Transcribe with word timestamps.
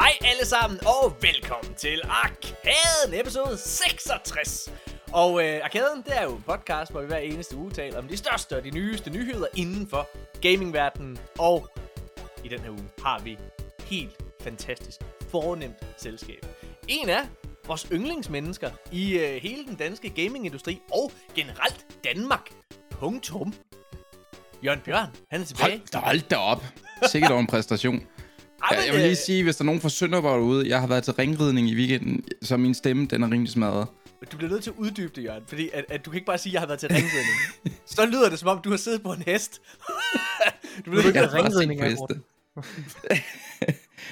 Hej 0.00 0.12
alle 0.20 0.46
sammen, 0.46 0.80
og 0.86 1.16
velkommen 1.22 1.74
til 1.74 2.00
Arkaden 2.04 3.20
episode 3.20 3.58
66. 3.58 4.72
Og 5.12 5.44
øh, 5.44 5.60
Arkaden, 5.64 6.02
det 6.02 6.16
er 6.16 6.22
jo 6.22 6.36
en 6.36 6.42
podcast, 6.42 6.90
hvor 6.90 7.00
vi 7.00 7.06
hver 7.06 7.18
eneste 7.18 7.56
uge 7.56 7.70
taler 7.70 7.98
om 7.98 8.08
de 8.08 8.16
største 8.16 8.56
og 8.56 8.64
de 8.64 8.70
nyeste 8.70 9.10
nyheder 9.10 9.46
inden 9.56 9.88
for 9.88 10.08
gamingverdenen. 10.40 11.18
Og 11.38 11.68
i 12.44 12.48
den 12.48 12.60
her 12.60 12.70
uge 12.70 12.88
har 13.02 13.18
vi 13.18 13.38
helt 13.84 14.16
fantastisk 14.42 14.98
fornemt 15.30 15.86
selskab. 15.96 16.46
En 16.88 17.08
af 17.08 17.22
vores 17.66 17.86
yndlingsmennesker 17.92 18.70
i 18.92 19.18
øh, 19.18 19.42
hele 19.42 19.66
den 19.66 19.74
danske 19.76 20.10
gamingindustri 20.10 20.82
og 20.92 21.12
generelt 21.34 21.86
Danmark. 22.04 22.50
Punktum. 22.90 23.54
Jørgen 24.64 24.80
Bjørn, 24.80 25.16
han 25.30 25.40
er 25.40 25.44
tilbage. 25.44 25.70
Hold 25.70 25.88
da, 25.92 25.98
hold 25.98 26.20
da 26.20 26.36
op. 26.36 26.64
Sikkert 27.10 27.30
over 27.30 27.40
en 27.40 27.46
præstation. 27.46 28.06
Ja, 28.72 28.84
jeg 28.84 28.92
vil 28.92 29.00
lige 29.00 29.10
øh, 29.10 29.16
sige, 29.16 29.42
hvis 29.42 29.56
der 29.56 29.62
er 29.62 29.66
nogen 29.66 29.80
fra 29.80 29.88
Sønderborg 29.88 30.38
derude, 30.38 30.68
jeg 30.68 30.80
har 30.80 30.86
været 30.86 31.04
til 31.04 31.12
ringridning 31.12 31.68
i 31.68 31.74
weekenden, 31.74 32.24
så 32.42 32.56
min 32.56 32.74
stemme, 32.74 33.06
den 33.06 33.22
er 33.22 33.30
rimelig 33.30 33.52
smadret. 33.52 33.86
Du 34.32 34.36
bliver 34.36 34.50
nødt 34.50 34.62
til 34.62 34.70
at 34.70 34.76
uddybe 34.76 35.12
det, 35.16 35.24
Jørgen, 35.24 35.42
fordi 35.48 35.70
at, 35.72 35.84
at 35.88 36.04
du 36.04 36.10
kan 36.10 36.16
ikke 36.18 36.26
bare 36.26 36.38
sige, 36.38 36.50
at 36.50 36.54
jeg 36.54 36.60
har 36.60 36.66
været 36.66 36.80
til 36.80 36.88
ringridning. 36.88 37.80
Så 37.96 38.06
lyder 38.06 38.30
det, 38.30 38.38
som 38.38 38.48
om 38.48 38.60
du 38.64 38.70
har 38.70 38.76
siddet 38.76 39.02
på 39.02 39.12
en 39.12 39.22
hest. 39.26 39.60
du 40.84 40.90
bliver 40.90 41.04
nødt 41.04 41.14
Jeg 41.14 41.22
til 41.22 41.30
har 41.30 41.38
at... 41.38 41.44
bare 41.44 41.52
set 41.52 41.68
ringridning. 41.68 42.08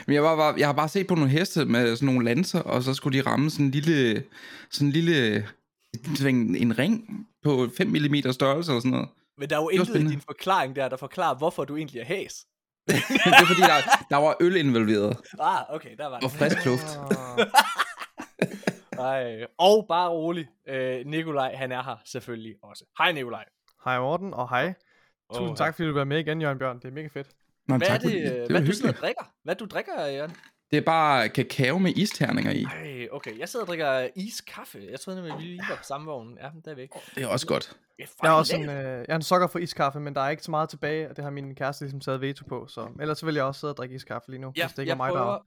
Men 0.07 0.15
jeg, 0.15 0.23
var 0.23 0.37
bare, 0.37 0.55
jeg 0.59 0.69
har 0.69 0.73
bare 0.73 0.89
set 0.89 1.07
på 1.07 1.15
nogle 1.15 1.31
heste 1.31 1.65
med 1.65 1.97
sådan 1.97 2.07
nogle 2.07 2.25
lanser, 2.25 2.61
og 2.61 2.83
så 2.83 2.95
skulle 2.95 3.19
de 3.19 3.27
ramme 3.27 3.51
sådan 3.51 3.67
en 3.67 3.71
lille, 3.71 4.23
sådan 4.71 4.89
en 4.89 4.93
lille 4.93 5.47
sådan 6.15 6.57
en 6.57 6.79
ring 6.79 7.27
på 7.45 7.69
5 7.77 7.89
mm 7.89 8.33
størrelse 8.33 8.73
eller 8.73 8.81
sådan 8.81 8.91
noget. 8.91 9.09
Men 9.39 9.51
der 9.51 9.57
er 9.57 9.61
jo 9.61 9.65
var 9.65 9.71
intet 9.71 10.01
i 10.01 10.07
din 10.13 10.21
forklaring 10.21 10.77
der, 10.77 10.89
der 10.89 10.97
forklarer, 10.97 11.39
hvorfor 11.39 11.65
du 11.65 11.77
egentlig 11.77 12.01
er 12.01 12.05
hæs. 12.05 12.47
det 13.25 13.33
er 13.43 13.47
fordi, 13.47 13.61
der, 13.61 14.05
der 14.11 14.17
var 14.17 14.37
øl 14.41 14.57
involveret, 14.57 15.17
Ah, 15.41 15.65
okay, 15.75 15.97
der 15.99 16.07
var 16.07 16.17
og 16.17 16.23
det. 16.23 16.31
frisk 16.31 16.65
luft. 16.67 16.99
Ej. 18.99 19.47
Og 19.59 19.85
bare 19.89 20.09
rolig, 20.11 20.47
øh, 20.69 21.07
Nikolaj, 21.07 21.55
han 21.55 21.73
er 21.73 21.83
her 21.83 21.97
selvfølgelig 22.05 22.55
også. 22.63 22.85
Hej 22.99 23.13
Nikolaj. 23.13 23.45
Hej 23.85 23.99
Morten, 24.01 24.35
og 24.35 24.49
hej. 24.49 24.75
Tusind 25.33 25.51
Åh, 25.51 25.57
tak, 25.57 25.77
fordi 25.77 25.89
du 25.89 25.95
være 25.95 26.05
med 26.07 26.19
igen, 26.19 26.41
Jørgen 26.43 26.59
Bjørn. 26.59 26.77
Det 26.77 26.85
er 26.85 26.93
mega 26.93 27.09
fedt. 27.13 27.29
Nå, 27.69 27.77
Hvad 27.77 27.87
er 27.89 27.93
tak, 27.93 28.01
det, 28.03 28.11
fordi- 28.11 28.19
øh, 28.19 28.25
det 28.41 28.51
hvad 28.51 28.61
var 28.61 28.67
du 28.67 28.73
sidder 28.73 28.93
og 28.93 28.99
drikker? 28.99 29.33
Hvad 29.45 29.55
du 29.55 29.65
drikker, 29.65 30.07
Jørgen? 30.07 30.37
Det 30.71 30.77
er 30.77 30.81
bare 30.83 31.29
kakao 31.29 31.79
med 31.79 31.93
isterninger 31.97 32.53
i. 32.53 32.63
Ej, 32.65 33.09
okay. 33.13 33.39
Jeg 33.39 33.49
sidder 33.49 33.65
og 33.65 33.69
drikker 33.69 34.09
iskaffe. 34.17 34.79
Jeg 34.91 35.01
troede 35.01 35.21
nemlig, 35.23 35.39
vi 35.39 35.43
lige 35.45 35.63
var 35.71 35.77
på 35.77 35.83
samme 35.83 36.07
vogn. 36.07 36.39
Ja, 36.43 36.49
der 36.65 36.73
er 36.73 36.77
ikke. 36.77 36.95
Det 37.15 37.23
er 37.23 37.27
også 37.29 37.47
godt. 37.47 37.77
Jeg 37.99 38.07
er 38.23 38.31
også 38.31 38.57
en, 38.57 38.69
øh, 38.69 38.75
jeg 38.85 39.05
er 39.09 39.17
en 39.17 39.23
sokker 39.23 39.47
for 39.47 39.59
iskaffe, 39.59 40.01
men 40.01 40.15
der 40.15 40.21
er 40.21 40.31
ikke 40.31 40.43
så 40.43 40.51
meget 40.51 40.69
tilbage, 40.69 41.11
og 41.11 41.17
det 41.17 41.25
har 41.25 41.31
min 41.31 41.55
kæreste 41.55 41.85
ligesom 41.85 42.01
taget 42.01 42.21
veto 42.21 42.45
på. 42.49 42.67
Så 42.67 42.89
ellers 43.01 43.19
så 43.19 43.27
vil 43.27 43.35
jeg 43.35 43.45
også 43.45 43.61
sidde 43.61 43.73
og 43.73 43.77
drikke 43.77 43.95
iskaffe 43.95 44.31
lige 44.31 44.41
nu, 44.41 44.53
Ja, 44.57 44.65
hvis 44.67 44.73
det 44.73 44.79
ikke 44.83 44.89
jeg 44.89 44.95
er 44.95 44.97
mig, 44.97 45.11
prøver, 45.13 45.25
der... 45.33 45.39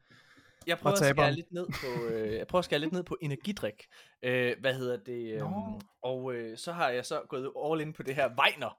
jeg 0.68 0.78
prøver 0.78 0.94
at 0.96 1.06
skære 1.16 1.32
lidt 1.34 1.52
ned 1.52 1.66
på, 1.68 2.04
øh, 2.14 2.36
jeg 2.38 2.48
prøver 2.48 2.60
at 2.60 2.66
skære 2.66 2.80
lidt 2.80 2.94
ned 2.94 3.04
på 3.04 3.18
energidrik. 3.22 3.86
Øh, 4.24 4.54
hvad 4.62 4.74
hedder 4.74 4.98
det? 5.06 5.34
Øh, 5.34 5.40
Nå. 5.40 5.80
og 6.04 6.34
øh, 6.34 6.58
så 6.58 6.72
har 6.72 6.90
jeg 6.90 7.06
så 7.06 7.22
gået 7.30 7.50
all 7.66 7.82
in 7.82 7.94
på 7.94 8.04
det 8.04 8.16
her 8.16 8.30
Weiner 8.40 8.78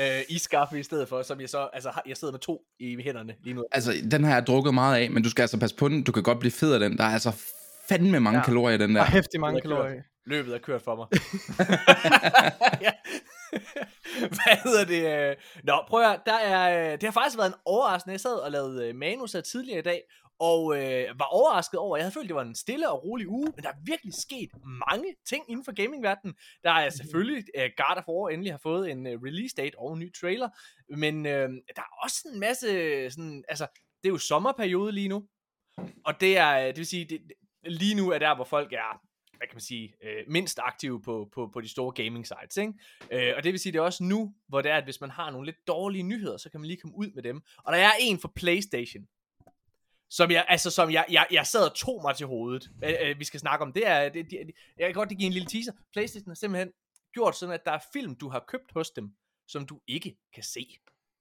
øh, 0.00 0.22
iskaffe 0.28 0.78
i 0.78 0.82
stedet 0.82 1.08
for, 1.08 1.22
som 1.22 1.40
jeg 1.40 1.48
så, 1.48 1.68
altså 1.72 1.92
jeg 2.06 2.16
sidder 2.16 2.32
med 2.32 2.40
to 2.40 2.62
i 2.78 3.02
hænderne 3.02 3.34
lige 3.44 3.54
nu. 3.54 3.64
Altså, 3.72 3.92
den 4.10 4.24
har 4.24 4.34
jeg 4.34 4.46
drukket 4.46 4.74
meget 4.74 4.96
af, 5.02 5.10
men 5.10 5.22
du 5.22 5.30
skal 5.30 5.42
altså 5.42 5.58
passe 5.60 5.76
på 5.76 5.88
den. 5.88 6.02
Du 6.02 6.12
kan 6.12 6.22
godt 6.22 6.38
blive 6.38 6.52
fed 6.52 6.72
af 6.74 6.80
den. 6.80 6.98
Der 6.98 7.04
er 7.04 7.08
altså 7.08 7.44
fandme 7.88 8.20
mange 8.20 8.38
Ja. 8.38 8.44
kalorier 8.44 8.74
i 8.74 8.78
den 8.78 8.94
Der 8.94 9.00
der. 9.00 9.06
er 9.06 9.10
hæftig 9.10 9.40
mange 9.40 9.58
er 9.58 9.62
kalorier. 9.62 10.02
Løbet 10.26 10.54
er 10.54 10.58
kørt 10.58 10.82
for 10.82 10.96
mig. 10.96 11.06
Ja. 12.86 12.92
Hvad 14.18 14.56
hedder 14.64 14.84
det? 14.84 15.30
øh? 15.30 15.36
Nå, 15.64 15.84
prøv 15.88 16.00
at 16.02 16.06
høre, 16.08 16.20
der 16.26 16.34
er, 16.34 16.86
øh, 16.86 16.92
det 16.92 17.02
har 17.02 17.10
faktisk 17.10 17.38
været 17.38 17.48
en 17.48 17.60
overraskende. 17.64 18.12
Jeg 18.12 18.20
sad 18.20 18.34
og 18.36 18.50
lavede 18.50 18.88
øh, 18.88 18.94
manus 18.94 19.32
her 19.32 19.40
tidligere 19.40 19.78
i 19.78 19.82
dag, 19.82 20.02
og 20.40 20.76
øh, 20.76 21.18
var 21.18 21.24
overrasket 21.24 21.80
over, 21.80 21.96
jeg 21.96 22.04
havde 22.04 22.14
følt, 22.14 22.28
det 22.28 22.34
var 22.36 22.42
en 22.42 22.54
stille 22.54 22.90
og 22.90 23.04
rolig 23.04 23.28
uge, 23.28 23.52
men 23.56 23.62
der 23.64 23.68
er 23.68 23.74
virkelig 23.84 24.14
sket 24.14 24.50
mange 24.90 25.14
ting 25.28 25.44
inden 25.48 25.64
for 25.64 25.72
gamingverdenen. 25.72 26.34
Der 26.64 26.70
er 26.70 26.90
selvfølgelig, 26.90 27.44
øh, 27.56 27.70
God 27.76 27.96
of 27.96 28.08
War 28.08 28.28
endelig 28.28 28.52
har 28.52 28.60
fået 28.62 28.90
en 28.90 29.06
øh, 29.06 29.22
release 29.22 29.54
date 29.56 29.78
og 29.78 29.92
en 29.92 29.98
ny 29.98 30.14
trailer, 30.20 30.48
men 30.96 31.26
øh, 31.26 31.48
der 31.76 31.82
er 31.82 32.02
også 32.04 32.28
en 32.34 32.40
masse, 32.40 32.66
sådan, 33.10 33.44
altså, 33.48 33.66
det 34.02 34.08
er 34.08 34.12
jo 34.12 34.18
sommerperiode 34.18 34.92
lige 34.92 35.08
nu, 35.08 35.24
og 36.04 36.20
det 36.20 36.38
er, 36.38 36.66
det 36.66 36.76
vil 36.76 36.86
sige, 36.86 37.04
det- 37.04 37.32
lige 37.64 37.94
nu 37.94 38.10
er 38.10 38.18
der, 38.18 38.34
hvor 38.34 38.44
folk 38.44 38.72
er, 38.72 39.00
hvad 39.40 39.48
kan 39.48 39.54
man 39.54 39.60
sige, 39.60 39.94
øh, 40.02 40.24
mindst 40.28 40.58
aktive 40.62 41.02
på, 41.02 41.28
på, 41.34 41.50
på 41.52 41.60
de 41.60 41.68
store 41.68 42.04
gaming 42.04 42.26
sites, 42.26 42.56
ikke? 42.56 42.72
Øh, 43.10 43.32
og 43.36 43.44
det 43.44 43.52
vil 43.52 43.60
sige, 43.60 43.72
det 43.72 43.78
er 43.78 43.82
også 43.82 44.04
nu, 44.04 44.34
hvor 44.48 44.62
det 44.62 44.70
er, 44.70 44.76
at 44.76 44.84
hvis 44.84 45.00
man 45.00 45.10
har 45.10 45.30
nogle 45.30 45.46
lidt 45.46 45.66
dårlige 45.66 46.02
nyheder, 46.02 46.36
så 46.36 46.50
kan 46.50 46.60
man 46.60 46.66
lige 46.66 46.80
komme 46.80 46.96
ud 46.96 47.10
med 47.14 47.22
dem. 47.22 47.42
Og 47.64 47.72
der 47.72 47.78
er 47.78 47.92
en 48.00 48.18
for 48.18 48.32
Playstation, 48.36 49.04
som 50.10 50.30
jeg, 50.30 50.44
altså, 50.48 50.70
som 50.70 50.90
jeg, 50.90 51.04
jeg, 51.10 51.26
jeg 51.30 51.46
sad 51.46 51.70
og 51.70 51.76
tog 51.76 52.02
mig 52.02 52.16
til 52.16 52.26
hovedet. 52.26 52.70
Øh, 52.84 52.94
øh, 53.00 53.18
vi 53.18 53.24
skal 53.24 53.40
snakke 53.40 53.64
om, 53.64 53.72
det 53.72 53.86
er, 53.86 54.08
det, 54.08 54.30
det, 54.30 54.50
jeg 54.78 54.86
kan 54.86 54.94
godt 54.94 55.08
give 55.08 55.26
en 55.26 55.32
lille 55.32 55.48
teaser. 55.48 55.72
Playstation 55.92 56.30
har 56.30 56.34
simpelthen 56.34 56.72
gjort 57.12 57.36
sådan, 57.36 57.54
at 57.54 57.64
der 57.64 57.72
er 57.72 57.80
film, 57.92 58.16
du 58.16 58.28
har 58.28 58.44
købt 58.48 58.72
hos 58.74 58.90
dem, 58.90 59.14
som 59.48 59.66
du 59.66 59.80
ikke 59.86 60.16
kan 60.34 60.42
se. 60.42 60.78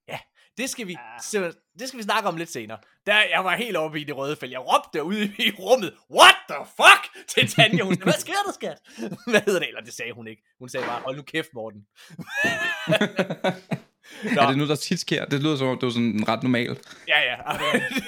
Ja, 0.09 0.19
det 0.57 0.69
skal 0.69 0.87
vi, 0.87 0.97
simpelthen- 1.23 1.61
det 1.79 1.87
skal 1.87 1.97
vi 1.97 2.03
snakke 2.03 2.29
om 2.29 2.37
lidt 2.37 2.51
senere. 2.51 2.77
Der, 3.05 3.21
jeg 3.31 3.43
var 3.43 3.55
helt 3.55 3.77
oppe 3.77 3.99
i 4.01 4.03
det 4.03 4.17
røde 4.17 4.35
felt. 4.35 4.51
Jeg 4.51 4.59
råbte 4.59 5.03
ude 5.03 5.23
i 5.37 5.51
rummet, 5.59 5.93
what 6.11 6.35
the 6.49 6.57
fuck, 6.77 7.27
til 7.27 7.47
Tanja. 7.51 7.83
Hun 7.83 7.93
sagde, 7.95 8.03
hvad 8.03 8.13
sker 8.13 8.33
der, 8.45 8.53
skat? 8.53 8.77
Hvad 9.31 9.41
hedder 9.45 9.59
det? 9.59 9.67
Eller 9.67 9.81
det 9.81 9.93
sagde 9.93 10.11
hun 10.13 10.27
ikke. 10.27 10.41
Hun 10.59 10.69
sagde 10.69 10.85
bare, 10.87 11.01
hold 11.01 11.15
nu 11.15 11.21
kæft, 11.21 11.49
Morten. 11.53 11.81
Nå. 14.35 14.41
Er 14.41 14.47
det 14.47 14.57
nu, 14.57 14.67
der 14.67 14.75
tit 14.75 14.99
sker? 14.99 15.25
Det 15.25 15.43
lyder 15.43 15.55
som 15.57 15.67
om, 15.67 15.77
det 15.79 15.85
var 15.85 15.91
sådan 15.93 16.25
ret 16.27 16.43
normalt. 16.43 16.81
Ja, 17.07 17.19
ja. 17.21 17.35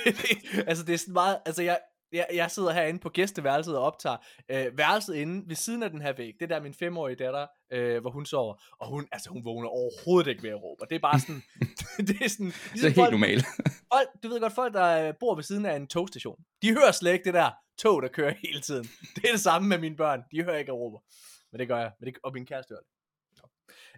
altså, 0.69 0.83
det 0.85 0.93
er 0.93 0.97
sådan 0.97 1.13
meget... 1.13 1.37
Altså, 1.45 1.61
jeg, 1.63 1.79
jeg, 2.13 2.27
jeg 2.33 2.51
sidder 2.51 2.71
herinde 2.71 2.99
på 2.99 3.09
gæsteværelset 3.09 3.77
og 3.77 3.83
optager 3.83 4.17
øh, 4.49 4.77
værelset 4.77 5.15
inde 5.15 5.49
ved 5.49 5.55
siden 5.55 5.83
af 5.83 5.89
den 5.89 6.01
her 6.01 6.13
væg. 6.13 6.33
Det 6.39 6.51
er 6.51 6.55
der 6.55 6.63
min 6.63 6.73
femårige 6.73 7.15
datter, 7.15 7.47
øh, 7.71 8.01
hvor 8.01 8.09
hun 8.11 8.25
sover. 8.25 8.55
Og 8.79 8.87
hun, 8.87 9.07
altså, 9.11 9.29
hun 9.29 9.45
vågner 9.45 9.69
overhovedet 9.69 10.29
ikke 10.29 10.43
ved 10.43 10.49
at 10.49 10.63
råbe. 10.63 10.81
Og 10.81 10.89
det 10.89 10.95
er 10.95 10.99
bare 10.99 11.19
sådan... 11.19 11.43
det 12.07 12.21
er 12.21 12.29
sådan... 12.29 12.45
Det 12.45 12.55
er 12.55 12.71
Ligesom 12.71 12.87
helt 12.87 12.95
folk, 12.95 13.11
normalt. 13.11 13.45
folk, 13.93 14.09
du 14.23 14.27
ved 14.27 14.39
godt, 14.39 14.53
folk, 14.53 14.73
der 14.73 15.07
øh, 15.07 15.13
bor 15.19 15.35
ved 15.35 15.43
siden 15.43 15.65
af 15.65 15.75
en 15.75 15.87
togstation. 15.87 16.37
De 16.61 16.73
hører 16.73 16.91
slet 16.91 17.13
ikke 17.13 17.25
det 17.25 17.33
der 17.33 17.51
tog, 17.77 18.01
der 18.01 18.07
kører 18.07 18.33
hele 18.43 18.61
tiden. 18.61 18.83
Det 19.15 19.25
er 19.27 19.31
det 19.31 19.41
samme 19.41 19.67
med 19.67 19.77
mine 19.77 19.95
børn. 19.95 20.23
De 20.31 20.43
hører 20.43 20.57
ikke, 20.57 20.71
at 20.71 20.75
jeg 20.75 20.81
råber. 20.81 20.99
Men 21.51 21.59
det 21.59 21.67
gør 21.67 21.77
jeg. 21.77 21.91
Men 21.99 22.07
det, 22.07 22.17
og 22.23 22.33
min 22.33 22.45
kæreste 22.45 22.71
hører 22.73 22.81
det. 22.81 22.87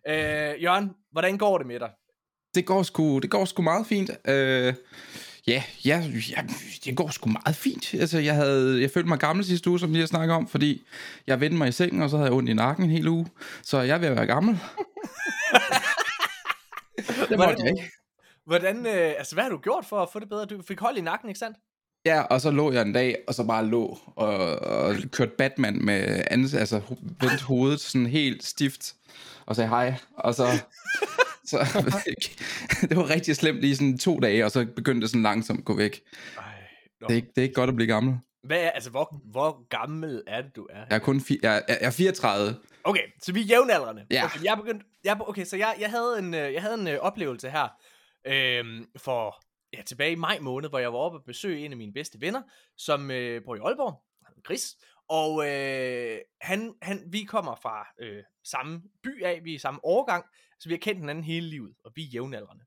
Øh, 0.07 0.63
Jørgen, 0.63 0.91
hvordan 1.11 1.37
går 1.37 1.57
det 1.57 1.67
med 1.67 1.79
dig? 1.79 1.91
Det 2.55 2.65
går 2.65 2.83
sgu, 2.83 3.19
det 3.19 3.31
går 3.31 3.45
sgu 3.45 3.61
meget 3.61 3.87
fint. 3.87 4.11
Øh, 4.27 4.73
ja, 5.47 5.63
ja, 5.85 6.03
ja, 6.29 6.43
det 6.85 6.97
går 6.97 7.09
sgu 7.09 7.29
meget 7.29 7.55
fint. 7.55 7.93
Altså, 7.93 8.19
jeg, 8.19 8.35
havde, 8.35 8.81
jeg 8.81 8.91
følte 8.91 9.09
mig 9.09 9.19
gammel 9.19 9.45
sidste 9.45 9.69
uge, 9.69 9.79
som 9.79 9.93
vi 9.93 9.99
har 9.99 10.05
snakket 10.05 10.35
om, 10.35 10.47
fordi 10.47 10.83
jeg 11.27 11.39
vendte 11.39 11.57
mig 11.57 11.67
i 11.67 11.71
sengen, 11.71 12.01
og 12.01 12.09
så 12.09 12.17
havde 12.17 12.29
jeg 12.29 12.37
ondt 12.37 12.49
i 12.49 12.53
nakken 12.53 12.85
en 12.85 12.91
hel 12.91 13.07
uge. 13.07 13.27
Så 13.61 13.81
jeg 13.81 13.93
er 13.93 13.97
ved 13.97 14.07
at 14.07 14.15
være 14.15 14.27
gammel. 14.27 14.55
det 17.29 17.37
måtte 17.37 17.63
jeg 17.63 17.67
ikke. 17.67 17.91
Hvordan, 18.45 18.85
øh, 18.85 19.13
altså, 19.17 19.35
hvad 19.35 19.43
har 19.43 19.51
du 19.51 19.57
gjort 19.57 19.85
for 19.85 19.99
at 19.99 20.09
få 20.13 20.19
det 20.19 20.29
bedre? 20.29 20.45
Du 20.45 20.61
fik 20.67 20.79
hold 20.79 20.97
i 20.97 21.01
nakken, 21.01 21.29
ikke 21.29 21.39
sandt? 21.39 21.57
Ja, 22.05 22.21
og 22.21 22.41
så 22.41 22.51
lå 22.51 22.71
jeg 22.71 22.81
en 22.81 22.93
dag, 22.93 23.17
og 23.27 23.33
så 23.33 23.43
bare 23.43 23.65
lå 23.65 23.99
og, 24.15 24.55
og 24.55 24.95
kørte 25.11 25.31
Batman 25.37 25.85
med 25.85 26.23
ans, 26.31 26.53
altså 26.53 26.81
vendt 27.21 27.41
hovedet 27.41 27.79
sådan 27.79 28.07
helt 28.07 28.43
stift, 28.43 28.93
og 29.45 29.55
sagde 29.55 29.69
hej, 29.69 29.93
og 30.17 30.35
så, 30.35 30.47
så 31.45 31.57
det 32.89 32.97
var 32.97 33.09
rigtig 33.09 33.35
slemt 33.35 33.61
lige 33.61 33.75
sådan 33.75 33.97
to 33.97 34.19
dage, 34.19 34.45
og 34.45 34.51
så 34.51 34.65
begyndte 34.75 35.01
det 35.01 35.09
sådan 35.09 35.23
langsomt 35.23 35.59
at 35.59 35.65
gå 35.65 35.75
væk. 35.75 36.01
Ej, 36.37 36.43
Det 36.99 37.11
er, 37.11 37.15
ikke, 37.15 37.27
det 37.27 37.37
er 37.37 37.43
ikke 37.43 37.55
godt 37.55 37.69
at 37.69 37.75
blive 37.75 37.87
gammel. 37.87 38.17
Hvad 38.43 38.59
er, 38.59 38.69
altså, 38.69 38.89
hvor, 38.89 39.21
hvor 39.31 39.67
gammel 39.69 40.23
er 40.27 40.41
det, 40.41 40.55
du 40.55 40.67
er? 40.69 40.85
Jeg 40.89 40.95
er 40.95 40.99
kun 40.99 41.21
fi, 41.21 41.39
jeg, 41.43 41.63
jeg 41.67 41.77
er 41.81 41.91
34. 41.91 42.55
Okay, 42.83 43.03
så 43.21 43.33
vi 43.33 43.39
er 43.41 43.45
jævnaldrende. 43.45 44.05
Ja. 44.11 44.25
Okay, 44.25 44.43
jeg 44.43 44.51
er 44.51 44.55
begyndt, 44.55 44.83
jeg, 45.03 45.17
okay 45.27 45.45
så 45.45 45.57
jeg, 45.57 45.75
jeg 45.79 45.89
havde 45.89 46.19
en, 46.19 46.33
øh, 46.33 46.53
jeg 46.53 46.61
havde 46.61 46.75
en 46.81 46.87
øh, 46.87 46.99
oplevelse 46.99 47.49
her 47.49 47.67
øhm, 48.27 48.85
for 48.97 49.43
ja, 49.77 49.81
tilbage 49.81 50.11
i 50.11 50.15
maj 50.15 50.39
måned, 50.39 50.69
hvor 50.69 50.79
jeg 50.79 50.93
var 50.93 50.99
oppe 50.99 51.17
og 51.17 51.23
besøge 51.25 51.65
en 51.65 51.71
af 51.71 51.77
mine 51.77 51.93
bedste 51.93 52.21
venner, 52.21 52.41
som 52.77 53.11
øh, 53.11 53.43
bor 53.45 53.55
i 53.55 53.59
Aalborg, 53.59 54.03
Chris, 54.45 54.75
og 55.09 55.49
øh, 55.49 56.17
han, 56.41 56.73
han, 56.81 57.03
vi 57.07 57.23
kommer 57.23 57.55
fra 57.55 57.87
øh, 57.99 58.23
samme 58.43 58.81
by 59.03 59.23
af, 59.23 59.39
vi 59.43 59.51
er 59.51 59.55
i 59.55 59.59
samme 59.59 59.79
årgang, 59.83 60.25
så 60.63 60.69
vi 60.69 60.73
har 60.73 60.79
kendt 60.79 60.99
hinanden 60.99 61.23
hele 61.23 61.47
livet, 61.47 61.75
og 61.83 61.91
vi 61.95 62.03
er 62.03 62.07
jævnaldrende. 62.07 62.65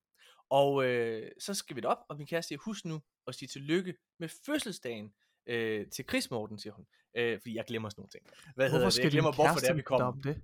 Og 0.50 0.84
øh, 0.84 1.30
så 1.38 1.54
skal 1.54 1.76
vi 1.76 1.84
op, 1.84 1.98
og 2.08 2.16
min 2.16 2.26
kæreste 2.26 2.48
siger, 2.48 2.58
husk 2.64 2.84
nu 2.84 3.02
at 3.26 3.34
sige 3.34 3.48
tillykke 3.48 3.94
med 4.20 4.28
fødselsdagen 4.46 5.12
øh, 5.46 5.86
til 5.90 6.04
Chris 6.08 6.30
Morten, 6.30 6.58
siger 6.58 6.72
hun. 6.72 6.86
Øh, 7.16 7.40
fordi 7.40 7.56
jeg 7.56 7.64
glemmer 7.64 7.88
sådan 7.88 8.00
nogle 8.00 8.10
ting. 8.10 8.26
Hvad 8.54 8.66
hedder 8.66 8.78
Hvorfor 8.78 8.84
det? 8.84 8.94
skal 8.94 9.04
Jeg 9.04 9.12
glemmer, 9.12 9.32
hvorfor 9.32 9.60
det 9.60 9.68
er, 9.68 9.74
vi 9.74 9.82
kommer. 9.82 10.06
om 10.06 10.22
det? 10.22 10.42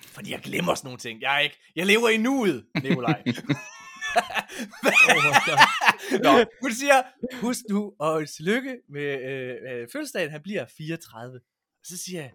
Fordi 0.00 0.30
jeg 0.30 0.40
glemmer 0.40 0.74
sådan 0.74 0.86
nogle 0.86 0.98
ting. 0.98 1.20
Jeg 1.20 1.36
er 1.36 1.40
ikke... 1.40 1.56
Jeg 1.76 1.86
lever 1.86 2.08
i 2.08 2.16
nuet, 2.16 2.66
Nikolaj. 2.82 3.24
Nå, 6.24 6.44
hun 6.62 6.72
siger, 6.72 7.02
husk 7.40 7.60
nu, 7.68 7.94
og 7.98 8.28
tillykke 8.28 8.80
med 8.88 9.08
øh, 9.30 9.56
øh, 9.70 9.88
fødselsdagen, 9.92 10.30
han 10.30 10.42
bliver 10.42 10.66
34. 10.66 11.40
Og 11.80 11.86
så 11.86 11.96
siger 11.96 12.20
jeg, 12.20 12.32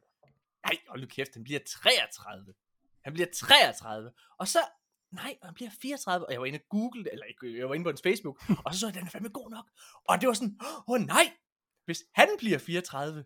nej, 0.65 0.77
hold 0.89 1.01
nu 1.01 1.07
kæft, 1.07 1.33
han 1.33 1.43
bliver 1.43 1.59
33. 1.67 2.53
Han 3.09 3.13
bliver 3.13 3.27
33. 3.33 4.11
Og 4.39 4.47
så, 4.47 4.59
nej, 5.11 5.37
han 5.43 5.53
bliver 5.53 5.71
34. 5.81 6.25
Og 6.25 6.31
jeg 6.33 6.41
var 6.41 6.45
inde 6.45 6.59
og 6.63 6.69
google, 6.69 7.11
eller 7.11 7.25
jeg 7.59 7.69
var 7.69 7.75
inde 7.75 7.83
på 7.83 7.89
hans 7.89 8.01
Facebook, 8.01 8.37
og 8.65 8.73
så 8.73 8.79
så 8.79 8.87
jeg, 8.87 8.93
den 8.95 9.05
er 9.07 9.09
fandme 9.09 9.29
god 9.29 9.49
nok. 9.49 9.65
Og 10.09 10.21
det 10.21 10.27
var 10.27 10.33
sådan, 10.33 10.55
åh 10.61 10.93
oh, 10.93 10.99
nej, 10.99 11.25
hvis 11.85 12.03
han 12.13 12.29
bliver 12.37 12.57
34, 12.57 13.25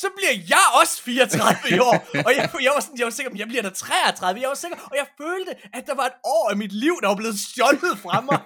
så 0.00 0.06
bliver 0.16 0.34
jeg 0.48 0.64
også 0.80 1.02
34 1.02 1.76
i 1.76 1.78
år. 1.88 1.96
Og 2.26 2.30
jeg, 2.36 2.44
jeg, 2.66 2.72
var 2.74 2.80
sådan, 2.80 2.98
jeg 2.98 3.06
var 3.08 3.10
sikker, 3.18 3.32
at 3.32 3.38
jeg 3.38 3.48
bliver 3.48 3.62
da 3.62 3.70
33. 3.70 4.40
Jeg 4.40 4.48
var 4.48 4.54
sikker, 4.54 4.78
og 4.90 4.96
jeg 5.00 5.06
følte, 5.20 5.52
at 5.76 5.86
der 5.86 5.94
var 5.94 6.06
et 6.12 6.18
år 6.24 6.50
af 6.50 6.56
mit 6.56 6.72
liv, 6.72 6.94
der 7.02 7.08
var 7.08 7.18
blevet 7.22 7.38
stjålet 7.46 7.94
fra 8.04 8.20
mig. 8.28 8.38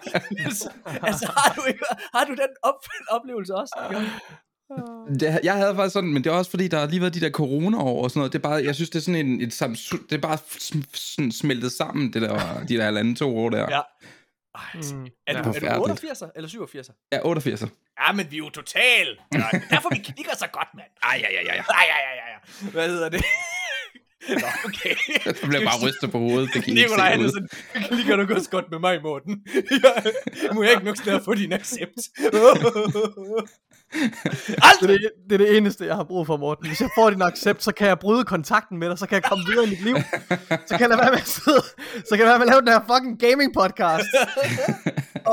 altså, 1.09 1.27
har 1.37 1.51
du, 1.57 1.63
ikke, 1.71 1.85
har 2.15 2.25
du 2.25 2.35
den 2.43 2.53
op, 2.63 2.79
oplevelse 3.17 3.55
også? 3.55 3.75
Det, 5.21 5.41
jeg 5.43 5.55
havde 5.55 5.75
faktisk 5.77 5.93
sådan, 5.93 6.13
men 6.13 6.25
det 6.25 6.31
er 6.31 6.35
også 6.35 6.51
fordi, 6.51 6.69
der 6.69 6.79
har 6.79 6.87
lige 6.87 7.01
været 7.01 7.15
de 7.15 7.21
der 7.21 7.31
corona-år 7.31 8.03
og 8.05 8.11
sådan 8.11 8.19
noget. 8.21 8.33
Det 8.33 8.39
er 8.39 8.43
bare, 8.43 8.65
jeg 8.65 8.75
synes, 8.75 8.91
det 8.91 8.99
er 8.99 9.03
sådan 9.03 9.27
en, 9.27 9.41
et, 9.41 9.53
det 10.11 10.13
er 10.13 10.19
bare 10.19 10.39
sm- 10.45 10.91
sådan 10.95 11.33
smeltet 11.33 11.73
sammen, 11.73 12.13
det 12.13 12.23
der, 12.23 12.65
de 12.69 12.77
der 12.77 12.85
halvanden 12.85 13.17
to 13.17 13.39
år 13.39 13.51
der. 13.51 13.67
Ja. 13.71 13.81
Ej, 14.55 14.63
Mm. 14.75 15.07
er, 15.27 15.33
du, 15.33 15.39
er 15.39 15.43
du 15.43 15.45
Forfærdeligt. 15.45 15.81
88 15.83 16.23
eller 16.37 16.49
87? 16.49 16.91
Ja, 17.13 17.19
88. 17.25 17.61
Ja, 18.01 18.13
men 18.13 18.27
vi 18.31 18.37
er 18.37 18.39
jo 18.39 18.51
total. 18.51 19.07
Ja, 19.35 19.45
derfor 19.71 19.89
vi 19.93 19.99
kigger 19.99 20.37
så 20.39 20.47
godt, 20.53 20.69
mand. 20.75 20.87
Ej, 21.03 21.21
ja, 21.23 21.33
ja, 21.33 21.41
ja, 21.45 21.55
ja. 21.55 21.63
Ej, 21.63 21.85
ja, 21.93 21.99
ja, 22.07 22.13
ja, 22.21 22.27
ja. 22.35 22.71
Hvad 22.71 22.89
hedder 22.89 23.09
det? 23.09 23.23
Nå, 24.29 24.35
okay. 24.69 24.95
Der 25.25 25.47
bliver 25.49 25.65
bare 25.65 25.87
rystet 25.89 26.11
på 26.11 26.19
hovedet, 26.19 26.51
det 26.55 26.63
kan 26.65 26.71
ikke 26.77 26.83
Nikolaj, 26.83 27.13
er 27.13 27.17
lige 27.95 28.05
kan 28.05 28.19
du 28.19 28.35
også 28.35 28.51
godt 28.51 28.71
med 28.71 28.79
mig, 28.79 29.03
Morten. 29.03 29.43
Jeg 30.45 30.51
må 30.55 30.63
jeg 30.63 30.73
ikke 30.73 30.85
nok 30.85 30.97
snart 30.97 31.25
få 31.25 31.35
din 31.35 31.53
accept. 31.53 31.99
Det 33.93 34.59
Aldrig! 34.63 34.95
er, 34.95 34.99
det, 34.99 35.11
det 35.31 35.33
er 35.33 35.47
det 35.47 35.57
eneste, 35.57 35.87
jeg 35.87 35.97
har 35.97 36.05
brug 36.05 36.27
for, 36.27 36.37
Morten. 36.37 36.67
Hvis 36.67 36.81
jeg 36.81 36.91
får 36.95 37.11
din 37.11 37.23
accept, 37.23 37.63
så 37.63 37.73
kan 37.73 37.89
jeg 37.89 37.99
bryde 37.99 38.25
kontakten 38.25 38.79
med 38.79 38.89
dig, 38.91 38.99
så 38.99 39.07
kan 39.07 39.15
jeg 39.15 39.23
komme 39.23 39.45
videre 39.47 39.67
i 39.67 39.69
mit 39.69 39.85
liv. 39.85 39.97
Så 40.67 40.75
kan 40.77 40.81
jeg 40.81 40.89
lade 40.89 41.01
være 41.01 41.11
med 41.11 41.19
at 41.19 41.29
sidde, 41.29 41.63
så 42.09 42.17
kan 42.17 42.19
jeg 42.19 42.27
være 42.27 42.39
med 42.39 42.47
at 42.47 42.53
lave 42.53 42.61
den 42.61 42.69
her 42.69 42.81
fucking 42.93 43.19
gaming 43.21 43.55
podcast. 43.55 44.05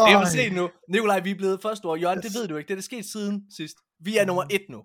Det 0.06 0.14
er 0.14 0.20
for 0.20 0.32
sent 0.32 0.56
nu. 0.56 0.70
Nikolaj, 0.90 1.20
vi 1.20 1.32
er 1.32 1.36
blevet 1.36 1.60
første 1.62 1.88
år. 1.88 1.96
Jørgen, 1.96 2.22
det 2.22 2.34
ved 2.36 2.48
du 2.48 2.58
ikke. 2.58 2.68
Det 2.68 2.74
er 2.74 2.78
det 2.78 2.86
sket 2.86 3.06
siden 3.06 3.42
sidst. 3.58 3.76
Vi 4.04 4.18
er 4.18 4.26
nummer 4.26 4.44
et 4.50 4.66
nu. 4.70 4.82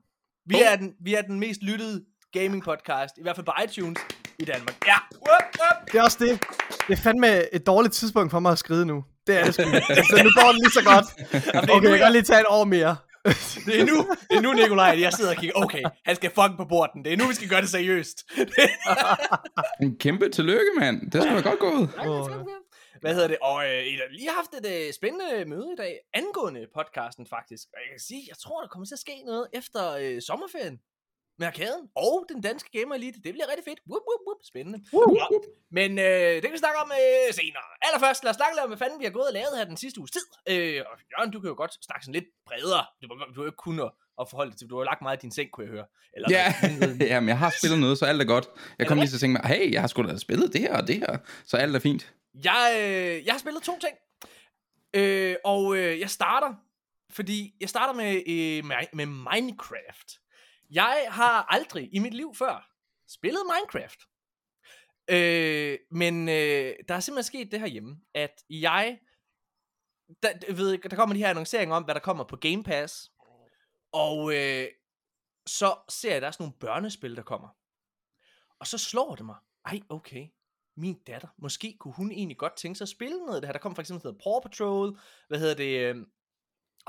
Vi 0.47 0.63
er 0.63 0.77
den, 0.77 0.93
vi 1.05 1.15
er 1.15 1.23
den 1.23 1.41
mest 1.41 1.63
lyttede 1.63 2.05
gaming 2.33 2.65
podcast, 2.65 3.15
i 3.19 3.23
hvert 3.23 3.37
fald 3.37 3.47
på 3.47 3.53
iTunes 3.65 3.99
i 4.39 4.45
Danmark. 4.45 4.87
Ja. 4.87 4.95
Det 5.93 5.99
er 5.99 6.03
også 6.03 6.19
det. 6.21 6.41
Det 6.89 6.99
er 6.99 7.03
fandme 7.03 7.55
et 7.55 7.67
dårligt 7.67 7.95
tidspunkt 7.95 8.31
for 8.31 8.41
mig 8.41 8.53
at 8.53 8.59
skride 8.59 8.87
nu. 8.87 9.05
Det 9.27 9.41
er 9.41 9.45
det 9.45 9.55
sgu. 9.55 9.63
Altså, 9.99 10.21
nu 10.25 10.31
går 10.43 10.49
den 10.53 10.61
lige 10.65 10.71
så 10.71 10.85
godt. 10.85 11.07
det 11.63 11.71
Okay, 11.71 11.87
nu, 11.87 11.91
jeg 11.91 11.99
kan 11.99 12.13
lige 12.13 12.23
tage 12.23 12.41
et 12.41 12.47
år 12.49 12.65
mere. 12.65 12.97
Det 13.67 13.81
er 13.81 13.85
nu, 13.85 13.97
det 14.31 14.37
er 14.37 14.41
nu 14.41 14.53
Nikolaj, 14.53 14.91
at 14.93 15.01
jeg 15.01 15.13
sidder 15.13 15.31
og 15.31 15.37
kigger, 15.37 15.57
okay, 15.57 15.83
han 16.05 16.17
skal 16.17 16.31
fucking 16.31 16.57
på 16.57 16.65
borden. 16.65 17.05
Det 17.05 17.13
er 17.13 17.17
nu, 17.17 17.27
vi 17.29 17.35
skal 17.35 17.49
gøre 17.49 17.61
det 17.61 17.69
seriøst. 17.71 18.19
En 19.83 19.97
kæmpe 19.99 20.29
tillykke, 20.29 20.71
mand. 20.79 21.11
Det 21.11 21.23
skulle 21.23 21.43
da 21.43 21.49
godt 21.49 21.59
gået. 21.59 21.91
Åh, 22.07 22.31
Hvad 23.01 23.15
hedder 23.15 23.29
det? 23.29 23.39
Og 23.43 23.65
øh, 23.65 23.87
I 23.87 23.95
har 23.97 24.09
lige 24.11 24.31
haft 24.31 24.53
et 24.61 24.67
øh, 24.75 24.93
spændende 24.93 25.45
møde 25.45 25.69
i 25.73 25.77
dag, 25.77 25.99
angående 26.15 26.67
podcasten 26.75 27.27
faktisk. 27.27 27.65
Og 27.75 27.79
jeg 27.85 27.91
kan 27.95 28.01
sige, 28.01 28.23
jeg 28.29 28.39
tror, 28.39 28.61
der 28.61 28.69
kommer 28.69 28.87
til 28.87 28.95
at 28.95 28.99
ske 29.07 29.17
noget 29.27 29.47
efter 29.53 29.83
øh, 30.01 30.23
sommerferien 30.23 30.81
med 31.41 31.47
arkaden 31.53 31.85
og 32.07 32.17
den 32.31 32.41
danske 32.49 32.69
Gamer 32.77 32.95
Elite. 32.95 33.19
Det 33.25 33.33
bliver 33.35 33.49
rigtig 33.51 33.67
fedt. 33.71 33.81
Whoop, 33.91 34.05
whoop, 34.09 34.23
whoop. 34.27 34.41
Spændende. 34.53 34.79
Nå, 34.93 35.45
Men 35.79 35.91
øh, 36.07 36.35
det 36.41 36.47
kan 36.49 36.57
vi 36.57 36.63
snakke 36.65 36.79
om 36.85 36.91
øh, 37.01 37.29
senere. 37.41 37.67
Allerførst, 37.87 38.21
lad 38.25 38.31
os 38.35 38.39
snakke 38.41 38.55
lidt 38.55 38.65
om, 38.65 38.71
hvad 38.73 38.81
fanden 38.83 38.99
vi 39.01 39.07
har 39.09 39.17
gået 39.19 39.29
og 39.31 39.37
lavet 39.39 39.53
her 39.59 39.65
den 39.73 39.79
sidste 39.85 39.97
uges 40.01 40.13
tid. 40.17 40.27
Øh, 40.53 40.79
og 40.91 40.95
Jørgen, 41.13 41.31
du 41.35 41.39
kan 41.41 41.49
jo 41.53 41.57
godt 41.63 41.73
snakke 41.89 42.03
sådan 42.05 42.17
lidt 42.19 42.29
bredere. 42.49 42.85
Du, 43.01 43.05
du 43.35 43.39
har 43.39 43.45
jo 43.47 43.51
ikke 43.53 43.65
kun 43.69 43.77
at, 43.87 43.91
at 44.21 44.25
forholde 44.31 44.51
dig 44.51 44.59
til. 44.59 44.67
Du 44.71 44.77
har 44.79 44.85
lagt 44.93 45.03
meget 45.07 45.17
i 45.19 45.23
din 45.25 45.33
seng, 45.37 45.49
kunne 45.53 45.65
jeg 45.67 45.73
høre. 45.77 45.87
Eller 46.15 46.29
Ja, 46.37 46.47
jamen, 47.13 47.29
jeg 47.33 47.39
har 47.45 47.51
spillet 47.59 47.79
noget, 47.85 47.97
så 48.01 48.05
alt 48.11 48.21
er 48.25 48.29
godt. 48.35 48.47
Jeg 48.79 48.85
kom 48.87 48.97
det 48.97 49.03
lige 49.03 49.11
til 49.13 49.17
at 49.21 49.25
tænke 49.25 49.35
mig, 49.39 49.45
hey, 49.53 49.73
jeg 49.75 49.81
har 49.83 49.89
sgu 49.89 49.99
da 50.03 50.17
spillet 50.29 50.53
det 50.55 50.61
her 50.61 50.75
og 50.81 50.85
det 50.91 50.97
her, 50.97 51.13
så 51.51 51.57
alt 51.57 51.77
er 51.77 51.83
fint. 51.89 52.03
Jeg, 52.49 52.65
øh, 52.83 53.27
jeg 53.27 53.33
har 53.35 53.39
spillet 53.45 53.63
to 53.63 53.75
ting. 53.85 53.95
Øh, 54.95 55.37
og 55.45 55.77
øh, 55.77 56.01
jeg 56.01 56.11
starter, 56.11 56.55
fordi 57.11 57.55
jeg 57.61 57.69
starter 57.69 57.95
med, 57.95 58.13
øh, 58.27 58.65
med, 58.65 58.77
med 58.93 59.07
Minecraft. 59.07 60.09
Jeg 60.71 61.07
har 61.11 61.47
aldrig 61.49 61.95
i 61.95 61.99
mit 61.99 62.15
liv 62.15 62.35
før 62.35 62.71
spillet 63.09 63.43
Minecraft. 63.47 64.01
Øh, 65.11 65.79
men 65.91 66.29
øh, 66.29 66.75
der 66.89 66.95
er 66.95 67.01
simpelthen 67.01 67.23
sket 67.23 67.53
det 67.53 67.61
her 67.61 67.67
hjemme, 67.67 68.01
at 68.15 68.45
jeg, 68.51 69.01
der, 70.23 70.53
ved, 70.53 70.73
ikke, 70.73 70.89
der 70.89 70.97
kommer 70.97 71.15
de 71.15 71.21
her 71.21 71.31
annonceringer 71.31 71.77
om, 71.77 71.85
hvad 71.85 71.95
der 71.95 72.01
kommer 72.01 72.25
på 72.25 72.37
Game 72.37 72.63
Pass. 72.63 73.13
Og 73.93 74.35
øh, 74.37 74.69
så 75.47 75.77
ser 75.89 76.09
jeg, 76.09 76.17
at 76.17 76.23
der 76.23 76.29
er 76.29 76.33
sådan 76.33 76.45
nogle 76.45 76.59
børnespil, 76.61 77.17
der 77.17 77.23
kommer. 77.23 77.49
Og 78.61 78.67
så 78.67 78.79
slår 78.79 79.15
det 79.15 79.27
mig. 79.27 79.37
Ej, 79.65 79.81
okay 79.89 80.29
min 80.81 80.99
datter, 81.07 81.29
måske 81.39 81.77
kunne 81.81 81.95
hun 81.95 82.13
egentlig 82.13 82.39
godt 82.39 82.57
tænke 82.57 82.79
sig 82.79 82.85
at 82.85 82.89
spille 82.89 83.19
noget 83.19 83.35
af 83.35 83.41
det 83.41 83.49
her. 83.49 83.53
Der 83.53 83.59
kom 83.59 83.75
for 83.75 83.83
eksempel 83.83 84.07
noget 84.07 84.23
Paw 84.23 84.41
Patrol, 84.41 84.99
hvad 85.29 85.39
hedder 85.39 85.55
det, 85.55 85.81
øh, 85.81 86.07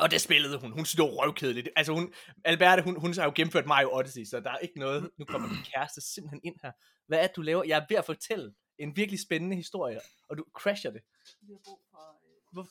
og 0.02 0.12
det 0.12 0.22
spillede 0.22 0.58
hun. 0.60 0.72
Hun 0.72 0.86
synes, 0.86 0.96
det 0.96 1.04
var 1.04 1.26
røvkedeligt. 1.26 1.70
Altså 1.76 1.94
hun, 1.94 2.14
Alberte, 2.46 2.82
hun, 2.84 3.00
hun 3.00 3.14
har 3.14 3.24
jo 3.24 3.32
gennemført 3.36 3.66
Mario 3.66 3.96
Odyssey, 3.96 4.26
så 4.26 4.40
der 4.40 4.52
er 4.52 4.58
ikke 4.58 4.80
noget. 4.80 5.10
Nu 5.18 5.26
kommer 5.26 5.48
min 5.48 5.64
kæreste 5.74 6.02
simpelthen 6.02 6.42
ind 6.44 6.56
her. 6.64 6.72
Hvad 7.08 7.20
er 7.20 7.28
det, 7.28 7.36
du 7.36 7.42
laver? 7.42 7.64
Jeg 7.64 7.78
er 7.78 7.86
ved 7.90 7.98
at 7.98 8.06
fortælle 8.06 8.54
en 8.78 8.96
virkelig 8.96 9.20
spændende 9.22 9.56
historie, 9.56 10.00
og 10.30 10.38
du 10.38 10.46
crasher 10.54 10.92
det. 10.92 11.02
Vi 11.42 11.54
har 11.54 11.60
brug 11.66 11.80
for 11.92 12.22
øh, 12.26 12.54
Hvor-. 12.54 12.68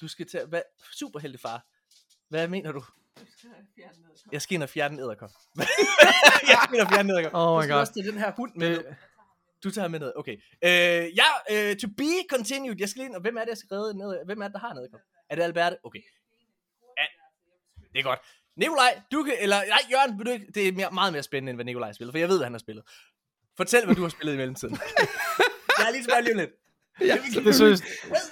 Du 0.00 0.08
skal 0.08 0.26
til 0.26 0.38
at... 0.38 0.48
Hvad? 0.48 0.62
Superheltefar. 0.92 1.66
Hvad 2.28 2.48
mener 2.48 2.72
du? 2.72 2.84
Jeg 4.32 4.42
skal 4.42 4.54
ind 4.54 4.62
og 4.62 4.68
fjerne 4.68 4.94
en 4.94 5.00
æderkop. 5.00 5.30
jeg 6.50 6.58
skal 6.64 6.74
ind 6.74 6.82
og 6.82 6.88
fjerne 6.88 7.00
en 7.00 7.10
æderkop. 7.10 7.32
Oh 7.34 7.56
my 7.56 7.60
du 7.60 7.62
skal 7.62 7.72
god. 7.74 7.80
også 7.80 7.92
til 7.92 8.04
den 8.04 8.18
her 8.18 8.32
hund 8.32 8.52
med. 8.56 8.76
Det, 8.76 8.96
Du 9.64 9.70
tager 9.70 9.88
med 9.88 9.98
ned, 9.98 10.12
okay. 10.16 10.36
Øh, 10.64 11.18
ja, 11.20 11.28
øh, 11.50 11.76
to 11.76 11.88
be 11.96 12.10
continued. 12.30 12.76
Jeg 12.78 12.88
skal 12.88 13.04
ind, 13.04 13.14
og 13.14 13.20
hvem 13.20 13.36
er 13.36 13.40
det, 13.40 13.48
jeg 13.48 13.56
skal 13.56 13.74
redde 13.74 13.98
ned? 13.98 14.24
Hvem 14.24 14.42
er 14.42 14.48
det, 14.48 14.54
der 14.54 14.58
har 14.58 14.74
ned? 14.74 14.88
Er 15.30 15.34
det 15.34 15.42
Alberte? 15.42 15.76
Okay. 15.84 16.02
Det 17.92 17.98
er 17.98 18.02
godt. 18.02 18.20
Nikolaj, 18.56 19.00
du 19.12 19.22
kan, 19.22 19.34
eller 19.40 19.56
nej, 19.56 19.78
Jørgen, 19.90 20.18
vil 20.18 20.26
du 20.26 20.30
ikke, 20.30 20.46
det 20.54 20.68
er 20.68 20.72
mere, 20.72 20.90
meget 20.90 21.12
mere 21.12 21.22
spændende, 21.22 21.50
end 21.50 21.56
hvad 21.56 21.64
Nikolaj 21.64 21.92
spiller, 21.92 22.12
for 22.12 22.18
jeg 22.18 22.28
ved, 22.28 22.36
hvad 22.38 22.46
han 22.46 22.52
har 22.52 22.58
spillet. 22.58 22.84
Fortæl, 23.56 23.84
hvad 23.84 23.94
du 23.94 24.02
har 24.02 24.08
spillet 24.08 24.34
i 24.34 24.36
mellemtiden. 24.36 24.74
jeg 25.78 25.86
er 25.86 25.92
lige 25.92 26.02
tilbage 26.02 26.22
lige 26.22 26.36
lidt. 26.36 26.50
Ja, 27.00 27.16
det 27.44 27.54
synes, 27.54 27.82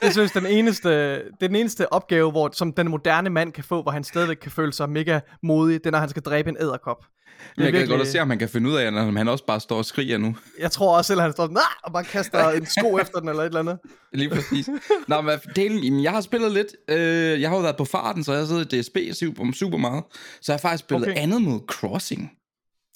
det 0.02 0.12
synes 0.12 0.32
den 0.32 0.46
eneste, 0.46 0.88
det 1.14 1.22
er 1.42 1.46
den 1.46 1.56
eneste 1.56 1.92
opgave, 1.92 2.30
hvor, 2.30 2.50
som 2.52 2.72
den 2.72 2.88
moderne 2.88 3.30
mand 3.30 3.52
kan 3.52 3.64
få, 3.64 3.82
hvor 3.82 3.90
han 3.90 4.04
stadigvæk 4.04 4.36
kan 4.36 4.50
føle 4.50 4.72
sig 4.72 4.90
mega 4.90 5.20
modig, 5.42 5.74
det 5.80 5.86
er, 5.86 5.90
når 5.90 5.98
han 5.98 6.08
skal 6.08 6.22
dræbe 6.22 6.48
en 6.50 6.56
æderkop. 6.60 6.96
Er 7.40 7.44
jeg 7.56 7.64
kan 7.64 7.72
virkelig- 7.80 7.98
godt 7.98 8.08
se, 8.08 8.20
om 8.20 8.28
man 8.28 8.38
kan 8.38 8.48
finde 8.48 8.70
ud 8.70 8.74
af, 8.74 8.92
når 8.92 9.02
han 9.18 9.28
også 9.28 9.44
bare 9.46 9.60
står 9.60 9.76
og 9.78 9.84
skriger 9.84 10.18
nu. 10.18 10.36
Jeg 10.58 10.70
tror 10.70 10.96
også 10.96 11.08
selv, 11.08 11.20
at 11.20 11.22
han 11.24 11.32
står 11.32 11.44
sådan, 11.44 11.58
og 11.84 11.92
bare 11.92 12.04
kaster 12.04 12.50
en 12.50 12.66
sko 12.66 12.98
efter 12.98 13.20
den, 13.20 13.28
eller 13.28 13.42
et 13.42 13.46
eller 13.46 13.60
andet. 13.60 13.78
Lige 14.12 14.30
præcis. 14.30 14.68
Nå, 15.08 15.20
men 15.20 15.38
delen, 15.56 16.02
jeg 16.02 16.12
har 16.12 16.20
spillet 16.20 16.52
lidt. 16.52 16.66
Øh, 16.88 17.40
jeg 17.40 17.48
har 17.50 17.56
jo 17.56 17.62
været 17.62 17.76
på 17.76 17.84
farten, 17.84 18.24
så 18.24 18.32
jeg 18.32 18.40
har 18.40 18.46
siddet 18.46 18.72
i 18.72 18.80
DSB 18.80 18.96
super, 19.18 19.52
super 19.52 19.78
meget. 19.78 20.04
Så 20.42 20.52
jeg 20.52 20.54
har 20.54 20.58
faktisk 20.68 20.84
spillet 20.84 21.02
Okay. 21.08 21.12
okay. 21.12 21.22
Animal 21.22 21.60
Crossing. 21.68 22.30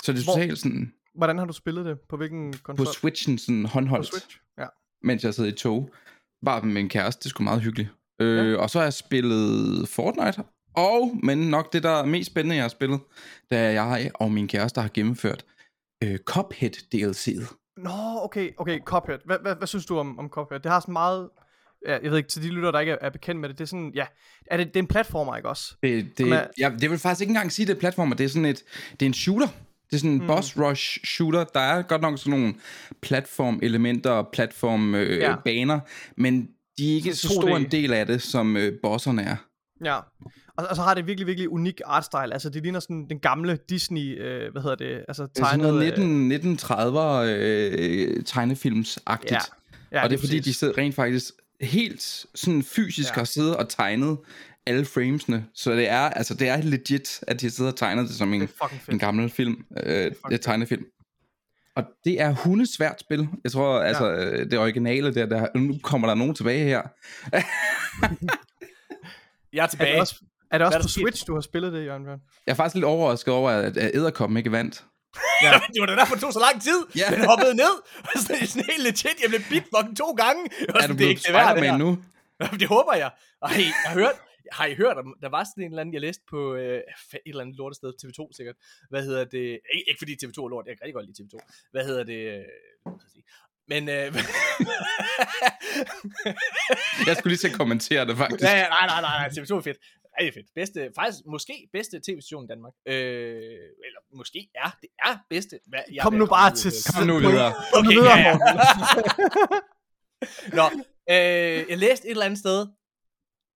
Så 0.03 0.13
det 0.13 0.21
er 0.21 0.25
totalt 0.33 0.59
sådan 0.59 0.93
Hvordan 1.19 1.39
har 1.39 1.45
du 1.45 1.53
spillet 1.53 1.85
det? 1.85 1.97
På 2.11 2.17
hvilken 2.17 2.53
på 2.53 2.59
konsol? 2.65 2.87
Switchen 2.87 3.39
sådan 3.39 3.63
På 3.63 3.69
håndholdt, 3.69 4.07
Switch? 4.07 4.39
Ja. 4.59 4.67
Mens 5.05 5.25
jeg 5.25 5.35
sidder 5.35 5.51
i 5.51 5.55
tog. 5.55 5.91
Bare 6.45 6.63
med 6.63 6.73
min 6.75 6.89
kæreste, 6.89 7.23
det 7.25 7.31
sgu 7.31 7.43
meget 7.45 7.61
hyggeligt. 7.61 7.89
Øh, 8.21 8.53
ja. 8.53 8.57
Og 8.59 8.71
så 8.71 8.79
har 8.79 8.85
jeg 8.85 8.93
spillet 8.93 9.89
Fortnite. 9.89 10.43
Og, 10.77 11.17
men 11.23 11.39
nok 11.39 11.73
det, 11.73 11.83
der 11.83 11.91
er 11.91 12.07
mest 12.07 12.31
spændende, 12.31 12.57
jeg 12.57 12.65
har 12.65 12.69
spillet, 12.69 13.01
da 13.51 13.73
jeg 13.83 14.11
og 14.15 14.33
min 14.33 14.49
kæreste 14.49 14.81
har 14.81 14.91
gennemført 14.95 15.45
øh, 16.05 16.19
Cuphead 16.19 16.71
DLC'et. 16.95 17.55
Nå, 17.77 17.91
okay, 18.25 18.51
okay, 18.59 18.79
Cuphead. 18.81 19.19
Hvad, 19.25 19.37
hvad, 19.43 19.55
hvad 19.57 19.67
synes 19.67 19.87
du 19.87 19.99
om, 19.99 20.19
om 20.19 20.29
Cuphead? 20.29 20.61
Det 20.61 20.71
har 20.73 20.81
sådan 20.81 20.93
meget... 20.93 21.29
Ja, 21.87 21.99
jeg 22.03 22.11
ved 22.11 22.19
ikke, 22.19 22.29
til 22.29 22.43
de 22.43 22.49
lytter, 22.49 22.71
der 22.71 22.81
ikke 22.81 22.93
er, 22.93 22.97
er 23.01 23.11
bekendt 23.11 23.41
med 23.41 23.49
det, 23.49 23.59
det 23.59 23.65
er 23.65 23.69
sådan, 23.69 23.93
ja, 23.95 24.07
er 24.47 24.57
det, 24.57 24.67
det 24.67 24.77
er 24.77 24.81
en 24.83 24.87
platformer, 24.87 25.37
ikke 25.37 25.49
også? 25.49 25.75
Det, 25.83 26.19
det, 26.19 26.33
er- 26.33 26.47
ja, 26.59 26.73
det 26.81 26.91
vil 26.91 26.99
faktisk 26.99 27.21
ikke 27.21 27.31
engang 27.31 27.53
sige, 27.53 27.67
det 27.67 27.77
er 27.77 27.81
platformer. 27.81 28.15
Det 28.17 28.25
er 28.25 28.29
sådan 28.29 28.45
et, 28.45 28.63
det 28.91 29.03
er 29.03 29.07
en 29.07 29.15
shooter. 29.15 29.49
Det 29.91 29.97
er 29.97 29.99
sådan 29.99 30.11
en 30.11 30.21
mm. 30.21 30.27
boss 30.27 30.59
rush 30.59 31.05
shooter. 31.05 31.45
Der 31.45 31.61
er 31.61 31.83
godt 31.83 32.03
nok 32.03 32.19
sådan 32.19 32.41
nogle 32.41 32.55
platform 33.01 33.59
elementer 33.63 34.11
og 34.11 34.29
platform 34.33 34.95
øh, 34.95 35.19
Ja. 35.19 35.35
men 36.17 36.49
de 36.79 36.91
er 36.91 36.95
ikke 36.95 37.15
Så 37.15 37.29
så 37.29 37.29
2D. 37.29 37.33
stor 37.33 37.57
en 37.57 37.71
del 37.71 37.93
af 37.93 38.07
det, 38.07 38.23
som 38.23 38.57
øh, 38.57 38.73
bosserne 38.83 39.23
er. 39.23 39.37
Ja. 39.85 39.97
Og, 40.57 40.67
og 40.71 40.77
så 40.77 40.83
har 40.83 40.95
det 40.95 41.07
virkelig, 41.07 41.27
virkelig 41.27 41.49
unik 41.49 41.81
artstyle. 41.85 42.33
Altså, 42.33 42.51
det 42.51 42.63
ligner 42.63 42.81
sådan 42.81 43.07
den 43.09 43.19
gamle 43.19 43.59
Disney, 43.69 44.23
øh, 44.23 44.53
hvad 44.53 44.63
hedder 44.63 44.77
det, 44.77 45.05
altså 45.09 45.23
Det 45.23 45.41
er 45.41 45.45
sådan 45.45 45.61
tegnet... 45.61 45.99
noget 45.99 46.33
19, 46.33 46.59
1930'er 46.61 47.25
øh, 47.27 48.25
tegnefilmsagtigt. 48.25 49.33
Ja. 49.33 49.39
Ja, 49.93 50.03
og 50.05 50.11
det 50.11 50.17
er 50.17 50.21
fordi, 50.21 50.39
præcis. 50.39 50.45
de 50.45 50.55
sidder 50.59 50.79
rent 50.79 50.95
faktisk 50.95 51.35
helt 51.61 52.27
sådan 52.35 52.63
fysisk 52.63 53.09
ja. 53.11 53.15
har 53.15 53.25
siddet 53.25 53.57
og 53.57 53.69
tegnet 53.69 54.19
alle 54.67 54.85
framesene. 54.85 55.47
Så 55.55 55.73
det 55.73 55.89
er, 55.89 56.01
altså, 56.01 56.35
det 56.35 56.49
er 56.49 56.57
legit, 56.63 57.21
at 57.23 57.41
de 57.41 57.51
sidder 57.51 57.71
og 57.71 57.77
tegner 57.79 58.03
det 58.03 58.11
som 58.11 58.35
en, 58.35 58.41
Det 58.41 58.49
er 58.61 58.93
en 58.93 58.99
gammel 58.99 59.31
film, 59.31 59.65
øh, 59.83 60.13
det 60.31 60.41
tegnefilm. 60.41 60.85
Og 61.77 61.85
det 62.05 62.21
er 62.21 62.31
hundesvært 62.33 63.01
spil. 63.01 63.29
Jeg 63.45 63.53
tror, 63.53 63.81
ja. 63.81 63.83
altså, 63.87 64.13
øh, 64.13 64.51
det 64.51 64.59
originale 64.59 65.15
der, 65.15 65.27
der, 65.27 65.47
nu 65.59 65.79
kommer 65.83 66.09
der 66.09 66.15
nogen 66.15 66.35
tilbage 66.35 66.65
her. 66.65 66.83
Jeg 69.53 69.61
er 69.61 69.63
Er 69.63 69.67
tilbage. 69.67 69.93
det 69.93 70.01
også, 70.01 70.15
er 70.51 70.59
det 70.59 70.67
også 70.67 70.79
er 70.79 70.83
på? 70.83 70.89
Switch, 70.89 71.27
du 71.27 71.35
har 71.35 71.41
spillet 71.41 71.73
det, 71.73 71.85
Jørgen 71.85 72.05
Bjørn? 72.05 72.21
Jeg 72.47 72.53
er 72.53 72.57
faktisk 72.57 72.75
lidt 72.75 72.85
overrasket 72.85 73.35
over, 73.35 73.51
at, 73.51 73.77
at 73.77 73.91
Edderkoppen 73.95 74.37
ikke 74.37 74.53
vandt. 74.53 74.85
Ja. 75.43 75.51
det 75.75 75.81
var 75.81 75.87
da 75.87 75.95
derfor, 75.95 76.15
det 76.15 76.23
tog 76.23 76.33
så 76.33 76.41
lang 76.53 76.63
tid. 76.63 76.79
Ja. 76.97 77.17
Den 77.17 77.25
hoppede 77.25 77.55
ned. 77.55 77.75
Og 78.15 78.21
så 78.21 78.33
er 78.33 78.39
det 78.39 78.49
sådan 78.49 78.65
helt 78.71 78.83
legit. 78.83 79.17
Jeg 79.23 79.29
blev 79.29 79.41
bit 79.51 79.65
fucking 79.77 79.97
to 79.97 80.11
gange. 80.13 80.43
Jeg 80.61 80.75
var 80.75 80.81
Er 80.81 80.87
du 80.87 80.93
det 80.93 80.93
er 80.93 80.97
blevet 80.97 81.11
ikke 81.11 81.23
det 81.27 81.33
værd, 81.35 81.57
det 81.57 81.79
nu? 81.79 81.99
Det 82.61 82.69
håber 82.69 82.95
jeg. 82.95 83.11
Ej, 83.43 83.51
jeg 83.57 83.73
har 83.87 83.95
hørt, 83.95 84.17
Har 84.53 84.67
I 84.67 84.75
hørt 84.75 84.97
om, 84.97 85.15
der 85.23 85.29
var 85.29 85.45
sådan 85.45 85.65
en 85.65 85.71
eller 85.71 85.81
anden, 85.81 85.93
jeg 85.93 86.01
læste 86.01 86.25
på 86.31 86.55
øh, 86.55 86.79
et 86.79 87.21
eller 87.27 87.41
andet 87.41 87.57
lortested, 87.57 87.93
TV2 88.03 88.29
sikkert. 88.37 88.57
Hvad 88.91 89.03
hedder 89.05 89.25
det? 89.25 89.61
Ikke, 89.75 89.85
ikke 89.89 89.99
fordi 89.99 90.13
TV2 90.13 90.39
er 90.45 90.49
lort, 90.49 90.67
jeg 90.67 90.77
kan 90.77 90.83
rigtig 90.85 90.95
godt 90.95 91.07
lide 91.07 91.23
TV2. 91.23 91.37
Hvad 91.71 91.85
hedder 91.85 92.05
det? 92.05 92.21
Øh, 92.33 92.45
men 93.69 93.89
øh, 93.89 93.95
Jeg 97.07 97.17
skulle 97.17 97.31
lige 97.33 97.43
til 97.45 97.49
at 97.49 97.55
kommentere 97.55 98.07
det, 98.07 98.17
faktisk. 98.17 98.43
nej, 98.43 98.69
nej, 98.69 98.87
nej, 98.87 99.01
nej, 99.01 99.29
TV2 99.29 99.55
er 99.57 99.61
fedt. 99.61 99.79
Rigtig 100.21 100.35
fedt. 100.35 100.47
Bedste, 100.55 100.91
faktisk 100.97 101.19
måske 101.27 101.69
bedste 101.73 102.01
tv-station 102.07 102.45
i 102.45 102.47
Danmark. 102.47 102.73
Øh, 102.87 102.95
eller 103.87 104.01
måske 104.17 104.49
er, 104.55 104.71
det 104.83 104.91
er 105.07 105.15
bedste. 105.31 105.59
Hvad, 105.67 105.81
jeg 105.93 106.03
Kom 106.03 106.15
nu 106.15 106.27
bare 106.27 106.53
ud 106.53 106.57
til... 106.57 106.73
Kom 106.95 107.07
nu 107.07 107.19
videre. 107.19 107.53
Kom 107.75 107.85
nu 107.85 107.91
videre, 107.91 108.19
ja, 108.19 108.29
ja. 108.29 108.39
Nå, 110.59 110.67
øh, 111.11 111.71
jeg 111.71 111.79
læste 111.79 112.07
et 112.07 112.11
eller 112.11 112.25
andet 112.25 112.39
sted, 112.39 112.67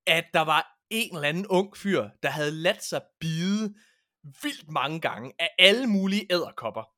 at 0.07 0.25
der 0.35 0.41
var 0.41 0.78
en 0.91 1.17
eller 1.17 1.29
anden 1.29 1.47
ung 1.47 1.77
fyr, 1.77 2.09
der 2.23 2.29
havde 2.29 2.51
ladt 2.51 2.85
sig 2.85 3.03
bide 3.21 3.75
vildt 4.43 4.71
mange 4.71 5.01
gange 5.01 5.33
af 5.39 5.51
alle 5.59 5.87
mulige 5.87 6.33
æderkopper 6.33 6.98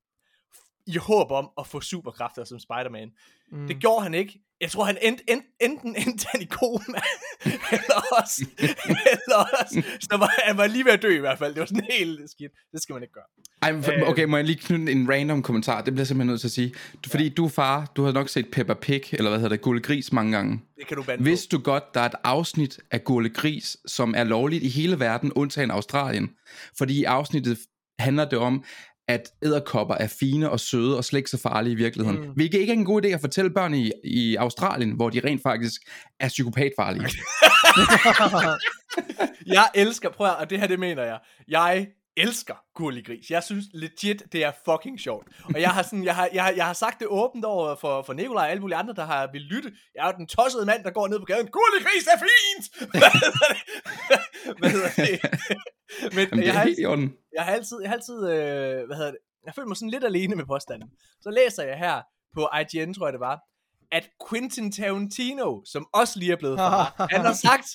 i 0.94 0.96
håb 0.96 1.30
om 1.30 1.48
at 1.58 1.66
få 1.66 1.80
superkræfter 1.80 2.44
som 2.44 2.58
Spider-Man. 2.58 3.08
Mm. 3.52 3.66
Det 3.66 3.78
gjorde 3.78 4.02
han 4.02 4.14
ikke. 4.14 4.40
Jeg 4.60 4.70
tror, 4.70 4.84
han 4.84 4.98
endte, 5.02 5.24
end, 5.28 5.42
enten 5.60 5.96
endte 5.96 6.26
han 6.32 6.42
i 6.42 6.44
koma, 6.44 7.00
eller 7.76 8.00
også, 8.18 8.46
eller 8.94 9.36
også 9.60 9.82
så 10.00 10.16
var, 10.16 10.32
han 10.44 10.56
var 10.56 10.66
lige 10.66 10.84
ved 10.84 10.92
at 10.92 11.02
dø 11.02 11.16
i 11.16 11.20
hvert 11.20 11.38
fald. 11.38 11.54
Det 11.54 11.60
var 11.60 11.66
sådan 11.66 11.86
helt 11.90 12.30
skidt. 12.30 12.52
Det 12.72 12.82
skal 12.82 12.92
man 12.92 13.02
ikke 13.02 13.12
gøre. 13.14 13.24
Ej, 13.62 13.72
men 13.72 13.84
Øh. 13.84 14.08
okay, 14.08 14.24
må 14.24 14.36
jeg 14.36 14.46
lige 14.46 14.58
knytte 14.58 14.92
en 14.92 15.10
random 15.12 15.42
kommentar? 15.42 15.76
Det 15.82 15.92
bliver 15.94 16.00
jeg 16.00 16.06
simpelthen 16.06 16.28
nødt 16.30 16.40
til 16.40 16.48
at 16.48 16.52
sige. 16.52 16.74
Du- 17.04 17.10
Fordi 17.10 17.28
du 17.28 17.44
er 17.44 17.48
far, 17.48 17.92
du 17.96 18.04
har 18.04 18.12
nok 18.12 18.28
set 18.28 18.46
Peppa 18.52 18.74
Pig, 18.74 19.02
eller 19.12 19.30
hvad 19.30 19.38
hedder 19.40 19.56
det, 19.56 19.60
Gulde 19.60 19.82
Gris 19.82 20.12
mange 20.12 20.32
gange. 20.36 20.60
Det 20.78 20.86
kan 20.86 20.96
du 20.96 21.02
bande 21.02 21.24
Vidste 21.24 21.56
du 21.56 21.62
godt, 21.62 21.94
der 21.94 22.00
er 22.00 22.04
et 22.06 22.14
afsnit 22.24 22.78
af 22.90 23.04
Gurle 23.04 23.28
Gris, 23.30 23.76
som 23.86 24.14
er 24.16 24.24
lovligt 24.24 24.62
i 24.64 24.68
hele 24.68 25.00
verden, 25.00 25.32
undtagen 25.32 25.70
Australien? 25.70 26.30
Fordi 26.78 27.00
i 27.00 27.04
afsnittet 27.04 27.58
handler 27.98 28.24
det 28.24 28.38
om, 28.38 28.64
at 29.10 29.30
æderkopper 29.42 29.94
er 29.94 30.06
fine 30.20 30.50
og 30.50 30.60
søde 30.60 30.96
og 30.96 31.04
slet 31.04 31.18
ikke 31.18 31.30
så 31.30 31.38
farlige 31.38 31.72
i 31.72 31.76
virkeligheden. 31.76 32.20
Mm. 32.20 32.32
Hvilket 32.34 32.58
ikke 32.58 32.72
er 32.72 32.76
en 32.76 32.84
god 32.84 33.04
idé 33.04 33.08
at 33.08 33.20
fortælle 33.20 33.50
børn 33.50 33.74
i, 33.74 33.92
i 34.04 34.36
Australien, 34.36 34.90
hvor 34.90 35.10
de 35.10 35.20
rent 35.24 35.42
faktisk 35.42 35.80
er 36.20 36.28
psykopatfarlige. 36.28 37.08
Jeg 39.46 39.68
elsker, 39.74 40.10
prøv 40.10 40.26
at, 40.26 40.36
og 40.36 40.50
det 40.50 40.60
her, 40.60 40.66
det 40.66 40.78
mener 40.78 41.02
jeg. 41.02 41.18
Jeg 41.48 41.88
elsker 42.16 42.54
Gurli 42.74 43.02
Gris. 43.02 43.30
Jeg 43.30 43.42
synes 43.42 43.64
legit, 43.74 44.22
det 44.32 44.44
er 44.44 44.52
fucking 44.64 45.00
sjovt. 45.00 45.28
Og 45.54 45.60
jeg 45.60 45.70
har, 45.70 45.82
sådan, 45.82 46.04
jeg 46.04 46.14
har, 46.14 46.28
jeg 46.32 46.44
har, 46.44 46.52
jeg 46.52 46.66
har 46.66 46.72
sagt 46.72 47.00
det 47.00 47.06
åbent 47.10 47.44
over 47.44 47.74
for, 47.74 48.02
for 48.02 48.12
Nikolaj 48.12 48.44
og 48.44 48.50
alle 48.50 48.60
mulige 48.60 48.76
andre, 48.76 48.94
der 48.94 49.04
har 49.04 49.28
vil 49.32 49.40
lytte. 49.40 49.72
Jeg 49.94 50.02
er 50.02 50.06
jo 50.06 50.18
den 50.18 50.26
tossede 50.26 50.66
mand, 50.66 50.84
der 50.84 50.90
går 50.90 51.08
ned 51.08 51.18
på 51.18 51.24
gaden. 51.24 51.46
Gurli 51.46 51.82
Gris 51.84 52.06
er 52.06 52.18
fint! 52.18 52.64
Hvad 53.00 53.10
hedder 53.10 53.48
det? 53.54 53.62
Hvad 54.58 54.70
hedder 54.70 54.90
det? 54.96 55.20
Men 56.14 56.18
Jamen, 56.18 56.38
det 56.38 56.46
jeg, 56.46 56.54
har 56.54 56.62
altid, 56.62 56.84
jeg 57.36 57.44
har 57.44 57.52
altid, 57.52 57.78
jeg 57.82 57.90
har 57.90 57.96
altid 57.96 58.16
øh, 58.16 58.86
hvad 58.86 58.96
hedder 58.96 59.10
det? 59.10 59.20
Jeg 59.46 59.54
føler 59.54 59.68
mig 59.68 59.76
sådan 59.76 59.90
lidt 59.90 60.04
alene 60.04 60.36
med 60.36 60.46
påstanden. 60.46 60.88
Så 61.20 61.30
læser 61.30 61.62
jeg 61.62 61.78
her 61.78 62.02
på 62.34 62.48
IGN, 62.60 62.94
tror 62.94 63.06
jeg 63.06 63.12
det 63.12 63.20
var, 63.20 63.40
at 63.92 64.08
Quentin 64.28 64.72
Tarantino, 64.72 65.64
som 65.64 65.86
også 65.92 66.18
lige 66.18 66.32
er 66.32 66.36
blevet 66.36 66.58
far, 66.58 66.94
han 67.14 67.20
har 67.20 67.32
sagt, 67.32 67.68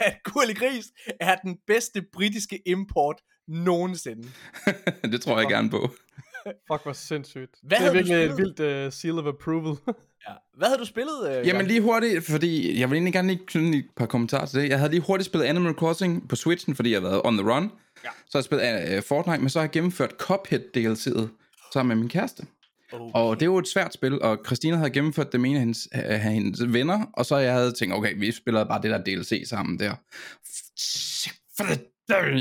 at 0.00 0.16
Gurli 0.24 0.54
Gris 0.54 0.86
er 1.20 1.36
den 1.36 1.58
bedste 1.66 2.04
britiske 2.12 2.62
import 2.66 3.20
nogensinde. 3.48 4.28
det 5.12 5.20
tror 5.20 5.38
jeg 5.40 5.48
gerne 5.48 5.70
på. 5.70 5.90
Fuck, 6.72 6.82
hvor 6.82 6.92
sindssygt. 6.92 7.50
Hvad 7.62 7.78
det 7.78 7.86
er 7.86 7.92
virkelig 7.92 8.16
et 8.24 8.36
vildt 8.36 8.86
uh, 8.86 8.92
seal 8.92 9.18
of 9.18 9.26
approval. 9.26 9.76
Ja. 10.28 10.32
Hvad 10.56 10.68
havde 10.68 10.80
du 10.80 10.84
spillet? 10.84 11.28
Øh, 11.28 11.34
Jamen 11.34 11.46
Jacob? 11.46 11.66
lige 11.66 11.80
hurtigt, 11.80 12.24
fordi 12.24 12.80
jeg 12.80 12.90
vil 12.90 12.96
egentlig 12.96 13.12
gerne 13.12 13.28
lige 13.28 13.40
knytte 13.46 13.78
et 13.78 13.84
par 13.96 14.06
kommentarer 14.06 14.46
til 14.46 14.60
det. 14.60 14.68
Jeg 14.68 14.78
havde 14.78 14.90
lige 14.90 15.00
hurtigt 15.00 15.26
spillet 15.26 15.46
Animal 15.46 15.72
Crossing 15.72 16.28
på 16.28 16.36
Switchen, 16.36 16.76
fordi 16.76 16.92
jeg 16.92 17.00
har 17.00 17.08
været 17.08 17.20
on 17.24 17.38
the 17.38 17.52
run. 17.52 17.62
Ja. 18.04 18.08
Så 18.08 18.30
har 18.32 18.38
jeg 18.38 18.44
spillet 18.44 18.98
uh, 18.98 19.04
Fortnite, 19.04 19.40
men 19.40 19.50
så 19.50 19.58
har 19.58 19.64
jeg 19.64 19.70
gennemført 19.70 20.10
Cuphead 20.18 20.60
DLC'et 20.76 21.28
sammen 21.72 21.88
med 21.88 21.96
min 21.96 22.08
kæreste. 22.08 22.46
Okay. 22.92 23.10
Og 23.14 23.36
det 23.36 23.42
er 23.42 23.46
jo 23.46 23.58
et 23.58 23.68
svært 23.68 23.94
spil, 23.94 24.22
og 24.22 24.38
Christina 24.46 24.76
havde 24.76 24.90
gennemført 24.90 25.32
det 25.32 25.40
med 25.40 25.50
en 25.50 25.56
af 25.56 25.60
hendes, 25.60 25.88
af 25.92 26.20
hendes 26.20 26.72
venner, 26.72 27.06
og 27.12 27.26
så 27.26 27.36
jeg 27.36 27.52
havde 27.52 27.72
tænkt, 27.72 27.94
okay, 27.94 28.14
vi 28.18 28.32
spiller 28.32 28.64
bare 28.64 28.82
det 28.82 28.90
der 28.90 29.04
DLC 29.04 29.48
sammen 29.48 29.78
der. 29.78 29.94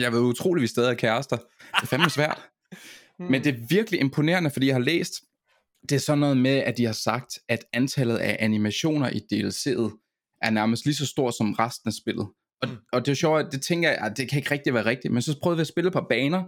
Jeg 0.02 0.12
ved 0.12 0.20
utroligt, 0.20 0.62
vi 0.62 0.68
stadig 0.68 0.90
er 0.92 0.94
kærester. 0.96 1.36
Det 1.38 1.84
er 1.84 1.88
fandme 1.88 2.10
svært. 2.10 2.42
Men 3.32 3.44
det 3.44 3.56
er 3.56 3.60
virkelig 3.70 4.00
imponerende, 4.00 4.50
fordi 4.50 4.68
jeg 4.68 4.76
har 4.76 4.82
læst, 4.82 5.14
det 5.90 5.96
er 5.96 6.00
sådan 6.00 6.20
noget 6.20 6.38
med, 6.38 6.52
at 6.58 6.78
de 6.78 6.86
har 6.86 6.94
sagt, 6.94 7.40
at 7.50 7.66
antallet 7.74 8.18
af 8.18 8.38
animationer 8.40 9.10
i 9.10 9.18
DLC'et 9.34 10.02
er 10.42 10.50
nærmest 10.50 10.86
lige 10.86 10.96
så 10.96 11.06
stort 11.06 11.36
som 11.38 11.54
resten 11.54 11.88
af 11.88 11.94
spillet. 11.94 12.28
Og, 12.62 12.70
Mm. 12.70 12.76
og 12.94 13.06
det 13.06 13.12
er 13.12 13.16
sjovt, 13.16 13.52
det 13.52 13.62
tænker 13.62 13.90
jeg, 13.90 13.98
at 13.98 14.18
det 14.18 14.30
kan 14.30 14.38
ikke 14.38 14.52
rigtig 14.52 14.74
være 14.74 14.86
rigtigt, 14.86 15.14
men 15.14 15.22
så 15.22 15.40
prøvede 15.42 15.58
vi 15.58 15.62
at 15.62 15.68
spille 15.68 15.92
på 15.92 16.06
baner 16.10 16.44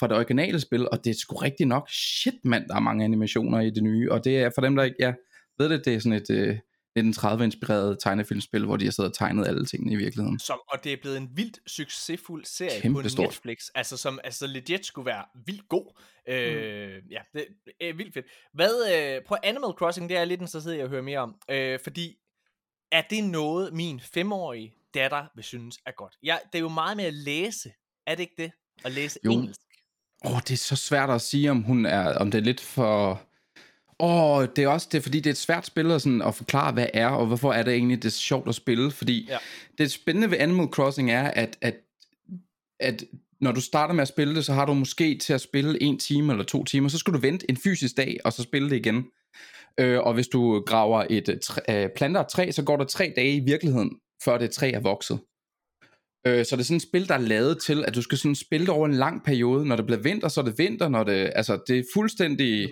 fra 0.00 0.06
det 0.08 0.16
originale 0.16 0.60
spil, 0.60 0.88
og 0.88 1.04
det 1.04 1.10
er 1.10 1.14
sgu 1.14 1.36
rigtigt 1.36 1.68
nok. 1.68 1.88
Shit 1.90 2.34
mand, 2.44 2.68
der 2.68 2.74
er 2.74 2.80
mange 2.80 3.04
animationer 3.04 3.60
i 3.60 3.70
det 3.70 3.82
nye, 3.82 4.12
og 4.12 4.24
det 4.24 4.38
er 4.38 4.50
for 4.54 4.60
dem, 4.62 4.76
der 4.76 4.82
ikke 4.82 4.96
ja, 5.00 5.12
ved 5.58 5.68
det, 5.68 5.84
det 5.84 5.94
er 5.94 5.98
sådan 5.98 6.12
et 6.22 6.30
øh, 6.30 6.56
1930-inspireret 7.02 7.96
tegnefilmspil, 8.02 8.64
hvor 8.64 8.76
de 8.76 8.84
har 8.84 8.92
siddet 8.92 9.10
og 9.10 9.16
tegnet 9.18 9.46
alle 9.46 9.66
tingene 9.66 9.92
i 9.92 9.96
virkeligheden. 9.96 10.38
Som, 10.38 10.58
og 10.68 10.84
det 10.84 10.92
er 10.92 10.96
blevet 11.02 11.16
en 11.16 11.28
vildt 11.34 11.58
succesfuld 11.66 12.44
serie 12.44 12.80
Kæmpestort. 12.80 13.24
på 13.24 13.30
Netflix, 13.30 13.58
altså 13.74 13.96
som 13.96 14.18
altså 14.24 14.46
legit 14.46 14.86
skulle 14.86 15.06
være 15.06 15.24
vildt 15.46 15.68
god. 15.68 16.00
Øh, 16.28 17.02
Ja, 17.10 17.20
det 17.34 17.46
er 17.80 17.92
vildt 17.92 18.14
fedt. 18.14 18.26
Hvad 18.54 18.94
øh, 19.16 19.24
på 19.28 19.36
Animal 19.42 19.70
Crossing, 19.70 20.08
det 20.08 20.14
er 20.14 20.20
jeg 20.20 20.26
lidt 20.26 20.40
interesseret 20.40 20.74
i 20.74 20.78
at 20.78 20.88
høre 20.88 21.02
mere 21.02 21.18
om, 21.18 21.34
øh, 21.50 21.78
fordi 21.84 22.16
er 22.92 23.02
det 23.10 23.24
noget, 23.24 23.72
min 23.72 24.00
femårige 24.00 24.74
datter 24.94 25.26
vil 25.34 25.44
synes 25.44 25.78
er 25.86 25.92
godt? 25.96 26.16
Ja, 26.22 26.36
det 26.52 26.58
er 26.58 26.62
jo 26.62 26.68
meget 26.68 26.96
med 26.96 27.04
at 27.04 27.14
læse, 27.14 27.72
er 28.06 28.14
det 28.14 28.20
ikke 28.20 28.42
det? 28.42 28.52
At 28.84 28.92
læse 28.92 29.18
Jo. 29.24 29.30
engelsk. 29.32 29.60
Åh, 30.24 30.32
oh, 30.32 30.38
det 30.40 30.50
er 30.50 30.56
så 30.56 30.76
svært 30.76 31.10
at 31.10 31.20
sige, 31.20 31.50
om 31.50 31.62
hun 31.62 31.86
er, 31.86 32.14
om 32.18 32.30
det 32.30 32.38
er 32.38 32.42
lidt 32.42 32.60
for... 32.60 33.22
Åh, 34.00 34.46
det 34.56 34.64
er 34.64 34.68
også 34.68 34.88
det, 34.92 35.02
fordi 35.02 35.18
det 35.18 35.26
er 35.26 35.30
et 35.30 35.36
svært 35.36 35.66
spil 35.66 35.90
at, 35.90 36.02
sådan, 36.02 36.22
at 36.22 36.34
forklare, 36.34 36.72
hvad 36.72 36.86
er, 36.94 37.06
og 37.08 37.26
hvorfor 37.26 37.52
er 37.52 37.62
det 37.62 37.74
egentlig, 37.74 38.02
det 38.02 38.08
er 38.08 38.12
sjovt 38.12 38.48
at 38.48 38.54
spille, 38.54 38.90
fordi 38.90 39.26
Ja. 39.30 39.38
det 39.78 39.90
spændende 39.90 40.30
ved 40.30 40.38
Animal 40.38 40.66
Crossing 40.66 41.10
er, 41.10 41.22
at, 41.22 41.58
at, 41.60 41.74
at 42.80 43.04
når 43.40 43.52
du 43.52 43.60
starter 43.60 43.94
med 43.94 44.02
at 44.02 44.08
spille 44.08 44.34
det, 44.34 44.44
så 44.44 44.52
har 44.52 44.64
du 44.66 44.74
måske 44.74 45.18
til 45.18 45.32
at 45.32 45.40
spille 45.40 45.82
en 45.82 45.98
time 45.98 46.32
eller 46.32 46.44
to 46.44 46.64
timer, 46.64 46.88
så 46.88 46.98
skal 46.98 47.14
du 47.14 47.18
vente 47.18 47.46
en 47.50 47.56
fysisk 47.56 47.96
dag, 47.96 48.16
og 48.24 48.32
så 48.32 48.42
spille 48.42 48.70
det 48.70 48.76
igen. 48.76 49.06
Øh, 49.80 49.98
og 50.00 50.14
hvis 50.14 50.28
du 50.28 50.60
graver 50.66 51.04
et 51.10 51.28
øh, 51.28 51.38
træ, 51.42 51.60
øh, 51.70 51.88
planter 51.96 52.20
et 52.20 52.28
træ, 52.28 52.50
så 52.50 52.62
går 52.62 52.76
der 52.76 52.84
tre 52.84 53.12
dage 53.16 53.36
i 53.36 53.40
virkeligheden, 53.40 53.90
før 54.24 54.38
det 54.38 54.50
træ 54.50 54.70
er 54.70 54.80
vokset. 54.80 55.18
Øh, 56.26 56.44
så 56.44 56.56
det 56.56 56.60
er 56.60 56.64
sådan 56.64 56.76
et 56.76 56.82
spil, 56.82 57.08
der 57.08 57.14
er 57.14 57.18
lavet 57.18 57.62
til, 57.62 57.84
at 57.84 57.94
du 57.94 58.02
skal 58.02 58.18
sådan 58.18 58.34
spille 58.34 58.66
det 58.66 58.74
over 58.74 58.86
en 58.86 58.94
lang 58.94 59.24
periode. 59.24 59.66
Når 59.66 59.76
det 59.76 59.86
bliver 59.86 60.00
vinter, 60.00 60.28
så 60.28 60.40
er 60.40 60.44
det 60.44 60.58
vinter. 60.58 60.88
Når 60.88 61.04
det, 61.04 61.32
altså, 61.34 61.58
det 61.68 61.78
er 61.78 61.82
fuldstændig 61.94 62.68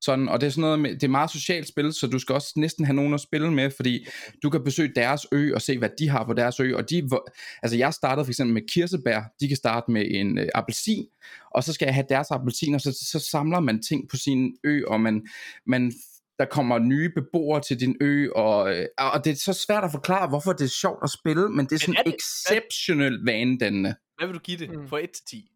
sådan, 0.00 0.28
og 0.28 0.40
det 0.40 0.46
er 0.46 0.50
sådan 0.50 0.60
noget 0.60 0.80
med, 0.80 0.90
det 0.94 1.02
er 1.02 1.08
meget 1.08 1.30
socialt 1.30 1.68
spil, 1.68 1.92
så 1.92 2.06
du 2.06 2.18
skal 2.18 2.34
også 2.34 2.52
næsten 2.56 2.84
have 2.84 2.96
nogen 2.96 3.14
at 3.14 3.20
spille 3.20 3.52
med, 3.52 3.70
fordi 3.70 4.06
du 4.42 4.50
kan 4.50 4.64
besøge 4.64 4.92
deres 4.96 5.26
ø 5.32 5.54
og 5.54 5.62
se, 5.62 5.78
hvad 5.78 5.90
de 5.98 6.08
har 6.08 6.24
på 6.24 6.32
deres 6.32 6.60
ø, 6.60 6.76
og 6.76 6.90
de, 6.90 7.02
hvor- 7.02 7.26
altså 7.62 7.76
jeg 7.78 7.94
startede 7.94 8.24
for 8.24 8.30
eksempel 8.30 8.54
med 8.54 8.62
kirsebær, 8.72 9.20
de 9.40 9.48
kan 9.48 9.56
starte 9.56 9.90
med 9.90 10.06
en 10.10 10.38
øh, 10.38 10.48
appelsin, 10.54 11.06
og 11.54 11.64
så 11.64 11.72
skal 11.72 11.86
jeg 11.86 11.94
have 11.94 12.06
deres 12.08 12.30
appelsin, 12.30 12.74
og 12.74 12.80
så, 12.80 12.98
så 13.12 13.18
samler 13.30 13.60
man 13.60 13.82
ting 13.82 14.08
på 14.10 14.16
sin 14.16 14.52
ø, 14.64 14.82
og 14.86 15.00
man, 15.00 15.26
man 15.66 15.92
der 16.38 16.46
kommer 16.46 16.78
nye 16.78 17.10
beboere 17.14 17.60
til 17.60 17.80
din 17.80 17.96
ø, 18.00 18.28
og, 18.34 18.74
øh, 18.76 18.86
og 18.98 19.24
det 19.24 19.30
er 19.30 19.34
så 19.36 19.52
svært 19.52 19.84
at 19.84 19.90
forklare, 19.92 20.28
hvorfor 20.28 20.52
det 20.52 20.64
er 20.64 20.68
sjovt 20.80 20.98
at 21.02 21.10
spille, 21.10 21.48
men 21.48 21.66
det 21.66 21.72
er 21.72 21.78
sådan 21.78 21.94
er 21.98 22.02
det- 22.02 22.14
exceptionelt 22.14 23.26
vanedannende. 23.26 23.94
Hvad 24.18 24.26
vil 24.26 24.34
du 24.34 24.40
give 24.40 24.58
det 24.58 24.70
Mm. 24.78 24.88
fra 24.88 24.98
1 24.98 25.10
til 25.10 25.24
10? 25.30 25.50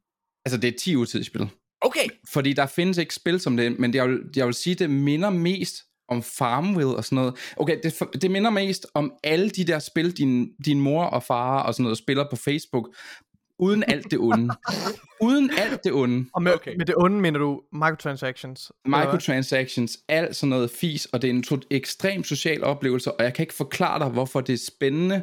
Altså 0.44 0.60
det 0.60 0.68
er 0.74 0.78
10 0.78 0.96
ud 0.96 1.06
til 1.06 1.24
spil. 1.24 1.48
Okay, 1.80 2.06
Fordi 2.32 2.52
der 2.52 2.66
findes 2.66 2.98
ikke 2.98 3.14
spil 3.14 3.40
som 3.40 3.56
det, 3.56 3.78
men 3.78 3.92
det, 3.92 3.98
jeg, 3.98 4.08
vil, 4.08 4.18
jeg 4.36 4.46
vil 4.46 4.54
sige, 4.54 4.74
det 4.74 4.90
minder 4.90 5.30
mest 5.30 5.74
om 6.08 6.22
Farmville 6.22 6.96
og 6.96 7.04
sådan 7.04 7.16
noget. 7.16 7.34
Okay, 7.56 7.78
det, 7.82 8.22
det 8.22 8.30
minder 8.30 8.50
mest 8.50 8.86
om 8.94 9.12
alle 9.24 9.50
de 9.50 9.64
der 9.64 9.78
spil, 9.78 10.12
din, 10.16 10.48
din 10.64 10.80
mor 10.80 11.04
og 11.04 11.22
far 11.22 11.62
og 11.62 11.74
sådan 11.74 11.82
noget 11.82 11.98
spiller 11.98 12.24
på 12.30 12.36
Facebook, 12.36 12.88
uden 13.58 13.84
alt 13.88 14.10
det 14.10 14.18
onde. 14.18 14.54
uden 15.26 15.50
alt 15.58 15.84
det 15.84 15.92
onde. 15.92 16.26
Og 16.34 16.42
med, 16.42 16.52
Okay. 16.54 16.76
med 16.76 16.86
det 16.86 16.94
onde 16.96 17.20
mener 17.20 17.38
du 17.38 17.62
microtransactions? 17.72 18.72
Microtransactions, 18.86 19.98
alt 20.08 20.36
sådan 20.36 20.48
noget 20.50 20.70
fis, 20.70 21.06
og 21.06 21.22
det 21.22 21.30
er 21.30 21.34
en 21.34 21.42
to- 21.42 21.58
ekstrem 21.70 22.24
social 22.24 22.64
oplevelse, 22.64 23.12
og 23.12 23.24
jeg 23.24 23.34
kan 23.34 23.42
ikke 23.42 23.54
forklare 23.54 23.98
dig, 23.98 24.08
hvorfor 24.08 24.40
det 24.40 24.52
er 24.52 24.58
spændende. 24.76 25.22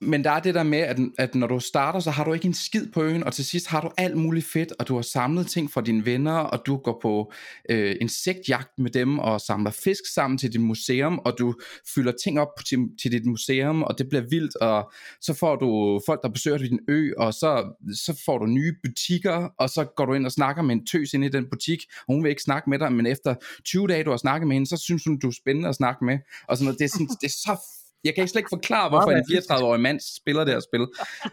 Men 0.00 0.24
der 0.24 0.30
er 0.30 0.40
det 0.40 0.54
der 0.54 0.62
med, 0.62 0.78
at, 0.78 0.98
at 1.18 1.34
når 1.34 1.46
du 1.46 1.60
starter, 1.60 2.00
så 2.00 2.10
har 2.10 2.24
du 2.24 2.32
ikke 2.32 2.46
en 2.46 2.54
skid 2.54 2.86
på 2.92 3.02
øen, 3.02 3.24
og 3.24 3.32
til 3.32 3.44
sidst 3.44 3.66
har 3.66 3.80
du 3.80 3.90
alt 3.96 4.16
muligt 4.16 4.46
fedt, 4.46 4.72
og 4.78 4.88
du 4.88 4.94
har 4.94 5.02
samlet 5.02 5.46
ting 5.46 5.70
fra 5.70 5.80
dine 5.80 6.06
venner, 6.06 6.32
og 6.32 6.62
du 6.66 6.76
går 6.76 6.98
på 7.02 7.32
øh, 7.70 7.96
insektjagt 8.00 8.78
med 8.78 8.90
dem, 8.90 9.18
og 9.18 9.40
samler 9.40 9.70
fisk 9.70 10.02
sammen 10.14 10.38
til 10.38 10.52
dit 10.52 10.60
museum, 10.60 11.18
og 11.18 11.34
du 11.38 11.54
fylder 11.94 12.12
ting 12.24 12.40
op 12.40 12.48
til, 12.68 12.78
til 13.02 13.12
dit 13.12 13.26
museum, 13.26 13.82
og 13.82 13.98
det 13.98 14.08
bliver 14.08 14.24
vildt, 14.30 14.56
og 14.56 14.92
så 15.20 15.34
får 15.34 15.56
du 15.56 16.00
folk, 16.06 16.22
der 16.22 16.28
besøger 16.28 16.58
din 16.58 16.78
ø, 16.88 17.12
og 17.16 17.34
så, 17.34 17.76
så 17.94 18.22
får 18.24 18.38
du 18.38 18.46
nye 18.46 18.74
butikker, 18.84 19.48
og 19.58 19.70
så 19.70 19.84
går 19.84 20.04
du 20.06 20.12
ind 20.14 20.26
og 20.26 20.32
snakker 20.32 20.62
med 20.62 20.74
en 20.74 20.86
tøs 20.86 21.12
inde 21.12 21.26
i 21.26 21.30
den 21.30 21.46
butik, 21.50 21.78
og 22.08 22.14
hun 22.14 22.24
vil 22.24 22.30
ikke 22.30 22.42
snakke 22.42 22.70
med 22.70 22.78
dig, 22.78 22.92
men 22.92 23.06
efter 23.06 23.34
20 23.64 23.86
dage, 23.86 24.04
du 24.04 24.10
har 24.10 24.16
snakket 24.16 24.48
med 24.48 24.56
hende, 24.56 24.68
så 24.68 24.76
synes 24.76 25.04
hun, 25.04 25.18
du 25.18 25.26
er 25.26 25.32
spændende 25.32 25.68
at 25.68 25.74
snakke 25.74 26.04
med, 26.04 26.18
og 26.48 26.56
sådan 26.56 26.64
noget. 26.64 26.78
Det 26.78 26.84
er, 26.84 26.88
sådan, 26.88 27.06
det 27.06 27.26
er 27.26 27.28
så 27.28 27.77
jeg 28.04 28.14
kan 28.14 28.22
ikke 28.22 28.30
slet 28.30 28.40
ikke 28.40 28.48
forklare, 28.52 28.88
hvorfor 28.88 29.10
en 29.10 29.24
34-årig 29.62 29.80
mand 29.80 30.00
spiller 30.16 30.44
det 30.44 30.54
her 30.54 30.60
spil. 30.60 30.80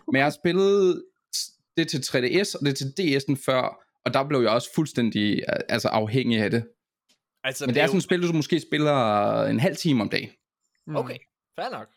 Men 0.07 0.15
jeg 0.15 0.25
har 0.25 0.29
spillet 0.29 1.03
det 1.77 1.87
til 1.87 1.97
3DS, 1.97 2.59
og 2.59 2.65
det 2.65 2.77
til 2.77 2.93
DS'en 2.99 3.43
før, 3.45 3.77
og 4.05 4.13
der 4.13 4.23
blev 4.27 4.41
jeg 4.41 4.49
også 4.49 4.69
fuldstændig 4.75 5.43
altså, 5.69 5.87
afhængig 5.87 6.39
af 6.39 6.51
det. 6.51 6.67
Altså, 7.43 7.65
Men 7.65 7.75
det 7.75 7.81
er 7.81 7.87
sådan 7.87 7.97
et 7.97 8.03
spil, 8.03 8.27
du 8.27 8.33
måske 8.33 8.59
spiller 8.59 9.43
en 9.43 9.59
halv 9.59 9.75
time 9.75 10.01
om 10.01 10.09
dagen. 10.09 10.29
Mm. 10.87 10.95
Okay, 10.95 11.17
fair 11.59 11.69
nok. 11.69 11.87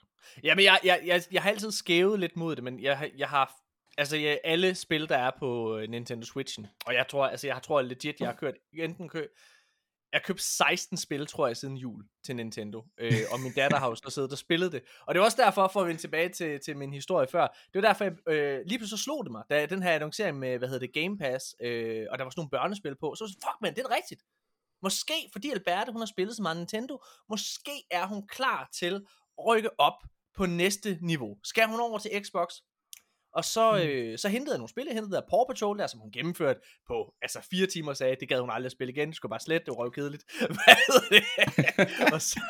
Jamen, 0.45 0.65
jeg, 0.65 0.79
jeg, 0.85 1.01
jeg, 1.07 1.23
jeg 1.33 1.43
har 1.43 1.51
altid 1.51 1.71
skævet 1.73 2.21
lidt 2.21 2.37
mod 2.37 2.57
det, 2.57 2.65
men 2.65 2.83
jeg, 2.83 2.99
har- 2.99 3.11
jeg 3.19 3.29
har... 3.29 3.55
Altså, 3.99 4.17
jeg, 4.17 4.39
alle 4.45 4.75
spil, 4.75 5.09
der 5.09 5.17
er 5.17 5.31
på 5.39 5.79
øh, 5.79 5.89
Nintendo 5.91 6.27
Switchen, 6.27 6.67
og 6.87 6.95
jeg 6.95 7.07
tror, 7.09 7.27
altså, 7.27 7.47
jeg 7.47 7.61
tror 7.63 7.83
legit, 7.83 8.21
jeg 8.21 8.29
har 8.29 8.35
kørt 8.35 8.55
enten 8.75 9.09
kø, 9.09 9.27
jeg 10.13 10.23
købte 10.25 10.43
16 10.43 10.97
spil, 10.97 11.27
tror 11.27 11.47
jeg, 11.47 11.57
siden 11.57 11.77
jul 11.77 12.05
til 12.25 12.37
Nintendo. 12.37 12.85
Øh, 12.99 13.13
og 13.33 13.41
min 13.41 13.53
datter 13.53 13.79
har 13.79 13.89
jo 13.89 13.95
så 13.95 14.11
siddet 14.11 14.33
og 14.33 14.39
spillet 14.39 14.73
det. 14.73 14.83
Og 15.07 15.15
det 15.15 15.21
var 15.21 15.25
også 15.25 15.43
derfor, 15.43 15.69
for 15.69 15.81
at 15.81 15.87
vende 15.87 16.01
tilbage 16.01 16.29
til, 16.29 16.61
til 16.61 16.77
min 16.77 16.93
historie 16.93 17.29
før, 17.29 17.47
det 17.47 17.75
var 17.75 17.81
derfor, 17.81 18.05
jeg, 18.05 18.29
øh, 18.29 18.61
lige 18.67 18.79
pludselig 18.79 18.99
slog 18.99 19.25
det 19.25 19.33
mig, 19.33 19.43
da 19.51 19.67
den 19.67 19.83
her 19.83 19.93
annoncering 19.93 20.39
med, 20.39 20.59
hvad 20.59 20.69
hedder 20.69 20.87
det, 20.87 20.95
Game 20.95 21.19
Pass, 21.19 21.55
øh, 21.61 22.07
og 22.11 22.19
der 22.19 22.25
var 22.25 22.31
sådan 22.31 22.41
nogle 22.41 22.51
børnespil 22.51 22.97
på, 23.01 23.15
så 23.15 23.25
var 23.25 23.29
jeg 23.29 23.33
sådan, 23.33 23.49
fuck 23.49 23.61
man, 23.63 23.75
det 23.75 23.83
er 23.83 23.97
rigtigt. 23.97 24.23
Måske, 24.83 25.29
fordi 25.33 25.51
Alberte, 25.51 25.93
hun 25.93 26.01
har 26.01 26.07
spillet 26.07 26.37
så 26.37 26.43
meget 26.43 26.57
Nintendo, 26.57 27.05
måske 27.29 27.85
er 27.91 28.07
hun 28.07 28.27
klar 28.27 28.69
til 28.73 28.95
at 29.39 29.47
rykke 29.47 29.81
op 29.81 29.99
på 30.37 30.47
næste 30.47 30.99
niveau. 31.03 31.37
Skal 31.45 31.67
hun 31.67 31.81
over 31.81 31.99
til 31.99 32.11
Xbox? 32.25 32.49
Og 33.35 33.45
så, 33.45 33.73
Mm. 33.73 33.79
øh, 33.79 34.19
så 34.19 34.29
hentede 34.29 34.51
jeg 34.55 34.59
nogle 34.59 34.69
spil. 34.69 34.85
Jeg 34.87 34.95
hentede 34.95 35.15
der 35.17 35.23
Paw 35.31 35.45
Patrol 35.49 35.79
der, 35.79 35.87
som 35.87 36.01
hun 36.01 36.11
gennemførte 36.11 36.61
på 36.87 37.15
altså 37.23 37.47
fire 37.51 37.67
timer, 37.67 37.93
sagde, 37.93 38.17
det 38.21 38.29
gad 38.29 38.41
hun 38.41 38.51
aldrig 38.51 38.67
at 38.67 38.73
spille 38.73 38.93
igen. 38.93 39.09
Det 39.09 39.17
skulle 39.17 39.31
bare 39.31 39.41
slet, 39.41 39.61
det 39.67 39.69
var 39.69 39.75
røvkedeligt. 39.75 40.25
Hvad 40.59 40.77
hedder 40.87 41.09
det? 41.17 41.25
og 42.15 42.23
så, 42.23 42.41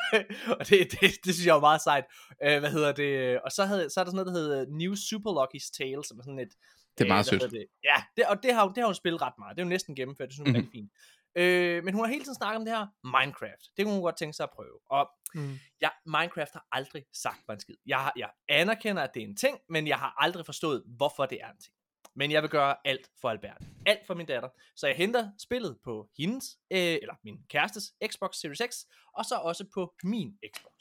og 0.59 0.69
det, 0.69 0.91
det, 0.91 0.99
det, 1.25 1.33
synes 1.33 1.45
jeg 1.45 1.53
var 1.53 1.59
meget 1.61 1.81
sejt. 1.81 2.05
Øh, 2.43 2.59
hvad 2.59 2.71
hedder 2.71 2.91
det? 2.91 3.39
Og 3.41 3.51
så, 3.51 3.65
havde, 3.65 3.89
så 3.89 3.99
er 3.99 4.03
der 4.03 4.11
sådan 4.11 4.25
noget, 4.25 4.27
der 4.35 4.39
hedder 4.41 4.65
New 4.81 4.93
Super 5.09 5.31
Lucky's 5.37 5.71
Tale, 5.77 6.03
som 6.05 6.19
er 6.19 6.23
sådan 6.23 6.39
et... 6.39 6.53
Det 6.99 7.05
er 7.05 7.07
meget 7.13 7.29
hvad 7.29 7.39
sødt. 7.39 7.51
Det? 7.51 7.65
Ja, 7.83 8.03
det, 8.17 8.25
og 8.25 8.43
det 8.43 8.53
har, 8.53 8.63
hun- 8.65 8.73
det 8.75 8.81
har 8.81 8.85
hun 8.87 8.95
spillet 8.95 9.21
ret 9.21 9.33
meget. 9.39 9.55
Det 9.57 9.61
er 9.61 9.65
jo 9.65 9.69
næsten 9.69 9.95
gennemført, 9.95 10.27
det 10.27 10.33
synes 10.33 10.47
hun 10.49 10.55
er 10.55 10.59
Mhm. 10.59 10.65
rigtig 10.67 10.79
fint. 10.79 10.91
Øh, 11.35 11.83
men 11.83 11.93
hun 11.93 12.03
har 12.05 12.11
hele 12.11 12.23
tiden 12.23 12.35
snakket 12.35 12.55
om 12.59 12.65
det 12.65 12.77
her 12.77 12.87
Minecraft. 13.03 13.63
Det 13.77 13.85
kunne 13.85 13.93
hun 13.93 14.03
godt 14.03 14.17
tænke 14.17 14.33
sig 14.33 14.43
at 14.43 14.49
prøve. 14.49 14.79
Og 14.85 15.09
Mm. 15.35 15.59
jeg, 15.81 15.91
Minecraft 16.05 16.53
har 16.53 16.67
aldrig 16.71 17.05
sagt 17.13 17.39
mig 17.47 17.53
en 17.55 17.59
skid. 17.59 17.75
Jeg, 17.85 17.97
har, 17.99 18.13
jeg 18.17 18.29
anerkender, 18.47 19.03
at 19.03 19.13
det 19.13 19.23
er 19.23 19.27
en 19.27 19.35
ting, 19.35 19.59
men 19.69 19.87
jeg 19.87 19.97
har 19.99 20.15
aldrig 20.17 20.45
forstået, 20.45 20.83
hvorfor 20.85 21.25
det 21.25 21.37
er 21.41 21.49
en 21.51 21.57
ting. 21.57 21.75
Men 22.15 22.31
jeg 22.31 22.41
vil 22.41 22.49
gøre 22.49 22.75
alt 22.85 23.09
for 23.21 23.29
Albert. 23.29 23.61
Alt 23.85 24.07
for 24.07 24.13
min 24.13 24.25
datter. 24.25 24.49
Så 24.75 24.87
jeg 24.87 24.95
henter 24.95 25.31
spillet 25.37 25.77
på 25.83 26.09
hendes, 26.17 26.57
øh, 26.71 26.79
eller 26.79 27.13
min 27.23 27.37
kærestes 27.49 27.93
Xbox 28.07 28.35
Series 28.35 28.61
X, 28.73 28.83
og 29.13 29.25
så 29.25 29.35
også 29.35 29.65
på 29.73 29.95
min 30.03 30.37
Xbox. 30.55 30.73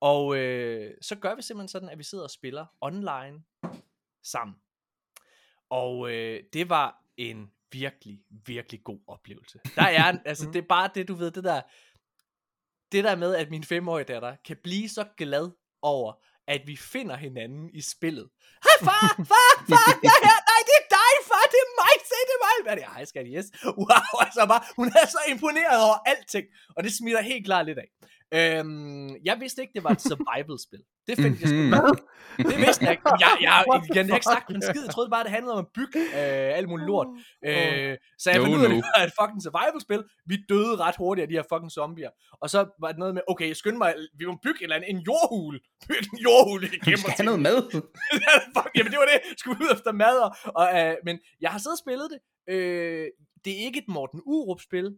Og 0.00 0.36
øh, 0.36 0.94
så 1.02 1.16
gør 1.16 1.34
vi 1.34 1.42
simpelthen 1.42 1.68
sådan, 1.68 1.88
at 1.88 1.98
vi 1.98 2.02
sidder 2.04 2.24
og 2.24 2.30
spiller 2.30 2.66
online 2.80 3.42
sammen. 4.24 4.56
Og 5.70 6.10
øh, 6.12 6.42
det 6.52 6.68
var 6.68 7.02
en 7.16 7.50
virkelig, 7.72 8.18
virkelig 8.46 8.84
god 8.84 8.98
oplevelse. 9.06 9.58
Der 9.74 9.82
er, 9.82 10.08
en- 10.10 10.20
altså 10.30 10.46
det 10.52 10.56
er 10.56 10.66
bare 10.68 10.90
det, 10.94 11.08
du 11.08 11.14
ved, 11.14 11.30
det 11.30 11.44
der, 11.44 11.60
det 12.92 13.04
der 13.04 13.16
med, 13.16 13.34
at 13.34 13.50
min 13.50 13.64
femårige 13.64 14.04
datter 14.04 14.36
kan 14.44 14.56
blive 14.62 14.88
så 14.88 15.04
glad 15.16 15.50
over, 15.82 16.12
at 16.46 16.62
vi 16.66 16.76
finder 16.76 17.16
hinanden 17.16 17.70
i 17.74 17.80
spillet. 17.80 18.28
Hej 18.66 18.76
far, 18.88 19.08
far, 19.32 19.50
far, 19.70 19.88
jeg 20.02 20.14
er 20.18 20.22
her, 20.28 20.38
nej 20.50 20.60
det 20.68 20.76
er 20.82 20.86
dig 20.98 21.12
far, 21.30 21.44
det 21.52 21.60
er 21.66 21.70
mig, 21.82 21.94
se 22.10 22.18
det 22.28 22.34
er 22.38 22.42
mig. 22.46 22.56
Hvad 22.64 22.72
er 22.72 22.76
det? 22.80 22.94
Hej 22.94 23.04
skat, 23.04 23.26
yes. 23.36 23.46
Wow, 23.64 24.06
altså 24.26 24.46
bare, 24.52 24.62
hun 24.76 24.86
er 24.88 25.06
så 25.06 25.20
imponeret 25.32 25.78
over 25.86 25.96
alting, 26.10 26.46
og 26.76 26.84
det 26.84 26.92
smitter 26.98 27.20
helt 27.22 27.44
klart 27.44 27.66
lidt 27.66 27.78
af. 27.78 27.88
Øhm, 28.34 29.08
jeg 29.24 29.36
vidste 29.40 29.62
ikke, 29.62 29.72
det 29.74 29.84
var 29.84 29.90
et 29.90 30.00
survival-spil. 30.00 30.82
Det 31.08 31.14
fandt 31.22 31.40
jeg 31.40 31.48
sgu 31.48 31.56
Mhm. 31.56 31.96
Det 32.50 32.58
vidste 32.64 32.84
jeg 32.84 32.92
ikke. 32.96 33.08
Jeg, 33.24 33.32
jeg, 33.46 33.64
jeg, 33.68 33.82
jeg, 33.94 34.14
ikke 34.18 34.30
sagt 34.36 34.46
en 34.56 34.62
skid. 34.62 34.82
Jeg 34.86 34.92
troede 34.94 35.10
bare, 35.10 35.24
det 35.26 35.32
handlede 35.36 35.54
om 35.58 35.62
at 35.66 35.70
bygge 35.78 36.00
øh, 36.20 36.58
alt 36.58 36.68
muligt 36.68 36.86
lort. 36.92 37.08
Øh, 37.48 37.92
så 38.22 38.26
jeg 38.30 38.38
No, 38.38 38.44
fandt 38.44 38.56
ud 38.56 38.62
af, 38.64 38.68
at 38.70 38.74
det 38.76 38.84
var 38.96 39.04
et 39.10 39.14
fucking 39.20 39.42
survival-spil. 39.46 40.02
Vi 40.30 40.36
døde 40.52 40.74
ret 40.84 40.96
hurtigt 41.02 41.22
af 41.24 41.28
de 41.30 41.36
her 41.38 41.46
fucking 41.52 41.72
zombier. 41.78 42.10
Og 42.42 42.46
så 42.54 42.58
var 42.82 42.88
det 42.92 42.98
noget 43.02 43.14
med, 43.16 43.22
okay, 43.32 43.48
skynd 43.60 43.76
mig, 43.84 43.90
vi 44.20 44.24
må 44.30 44.34
bygge 44.46 44.58
en 44.60 44.64
eller 44.64 44.76
anden, 44.76 44.90
en 44.96 45.00
jordhule. 45.08 45.58
Bygge 45.88 46.08
en 46.14 46.18
jordhule 46.26 46.64
i 46.66 46.78
Du 46.90 46.96
skal 47.02 47.12
have 47.18 47.28
noget 47.30 47.42
mad. 47.48 47.58
Fuck, 48.56 48.70
jamen 48.76 48.90
det 48.92 48.98
var 49.02 49.08
det. 49.12 49.18
Skulle 49.40 49.56
ud 49.64 49.70
efter 49.76 49.92
mad. 50.04 50.16
Og, 50.26 50.30
og, 50.60 50.66
øh, 50.80 50.94
men 51.06 51.14
jeg 51.44 51.50
har 51.52 51.58
siddet 51.62 51.76
og 51.78 51.82
spillet 51.84 52.06
det. 52.12 52.20
Øh, 52.54 53.06
det 53.44 53.52
er 53.58 53.62
ikke 53.68 53.78
et 53.84 53.88
Morten 53.96 54.20
Urup-spil. 54.32 54.88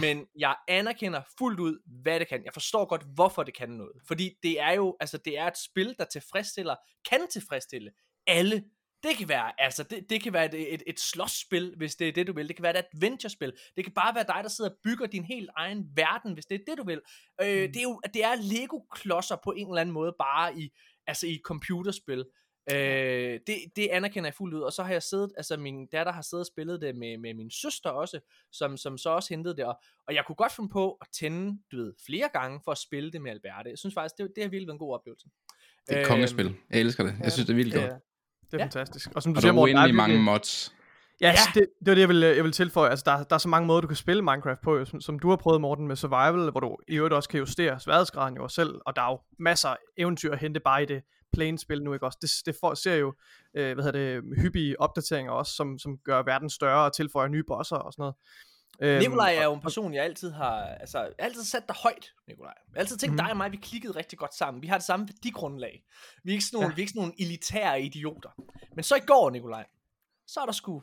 Men 0.00 0.26
jeg 0.38 0.56
anerkender 0.68 1.22
fuldt 1.38 1.60
ud, 1.60 1.78
hvad 2.02 2.20
det 2.20 2.28
kan. 2.28 2.44
Jeg 2.44 2.52
forstår 2.52 2.84
godt, 2.84 3.02
hvorfor 3.14 3.42
det 3.42 3.56
kan 3.56 3.68
noget. 3.68 3.92
Fordi 4.06 4.30
det 4.42 4.60
er 4.60 4.72
jo, 4.72 4.96
altså 5.00 5.18
det 5.18 5.38
er 5.38 5.46
et 5.46 5.58
spil, 5.58 5.94
der 5.98 6.04
tilfredsstiller, 6.04 6.74
kan 7.10 7.28
tilfredsstille 7.30 7.90
alle. 8.26 8.64
Det 9.02 9.16
kan 9.16 9.28
være, 9.28 9.60
altså 9.60 9.82
det, 9.82 10.10
det 10.10 10.22
kan 10.22 10.32
være 10.32 10.54
et, 10.54 10.74
et, 10.74 10.82
et 10.86 11.00
slåsspil, 11.00 11.74
hvis 11.76 11.96
det 11.96 12.08
er 12.08 12.12
det, 12.12 12.26
du 12.26 12.32
vil. 12.32 12.48
Det 12.48 12.56
kan 12.56 12.62
være 12.62 12.78
et 12.78 12.84
adventure-spil. 12.94 13.52
Det 13.76 13.84
kan 13.84 13.92
bare 13.92 14.14
være 14.14 14.24
dig, 14.28 14.40
der 14.42 14.48
sidder 14.48 14.70
og 14.70 14.76
bygger 14.84 15.06
din 15.06 15.24
helt 15.24 15.50
egen 15.56 15.84
verden, 15.96 16.32
hvis 16.32 16.46
det 16.46 16.60
er 16.60 16.64
det, 16.66 16.78
du 16.78 16.84
vil. 16.84 17.00
Øh, 17.40 17.46
det 17.46 17.76
er 17.76 17.82
jo, 17.82 18.00
det 18.14 18.24
er 18.24 18.34
Lego-klodser 18.34 19.36
på 19.44 19.50
en 19.50 19.68
eller 19.68 19.80
anden 19.80 19.92
måde, 19.92 20.14
bare 20.18 20.58
i, 20.58 20.70
altså 21.06 21.26
i 21.26 21.34
et 21.34 21.40
computerspil. 21.44 22.24
Øh, 22.72 23.40
det, 23.46 23.56
det 23.76 23.88
anerkender 23.92 24.26
jeg 24.28 24.34
fuldt 24.34 24.54
ud, 24.54 24.60
og 24.60 24.72
så 24.72 24.82
har 24.82 24.92
jeg 24.92 25.02
siddet, 25.02 25.32
altså 25.36 25.56
min 25.56 25.86
datter 25.86 26.12
har 26.12 26.22
siddet 26.22 26.42
og 26.42 26.46
spillet 26.46 26.80
det 26.80 26.96
med, 26.96 27.18
med 27.18 27.34
min 27.34 27.50
søster 27.50 27.90
også, 27.90 28.20
som, 28.52 28.76
som 28.76 28.98
så 28.98 29.10
også 29.10 29.34
hentede 29.34 29.56
det, 29.56 29.64
og, 29.64 29.80
og 30.08 30.14
jeg 30.14 30.24
kunne 30.26 30.36
godt 30.36 30.52
finde 30.52 30.68
på 30.68 30.98
at 31.00 31.06
tænde, 31.12 31.58
du 31.72 31.76
ved, 31.76 31.92
flere 32.06 32.28
gange 32.32 32.60
for 32.64 32.72
at 32.72 32.78
spille 32.78 33.12
det 33.12 33.22
med 33.22 33.30
Alberte. 33.30 33.70
Jeg 33.70 33.78
synes 33.78 33.94
faktisk, 33.94 34.14
det, 34.18 34.32
det 34.36 34.42
har 34.44 34.50
virkelig 34.50 34.66
været 34.66 34.74
en 34.74 34.78
god 34.78 34.94
oplevelse. 34.94 35.26
Det 35.88 35.94
er 35.96 36.00
et 36.00 36.00
Øhm, 36.00 36.08
kongespil. 36.08 36.54
Jeg 36.70 36.80
elsker 36.80 37.04
det. 37.04 37.14
Jeg 37.22 37.32
synes, 37.32 37.46
det 37.46 37.52
er 37.52 37.56
vildt 37.56 37.74
Det 37.74 37.82
godt. 37.82 37.92
det 38.50 38.54
er 38.54 38.58
Ja. 38.58 38.64
fantastisk. 38.64 39.10
Og 39.14 39.22
som 39.22 39.34
du 39.34 39.38
Og 39.38 39.42
siger, 39.42 39.52
er 39.52 39.54
Morten, 39.54 39.76
der 39.76 39.82
er 39.82 39.92
mange 39.92 40.18
mods. 40.22 40.74
Ja, 41.20 41.26
Ja. 41.26 41.32
ja. 41.32 41.60
Det, 41.60 41.66
det 41.80 41.86
var 41.86 41.94
det, 41.94 42.00
jeg 42.00 42.08
ville, 42.08 42.26
jeg 42.26 42.36
ville 42.36 42.52
tilføje. 42.52 42.90
Altså, 42.90 43.02
der, 43.06 43.24
der 43.24 43.34
er 43.34 43.38
så 43.38 43.48
mange 43.48 43.66
måder, 43.66 43.80
du 43.80 43.86
kan 43.86 43.96
spille 43.96 44.22
Minecraft 44.22 44.60
på, 44.60 44.84
som, 44.84 45.00
som 45.00 45.18
du 45.18 45.28
har 45.28 45.36
prøvet, 45.36 45.60
Morten, 45.60 45.88
med 45.88 45.96
Survival, 45.96 46.50
hvor 46.50 46.60
du 46.60 46.76
i 46.88 46.96
øvrigt 46.96 47.14
også 47.14 47.28
kan 47.28 47.38
justere 47.40 47.80
sværhedsgraden 47.80 48.36
jo 48.36 48.48
selv, 48.48 48.80
og 48.86 48.96
der 48.96 49.02
er 49.02 49.10
jo 49.10 49.20
masser 49.38 49.68
af 49.68 49.76
eventyr 49.96 50.32
at 50.32 50.38
hente 50.38 50.60
bare 50.60 50.82
i 50.82 50.86
det 50.86 51.02
plain 51.34 51.58
spil 51.58 51.82
nu, 51.82 51.94
ikke 51.94 52.06
også? 52.06 52.18
Det, 52.22 52.30
det 52.46 52.56
får, 52.60 52.74
ser 52.74 52.94
jo, 52.94 53.14
øh, 53.54 53.74
hvad 53.74 53.84
hedder 53.84 54.20
det, 54.20 54.22
hyppige 54.42 54.80
opdateringer 54.80 55.32
også, 55.32 55.52
som, 55.52 55.78
som 55.78 55.98
gør 56.04 56.22
verden 56.22 56.50
større 56.50 56.84
og 56.84 56.92
tilføjer 56.96 57.28
nye 57.28 57.44
bosser 57.46 57.76
og 57.76 57.92
sådan 57.92 58.02
noget. 58.02 58.14
Øhm, 58.80 58.98
Nikolaj 58.98 59.34
er 59.34 59.44
jo 59.44 59.54
en 59.54 59.60
person, 59.60 59.94
jeg 59.94 60.04
altid 60.04 60.30
har, 60.30 60.56
altså, 60.64 61.12
altid 61.18 61.44
sat 61.44 61.68
dig 61.68 61.76
højt, 61.82 62.12
Nikolaj. 62.28 62.54
Jeg 62.66 62.72
har 62.74 62.80
altid 62.80 62.96
tænkt, 62.96 63.12
Mhm. 63.12 63.18
dig 63.18 63.30
og 63.30 63.36
mig, 63.36 63.52
vi 63.52 63.56
klikkede 63.56 63.96
rigtig 63.96 64.18
godt 64.18 64.34
sammen. 64.34 64.62
Vi 64.62 64.66
har 64.66 64.76
det 64.78 64.86
samme 64.86 65.08
værdigrundlag. 65.08 65.84
Vi 66.24 66.30
er 66.30 66.34
ikke 66.34 66.44
sådan 66.44 66.56
nogle, 66.56 66.68
ja. 66.68 66.74
vi 66.74 66.80
er 66.80 66.82
ikke 66.82 66.90
sådan 66.90 67.00
nogle 67.00 67.14
elitære 67.18 67.82
idioter. 67.82 68.30
Men 68.74 68.82
så 68.84 68.96
i 68.96 69.00
går, 69.06 69.30
Nikolaj, 69.30 69.66
så 70.26 70.40
er 70.40 70.44
der 70.44 70.52
sgu 70.52 70.82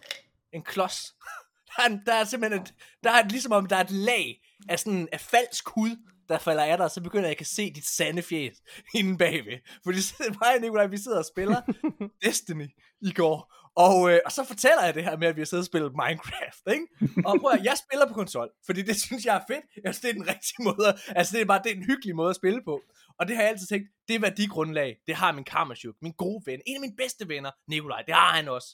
en 0.54 0.64
klods. 0.64 1.16
Der 1.78 1.84
er, 1.84 1.88
en, 1.90 2.02
der 2.06 2.14
er 2.14 2.24
simpelthen 2.24 2.62
et, 2.62 2.74
der 3.04 3.12
er 3.12 3.28
ligesom 3.30 3.52
om, 3.52 3.66
der 3.66 3.76
er 3.76 3.82
et 3.82 3.92
lag 3.92 4.42
af 4.70 4.80
sådan 4.80 5.08
af 5.12 5.20
falsk 5.20 5.70
hud, 5.70 5.90
der 6.32 6.40
falder 6.40 6.64
af 6.64 6.78
dig, 6.78 6.86
og 6.86 6.92
så 6.92 7.02
begynder 7.02 7.28
jeg 7.28 7.42
at 7.42 7.48
se 7.48 7.74
dit 7.74 7.88
sande 7.88 8.22
fjes 8.22 8.58
inde 9.00 9.18
bagved. 9.18 9.58
Fordi 9.84 9.98
mig 10.42 10.56
og 10.56 10.62
Nikolaj, 10.62 10.86
vi 10.88 10.98
sidder 10.98 11.18
og 11.18 11.26
spiller 11.26 11.62
Destiny 12.26 12.68
i 13.02 13.12
går, 13.12 13.54
og, 13.76 14.12
øh, 14.12 14.20
og 14.26 14.32
så 14.32 14.44
fortæller 14.44 14.84
jeg 14.86 14.94
det 14.96 15.04
her 15.04 15.18
med, 15.18 15.28
at 15.28 15.36
vi 15.36 15.42
har 15.42 15.46
siddet 15.46 15.62
og 15.62 15.66
spillet 15.66 15.92
Minecraft, 15.92 16.64
ikke? 16.76 16.88
Og 17.26 17.40
prøv 17.42 17.52
at, 17.52 17.64
jeg 17.64 17.78
spiller 17.78 18.08
på 18.08 18.14
konsol, 18.14 18.50
fordi 18.66 18.82
det 18.82 19.02
synes 19.02 19.26
jeg 19.26 19.36
er 19.36 19.44
fedt. 19.54 19.66
Jeg 19.84 19.94
synes, 19.96 20.02
det 20.02 20.10
er 20.10 20.14
den 20.14 20.28
rigtige 20.28 20.64
måde, 20.70 20.98
altså 21.16 21.34
det 21.34 21.42
er 21.42 21.46
bare 21.46 21.62
det 21.64 21.72
er 21.72 21.76
en 21.76 21.86
hyggelig 21.86 22.16
måde 22.16 22.30
at 22.30 22.36
spille 22.36 22.62
på. 22.66 22.82
Og 23.20 23.28
det 23.28 23.36
har 23.36 23.44
jeg 23.44 23.52
altid 23.52 23.68
tænkt, 23.68 23.88
det 24.08 24.16
er 24.16 24.20
værdigrundlag, 24.20 24.98
det 25.08 25.16
har 25.16 25.32
min 25.32 25.44
Karmasjuk, 25.44 25.96
min 26.02 26.14
gode 26.18 26.42
ven, 26.46 26.60
en 26.68 26.76
af 26.76 26.82
mine 26.82 26.96
bedste 26.98 27.28
venner, 27.28 27.52
Nikolaj, 27.68 28.02
det 28.08 28.16
har 28.16 28.32
han 28.38 28.48
også. 28.48 28.70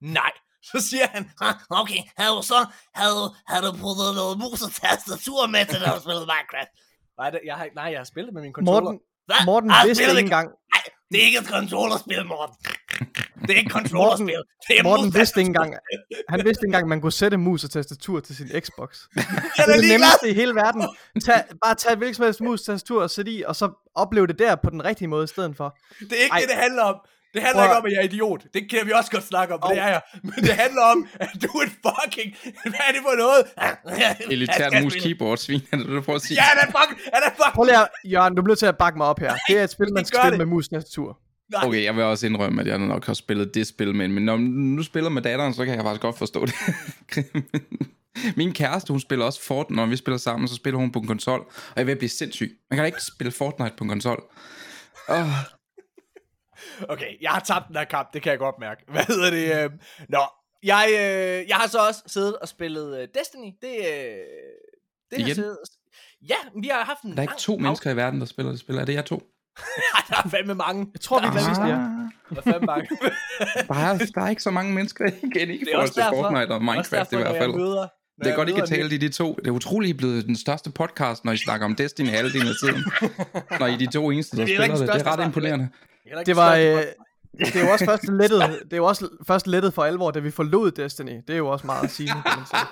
Nej. 0.00 0.32
Så 0.70 0.80
siger 0.90 1.06
han, 1.14 1.30
"Ah, 1.40 1.54
okay, 1.70 2.02
havde 2.16 2.30
du 2.36 2.42
så, 2.42 2.60
havde, 2.94 3.24
havde 3.46 3.66
du 3.66 3.72
puttet 3.84 4.10
noget 4.20 4.38
mus 4.42 4.62
og 4.66 4.72
tastatur 4.82 5.46
med 5.54 5.64
til, 5.66 5.78
når 5.80 5.94
du 5.96 6.00
spillede 6.00 6.28
Minecraft? 6.32 6.70
Nej, 7.22 7.30
det, 7.30 7.40
jeg 7.44 7.54
har, 7.54 7.68
nej, 7.74 7.84
jeg 7.84 7.98
har 7.98 8.04
spillet 8.04 8.34
med 8.34 8.42
min 8.42 8.52
controller. 8.52 8.80
Morten, 8.82 9.00
Hvad? 9.26 9.36
Morten 9.46 9.70
Jeg 9.70 9.82
vidste 9.86 10.02
ikke 10.04 10.20
engang, 10.20 10.48
Nej, 10.74 10.82
det 11.10 11.22
er 11.22 11.26
ikke 11.26 11.38
et 11.38 11.46
controllerspil, 11.56 12.26
Morten. 12.26 12.56
Det 13.42 13.50
er 13.50 13.58
ikke 13.60 13.68
et 13.68 13.72
controllerspil. 13.72 14.42
Det 14.68 14.78
er 14.78 14.82
Morten 14.82 15.14
vidste 15.14 15.40
ikke 15.40 15.48
engang, 15.48 15.70
han 16.28 16.40
vidste 16.44 16.60
ikke 16.60 16.68
engang, 16.68 16.84
at 16.84 16.88
man 16.88 17.00
kunne 17.00 17.12
sætte 17.12 17.36
mus 17.36 17.64
og 17.64 17.70
tastatur 17.70 18.20
til 18.20 18.36
sin 18.36 18.48
Xbox. 18.60 18.90
Det 19.56 19.62
er 19.74 19.76
det 19.80 19.88
nemmeste 19.92 20.24
i 20.30 20.34
hele 20.34 20.54
verden. 20.54 20.82
Tag, 21.26 21.44
bare 21.64 21.74
tag 21.74 21.92
et 21.92 21.98
hvilket 21.98 22.16
som 22.16 22.24
helst 22.24 22.40
mus, 22.40 22.62
tastatur 22.62 23.02
og 23.02 23.10
sæt 23.10 23.28
i, 23.28 23.44
og 23.46 23.56
så 23.56 23.66
opleve 23.94 24.26
det 24.26 24.38
der 24.38 24.54
på 24.54 24.70
den 24.70 24.84
rigtige 24.84 25.08
måde 25.08 25.24
i 25.24 25.32
stedet 25.34 25.56
for. 25.56 25.68
Det 26.00 26.12
er 26.12 26.22
ikke 26.22 26.32
Ej. 26.32 26.40
det, 26.40 26.48
det 26.48 26.56
handler 26.56 26.82
om. 26.82 26.96
Det 27.34 27.42
handler 27.42 27.62
Prøv 27.62 27.64
ikke 27.64 27.76
om, 27.76 27.86
at 27.86 27.92
jeg 27.92 27.98
er 27.98 28.04
idiot. 28.04 28.42
Det 28.54 28.70
kan 28.70 28.86
vi 28.86 28.92
også 28.92 29.10
godt 29.10 29.24
snakke 29.24 29.54
om, 29.54 29.60
Au. 29.62 29.70
det 29.70 29.78
er 29.78 29.88
jeg. 29.88 30.00
Men 30.22 30.34
det 30.34 30.54
handler 30.64 30.82
om, 30.82 31.06
at 31.20 31.30
du 31.42 31.48
er 31.58 31.62
et 31.62 31.72
fucking... 31.86 32.36
Hvad 32.62 32.82
er 32.88 32.92
det 32.92 33.02
for 33.08 33.16
noget? 33.24 33.42
Elitært 34.30 34.82
mus 34.82 34.94
keyboard 34.94 35.38
svin, 35.38 35.60
er 35.72 35.76
det 35.76 35.86
du 35.86 36.00
prøver 36.00 36.16
at 36.16 36.22
sige? 36.22 36.36
Ja, 36.40 36.42
han 36.42 36.58
er 36.58 36.66
fucking... 36.78 37.00
Han 37.14 37.22
er 37.26 37.30
fucking... 37.30 37.54
Prøv 37.54 37.64
lige 37.64 37.78
at, 37.78 37.88
Jørgen, 38.04 38.34
du 38.34 38.42
bliver 38.42 38.52
nødt 38.52 38.58
til 38.58 38.66
at 38.66 38.78
bakke 38.78 38.96
mig 38.96 39.06
op 39.06 39.18
her. 39.18 39.34
Det 39.48 39.58
er 39.58 39.64
et 39.64 39.70
spil, 39.70 39.92
man 39.92 40.04
skal 40.04 40.18
spille 40.18 40.38
det. 40.38 40.38
med 40.38 40.46
mus 40.46 40.66
og 40.66 40.70
tastatur. 40.70 41.18
Nej. 41.52 41.66
Okay, 41.66 41.84
jeg 41.84 41.96
vil 41.96 42.04
også 42.04 42.26
indrømme, 42.26 42.60
at 42.60 42.66
jeg 42.66 42.78
nok 42.78 43.06
har 43.06 43.14
spillet 43.14 43.54
det 43.54 43.66
spil, 43.66 43.94
men, 43.94 44.12
men 44.12 44.24
når 44.24 44.36
nu 44.76 44.82
spiller 44.82 45.10
med 45.10 45.22
datteren, 45.22 45.54
så 45.54 45.64
kan 45.64 45.74
jeg 45.74 45.82
faktisk 45.84 46.02
godt 46.02 46.18
forstå 46.18 46.46
det. 46.46 46.54
Min 48.36 48.52
kæreste, 48.52 48.92
hun 48.92 49.00
spiller 49.00 49.24
også 49.24 49.42
Fortnite, 49.42 49.76
når 49.76 49.86
vi 49.86 49.96
spiller 49.96 50.18
sammen, 50.18 50.48
så 50.48 50.54
spiller 50.54 50.78
hun 50.78 50.92
på 50.92 50.98
en 50.98 51.06
konsol, 51.06 51.40
og 51.40 51.76
jeg 51.76 51.88
at 51.88 51.98
blive 51.98 52.08
sindssyg. 52.08 52.50
Man 52.70 52.76
kan 52.76 52.82
da 52.82 52.86
ikke 52.86 53.02
spille 53.14 53.32
Fortnite 53.32 53.74
på 53.78 53.84
en 53.84 53.90
konsol. 53.90 54.22
Oh, 55.08 55.28
Okay, 56.88 57.22
jeg 57.22 57.30
har 57.30 57.40
tabt 57.40 57.68
den 57.68 57.76
her 57.76 57.84
kamp, 57.84 58.12
det 58.12 58.22
kan 58.22 58.30
jeg 58.30 58.38
godt 58.38 58.58
mærke. 58.60 58.84
Hvad 58.88 59.04
hedder 59.04 59.30
det? 59.30 59.64
Øh... 59.64 59.70
Nå, 60.08 60.22
jeg, 60.62 60.86
øh, 60.88 61.48
jeg 61.48 61.56
har 61.56 61.68
så 61.68 61.78
også 61.88 62.02
siddet 62.06 62.36
og 62.38 62.48
spillet 62.48 63.00
øh, 63.00 63.08
Destiny. 63.14 63.52
Det, 63.62 63.76
øh, 63.78 64.16
det 65.10 65.24
har 65.24 65.34
siddet... 65.34 65.58
Ja, 66.28 66.34
vi 66.62 66.68
har 66.68 66.84
haft 66.84 67.02
en 67.02 67.10
der 67.10 67.16
er 67.16 67.22
ikke 67.22 67.34
to 67.38 67.56
mennesker 67.56 67.90
i 67.90 67.96
verden, 67.96 68.20
der 68.20 68.26
spiller 68.26 68.52
det 68.52 68.60
spil. 68.60 68.76
Er 68.76 68.84
det 68.84 68.94
jer 68.94 69.02
to? 69.02 69.16
Nej, 69.94 70.02
der 70.08 70.16
er 70.24 70.28
fandme 70.28 70.54
mange. 70.54 70.86
Jeg 70.92 71.00
tror, 71.00 71.20
vi 71.20 71.26
er 71.26 71.30
er, 71.30 71.66
ja. 71.66 71.74
der 72.30 72.36
er 72.36 72.42
fandme 72.42 72.66
mange. 72.66 72.88
Der 73.68 73.74
er, 73.74 73.98
der 74.14 74.22
er 74.22 74.28
ikke 74.28 74.42
så 74.42 74.50
mange 74.50 74.72
mennesker 74.72 75.04
igen 75.22 75.50
i 75.50 75.58
det 75.58 75.62
er 75.62 75.66
forhold 75.72 75.80
også 75.80 75.94
til 75.94 76.02
derfor, 76.02 76.22
Fortnite 76.22 76.50
og 76.50 76.62
Minecraft 76.62 77.10
derfor, 77.10 77.18
i 77.18 77.22
hvert 77.22 77.36
fald. 77.36 77.54
Møder, 77.54 77.88
Det 78.24 78.26
er 78.32 78.36
godt, 78.36 78.48
I 78.48 78.52
kan 78.52 78.60
møder 78.60 78.66
tale 78.66 78.94
i 78.94 78.98
de 78.98 79.08
to. 79.08 79.34
Det 79.34 79.46
er 79.46 79.50
utroligt, 79.50 79.88
I 79.88 79.94
er 79.94 79.98
blevet 79.98 80.26
den 80.26 80.36
største 80.36 80.70
podcast, 80.70 81.24
når 81.24 81.32
I 81.32 81.36
snakker 81.36 81.66
om 81.66 81.74
Destiny 81.74 82.08
halvdelen 82.08 82.48
af 82.48 82.54
tiden. 82.62 82.84
når 83.60 83.66
I 83.66 83.72
er 83.72 83.78
de 83.78 83.86
to 83.86 84.10
eneste, 84.10 84.36
der 84.36 84.42
er 84.42 84.46
spiller 84.46 84.64
ikke 84.64 84.78
det. 84.78 84.88
Det 84.88 85.06
er 85.06 85.18
ret 85.18 85.26
imponerende. 85.26 85.68
Det 86.26 86.36
var, 86.36 86.56
øh, 86.56 86.62
det 87.38 87.56
er 87.56 87.64
jo 87.66 87.72
også 87.72 87.84
først 87.84 88.08
lettet, 88.08 88.40
det 88.64 88.72
er 88.72 88.76
jo 88.76 88.84
også 88.86 89.08
først 89.26 89.46
lettet 89.46 89.74
for 89.74 89.84
alvor, 89.84 90.10
da 90.10 90.18
vi 90.20 90.30
forlod 90.30 90.70
Destiny. 90.70 91.20
Det 91.26 91.32
er 91.32 91.36
jo 91.36 91.48
også 91.48 91.66
meget 91.66 91.90
sigende, 91.90 92.22
kan 92.26 92.32
man 92.38 92.46
sige. 92.52 92.66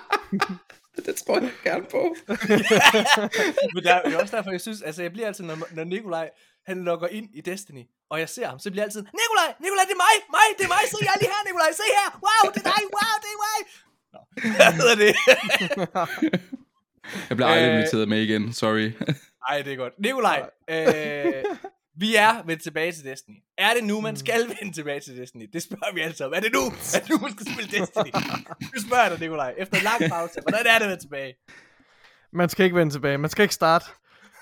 Det 1.07 1.15
tror 1.17 1.35
jeg 1.41 1.51
gerne 1.65 1.85
på. 1.91 2.03
Men 3.75 3.81
der, 3.85 4.03
det 4.03 4.15
er 4.15 4.19
også 4.23 4.37
derfor, 4.37 4.51
jeg 4.51 4.61
synes, 4.61 4.83
altså 4.83 5.03
jeg 5.03 5.13
bliver 5.13 5.27
altid, 5.27 5.45
når, 5.45 5.57
når 5.71 5.85
Nikolaj, 5.85 6.31
han 6.67 6.85
logger 6.85 7.09
ind 7.09 7.29
i 7.35 7.41
Destiny, 7.41 7.85
og 8.11 8.21
jeg 8.21 8.29
ser 8.29 8.47
ham, 8.49 8.59
så 8.59 8.71
bliver 8.71 8.83
jeg 8.83 8.89
altid, 8.89 9.01
Nikolaj, 9.21 9.51
Nikolaj, 9.65 9.85
det 9.89 9.95
er 9.99 10.03
mig, 10.07 10.15
mig, 10.37 10.49
det 10.59 10.65
er 10.65 10.69
mig, 10.69 10.83
se 10.91 10.97
jeg 11.01 11.13
er 11.15 11.19
lige 11.21 11.31
her, 11.35 11.43
Nikolaj, 11.49 11.71
se 11.81 11.87
her, 11.99 12.09
wow, 12.27 12.45
det 12.55 12.61
er 12.65 12.69
dig, 12.73 12.83
wow, 12.97 13.15
det 13.25 13.31
er 13.37 13.41
mig. 13.47 13.59
Nå, 14.13 14.19
hvad 14.57 14.73
hedder 14.81 14.97
det? 15.05 15.13
Jeg 17.29 17.37
bliver 17.37 17.49
aldrig 17.49 17.69
Øh. 17.71 17.75
inviteret 17.79 18.09
med 18.09 18.19
igen, 18.21 18.53
sorry. 18.53 18.93
Ej, 19.51 19.63
det 19.63 19.73
er 19.73 19.77
godt. 19.77 19.93
Nikolaj, 19.99 20.41
øh, 20.71 21.45
vi 21.97 22.17
er 22.17 22.43
vendt 22.47 22.63
tilbage 22.63 22.93
til 22.93 23.05
Destiny. 23.05 23.37
Er 23.59 23.75
det 23.75 23.85
nu, 23.85 24.01
man 24.01 24.17
skal 24.17 24.41
vende 24.61 24.75
tilbage 24.75 25.01
til 25.01 25.17
Destiny? 25.17 25.49
Det 25.53 25.63
spørger 25.63 25.95
vi 25.95 26.01
altid 26.01 26.27
om. 26.27 26.33
Er 26.33 26.41
det 26.41 26.53
nu? 26.53 26.67
Er 26.95 27.01
det 27.01 27.11
nu, 27.11 27.19
man 27.19 27.33
skal 27.33 27.47
spille 27.53 27.81
Destiny? 27.81 28.11
Nu 28.75 28.81
spørger 28.87 29.03
jeg 29.03 29.11
dig, 29.11 29.21
Nikolaj. 29.21 29.55
Efter 29.59 29.77
en 29.79 29.85
lang 29.85 30.11
pause, 30.11 30.41
hvordan 30.43 30.67
er 30.67 30.79
det 30.79 30.85
at 30.85 30.91
vende 30.91 31.03
tilbage? 31.03 31.35
Man 32.33 32.49
skal 32.49 32.65
ikke 32.65 32.77
vende 32.77 32.93
tilbage. 32.93 33.19
Man 33.19 33.31
skal 33.31 33.43
ikke 33.43 33.55
starte. 33.55 33.87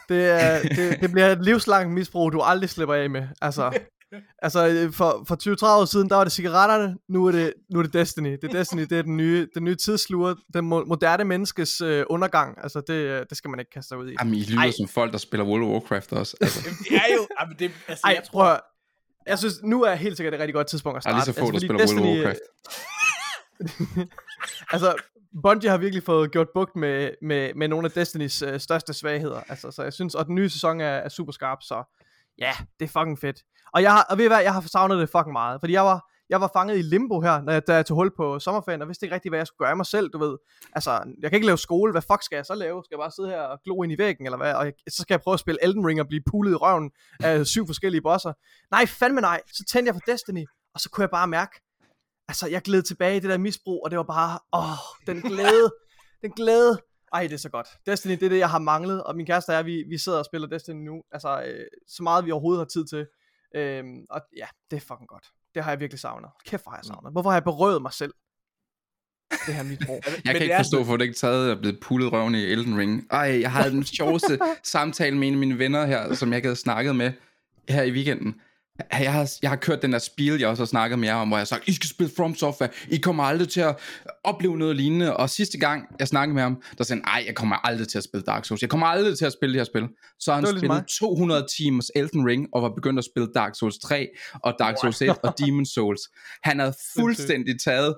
Det, 0.09 0.43
er, 0.43 0.63
det, 0.63 1.01
det 1.01 1.13
bliver 1.13 1.27
et 1.27 1.45
livslangt 1.45 1.93
misbrug, 1.93 2.33
du 2.33 2.41
aldrig 2.41 2.71
slipper 2.71 2.95
af 2.95 3.11
med. 3.11 3.29
Altså, 3.43 3.79
altså 4.43 4.69
øh, 4.69 4.93
for, 4.93 5.25
for 5.29 5.37
20-30 5.77 5.81
år 5.81 5.85
siden, 5.85 6.09
der 6.09 6.17
var 6.17 6.25
det 6.25 6.33
cigaretterne. 6.33 6.97
Nu 7.09 7.27
er 7.27 7.33
det, 7.33 7.55
nu 7.71 7.79
er 7.79 7.83
det 7.83 7.93
Destiny. 7.93 8.33
Det 8.43 8.45
er 8.45 8.53
Destiny, 8.59 8.83
det 8.83 8.93
er 8.99 9.03
den 9.03 9.17
nye, 9.17 9.49
den 9.55 9.65
nye 9.65 9.75
tidslure. 9.75 10.37
Den 10.55 10.73
mo- 10.73 10.85
moderne 10.85 11.25
menneskes 11.25 11.81
øh, 11.81 12.05
undergang. 12.11 12.59
Altså, 12.63 12.81
det, 12.87 12.95
øh, 12.95 13.27
det 13.29 13.37
skal 13.39 13.51
man 13.51 13.61
ikke 13.61 13.71
kaste 13.71 13.89
sig 13.89 13.99
ud 13.99 14.09
i. 14.11 14.15
Jamen, 14.21 14.35
I 14.35 14.43
lyder 14.43 14.61
Ej. 14.61 14.71
som 14.71 14.89
folk, 14.89 15.13
der 15.13 15.19
spiller 15.19 15.47
World 15.47 15.63
of 15.63 15.69
Warcraft 15.69 16.13
også. 16.13 16.37
Altså, 16.41 16.61
Jamen, 16.65 16.79
det 16.79 16.97
er 16.97 17.15
jo... 17.15 17.27
Jamen, 17.41 17.57
det, 17.59 17.71
altså, 17.89 18.03
Ej, 18.07 18.13
jeg 18.15 18.25
tror, 18.25 18.45
prøv. 18.45 18.59
Jeg 19.27 19.39
synes, 19.39 19.55
nu 19.63 19.83
er 19.83 19.95
helt 19.95 20.17
sikkert 20.17 20.35
et 20.35 20.41
rigtig 20.41 20.55
godt 20.55 20.67
tidspunkt 20.67 20.97
at 20.97 21.05
der 21.05 21.11
er 21.11 21.21
starte. 21.21 21.29
lige 21.31 21.35
så 21.35 21.41
få, 21.41 21.47
der 21.47 21.53
fordi 21.53 21.67
spiller 21.67 21.75
World 21.75 21.91
of 21.91 22.05
Destiny, 22.05 22.25
Warcraft. 22.25 22.41
altså, 24.73 24.95
Bungie 25.43 25.71
har 25.71 25.79
virkelig 25.79 26.03
fået 26.03 26.31
gjort 26.33 26.49
bugt 26.55 26.77
med, 26.77 27.11
med, 27.23 27.55
med 27.55 27.69
nogle 27.69 27.87
af 27.87 27.93
Destinys 27.93 28.43
øh, 28.43 28.61
største 28.61 28.93
svagheder. 28.93 29.41
Altså, 29.49 29.71
så 29.71 29.83
jeg 29.83 29.93
synes, 29.93 30.15
og 30.15 30.27
den 30.27 30.35
nye 30.35 30.49
sæson 30.51 30.81
er, 30.81 30.85
er 30.87 31.09
super 31.09 31.33
skarp, 31.33 31.59
så 31.63 31.98
ja, 32.39 32.53
det 32.81 32.85
er 32.85 33.01
fucking 33.01 33.19
fedt. 33.19 33.43
Og, 33.75 33.83
jeg 33.83 33.93
har, 33.93 34.07
og 34.11 34.19
ved 34.19 34.25
I 34.25 34.29
hvad, 34.29 34.41
jeg 34.41 34.55
har 34.55 34.61
savnet 34.61 34.99
det 34.99 35.11
fucking 35.11 35.33
meget, 35.33 35.61
fordi 35.61 35.73
jeg 35.73 35.85
var, 35.85 36.11
jeg 36.31 36.41
var 36.41 36.51
fanget 36.53 36.79
i 36.79 36.83
limbo 36.83 37.21
her, 37.21 37.43
når 37.43 37.53
jeg, 37.53 37.67
da 37.67 37.75
jeg 37.75 37.87
tog 37.87 37.95
hul 37.95 38.17
på 38.17 38.39
sommerferien, 38.39 38.83
og 38.83 38.89
vidste 38.89 39.07
ikke 39.07 39.15
rigtig, 39.15 39.31
hvad 39.31 39.39
jeg 39.39 39.47
skulle 39.47 39.59
gøre 39.59 39.71
af 39.71 39.77
mig 39.77 39.87
selv, 39.87 40.11
du 40.11 40.19
ved. 40.19 40.37
Altså, 40.73 40.91
jeg 41.23 41.31
kan 41.31 41.37
ikke 41.37 41.47
lave 41.47 41.59
skole, 41.59 41.93
hvad 41.93 42.03
fuck 42.03 42.23
skal 42.23 42.37
jeg 42.37 42.47
så 42.47 42.55
lave? 42.55 42.85
Skal 42.85 42.95
jeg 42.95 43.03
bare 43.03 43.11
sidde 43.11 43.29
her 43.29 43.41
og 43.41 43.59
glo 43.65 43.83
ind 43.83 43.93
i 43.93 43.99
væggen, 43.99 44.27
eller 44.27 44.37
hvad? 44.37 44.55
Og 44.55 44.65
jeg, 44.65 44.73
så 44.89 45.03
skal 45.03 45.15
jeg 45.15 45.21
prøve 45.21 45.35
at 45.35 45.41
spille 45.41 45.65
Elden 45.65 45.87
Ring 45.87 46.01
og 46.01 46.09
blive 46.09 46.23
pullet 46.31 46.53
i 46.53 46.55
røven 46.55 46.91
af 47.21 47.47
syv 47.53 47.67
forskellige 47.67 48.03
bosser. 48.03 48.33
Nej, 48.71 48.87
fandme 48.87 49.21
nej. 49.21 49.41
Så 49.53 49.65
tændte 49.71 49.89
jeg 49.89 49.95
for 49.95 50.13
Destiny, 50.13 50.45
og 50.75 50.81
så 50.81 50.91
kunne 50.91 51.03
jeg 51.03 51.11
bare 51.11 51.29
mærke, 51.29 51.61
altså, 52.29 52.49
jeg 52.49 52.63
gled 52.63 52.83
tilbage 52.83 53.17
i 53.17 53.21
det 53.21 53.31
der 53.31 53.39
misbrug, 53.39 53.81
og 53.85 53.91
det 53.91 53.97
var 53.97 54.09
bare, 54.17 54.39
åh, 54.53 54.79
den 55.07 55.23
glæde, 55.23 55.71
den 56.23 56.33
glæde. 56.33 56.79
Ej, 57.13 57.23
det 57.23 57.33
er 57.33 57.37
så 57.37 57.49
godt. 57.49 57.69
Destiny, 57.87 58.13
det 58.13 58.23
er 58.23 58.29
det, 58.29 58.39
jeg 58.39 58.51
har 58.51 58.59
manglet, 58.59 59.05
og 59.05 59.17
min 59.17 59.27
kæreste 59.27 59.51
og 59.51 59.55
jeg, 59.55 59.67
vi, 59.67 59.85
vi 59.89 59.99
sidder 59.99 60.19
og 60.19 60.25
spiller 60.25 60.49
Destiny 60.49 60.85
nu, 60.85 61.03
altså, 61.13 61.43
øh, 61.43 61.67
så 61.89 62.03
meget 62.03 62.27
vi 62.27 62.31
overhovedet 62.31 62.61
har 62.61 62.67
tid 62.67 62.87
til. 62.87 63.07
Øhm, 63.55 64.05
og 64.11 64.21
ja, 64.37 64.47
det 64.71 64.77
er 64.77 64.81
fucking 64.81 65.09
godt. 65.09 65.27
Det 65.55 65.65
har 65.65 65.71
jeg 65.71 65.81
virkelig 65.81 66.01
savnet. 66.01 66.31
Kæft, 66.47 66.63
hvor 66.63 66.71
har 66.71 66.79
jeg 66.79 66.85
savnet. 66.85 67.13
Hvorfor 67.13 67.31
har 67.31 67.37
jeg 67.37 67.45
berøvet 67.45 67.83
mig 67.83 67.93
selv? 67.93 68.13
Det 69.47 69.55
her 69.55 69.63
misbrug. 69.63 70.03
Jeg 70.07 70.13
Men 70.25 70.33
kan 70.33 70.43
ikke 70.43 70.55
er 70.55 70.59
forstå, 70.59 70.77
hvorfor 70.77 70.97
det 70.97 71.05
ikke 71.05 71.17
taget 71.17 71.51
og 71.53 71.59
blevet 71.59 71.81
pullet 71.81 72.13
røven 72.13 72.35
i 72.35 72.45
Elden 72.45 72.79
Ring. 72.79 73.07
Ej, 73.11 73.41
jeg 73.41 73.53
havde 73.53 73.71
den 73.71 73.85
sjoveste 73.85 74.39
samtale 74.63 75.17
med 75.19 75.29
en 75.29 75.35
af 75.35 75.39
mine 75.39 75.59
venner 75.59 75.87
her, 75.87 76.15
som 76.15 76.33
jeg 76.33 76.43
havde 76.43 76.57
snakket 76.57 76.97
med 76.97 77.13
her 77.69 77.83
i 77.83 77.91
weekenden. 77.91 78.41
Jeg 78.93 79.13
har, 79.13 79.31
jeg 79.43 79.51
har 79.51 79.57
kørt 79.57 79.83
den 79.83 79.93
der 79.93 79.99
spil, 79.99 80.39
jeg 80.39 80.49
også 80.49 80.61
har 80.61 80.67
snakket 80.67 80.99
med 80.99 81.09
jer 81.09 81.15
om, 81.15 81.29
hvor 81.29 81.37
jeg 81.37 81.41
har 81.41 81.45
sagt, 81.45 81.69
I 81.69 81.73
skal 81.73 81.89
spille 81.89 82.13
From 82.17 82.35
Software, 82.35 82.71
I 82.89 82.97
kommer 82.97 83.25
aldrig 83.25 83.49
til 83.49 83.61
at 83.61 83.77
opleve 84.25 84.59
noget 84.59 84.77
lignende. 84.77 85.17
Og 85.17 85.31
sidste 85.31 85.59
gang, 85.59 85.85
jeg 85.99 86.09
snakkede 86.09 86.35
med 86.35 86.43
ham, 86.43 86.63
der 86.79 86.85
sagde 86.85 87.03
han, 87.05 87.13
ej, 87.15 87.25
jeg 87.27 87.35
kommer 87.35 87.57
aldrig 87.57 87.89
til 87.89 87.99
at 87.99 88.05
spille 88.05 88.25
Dark 88.25 88.45
Souls. 88.45 88.63
Jeg 88.63 88.71
kommer 88.71 88.87
aldrig 88.87 89.19
til 89.19 89.25
at 89.25 89.33
spille 89.33 89.53
det 89.53 89.61
her 89.61 89.65
spil. 89.65 89.89
Så 90.21 90.35
han 90.35 90.43
ligesom 90.43 90.59
spillet 90.59 90.87
200 90.87 91.47
timers 91.59 91.91
Elden 91.95 92.27
Ring, 92.27 92.47
og 92.53 92.63
var 92.63 92.69
begyndt 92.69 92.99
at 92.99 93.05
spille 93.05 93.29
Dark 93.35 93.55
Souls 93.55 93.79
3, 93.79 94.09
og 94.45 94.55
Dark 94.59 94.75
Souls 94.81 95.03
1, 95.03 95.09
og 95.23 95.35
Demon 95.39 95.67
Souls. 95.67 96.01
Han 96.43 96.59
havde 96.59 96.75
fuldstændig 96.97 97.61
taget 97.61 97.95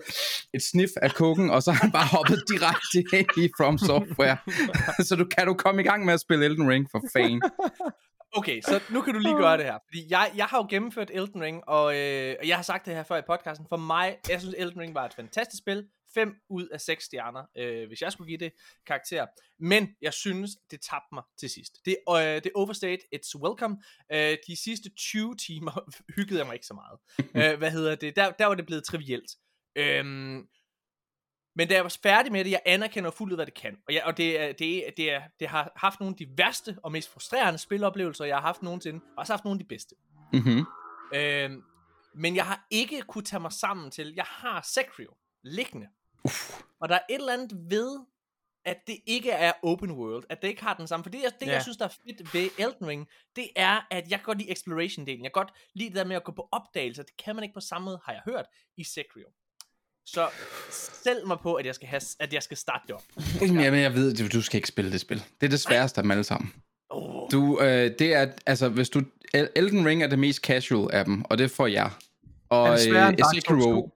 et 0.54 0.62
sniff 0.62 0.92
af 1.02 1.14
kokken, 1.14 1.50
og 1.50 1.62
så 1.62 1.72
har 1.72 1.80
han 1.80 1.92
bare 1.92 2.06
hoppet 2.06 2.42
direkte 2.48 3.16
ind 3.18 3.44
i 3.44 3.48
From 3.56 3.78
Software. 3.78 4.36
så 5.08 5.16
du 5.16 5.24
kan 5.24 5.46
du 5.46 5.54
komme 5.54 5.82
i 5.82 5.84
gang 5.84 6.04
med 6.04 6.14
at 6.14 6.20
spille 6.20 6.44
Elden 6.44 6.68
Ring 6.68 6.86
for 6.90 7.02
fan. 7.12 7.40
Okay, 8.32 8.60
så 8.60 8.80
nu 8.90 9.00
kan 9.02 9.14
du 9.14 9.20
lige 9.20 9.36
gøre 9.36 9.56
det 9.56 9.64
her. 9.64 9.78
Fordi 9.88 10.06
jeg, 10.10 10.32
jeg 10.36 10.46
har 10.46 10.58
jo 10.58 10.66
gennemført 10.70 11.10
Elden 11.14 11.42
Ring, 11.42 11.68
og, 11.68 11.96
øh, 11.96 12.36
og 12.40 12.48
jeg 12.48 12.56
har 12.56 12.62
sagt 12.62 12.86
det 12.86 12.94
her 12.94 13.02
før 13.02 13.16
i 13.16 13.22
podcasten. 13.26 13.66
For 13.68 13.76
mig, 13.76 14.18
jeg 14.28 14.40
synes 14.40 14.54
Elden 14.58 14.80
Ring 14.80 14.94
var 14.94 15.04
et 15.04 15.14
fantastisk 15.14 15.62
spil. 15.62 15.88
5 16.14 16.34
ud 16.50 16.68
af 16.68 16.80
6 16.80 17.04
stjerner, 17.04 17.44
øh, 17.56 17.88
hvis 17.88 18.02
jeg 18.02 18.12
skulle 18.12 18.28
give 18.28 18.38
det 18.38 18.52
karakter. 18.86 19.26
Men 19.58 19.88
jeg 20.02 20.12
synes, 20.12 20.50
det 20.70 20.80
tabte 20.80 21.08
mig 21.14 21.22
til 21.38 21.50
sidst. 21.50 21.72
Det, 21.84 21.96
øh, 22.10 22.16
det 22.16 22.50
overstayed 22.54 22.98
its 23.12 23.36
welcome. 23.36 23.76
Øh, 24.12 24.36
de 24.46 24.56
sidste 24.64 24.90
20 24.96 25.36
timer 25.36 25.90
hyggede 26.16 26.38
jeg 26.38 26.46
mig 26.46 26.54
ikke 26.54 26.66
så 26.66 26.74
meget. 26.74 26.98
øh, 27.52 27.58
hvad 27.58 27.70
hedder 27.70 27.94
det? 27.94 28.16
Der, 28.16 28.30
der 28.30 28.46
var 28.46 28.54
det 28.54 28.66
blevet 28.66 28.84
trivielt. 28.84 29.30
Øhm, 29.76 30.48
men 31.60 31.68
da 31.68 31.74
jeg 31.74 31.82
var 31.84 31.96
færdig 32.02 32.32
med 32.32 32.44
det, 32.44 32.50
jeg 32.50 32.60
anerkender 32.66 33.10
fuldt 33.10 33.32
ud, 33.32 33.36
hvad 33.36 33.46
det 33.46 33.54
kan. 33.54 33.76
Og, 33.88 33.94
jeg, 33.94 34.02
og 34.04 34.16
det, 34.16 34.40
er- 34.40 34.52
det, 34.52 34.86
er- 34.86 34.90
det, 34.90 35.10
er, 35.12 35.22
det 35.40 35.48
har 35.48 35.72
haft 35.76 36.00
nogle 36.00 36.12
af 36.12 36.16
de 36.16 36.28
værste 36.36 36.76
og 36.82 36.92
mest 36.92 37.12
frustrerende 37.12 37.58
spiloplevelser, 37.58 38.24
jeg 38.24 38.36
har 38.36 38.42
haft 38.42 38.62
nogensinde. 38.62 39.00
Og 39.06 39.18
også 39.18 39.32
haft 39.32 39.44
nogle 39.44 39.54
af 39.60 39.64
de 39.64 39.68
bedste. 39.68 39.94
Mm-hmm. 40.32 40.64
Øhm, 41.14 41.62
men 42.14 42.36
jeg 42.36 42.44
har 42.46 42.66
ikke 42.70 43.02
kunne 43.02 43.24
tage 43.24 43.40
mig 43.40 43.52
sammen 43.52 43.90
til, 43.90 44.12
jeg 44.16 44.24
har 44.28 44.62
Sekiro 44.74 45.16
liggende. 45.42 45.88
Uff. 46.24 46.60
Og 46.80 46.88
der 46.88 46.94
er 46.94 47.00
et 47.10 47.14
eller 47.14 47.32
andet 47.32 47.70
ved, 47.70 47.98
at 48.64 48.76
det 48.86 48.98
ikke 49.06 49.30
er 49.30 49.52
open 49.62 49.90
world, 49.90 50.24
at 50.28 50.42
det 50.42 50.48
ikke 50.48 50.62
har 50.62 50.74
den 50.74 50.86
samme. 50.86 51.04
For 51.04 51.10
det, 51.10 51.22
jeg, 51.22 51.32
det 51.40 51.46
Ja. 51.46 51.52
jeg 51.52 51.62
synes, 51.62 51.76
der 51.76 51.84
er 51.84 51.88
fedt 52.06 52.34
ved 52.34 52.50
Elden 52.58 52.86
Ring, 52.88 53.08
det 53.36 53.48
er, 53.56 53.86
at 53.90 54.10
jeg 54.10 54.20
godt 54.22 54.38
lide 54.38 54.50
exploration-delen. 54.50 55.22
Jeg 55.22 55.32
godt 55.32 55.52
lide 55.74 55.88
det 55.88 55.96
der 55.96 56.04
med 56.04 56.16
at 56.16 56.24
gå 56.24 56.32
på 56.32 56.48
opdagelser. 56.52 57.02
Det 57.02 57.16
kan 57.16 57.34
man 57.34 57.44
ikke 57.44 57.54
på 57.54 57.60
samme 57.60 57.84
måde, 57.84 58.00
har 58.04 58.12
jeg 58.12 58.22
hørt, 58.24 58.46
i 58.76 58.84
Sekiro. 58.84 59.30
Så 60.06 60.28
sælg 61.04 61.26
mig 61.26 61.38
på, 61.42 61.54
at 61.54 61.66
jeg 61.66 61.74
skal, 61.74 61.88
have, 61.88 62.00
at 62.20 62.32
jeg 62.32 62.42
skal 62.42 62.56
starte 62.56 62.82
det 62.86 62.94
op. 62.94 63.02
Jamen, 63.40 63.80
jeg 63.80 63.94
ved, 63.94 64.14
du- 64.14 64.28
du 64.38 64.42
skal 64.42 64.56
ikke 64.56 64.68
spille 64.68 64.92
det 64.92 65.00
spil. 65.00 65.22
Det 65.40 65.46
er 65.46 65.50
det 65.50 65.60
sværeste 65.60 65.98
af 65.98 66.02
dem 66.02 66.10
alle 66.10 66.24
sammen. 66.24 66.52
Oh. 66.90 67.30
Du, 67.32 67.60
øh, 67.60 67.90
det 67.98 68.14
er, 68.14 68.32
altså, 68.46 68.68
hvis 68.68 68.90
du... 68.90 69.02
El- 69.34 69.48
Elden 69.56 69.86
Ring 69.86 70.02
er 70.02 70.06
det 70.06 70.18
mest 70.18 70.38
casual 70.40 70.94
af 70.94 71.04
dem, 71.04 71.24
og 71.24 71.38
det 71.38 71.50
for 71.50 71.66
jer. 71.66 71.98
Og 72.48 72.66
Er 72.68 72.70
det 72.72 72.80
sværere 72.80 73.08
end 73.08 73.16
Dark 73.16 73.34
Souls 73.46 73.64
2? 73.64 73.90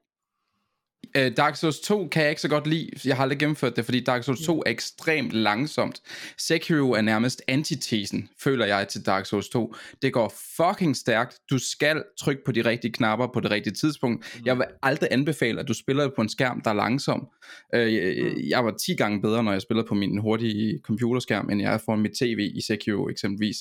Øh, 1.17 1.33
Dark 1.37 1.57
Souls 1.57 1.81
2 1.81 2.09
kan 2.09 2.23
jeg 2.23 2.31
ikke 2.31 2.43
så 2.43 2.49
godt 2.49 2.67
lide. 2.67 2.91
Jeg 3.05 3.17
har 3.17 3.23
aldrig 3.23 3.39
gennemført 3.39 3.77
det, 3.77 3.85
fordi 3.85 4.01
Dark 4.05 4.23
Souls 4.25 4.41
2 4.47 4.59
er 4.67 4.71
ekstremt 4.71 5.33
langsomt. 5.33 6.01
Sekiro 6.39 6.91
er 6.93 7.01
nærmest 7.01 7.43
antitesen, 7.49 8.29
føler 8.41 8.67
jeg, 8.67 8.89
til 8.89 9.07
Dark 9.07 9.27
Souls 9.27 9.49
2. 9.49 9.75
Det 10.03 10.13
går 10.13 10.35
fucking 10.57 10.97
stærkt. 10.97 11.39
Du 11.51 11.59
skal 11.59 12.03
trykke 12.21 12.43
på 12.45 12.53
de 12.53 12.65
rigtige 12.65 12.93
knapper 12.93 13.27
på 13.35 13.41
det 13.41 13.51
rigtige 13.51 13.75
tidspunkt. 13.75 14.41
Jeg 14.47 14.57
vil 14.59 14.67
aldrig 14.83 15.09
anbefale, 15.13 15.61
at 15.61 15.69
du 15.69 15.75
spiller 15.75 16.11
på 16.17 16.23
en 16.23 16.29
skærm, 16.29 16.61
der 16.61 16.71
er 16.71 16.75
langsom. 16.75 17.29
Øh, 17.75 17.95
jeg- 17.95 18.35
jeg 18.49 18.65
var 18.65 18.71
10 18.87 18.95
gange 18.95 19.21
bedre, 19.21 19.43
når 19.45 19.53
jeg 19.53 19.63
spillede 19.63 19.87
på 19.89 19.95
min 19.95 20.19
hurtige 20.19 20.81
computerskærm, 20.85 21.51
end 21.51 21.61
jeg 21.63 21.75
er 21.75 21.79
foran 21.79 22.01
mit 22.01 22.13
tv 22.13 22.51
i 22.55 22.61
Sekiro 22.61 23.09
eksempelvis. 23.09 23.57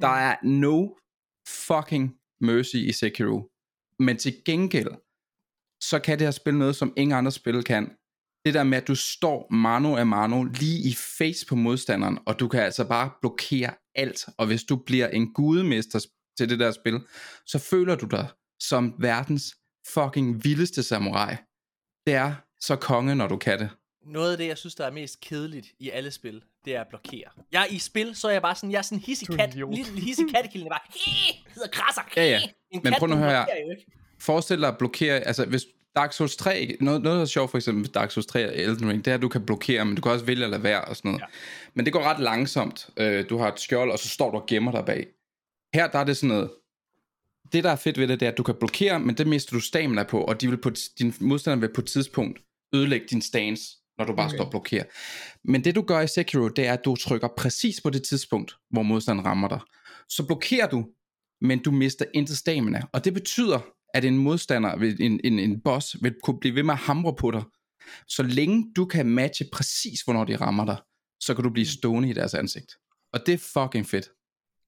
Der 0.00 0.08
er 0.08 0.36
no 0.42 0.86
fucking 1.48 2.14
mercy 2.40 2.76
i 2.76 2.92
Sekiro. 2.92 3.50
Men 3.98 4.16
til 4.16 4.34
gengæld, 4.44 4.88
så 5.80 5.98
kan 5.98 6.18
det 6.18 6.26
her 6.26 6.30
spil 6.30 6.54
noget, 6.54 6.76
som 6.76 6.92
ingen 6.96 7.18
andre 7.18 7.32
spil 7.32 7.64
kan. 7.64 7.90
Det 8.44 8.54
der 8.54 8.62
med, 8.62 8.78
at 8.78 8.88
du 8.88 8.94
står 8.94 9.54
mano 9.54 9.96
a 9.96 10.04
mano 10.04 10.42
lige 10.42 10.88
i 10.88 10.94
face 11.18 11.46
på 11.46 11.54
modstanderen, 11.54 12.18
og 12.26 12.40
du 12.40 12.48
kan 12.48 12.60
altså 12.60 12.84
bare 12.84 13.10
blokere 13.20 13.74
alt. 13.94 14.26
Og 14.38 14.46
hvis 14.46 14.64
du 14.64 14.76
bliver 14.76 15.08
en 15.08 15.32
gudemester 15.32 16.06
til 16.38 16.48
det 16.48 16.58
der 16.58 16.70
spil, 16.70 17.00
så 17.46 17.58
føler 17.58 17.94
du 17.94 18.06
dig 18.06 18.28
som 18.60 18.94
verdens 18.98 19.54
fucking 19.94 20.44
vildeste 20.44 20.82
samurai. 20.82 21.36
Det 22.06 22.14
er 22.14 22.34
så 22.60 22.76
konge, 22.76 23.14
når 23.14 23.28
du 23.28 23.36
kan 23.36 23.58
det. 23.58 23.70
Noget 24.06 24.32
af 24.32 24.38
det, 24.38 24.46
jeg 24.46 24.58
synes, 24.58 24.74
der 24.74 24.86
er 24.86 24.90
mest 24.90 25.20
kedeligt 25.20 25.66
i 25.78 25.90
alle 25.90 26.10
spil, 26.10 26.42
det 26.64 26.76
er 26.76 26.80
at 26.80 26.88
blokere. 26.88 27.30
Jeg 27.52 27.62
er 27.62 27.66
i 27.66 27.78
spil, 27.78 28.14
så 28.14 28.28
er 28.28 28.32
jeg 28.32 28.42
bare 28.42 28.54
sådan, 28.54 28.70
jeg 28.70 28.78
er 28.78 28.82
sådan 28.82 28.98
en 28.98 29.02
hissig 29.02 29.28
Du 29.28 29.32
en 29.32 29.38
kat, 29.38 29.54
idiot. 29.54 29.74
lille 29.74 30.00
hissig 30.00 30.26
kattekilling, 30.34 30.70
der 30.70 30.76
bare, 30.76 30.98
hedder 31.54 31.68
krasser. 31.68 32.02
Ja, 32.16 32.24
ja. 32.24 32.40
Men 32.72 32.82
kat, 32.82 32.94
prøv 32.98 33.08
nu 33.08 33.14
at 33.14 33.20
høre 33.20 33.30
her. 33.30 33.46
Forestil 34.18 34.60
dig 34.60 34.68
at 34.68 34.78
blokere, 34.78 35.20
altså 35.20 35.44
hvis 35.44 35.66
Dark 35.96 36.12
Souls 36.12 36.36
3, 36.36 36.76
noget, 36.80 37.02
noget 37.02 37.16
der 37.16 37.22
er 37.22 37.26
sjovt 37.26 37.50
for 37.50 37.58
eksempel 37.58 37.80
med 37.80 37.88
Dark 37.88 38.10
Souls 38.10 38.26
3 38.26 38.48
og 38.48 38.56
Elden 38.56 38.88
Ring, 38.88 39.04
det 39.04 39.10
er, 39.10 39.14
at 39.14 39.22
du 39.22 39.28
kan 39.28 39.46
blokere, 39.46 39.84
men 39.84 39.94
du 39.94 40.02
kan 40.02 40.12
også 40.12 40.24
vælge 40.24 40.44
at 40.44 40.50
lade 40.50 40.62
være 40.62 40.84
og 40.84 40.96
sådan 40.96 41.08
noget. 41.08 41.20
Ja. 41.20 41.26
Men 41.74 41.84
det 41.84 41.92
går 41.92 42.02
ret 42.02 42.20
langsomt. 42.20 42.88
Øh, 42.96 43.28
du 43.28 43.38
har 43.38 43.52
et 43.52 43.60
skjold, 43.60 43.90
og 43.90 43.98
så 43.98 44.08
står 44.08 44.30
du 44.30 44.36
og 44.36 44.46
gemmer 44.46 44.72
dig 44.72 44.84
bag. 44.84 45.06
Her 45.74 45.86
der 45.86 45.98
er 45.98 46.04
det 46.04 46.16
sådan 46.16 46.28
noget, 46.28 46.50
det 47.52 47.64
der 47.64 47.70
er 47.70 47.76
fedt 47.76 47.98
ved 47.98 48.08
det, 48.08 48.20
det 48.20 48.26
er, 48.26 48.30
at 48.30 48.38
du 48.38 48.42
kan 48.42 48.54
blokere, 48.54 49.00
men 49.00 49.14
det 49.14 49.26
mister 49.26 49.52
du 49.52 49.60
stamina 49.60 50.02
på, 50.02 50.20
og 50.20 50.40
de 50.40 50.48
vil 50.48 50.56
på, 50.56 50.70
din 50.98 51.14
modstander 51.20 51.60
vil 51.60 51.74
på 51.74 51.80
et 51.80 51.86
tidspunkt 51.86 52.38
ødelægge 52.74 53.06
din 53.10 53.22
stance, 53.22 53.62
når 53.98 54.04
du 54.04 54.14
bare 54.14 54.26
okay. 54.26 54.36
står 54.36 54.44
og 54.44 54.50
blokerer. 54.50 54.84
Men 55.44 55.64
det 55.64 55.74
du 55.74 55.82
gør 55.82 56.00
i 56.00 56.08
Sekiro, 56.08 56.48
det 56.48 56.66
er, 56.66 56.72
at 56.72 56.84
du 56.84 56.96
trykker 56.96 57.28
præcis 57.36 57.80
på 57.80 57.90
det 57.90 58.02
tidspunkt, 58.02 58.56
hvor 58.70 58.82
modstanderen 58.82 59.26
rammer 59.26 59.48
dig. 59.48 59.60
Så 60.08 60.26
blokerer 60.26 60.68
du, 60.68 60.86
men 61.40 61.62
du 61.62 61.70
mister 61.70 62.04
intet 62.14 62.38
stamina. 62.38 62.82
Og 62.92 63.04
det 63.04 63.14
betyder, 63.14 63.60
at 63.94 64.04
en 64.04 64.18
modstander, 64.18 64.72
en, 65.00 65.20
en, 65.24 65.38
en 65.38 65.60
boss, 65.60 65.96
vil 66.02 66.14
kunne 66.22 66.40
blive 66.40 66.54
ved 66.54 66.62
med 66.62 66.74
at 66.74 66.80
hamre 66.80 67.14
på 67.14 67.30
dig. 67.30 67.42
Så 68.08 68.22
længe 68.22 68.72
du 68.76 68.84
kan 68.84 69.06
matche 69.06 69.46
præcis, 69.52 70.00
hvornår 70.02 70.24
de 70.24 70.36
rammer 70.36 70.64
dig, 70.64 70.76
så 71.20 71.34
kan 71.34 71.44
du 71.44 71.50
blive 71.50 71.66
stående 71.66 72.10
i 72.10 72.12
deres 72.12 72.34
ansigt. 72.34 72.76
Og 73.12 73.26
det 73.26 73.34
er 73.34 73.38
fucking 73.62 73.86
fedt. 73.86 74.08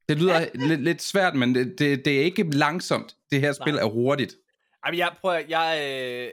Det 0.09 0.19
lyder 0.19 0.47
lidt, 0.69 0.81
lidt 0.81 1.03
svært, 1.03 1.35
men 1.37 1.55
det, 1.55 1.79
det, 1.79 2.05
det 2.05 2.19
er 2.21 2.25
ikke 2.25 2.51
langsomt. 2.51 3.17
Det 3.31 3.41
her 3.41 3.53
spil 3.53 3.75
Nej. 3.75 3.83
er 3.83 3.87
hurtigt. 3.89 4.35
Ej, 4.85 4.91
men 4.91 4.99
jeg 4.99 5.13
prøver, 5.21 5.43
jeg, 5.49 5.81
øh, 5.91 6.31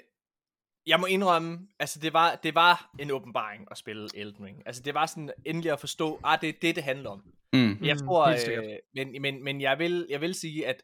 jeg 0.87 0.99
må 0.99 1.05
indrømme, 1.05 1.59
altså 1.79 1.99
det 1.99 2.13
var, 2.13 2.39
det 2.43 2.55
var 2.55 2.91
en 2.99 3.11
åbenbaring 3.11 3.67
at 3.71 3.77
spille 3.77 4.07
Elden 4.13 4.45
Ring. 4.45 4.57
Altså 4.65 4.81
det 4.85 4.93
var 4.93 5.05
sådan 5.05 5.29
endelig 5.45 5.71
at 5.71 5.79
forstå, 5.79 6.19
ah, 6.23 6.41
det 6.41 6.49
er 6.49 6.53
det, 6.61 6.75
det 6.75 6.83
handler 6.83 7.09
om. 7.09 7.21
Mm. 7.53 7.77
Jeg 7.83 7.95
Mm, 8.01 8.07
tror, 8.07 8.37
sikkert. 8.37 8.63
øh, 8.65 8.71
men, 8.95 9.21
men, 9.21 9.43
men 9.43 9.61
jeg, 9.61 9.79
vil, 9.79 10.05
jeg 10.09 10.21
vil 10.21 10.33
sige, 10.33 10.67
at 10.67 10.83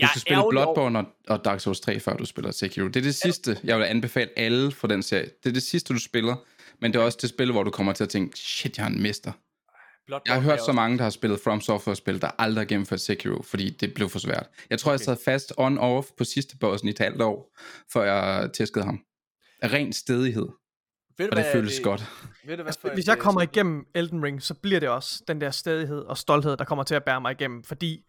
Du 0.00 0.06
jeg 0.06 0.10
skal 0.16 0.32
er 0.32 0.40
spille 0.40 0.50
Bloodborne 0.50 0.98
og, 0.98 1.04
og 1.28 1.44
Dark 1.44 1.60
Souls 1.60 1.80
3, 1.80 2.00
før 2.00 2.16
du 2.16 2.24
spiller 2.24 2.50
Sekiro. 2.50 2.86
Det 2.86 2.96
er 2.96 3.00
det 3.02 3.14
sidste, 3.14 3.58
jeg 3.64 3.78
vil 3.78 3.84
anbefale 3.84 4.30
alle 4.36 4.72
for 4.72 4.88
den 4.88 5.02
serie. 5.02 5.24
Det 5.42 5.48
er 5.48 5.52
det 5.52 5.62
sidste, 5.62 5.94
du 5.94 5.98
spiller, 5.98 6.36
men 6.80 6.92
det 6.92 7.00
er 7.00 7.04
også 7.04 7.18
det 7.20 7.30
spil, 7.30 7.52
hvor 7.52 7.62
du 7.62 7.70
kommer 7.70 7.92
til 7.92 8.04
at 8.04 8.10
tænke, 8.10 8.38
shit, 8.38 8.76
jeg 8.76 8.84
har 8.84 8.90
en 8.92 9.02
mester. 9.02 9.32
Bloodborne 10.06 10.22
Jeg 10.26 10.34
har 10.34 10.40
er 10.40 10.44
hørt 10.44 10.64
så 10.64 10.72
mange, 10.72 10.98
der 10.98 11.02
har 11.02 11.10
spillet 11.10 11.40
From 11.44 11.60
Software-spil, 11.60 12.20
der 12.20 12.30
aldrig 12.38 12.60
har 12.60 12.66
gennemført 12.66 13.00
Sekiro, 13.00 13.42
fordi 13.42 13.70
det 13.70 13.94
blev 13.94 14.08
for 14.08 14.18
svært. 14.18 14.46
Jeg 14.70 14.78
tror, 14.78 14.92
jeg 14.92 14.96
Okay. 14.96 15.04
sad 15.04 15.16
fast 15.24 15.52
on-off 15.58 16.06
på 16.18 16.24
sidste 16.24 16.56
bossen 16.56 16.88
i 16.88 16.90
et 16.90 16.98
halvt 16.98 17.22
år, 17.22 17.56
før 17.92 18.02
jeg 18.02 18.50
tæskede 18.52 18.84
ham. 18.84 19.00
Ren 19.64 19.92
stedighed, 19.92 20.48
Ved 21.18 21.26
du, 21.26 21.30
og 21.30 21.36
det 21.36 21.44
hvad 21.44 21.52
føles 21.52 21.80
godt. 21.80 22.00
Ved 22.44 22.56
du, 22.56 22.62
hvad 22.62 22.72
Altså, 22.72 22.90
hvis 22.94 23.06
jeg 23.06 23.16
øh, 23.16 23.22
kommer 23.22 23.42
igennem 23.42 23.84
Elden 23.94 24.24
Ring, 24.24 24.42
så 24.42 24.54
bliver 24.54 24.80
det 24.80 24.88
også 24.88 25.22
den 25.28 25.40
der 25.40 25.50
stedighed 25.50 25.98
og 25.98 26.18
stolthed, 26.18 26.56
der 26.56 26.64
kommer 26.64 26.84
til 26.84 26.94
at 26.94 27.04
bære 27.04 27.20
mig 27.20 27.32
igennem, 27.32 27.64
fordi 27.64 28.04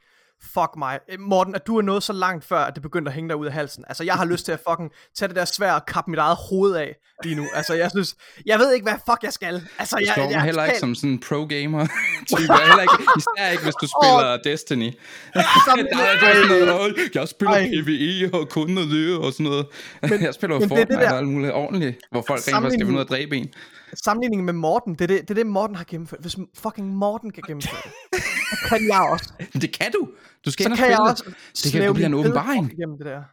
fuck 0.54 0.72
mig. 0.78 1.00
Øh, 1.12 1.20
Morten, 1.20 1.56
at 1.56 1.68
du 1.68 1.78
er 1.78 1.82
nået 1.82 2.04
så 2.04 2.14
langt 2.14 2.46
før, 2.46 2.60
at 2.60 2.74
det 2.76 2.84
begyndte 2.84 3.10
at 3.10 3.16
hænge 3.16 3.30
dig 3.30 3.36
ud 3.38 3.46
af 3.46 3.54
halsen. 3.54 3.84
Altså, 3.88 4.04
jeg 4.04 4.14
har 4.14 4.26
lyst 4.26 4.46
til 4.46 4.52
at 4.52 4.60
fucking 4.70 4.92
tage 5.18 5.28
det 5.28 5.36
der 5.36 5.46
svær 5.46 5.74
og 5.74 5.86
kappe 5.86 6.12
mit 6.12 6.20
eget 6.20 6.38
hoved 6.50 6.76
af 6.76 6.96
lige 7.24 7.36
nu. 7.36 7.46
Altså, 7.54 7.74
jeg 7.74 7.90
synes, 7.90 8.16
jeg 8.46 8.60
ved 8.60 8.74
ikke, 8.74 8.84
hvad 8.84 8.94
fuck 9.10 9.24
jeg 9.24 9.34
skal. 9.34 9.62
Altså, 9.80 9.96
Du 9.96 10.04
jeg, 10.06 10.14
står 10.14 10.30
jeg, 10.30 10.34
er 10.40 10.44
heller 10.44 10.66
ikke 10.66 10.80
som 10.80 10.96
sådan 10.96 11.10
en 11.10 11.20
pro-gamer 11.20 11.88
type. 12.38 12.42
Heller 12.42 12.82
ikke, 12.82 12.98
især 13.18 13.50
ikke, 13.52 13.64
hvis 13.64 13.76
du 13.76 13.88
spiller 13.96 14.38
Destiny. 14.44 14.92
Sammen- 15.68 15.88
Der 15.94 16.04
er 16.04 16.20
der 16.20 16.34
sådan 16.34 16.48
noget, 16.48 16.82
"Åh, 16.82 16.92
jeg 17.16 17.28
spiller 17.28 17.54
Ej. 17.56 17.70
PvE 17.84 18.30
og 18.40 18.50
kun 18.50 18.78
og 18.78 18.84
det 18.84 19.18
og 19.18 19.34
sådan 19.34 19.44
noget. 19.44 19.66
Men, 20.02 20.22
jeg 20.24 20.34
spiller 20.34 20.56
jo 20.56 20.62
det 20.62 20.70
det 20.70 20.78
Fortnite 20.78 21.02
der- 21.02 21.12
og 21.12 21.18
alt 21.18 21.28
muligt 21.28 21.54
ordentligt, 21.54 21.98
hvor 22.12 22.24
folk 22.28 22.40
rent 22.48 22.56
faktisk 22.56 22.74
skal 22.74 22.86
finde 22.86 22.94
ud 22.94 23.00
af 23.00 23.04
at 23.04 23.10
dræbe 23.10 23.38
en. 23.38 23.50
Sammenligningen 23.94 24.46
med 24.46 24.54
Morten, 24.54 24.94
det 24.94 25.02
er 25.02 25.08
det, 25.08 25.22
det 25.22 25.30
er 25.30 25.34
det, 25.34 25.48
Morten 25.48 25.76
har 25.76 25.84
gennemført. 25.88 26.20
Hvis 26.22 26.38
fucking 26.58 26.88
Morten 26.96 27.32
kan 27.32 27.44
gennemføre 27.48 27.82
det, 28.14 28.24
så 28.50 28.58
kan 28.70 28.88
jeg 28.88 29.08
også. 29.12 29.34
Men 29.54 29.62
det 29.64 29.74
kan 29.80 29.92
du. 29.92 30.10
Du 30.46 30.52
skal 30.52 30.64
Så 30.64 30.76
kan 30.76 30.90
jeg 30.90 31.00
også 31.00 31.24
det. 31.28 31.64
Det 31.64 31.72
kan 31.72 31.82
det 31.82 31.94
bliver 31.94 32.08
en 32.08 32.14
åbenbaring. 32.14 32.70
det 32.98 33.06
der. 33.06 33.24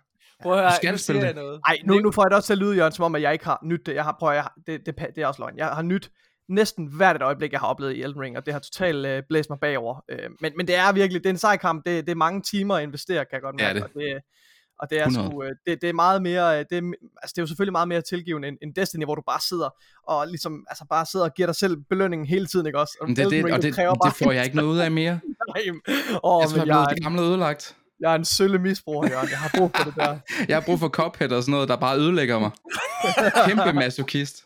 Prøv 0.42 0.52
at 0.52 0.58
høre, 0.58 0.70
Du 0.70 0.76
skal 0.76 0.90
nu 0.92 0.98
spille 0.98 1.20
siger 1.20 1.26
jeg 1.26 1.34
det. 1.34 1.42
noget. 1.42 1.60
Ej, 1.68 1.76
nu, 1.84 1.94
nu 1.98 2.12
får 2.12 2.22
jeg 2.24 2.30
det 2.30 2.36
også 2.36 2.46
til 2.46 2.52
at 2.52 2.58
lyde, 2.58 2.76
Jørgen, 2.76 2.92
som 2.92 3.04
om, 3.04 3.14
at 3.14 3.22
jeg 3.22 3.32
ikke 3.32 3.44
har 3.44 3.58
nyt 3.64 3.86
det. 3.86 3.94
Jeg 3.94 4.04
har, 4.04 4.16
prøv, 4.18 4.28
at- 4.28 4.34
jeg 4.34 4.42
har, 4.42 4.54
det, 4.66 4.86
det, 4.86 4.94
det 5.16 5.22
er 5.22 5.26
også 5.26 5.42
løgn. 5.42 5.56
Jeg 5.58 5.66
har 5.66 5.82
nyt 5.82 6.10
næsten 6.48 6.86
hvert 6.96 7.16
et 7.16 7.22
øjeblik, 7.22 7.52
jeg 7.52 7.60
har 7.60 7.66
oplevet 7.66 7.94
i 7.96 8.02
Elden 8.02 8.20
Ring, 8.20 8.36
og 8.36 8.46
det 8.46 8.52
har 8.54 8.60
totalt 8.60 9.06
øh, 9.06 9.22
blæst 9.28 9.50
mig 9.50 9.58
bagover. 9.60 10.04
Øh, 10.10 10.18
men, 10.40 10.52
men 10.56 10.66
det 10.66 10.74
er 10.76 10.92
virkelig, 10.92 11.22
det 11.24 11.28
er 11.28 11.34
en 11.34 11.38
sej 11.38 11.56
kamp. 11.56 11.84
Det, 11.86 12.06
det 12.06 12.12
er 12.12 12.16
mange 12.16 12.42
timer 12.42 12.74
at 12.76 12.82
investere, 12.82 13.16
kan 13.24 13.28
jeg 13.32 13.40
godt 13.42 13.60
er 13.60 13.64
mærke. 13.64 13.74
det. 13.80 13.84
Og 13.84 13.90
det, 13.94 14.22
og 14.78 14.90
det 14.90 14.98
er, 15.00 15.06
100. 15.06 15.30
sgu, 15.30 15.42
øh, 15.44 15.50
det, 15.66 15.82
det 15.82 15.88
er 15.88 15.92
meget 15.92 16.22
mere, 16.22 16.58
øh, 16.58 16.64
det 16.70 16.78
er, 16.78 16.82
altså 17.22 17.32
det 17.34 17.38
er 17.38 17.42
jo 17.42 17.46
selvfølgelig 17.46 17.72
meget 17.72 17.88
mere 17.88 18.00
tilgivende 18.00 18.48
end, 18.48 18.56
end 18.62 18.74
Destiny, 18.74 19.04
hvor 19.04 19.14
du 19.14 19.22
bare 19.26 19.40
sidder 19.48 19.68
og 20.08 20.26
ligesom, 20.28 20.64
altså 20.68 20.84
bare 20.90 21.06
sidder 21.06 21.26
og 21.26 21.34
giver 21.34 21.46
dig 21.46 21.56
selv 21.56 21.76
belønningen 21.90 22.26
hele 22.26 22.46
tiden, 22.46 22.66
ikke 22.66 22.78
også? 22.78 22.98
Men 23.06 23.16
det, 23.16 23.22
Elden 23.22 23.36
det, 23.38 23.44
Ring, 23.44 23.54
og 23.56 23.62
det, 23.62 23.74
kræver 23.74 23.94
det 23.94 24.14
får 24.14 24.32
jeg 24.32 24.44
ikke 24.44 24.56
noget 24.56 24.68
ud 24.68 24.78
af 24.78 24.90
mere. 24.90 25.20
Nej, 25.54 25.62
åh, 26.24 26.42
Jeg 26.42 26.48
men 26.50 26.56
jeg 26.56 26.62
er 26.62 26.64
jeg, 26.64 26.64
blevet 26.64 26.70
er 26.82 26.86
det 26.88 26.96
en, 26.96 27.02
gamle 27.02 27.22
ødelagt. 27.22 27.76
jeg 28.00 28.10
er 28.12 28.16
en 28.16 28.24
sølle 28.24 28.58
misbruger, 28.58 29.08
Jørgen. 29.10 29.28
Jeg 29.30 29.38
har 29.38 29.50
brug 29.58 29.70
for 29.76 29.84
det 29.84 29.94
der. 29.96 30.18
Jeg 30.48 30.56
har 30.56 30.60
brug 30.60 30.78
for 30.78 30.88
Cuphead 30.88 31.32
og 31.32 31.42
sådan 31.42 31.52
noget, 31.52 31.68
der 31.68 31.76
bare 31.76 31.98
ødelægger 31.98 32.38
mig. 32.38 32.50
Kæmpe 33.46 33.72
masochist. 33.72 34.44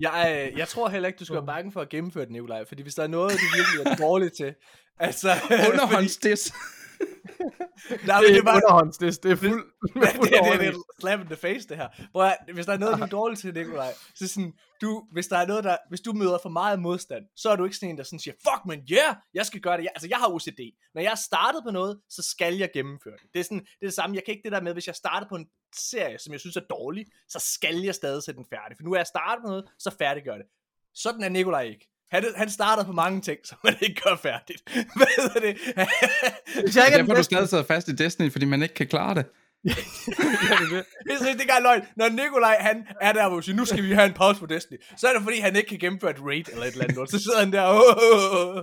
Jeg, 0.00 0.48
øh, 0.52 0.58
jeg 0.58 0.68
tror 0.68 0.88
heller 0.88 1.06
ikke, 1.06 1.18
du 1.18 1.24
skal 1.24 1.34
være 1.34 1.46
bange 1.46 1.72
for 1.72 1.80
at 1.80 1.88
gennemføre 1.88 2.24
det, 2.24 2.32
Nikolaj, 2.32 2.64
fordi 2.68 2.82
hvis 2.82 2.94
der 2.94 3.02
er 3.02 3.06
noget, 3.06 3.32
du 3.32 3.46
virkelig 3.56 3.92
er 3.92 3.96
dårlig 4.06 4.32
til, 4.32 4.54
altså... 5.08 5.30
Underhåndsdiss. 5.72 6.52
Nej, 7.02 7.98
Det 7.98 8.06
men 8.06 8.08
er 8.08 8.20
det 8.20 8.38
er 8.38 8.42
bare... 8.42 8.56
underhåndsdiss. 8.56 9.18
Det 9.24 9.32
er 9.32 9.36
fuld, 9.36 9.64
det, 9.82 9.92
fuld 9.92 10.30
det, 10.30 10.52
det, 10.52 10.60
det 10.60 10.68
er 10.68 11.00
slap 11.00 11.20
in 11.20 11.26
the 11.26 11.36
face, 11.36 11.68
det 11.68 11.76
her. 11.76 11.88
At, 12.22 12.36
hvis 12.54 12.66
der 12.66 12.72
er 12.72 12.78
noget, 12.78 12.98
du 12.98 13.02
er 13.02 13.06
dårlig 13.06 13.38
til, 13.38 13.54
Nikolaj, 13.54 13.92
så 14.14 14.28
sådan, 14.28 14.52
du, 14.80 15.04
hvis 15.12 15.26
der 15.26 15.38
er 15.38 15.46
noget, 15.46 15.64
der, 15.64 15.76
hvis 15.88 16.00
du 16.00 16.12
møder 16.12 16.38
for 16.42 16.48
meget 16.48 16.80
modstand, 16.80 17.24
så 17.36 17.50
er 17.50 17.56
du 17.56 17.64
ikke 17.64 17.76
sådan 17.76 17.90
en, 17.90 17.98
der 17.98 18.04
sådan 18.04 18.18
siger, 18.18 18.34
fuck 18.34 18.66
man, 18.66 18.78
yeah, 18.92 19.16
jeg 19.34 19.46
skal 19.46 19.60
gøre 19.60 19.76
det. 19.76 19.82
Jeg, 19.82 19.92
altså, 19.94 20.08
jeg 20.08 20.18
har 20.18 20.28
OCD. 20.28 20.60
Når 20.94 21.02
jeg 21.02 21.18
startet 21.18 21.60
på 21.64 21.70
noget, 21.70 22.00
så 22.08 22.22
skal 22.22 22.56
jeg 22.56 22.70
gennemføre 22.74 23.14
det. 23.22 23.26
Det 23.34 23.40
er 23.40 23.44
sådan, 23.44 23.58
det 23.60 23.82
er 23.82 23.86
det 23.86 23.94
samme. 23.94 24.16
Jeg 24.16 24.24
kan 24.24 24.34
ikke 24.34 24.44
det 24.44 24.52
der 24.52 24.60
med, 24.60 24.72
hvis 24.72 24.86
jeg 24.86 24.94
starter 24.94 25.28
på 25.28 25.36
en 25.36 25.46
serie, 25.76 26.18
som 26.18 26.32
jeg 26.32 26.40
synes 26.40 26.56
er 26.56 26.66
dårlig, 26.70 27.06
så 27.28 27.38
skal 27.38 27.76
jeg 27.82 27.94
stadig 27.94 28.22
sætte 28.22 28.38
den 28.38 28.46
færdig. 28.50 28.76
For 28.76 28.84
nu 28.84 28.92
er 28.92 28.96
jeg 28.98 29.06
startet 29.06 29.42
på 29.42 29.48
noget, 29.48 29.64
så 29.78 29.90
færdiggør 29.98 30.36
det. 30.36 30.46
Sådan 30.94 31.22
er 31.22 31.28
Nikolaj 31.28 31.62
ikke. 31.62 31.91
Han, 32.12 32.24
han 32.36 32.50
starter 32.50 32.84
på 32.84 32.92
mange 32.92 33.20
ting, 33.20 33.38
som 33.48 33.58
man 33.64 33.74
ikke 33.80 34.00
gør 34.04 34.16
færdigt. 34.16 34.62
Hvad 34.96 35.30
er 35.34 35.40
det? 35.40 35.56
Hvis 36.64 36.76
jeg 36.76 36.86
ikke 36.86 36.94
er 36.94 36.98
Derfor 36.98 37.12
er 37.12 37.16
du 37.16 37.22
stadig 37.22 37.48
sidder 37.48 37.64
fast 37.64 37.88
i 37.88 37.92
Destiny, 37.92 38.32
fordi 38.32 38.44
man 38.44 38.62
ikke 38.62 38.74
kan 38.74 38.86
klare 38.86 39.14
det. 39.14 39.24
Ja, 39.64 39.70
det 39.70 39.76
er 41.10 41.24
det. 41.24 41.38
Det 41.38 41.50
er 41.50 41.62
løgn. 41.62 41.82
Når 41.96 42.08
Nikolaj, 42.08 42.56
han 42.60 42.86
er 43.00 43.12
der, 43.12 43.28
hvor 43.28 43.36
vi 43.36 43.42
siger, 43.42 43.56
nu 43.56 43.64
skal 43.64 43.82
vi 43.84 43.92
have 43.92 44.06
en 44.06 44.12
pause 44.12 44.40
på 44.40 44.46
Destiny, 44.46 44.76
så 44.96 45.06
er 45.08 45.12
det 45.12 45.22
fordi, 45.22 45.38
han 45.38 45.56
ikke 45.56 45.68
kan 45.68 45.78
gennemføre 45.78 46.10
et 46.10 46.20
raid 46.20 46.44
eller 46.52 46.64
et 46.66 46.72
eller 46.72 46.84
andet. 46.84 47.10
Så 47.10 47.18
sidder 47.22 47.38
han 47.38 47.52
der, 47.52 47.68
"Åh, 47.68 47.76
åh, 47.76 48.56
åh, 48.56 48.56
åh." 48.56 48.62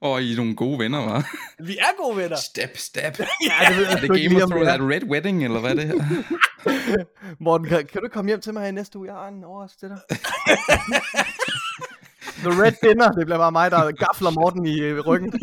Og 0.00 0.22
I 0.22 0.32
er 0.32 0.36
nogle 0.36 0.56
gode 0.56 0.78
venner, 0.78 0.98
var. 0.98 1.36
vi 1.64 1.76
er 1.76 2.02
gode 2.02 2.16
venner. 2.16 2.36
Step, 2.36 2.76
step. 2.76 3.18
Ja, 3.18 3.24
det 3.68 3.76
ved 3.76 3.86
Er 3.86 3.90
jeg 3.90 4.02
ikke 4.02 4.28
Game 4.28 4.42
of 4.44 4.50
Thrones? 4.50 4.68
Det 4.68 4.80
Red 4.80 5.04
Wedding, 5.04 5.44
eller 5.44 5.60
hvad 5.60 5.70
er 5.70 5.74
det 5.74 5.86
her? 5.86 7.04
Morten, 7.44 7.66
kan, 7.66 7.86
kan 7.86 8.02
du 8.02 8.08
komme 8.08 8.28
hjem 8.28 8.40
til 8.40 8.52
mig 8.52 8.62
her 8.62 8.68
i 8.68 8.72
næste 8.72 8.98
uge? 8.98 9.08
Jeg 9.08 9.14
har 9.14 9.28
en 9.28 9.44
overraskelse 9.44 9.86
til 9.86 9.88
dig. 9.88 10.00
The 12.44 12.62
Red 12.62 12.74
Dinner, 12.82 13.12
det 13.12 13.26
bliver 13.26 13.38
bare 13.38 13.52
mig, 13.52 13.70
der 13.70 13.92
gafler 13.92 14.30
Morten 14.30 14.66
i 14.66 14.80
øh, 14.80 15.00
ryggen. 15.06 15.32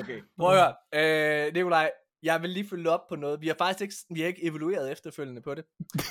Okay, 0.00 0.20
prøv 0.38 0.50
at 0.50 0.58
høre. 0.58 1.46
Øh, 1.46 1.54
Nikolaj, 1.54 1.90
jeg 2.22 2.42
vil 2.42 2.50
lige 2.50 2.68
følge 2.68 2.90
op 2.90 3.00
på 3.08 3.16
noget. 3.16 3.40
Vi 3.40 3.46
har 3.46 3.54
faktisk 3.58 3.82
ikke, 3.82 3.94
vi 4.14 4.20
har 4.20 4.28
ikke 4.28 4.44
evalueret 4.44 4.92
efterfølgende 4.92 5.42
på 5.42 5.54
det. 5.54 5.64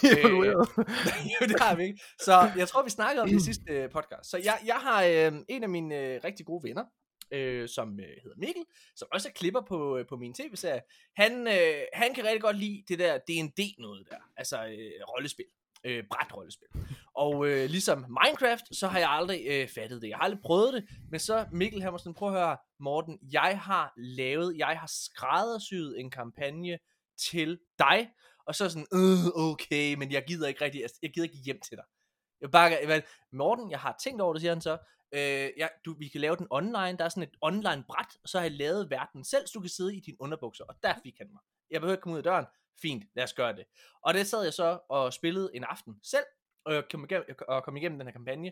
Evalueret. 0.18 0.68
jo, 1.42 1.48
det 1.48 1.60
har 1.60 1.76
vi 1.76 1.84
ikke. 1.84 2.00
Så 2.20 2.52
jeg 2.58 2.68
tror, 2.68 2.84
vi 2.84 2.90
snakkede 2.90 3.24
om 3.24 3.30
det 3.30 3.42
sidste 3.42 3.64
øh, 3.74 3.90
podcast. 3.90 4.30
Så 4.30 4.38
jeg, 4.38 4.58
jeg 4.66 4.76
har 4.76 5.04
øh, 5.04 5.32
en 5.50 5.64
af 5.64 5.70
mine 5.70 6.00
øh, 6.00 6.22
rigtig 6.24 6.46
gode 6.46 6.64
venner, 6.64 6.86
øh, 7.32 7.70
som 7.70 8.00
øh, 8.00 8.16
hedder 8.24 8.38
Mikkel, 8.38 8.64
som 8.96 9.08
også 9.12 9.28
er 9.28 9.34
klipper 9.34 9.62
på, 9.68 9.98
øh, 9.98 10.06
på 10.10 10.16
min 10.16 10.34
tv-serie. 10.34 10.82
Han, 11.16 11.48
øh, 11.48 11.82
han 11.94 12.14
kan 12.14 12.24
rigtig 12.24 12.42
godt 12.42 12.58
lide 12.58 12.84
det 12.88 13.00
der 13.00 13.18
D&D 13.18 13.76
noget 13.80 14.08
der. 14.10 14.22
Altså 14.38 14.58
øh, 14.66 15.02
rollespil. 15.10 15.46
Øh, 15.86 16.04
brætrollespil. 16.12 16.68
Og 17.16 17.48
øh, 17.48 17.70
ligesom 17.70 18.06
Minecraft, 18.24 18.76
så 18.76 18.88
har 18.88 19.00
jeg 19.00 19.10
aldrig 19.10 19.42
øh, 19.48 19.68
fattet 19.68 20.02
det. 20.02 20.10
Jeg 20.10 20.18
har 20.18 20.24
aldrig 20.24 20.42
prøvet 20.42 20.74
det. 20.74 20.84
Men 21.12 21.20
så 21.20 21.46
Mikkel, 21.52 21.82
Hammersen, 21.82 22.14
prøv 22.14 22.30
at 22.30 22.36
høre, 22.36 22.58
Morten, 22.80 23.20
jeg 23.32 23.60
har 23.62 23.94
lavet, 23.98 24.58
jeg 24.58 24.68
har 24.80 24.88
skræddersyet 24.88 26.00
en 26.00 26.12
kampagne 26.12 26.78
til 27.18 27.60
dig, 27.80 28.10
og 28.48 28.56
så 28.56 28.70
sådan, 28.70 28.88
øh, 28.94 29.52
okay, 29.52 29.94
men 29.94 30.12
jeg 30.12 30.24
gider 30.28 30.48
ikke 30.48 30.66
rigtig, 30.66 30.82
jeg 31.02 31.12
gider 31.14 31.28
ikke 31.28 31.38
hjem 31.46 31.60
til 31.62 31.78
dig. 31.78 31.86
Jeg 32.42 32.52
bare, 32.52 32.78
jeg, 32.88 33.04
Morten, 33.32 33.72
jeg 33.72 33.80
har 33.80 33.96
tænkt 34.04 34.22
over 34.22 34.34
det, 34.34 34.42
siger 34.42 34.54
han 34.54 34.62
så. 34.62 34.78
Øh, 35.12 35.50
ja, 35.58 35.68
du, 35.86 35.96
vi 36.00 36.08
kan 36.08 36.22
lave 36.22 36.36
den 36.36 36.48
online. 36.50 36.98
Der 36.98 37.06
er 37.06 37.10
sådan 37.10 37.24
et 37.24 37.36
online 37.42 37.84
bræt, 37.88 38.18
og 38.24 38.30
så 38.30 38.38
har 38.38 38.46
jeg 38.46 38.52
lavet 38.52 38.90
verden 38.90 39.24
selv, 39.24 39.48
så 39.48 39.52
du 39.54 39.60
kan 39.60 39.70
sidde 39.70 39.96
i 39.96 40.00
dine 40.00 40.18
underbukser. 40.20 40.64
Og 40.64 40.76
der 40.84 40.94
fik 41.04 41.16
han 41.18 41.28
mig. 41.34 41.42
Jeg 41.72 41.82
behøver 41.82 41.94
ikke 41.96 42.02
komme 42.02 42.14
ud 42.14 42.20
af 42.20 42.24
døren. 42.24 42.46
Fint, 42.82 43.04
lad 43.16 43.24
os 43.24 43.34
gøre 43.34 43.56
det. 43.56 43.66
Og 44.02 44.14
det 44.14 44.28
sad 44.28 44.44
jeg 44.44 44.54
så 44.54 44.80
og 44.90 45.14
spillede 45.14 45.52
en 45.54 45.64
aften 45.64 46.00
selv, 46.04 46.26
og 46.66 46.74
jeg 46.74 46.84
kom 46.92 47.04
igennem, 47.04 47.36
og 47.48 47.64
kom 47.64 47.78
igennem 47.78 48.00
den 48.00 48.08
her 48.08 48.12
kampagne, 48.12 48.52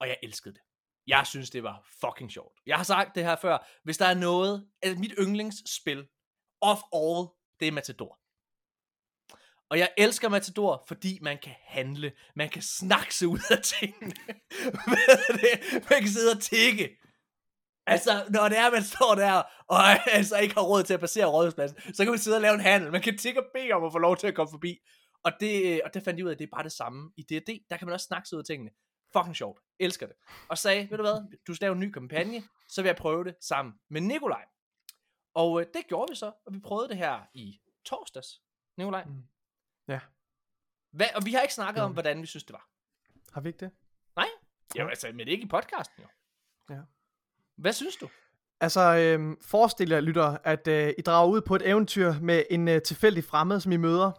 og 0.00 0.08
jeg 0.08 0.16
elskede 0.22 0.54
det. 0.54 0.62
Jeg 1.06 1.26
synes, 1.26 1.50
det 1.50 1.62
var 1.62 1.88
fucking 2.00 2.32
sjovt. 2.32 2.60
Jeg 2.66 2.76
har 2.76 2.84
sagt 2.84 3.14
det 3.14 3.24
her 3.24 3.36
før. 3.36 3.66
Hvis 3.84 3.98
der 3.98 4.06
er 4.06 4.14
noget, 4.14 4.70
altså 4.82 5.00
mit 5.00 5.14
yndlingsspil 5.18 6.08
of 6.60 6.78
all, 6.92 7.28
det 7.60 7.68
er 7.68 7.72
Matador. 7.72 8.20
Og 9.70 9.78
jeg 9.78 9.92
elsker 9.96 10.28
Matador, 10.28 10.84
fordi 10.88 11.18
man 11.22 11.38
kan 11.38 11.54
handle. 11.64 12.12
Man 12.34 12.48
kan 12.48 12.62
snakke 12.62 13.14
sig 13.14 13.28
ud 13.28 13.40
af 13.50 13.62
tingene. 13.62 14.14
Det? 15.40 15.84
Man 15.90 16.00
kan 16.00 16.08
sidde 16.08 16.32
og 16.32 16.42
tikke. 16.42 16.96
Altså, 17.90 18.26
når 18.30 18.48
det 18.48 18.58
er, 18.58 18.70
man 18.70 18.82
står 18.82 19.14
der, 19.14 19.42
og 19.68 20.08
altså 20.16 20.36
ikke 20.38 20.54
har 20.54 20.62
råd 20.62 20.82
til 20.82 20.94
at 20.94 21.00
passere 21.00 21.26
rådhuspladsen, 21.26 21.94
så 21.94 22.04
kan 22.04 22.12
man 22.12 22.18
sidde 22.18 22.36
og 22.36 22.40
lave 22.40 22.54
en 22.54 22.60
handel. 22.60 22.92
Man 22.92 23.02
kan 23.02 23.18
tikke 23.18 23.40
og 23.40 23.46
bede 23.54 23.72
om 23.72 23.84
at 23.84 23.92
få 23.92 23.98
lov 23.98 24.16
til 24.16 24.26
at 24.26 24.34
komme 24.34 24.50
forbi. 24.50 24.78
Og 25.24 25.32
det, 25.40 25.82
og 25.82 25.94
det 25.94 26.02
fandt 26.04 26.18
jeg 26.18 26.24
ud 26.24 26.30
af, 26.30 26.34
at 26.34 26.38
det 26.38 26.44
er 26.46 26.50
bare 26.56 26.62
det 26.64 26.72
samme. 26.72 27.12
I 27.16 27.22
D&D, 27.22 27.66
der 27.70 27.76
kan 27.76 27.86
man 27.86 27.92
også 27.94 28.06
snakke 28.06 28.28
sig 28.28 28.36
ud 28.36 28.40
af 28.42 28.44
tingene. 28.46 28.70
Fucking 29.12 29.36
sjovt. 29.36 29.60
Elsker 29.78 30.06
det. 30.06 30.16
Og 30.48 30.58
sagde, 30.58 30.90
ved 30.90 30.96
du 30.98 31.02
hvad, 31.02 31.36
du 31.46 31.54
skal 31.54 31.64
lave 31.64 31.72
en 31.72 31.80
ny 31.80 31.90
kampagne, 31.92 32.42
så 32.68 32.82
vil 32.82 32.88
jeg 32.88 32.96
prøve 32.96 33.24
det 33.24 33.34
sammen 33.40 33.74
med 33.90 34.00
Nikolaj. 34.00 34.44
Og 35.34 35.60
øh, 35.60 35.66
det 35.74 35.86
gjorde 35.88 36.10
vi 36.12 36.16
så, 36.16 36.26
og 36.46 36.54
vi 36.54 36.58
prøvede 36.60 36.88
det 36.88 36.96
her 36.96 37.20
i 37.34 37.60
torsdags. 37.84 38.42
Nikolaj. 38.76 39.04
Mm. 39.04 39.22
Ja. 39.88 40.00
Hvad, 40.92 41.06
og 41.14 41.22
vi 41.26 41.32
har 41.32 41.40
ikke 41.40 41.54
snakket 41.54 41.82
om, 41.82 41.90
Mm. 41.90 41.94
hvordan 41.94 42.22
vi 42.22 42.26
synes, 42.26 42.44
det 42.44 42.52
var. 42.52 42.68
Har 43.32 43.40
vi 43.40 43.48
ikke 43.48 43.58
det? 43.64 43.70
Jo, 44.78 44.88
altså, 44.88 45.10
men 45.14 45.28
ikke 45.28 45.44
i 45.44 45.48
podcasten 45.48 46.02
jo. 46.02 46.08
Ja. 46.74 46.80
Hvad 47.60 47.72
synes 47.72 47.96
du? 47.96 48.08
Altså, 48.60 48.80
øhm, 48.80 49.36
forestil 49.42 49.88
jer, 49.88 50.00
lytter, 50.00 50.36
at 50.44 50.68
øh, 50.68 50.92
I 50.98 51.02
drager 51.02 51.28
ud 51.28 51.40
på 51.40 51.56
et 51.56 51.68
eventyr 51.68 52.14
med 52.22 52.42
en 52.50 52.68
øh, 52.68 52.82
tilfældig 52.82 53.24
fremmed, 53.24 53.60
som 53.60 53.72
I 53.72 53.76
møder. 53.76 54.12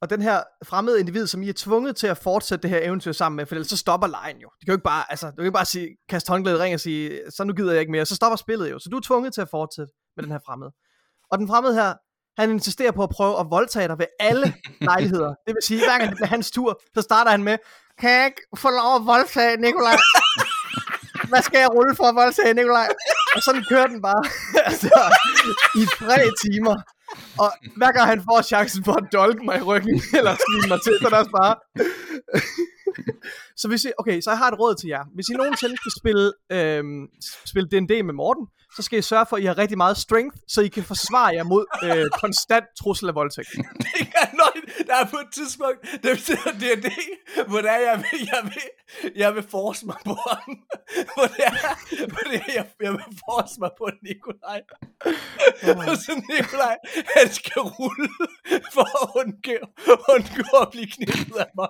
Og 0.00 0.10
den 0.10 0.22
her 0.22 0.42
fremmede 0.64 1.00
individ, 1.00 1.26
som 1.26 1.42
I 1.42 1.48
er 1.48 1.52
tvunget 1.56 1.96
til 1.96 2.06
at 2.06 2.18
fortsætte 2.18 2.62
det 2.62 2.70
her 2.70 2.80
eventyr 2.82 3.12
sammen 3.12 3.36
med, 3.36 3.46
for 3.46 3.54
ellers 3.54 3.68
så 3.68 3.76
stopper 3.76 4.06
lejen 4.06 4.36
jo. 4.36 4.48
De 4.60 4.64
kan 4.66 4.72
jo 4.72 4.76
ikke 4.76 4.84
bare, 4.84 5.04
altså, 5.10 5.26
du 5.26 5.36
kan 5.36 5.44
ikke 5.44 5.52
bare 5.52 5.64
sige, 5.64 5.96
kaste 6.08 6.30
håndklædet 6.30 6.60
ring 6.60 6.74
og 6.74 6.80
sige, 6.80 7.20
så 7.30 7.44
nu 7.44 7.52
gider 7.52 7.72
jeg 7.72 7.80
ikke 7.80 7.92
mere. 7.92 8.06
Så 8.06 8.16
stopper 8.16 8.36
spillet 8.36 8.70
jo. 8.70 8.78
Så 8.78 8.88
du 8.88 8.96
er 8.96 9.00
tvunget 9.00 9.34
til 9.34 9.40
at 9.40 9.48
fortsætte 9.48 9.92
med 10.16 10.24
den 10.24 10.32
her 10.32 10.38
fremmede. 10.46 10.72
Og 11.30 11.38
den 11.38 11.48
fremmede 11.48 11.74
her, 11.74 11.94
han 12.40 12.50
insisterer 12.50 12.92
på 12.92 13.02
at 13.02 13.10
prøve 13.10 13.40
at 13.40 13.46
voldtage 13.50 13.88
dig 13.88 13.98
ved 13.98 14.06
alle 14.20 14.54
lejligheder. 14.90 15.28
Det 15.46 15.54
vil 15.54 15.62
sige, 15.62 15.80
hver 15.80 15.98
gang 15.98 16.08
det 16.10 16.16
bliver 16.16 16.28
hans 16.28 16.50
tur, 16.50 16.80
så 16.94 17.02
starter 17.02 17.30
han 17.30 17.44
med, 17.44 17.58
kan 17.98 18.10
jeg 18.10 18.26
ikke 18.26 18.42
få 18.56 18.70
lov 18.70 18.96
at 18.96 19.06
voldtage 19.06 19.56
Nikolaj? 19.56 19.96
Hvad 21.28 21.42
skal 21.42 21.58
jeg 21.58 21.70
rulle 21.76 21.94
for 21.96 22.12
vold, 22.20 22.32
sagde 22.32 22.54
Nikolaj? 22.54 22.88
Og 23.36 23.42
sådan 23.42 23.64
kører 23.70 23.86
den 23.86 24.02
bare 24.02 24.22
altså, 24.70 25.00
i 25.80 25.82
tre 25.98 26.18
timer. 26.44 26.76
Og 27.42 27.48
hver 27.76 27.92
gang 27.92 28.06
han 28.14 28.20
får 28.28 28.42
chancen 28.42 28.84
for 28.84 28.92
at 28.92 29.06
dolke 29.12 29.44
mig 29.44 29.56
i 29.58 29.62
ryggen, 29.70 29.96
eller 30.18 30.34
smide 30.44 30.68
mig 30.72 30.80
til, 30.84 30.94
så 31.00 31.04
er 31.06 31.10
det 31.10 31.18
også 31.18 31.34
bare... 31.40 31.54
så 33.60 33.68
hvis 33.68 33.84
I, 33.84 33.90
okay, 33.98 34.20
så 34.20 34.30
jeg 34.30 34.38
har 34.38 34.48
et 34.50 34.58
råd 34.60 34.74
til 34.74 34.88
jer. 34.88 35.04
Hvis 35.14 35.28
I 35.28 35.32
nogensinde 35.32 35.76
skal 35.76 35.92
spille, 36.00 36.32
øhm, 36.56 37.02
spille 37.50 37.68
D&D 37.72 37.92
med 38.08 38.14
Morten, 38.14 38.46
så 38.76 38.82
skal 38.82 38.98
I 38.98 39.02
sørge 39.02 39.26
for, 39.28 39.36
at 39.36 39.42
I 39.42 39.46
har 39.46 39.58
rigtig 39.58 39.76
meget 39.76 39.96
strength, 39.96 40.36
så 40.48 40.60
I 40.60 40.68
kan 40.68 40.84
forsvare 40.84 41.26
jer 41.26 41.44
mod 41.44 41.64
øh, 41.84 42.10
konstant 42.10 42.64
trussel 42.78 43.08
af 43.08 43.14
voldtægt. 43.14 43.48
Det 43.84 44.08
er 44.22 44.26
løgn. 44.40 44.86
Der 44.86 44.94
er 44.94 45.06
på 45.10 45.16
et 45.16 45.30
tidspunkt, 45.32 45.78
det 46.02 46.10
er 46.10 46.14
det, 46.14 46.82
det 46.82 46.92
hvor 47.48 47.60
det 47.60 47.70
er, 47.70 47.78
jeg 47.78 47.96
vil, 47.98 48.28
jeg 48.32 48.40
vil, 48.44 48.62
jeg 49.16 49.34
vil 49.34 49.42
force 49.50 49.86
mig 49.86 49.96
på 50.04 50.16
ham. 50.30 50.58
Hvor 51.14 51.26
det 51.26 51.44
er, 51.46 52.06
hvor 52.12 52.24
det 52.30 52.40
er 52.46 52.52
jeg, 52.54 52.66
jeg 52.80 52.92
vil 52.92 53.04
force 53.24 53.60
mig 53.60 53.70
på 53.78 53.90
Nikolaj. 54.02 54.60
Og 55.90 55.96
så 55.96 56.22
Nikolaj, 56.30 56.76
han 57.16 57.32
skal 57.32 57.62
rulle 57.62 58.08
for 58.74 58.86
at 59.02 59.06
undgå, 59.20 59.58
undgå 60.14 60.56
at 60.62 60.68
blive 60.70 60.86
knippet 60.86 61.36
af 61.44 61.50
mig. 61.56 61.68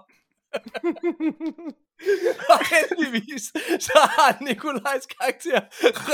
og 2.55 2.61
heldigvis, 2.75 3.43
så 3.89 3.99
har 4.17 4.45
Nikolajs 4.45 5.07
karakter 5.07 5.61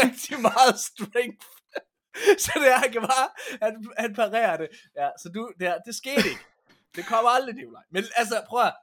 rigtig 0.01 0.40
meget 0.40 0.79
strength. 0.79 1.47
Så 2.38 2.53
det 2.55 2.73
er, 2.73 2.79
han 2.79 2.92
kan 2.92 3.01
bare, 3.01 3.29
han, 3.62 3.87
han 3.99 4.14
parerer 4.14 4.57
det. 4.57 4.68
Ja, 4.97 5.09
så 5.23 5.29
du, 5.35 5.53
det, 5.59 5.68
her, 5.68 5.79
det 5.87 5.94
skete 5.94 6.29
ikke. 6.29 6.44
Det 6.97 7.07
kommer 7.07 7.31
aldrig, 7.31 7.55
Nikolaj. 7.55 7.83
Men 7.90 8.05
altså, 8.16 8.42
prøv 8.49 8.61
at, 8.61 8.75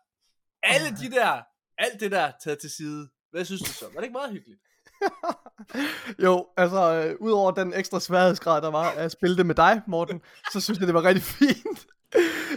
alle 0.63 0.97
de 0.97 1.11
der, 1.11 1.41
alt 1.77 1.99
det 1.99 2.11
der 2.11 2.31
taget 2.43 2.59
til 2.59 2.69
side, 2.69 3.09
hvad 3.31 3.45
synes 3.45 3.61
du 3.61 3.73
så? 3.73 3.85
Var 3.85 3.99
det 3.99 4.03
ikke 4.03 4.13
meget 4.13 4.31
hyggeligt? 4.31 4.61
Jo, 6.25 6.47
altså, 6.57 6.93
øh, 6.93 7.15
udover 7.19 7.51
den 7.51 7.73
ekstra 7.73 7.99
sværhedsgrad, 7.99 8.61
der 8.61 8.71
var 8.71 8.91
at 8.91 9.11
spille 9.11 9.37
det 9.37 9.45
med 9.45 9.55
dig, 9.55 9.81
Morten, 9.87 10.21
så 10.53 10.61
synes 10.61 10.79
jeg, 10.79 10.87
det 10.87 10.95
var 10.95 11.03
rigtig 11.03 11.23
fint. 11.23 11.87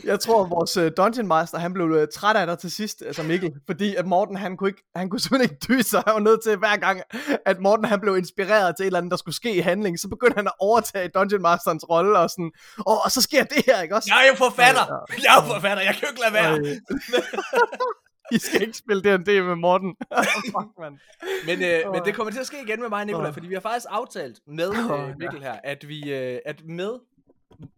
Jeg 0.04 0.20
tror, 0.20 0.44
vores 0.44 0.76
øh, 0.76 0.92
Dungeon 0.96 1.26
Master, 1.26 1.58
han 1.58 1.72
blev 1.72 1.86
øh, 1.90 2.08
træt 2.14 2.36
af 2.36 2.46
dig 2.46 2.58
til 2.58 2.70
sidst, 2.70 3.02
altså 3.06 3.22
Mikkel, 3.22 3.52
fordi 3.66 3.94
at 3.94 4.06
Morten, 4.06 4.36
han 4.36 4.56
kunne, 4.56 4.70
ikke, 4.70 4.82
han 4.96 5.08
kunne 5.10 5.20
simpelthen 5.24 5.50
ikke 5.50 5.66
dyse 5.68 5.90
sig. 5.90 6.02
Han 6.06 6.14
var 6.14 6.20
nødt 6.20 6.42
til 6.42 6.56
hver 6.56 6.76
gang, 6.76 7.00
at 7.46 7.60
Morten, 7.60 7.84
han 7.84 8.00
blev 8.00 8.16
inspireret 8.16 8.76
til 8.76 8.84
et 8.84 8.86
eller 8.86 8.98
andet, 8.98 9.10
der 9.10 9.16
skulle 9.16 9.34
ske 9.34 9.54
i 9.56 9.58
handling, 9.58 10.00
så 10.00 10.08
begyndte 10.08 10.36
han 10.36 10.46
at 10.46 10.52
overtage 10.58 11.08
Dungeon 11.08 11.42
Masterens 11.42 11.84
rolle, 11.90 12.18
og 12.18 12.30
sådan, 12.30 12.52
åh, 12.86 13.04
og 13.04 13.10
så 13.10 13.22
sker 13.22 13.44
det 13.44 13.62
her, 13.66 13.82
ikke 13.82 13.94
også? 13.94 14.10
Jeg 14.12 14.24
er 14.24 14.28
jo 14.30 14.36
forfatter! 14.36 14.80
Ja, 14.80 15.22
Jeg 15.22 15.38
er 15.38 15.46
jo 15.46 15.54
forfatter, 15.54 15.82
jeg 15.82 15.94
kan 15.94 16.02
jo 16.02 16.08
ikke 16.08 16.20
lade 16.20 16.34
være. 16.34 16.76
I 18.32 18.38
skal 18.38 18.62
ikke 18.62 18.78
spille 18.78 19.02
D&D 19.02 19.28
med 19.44 19.56
Morten. 19.56 19.96
Fuck, 20.54 20.70
mand. 20.80 20.98
Men, 21.46 21.62
øh, 21.62 21.92
men 21.92 22.04
det 22.04 22.14
kommer 22.14 22.32
til 22.32 22.40
at 22.40 22.46
ske 22.46 22.56
igen 22.66 22.80
med 22.80 22.88
mig 22.88 23.14
Åh. 23.14 23.32
fordi 23.32 23.46
vi 23.46 23.54
har 23.54 23.60
faktisk 23.60 23.86
aftalt 23.90 24.40
med 24.46 24.70
øh. 24.70 25.18
Mikkel 25.18 25.42
her, 25.42 25.56
at 25.64 25.88
vi 25.88 26.12
øh, 26.12 26.38
at 26.46 26.64
med 26.64 26.90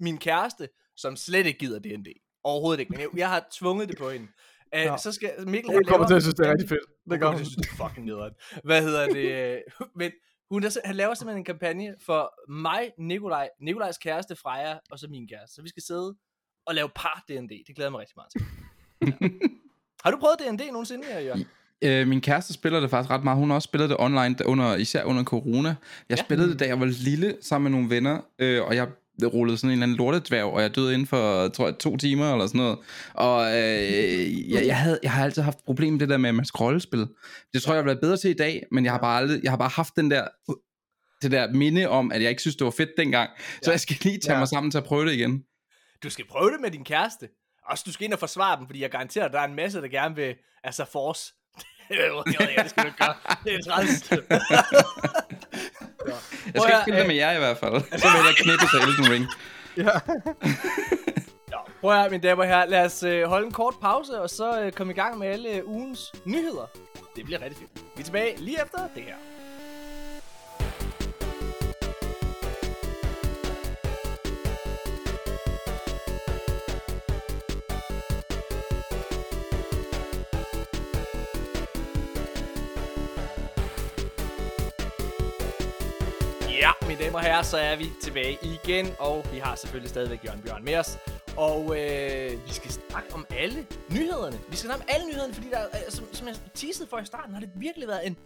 min 0.00 0.18
kæreste, 0.18 0.68
som 0.96 1.16
slet 1.16 1.46
ikke 1.46 1.58
gider 1.58 1.78
D&D, 1.78 2.06
overhovedet 2.44 2.80
ikke, 2.80 2.90
men 2.90 3.00
jeg, 3.00 3.08
jeg 3.16 3.28
har 3.28 3.46
tvunget 3.52 3.88
det 3.88 3.98
på 3.98 4.10
hende, 4.10 4.26
øh, 4.74 4.80
Ja. 4.80 4.96
så 4.96 5.12
skal 5.12 5.30
Mikkel... 5.46 5.72
Hun 5.74 5.84
kommer 5.84 6.06
til 6.06 6.14
at 6.14 6.22
synes, 6.22 6.34
det 6.34 6.46
er 6.46 6.50
rigtig 6.50 6.68
fedt. 6.68 6.80
Det 7.10 7.10
gør 7.10 7.26
kommer 7.26 7.28
hun. 7.28 7.36
til 7.38 7.44
at 7.44 7.52
synes, 7.52 7.66
det 7.66 7.80
er 7.80 7.88
fucking 7.88 8.06
nederen. 8.06 8.32
Hvad 8.64 8.82
hedder 8.82 9.06
det? 9.06 9.62
Men 10.00 10.10
hun 10.50 10.64
er, 10.64 10.76
han 10.84 10.96
laver 10.96 11.14
simpelthen 11.14 11.40
en 11.40 11.44
kampagne 11.44 11.94
for 12.06 12.50
mig, 12.52 12.90
Nikolaj, 12.98 13.48
Nikolajs 13.60 13.98
kæreste 13.98 14.36
Freja, 14.36 14.74
og 14.90 14.98
så 14.98 15.08
min 15.10 15.28
kæreste. 15.28 15.54
Så 15.54 15.62
vi 15.62 15.68
skal 15.68 15.82
sidde 15.82 16.14
og 16.66 16.74
lave 16.74 16.88
par 16.94 17.24
D&D. 17.28 17.48
Det 17.66 17.74
glæder 17.76 17.84
jeg 17.86 17.92
mig 17.92 18.00
rigtig 18.00 18.16
meget 18.16 18.30
til. 18.32 18.40
Har 20.04 20.10
du 20.10 20.16
prøvet 20.16 20.38
D&D 20.40 20.66
nogensinde, 20.72 21.06
Jørgen? 21.20 21.44
Øh, 21.84 22.06
min 22.08 22.20
kæreste 22.20 22.52
spiller 22.52 22.80
det 22.80 22.90
faktisk 22.90 23.10
ret 23.10 23.24
meget. 23.24 23.38
Hun 23.38 23.50
har 23.50 23.54
også 23.54 23.66
spillet 23.66 23.90
det 23.90 23.96
online, 24.00 24.36
under, 24.44 24.76
især 24.76 25.04
under 25.04 25.24
corona. 25.24 25.68
Jeg 25.68 25.76
Ja. 26.10 26.14
ja. 26.18 26.22
spillede 26.24 26.50
det, 26.50 26.60
da 26.60 26.66
jeg 26.66 26.80
var 26.80 26.86
lille, 26.86 27.36
sammen 27.40 27.72
med 27.72 27.78
nogle 27.78 27.94
venner, 27.94 28.20
øh, 28.38 28.62
og 28.64 28.76
jeg 28.76 28.88
rullede 29.24 29.58
sådan 29.58 29.70
en 29.70 29.72
eller 29.72 29.82
anden 29.82 29.96
lortedværg, 29.98 30.44
og 30.44 30.62
jeg 30.62 30.74
døde 30.76 30.92
inden 30.94 31.06
for, 31.06 31.48
tror 31.48 31.66
jeg, 31.66 31.78
to 31.78 31.96
timer 31.96 32.32
eller 32.32 32.46
sådan 32.46 32.58
noget. 32.58 32.78
Og 33.14 33.46
øh, 33.58 34.50
jeg, 34.50 34.66
jeg, 34.66 34.76
havde, 34.78 34.98
jeg 35.02 35.12
har 35.12 35.24
altid 35.24 35.42
haft 35.42 35.58
problemer 35.64 35.92
med 35.92 36.00
det 36.00 36.08
der 36.08 36.16
med, 36.16 36.28
at 36.28 36.34
man 36.34 36.44
skal 36.44 36.58
rollespil. 36.58 37.06
Det 37.52 37.62
tror 37.62 37.72
jeg, 37.72 37.76
jeg 37.78 37.84
været 37.86 38.00
bedre 38.00 38.16
til 38.16 38.30
i 38.30 38.34
dag, 38.34 38.62
men 38.72 38.84
jeg 38.84 38.92
har 38.92 38.98
bare, 39.00 39.18
aldrig, 39.18 39.40
jeg 39.42 39.52
har 39.52 39.56
bare 39.58 39.68
haft 39.68 39.96
den 39.96 40.10
der, 40.10 40.28
det 41.22 41.30
der 41.30 41.52
minde 41.52 41.88
om, 41.88 42.12
at 42.12 42.22
jeg 42.22 42.30
ikke 42.30 42.40
synes, 42.42 42.56
det 42.56 42.64
var 42.64 42.70
fedt 42.70 42.90
dengang. 42.98 43.30
Så 43.62 43.70
Ja. 43.70 43.70
jeg 43.70 43.80
skal 43.80 43.96
lige 44.02 44.18
tage 44.18 44.32
Ja. 44.34 44.38
mig 44.38 44.48
sammen 44.48 44.70
til 44.70 44.78
at 44.78 44.84
prøve 44.84 45.06
det 45.06 45.12
igen. 45.12 45.42
Du 46.02 46.10
skal 46.10 46.24
prøve 46.30 46.50
det 46.50 46.60
med 46.60 46.70
din 46.70 46.84
kæreste. 46.84 47.28
Også 47.70 47.82
du 47.86 47.92
skal 47.92 48.04
ind 48.04 48.12
og 48.12 48.18
forsvare 48.18 48.58
dem, 48.58 48.66
fordi 48.66 48.80
jeg 48.82 48.90
garanterer, 48.90 49.24
at 49.24 49.32
der 49.32 49.40
er 49.40 49.44
en 49.48 49.54
masse, 49.56 49.80
der 49.80 49.88
gerne 49.88 50.14
vil, 50.16 50.34
altså 50.64 50.84
force. 50.92 51.32
det 52.62 52.70
skal 52.70 52.84
du 52.84 52.90
gøre. 52.98 53.14
Det 53.44 53.54
er 53.54 53.62
træls. 53.62 54.10
Jeg 56.04 56.14
Prøv 56.54 56.62
skal 56.62 56.64
ikke 56.66 56.82
spille 56.82 56.98
det 57.00 57.06
med 57.06 57.14
jer 57.16 57.32
i 57.32 57.38
hvert 57.38 57.58
fald. 57.58 57.72
Så 58.00 58.06
vil 58.08 58.26
jeg 58.26 58.36
knippe 58.36 58.66
til 58.72 58.78
Elden 58.88 59.12
Ring. 59.12 59.26
Ja. 59.76 59.98
Prøv 61.80 61.90
at 61.90 61.98
høre, 62.00 62.10
mine 62.10 62.22
damer 62.22 62.42
og 62.42 62.48
herrer. 62.48 62.66
Lad 62.66 62.84
os 62.84 63.02
øh, 63.02 63.24
holde 63.28 63.46
en 63.46 63.52
kort 63.52 63.74
pause, 63.80 64.20
og 64.20 64.30
så 64.30 64.60
øh, 64.60 64.72
komme 64.72 64.92
i 64.92 64.96
gang 64.96 65.18
med 65.18 65.28
alle 65.28 65.48
øh, 65.48 65.62
ugens 65.66 66.12
nyheder. 66.24 66.66
Det 67.16 67.24
bliver 67.24 67.40
rigtig 67.40 67.58
fedt. 67.58 67.84
Vi 67.96 68.00
er 68.00 68.04
tilbage 68.04 68.36
lige 68.38 68.62
efter 68.62 68.78
det 68.94 69.02
her. 69.02 69.14
Damer 87.16 87.28
og 87.28 87.32
herrer, 87.32 87.42
så 87.42 87.58
er 87.58 87.76
vi 87.76 87.86
tilbage 88.02 88.38
igen, 88.42 88.86
og 88.98 89.24
vi 89.32 89.38
har 89.38 89.54
selvfølgelig 89.54 89.90
stadigvæk 89.90 90.24
Jørgen 90.24 90.42
Bjørn 90.42 90.64
med 90.64 90.76
os. 90.76 90.98
Og 91.36 91.62
øh, 91.62 92.46
vi 92.46 92.52
skal 92.52 92.70
snakke 92.70 93.14
om 93.14 93.26
alle 93.30 93.66
nyhederne. 93.90 94.36
Vi 94.50 94.56
skal 94.56 94.68
snakke 94.68 94.82
om 94.82 94.88
alle 94.94 95.06
nyhederne, 95.06 95.34
fordi 95.34 95.48
der, 95.50 95.66
øh, 95.66 95.90
som, 95.90 96.04
som 96.12 96.26
jeg 96.28 96.36
teasede 96.54 96.88
for 96.88 96.98
i 96.98 97.04
starten, 97.04 97.34
har 97.34 97.40
det 97.40 97.50
virkelig 97.56 97.88
været 97.88 98.06
en 98.06 98.16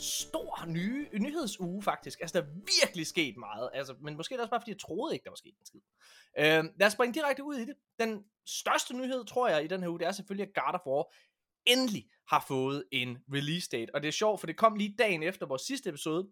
stor 0.00 0.66
nye 0.66 1.08
nyhedsuge 1.20 1.82
faktisk. 1.82 2.20
Altså, 2.20 2.40
der 2.40 2.46
er 2.46 2.50
virkelig 2.80 3.06
sket 3.06 3.36
meget. 3.36 3.70
Altså, 3.74 3.94
men 4.02 4.16
måske 4.16 4.32
er 4.34 4.36
det 4.36 4.42
også 4.42 4.50
bare, 4.50 4.60
fordi 4.60 4.70
jeg 4.70 4.80
troede 4.80 5.14
ikke, 5.14 5.24
der 5.24 5.30
var 5.30 5.42
sket 5.44 5.54
en 5.60 5.66
skid. 5.66 5.80
Øh, 6.38 6.64
lad 6.80 6.86
os 6.86 6.92
springe 6.92 7.14
direkte 7.14 7.44
ud 7.44 7.54
i 7.54 7.64
det. 7.64 7.74
Den 8.00 8.24
største 8.46 8.96
nyhed, 8.96 9.24
tror 9.24 9.48
jeg, 9.48 9.64
i 9.64 9.66
den 9.66 9.80
her 9.82 9.88
uge, 9.88 9.98
det 9.98 10.06
er 10.06 10.12
selvfølgelig, 10.12 10.48
at 10.48 10.54
God 10.62 10.74
of 10.74 10.86
War 10.86 11.04
endelig 11.66 12.04
har 12.28 12.44
fået 12.48 12.84
en 12.92 13.18
release 13.36 13.68
date. 13.72 13.94
Og 13.94 14.02
det 14.02 14.08
er 14.08 14.12
sjovt, 14.22 14.40
for 14.40 14.46
det 14.46 14.56
kom 14.56 14.76
lige 14.76 14.94
dagen 14.98 15.22
efter 15.22 15.46
vores 15.46 15.62
sidste 15.62 15.88
episode, 15.88 16.28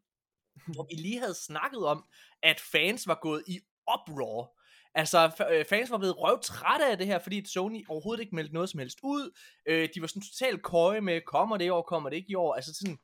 hvor 0.74 0.86
vi 0.90 0.94
lige 0.94 1.18
havde 1.18 1.34
snakket 1.34 1.86
om, 1.86 2.04
at 2.42 2.60
fans 2.60 3.06
var 3.06 3.18
gået 3.22 3.42
i 3.46 3.60
uproar. 3.94 4.56
Altså, 4.94 5.46
øh, 5.50 5.64
fans 5.64 5.90
var 5.90 5.98
blevet 5.98 6.18
røvtrætte 6.18 6.86
af 6.86 6.98
det 6.98 7.06
her, 7.06 7.18
fordi 7.18 7.48
Sony 7.48 7.84
overhovedet 7.88 8.22
ikke 8.22 8.34
meldte 8.34 8.54
noget 8.54 8.70
som 8.70 8.78
helst 8.78 8.98
ud. 9.02 9.38
Øh, 9.66 9.88
de 9.94 10.00
var 10.00 10.06
sådan 10.06 10.22
totalt 10.22 10.62
køje 10.62 11.00
med, 11.00 11.20
kommer 11.20 11.56
det 11.56 11.64
i 11.64 11.68
år, 11.68 11.82
kommer 11.82 12.10
det 12.10 12.16
ikke 12.16 12.30
i 12.30 12.34
år. 12.34 12.54
Altså 12.54 12.74
sådan, 12.74 12.98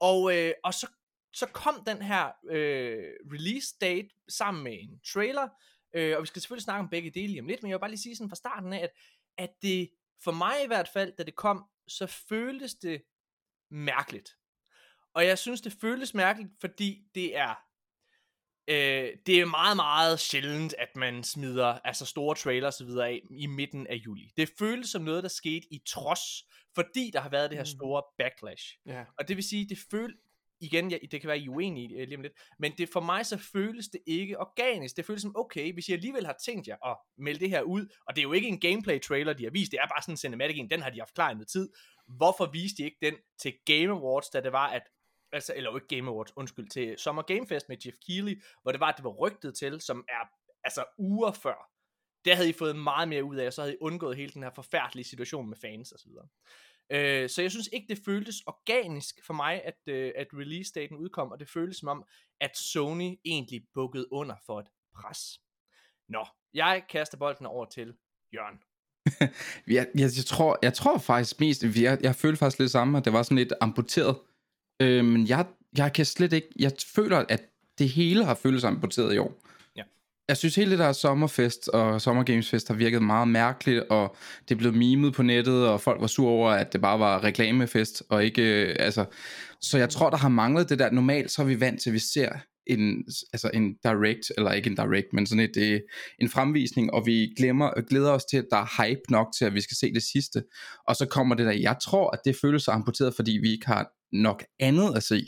og, 0.00 0.36
øh, 0.36 0.54
og 0.64 0.74
så, 0.74 0.86
så 1.32 1.46
kom 1.46 1.84
den 1.86 2.02
her 2.02 2.26
øh, 2.50 3.04
release 3.32 3.74
date 3.80 4.08
sammen 4.28 4.64
med 4.64 4.72
en 4.72 5.00
trailer, 5.12 5.48
øh, 5.94 6.16
og 6.16 6.22
vi 6.22 6.26
skal 6.26 6.42
selvfølgelig 6.42 6.64
snakke 6.64 6.80
om 6.80 6.88
begge 6.90 7.10
dele 7.10 7.26
lige 7.26 7.40
om 7.40 7.46
lidt, 7.46 7.62
men 7.62 7.70
jeg 7.70 7.74
vil 7.74 7.80
bare 7.80 7.90
lige 7.90 8.02
sige 8.02 8.16
sådan 8.16 8.30
fra 8.30 8.36
starten 8.36 8.72
af, 8.72 8.78
at, 8.78 8.90
at 9.38 9.50
det 9.62 9.90
for 10.24 10.32
mig 10.32 10.64
i 10.64 10.66
hvert 10.66 10.88
fald, 10.88 11.12
da 11.18 11.22
det 11.22 11.36
kom, 11.36 11.64
så 11.88 12.06
føltes 12.06 12.74
det 12.74 13.02
mærkeligt. 13.70 14.36
Og 15.14 15.26
jeg 15.26 15.38
synes, 15.38 15.60
det 15.60 15.72
føles 15.80 16.14
mærkeligt, 16.14 16.50
fordi 16.60 17.02
det 17.14 17.36
er 17.36 17.54
øh, 18.68 19.08
det 19.26 19.40
er 19.40 19.44
meget, 19.44 19.76
meget 19.76 20.20
sjældent, 20.20 20.74
at 20.78 20.96
man 20.96 21.24
smider 21.24 21.66
altså 21.66 22.06
store 22.06 22.34
trailers 22.34 22.74
og 22.74 22.78
så 22.78 22.84
videre 22.84 23.08
af 23.08 23.20
i 23.30 23.46
midten 23.46 23.86
af 23.86 23.94
juli. 23.94 24.30
Det 24.36 24.50
føles 24.58 24.88
som 24.90 25.02
noget, 25.02 25.22
der 25.22 25.28
skete 25.28 25.66
i 25.70 25.82
trods, 25.88 26.20
fordi 26.74 27.10
der 27.12 27.20
har 27.20 27.28
været 27.28 27.50
det 27.50 27.58
her 27.58 27.64
Mm. 27.64 27.78
store 27.78 28.02
backlash. 28.18 28.64
Ja. 28.86 29.04
Og 29.18 29.28
det 29.28 29.36
vil 29.36 29.44
sige, 29.44 29.68
det 29.68 29.78
føles 29.90 30.16
igen, 30.62 30.90
ja, 30.90 30.98
det 31.10 31.20
kan 31.20 31.28
være, 31.28 31.38
I 31.38 31.46
er 31.46 31.50
uenige 31.50 31.96
øh, 31.96 32.06
lige 32.08 32.16
om 32.16 32.22
lidt, 32.22 32.32
men 32.58 32.72
det, 32.78 32.88
for 32.88 33.00
mig 33.00 33.26
så 33.26 33.38
føles 33.52 33.88
det 33.88 34.00
ikke 34.06 34.40
organisk. 34.40 34.96
Det 34.96 35.04
føles 35.04 35.22
som, 35.22 35.36
okay, 35.36 35.72
hvis 35.72 35.88
I 35.88 35.92
alligevel 35.92 36.26
har 36.26 36.36
tænkt 36.44 36.68
jer 36.68 36.86
at 36.90 36.96
melde 37.18 37.40
det 37.40 37.50
her 37.50 37.62
ud, 37.62 37.86
og 38.06 38.16
det 38.16 38.20
er 38.20 38.22
jo 38.22 38.32
ikke 38.32 38.48
en 38.48 38.60
gameplay 38.60 39.00
trailer, 39.00 39.32
de 39.32 39.44
har 39.44 39.50
vist, 39.50 39.72
det 39.72 39.78
er 39.80 39.86
bare 39.86 40.02
sådan 40.02 40.12
en 40.12 40.16
cinematic 40.16 40.58
en, 40.58 40.70
den 40.70 40.82
har 40.82 40.90
de 40.90 40.98
haft 40.98 41.14
klar 41.14 41.30
i 41.40 41.44
tid. 41.44 41.68
Hvorfor 42.16 42.50
viste 42.52 42.76
de 42.82 42.84
ikke 42.84 42.98
den 43.02 43.14
til 43.42 43.52
Game 43.66 43.88
Awards, 43.98 44.28
da 44.30 44.40
det 44.40 44.52
var, 44.52 44.68
at 44.68 44.82
altså, 45.32 45.52
eller 45.56 45.70
jo 45.70 45.76
ikke 45.76 45.96
Game 45.96 46.10
Awards, 46.10 46.36
undskyld, 46.36 46.68
til 46.68 46.98
Summer 46.98 47.22
Game 47.22 47.46
Fest 47.46 47.68
med 47.68 47.76
Jeff 47.86 47.96
Keighley, 48.06 48.42
hvor 48.62 48.72
det 48.72 48.80
var, 48.80 48.88
at 48.88 48.96
det 48.96 49.04
var 49.04 49.10
rygtet 49.10 49.54
til, 49.54 49.80
som 49.80 50.04
er 50.08 50.28
altså 50.64 50.84
uger 50.98 51.32
før. 51.32 51.70
Der 52.24 52.34
havde 52.34 52.48
I 52.48 52.52
fået 52.52 52.76
meget 52.76 53.08
mere 53.08 53.24
ud 53.24 53.36
af, 53.36 53.46
og 53.46 53.52
så 53.52 53.62
havde 53.62 53.74
I 53.74 53.78
undgået 53.80 54.16
hele 54.16 54.32
den 54.32 54.42
her 54.42 54.50
forfærdelige 54.50 55.04
situation 55.04 55.48
med 55.48 55.56
fans 55.56 55.92
osv. 55.92 56.10
Øh, 56.92 57.28
så 57.28 57.42
jeg 57.42 57.50
synes 57.50 57.68
ikke, 57.72 57.86
det 57.88 58.04
føltes 58.04 58.42
organisk 58.46 59.24
for 59.26 59.34
mig, 59.34 59.62
at, 59.64 59.78
øh, 59.86 60.12
at 60.16 60.26
release-daten 60.34 60.96
udkom, 60.96 61.32
og 61.32 61.40
det 61.40 61.48
føltes 61.48 61.76
som 61.76 61.88
om, 61.88 62.04
at 62.40 62.56
Sony 62.56 63.18
egentlig 63.24 63.62
bukkede 63.74 64.12
under 64.12 64.36
for 64.46 64.60
et 64.60 64.66
pres. 64.94 65.40
Nå, 66.08 66.26
jeg 66.54 66.84
kaster 66.88 67.18
bolden 67.18 67.46
over 67.46 67.64
til 67.64 67.94
Jørgen. 68.34 68.58
Jeg, 69.66 69.86
jeg, 69.94 70.10
jeg, 70.16 70.24
tror, 70.26 70.58
jeg 70.62 70.74
tror 70.74 70.98
faktisk 70.98 71.40
mest, 71.40 71.62
jeg, 71.62 71.98
jeg 72.02 72.14
følte 72.14 72.38
faktisk 72.38 72.58
lidt 72.58 72.70
samme, 72.70 72.98
at 72.98 73.04
det 73.04 73.12
var 73.12 73.22
sådan 73.22 73.36
lidt 73.36 73.52
amputeret. 73.60 74.16
Øh, 74.80 75.04
men 75.04 75.26
jeg, 75.28 75.46
jeg 75.76 75.92
kan 75.92 76.04
slet 76.04 76.32
ikke, 76.32 76.48
jeg 76.58 76.72
føler, 76.94 77.24
at 77.28 77.42
det 77.78 77.88
hele 77.88 78.24
har 78.24 78.34
føltes 78.34 78.64
amputeret 78.64 79.14
i 79.14 79.18
år. 79.18 79.42
Ja. 79.76 79.82
Jeg 80.28 80.36
synes 80.36 80.54
hele 80.54 80.70
det 80.70 80.78
der 80.78 80.92
sommerfest 80.92 81.68
og 81.68 82.00
sommergamesfest 82.00 82.68
har 82.68 82.74
virket 82.74 83.02
meget 83.02 83.28
mærkeligt, 83.28 83.80
og 83.80 84.16
det 84.48 84.58
blev 84.58 84.72
mimet 84.72 85.14
på 85.14 85.22
nettet, 85.22 85.68
og 85.68 85.80
folk 85.80 86.00
var 86.00 86.06
sure 86.06 86.30
over, 86.30 86.50
at 86.50 86.72
det 86.72 86.80
bare 86.80 86.98
var 86.98 87.24
reklamefest, 87.24 88.02
og 88.08 88.24
ikke, 88.24 88.42
øh, 88.42 88.76
altså, 88.78 89.04
så 89.60 89.78
jeg 89.78 89.90
tror, 89.90 90.10
der 90.10 90.16
har 90.16 90.28
manglet 90.28 90.68
det 90.68 90.78
der, 90.78 90.90
normalt 90.90 91.30
så 91.30 91.42
er 91.42 91.46
vi 91.46 91.60
vant 91.60 91.80
til, 91.82 91.90
at 91.90 91.94
vi 91.94 91.98
ser 91.98 92.32
en, 92.66 93.04
altså 93.32 93.50
en 93.54 93.74
direct, 93.84 94.32
eller 94.36 94.52
ikke 94.52 94.70
en 94.70 94.76
direct, 94.76 95.06
men 95.12 95.26
sådan 95.26 95.44
et, 95.44 95.56
øh, 95.56 95.80
en 96.18 96.28
fremvisning, 96.28 96.92
og 96.92 97.06
vi 97.06 97.32
glemmer, 97.36 97.80
glæder 97.88 98.10
os 98.10 98.24
til, 98.24 98.36
at 98.36 98.46
der 98.50 98.56
er 98.56 98.82
hype 98.82 99.00
nok 99.08 99.26
til, 99.38 99.44
at 99.44 99.54
vi 99.54 99.60
skal 99.60 99.76
se 99.76 99.94
det 99.94 100.02
sidste. 100.02 100.42
Og 100.88 100.96
så 100.96 101.06
kommer 101.06 101.34
det 101.34 101.46
der, 101.46 101.52
jeg 101.52 101.76
tror, 101.82 102.10
at 102.10 102.20
det 102.24 102.36
føles 102.42 102.68
amputeret, 102.68 103.14
fordi 103.14 103.38
vi 103.42 103.52
ikke 103.52 103.66
har 103.66 103.90
nok 104.12 104.44
andet 104.60 104.96
at 104.96 105.02
se. 105.02 105.26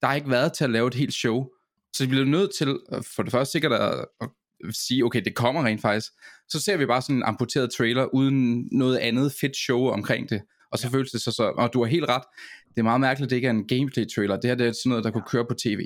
Der 0.00 0.06
har 0.06 0.14
ikke 0.14 0.30
været 0.30 0.52
til 0.52 0.64
at 0.64 0.70
lave 0.70 0.88
et 0.88 0.94
helt 0.94 1.14
show. 1.14 1.46
Så 1.92 2.04
vi 2.04 2.08
bliver 2.08 2.24
nødt 2.24 2.50
til, 2.58 2.68
øh, 2.68 3.02
for 3.16 3.22
det 3.22 3.32
første 3.32 3.52
sikkert 3.52 3.72
at, 3.72 4.06
at 4.20 4.28
sige, 4.70 5.04
okay, 5.04 5.22
det 5.24 5.34
kommer 5.34 5.64
rent 5.64 5.80
faktisk. 5.80 6.12
Så 6.48 6.60
ser 6.60 6.76
vi 6.76 6.86
bare 6.86 7.02
sådan 7.02 7.16
en 7.16 7.22
amputeret 7.22 7.72
trailer, 7.72 8.14
uden 8.14 8.68
noget 8.72 8.98
andet 8.98 9.32
fedt 9.40 9.56
show 9.56 9.88
omkring 9.88 10.30
det. 10.30 10.42
Og 10.72 10.78
så 10.78 10.86
ja. 10.86 10.92
føles 10.96 11.10
det 11.10 11.20
så, 11.20 11.32
så, 11.32 11.52
og 11.58 11.72
du 11.72 11.82
har 11.82 11.90
helt 11.90 12.08
ret, 12.08 12.22
det 12.68 12.78
er 12.78 12.82
meget 12.82 13.00
mærkeligt, 13.00 13.26
at 13.26 13.30
det 13.30 13.36
ikke 13.36 13.46
er 13.46 13.52
en 13.52 13.68
gameplay 13.68 14.06
trailer. 14.14 14.36
Det 14.36 14.50
her 14.50 14.54
det 14.54 14.66
er 14.66 14.72
sådan 14.72 14.90
noget, 14.90 15.04
der 15.04 15.10
kunne 15.10 15.28
køre 15.30 15.46
på 15.46 15.54
tv. 15.54 15.80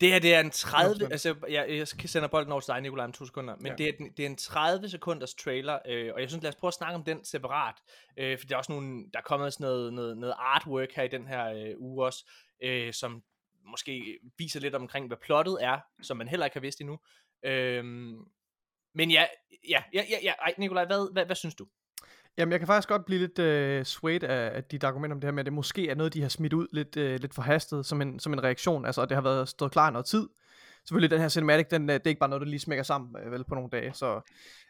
Det 0.00 0.12
her, 0.12 0.18
det 0.18 0.34
er 0.34 0.40
en 0.40 0.50
30, 0.50 0.94
100%. 1.06 1.10
altså 1.10 1.34
jeg, 1.48 1.66
jeg 1.68 1.88
sender 1.88 2.28
bolden 2.28 2.52
over 2.52 2.60
til 2.60 2.72
dig, 2.72 2.80
Nikolaj, 2.80 3.04
om 3.04 3.12
to 3.12 3.26
sekunder, 3.26 3.56
men 3.56 3.66
Ja. 3.66 3.74
det, 3.76 3.88
er, 3.88 3.92
det 4.16 4.22
er 4.22 4.26
en 4.26 4.36
30 4.36 4.88
sekunders 4.88 5.34
trailer, 5.34 5.78
øh, 5.88 6.14
og 6.14 6.20
jeg 6.20 6.28
synes, 6.28 6.42
lad 6.42 6.48
os 6.52 6.56
prøve 6.56 6.68
at 6.68 6.74
snakke 6.74 6.94
om 6.94 7.04
den 7.04 7.24
separat, 7.24 7.74
øh, 8.16 8.38
for 8.38 8.46
der 8.46 8.54
er 8.54 8.58
også 8.58 8.72
nogle, 8.72 9.04
der 9.12 9.18
er 9.18 9.22
kommet 9.22 9.52
sådan 9.52 9.64
noget, 9.64 9.92
noget, 9.92 10.18
noget 10.18 10.34
artwork 10.38 10.92
her 10.92 11.02
i 11.02 11.08
den 11.08 11.26
her 11.26 11.46
øh, 11.46 11.74
uge 11.78 12.04
også, 12.04 12.30
øh, 12.62 12.92
som 12.92 13.22
måske 13.66 14.18
viser 14.38 14.60
lidt 14.60 14.74
omkring, 14.74 15.06
hvad 15.06 15.16
plottet 15.16 15.58
er, 15.60 15.80
som 16.02 16.16
man 16.16 16.28
heller 16.28 16.46
ikke 16.46 16.54
har 16.56 16.60
vidst 16.60 16.80
endnu. 16.80 16.98
Øh, 17.42 17.84
men 18.94 19.10
ja, 19.10 19.26
ja, 19.68 19.82
ja, 19.94 20.04
ja, 20.10 20.18
ja 20.22 20.32
ej, 20.32 20.54
Nikolaj, 20.58 20.84
hvad, 20.84 21.12
hvad, 21.12 21.26
hvad 21.26 21.36
synes 21.36 21.54
du? 21.54 21.66
Jamen, 22.38 22.52
jeg 22.52 22.60
kan 22.60 22.66
faktisk 22.66 22.88
godt 22.88 23.04
blive 23.04 23.20
lidt 23.20 23.38
øh, 23.38 23.84
swayed 23.84 24.22
af, 24.22 24.56
af 24.56 24.64
dit 24.64 24.84
argument 24.84 25.12
om 25.12 25.20
det 25.20 25.26
her 25.26 25.32
med, 25.32 25.40
at 25.40 25.46
det 25.46 25.52
måske 25.52 25.88
er 25.88 25.94
noget, 25.94 26.14
de 26.14 26.22
har 26.22 26.28
smidt 26.28 26.52
ud 26.52 26.66
lidt, 26.72 26.96
øh, 26.96 27.20
lidt 27.20 27.34
forhastet 27.34 27.86
som 27.86 28.02
en, 28.02 28.18
som 28.18 28.32
en 28.32 28.44
reaktion. 28.44 28.86
Altså, 28.86 29.04
det 29.04 29.12
har 29.12 29.22
været 29.22 29.48
stået 29.48 29.72
klar 29.72 29.90
noget 29.90 30.06
tid. 30.06 30.28
Selvfølgelig, 30.86 31.10
den 31.10 31.20
her 31.20 31.28
cinematic, 31.28 31.66
den, 31.70 31.90
øh, 31.90 31.94
det 31.94 32.06
er 32.06 32.08
ikke 32.08 32.18
bare 32.18 32.28
noget, 32.28 32.40
der 32.40 32.46
lige 32.46 32.60
smækker 32.60 32.82
sammen 32.82 33.16
øh, 33.24 33.32
vel, 33.32 33.44
på 33.44 33.54
nogle 33.54 33.70
dage. 33.72 33.92
Så, 33.94 34.20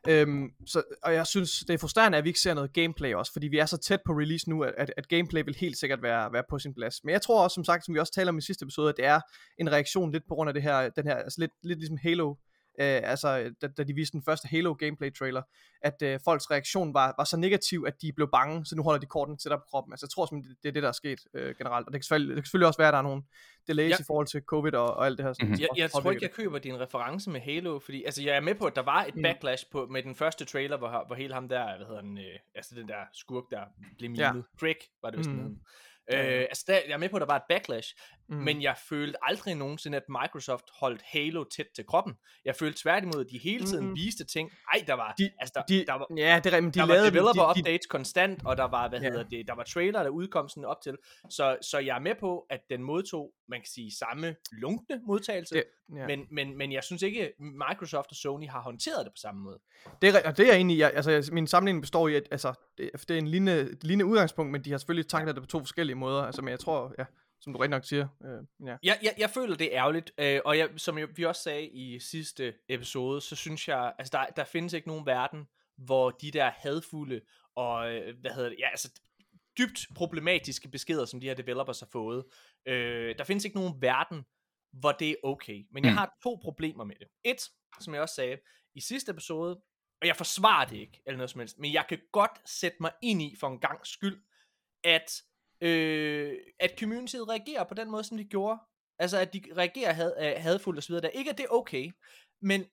øhm, 0.09 0.51
så, 0.67 0.83
og 1.03 1.15
jeg 1.15 1.27
synes, 1.27 1.59
det 1.59 1.75
er 1.75 1.79
frustrerende, 1.79 2.19
at 2.19 2.25
vi 2.25 2.29
ikke 2.29 2.41
ser 2.41 2.55
noget 2.55 2.73
gameplay 2.73 3.15
også, 3.15 3.33
fordi 3.33 3.49
vi 3.49 3.59
er 3.59 3.67
så 3.67 3.77
tæt 3.77 4.01
på 4.07 4.13
release 4.13 4.51
nu, 4.51 4.63
at, 4.63 4.75
at, 4.79 4.93
at 4.97 5.09
gameplay 5.09 5.43
vil 5.45 5.55
helt 5.55 5.77
sikkert 5.79 6.03
være, 6.03 6.33
være 6.33 6.43
på 6.51 6.59
sin 6.59 6.75
plads. 6.75 7.05
Men 7.05 7.13
jeg 7.13 7.23
tror 7.23 7.43
også, 7.45 7.55
som 7.55 7.65
sagt, 7.65 7.85
som 7.85 7.95
vi 7.95 8.01
også 8.01 8.13
taler 8.13 8.33
om 8.33 8.39
i 8.39 8.43
sidste 8.43 8.63
episode, 8.63 8.89
at 8.89 8.97
det 8.97 9.05
er 9.05 9.21
en 9.59 9.73
reaktion 9.73 10.13
lidt 10.13 10.25
på 10.29 10.35
grund 10.35 10.49
af 10.49 10.55
det 10.55 10.63
her, 10.63 10.89
den 10.89 11.07
her 11.07 11.17
altså 11.17 11.41
lidt, 11.41 11.53
lidt 11.63 11.79
ligesom 11.79 11.99
Halo, 12.03 12.35
Øh, 12.81 13.01
altså, 13.05 13.55
da, 13.63 13.67
da 13.69 13.83
de 13.83 13.95
viste 13.95 14.13
den 14.13 14.23
første 14.25 14.49
Halo 14.49 14.73
gameplay 14.79 15.15
trailer, 15.15 15.43
at 15.83 16.03
øh, 16.03 16.21
folks 16.25 16.51
reaktion 16.51 16.95
var, 16.95 17.15
var 17.19 17.25
så 17.25 17.37
negativ, 17.37 17.85
at 17.87 18.03
de 18.03 18.13
blev 18.13 18.29
bange, 18.33 18.67
så 18.67 18.77
nu 18.77 18.83
holder 18.83 19.01
de 19.01 19.07
korten 19.07 19.39
tættere 19.39 19.59
på 19.61 19.65
kroppen. 19.71 19.93
Altså, 19.93 20.07
jeg 20.07 20.11
tror 20.11 20.27
det, 20.27 20.45
det 20.63 20.69
er 20.69 20.73
det, 20.73 20.83
der 20.83 20.89
er 20.89 20.93
sket 20.93 21.19
øh, 21.35 21.55
generelt. 21.59 21.87
Og 21.87 21.93
det 21.93 21.99
kan, 22.01 22.03
selvfølgelig, 22.05 22.37
det 22.37 22.43
kan 22.43 22.47
selvfølgelig 22.47 22.67
også 22.67 22.79
være, 22.79 22.89
at 22.89 22.93
der 22.93 22.99
er 22.99 23.03
nogle 23.03 23.23
delays 23.69 23.91
Ja. 23.91 23.97
i 24.01 24.05
forhold 24.07 24.27
til 24.27 24.41
covid 24.43 24.75
og, 24.75 24.95
og 24.97 25.07
alt 25.07 25.19
det 25.19 25.27
her. 25.27 25.33
Som 25.33 25.49
Mhm. 25.49 25.61
Jeg, 25.61 25.69
jeg 25.77 25.91
tror 25.91 26.11
ikke, 26.11 26.23
jeg 26.23 26.33
køber 26.33 26.59
din 26.59 26.81
reference 26.81 27.31
med 27.31 27.41
Halo, 27.41 27.79
fordi 27.79 28.05
altså, 28.05 28.23
jeg 28.23 28.37
er 28.37 28.41
med 28.41 28.55
på, 28.55 28.65
at 28.67 28.77
der 28.77 28.83
var 28.83 29.05
et 29.05 29.17
Mm. 29.17 29.23
backlash 29.23 29.65
på, 29.73 29.87
med 29.91 30.03
den 30.03 30.15
første 30.15 30.45
trailer, 30.45 30.77
hvor, 30.77 31.05
hvor 31.07 31.15
hele 31.15 31.35
ham 31.35 31.49
der, 31.49 31.77
hvad 31.77 31.87
hedder 31.87 32.01
den, 32.01 32.19
øh, 32.19 32.25
altså 32.55 32.75
den 32.75 32.89
der 32.89 33.01
skurk, 33.13 33.45
der 33.51 33.61
blev 33.99 34.11
Ja. 34.11 34.33
mimet. 34.33 34.45
Craig, 34.59 34.77
var 35.03 35.11
det 35.11 35.19
vist, 35.19 35.31
Mm. 35.31 35.37
mm. 35.37 35.59
Hed. 36.11 36.19
Ja, 36.19 36.25
ja. 36.25 36.35
Øh, 36.35 36.41
altså, 36.41 36.65
der, 36.67 36.75
jeg 36.75 36.93
er 36.95 36.97
med 36.99 37.09
på, 37.09 37.17
at 37.17 37.21
der 37.21 37.27
var 37.27 37.37
et 37.37 37.43
backlash, 37.49 37.95
Mm. 38.29 38.37
men 38.37 38.63
jeg 38.63 38.77
følte 38.89 39.19
aldrig 39.23 39.55
nogensinde, 39.55 39.97
at 39.97 40.03
Microsoft 40.09 40.65
holdt 40.81 41.03
Halo 41.03 41.45
tæt 41.45 41.67
til 41.75 41.87
kroppen. 41.87 42.15
Jeg 42.45 42.57
følte 42.57 42.83
tværtimod, 42.83 43.21
at 43.25 43.31
de 43.31 43.39
hele 43.39 43.67
tiden 43.67 43.87
Mm. 43.89 43.95
viste 43.97 44.25
ting. 44.25 44.51
Ej, 44.75 44.85
der 44.87 44.95
var, 44.95 45.15
De- 45.19 45.31
altså, 45.39 45.53
der, 45.55 45.63
de, 45.63 45.85
der 45.87 45.93
var, 45.93 46.07
ja, 46.17 46.41
det 46.45 46.55
er 46.55 46.61
men 46.61 46.71
de 46.71 46.79
der 46.79 46.87
lavede 46.87 47.05
var 47.05 47.11
developer 47.11 47.43
de, 47.43 47.55
de, 47.55 47.61
updates 47.61 47.87
konstant, 47.87 48.41
og 48.47 48.57
der 48.57 48.65
var, 48.65 48.89
hvad 48.89 49.01
Ja. 49.01 49.09
hedder 49.09 49.23
det, 49.25 49.47
der 49.49 49.55
var 49.55 49.63
trailer, 49.63 50.03
der 50.03 50.11
udkom 50.11 50.49
sådan 50.49 50.65
op 50.65 50.77
til. 50.83 50.97
Så, 51.31 51.57
så 51.63 51.79
jeg 51.79 51.97
er 51.97 52.01
med 52.01 52.15
på, 52.21 52.47
at 52.51 52.61
den 52.71 52.83
modtog, 52.83 53.33
man 53.49 53.61
kan 53.61 53.67
sige, 53.75 53.91
samme 53.99 54.37
lunkne 54.53 55.01
modtagelse, 55.07 55.55
det, 55.55 55.65
ja. 55.97 56.07
men, 56.07 56.27
men, 56.31 56.59
men 56.59 56.73
jeg 56.73 56.85
synes 56.85 57.03
ikke, 57.03 57.33
Microsoft 57.71 58.11
og 58.11 58.17
Sony 58.17 58.49
har 58.49 58.61
håndteret 58.61 59.05
det 59.05 59.13
på 59.13 59.19
samme 59.23 59.41
måde. 59.43 59.59
Det 60.03 60.17
er, 60.17 60.29
og 60.29 60.37
det 60.37 60.49
er 60.49 60.53
jeg 60.57 60.71
i. 60.71 60.79
Jeg, 60.79 60.93
altså, 60.95 61.29
min 61.33 61.47
sammenligning 61.47 61.83
består 61.83 62.09
i, 62.09 62.15
at 62.15 62.29
altså, 62.31 62.53
det, 62.79 62.91
det 63.09 63.11
er 63.11 63.19
en 63.19 63.29
lignende, 63.29 63.77
lignende 63.83 64.05
udgangspunkt, 64.05 64.53
men 64.53 64.65
de 64.65 64.71
har 64.71 64.79
selvfølgelig 64.79 65.09
tanklet 65.09 65.35
det 65.35 65.43
på 65.43 65.47
to 65.49 65.59
forskellige 65.59 65.94
måder. 65.97 66.23
Altså, 66.23 66.43
men 66.43 66.51
jeg 66.51 66.61
tror, 66.61 66.95
ja, 66.99 67.05
som 67.41 67.53
du 67.53 67.59
rigtig 67.59 67.71
nok 67.71 67.85
siger, 67.85 68.09
øh, 68.25 68.69
ja. 68.69 68.77
Jeg, 68.83 68.99
jeg, 69.03 69.15
jeg 69.19 69.31
føler, 69.31 69.57
det 69.57 69.75
er 69.75 69.81
ærgerligt, 69.81 70.13
øh, 70.19 70.41
og 70.45 70.59
jeg, 70.59 70.71
som 70.77 70.99
jeg, 70.99 71.09
vi 71.17 71.25
også 71.25 71.43
sagde 71.43 71.67
i 71.69 71.99
sidste 71.99 72.55
episode, 72.69 73.21
så 73.21 73.37
synes 73.37 73.69
jeg, 73.69 73.95
altså 73.99 74.19
der, 74.19 74.27
der 74.27 74.45
findes 74.45 74.73
ikke 74.73 74.89
nogen 74.89 75.07
verden, 75.07 75.47
hvor 75.77 76.11
de 76.11 76.31
der 76.31 76.51
hadfulde 76.51 77.21
og, 77.57 77.95
øh, 77.95 78.19
hvad 78.21 78.31
hedder 78.31 78.49
det, 78.49 78.59
ja, 78.59 78.69
altså 78.69 79.01
dybt 79.59 79.87
problematiske 79.95 80.69
beskeder, 80.69 81.05
som 81.05 81.21
de 81.21 81.27
her 81.27 81.35
developers 81.35 81.81
har 81.81 81.89
fået, 81.93 82.25
øh, 82.67 83.19
der 83.19 83.25
findes 83.25 83.45
ikke 83.45 83.57
nogen 83.57 83.83
verden, 83.83 84.25
hvor 84.73 84.93
det 84.93 85.11
er 85.11 85.15
okay. 85.23 85.67
Men 85.71 85.85
jeg 85.85 85.93
Mm. 85.93 85.97
har 85.97 86.17
to 86.23 86.39
problemer 86.43 86.85
med 86.85 86.95
det. 87.01 87.09
Et, 87.25 87.51
som 87.81 87.95
jeg 87.95 88.03
også 88.03 88.15
sagde 88.15 88.39
i 88.75 88.81
sidste 88.81 89.11
episode, 89.13 89.61
og 90.01 90.07
jeg 90.07 90.17
forsvarer 90.17 90.65
det 90.69 90.77
ikke, 90.77 91.03
eller 91.07 91.17
noget 91.17 91.31
som 91.31 91.39
helst, 91.39 91.59
men 91.59 91.73
jeg 91.73 91.85
kan 91.89 91.99
godt 92.13 92.41
sætte 92.45 92.77
mig 92.81 92.93
ind 93.03 93.23
i 93.23 93.37
for 93.41 93.49
en 93.49 93.61
gang 93.61 93.87
skyld, 93.87 94.23
at, 94.85 95.23
øh, 95.61 96.37
at 96.61 96.75
communityet 96.79 97.29
reagerer 97.29 97.65
på 97.65 97.75
den 97.75 97.91
måde, 97.91 98.05
som 98.05 98.17
de 98.17 98.25
gjorde. 98.25 98.61
Altså, 98.99 99.19
at 99.19 99.33
de 99.33 99.43
reagerer 99.57 99.93
had, 99.93 100.15
øh, 100.21 100.43
hadfuldt 100.43 100.79
osv. 100.79 100.95
Der. 100.95 101.09
Ikke, 101.09 101.31
at 101.31 101.39
det 101.39 101.45
er 101.45 101.55
okay, 101.55 101.91
men, 102.43 102.65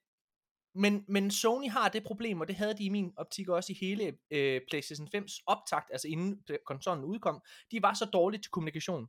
men, 0.75 1.05
men 1.07 1.31
Sony 1.31 1.69
har 1.69 1.89
det 1.89 2.03
problem, 2.03 2.41
og 2.41 2.47
det 2.47 2.55
havde 2.55 2.77
de 2.77 2.83
i 2.83 2.89
min 2.89 3.13
optik 3.17 3.49
også 3.49 3.73
i 3.73 3.77
hele 3.81 4.17
øh, 4.31 4.61
PlayStation 4.69 5.07
5's 5.15 5.43
optakt, 5.47 5.89
altså 5.91 6.07
inden 6.07 6.43
konsollen 6.65 7.05
udkom. 7.05 7.41
De 7.71 7.81
var 7.81 7.93
så 7.93 8.05
dårlige 8.05 8.41
til 8.41 8.51
kommunikation. 8.51 9.07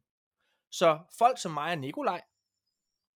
Så 0.73 0.99
folk 1.19 1.39
som 1.39 1.53
mig 1.53 1.73
og 1.73 1.79
Nikolaj, 1.79 2.23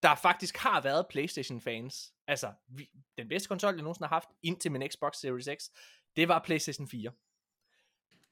der 0.03 0.15
faktisk 0.15 0.57
har 0.57 0.81
været 0.81 1.07
PlayStation-fans, 1.11 2.13
altså 2.27 2.53
vi, 2.69 2.89
den 3.19 3.29
bedste 3.29 3.49
konsol, 3.49 3.75
jeg 3.75 3.83
nogensinde 3.83 4.09
har 4.09 4.15
haft, 4.15 4.29
indtil 4.43 4.73
min 4.73 4.89
Xbox 4.91 5.17
Series 5.17 5.49
X, 5.61 5.65
det 6.17 6.29
var 6.29 6.43
PlayStation 6.45 6.89
4. 6.89 7.13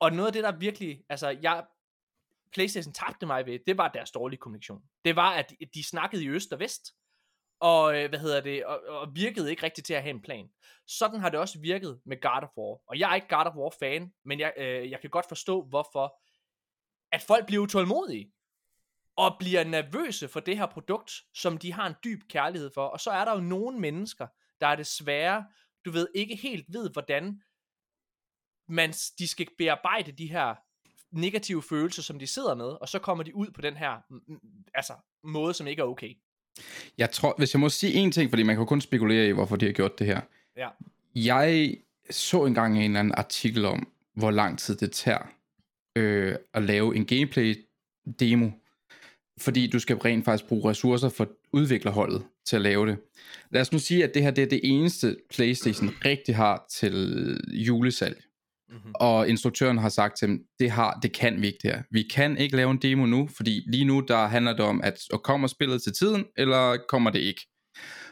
Og 0.00 0.12
noget 0.12 0.26
af 0.26 0.32
det, 0.32 0.44
der 0.44 0.58
virkelig, 0.58 1.04
altså 1.08 1.28
jeg, 1.28 1.66
PlayStation 2.54 2.92
tabte 2.94 3.26
mig 3.26 3.46
ved, 3.46 3.58
det 3.66 3.78
var 3.78 3.88
deres 3.88 4.10
dårlige 4.10 4.38
kommunikation. 4.38 4.82
Det 5.04 5.16
var, 5.16 5.30
at 5.30 5.52
de 5.74 5.84
snakkede 5.84 6.24
i 6.24 6.28
øst 6.28 6.52
og 6.52 6.58
vest, 6.58 6.82
og 7.60 7.96
øh, 7.96 8.08
hvad 8.08 8.18
hedder 8.18 8.40
det, 8.40 8.64
og, 8.64 8.80
og 8.88 9.14
virkede 9.14 9.50
ikke 9.50 9.62
rigtigt 9.62 9.86
til 9.86 9.94
at 9.94 10.02
have 10.02 10.14
en 10.14 10.22
plan. 10.22 10.48
Sådan 10.86 11.20
har 11.20 11.28
det 11.28 11.40
også 11.40 11.60
virket 11.60 12.00
med 12.06 12.20
God 12.20 12.42
of 12.42 12.56
War. 12.56 12.80
Og 12.88 12.98
jeg 12.98 13.10
er 13.10 13.14
ikke 13.14 13.28
God 13.28 13.46
of 13.46 13.54
War 13.54 13.72
fan, 13.78 14.12
men 14.24 14.40
jeg, 14.40 14.52
øh, 14.56 14.90
jeg 14.90 15.00
kan 15.00 15.10
godt 15.10 15.28
forstå, 15.28 15.62
hvorfor 15.62 16.20
at 17.12 17.22
folk 17.22 17.46
bliver 17.46 17.62
utålmodige 17.62 18.32
og 19.16 19.36
bliver 19.38 19.64
nervøse 19.64 20.28
for 20.28 20.40
det 20.40 20.58
her 20.58 20.66
produkt, 20.66 21.12
som 21.34 21.58
de 21.58 21.72
har 21.72 21.86
en 21.86 21.94
dyb 22.04 22.20
kærlighed 22.28 22.70
for. 22.74 22.86
Og 22.86 23.00
så 23.00 23.10
er 23.10 23.24
der 23.24 23.34
jo 23.34 23.40
nogle 23.40 23.80
mennesker, 23.80 24.26
der 24.60 24.66
er 24.66 24.76
desværre, 24.76 25.46
du 25.84 25.90
ved, 25.90 26.08
ikke 26.14 26.36
helt 26.36 26.66
ved, 26.68 26.90
hvordan 26.90 27.42
man, 28.68 28.90
de 28.90 29.28
skal 29.28 29.48
bearbejde 29.58 30.12
de 30.12 30.26
her 30.26 30.54
negative 31.14 31.62
følelser, 31.62 32.02
som 32.02 32.18
de 32.18 32.26
sidder 32.26 32.54
med, 32.54 32.64
og 32.64 32.88
så 32.88 32.98
kommer 32.98 33.24
de 33.24 33.36
ud 33.36 33.46
på 33.54 33.60
den 33.60 33.76
her 33.76 33.90
altså, 34.74 34.92
måde, 35.24 35.54
som 35.54 35.66
ikke 35.66 35.80
er 35.80 35.86
okay. 35.86 36.14
Jeg 36.98 37.10
tror, 37.10 37.34
hvis 37.38 37.54
jeg 37.54 37.60
må 37.60 37.68
sige 37.68 37.94
en 37.94 38.12
ting, 38.12 38.30
fordi 38.30 38.42
man 38.42 38.54
kan 38.56 38.60
jo 38.60 38.66
kun 38.66 38.80
spekulere 38.80 39.28
i, 39.28 39.32
hvorfor 39.32 39.56
de 39.56 39.66
har 39.66 39.72
gjort 39.72 39.98
det 39.98 40.06
her. 40.06 40.20
Ja. 40.56 40.68
Jeg 41.14 41.76
så 42.10 42.44
engang 42.44 42.76
en 42.76 42.82
eller 42.82 43.00
anden 43.00 43.14
artikel 43.16 43.64
om, 43.64 43.88
hvor 44.14 44.30
lang 44.30 44.58
tid 44.58 44.76
det 44.76 44.92
tager 44.92 45.32
øh, 45.96 46.36
at 46.54 46.62
lave 46.62 46.96
en 46.96 47.06
gameplay-demo, 47.06 48.50
fordi 49.38 49.66
du 49.66 49.78
skal 49.78 49.96
rent 49.96 50.24
faktisk 50.24 50.48
bruge 50.48 50.70
ressourcer 50.70 51.08
for 51.08 51.28
udviklerholdet 51.52 52.22
til 52.46 52.56
at 52.56 52.62
lave 52.62 52.86
det. 52.86 52.98
Lad 53.50 53.60
os 53.60 53.72
nu 53.72 53.78
sige, 53.78 54.04
at 54.04 54.14
det 54.14 54.22
her 54.22 54.30
det 54.30 54.44
er 54.44 54.48
det 54.48 54.60
eneste 54.62 55.16
PlayStation 55.30 55.88
rigtig 56.04 56.36
har 56.36 56.66
til 56.70 57.38
julesalg. 57.52 58.24
Mm-hmm. 58.68 58.92
Og 58.94 59.28
instruktøren 59.28 59.78
har 59.78 59.88
sagt 59.88 60.18
til 60.18 60.28
dem, 60.28 60.40
det, 60.58 60.70
har, 60.70 60.98
det 61.02 61.12
kan 61.12 61.40
vi 61.42 61.46
ikke 61.46 61.58
det 61.62 61.70
her. 61.70 61.82
Vi 61.90 62.02
kan 62.14 62.38
ikke 62.38 62.56
lave 62.56 62.70
en 62.70 62.78
demo 62.78 63.06
nu, 63.06 63.28
fordi 63.36 63.62
lige 63.66 63.84
nu 63.84 64.00
der 64.00 64.26
handler 64.26 64.52
det 64.52 64.60
om, 64.60 64.80
at 64.84 64.98
og 65.12 65.22
kommer 65.22 65.48
spillet 65.48 65.82
til 65.82 65.92
tiden, 65.92 66.24
eller 66.36 66.76
kommer 66.88 67.10
det 67.10 67.18
ikke. 67.18 67.46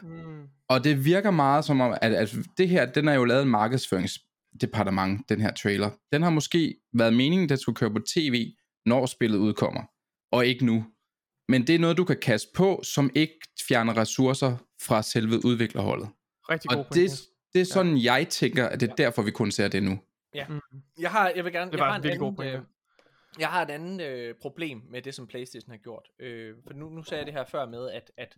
Mm. 0.01 0.47
Og 0.69 0.83
det 0.83 1.05
virker 1.05 1.31
meget 1.31 1.65
som 1.65 1.81
om, 1.81 1.93
at, 2.01 2.13
at 2.13 2.35
det 2.57 2.69
her, 2.69 2.85
den 2.85 3.07
er 3.07 3.13
jo 3.13 3.25
lavet 3.25 3.43
en 3.43 3.49
markedsføringsdepartement, 3.49 5.29
den 5.29 5.41
her 5.41 5.53
trailer. 5.53 5.89
Den 6.11 6.21
har 6.21 6.29
måske 6.29 6.75
været 6.93 7.13
meningen, 7.13 7.43
at 7.43 7.49
den 7.49 7.57
skulle 7.57 7.75
køre 7.75 7.91
på 7.91 7.99
tv, 8.15 8.53
når 8.85 9.05
spillet 9.05 9.37
udkommer, 9.37 9.81
og 10.31 10.45
ikke 10.45 10.65
nu. 10.65 10.85
Men 11.49 11.67
det 11.67 11.75
er 11.75 11.79
noget, 11.79 11.97
du 11.97 12.03
kan 12.03 12.17
kaste 12.21 12.47
på, 12.55 12.81
som 12.83 13.09
ikke 13.15 13.39
fjerner 13.67 13.97
ressourcer 13.97 14.57
fra 14.81 15.01
selve 15.01 15.45
udviklerholdet. 15.45 16.09
Rigtig 16.49 16.69
god 16.69 16.77
Og 16.77 16.95
det, 16.95 17.11
det 17.53 17.61
er 17.61 17.65
sådan, 17.65 17.97
ja. 17.97 18.13
jeg 18.13 18.27
tænker, 18.29 18.67
at 18.67 18.79
det 18.79 18.89
er 18.89 18.95
derfor, 18.95 19.21
vi 19.21 19.31
kun 19.31 19.51
ser 19.51 19.67
det 19.67 19.83
nu. 19.83 19.99
Mm. 20.49 20.61
Jeg 20.99 21.11
har, 21.11 21.29
jeg 21.29 21.45
vil 21.45 21.53
gerne, 21.53 21.71
Det 21.71 21.77
jeg 21.77 21.85
har 21.85 21.95
en 21.95 22.03
virkelig 22.03 22.19
god 22.19 22.27
anden, 22.27 22.35
pointe. 22.35 22.57
øh, 22.57 22.63
jeg 23.39 23.49
har 23.49 23.61
et 23.61 23.69
andet 23.69 24.05
øh, 24.05 24.35
problem 24.41 24.81
med 24.89 25.01
det, 25.01 25.15
som 25.15 25.27
Playstation 25.27 25.71
har 25.71 25.77
gjort. 25.77 26.09
Øh, 26.19 26.55
for 26.63 26.73
nu, 26.73 26.89
nu 26.89 27.03
sagde 27.03 27.19
jeg 27.19 27.25
det 27.25 27.33
her 27.33 27.45
før 27.45 27.65
med, 27.65 27.89
at, 27.91 28.11
at, 28.17 28.37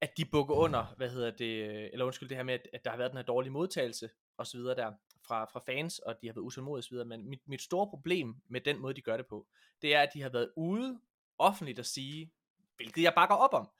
at 0.00 0.10
de 0.16 0.24
bukker 0.24 0.54
under, 0.54 0.94
hvad 0.96 1.10
hedder 1.10 1.30
det, 1.30 1.68
øh, 1.68 1.88
eller 1.92 2.04
undskyld 2.04 2.28
det 2.28 2.36
her 2.36 2.44
med, 2.44 2.54
at, 2.54 2.68
at 2.72 2.84
der 2.84 2.90
har 2.90 2.96
været 2.96 3.10
den 3.10 3.18
her 3.18 3.24
dårlige 3.24 3.52
modtagelse, 3.52 4.10
og 4.38 4.46
så 4.46 4.56
videre 4.56 4.74
der, 4.76 4.92
fra, 5.26 5.44
fra 5.44 5.60
fans, 5.66 5.98
og 5.98 6.14
de 6.22 6.26
har 6.26 6.34
været 6.34 6.44
utålmodige 6.44 6.80
og 6.80 6.84
så 6.84 6.90
videre, 6.90 7.06
men 7.06 7.28
mit, 7.28 7.40
mit 7.46 7.62
store 7.62 7.86
problem 7.90 8.34
med 8.48 8.60
den 8.60 8.78
måde, 8.78 8.94
de 8.94 9.00
gør 9.02 9.16
det 9.16 9.26
på, 9.26 9.46
det 9.82 9.94
er, 9.94 10.00
at 10.00 10.10
de 10.14 10.22
har 10.22 10.28
været 10.28 10.52
ude 10.56 11.00
offentligt 11.38 11.78
at 11.78 11.86
sige, 11.86 12.32
hvilket 12.76 13.02
jeg 13.02 13.12
bakker 13.16 13.34
op 13.34 13.54
om, 13.54 13.70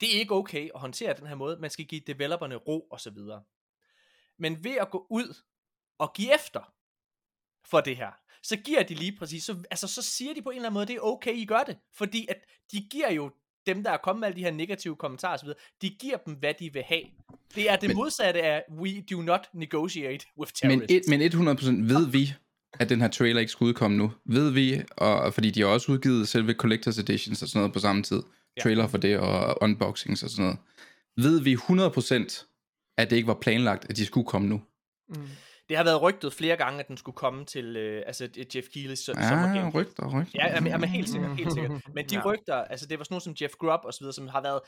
det 0.00 0.14
er 0.14 0.18
ikke 0.20 0.34
okay 0.34 0.68
at 0.74 0.80
håndtere 0.80 1.14
den 1.14 1.26
her 1.26 1.34
måde, 1.34 1.56
man 1.60 1.70
skal 1.70 1.84
give 1.84 2.00
developerne 2.06 2.54
ro 2.54 2.80
og 2.80 3.00
så 3.00 3.10
videre. 3.10 3.44
Men 4.38 4.64
ved 4.64 4.76
at 4.76 4.90
gå 4.90 5.06
ud 5.10 5.34
og 5.98 6.12
give 6.14 6.34
efter 6.34 6.74
for 7.70 7.80
det 7.80 7.96
her, 7.96 8.10
så 8.42 8.56
giver 8.56 8.82
de 8.82 8.94
lige 8.94 9.12
præcis, 9.18 9.44
så, 9.44 9.56
altså 9.70 9.88
så 9.88 10.02
siger 10.02 10.34
de 10.34 10.42
på 10.42 10.50
en 10.50 10.56
eller 10.56 10.68
anden 10.68 10.74
måde, 10.74 10.86
det 10.86 10.94
er 10.96 11.00
okay, 11.00 11.34
I 11.34 11.44
gør 11.44 11.62
det, 11.66 11.76
fordi 11.96 12.26
at 12.28 12.36
de 12.72 12.80
giver 12.90 13.12
jo 13.12 13.30
dem, 13.66 13.82
der 13.84 13.90
er 13.90 13.96
kommet 13.96 14.20
med 14.20 14.28
alle 14.28 14.36
de 14.36 14.44
her 14.44 14.50
negative 14.50 14.96
kommentarer 14.96 15.34
osv., 15.38 15.48
de 15.82 15.90
giver 15.90 16.16
dem, 16.16 16.34
hvad 16.34 16.54
de 16.58 16.72
vil 16.72 16.82
have. 16.82 17.02
Det 17.54 17.70
er 17.70 17.76
det 17.76 17.88
Men- 17.88 17.96
modsatte 17.96 18.42
af, 18.42 18.62
we 18.78 19.00
do 19.10 19.22
not 19.22 19.40
negotiate 19.54 20.26
with 20.38 20.52
Men, 20.62 20.70
terrorists. 20.70 21.08
et, 21.08 21.18
men 21.18 21.48
100% 21.88 21.94
ved 21.94 22.10
vi, 22.10 22.32
at 22.80 22.88
den 22.88 23.00
her 23.00 23.08
trailer 23.08 23.40
ikke 23.40 23.52
skulle 23.52 23.68
udkomme 23.68 23.96
nu. 23.96 24.12
Ved 24.26 24.50
vi, 24.50 24.82
og, 24.90 25.34
fordi 25.34 25.50
de 25.50 25.60
har 25.60 25.68
også 25.68 25.92
udgivet 25.92 26.28
selve 26.28 26.54
Collector's 26.64 27.00
Editions 27.00 27.42
og 27.42 27.48
sådan 27.48 27.60
noget 27.60 27.72
på 27.72 27.78
samme 27.78 28.02
tid. 28.02 28.22
Ja. 28.56 28.62
Trailer 28.62 28.86
for 28.86 28.98
det 28.98 29.18
og 29.18 29.62
unboxings 29.62 30.22
og 30.22 30.30
sådan 30.30 30.44
noget. 30.44 30.58
Ved 31.16 31.40
vi 31.40 31.54
100% 31.54 32.52
at 32.98 33.10
det 33.10 33.16
ikke 33.16 33.26
var 33.26 33.38
planlagt, 33.40 33.86
at 33.90 33.96
de 33.96 34.06
skulle 34.06 34.26
komme 34.26 34.48
nu? 34.48 34.60
Mm. 35.08 35.28
Det 35.68 35.76
har 35.76 35.84
været 35.84 36.02
rygtet 36.02 36.32
flere 36.32 36.56
gange, 36.56 36.80
at 36.80 36.88
den 36.88 36.96
skulle 36.96 37.16
komme 37.16 37.44
til 37.44 37.76
øh, 37.76 38.02
altså 38.06 38.28
Jeff 38.54 38.66
Keighley's 38.66 39.10
so- 39.10 39.20
Ja, 39.22 39.28
sommergame. 39.28 39.70
rygter, 39.70 40.06
rygter. 40.20 40.30
Ja, 40.34 40.54
jamen, 40.54 40.72
jamen, 40.72 40.88
helt 40.88 41.08
sikkert, 41.08 41.36
helt 41.36 41.52
sikkert. 41.52 41.72
Men 41.94 42.04
de 42.08 42.14
Ja. 42.14 42.20
ja. 42.24 42.32
rygter, 42.32 42.54
altså 42.54 42.86
det 42.86 42.98
var 42.98 43.04
sådan 43.04 43.12
noget 43.14 43.22
som 43.22 43.34
Jeff 43.40 43.54
Grubb 43.54 43.80
og 43.84 43.94
så 43.94 44.00
videre, 44.00 44.12
som 44.14 44.28
har 44.28 44.42
været 44.42 44.60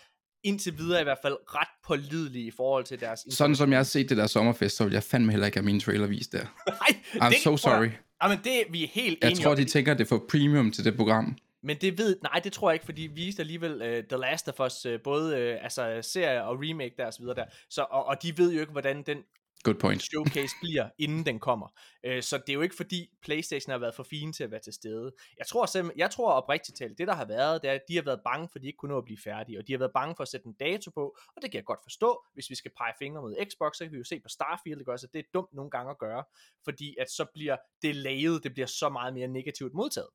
indtil 0.44 0.78
videre 0.78 1.00
i 1.00 1.04
hvert 1.04 1.18
fald 1.22 1.36
ret 1.46 1.68
pålidelige 1.86 2.46
i 2.46 2.50
forhold 2.50 2.84
til 2.84 3.00
deres... 3.00 3.20
Sådan 3.30 3.56
som 3.56 3.70
jeg 3.70 3.78
har 3.78 3.84
set 3.84 4.08
det 4.08 4.16
der 4.16 4.26
sommerfest, 4.26 4.76
så 4.76 4.84
vil 4.84 4.92
jeg 4.92 5.02
fandme 5.02 5.30
heller 5.32 5.46
ikke 5.46 5.58
have 5.58 5.64
min 5.64 5.80
trailer 5.80 6.06
vist 6.06 6.32
der. 6.32 6.38
Nej, 6.66 7.24
I'm 7.26 7.28
det, 7.28 7.38
so 7.42 7.56
sorry. 7.56 7.88
Jamen 8.22 8.38
det 8.44 8.60
er 8.60 8.62
vi 8.70 8.84
er 8.84 8.88
helt 8.88 9.18
Jeg 9.22 9.30
enige 9.30 9.42
tror, 9.44 9.50
om. 9.50 9.56
de 9.56 9.64
tænker, 9.64 9.92
at 9.92 9.98
det 9.98 10.08
for 10.08 10.24
premium 10.30 10.70
til 10.72 10.84
det 10.84 10.96
program. 10.96 11.36
Men 11.62 11.76
det 11.80 11.98
ved, 11.98 12.16
nej, 12.22 12.40
det 12.44 12.52
tror 12.52 12.70
jeg 12.70 12.74
ikke, 12.74 12.84
fordi 12.84 13.02
vi 13.02 13.22
viste 13.24 13.40
alligevel 13.42 13.72
uh, 13.72 14.04
The 14.08 14.18
Last 14.18 14.48
of 14.48 14.60
Us, 14.66 14.86
uh, 14.86 14.92
både 15.04 15.54
uh, 15.56 15.64
altså 15.64 15.98
serie 16.02 16.44
og 16.44 16.56
remake 16.62 16.94
der 16.96 17.06
og 17.06 17.12
så 17.12 17.20
videre 17.20 17.34
der. 17.34 17.44
Så, 17.70 17.86
og, 17.90 18.06
og 18.06 18.22
de 18.22 18.38
ved 18.38 18.52
jo 18.52 18.60
ikke, 18.60 18.72
hvordan 18.72 19.02
den 19.02 19.18
Good 19.64 19.74
point. 19.74 20.02
showcase 20.02 20.54
bliver, 20.62 20.88
inden 20.98 21.26
den 21.26 21.40
kommer. 21.40 21.66
Uh, 22.08 22.20
så 22.20 22.36
det 22.38 22.48
er 22.48 22.54
jo 22.54 22.60
ikke 22.60 22.76
fordi 22.76 23.08
PlayStation 23.22 23.70
har 23.70 23.78
været 23.78 23.94
for 23.94 24.02
fine 24.02 24.32
til 24.32 24.44
at 24.44 24.50
være 24.50 24.60
til 24.60 24.72
stede. 24.72 25.12
Jeg 25.38 25.46
tror 25.46 25.66
simpelthen, 25.66 25.98
jeg 25.98 26.10
tror 26.10 26.32
oprigtigt 26.32 26.78
talt, 26.78 26.98
det 26.98 27.06
der 27.08 27.14
har 27.14 27.24
været, 27.24 27.62
det 27.62 27.70
er, 27.70 27.74
at 27.74 27.80
de 27.88 27.94
har 27.94 28.02
været 28.02 28.20
bange 28.24 28.48
for, 28.48 28.56
at 28.58 28.62
de 28.62 28.66
ikke 28.66 28.76
kunne 28.76 28.92
nå 28.92 28.98
at 28.98 29.04
blive 29.04 29.18
færdige, 29.24 29.58
og 29.58 29.66
de 29.66 29.72
har 29.72 29.78
været 29.78 29.92
bange 29.94 30.14
for 30.16 30.22
at 30.22 30.28
sætte 30.28 30.46
en 30.46 30.52
dato 30.52 30.90
på, 30.90 31.16
og 31.36 31.42
det 31.42 31.50
kan 31.50 31.58
jeg 31.58 31.64
godt 31.64 31.80
forstå, 31.82 32.24
hvis 32.34 32.50
vi 32.50 32.54
skal 32.54 32.70
pege 32.76 32.92
fingre 32.98 33.20
mod 33.22 33.34
Xbox, 33.50 33.76
så 33.76 33.84
kan 33.84 33.92
vi 33.92 33.98
jo 33.98 34.04
se 34.04 34.20
på 34.20 34.28
Starfield, 34.28 34.80
ikke 34.80 34.92
også, 34.92 35.06
at 35.06 35.12
det 35.12 35.18
er 35.18 35.28
dumt 35.34 35.52
nogle 35.52 35.70
gange 35.70 35.90
at 35.90 35.98
gøre, 35.98 36.24
fordi 36.64 36.96
at 37.00 37.10
så 37.10 37.26
bliver 37.34 37.56
det 37.82 37.96
lavet, 37.96 38.44
det 38.44 38.52
bliver 38.52 38.66
så 38.66 38.88
meget 38.88 39.14
mere 39.14 39.28
negativt 39.28 39.74
modtaget. 39.74 40.10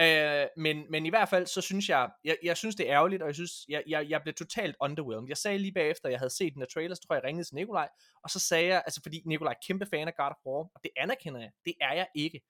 Øh, 0.00 0.46
men, 0.56 0.90
men 0.90 1.06
i 1.06 1.08
hvert 1.08 1.28
fald, 1.28 1.46
så 1.46 1.60
synes 1.60 1.88
jeg, 1.88 2.10
jeg, 2.24 2.36
jeg 2.42 2.56
synes 2.56 2.76
det 2.76 2.90
er 2.90 2.94
ærgerligt, 2.94 3.22
og 3.22 3.28
jeg 3.28 3.34
synes, 3.34 3.52
jeg, 3.68 3.82
jeg, 3.86 4.08
jeg 4.08 4.22
blev 4.22 4.34
totalt 4.34 4.76
underwhelmed. 4.80 5.28
Jeg 5.28 5.36
sagde 5.36 5.58
lige 5.58 5.72
bagefter, 5.72 6.08
jeg 6.08 6.18
havde 6.18 6.30
set 6.30 6.54
den 6.54 6.60
der 6.60 6.66
trailer, 6.66 6.94
så 6.94 7.02
tror 7.06 7.14
jeg, 7.14 7.22
jeg 7.22 7.28
ringede 7.28 7.44
til 7.44 7.54
Nikolaj, 7.54 7.88
og 8.22 8.30
så 8.30 8.38
sagde 8.38 8.66
jeg, 8.66 8.82
altså 8.86 9.02
fordi 9.02 9.22
Nikolaj 9.26 9.52
er 9.52 9.66
kæmpe 9.66 9.86
fan 9.86 10.08
af 10.08 10.14
God 10.14 10.30
of 10.30 10.46
War, 10.46 10.70
og 10.74 10.80
det 10.82 10.90
anerkender 10.96 11.40
jeg, 11.40 11.50
det 11.64 11.74
er 11.80 11.94
jeg 11.94 12.06
ikke. 12.14 12.40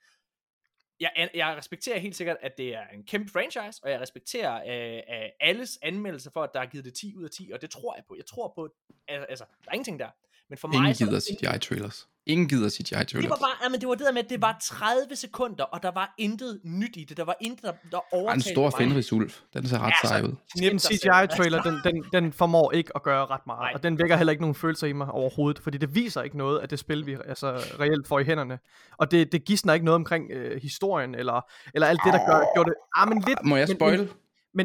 Jeg, 1.01 1.31
jeg 1.35 1.57
respekterer 1.57 1.99
helt 1.99 2.17
sikkert, 2.17 2.37
at 2.41 2.59
det 2.59 2.75
er 2.75 2.87
en 2.87 3.05
kæmpe 3.05 3.33
franchise, 3.33 3.81
og 3.83 3.91
jeg 3.91 4.01
respekterer 4.01 4.55
øh, 4.55 4.97
øh 4.97 5.31
alles 5.41 5.79
anmeldelser 5.83 6.31
for, 6.31 6.43
at 6.43 6.51
der 6.55 6.61
er 6.61 6.67
givet 6.67 6.85
det 6.85 6.95
10 6.95 7.17
ud 7.17 7.25
af 7.25 7.31
10, 7.31 7.51
og 7.55 7.63
det 7.63 7.71
tror 7.71 7.95
jeg 7.95 8.05
på. 8.09 8.17
Jeg 8.17 8.27
tror 8.27 8.53
på, 8.57 8.69
altså, 9.09 9.45
der 9.65 9.71
er 9.71 9.75
ingenting 9.75 9.99
der. 9.99 10.11
Men 10.51 10.59
for 10.59 10.69
Ingen 10.69 10.83
mig, 10.83 10.91
er 10.91 10.95
gider 10.95 11.11
der- 11.11 11.21
CGI-trailers. 11.21 12.09
Ingen 12.27 12.49
gider 12.49 12.63
det 12.63 12.73
CGI-trailers. 12.73 13.29
var 13.31 13.37
bare, 13.37 13.57
jamen 13.65 13.81
det 13.81 13.89
var 13.89 13.95
det 13.95 14.07
der 14.07 14.13
med, 14.13 14.25
at 14.25 14.31
det 14.31 14.43
var 14.43 14.57
30 14.63 15.17
sekunder, 15.17 15.65
og 15.65 15.83
der 15.83 15.91
var 15.91 16.15
intet 16.19 16.61
nyt 16.65 16.97
i 16.97 17.05
det. 17.05 17.17
Der 17.17 17.25
var 17.25 17.37
intet, 17.41 17.63
der, 17.65 17.73
der 17.91 17.97
er 17.97 18.01
en 18.01 18.21
overtalte 18.25 18.51
stor. 18.51 18.71
Fenrisulf. 18.71 19.41
Den 19.55 19.67
ser 19.69 19.79
ret 19.79 19.93
Ja, 20.05 20.09
sej 20.09 20.23
ud. 20.23 20.35
Knip 20.57 20.65
En 20.73 20.79
dig 20.79 20.81
selv. 20.81 20.99
CGI-trailer, 20.99 21.63
den, 21.63 21.81
den, 21.85 22.05
den 22.13 22.33
formår 22.33 22.73
ikke 22.73 22.93
at 22.95 23.03
gøre 23.03 23.27
ret 23.27 23.47
meget, 23.47 23.61
Nej. 23.61 23.71
og 23.75 23.83
den 23.83 23.99
vækker 23.99 24.17
heller 24.17 24.31
ikke 24.31 24.43
nogen 24.43 24.55
følelser 24.55 24.87
i 24.87 24.93
mig 24.93 25.11
overhovedet, 25.11 25.63
fordi 25.63 25.79
det 25.79 25.95
viser 25.95 26.23
ikke 26.23 26.37
noget 26.39 26.59
af 26.59 26.69
det 26.69 26.79
spil, 26.79 27.07
vi 27.07 27.17
altså, 27.29 27.53
reelt 27.81 28.07
får 28.09 28.19
i 28.21 28.25
hænderne. 28.25 28.59
Og 28.99 29.11
det, 29.11 29.33
det 29.33 29.45
gidsner 29.45 29.73
ikke 29.75 29.85
noget 29.85 29.95
omkring 29.97 30.31
øh, 30.31 30.63
historien, 30.63 31.15
eller, 31.15 31.41
eller 31.75 31.87
alt 31.87 32.01
det, 32.05 32.13
der 32.13 32.27
gør, 32.27 32.45
gjorde 32.55 32.71
det... 32.71 32.77
Ah, 32.97 33.09
men 33.09 33.23
lidt, 33.27 33.45
Må 33.45 33.57
jeg 33.57 33.67
men- 33.69 33.77
spoil? 33.77 33.99
Men, 33.99 34.09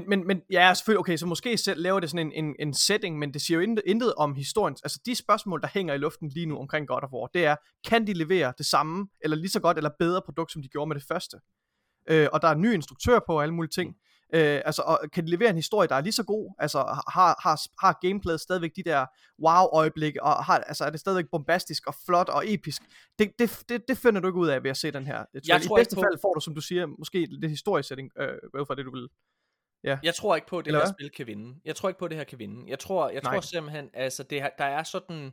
men, 0.08 0.28
men 0.28 0.42
ja, 0.52 0.74
selvfølgelig, 0.74 1.00
okay, 1.00 1.18
så 1.18 1.26
måske 1.26 1.58
selv 1.58 1.82
laver 1.82 2.00
det 2.00 2.10
sådan 2.10 2.32
en, 2.32 2.46
en, 2.46 2.56
en 2.60 2.74
setting, 2.74 3.20
men 3.20 3.34
det 3.34 3.42
siger 3.42 3.58
jo 3.58 3.62
intet, 3.64 3.84
intet 3.86 4.14
om 4.16 4.36
historien. 4.36 4.76
Altså 4.84 5.00
de 5.06 5.16
spørgsmål, 5.16 5.62
der 5.62 5.68
hænger 5.74 5.94
i 5.94 5.98
luften 5.98 6.30
lige 6.30 6.46
nu 6.46 6.58
omkring 6.58 6.88
God 6.88 7.04
of 7.04 7.10
War, 7.14 7.28
det 7.28 7.46
er, 7.46 7.56
kan 7.88 8.08
de 8.08 8.14
levere 8.14 8.54
det 8.58 8.66
samme, 8.66 9.08
eller 9.22 9.38
lige 9.38 9.50
så 9.50 9.60
godt, 9.60 9.78
eller 9.78 9.90
bedre 10.00 10.22
produkt, 10.26 10.52
som 10.52 10.62
de 10.62 10.68
gjorde 10.68 10.88
med 10.88 10.96
det 10.96 11.04
første? 11.08 11.38
Øh, 12.10 12.28
og 12.34 12.42
der 12.42 12.48
er 12.48 12.52
en 12.52 12.62
ny 12.62 12.74
instruktør 12.74 13.20
på, 13.28 13.36
og 13.36 13.42
alle 13.44 13.56
mulige 13.56 13.72
ting. 13.72 13.96
Øh, 14.36 14.62
altså, 14.66 14.82
og 14.82 15.00
kan 15.14 15.26
de 15.26 15.30
levere 15.30 15.50
en 15.50 15.56
historie, 15.56 15.88
der 15.90 15.96
er 15.96 16.02
lige 16.02 16.14
så 16.14 16.24
god? 16.24 16.54
Altså, 16.60 16.78
har, 17.14 17.40
har, 17.44 17.62
har 17.86 17.98
gameplayet 18.02 18.40
stadigvæk 18.42 18.72
de 18.76 18.84
der 18.84 19.06
wow-øjeblikke, 19.46 20.24
og 20.24 20.46
har, 20.46 20.58
altså, 20.58 20.84
er 20.86 20.90
det 20.90 21.00
stadigvæk 21.00 21.26
bombastisk 21.32 21.88
og 21.88 21.96
flot 22.06 22.30
og 22.30 22.44
episk? 22.54 22.82
Det, 23.20 23.32
det, 23.40 23.64
det, 23.70 23.82
det 23.88 23.98
finder 23.98 24.22
du 24.22 24.28
ikke 24.28 24.40
ud 24.40 24.48
af 24.48 24.64
ved 24.64 24.70
at 24.70 24.78
se 24.78 24.92
den 24.92 25.06
her. 25.08 25.26
Jeg 25.34 25.42
Jeg 25.48 25.64
I 25.64 25.68
tror 25.68 25.78
bedste 25.78 25.96
på- 25.96 26.02
fald 26.02 26.20
får 26.22 26.34
du, 26.34 26.40
som 26.40 26.56
du 26.56 26.62
siger, 26.62 26.86
måske 27.00 27.28
lidt 27.30 27.52
historiesætning, 27.52 28.10
øh, 28.20 28.28
ud 28.60 28.66
fra 28.66 28.76
det, 28.76 28.86
du 28.86 28.92
vil. 28.92 29.08
Jeg 29.84 30.16
tror 30.16 30.36
ikke 30.36 30.48
på, 30.48 30.58
at 30.58 30.66
det 30.66 30.70
Eller 30.70 30.80
her 30.80 30.86
hvad? 30.86 30.94
spil 30.94 31.10
kan 31.10 31.28
vinde. 31.28 31.60
Jeg 31.66 31.76
tror 31.76 31.90
ikke 31.90 32.00
på, 32.00 32.06
at 32.06 32.12
det 32.12 32.18
her 32.18 32.26
kan 32.26 32.40
vinde. 32.40 32.70
Jeg 32.70 32.80
tror, 32.80 33.10
jeg 33.10 33.22
Nej. 33.24 33.34
tror 33.34 33.42
simpelthen, 33.42 33.90
altså 33.94 34.24
det 34.24 34.42
her, 34.42 34.50
der 34.58 34.66
er 34.66 34.84
sådan... 34.84 35.32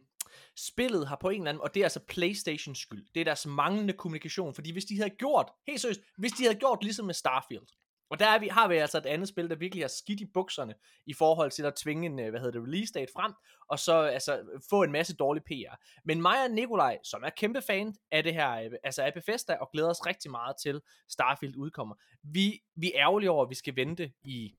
Spillet 0.57 1.09
har 1.09 1.17
på 1.21 1.29
en 1.29 1.41
eller 1.41 1.49
anden, 1.49 1.63
og 1.63 1.75
det 1.75 1.81
er 1.81 1.85
altså 1.85 2.01
Playstations 2.09 2.79
skyld. 2.79 3.07
Det 3.15 3.21
er 3.21 3.25
deres 3.25 3.47
manglende 3.47 3.93
kommunikation, 3.93 4.55
fordi 4.55 4.73
hvis 4.73 4.85
de 4.85 4.97
havde 4.97 5.11
gjort, 5.11 5.51
helt 5.67 5.81
seriøst, 5.81 6.01
hvis 6.19 6.33
de 6.33 6.43
havde 6.45 6.59
gjort 6.59 6.79
ligesom 6.83 7.07
med 7.07 7.15
Starfield, 7.15 7.67
og 8.11 8.19
der 8.19 8.27
er 8.27 8.39
vi, 8.39 8.49
har 8.49 8.69
vi 8.69 8.77
altså 8.77 8.99
et 8.99 9.07
andet 9.07 9.29
spil, 9.29 9.51
der 9.51 9.57
virkelig 9.57 9.85
har 9.85 9.89
skidt 9.89 10.21
i 10.21 10.27
bukserne, 10.35 10.75
i 11.07 11.15
forhold 11.15 11.51
til 11.51 11.65
at 11.65 11.75
tvinge 11.75 12.07
en, 12.07 12.19
øh, 12.19 12.31
hvad 12.31 12.41
hedder 12.41 12.61
det, 12.61 12.69
release 12.69 12.93
date 12.93 13.13
frem, 13.17 13.33
og 13.69 13.79
så 13.79 14.03
altså 14.03 14.43
få 14.71 14.83
en 14.83 14.93
masse 14.93 15.17
dårlig 15.17 15.43
PR. 15.45 15.75
Men 16.05 16.23
mig 16.23 16.45
og 16.45 16.51
Nikolaj, 16.51 16.99
som 17.05 17.23
er 17.25 17.31
kæmpe 17.31 17.63
fan 17.63 17.95
af 18.11 18.23
det 18.23 18.35
her, 18.35 18.53
øh, 18.53 18.71
altså 18.85 19.03
af 19.03 19.15
Bethesda, 19.15 19.55
og 19.55 19.71
glæder 19.73 19.91
os 19.91 20.07
rigtig 20.07 20.31
meget 20.31 20.57
til 20.63 20.81
Starfield 21.09 21.57
udkommer, 21.57 21.95
vi, 22.23 22.63
vi 22.77 22.93
er 22.95 23.01
ærgerlige 23.01 23.31
over, 23.31 23.45
at 23.45 23.51
vi 23.51 23.55
skal 23.55 23.77
vente 23.77 24.13
i 24.23 24.55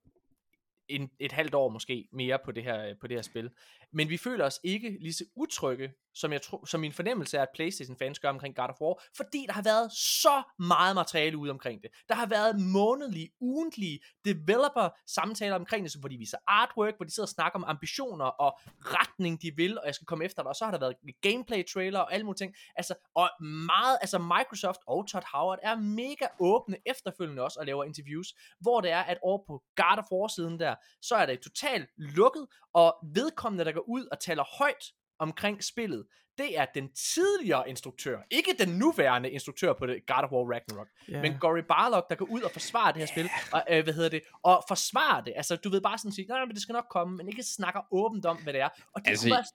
en, 0.87 1.11
et 1.19 1.31
halvt 1.31 1.53
år 1.53 1.69
måske 1.69 2.07
mere 2.11 2.39
på 2.45 2.51
det 2.51 2.63
her, 2.63 2.89
øh, 2.89 2.95
på 3.01 3.07
det 3.07 3.17
her 3.17 3.21
spil 3.21 3.51
men 3.93 4.09
vi 4.09 4.17
føler 4.17 4.45
os 4.45 4.59
ikke 4.63 4.97
lige 5.01 5.13
så 5.13 5.25
utrygge, 5.35 5.93
som, 6.13 6.33
jeg 6.33 6.41
tro, 6.41 6.65
som 6.65 6.79
min 6.79 6.93
fornemmelse 6.93 7.37
er, 7.37 7.41
at 7.41 7.47
Playstation-fans 7.53 8.19
gør 8.19 8.29
omkring 8.29 8.55
God 8.55 8.69
of 8.69 8.81
War, 8.81 9.03
fordi 9.17 9.45
der 9.47 9.53
har 9.53 9.61
været 9.61 9.91
så 9.91 10.43
meget 10.59 10.95
materiale 10.95 11.37
ude 11.37 11.51
omkring 11.51 11.81
det. 11.81 11.91
Der 12.09 12.15
har 12.15 12.25
været 12.25 12.59
månedlige, 12.59 13.29
ugentlige 13.39 13.99
developer-samtaler 14.25 15.55
omkring 15.55 15.83
det, 15.83 15.91
så 15.91 15.99
hvor 15.99 16.09
de 16.09 16.17
viser 16.17 16.37
artwork, 16.47 16.93
hvor 16.97 17.05
de 17.05 17.11
sidder 17.11 17.27
og 17.27 17.29
snakker 17.29 17.59
om 17.59 17.65
ambitioner 17.67 18.25
og 18.25 18.59
retning, 18.79 19.41
de 19.41 19.51
vil, 19.55 19.79
og 19.79 19.85
jeg 19.85 19.95
skal 19.95 20.05
komme 20.05 20.25
efter 20.25 20.41
dig, 20.41 20.49
og 20.49 20.55
så 20.55 20.65
har 20.65 20.71
der 20.71 20.79
været 20.79 20.95
gameplay-trailer 21.21 21.99
og 21.99 22.13
alle 22.13 22.25
mulige 22.25 22.37
ting. 22.37 22.55
Altså, 22.75 22.95
og 23.15 23.29
meget, 23.43 23.97
altså 24.01 24.17
Microsoft 24.17 24.79
og 24.87 25.07
Todd 25.07 25.23
Howard 25.33 25.59
er 25.63 25.75
mega 25.75 26.27
åbne 26.39 26.77
efterfølgende 26.85 27.41
også 27.41 27.59
og 27.59 27.65
laver 27.65 27.83
interviews, 27.83 28.33
hvor 28.59 28.81
det 28.81 28.91
er, 28.91 29.01
at 29.01 29.17
over 29.21 29.37
på 29.47 29.63
God 29.75 29.97
of 29.97 30.11
War-siden 30.11 30.59
der, 30.59 30.75
så 31.01 31.15
er 31.15 31.25
det 31.25 31.39
totalt 31.39 31.89
lukket, 31.97 32.47
og 32.73 32.95
vedkommende, 33.13 33.65
der 33.65 33.71
går 33.71 33.80
ud 33.87 34.07
og 34.11 34.19
taler 34.19 34.43
højt 34.57 34.83
omkring 35.19 35.63
spillet, 35.63 36.05
det 36.37 36.59
er 36.59 36.65
den 36.65 36.89
tidligere 37.13 37.69
instruktør, 37.69 38.17
ikke 38.31 38.55
den 38.59 38.69
nuværende 38.69 39.29
instruktør 39.29 39.73
på 39.73 39.85
det 39.85 40.07
God 40.07 40.23
of 40.23 40.31
War 40.31 40.53
Ragnarok, 40.53 40.87
yeah. 41.09 41.21
men 41.21 41.37
Gory 41.39 41.63
Barlog, 41.67 42.05
der 42.09 42.15
går 42.15 42.25
ud 42.29 42.41
og 42.41 42.51
forsvarer 42.51 42.91
det 42.91 42.99
her 42.99 43.05
spil, 43.05 43.29
og 43.53 43.63
øh, 43.69 43.83
hvad 43.83 43.93
hedder 43.93 44.09
det, 44.09 44.21
og 44.43 44.63
forsvarer 44.67 45.21
det, 45.21 45.33
altså 45.35 45.55
du 45.55 45.69
ved 45.69 45.81
bare 45.81 45.97
sådan 45.97 46.11
sige, 46.11 46.27
nej, 46.27 46.45
men 46.45 46.55
det 46.55 46.61
skal 46.61 46.73
nok 46.73 46.85
komme, 46.89 47.17
men 47.17 47.27
ikke 47.27 47.43
snakker 47.43 47.81
åbent 47.91 48.25
om, 48.25 48.37
hvad 48.43 48.53
det 48.53 48.61
er, 48.61 48.69
og 48.93 49.01
det 49.01 49.09
Altså, 49.09 49.25
kunne 49.25 49.35
være, 49.35 49.45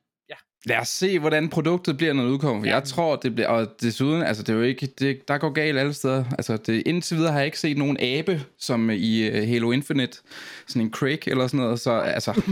Lad 0.66 0.78
os 0.78 0.88
se, 0.88 1.18
hvordan 1.18 1.48
produktet 1.48 1.96
bliver, 1.96 2.12
når 2.12 2.22
det 2.22 2.30
udkommer. 2.30 2.62
For 2.62 2.66
jeg 2.66 2.84
tror, 2.84 3.16
det 3.16 3.34
bliver... 3.34 3.48
Og 3.48 3.66
desuden, 3.82 4.22
altså, 4.22 4.42
det 4.42 4.52
er 4.52 4.56
jo 4.56 4.62
ikke... 4.62 4.86
Det, 4.86 5.28
der 5.28 5.38
går 5.38 5.50
galt 5.50 5.78
alle 5.78 5.92
steder. 5.92 6.24
Altså, 6.30 6.56
det, 6.56 6.82
indtil 6.86 7.16
videre 7.16 7.32
har 7.32 7.38
jeg 7.38 7.46
ikke 7.46 7.58
set 7.58 7.78
nogen 7.78 7.96
abe, 8.00 8.40
som 8.58 8.90
i 8.90 9.28
uh, 9.28 9.34
Halo 9.34 9.70
Infinite. 9.70 10.18
Sådan 10.68 10.82
en 10.82 10.92
Craig 10.92 11.28
eller 11.28 11.46
sådan 11.46 11.60
noget. 11.60 11.80
Så, 11.80 11.92
altså, 11.92 12.42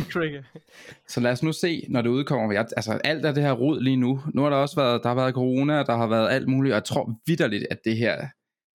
så 1.09 1.21
lad 1.21 1.33
os 1.33 1.43
nu 1.43 1.53
se, 1.53 1.87
når 1.89 2.03
det 2.03 2.09
udkommer. 2.09 2.53
Jeg, 2.53 2.67
altså, 2.77 2.93
alt 2.93 3.25
af 3.25 3.35
det 3.35 3.43
her 3.43 3.53
rod 3.53 3.81
lige 3.81 3.97
nu. 3.97 4.21
Nu 4.35 4.43
har 4.43 4.51
der 4.51 4.57
også 4.57 4.77
været... 4.77 5.01
Der 5.03 5.09
har 5.09 5.17
været 5.17 5.35
corona, 5.35 5.83
der 5.83 5.97
har 5.97 6.07
været 6.07 6.31
alt 6.31 6.49
muligt. 6.49 6.73
Og 6.73 6.77
jeg 6.77 6.85
tror 6.85 7.15
vidderligt, 7.27 7.67
at 7.71 7.79
det 7.85 7.97
her... 7.97 8.27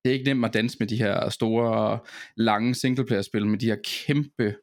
Det 0.03 0.09
er 0.09 0.13
ikke 0.13 0.25
nemt 0.25 0.45
at 0.45 0.53
danse 0.53 0.77
med 0.79 0.87
de 0.87 0.97
her 0.97 1.29
store, 1.29 1.99
lange 2.37 2.75
singleplayer-spil, 2.75 3.47
med 3.47 3.57
de 3.57 3.65
her 3.65 3.77
kæmpe, 3.83 4.55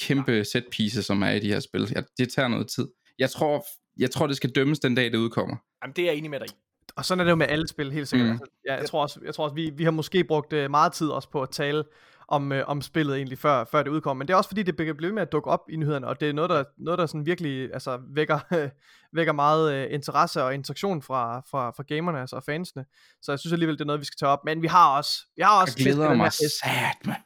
kæmpe 0.00 0.44
set 0.44 0.64
pieces, 0.72 1.04
som 1.04 1.22
er 1.22 1.30
i 1.30 1.38
de 1.38 1.48
her 1.48 1.60
spil. 1.60 1.92
Ja, 1.96 2.00
det 2.18 2.28
tager 2.28 2.48
noget 2.48 2.66
tid. 2.68 2.86
Jeg 3.18 3.30
tror, 3.30 3.64
jeg 3.98 4.10
tror, 4.10 4.26
det 4.26 4.36
skal 4.36 4.50
dømmes 4.50 4.78
den 4.78 4.94
dag, 4.94 5.12
det 5.12 5.18
udkommer. 5.18 5.56
jamen 5.82 5.92
det 5.96 6.02
er 6.02 6.06
jeg 6.06 6.16
enig 6.16 6.30
med 6.30 6.40
dig 6.40 6.48
i. 6.48 6.54
Og 6.96 7.04
sådan 7.04 7.20
er 7.20 7.24
det 7.24 7.30
jo 7.30 7.36
med 7.36 7.46
alle 7.48 7.68
spil, 7.68 7.92
helt 7.92 8.08
sikkert. 8.08 8.26
Mm. 8.28 8.32
Altså, 8.32 8.46
ja, 8.66 8.74
jeg 8.74 8.86
tror 8.86 9.02
også, 9.02 9.20
jeg 9.24 9.34
tror 9.34 9.44
også 9.44 9.54
vi, 9.54 9.70
vi 9.76 9.84
har 9.84 9.90
måske 9.90 10.24
brugt 10.24 10.52
uh, 10.52 10.70
meget 10.70 10.92
tid 10.92 11.08
også 11.08 11.30
på 11.30 11.42
at 11.42 11.50
tale 11.50 11.84
om, 12.28 12.52
uh, 12.52 12.58
om 12.66 12.82
spillet 12.82 13.16
egentlig, 13.16 13.38
før, 13.38 13.64
før 13.64 13.82
det 13.82 13.90
udkom. 13.90 14.16
Men 14.16 14.28
det 14.28 14.32
er 14.32 14.36
også 14.36 14.50
fordi, 14.50 14.62
det 14.62 14.76
bliver 14.76 14.94
ved 15.00 15.12
med 15.12 15.22
at 15.22 15.32
dukke 15.32 15.50
op 15.50 15.60
i 15.70 15.76
nyhederne, 15.76 16.06
og 16.06 16.20
det 16.20 16.28
er 16.28 16.32
noget, 16.32 16.50
der, 16.50 16.64
noget, 16.78 16.98
der 16.98 17.06
sådan 17.06 17.26
virkelig 17.26 17.70
altså, 17.72 18.00
vækker, 18.14 18.38
vækker 19.16 19.32
meget 19.32 19.86
uh, 19.86 19.94
interesse 19.94 20.42
og 20.42 20.54
interaktion 20.54 21.02
fra, 21.02 21.40
fra, 21.50 21.70
fra 21.70 21.82
gamerne 21.88 22.20
altså, 22.20 22.36
og 22.36 22.42
fansene. 22.42 22.84
Så 23.22 23.32
jeg 23.32 23.38
synes 23.38 23.52
alligevel, 23.52 23.74
det 23.74 23.80
er 23.80 23.86
noget, 23.86 24.00
vi 24.00 24.06
skal 24.06 24.18
tage 24.18 24.30
op. 24.30 24.44
Men 24.44 24.62
vi 24.62 24.66
har 24.66 24.96
også, 24.96 25.26
vi 25.36 25.42
har 25.42 25.60
også 25.60 25.74
Jeg 25.78 25.84
glæder 25.84 26.14
mig 26.14 26.32
sat, 26.32 27.06
man. 27.06 27.16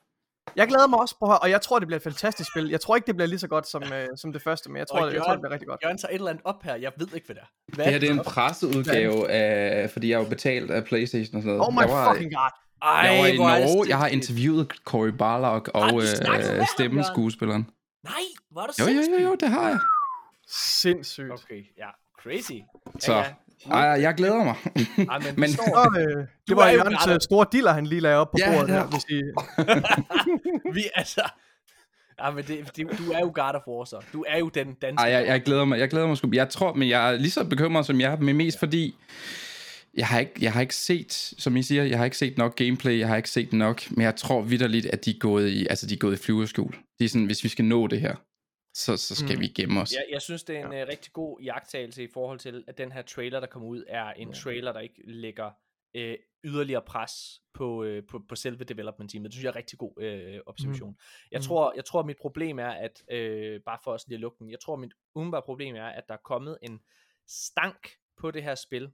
Jeg 0.57 0.69
glæder 0.69 0.87
mig 0.87 0.99
også 0.99 1.17
på 1.19 1.27
og 1.27 1.51
jeg 1.51 1.61
tror, 1.61 1.79
det 1.79 1.89
bliver 1.89 1.97
et 1.97 2.03
fantastisk 2.03 2.51
spil. 2.53 2.69
Jeg 2.69 2.81
tror 2.81 2.97
ikke, 2.97 3.07
det 3.07 3.17
bliver 3.17 3.29
lige 3.29 3.39
så 3.39 3.49
godt 3.49 3.69
som, 3.69 3.83
uh, 3.83 3.89
som 4.17 4.33
det 4.33 4.43
første, 4.43 4.71
men 4.71 4.79
jeg 4.79 4.87
tror, 4.87 5.01
Og 5.01 5.15
jeg, 5.15 5.23
tror, 5.23 5.33
det 5.33 5.41
bliver 5.41 5.53
rigtig 5.53 5.69
godt. 5.69 5.81
Jørgen 5.85 5.99
tager 5.99 6.11
et 6.11 6.15
eller 6.15 6.31
andet 6.31 6.43
op 6.45 6.63
her, 6.63 6.75
jeg 6.75 6.93
ved 6.97 7.09
ikke, 7.15 7.27
hvad 7.27 7.35
det 7.37 7.43
er. 7.43 7.75
Hvad 7.75 7.85
Det 7.85 7.93
her 7.93 8.01
det 8.01 8.09
er 8.09 8.13
en 8.13 8.25
presseudgave 8.25 9.31
af, 9.31 9.91
fordi 9.91 10.09
jeg 10.11 10.15
er 10.15 10.23
jo 10.23 10.29
betalt 10.29 10.71
af 10.71 10.85
Playstation 10.85 11.37
og 11.37 11.43
sådan 11.43 11.57
noget. 11.57 11.69
Oh 11.69 11.75
my 11.75 11.81
jeg 11.81 11.89
var, 11.89 12.15
fucking 12.15 12.35
god. 12.35 12.51
Ej, 12.83 12.91
jeg 12.91 13.23
var 13.23 13.27
i 13.27 13.37
Norge, 13.37 13.89
jeg 13.89 13.99
har 13.99 14.07
interviewet 14.07 14.73
Cory 14.85 15.09
Barlog 15.09 15.67
og 15.75 16.03
øh, 16.03 16.67
stemmeskuespilleren. 16.75 17.71
Nej, 18.05 18.15
hvor 18.51 18.63
er 18.63 18.67
det 18.67 18.79
Jo, 18.79 18.85
jo, 18.85 19.19
jo, 19.19 19.29
jo, 19.29 19.35
det 19.41 19.49
har 19.49 19.69
jeg. 19.69 19.79
Sindssygt. 20.49 21.33
Okay, 21.33 21.63
ja, 21.79 21.89
crazy. 22.23 22.53
Så, 22.99 23.13
Ja, 23.15 23.25
ej, 23.71 23.81
jeg 23.81 24.15
glæder 24.15 24.45
mig. 24.45 24.55
Ej, 25.11 25.19
men, 25.19 25.35
Men-. 25.37 25.51
Står, 25.51 25.99
øh, 25.99 26.05
Du 26.17 26.27
det 26.49 26.57
var 26.57 26.69
jo 26.71 26.77
Jørgens 26.77 27.07
øh, 27.09 27.19
store 27.21 27.47
diller, 27.53 27.73
han 27.73 27.87
lige 27.87 28.01
lagde 28.01 28.17
op 28.17 28.31
på 28.31 28.37
Ja, 28.39 28.53
bordet 28.53 28.69
det 28.69 28.77
er- 28.77 28.81
her, 28.81 28.87
hvis 28.87 29.05
I... 29.09 29.23
vi 30.81 30.85
altså... 30.95 31.21
Ja, 32.23 32.31
men 32.31 32.45
det, 32.45 32.77
det, 32.77 32.87
du 32.99 33.13
er 33.13 33.19
jo 33.21 33.31
God 33.35 33.55
of 33.55 33.63
War, 33.69 33.85
så. 33.85 33.97
Du 34.13 34.25
er 34.29 34.39
jo 34.39 34.49
den 34.49 34.67
danske... 34.83 35.03
Ej, 35.05 35.11
jeg, 35.13 35.27
jeg 35.27 35.43
glæder 35.43 35.65
mig. 35.65 35.79
Jeg 35.79 35.89
glæder 35.91 36.07
mig 36.07 36.17
sgu. 36.17 36.31
Jeg 36.33 36.49
tror, 36.49 36.75
men 36.75 36.89
jeg 36.89 37.13
er 37.13 37.17
lige 37.17 37.31
så 37.31 37.45
bekymret 37.45 37.87
som 37.87 38.01
jeg 38.01 38.13
er, 38.13 38.17
men 38.17 38.37
mest 38.37 38.59
fordi 38.59 38.95
jeg 39.97 40.07
har, 40.07 40.19
ikke, 40.19 40.33
jeg 40.41 40.53
har 40.53 40.61
ikke 40.61 40.75
set, 40.75 41.13
som 41.39 41.57
I 41.57 41.63
siger, 41.63 41.85
jeg 41.85 41.99
har 41.99 42.05
ikke 42.05 42.17
set 42.17 42.39
nok 42.39 42.57
gameplay, 42.57 42.99
jeg 42.99 43.09
har 43.09 43.17
ikke 43.17 43.31
set 43.31 43.53
nok, 43.53 43.83
men 43.91 44.05
jeg 44.05 44.17
tror 44.17 44.43
vidderligt, 44.43 44.87
at 44.87 45.05
de 45.05 45.11
er 45.11 45.19
gået 45.21 45.49
i, 45.49 45.67
altså 45.71 45.87
de 45.87 45.95
er 45.95 45.99
gået 45.99 46.19
i 46.21 46.23
flyverskjul. 46.23 46.75
Det 46.99 47.05
er 47.05 47.09
sådan, 47.09 47.27
hvis 47.27 47.45
vi 47.45 47.49
skal 47.49 47.65
nå 47.65 47.87
det 47.87 48.01
her, 48.01 48.15
så, 48.85 48.97
så 48.97 49.15
skal 49.17 49.35
Mm. 49.37 49.41
vi 49.41 49.49
gemme 49.49 49.81
os. 49.81 49.93
Jeg, 49.93 50.05
jeg 50.11 50.23
synes, 50.23 50.43
det 50.45 50.57
er 50.57 50.67
en 50.67 50.73
ja. 50.73 50.83
uh, 50.83 50.89
rigtig 50.89 51.13
god 51.13 51.41
jagttagelse 51.41 52.03
i 52.05 52.09
forhold 52.15 52.39
til, 52.39 52.65
at 52.69 52.79
den 52.79 52.93
her 52.93 53.03
trailer, 53.03 53.41
der 53.41 53.47
kommer 53.47 53.69
ud, 53.69 53.85
er 53.89 54.05
en 54.13 54.33
trailer, 54.33 54.73
der 54.73 54.81
ikke 54.81 55.03
lægger 55.05 55.51
øh, 55.95 56.17
yderligere 56.45 56.83
pres 56.83 57.13
på, 57.55 57.85
øh, 57.85 58.03
på, 58.11 58.21
på 58.29 58.37
selve 58.37 58.65
development 58.65 59.11
teamet. 59.11 59.25
Det 59.31 59.35
synes 59.35 59.45
jeg 59.45 59.49
er 59.49 59.53
en 59.53 59.57
rigtig 59.57 59.79
god 59.79 60.03
øh, 60.03 60.41
observation. 60.47 60.91
Mm. 60.91 60.97
Jeg, 61.33 61.39
Mm. 61.39 61.43
tror, 61.43 61.73
jeg 61.77 61.85
tror, 61.85 62.03
mit 62.03 62.17
problem 62.21 62.59
er, 62.59 62.69
at 62.71 63.03
øh, 63.11 63.61
bare 63.67 63.79
for 63.85 63.93
os 63.93 64.07
lige 64.09 64.17
at 64.17 64.21
lukke 64.21 64.37
den, 64.39 64.51
jeg 64.51 64.61
tror, 64.61 64.77
mit 64.77 64.93
umiddelbare 65.15 65.43
problem 65.43 65.77
er, 65.77 65.87
at 65.87 66.05
der 66.09 66.15
er 66.15 66.19
kommet 66.25 66.59
en 66.63 66.81
stank 67.29 67.89
på 68.21 68.31
det 68.31 68.43
her 68.43 68.55
spil, 68.55 68.91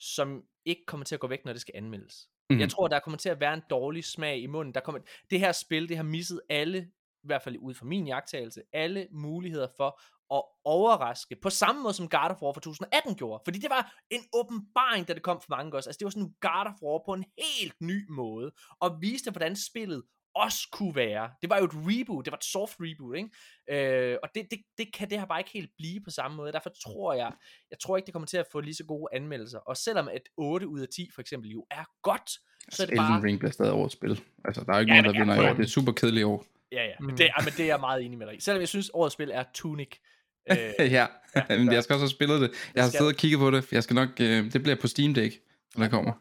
som 0.00 0.42
ikke 0.64 0.82
kommer 0.86 1.04
til 1.04 1.14
at 1.14 1.20
gå 1.20 1.26
væk, 1.26 1.44
når 1.44 1.52
det 1.52 1.60
skal 1.60 1.72
anmeldes. 1.76 2.28
Mhm. 2.50 2.60
Jeg 2.60 2.70
tror, 2.70 2.88
der 2.88 2.98
kommer 3.00 3.18
til 3.18 3.28
at 3.28 3.40
være 3.40 3.54
en 3.54 3.62
dårlig 3.70 4.04
smag 4.04 4.38
i 4.38 4.46
munden. 4.46 4.74
Der 4.74 4.80
kommer, 4.80 5.00
det 5.30 5.40
her 5.40 5.52
spil, 5.52 5.88
det 5.88 5.96
har 5.96 6.04
misset 6.04 6.40
alle, 6.50 6.90
i 7.26 7.30
hvert 7.32 7.42
fald 7.42 7.56
ud 7.58 7.74
fra 7.74 7.86
min 7.86 8.06
jagttagelse, 8.06 8.62
alle 8.72 9.08
muligheder 9.12 9.68
for 9.76 10.00
at 10.34 10.42
overraske, 10.64 11.36
på 11.42 11.50
samme 11.50 11.82
måde 11.82 11.94
som 11.94 12.08
God 12.08 12.30
of 12.30 12.42
War 12.42 12.52
for 12.52 12.60
2018 12.60 13.14
gjorde. 13.14 13.42
Fordi 13.44 13.58
det 13.58 13.70
var 13.70 13.94
en 14.10 14.20
åbenbaring, 14.32 15.08
da 15.08 15.14
det 15.14 15.22
kom 15.22 15.40
for 15.40 15.56
mange 15.56 15.74
også. 15.74 15.88
Altså 15.88 15.98
det 15.98 16.04
var 16.04 16.10
sådan 16.10 16.34
God 16.40 16.66
of 16.66 16.82
War 16.82 17.02
på 17.06 17.12
en 17.12 17.24
helt 17.38 17.80
ny 17.80 18.06
måde, 18.10 18.52
og 18.80 18.98
viste, 19.00 19.30
hvordan 19.30 19.56
spillet 19.56 20.02
også 20.34 20.68
kunne 20.72 20.94
være. 20.94 21.30
Det 21.42 21.50
var 21.50 21.58
jo 21.58 21.64
et 21.64 21.74
reboot, 21.74 22.24
det 22.24 22.30
var 22.30 22.36
et 22.36 22.44
soft 22.44 22.76
reboot, 22.80 23.16
ikke? 23.16 24.10
Øh, 24.10 24.18
og 24.22 24.28
det, 24.34 24.46
det, 24.50 24.58
det 24.78 24.94
kan 24.94 25.10
det 25.10 25.18
her 25.18 25.26
bare 25.26 25.40
ikke 25.40 25.50
helt 25.50 25.70
blive 25.78 26.00
på 26.04 26.10
samme 26.10 26.36
måde. 26.36 26.52
Derfor 26.52 26.70
tror 26.84 27.14
jeg, 27.14 27.32
jeg 27.70 27.78
tror 27.78 27.96
ikke, 27.96 28.06
det 28.06 28.14
kommer 28.14 28.26
til 28.26 28.36
at 28.36 28.46
få 28.52 28.60
lige 28.60 28.74
så 28.74 28.84
gode 28.84 29.08
anmeldelser. 29.12 29.58
Og 29.58 29.76
selvom 29.76 30.08
et 30.08 30.28
8 30.36 30.68
ud 30.68 30.80
af 30.80 30.88
10 30.88 31.10
for 31.14 31.20
eksempel 31.20 31.50
jo 31.50 31.66
er 31.70 31.84
godt, 32.02 32.30
så 32.70 32.82
er 32.82 32.86
det 32.86 32.92
Elden 32.92 33.06
bare... 33.06 33.22
Ring 33.22 33.38
bliver 33.38 33.52
stadig 33.52 33.72
årets 33.72 33.92
spil. 33.92 34.20
Altså, 34.44 34.64
der 34.64 34.72
er 34.72 34.76
jo 34.76 34.80
ikke 34.80 34.94
Ja, 34.94 35.00
nogen, 35.02 35.14
der 35.14 35.20
vinder 35.20 35.42
i 35.42 35.50
år. 35.50 35.54
Det 35.54 35.64
er 35.64 35.68
super 35.68 35.92
kedeligt 35.92 36.20
i 36.20 36.24
år. 36.24 36.44
Ja, 36.72 36.84
ja, 36.84 36.92
men, 37.00 37.10
Mm. 37.10 37.16
det, 37.16 37.24
ja, 37.24 37.32
men 37.44 37.52
det 37.52 37.60
er 37.60 37.66
jeg 37.66 37.80
meget 37.80 38.02
enig 38.04 38.18
med 38.18 38.26
dig 38.26 38.36
i. 38.36 38.40
Selvom 38.40 38.60
jeg 38.60 38.68
synes, 38.68 38.90
årets 38.94 39.12
spil 39.12 39.30
er 39.34 39.44
Tunic. 39.54 39.88
Øh, 40.50 40.92
ja, 40.92 41.06
men 41.48 41.72
jeg 41.72 41.82
skal 41.82 41.94
også 41.94 42.04
have 42.04 42.10
spillet 42.10 42.40
det. 42.40 42.50
Jeg 42.74 42.82
har 42.84 42.90
siddet 42.90 43.06
og 43.06 43.14
kigget 43.14 43.38
på 43.40 43.50
det. 43.50 43.72
Jeg 43.72 43.82
skal 43.82 43.94
nok, 43.94 44.08
øh, 44.20 44.52
det 44.52 44.62
bliver 44.62 44.76
på 44.80 44.86
Steam 44.86 45.14
Deck, 45.14 45.34
når 45.76 45.84
det 45.84 45.90
kommer. 45.90 46.12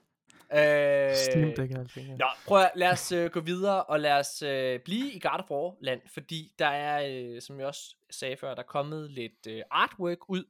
øh, 0.53 1.15
Steam 1.15 1.53
Deck 1.57 1.73
og 1.73 1.79
alting. 1.79 2.07
Ja. 2.07 2.15
Nå, 2.15 2.25
prøv 2.45 2.61
at 2.61 2.71
lad 2.75 2.91
os 2.91 3.11
øh, 3.11 3.29
gå 3.31 3.39
videre, 3.39 3.83
og 3.83 3.99
lad 3.99 4.11
os 4.13 4.41
øh, 4.41 4.79
blive 4.79 5.11
i 5.11 5.19
God 5.19 5.39
of 5.39 5.51
War 5.51 5.75
land, 5.81 6.01
fordi 6.13 6.51
der 6.59 6.67
er, 6.67 7.07
øh, 7.35 7.41
som 7.41 7.59
jeg 7.59 7.67
også 7.67 7.95
sagde 8.11 8.37
før, 8.37 8.55
der 8.55 8.61
er 8.61 8.67
kommet 8.67 9.11
lidt 9.11 9.47
øh, 9.47 9.61
artwork 9.71 10.29
ud, 10.29 10.43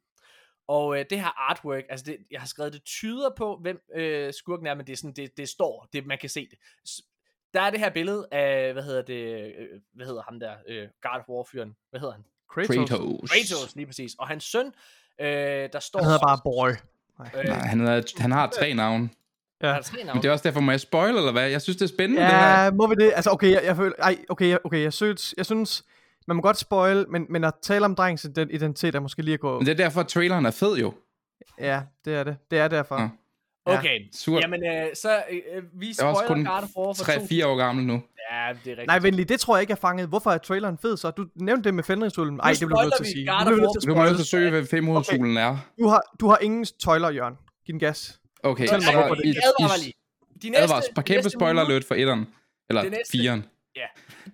og 0.68 1.00
øh, 1.00 1.06
det 1.10 1.20
her 1.20 1.50
artwork, 1.50 1.84
altså 1.90 2.06
det, 2.06 2.18
jeg 2.32 2.40
har 2.42 2.48
skrevet 2.48 2.74
det 2.74 2.84
tyder 2.84 3.30
på, 3.38 3.58
hvem 3.62 3.80
øh, 3.96 4.34
skurken 4.34 4.68
er, 4.68 4.74
men 4.76 4.88
det, 4.88 4.94
er 4.94 4.98
sådan, 4.98 5.14
det, 5.14 5.38
det 5.38 5.50
står, 5.50 5.90
det, 5.94 6.06
man 6.06 6.18
kan 6.22 6.30
se 6.30 6.48
det. 6.52 6.60
Der 7.56 7.62
er 7.62 7.70
det 7.70 7.80
her 7.80 7.90
billede 7.90 8.28
af, 8.32 8.74
hvad 8.74 8.84
hedder 8.84 9.02
det, 9.02 9.54
øh, 9.60 9.66
hvad 9.94 10.06
hedder 10.06 10.22
ham 10.22 10.40
der, 10.40 10.52
øh, 10.68 10.88
God 11.02 11.20
of 11.20 11.30
War-fyren, 11.30 11.76
hvad 11.90 12.00
hedder 12.00 12.14
han? 12.14 12.24
Kratos. 12.54 12.76
Kratos. 12.90 13.32
Kratos, 13.32 13.76
lige 13.76 13.86
præcis, 13.86 14.16
og 14.20 14.28
hans 14.28 14.44
søn, 14.44 14.66
øh, 15.22 15.28
der 15.74 15.80
står... 15.80 16.00
Han 16.00 16.06
hedder 16.06 16.20
bare 16.28 16.40
Boy. 16.44 16.70
Øh, 17.40 17.46
Nej, 17.46 17.58
han, 17.58 17.82
er, 17.82 18.02
han 18.22 18.32
har 18.32 18.48
tre 18.60 18.74
navne. 18.74 19.10
Ja. 19.62 19.68
han 19.68 19.76
har 19.76 19.82
tre 19.82 19.98
navne. 19.98 20.14
Men 20.14 20.22
det 20.24 20.28
er 20.28 20.32
også 20.32 20.44
derfor, 20.44 20.60
må 20.60 20.72
jeg 20.72 20.80
spoil, 20.80 21.16
eller 21.16 21.32
hvad? 21.32 21.50
Jeg 21.50 21.62
synes, 21.62 21.78
det 21.78 21.84
er 21.84 21.94
spændende, 21.94 22.22
det 22.22 22.32
her. 22.32 22.64
Ja, 22.64 22.72
må 22.72 22.88
vi 22.88 22.96
det? 22.96 23.12
Altså, 23.16 23.32
okay, 23.32 23.52
jeg, 23.52 23.62
jeg 23.66 23.76
føler... 23.76 23.96
Ej, 24.00 24.18
okay, 24.30 24.50
jeg, 24.50 24.60
okay, 24.64 24.82
jeg 24.82 24.94
synes, 24.94 25.34
jeg 25.38 25.46
synes, 25.46 25.84
man 26.28 26.36
må 26.36 26.42
godt 26.42 26.58
spoil, 26.58 27.06
men, 27.10 27.26
men 27.30 27.44
at 27.44 27.54
tale 27.62 27.86
om 27.86 27.96
drengens 27.96 28.26
ident- 28.26 28.54
identitet 28.56 28.96
er 28.96 29.00
måske 29.00 29.22
lige 29.22 29.34
at 29.34 29.40
gå... 29.40 29.58
Men 29.60 29.66
det 29.66 29.72
er 29.72 29.78
derfor, 29.84 30.02
at 30.02 30.08
traileren 30.08 30.46
er 30.46 30.52
fed 30.52 30.76
jo. 30.78 30.94
Ja, 31.60 31.82
det 32.06 32.16
er 32.16 32.24
det. 32.24 32.38
Det 32.52 32.60
er 32.60 32.68
derfor. 32.68 33.02
Ja. 33.02 33.10
Ja. 33.68 33.78
Okay, 33.78 34.00
Surt. 34.14 34.42
jamen 34.44 34.66
øh, 34.66 34.86
så 34.94 35.24
øh, 35.32 35.64
vi 35.74 35.86
er 36.00 36.06
også 36.06 36.24
spoiler 36.26 36.46
God 36.50 36.64
of 36.64 36.70
War 36.78 36.94
for 36.94 37.44
3-4 37.44 37.46
år 37.48 37.56
gammel 37.58 37.86
nu. 37.86 37.94
Ja, 38.32 38.48
det 38.54 38.68
er 38.68 38.70
rigtigt. 38.72 38.88
Nej, 38.88 39.00
venlig, 39.00 39.30
det 39.30 39.40
tror 39.40 39.56
jeg 39.56 39.62
ikke 39.62 39.72
er 39.72 39.76
fanget. 39.76 40.08
Hvorfor 40.08 40.32
er 40.32 40.38
traileren 40.38 40.78
fed 40.82 40.98
så? 40.98 41.12
Du 41.12 41.26
nævnte 41.36 41.64
det 41.64 41.74
med 41.74 41.84
fændringsrullen. 41.84 42.40
Ej, 42.40 42.52
det 42.52 42.60
bliver 42.68 42.82
du 42.82 42.84
nødt 42.84 42.94
til 42.98 43.04
at 43.04 43.08
sige. 43.08 43.26
Bliver 43.26 43.94
du 43.96 44.00
War 44.00 44.06
nødt 44.06 44.18
til 44.18 44.24
at 44.24 44.28
søge, 44.28 44.50
hvad 44.50 44.66
femhovedsolen 44.66 45.38
er. 45.38 45.58
Du 45.80 45.88
har, 45.88 46.02
du 46.20 46.28
har 46.28 46.38
ingen 46.42 46.66
spoiler, 46.66 47.10
Jørgen. 47.10 47.36
Giv 47.66 47.74
den 47.74 47.80
gas. 47.80 48.20
Okay, 48.44 48.68
Fortæl 48.68 48.86
mig, 48.86 48.94
hvorfor 49.02 49.16
det 49.16 49.26
lige. 49.26 49.94
De 50.42 50.50
næste, 50.50 50.64
advarsel. 50.64 50.94
Par 50.94 51.02
kæmpe 51.02 51.30
spoiler 51.30 51.62
alert 51.62 51.84
for 51.84 51.96
etteren. 51.96 52.28
Eller 52.70 52.84
firen. 53.12 53.46
Ja. 53.76 53.82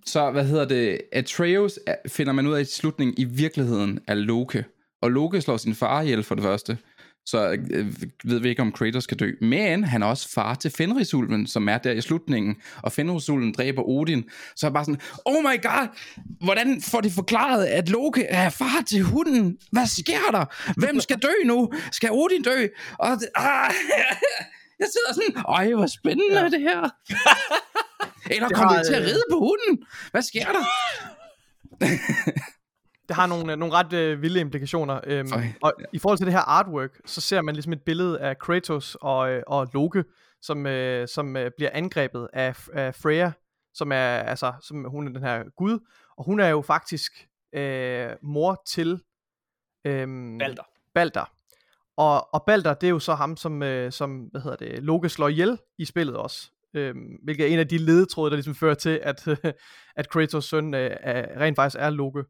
Så 0.05 0.32
hvad 0.32 0.45
hedder 0.45 0.65
det? 0.65 1.01
Atreus 1.11 1.79
er- 1.88 1.95
finder 2.07 2.34
man 2.34 2.47
ud 2.47 2.53
af 2.53 2.61
i 2.61 2.65
slutningen 2.65 3.15
i 3.17 3.23
virkeligheden 3.23 3.99
er 4.07 4.13
Loke. 4.13 4.65
Og 5.01 5.11
Loke 5.11 5.41
slår 5.41 5.57
sin 5.57 5.75
far 5.75 6.01
ihjel 6.01 6.23
for 6.23 6.36
det 6.36 6.43
første. 6.43 6.77
Så 7.26 7.57
øh, 7.72 7.93
ved 8.24 8.39
vi 8.39 8.49
ikke, 8.49 8.61
om 8.61 8.72
Kratos 8.72 9.03
skal 9.03 9.19
dø. 9.19 9.32
Men 9.41 9.84
han 9.84 10.03
er 10.03 10.07
også 10.07 10.30
far 10.30 10.55
til 10.55 10.72
Fenrisulven, 10.72 11.47
som 11.47 11.69
er 11.69 11.78
der 11.78 11.91
i 11.91 12.01
slutningen, 12.01 12.55
og 12.84 12.91
Fenrisulven 12.91 13.53
dræber 13.53 13.89
Odin. 13.89 14.24
Så 14.55 14.67
er 14.67 14.72
bare 14.72 14.86
sådan, 14.86 15.01
oh 15.26 15.43
my 15.43 15.61
god, 15.61 15.88
hvordan 16.45 16.82
får 16.82 17.01
de 17.01 17.11
forklaret, 17.11 17.65
at 17.65 17.89
Loke 17.89 18.24
er 18.24 18.49
far 18.49 18.84
til 18.88 19.03
hunden? 19.03 19.57
Hvad 19.72 19.88
sker 19.88 20.32
der? 20.32 20.45
Hvem 20.80 20.99
skal 20.99 21.17
dø 21.17 21.32
nu? 21.45 21.72
Skal 21.91 22.09
Odin 22.11 22.43
dø? 22.43 22.67
Og 22.99 23.09
det, 23.09 23.30
ah, 23.36 23.74
jeg 24.82 24.88
sidder 24.93 25.13
sådan, 25.13 25.43
øj, 25.47 25.74
hvor 25.74 25.88
spændende 25.88 26.39
ja. 26.39 26.49
det 26.49 26.61
her. 26.61 26.82
Eller 28.32 28.47
Det 28.47 28.57
kommer 28.57 28.74
har, 28.74 28.84
de 28.84 28.89
til 28.89 28.93
at 28.93 29.01
ride 29.01 29.24
på 29.32 29.39
hunden? 29.39 29.86
Hvad 30.11 30.22
sker 30.22 30.45
der? 30.45 30.63
Det 33.12 33.16
har 33.16 33.28
nogle, 33.28 33.51
øh, 33.51 33.57
nogle 33.59 33.74
ret 33.74 33.93
øh, 33.93 34.22
vilde 34.22 34.39
implikationer. 34.39 34.99
Øhm, 35.03 35.28
Øj, 35.34 35.43
og 35.62 35.74
i 35.93 35.99
forhold 35.99 36.18
til 36.18 36.26
det 36.26 36.34
her 36.34 36.41
artwork, 36.41 37.01
så 37.05 37.22
ser 37.22 37.41
man 37.41 37.55
ligesom 37.55 37.74
et 37.74 37.82
billede 37.82 38.20
af 38.20 38.39
Kratos 38.39 38.97
og, 39.01 39.32
øh, 39.32 39.43
og 39.47 39.68
Loke, 39.74 40.03
som, 40.41 40.66
øh, 40.66 41.07
som 41.07 41.38
øh, 41.38 41.51
bliver 41.57 41.70
angrebet 41.74 42.28
af, 42.34 42.68
af 42.74 42.95
Freya, 42.95 43.32
som 43.74 43.91
er 43.91 44.05
altså, 44.05 44.53
som 44.62 44.86
hun 44.89 45.07
er 45.07 45.12
den 45.12 45.24
her 45.24 45.43
gud, 45.57 45.80
og 46.18 46.26
hun 46.26 46.39
er 46.39 46.47
jo 46.47 46.62
faktisk 46.62 47.12
øh, 47.53 48.09
mor 48.22 48.62
til 48.68 49.01
øh, 49.86 50.07
Balder. 50.39 50.64
Balder. 50.93 51.32
Og, 51.97 52.34
og 52.34 52.43
Balder, 52.47 52.74
det 52.74 52.88
er 52.88 52.91
jo 52.91 52.99
så 52.99 53.14
ham, 53.14 53.38
som, 53.38 53.64
øh, 53.64 53.91
som 53.91 54.20
hvad 54.20 54.41
hedder 54.41 54.57
det, 54.57 54.84
Loke 54.84 55.09
slår 55.09 55.28
ihjel 55.28 55.57
i 55.78 55.86
spillet 55.86 56.16
også. 56.16 56.51
Øhm, 56.74 57.20
hvilket 57.24 57.47
er 57.47 57.53
en 57.53 57.59
af 57.59 57.68
de 57.68 57.78
ledetråde, 57.78 58.30
der 58.30 58.36
ligesom 58.36 58.55
fører 58.55 58.76
til, 58.76 58.99
at, 59.03 59.28
at 59.99 60.09
Kratos 60.09 60.45
søn 60.45 60.74
øh, 60.74 60.91
er, 60.99 61.39
rent 61.39 61.55
faktisk 61.55 61.78
er 61.80 61.89
Loke. 61.89 62.24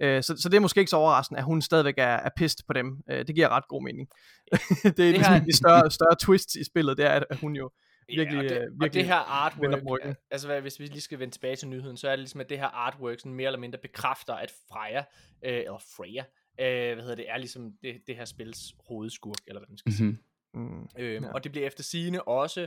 Øh, 0.00 0.22
så, 0.22 0.36
så 0.36 0.48
det 0.48 0.56
er 0.56 0.60
måske 0.60 0.80
ikke 0.80 0.90
så 0.90 0.96
overraskende, 0.96 1.38
at 1.38 1.44
hun 1.44 1.62
stadigvæk 1.62 1.94
er, 1.98 2.02
er 2.04 2.30
pissed 2.36 2.64
på 2.66 2.72
dem. 2.72 3.02
Øh, 3.10 3.26
det 3.26 3.34
giver 3.34 3.48
ret 3.48 3.68
god 3.68 3.82
mening. 3.84 4.08
det 4.82 4.86
er 4.86 4.90
det 4.92 5.12
ligesom 5.14 5.34
her- 5.34 5.44
de 5.44 5.56
større, 5.56 5.90
større 5.90 6.16
twists 6.20 6.54
i 6.54 6.64
spillet, 6.64 6.96
det 6.96 7.04
er, 7.06 7.22
at 7.30 7.36
hun 7.40 7.56
jo 7.56 7.70
virkelig, 8.08 8.36
ja, 8.36 8.38
og, 8.38 8.44
det, 8.44 8.56
øh, 8.56 8.62
og 8.62 8.72
virkelig 8.80 8.94
det 8.94 9.04
her 9.06 9.14
artwork, 9.16 10.16
altså 10.30 10.46
hvad, 10.46 10.60
hvis 10.60 10.80
vi 10.80 10.86
lige 10.86 11.00
skal 11.00 11.18
vende 11.18 11.34
tilbage 11.34 11.56
til 11.56 11.68
nyheden, 11.68 11.96
så 11.96 12.06
er 12.08 12.12
det 12.12 12.18
ligesom, 12.18 12.40
at 12.40 12.48
det 12.50 12.58
her 12.58 12.66
artwork 12.66 13.18
sådan 13.20 13.34
mere 13.34 13.46
eller 13.46 13.58
mindre 13.58 13.78
bekræfter, 13.82 14.34
at 14.34 14.52
Freya, 14.68 14.98
øh, 15.44 15.58
eller 15.58 15.78
Freya, 15.96 16.24
øh, 16.60 16.94
hvad 16.94 17.02
hedder 17.02 17.16
det, 17.16 17.30
er 17.30 17.36
ligesom 17.38 17.72
det, 17.82 18.00
det 18.06 18.16
her 18.16 18.24
spils 18.24 18.58
hovedskurk, 18.88 19.36
eller 19.46 19.60
hvad 19.60 19.68
man 19.68 19.78
skal 19.78 19.92
sige. 19.92 20.06
Mhm. 20.08 20.18
Mm. 20.54 20.88
Øhm, 20.98 21.24
Ja. 21.24 21.32
Og 21.32 21.44
det 21.44 21.52
bliver 21.52 21.66
efter 21.66 21.82
sigende 21.82 22.22
også 22.22 22.66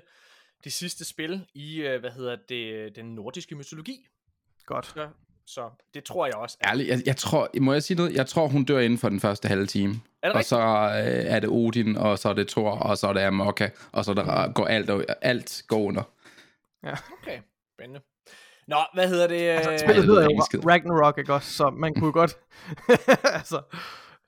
det 0.64 0.74
sidste 0.74 1.06
spil 1.06 1.46
i, 1.54 1.82
øh, 1.82 2.00
hvad 2.00 2.12
hedder 2.12 2.38
det, 2.50 2.96
den 2.96 3.16
nordiske 3.16 3.56
mytologi. 3.56 4.06
Godt. 4.66 4.86
Så, 4.86 5.10
så 5.46 5.70
det 5.94 6.04
tror 6.04 6.26
jeg 6.26 6.36
også. 6.36 6.58
Er, 6.62 6.70
Ærligt, 6.70 6.90
jeg, 6.90 7.02
jeg 7.06 7.18
tror, 7.18 7.50
må 7.62 7.74
jeg 7.74 7.84
sige 7.84 7.98
noget? 7.98 8.14
Jeg 8.14 8.28
tror, 8.28 8.48
hun 8.48 8.64
dør 8.66 8.80
inden 8.80 9.00
for 9.00 9.10
den 9.10 9.20
første 9.20 9.48
halve 9.48 9.66
time. 9.66 9.94
er 9.94 10.28
det 10.28 10.32
Og 10.32 10.36
rigtigt? 10.36 10.48
så 10.48 10.60
øh, 10.60 11.36
er 11.36 11.40
det 11.40 11.50
Odin, 11.50 11.98
og 11.98 12.20
så 12.20 12.30
er 12.30 12.34
det 12.34 12.48
Thor, 12.48 12.72
og 12.72 12.98
så 12.98 13.08
er 13.08 13.14
det 13.14 13.22
Amokka, 13.22 13.70
og 13.92 14.06
så 14.06 14.12
er 14.12 14.16
der, 14.16 14.52
går 14.52 14.66
alt, 14.66 14.90
alt 15.22 15.64
går 15.68 15.80
under. 15.80 16.04
Okay, 16.84 17.40
spændende. 17.74 18.02
Nå, 18.68 18.78
hvad 18.94 19.08
hedder 19.08 19.28
det? 19.28 19.42
Altså, 19.42 19.72
øh, 19.72 19.80
spillet 19.80 20.06
hedder 20.06 20.24
jo. 20.24 20.30
Ragnarok, 20.70 21.18
ikke 21.18 21.34
også? 21.34 21.54
Så 21.54 21.70
man 21.70 21.94
kunne 21.96 22.12
godt... 22.12 22.38
altså, 23.40 23.62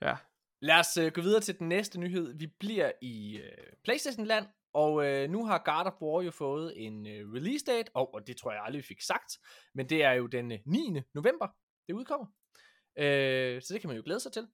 ja. 0.02 0.14
Lad 0.62 0.80
os 0.80 0.98
øh, 0.98 1.12
gå 1.12 1.22
videre 1.22 1.42
til 1.42 1.60
den 1.60 1.70
næste 1.70 2.00
nyhed. 2.00 2.34
Vi 2.38 2.48
bliver 2.60 2.92
i 3.02 3.38
øh, 3.38 3.52
PlayStation-land, 3.84 4.46
og 4.76 5.06
øh, 5.06 5.30
nu 5.30 5.46
har 5.46 5.58
God 5.66 5.86
of 5.86 6.02
War 6.02 6.22
jo 6.22 6.32
fået 6.32 6.86
en 6.86 7.08
øh, 7.08 7.34
release 7.34 7.66
date, 7.66 7.92
og, 7.94 8.14
og 8.14 8.28
det 8.28 8.38
tror 8.38 8.52
jeg 8.52 8.62
aldrig, 8.64 8.78
vi 8.78 8.88
fik 8.88 9.02
sagt, 9.02 9.40
men 9.74 9.90
det 9.90 10.04
er 10.04 10.12
jo 10.12 10.28
den 10.28 10.52
øh, 10.52 10.60
9. 10.66 11.02
november, 11.14 11.48
det 11.88 11.94
udkommer. 11.94 12.28
Øh, 12.98 13.62
så 13.62 13.74
det 13.74 13.82
kan 13.82 13.88
man 13.88 13.98
jo 13.98 14.04
glæde 14.06 14.20
sig 14.20 14.32
til. 14.32 14.48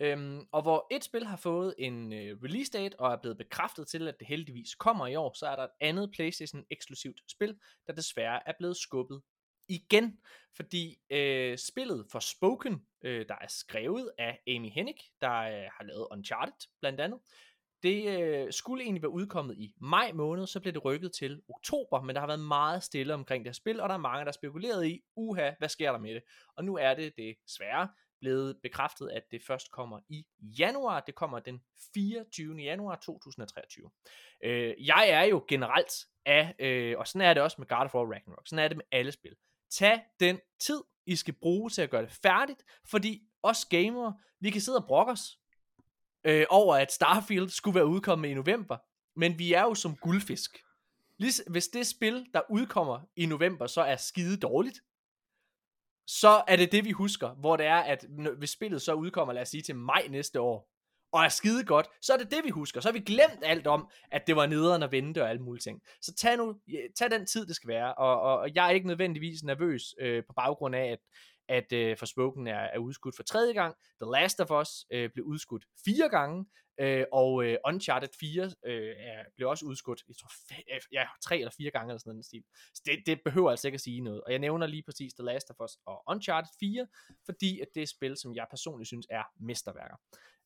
Øhm, 0.00 0.46
og 0.52 0.62
hvor 0.62 0.86
et 0.90 1.04
spil 1.04 1.24
har 1.26 1.36
fået 1.36 1.74
en 1.78 2.12
øh, 2.12 2.42
release 2.42 2.70
date, 2.70 3.00
og 3.00 3.12
er 3.12 3.16
blevet 3.16 3.38
bekræftet 3.38 3.88
til, 3.88 4.08
at 4.08 4.14
det 4.18 4.26
heldigvis 4.28 4.74
kommer 4.74 5.06
i 5.06 5.16
år, 5.16 5.32
så 5.38 5.46
er 5.46 5.56
der 5.56 5.62
et 5.62 5.70
andet 5.80 6.10
PlayStation 6.12 6.64
eksklusivt 6.70 7.20
spil, 7.28 7.58
der 7.86 7.92
desværre 7.92 8.48
er 8.48 8.52
blevet 8.58 8.76
skubbet 8.76 9.22
igen, 9.68 10.18
fordi 10.56 10.98
øh, 11.10 11.58
spillet 11.58 12.06
for 12.12 12.18
Spoken, 12.18 12.86
øh, 13.02 13.28
der 13.28 13.34
er 13.40 13.48
skrevet 13.48 14.10
af 14.18 14.40
Amy 14.46 14.70
Hennig, 14.70 14.96
der 15.20 15.32
øh, 15.32 15.68
har 15.76 15.84
lavet 15.84 16.06
Uncharted 16.10 16.68
blandt 16.80 17.00
andet, 17.00 17.20
det 17.82 18.20
øh, 18.20 18.52
skulle 18.52 18.84
egentlig 18.84 19.02
være 19.02 19.10
udkommet 19.10 19.58
i 19.58 19.74
maj 19.80 20.12
måned, 20.12 20.46
så 20.46 20.60
blev 20.60 20.72
det 20.72 20.84
rykket 20.84 21.12
til 21.12 21.42
oktober, 21.48 22.02
men 22.02 22.14
der 22.14 22.20
har 22.20 22.26
været 22.26 22.40
meget 22.40 22.82
stille 22.82 23.14
omkring 23.14 23.44
det 23.44 23.48
her 23.48 23.54
spil, 23.54 23.80
og 23.80 23.88
der 23.88 23.94
er 23.94 23.98
mange, 23.98 24.18
der 24.18 24.24
har 24.24 24.32
spekuleret 24.32 24.86
i, 24.86 25.00
uha, 25.16 25.50
hvad 25.58 25.68
sker 25.68 25.92
der 25.92 25.98
med 25.98 26.14
det? 26.14 26.22
Og 26.56 26.64
nu 26.64 26.76
er 26.76 26.94
det 26.94 27.12
desværre 27.46 27.88
blevet 28.20 28.56
bekræftet, 28.62 29.10
at 29.10 29.22
det 29.30 29.42
først 29.46 29.70
kommer 29.70 30.00
i 30.08 30.26
januar. 30.40 31.00
Det 31.00 31.14
kommer 31.14 31.38
den 31.38 31.60
24. 31.94 32.56
januar 32.56 32.96
2023. 32.96 33.90
Øh, 34.44 34.74
jeg 34.86 35.08
er 35.08 35.22
jo 35.22 35.44
generelt 35.48 35.92
af, 36.26 36.54
øh, 36.58 36.98
og 36.98 37.08
sådan 37.08 37.28
er 37.28 37.34
det 37.34 37.42
også 37.42 37.56
med 37.58 37.68
God 37.68 37.84
of 37.84 37.94
War 37.94 38.02
Ragnarok, 38.02 38.48
sådan 38.48 38.64
er 38.64 38.68
det 38.68 38.76
med 38.76 38.84
alle 38.92 39.12
spil. 39.12 39.36
Tag 39.70 40.02
den 40.20 40.40
tid, 40.60 40.82
I 41.06 41.16
skal 41.16 41.34
bruge 41.34 41.70
til 41.70 41.82
at 41.82 41.90
gøre 41.90 42.02
det 42.02 42.12
færdigt, 42.22 42.64
fordi 42.86 43.22
os 43.42 43.64
gamere, 43.64 44.18
vi 44.40 44.50
kan 44.50 44.60
sidde 44.60 44.78
og 44.78 44.86
brokke 44.86 45.12
os 45.12 45.39
øh, 46.24 46.46
over, 46.50 46.76
at 46.76 46.92
Starfield 46.92 47.48
skulle 47.48 47.74
være 47.74 47.86
udkommet 47.86 48.28
i 48.28 48.34
november, 48.34 48.76
men 49.16 49.38
vi 49.38 49.52
er 49.52 49.62
jo 49.62 49.74
som 49.74 49.96
guldfisk. 49.96 50.58
Lige, 51.18 51.32
hvis 51.50 51.68
det 51.68 51.86
spil, 51.86 52.26
der 52.34 52.40
udkommer 52.50 53.00
i 53.16 53.26
november, 53.26 53.66
så 53.66 53.80
er 53.80 53.96
skide 53.96 54.36
dårligt, 54.36 54.80
så 56.06 56.42
er 56.48 56.56
det 56.56 56.72
det, 56.72 56.84
vi 56.84 56.90
husker, 56.90 57.28
hvor 57.28 57.56
det 57.56 57.66
er, 57.66 57.78
at 57.78 58.06
hvis 58.38 58.50
spillet 58.50 58.82
så 58.82 58.94
udkommer, 58.94 59.34
lad 59.34 59.42
os 59.42 59.48
sige 59.48 59.62
til 59.62 59.76
maj 59.76 60.06
næste 60.10 60.40
år, 60.40 60.70
og 61.12 61.24
er 61.24 61.28
skide 61.28 61.64
godt, 61.64 61.86
så 62.02 62.12
er 62.12 62.16
det 62.16 62.30
det, 62.30 62.44
vi 62.44 62.50
husker. 62.50 62.80
Så 62.80 62.88
har 62.88 62.92
vi 62.92 63.00
glemt 63.00 63.42
alt 63.42 63.66
om, 63.66 63.88
at 64.10 64.26
det 64.26 64.36
var 64.36 64.46
nederen 64.46 64.82
og 64.82 64.92
vente 64.92 65.22
og 65.22 65.30
alle 65.30 65.42
mulige 65.42 65.60
ting. 65.60 65.82
Så 66.00 66.14
tag 66.14 66.36
nu, 66.36 66.56
tag 66.98 67.10
den 67.10 67.26
tid, 67.26 67.46
det 67.46 67.56
skal 67.56 67.68
være, 67.68 67.94
og, 67.94 68.20
og, 68.20 68.38
og 68.38 68.54
jeg 68.54 68.66
er 68.66 68.70
ikke 68.70 68.86
nødvendigvis 68.86 69.42
nervøs 69.42 69.94
øh, 70.00 70.24
på 70.24 70.32
baggrund 70.32 70.74
af, 70.74 70.86
at, 70.92 70.98
at 71.50 71.72
øh, 71.72 71.96
Forspoken 71.96 72.46
er, 72.46 72.58
er 72.60 72.78
udskudt 72.78 73.16
for 73.16 73.22
tredje 73.22 73.52
gang. 73.52 73.74
The 74.02 74.10
Last 74.12 74.40
of 74.40 74.50
Us 74.50 74.84
øh, 74.92 75.10
blev 75.10 75.24
udskudt 75.24 75.64
fire 75.84 76.08
gange, 76.08 76.46
øh, 76.80 77.04
og 77.12 77.44
øh, 77.44 77.56
Uncharted 77.66 78.08
4 78.20 78.42
øh, 78.66 78.94
er, 78.98 79.24
blev 79.36 79.48
også 79.48 79.66
udskudt, 79.66 80.02
jeg 80.08 80.16
tror, 80.16 80.28
fe- 80.28 80.74
øh, 80.74 80.80
ja, 80.92 81.06
tre 81.22 81.38
eller 81.38 81.52
fire 81.56 81.70
gange 81.70 81.90
eller 81.90 81.98
sådan 81.98 82.10
noget 82.10 82.24
stil. 82.24 82.42
Så 82.74 82.82
det, 82.86 82.98
det 83.06 83.20
behøver 83.24 83.50
altså 83.50 83.68
ikke 83.68 83.76
at 83.76 83.80
sige 83.80 84.00
noget. 84.00 84.20
Og 84.20 84.30
jeg 84.30 84.38
nævner 84.38 84.66
lige 84.66 84.82
præcis 84.82 85.14
The 85.14 85.24
Last 85.24 85.50
of 85.50 85.56
Us 85.64 85.72
og 85.86 86.02
Uncharted 86.08 86.50
4, 86.60 86.86
fordi 87.24 87.60
at 87.60 87.68
det 87.74 87.82
er 87.82 87.86
spil, 87.86 88.16
som 88.16 88.34
jeg 88.34 88.46
personligt 88.50 88.88
synes 88.88 89.06
er 89.10 89.22
mesterværker. 89.40 89.96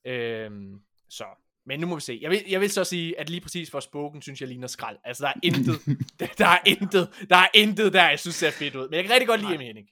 Øhm, 0.05 0.81
så, 1.11 1.25
men 1.67 1.81
nu 1.81 1.87
må 1.87 1.95
vi 1.95 2.01
se. 2.01 2.19
Jeg 2.23 2.31
vil, 2.31 2.43
jeg 2.49 2.61
vil 2.61 2.71
så 2.71 2.85
sige, 2.85 3.21
at 3.21 3.31
lige 3.31 3.41
præcis 3.41 3.71
for 3.71 3.81
Spoken, 3.81 4.23
synes 4.23 4.41
jeg 4.41 4.49
ligner 4.49 4.67
skrald. 4.69 4.99
Altså, 5.05 5.23
der 5.25 5.29
er 5.29 5.41
intet, 5.43 5.81
der, 6.21 6.27
der 6.45 6.47
er 6.47 6.59
intet, 6.67 7.27
der 7.31 7.37
er 7.37 7.49
intet 7.55 7.93
der, 7.93 8.09
jeg 8.09 8.19
synes 8.21 8.37
ser 8.37 8.51
fedt 8.51 8.75
ud. 8.77 8.89
Men 8.89 8.95
jeg 8.95 9.05
kan 9.05 9.13
rigtig 9.13 9.29
godt 9.29 9.41
lide 9.41 9.55
Emil 9.55 9.67
Henning. 9.67 9.89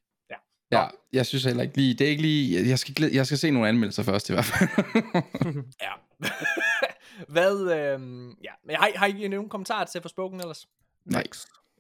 Ja, 0.73 0.87
jeg 1.13 1.27
synes 1.27 1.45
heller 1.45 1.63
ikke 1.63 1.77
lige, 1.77 1.95
det 1.95 2.05
er 2.07 2.11
ikke 2.11 2.23
lige, 2.23 2.69
jeg 2.69 2.79
skal, 2.79 3.13
jeg 3.13 3.27
skal 3.27 3.39
se 3.39 3.51
nogle 3.51 3.69
anmeldelser 3.69 4.03
først 4.03 4.31
i 4.31 4.33
hvert 4.33 4.45
fald. 4.45 4.69
Ja. 5.83 5.93
Hvad, 7.35 7.71
øhm, 7.73 8.31
ja. 8.31 8.53
Men 8.65 8.77
har, 8.77 8.91
har 8.95 9.07
I 9.07 9.29
nogen 9.29 9.49
kommentarer 9.49 9.85
til 9.85 10.03
Forspoken 10.03 10.41
ellers? 10.41 10.69
Nej. 11.05 11.25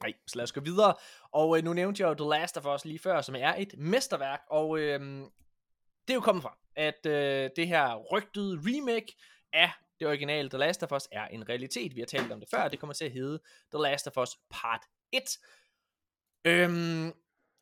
Nej, 0.02 0.12
så 0.26 0.36
lad 0.36 0.42
os 0.42 0.52
gå 0.52 0.60
videre. 0.60 0.94
Og 1.32 1.58
øh, 1.58 1.64
nu 1.64 1.72
nævnte 1.72 2.02
jeg 2.02 2.08
jo 2.08 2.14
The 2.14 2.30
Last 2.30 2.56
of 2.56 2.66
Us 2.74 2.84
lige 2.84 2.98
før, 2.98 3.20
som 3.20 3.34
er 3.38 3.54
et 3.58 3.74
mesterværk, 3.78 4.40
og 4.50 4.78
øh, 4.78 5.00
det 6.08 6.10
er 6.10 6.14
jo 6.14 6.20
kommet 6.20 6.42
fra, 6.42 6.56
at 6.76 7.06
øh, 7.06 7.50
det 7.56 7.68
her 7.68 7.96
rygtede 8.12 8.60
remake 8.64 9.16
af 9.52 9.70
det 10.00 10.08
originale 10.08 10.48
The 10.48 10.58
Last 10.58 10.82
of 10.82 10.92
Us 10.92 11.08
er 11.12 11.26
en 11.26 11.48
realitet. 11.48 11.94
Vi 11.94 12.00
har 12.00 12.06
talt 12.06 12.32
om 12.32 12.40
det 12.40 12.48
før, 12.50 12.68
det 12.68 12.78
kommer 12.78 12.94
til 12.94 13.04
at 13.04 13.12
hedde 13.12 13.40
The 13.74 13.82
Last 13.82 14.06
of 14.06 14.16
Us 14.16 14.38
Part 14.50 14.80
1. 15.12 15.22
Øhm, 16.44 17.12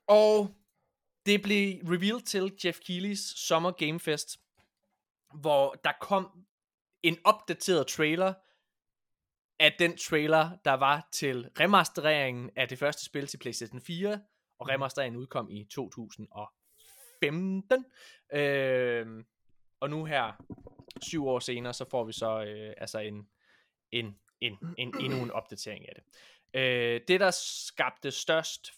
og 0.09 0.55
det 1.27 1.43
blev 1.43 1.81
revealed 1.85 2.21
til 2.21 2.53
Jeff 2.65 2.79
Keighley's 2.79 3.47
Summer 3.47 3.71
Game 3.71 4.01
Fest, 4.01 4.41
hvor 5.35 5.75
der 5.85 5.93
kom 6.01 6.45
en 7.03 7.19
opdateret 7.25 7.87
trailer 7.87 8.35
af 9.59 9.77
den 9.79 9.97
trailer, 9.97 10.51
der 10.65 10.73
var 10.73 11.09
til 11.13 11.51
remastereringen 11.61 12.51
af 12.57 12.69
det 12.69 12.79
første 12.79 13.05
spil 13.05 13.27
til 13.27 13.39
PlayStation 13.39 13.81
4, 13.81 14.21
og 14.59 14.69
remastereringen 14.69 15.21
udkom 15.21 15.51
i 15.51 15.65
2015. 15.65 17.85
Øh, 18.33 19.25
og 19.81 19.91
nu 19.91 20.05
her, 20.05 20.33
syv 21.03 21.27
år 21.27 21.39
senere, 21.39 21.75
så 21.75 21.85
får 21.91 22.05
vi 22.05 22.13
så 22.13 22.43
øh, 22.43 22.75
altså 22.77 22.99
en, 22.99 23.29
en, 23.93 24.19
en, 24.41 24.59
en, 24.79 24.95
endnu 25.01 25.23
en 25.23 25.31
opdatering 25.31 25.89
af 25.89 25.95
det. 25.95 26.05
Øh, 26.61 27.01
det, 27.09 27.21
der 27.21 27.31
skabte 27.31 28.11
størst 28.11 28.73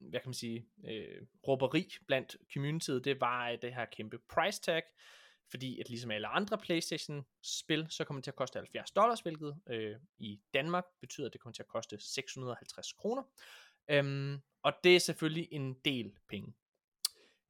hvad 0.00 0.20
kan 0.20 0.28
man 0.28 0.34
sige, 0.34 0.66
øh, 0.88 1.22
råberi 1.48 1.92
blandt 2.06 2.36
communityet, 2.52 3.04
det 3.04 3.20
var 3.20 3.50
øh, 3.50 3.58
det 3.62 3.74
her 3.74 3.84
kæmpe 3.84 4.18
price 4.18 4.62
tag, 4.62 4.82
fordi 5.50 5.80
at 5.80 5.88
ligesom 5.88 6.10
alle 6.10 6.28
andre 6.28 6.58
Playstation-spil, 6.58 7.86
så 7.90 8.04
kommer 8.04 8.20
det 8.20 8.24
til 8.24 8.30
at 8.30 8.36
koste 8.36 8.58
70 8.58 8.90
dollars, 8.90 9.20
hvilket 9.20 9.56
øh, 9.70 9.96
i 10.18 10.40
Danmark 10.54 10.84
betyder, 11.00 11.26
at 11.26 11.32
det 11.32 11.40
kommer 11.40 11.54
til 11.54 11.62
at 11.62 11.68
koste 11.68 11.98
650 12.00 12.92
kroner. 12.92 13.22
Øhm, 13.90 14.38
og 14.62 14.72
det 14.84 14.96
er 14.96 15.00
selvfølgelig 15.00 15.48
en 15.50 15.74
del 15.84 16.12
penge. 16.28 16.54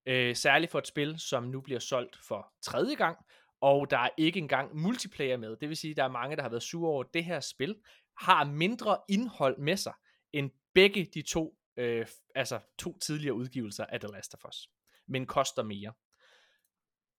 Øh, 0.06 0.36
særligt 0.36 0.70
for 0.70 0.78
et 0.78 0.86
spil, 0.86 1.18
som 1.18 1.42
nu 1.42 1.60
bliver 1.60 1.80
solgt 1.80 2.16
for 2.16 2.52
tredje 2.62 2.94
gang, 2.94 3.18
og 3.60 3.90
der 3.90 3.98
er 3.98 4.08
ikke 4.16 4.38
engang 4.38 4.76
multiplayer 4.76 5.36
med. 5.36 5.56
Det 5.56 5.68
vil 5.68 5.76
sige, 5.76 5.90
at 5.90 5.96
der 5.96 6.04
er 6.04 6.08
mange, 6.08 6.36
der 6.36 6.42
har 6.42 6.48
været 6.48 6.62
sure 6.62 6.90
over, 6.90 7.04
at 7.04 7.14
det 7.14 7.24
her 7.24 7.40
spil 7.40 7.76
har 8.16 8.44
mindre 8.44 8.98
indhold 9.08 9.58
med 9.58 9.76
sig, 9.76 9.92
end 10.32 10.50
begge 10.74 11.10
de 11.14 11.22
to, 11.22 11.56
øh, 11.76 12.06
altså 12.34 12.60
to 12.78 12.98
tidligere 12.98 13.34
udgivelser 13.34 13.86
af 13.86 14.00
The 14.00 14.08
Last 14.12 14.34
of 14.34 14.44
Us, 14.48 14.70
men 15.06 15.26
koster 15.26 15.62
mere. 15.62 15.92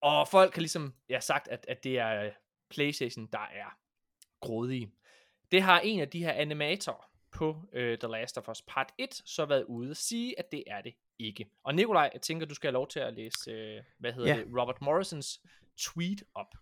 Og 0.02 0.28
folk 0.28 0.56
har 0.56 0.62
ligesom 0.62 0.94
ja, 1.10 1.20
sagt, 1.20 1.48
at, 1.48 1.66
at 1.68 1.84
det 1.84 2.00
er 2.00 2.24
øh, 2.24 2.32
PlayStation, 2.70 3.28
der 3.34 3.40
er 3.40 3.78
grådige. 4.42 4.92
Det 5.52 5.62
har 5.62 5.80
en 5.80 6.00
af 6.00 6.10
de 6.10 6.24
her 6.24 6.32
animatorer 6.32 7.12
på 7.32 7.70
øh, 7.74 7.98
The 7.98 8.08
Last 8.08 8.38
of 8.38 8.50
Us 8.50 8.62
Part 8.62 8.94
1 8.98 9.22
så 9.26 9.46
været 9.46 9.64
ude 9.64 9.92
at 9.92 9.98
sige, 9.98 10.40
at 10.40 10.52
det 10.52 10.64
er 10.68 10.82
det 10.82 10.94
ikke. 11.20 11.46
Og 11.64 11.76
Nikolaj, 11.76 12.10
jeg 12.14 12.22
tænker, 12.22 12.46
du 12.46 12.56
skal 12.56 12.68
have 12.68 12.74
lov 12.74 12.88
til 12.88 13.00
at 13.00 13.14
læse, 13.14 13.52
øh, 13.52 13.84
hvad 14.00 14.14
hedder 14.14 14.36
Ja. 14.36 14.40
det, 14.40 14.48
Robert 14.60 14.82
Morrisons 14.82 15.42
tweet 15.78 16.24
op. 16.36 16.56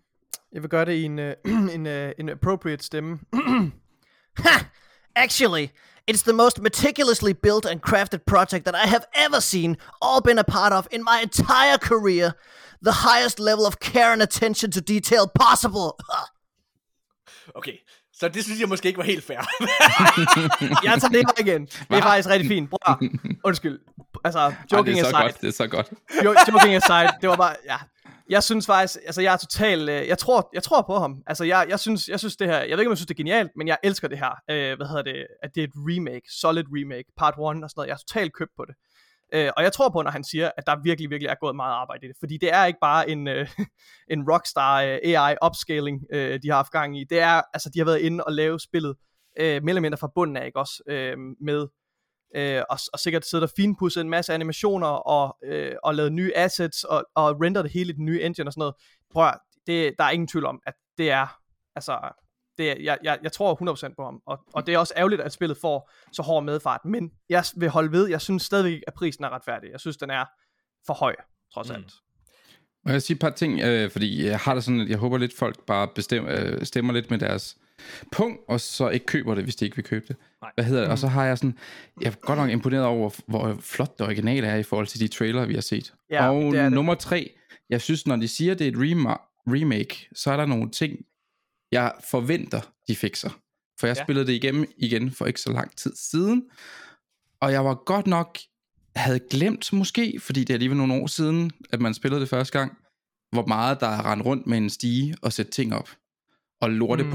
Jeg 0.51 0.61
vil 0.61 0.69
gøre 0.69 0.85
det 0.85 0.93
i 0.93 1.03
en, 1.03 1.19
uh, 1.19 1.25
en, 1.75 1.85
uh, 1.85 2.11
en 2.17 2.29
appropriate 2.29 2.83
stemme. 2.83 3.19
Actually, 5.15 5.67
it's 6.09 6.23
the 6.23 6.33
most 6.33 6.55
meticulously 6.61 7.33
built 7.33 7.65
and 7.71 7.81
crafted 7.89 8.21
project 8.25 8.63
that 8.65 8.75
I 8.75 8.87
have 8.95 9.05
ever 9.25 9.39
seen, 9.53 9.77
all 10.01 10.21
been 10.21 10.39
a 10.39 10.43
part 10.57 10.73
of 10.73 10.87
in 10.91 11.01
my 11.11 11.17
entire 11.27 11.77
career. 11.77 12.27
The 12.81 12.91
highest 13.09 13.39
level 13.39 13.65
of 13.65 13.73
care 13.79 14.11
and 14.13 14.21
attention 14.21 14.71
to 14.71 14.81
detail 14.81 15.27
possible. 15.45 15.89
Okay, 17.55 17.77
så 18.13 18.27
det 18.27 18.43
synes 18.43 18.59
jeg 18.59 18.69
måske 18.69 18.87
ikke 18.87 18.97
var 18.97 19.03
helt 19.03 19.23
fair. 19.23 19.37
Jeg 20.87 21.01
tager 21.01 21.07
det 21.11 21.23
her 21.27 21.45
igen. 21.45 21.65
Det 21.65 21.97
er 21.97 22.01
faktisk 22.01 22.29
rigtig 22.29 22.47
fint. 22.47 22.69
Bror, 22.69 22.99
undskyld. 23.43 23.79
Altså, 24.23 24.39
Ej, 24.39 24.53
joking 24.71 24.97
det 24.97 25.05
er 25.05 25.09
så 25.09 25.15
aside. 25.17 25.21
godt, 25.23 25.41
det 25.41 25.47
er 25.47 25.51
så 25.51 25.67
godt. 25.67 25.87
Jo, 26.25 26.35
joking 26.53 26.75
aside, 26.75 27.09
det 27.21 27.29
var 27.29 27.35
bare, 27.35 27.55
ja. 27.65 27.77
Jeg 28.29 28.43
synes 28.43 28.65
faktisk, 28.65 28.99
altså 29.05 29.21
jeg 29.21 29.33
er 29.33 29.37
totalt, 29.37 29.89
øh, 29.89 30.07
jeg 30.07 30.17
tror, 30.17 30.49
jeg 30.53 30.63
tror 30.63 30.81
på 30.81 30.95
ham. 30.99 31.23
Altså 31.27 31.43
jeg, 31.43 31.65
jeg 31.69 31.79
synes, 31.79 32.07
jeg 32.07 32.19
synes 32.19 32.35
det 32.35 32.47
her, 32.47 32.57
jeg 32.57 32.69
ved 32.69 32.79
ikke 32.79 32.89
om 32.89 32.91
jeg 32.91 32.97
synes 32.97 33.07
det 33.07 33.13
er 33.13 33.23
genialt, 33.23 33.51
men 33.55 33.67
jeg 33.67 33.77
elsker 33.83 34.07
det 34.07 34.17
her, 34.17 34.33
øh, 34.49 34.77
hvad 34.77 34.87
hedder 34.87 35.01
det, 35.01 35.27
at 35.43 35.55
det 35.55 35.63
er 35.63 35.67
et 35.67 35.73
remake, 35.75 36.27
solid 36.41 36.63
remake, 36.77 37.05
part 37.17 37.33
1 37.33 37.39
og 37.39 37.45
sådan 37.45 37.69
noget. 37.75 37.87
Jeg 37.87 37.93
er 37.93 37.97
totalt 37.97 38.33
købt 38.33 38.51
på 38.57 38.65
det. 38.65 38.75
Øh, 39.33 39.51
og 39.57 39.63
jeg 39.63 39.73
tror 39.73 39.89
på, 39.89 40.01
når 40.01 40.11
han 40.11 40.23
siger, 40.23 40.51
at 40.57 40.63
der 40.67 40.75
virkelig, 40.83 41.09
virkelig 41.09 41.29
er 41.29 41.35
gået 41.41 41.55
meget 41.55 41.73
arbejde 41.73 42.05
i 42.05 42.07
det. 42.07 42.15
Fordi 42.19 42.37
det 42.37 42.53
er 42.53 42.65
ikke 42.65 42.79
bare 42.81 43.09
en, 43.09 43.27
øh, 43.27 43.49
en 44.13 44.31
Rockstar 44.31 44.81
øh, 44.81 44.97
AI 45.03 45.35
upscaling, 45.45 46.01
øh, 46.13 46.39
de 46.43 46.49
har 46.49 46.55
haft 46.55 46.71
gang 46.71 46.99
i. 46.99 47.03
Det 47.03 47.19
er, 47.19 47.41
altså 47.53 47.69
de 47.73 47.79
har 47.79 47.85
været 47.85 47.99
inde 47.99 48.23
og 48.23 48.33
lave 48.33 48.59
spillet 48.59 48.95
øh, 49.39 49.63
mere 49.63 49.69
eller 49.69 49.81
mindre 49.81 49.97
fra 49.97 50.11
bunden 50.15 50.37
af, 50.37 50.45
ikke 50.45 50.59
også? 50.59 50.83
Øh, 50.87 51.17
med 51.41 51.67
øh, 52.35 52.61
og, 52.69 52.77
og 52.93 52.99
sikkert 52.99 53.25
sidder 53.25 53.45
der 53.45 53.53
finpudset 53.55 54.01
en 54.01 54.09
masse 54.09 54.33
animationer 54.33 54.87
og, 54.87 55.37
øh, 55.43 55.71
og 55.83 55.95
lavet 55.95 56.13
nye 56.13 56.31
assets 56.35 56.83
og, 56.83 57.05
og 57.15 57.41
render 57.41 57.61
det 57.61 57.71
hele 57.71 57.89
i 57.89 57.95
den 57.95 58.05
nye 58.05 58.21
engine 58.21 58.47
og 58.49 58.53
sådan 58.53 58.59
noget. 58.61 58.75
Prøv 59.13 59.27
at, 59.27 59.39
det, 59.67 59.93
der 59.97 60.03
er 60.03 60.09
ingen 60.09 60.27
tvivl 60.27 60.45
om, 60.45 60.61
at 60.65 60.73
det 60.97 61.11
er, 61.11 61.27
altså, 61.75 61.99
det 62.57 62.71
er, 62.71 62.75
jeg, 62.79 62.97
jeg, 63.03 63.19
jeg 63.23 63.31
tror 63.31 63.89
100% 63.89 63.93
på 63.97 64.05
ham, 64.05 64.21
og, 64.25 64.39
og 64.53 64.67
det 64.67 64.73
er 64.73 64.77
også 64.77 64.93
ærgerligt, 64.97 65.21
at 65.21 65.33
spillet 65.33 65.57
får 65.57 65.91
så 66.13 66.21
hård 66.21 66.43
medfart, 66.43 66.85
men 66.85 67.11
jeg 67.29 67.43
vil 67.55 67.69
holde 67.69 67.91
ved, 67.91 68.07
jeg 68.09 68.21
synes 68.21 68.43
stadigvæk, 68.43 68.81
at 68.87 68.93
prisen 68.93 69.23
er 69.23 69.29
retfærdig. 69.29 69.71
Jeg 69.71 69.79
synes, 69.79 69.97
den 69.97 70.09
er 70.09 70.25
for 70.85 70.93
høj, 70.93 71.15
trods 71.53 71.69
Mm. 71.69 71.75
alt. 71.75 71.93
Må 72.85 72.91
jeg 72.91 73.01
sige 73.01 73.15
et 73.15 73.19
par 73.21 73.29
ting, 73.29 73.59
øh, 73.61 73.91
fordi 73.91 74.25
jeg 74.25 74.39
har 74.39 74.53
det 74.53 74.63
sådan, 74.63 74.79
at 74.79 74.89
jeg 74.89 74.97
håber 74.97 75.17
lidt, 75.17 75.37
folk 75.37 75.65
bare 75.65 75.87
bestemmer, 75.95 76.31
øh, 76.39 76.65
stemmer 76.65 76.93
lidt 76.93 77.09
med 77.11 77.19
deres 77.19 77.57
punkt, 78.11 78.39
og 78.47 78.59
så 78.61 78.89
ikke 78.89 79.05
køber 79.05 79.35
det, 79.35 79.43
hvis 79.43 79.55
de 79.55 79.65
ikke 79.65 79.75
vil 79.75 79.85
købe 79.85 80.05
det. 80.07 80.15
Nej. 80.41 80.51
Hvad 80.55 80.65
hedder 80.65 80.81
det? 80.81 80.91
Og 80.91 80.97
så 80.99 81.07
har 81.07 81.25
jeg 81.25 81.37
sådan, 81.37 81.57
jeg 82.01 82.07
er 82.07 82.11
godt 82.15 82.39
nok 82.39 82.49
imponeret 82.49 82.85
over, 82.85 83.09
hvor 83.27 83.57
flot 83.61 83.97
det 83.99 84.05
originale 84.05 84.47
er 84.47 84.55
i 84.55 84.63
forhold 84.63 84.87
til 84.87 84.99
de 84.99 85.07
trailer, 85.07 85.45
vi 85.45 85.53
har 85.53 85.61
set. 85.61 85.93
Ja, 86.09 86.29
og 86.29 86.43
det 86.43 86.53
det. 86.53 86.71
nummer 86.71 86.95
tre, 86.95 87.33
jeg 87.69 87.81
synes, 87.81 88.07
når 88.07 88.15
de 88.15 88.27
siger, 88.27 88.53
det 88.53 88.67
er 88.67 88.71
et 88.71 88.75
rema- 88.77 89.43
remake, 89.47 90.07
så 90.15 90.31
er 90.31 90.37
der 90.37 90.45
nogle 90.45 90.69
ting, 90.71 90.99
jeg 91.71 91.93
forventer, 92.09 92.61
de 92.87 92.95
fikser. 92.95 93.29
For 93.79 93.87
jeg 93.87 93.97
Ja. 93.97 94.03
spillede 94.03 94.27
det 94.27 94.33
igennem 94.33 94.65
igen 94.77 95.11
for 95.11 95.25
ikke 95.25 95.41
så 95.41 95.51
lang 95.51 95.75
tid 95.77 95.91
siden, 95.95 96.43
og 97.41 97.51
jeg 97.51 97.65
var 97.65 97.73
godt 97.85 98.07
nok, 98.07 98.37
havde 98.95 99.19
glemt 99.19 99.73
måske, 99.73 100.19
fordi 100.19 100.39
det 100.39 100.49
er 100.49 100.53
alligevel 100.55 100.77
nogle 100.77 100.93
år 100.93 101.07
siden, 101.07 101.51
at 101.69 101.81
man 101.81 101.93
spillede 101.93 102.21
det 102.21 102.29
første 102.29 102.59
gang, 102.59 102.77
hvor 103.31 103.45
meget 103.45 103.79
der 103.79 103.87
er 103.87 104.11
rendt 104.11 104.25
rundt 104.25 104.47
med 104.47 104.57
en 104.57 104.69
stige 104.69 105.15
og 105.21 105.33
sætte 105.33 105.51
ting 105.51 105.75
op. 105.75 105.89
Og 106.61 106.69
lorte 106.69 107.03
Mm. 107.03 107.11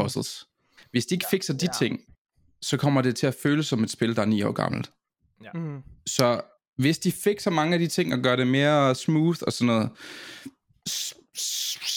Hvis 0.94 1.06
de 1.06 1.14
ikke 1.14 1.26
fikser 1.30 1.54
de 1.54 1.66
Ja. 1.66 1.86
ting, 1.86 2.00
så 2.62 2.76
kommer 2.76 3.02
det 3.02 3.16
til 3.16 3.26
at 3.26 3.34
føles 3.42 3.66
som 3.66 3.84
et 3.84 3.90
spil, 3.90 4.16
der 4.16 4.22
er 4.22 4.26
ni 4.26 4.42
år 4.42 4.52
gammelt. 4.52 4.90
Mm. 5.54 5.78
Så 6.06 6.40
hvis 6.78 6.98
de 6.98 7.12
fikser 7.12 7.50
mange 7.50 7.74
af 7.74 7.78
de 7.80 7.86
ting 7.86 8.12
og 8.14 8.18
gør 8.20 8.36
det 8.36 8.46
mere 8.46 8.94
smooth 8.94 9.38
og 9.42 9.52
sådan 9.52 9.66
noget, 9.66 9.90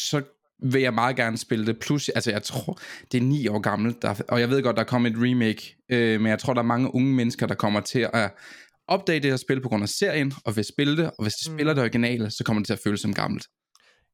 så 0.09 0.21
vil 0.63 0.81
jeg 0.81 0.93
meget 0.93 1.15
gerne 1.15 1.37
spille 1.37 1.65
det. 1.65 1.79
Plus, 1.79 2.09
altså 2.09 2.31
jeg 2.31 2.43
tror, 2.43 2.79
det 3.11 3.17
er 3.17 3.21
ni 3.21 3.47
år 3.47 3.59
gammelt, 3.59 4.01
der, 4.01 4.21
og 4.27 4.39
jeg 4.39 4.49
ved 4.49 4.63
godt, 4.63 4.77
der 4.77 4.83
kommer 4.83 5.09
et 5.09 5.15
remake, 5.17 5.75
øh, 5.89 6.21
men 6.21 6.29
jeg 6.29 6.39
tror, 6.39 6.53
der 6.53 6.61
er 6.61 6.65
mange 6.65 6.95
unge 6.95 7.13
mennesker, 7.15 7.45
der 7.47 7.55
kommer 7.55 7.79
til 7.81 8.09
at 8.13 8.31
opdage 8.87 9.19
det 9.19 9.29
her 9.31 9.37
spil 9.37 9.61
på 9.61 9.69
grund 9.69 9.83
af 9.83 9.89
serien, 9.89 10.33
og 10.45 10.55
vil 10.55 10.65
spille 10.65 10.97
det, 10.97 11.05
og 11.17 11.23
hvis 11.23 11.33
de 11.33 11.49
Mm. 11.51 11.55
spiller 11.57 11.73
det 11.73 11.81
originale, 11.83 12.31
så 12.31 12.43
kommer 12.43 12.59
det 12.61 12.65
til 12.67 12.73
at 12.73 12.79
føles 12.83 13.01
som 13.01 13.13
gammelt. 13.13 13.45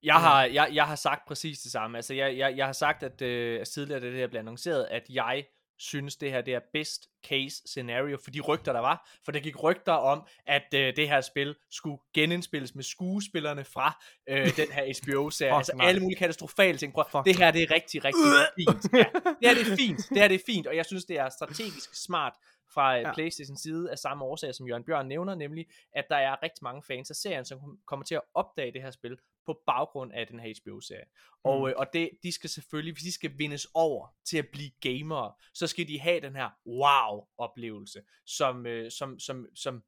Jeg 0.03 0.15
har, 0.15 0.45
jeg, 0.45 0.69
jeg 0.73 0.85
har 0.87 0.95
sagt 0.95 1.27
præcis 1.27 1.59
det 1.59 1.71
samme. 1.71 1.97
Altså, 1.97 2.13
jeg, 2.13 2.37
jeg, 2.37 2.57
jeg 2.57 2.65
har 2.65 2.73
sagt, 2.73 3.03
at 3.03 3.21
øh, 3.21 3.65
tidligere, 3.65 3.99
da 3.99 4.05
det 4.05 4.15
her 4.15 4.27
blev 4.27 4.39
annonceret, 4.39 4.87
at 4.91 5.03
jeg 5.09 5.45
synes, 5.77 6.15
det 6.15 6.31
her 6.31 6.41
det 6.41 6.53
er 6.53 6.59
best 6.73 7.07
case 7.25 7.61
scenario 7.65 8.17
for 8.23 8.31
de 8.31 8.39
rygter, 8.39 8.73
der 8.73 8.79
var. 8.79 9.09
For 9.25 9.31
der 9.31 9.39
gik 9.39 9.63
rygter 9.63 9.93
om, 9.93 10.27
at 10.45 10.73
øh, 10.75 10.95
det 10.95 11.09
her 11.09 11.21
spil 11.21 11.55
skulle 11.71 11.97
genindspilles 12.13 12.75
med 12.75 12.83
skuespillerne 12.83 13.63
fra 13.63 14.03
øh, 14.29 14.55
den 14.57 14.71
her 14.71 14.83
HBO-serie. 15.03 15.55
Altså 15.55 15.71
nej. 15.75 15.87
alle 15.87 16.01
mulige 16.01 16.17
katastrofale 16.17 16.77
ting. 16.77 16.93
Prøv, 16.93 17.05
Fuck. 17.11 17.25
det 17.25 17.37
her 17.37 17.51
det 17.51 17.61
er 17.61 17.71
rigtig, 17.71 18.05
rigtig 18.05 18.23
fint. 18.59 18.93
Ja, 18.93 19.05
det 19.23 19.47
her 19.47 19.53
det 19.53 19.71
er 19.71 19.75
fint. 19.75 20.09
Det 20.09 20.17
her 20.17 20.27
det 20.27 20.35
er 20.35 20.43
fint, 20.45 20.67
og 20.67 20.75
jeg 20.75 20.85
synes, 20.85 21.05
det 21.05 21.19
er 21.19 21.29
strategisk 21.29 22.03
smart 22.03 22.33
fra 22.73 22.93
Ja. 22.93 22.99
ja. 22.99 23.13
Playstation 23.13 23.57
side 23.57 23.91
af 23.91 23.97
samme 23.97 24.23
årsag, 24.23 24.55
som 24.55 24.67
Jørgen 24.67 24.83
Bjørn 24.83 25.07
nævner, 25.07 25.35
nemlig 25.35 25.65
at 25.95 26.05
der 26.09 26.15
er 26.15 26.43
rigtig 26.43 26.63
mange 26.63 26.83
fans 26.83 27.09
af 27.09 27.15
serien, 27.15 27.45
som 27.45 27.59
kommer 27.87 28.05
til 28.05 28.15
at 28.15 28.21
opdage 28.33 28.73
det 28.73 28.81
her 28.81 28.91
spil 28.91 29.17
på 29.45 29.59
baggrund 29.67 30.11
af 30.13 30.27
den 30.27 30.39
her 30.39 30.53
HBO-serie. 30.63 31.05
Og, 31.43 31.59
Mm. 31.59 31.67
øh, 31.67 31.73
og 31.77 31.87
det, 31.93 32.09
de 32.23 32.31
skal 32.31 32.49
selvfølgelig, 32.49 32.93
hvis 32.93 33.03
de 33.03 33.11
skal 33.11 33.31
vindes 33.37 33.67
over 33.73 34.07
til 34.25 34.37
at 34.37 34.47
blive 34.51 34.71
gamere, 34.81 35.33
så 35.53 35.67
skal 35.67 35.87
de 35.87 35.99
have 35.99 36.21
den 36.21 36.35
her 36.35 36.49
wow-oplevelse, 36.67 38.01
som, 38.25 38.65
øh, 38.65 38.91
som, 38.91 39.19
som, 39.19 39.47
som 39.55 39.83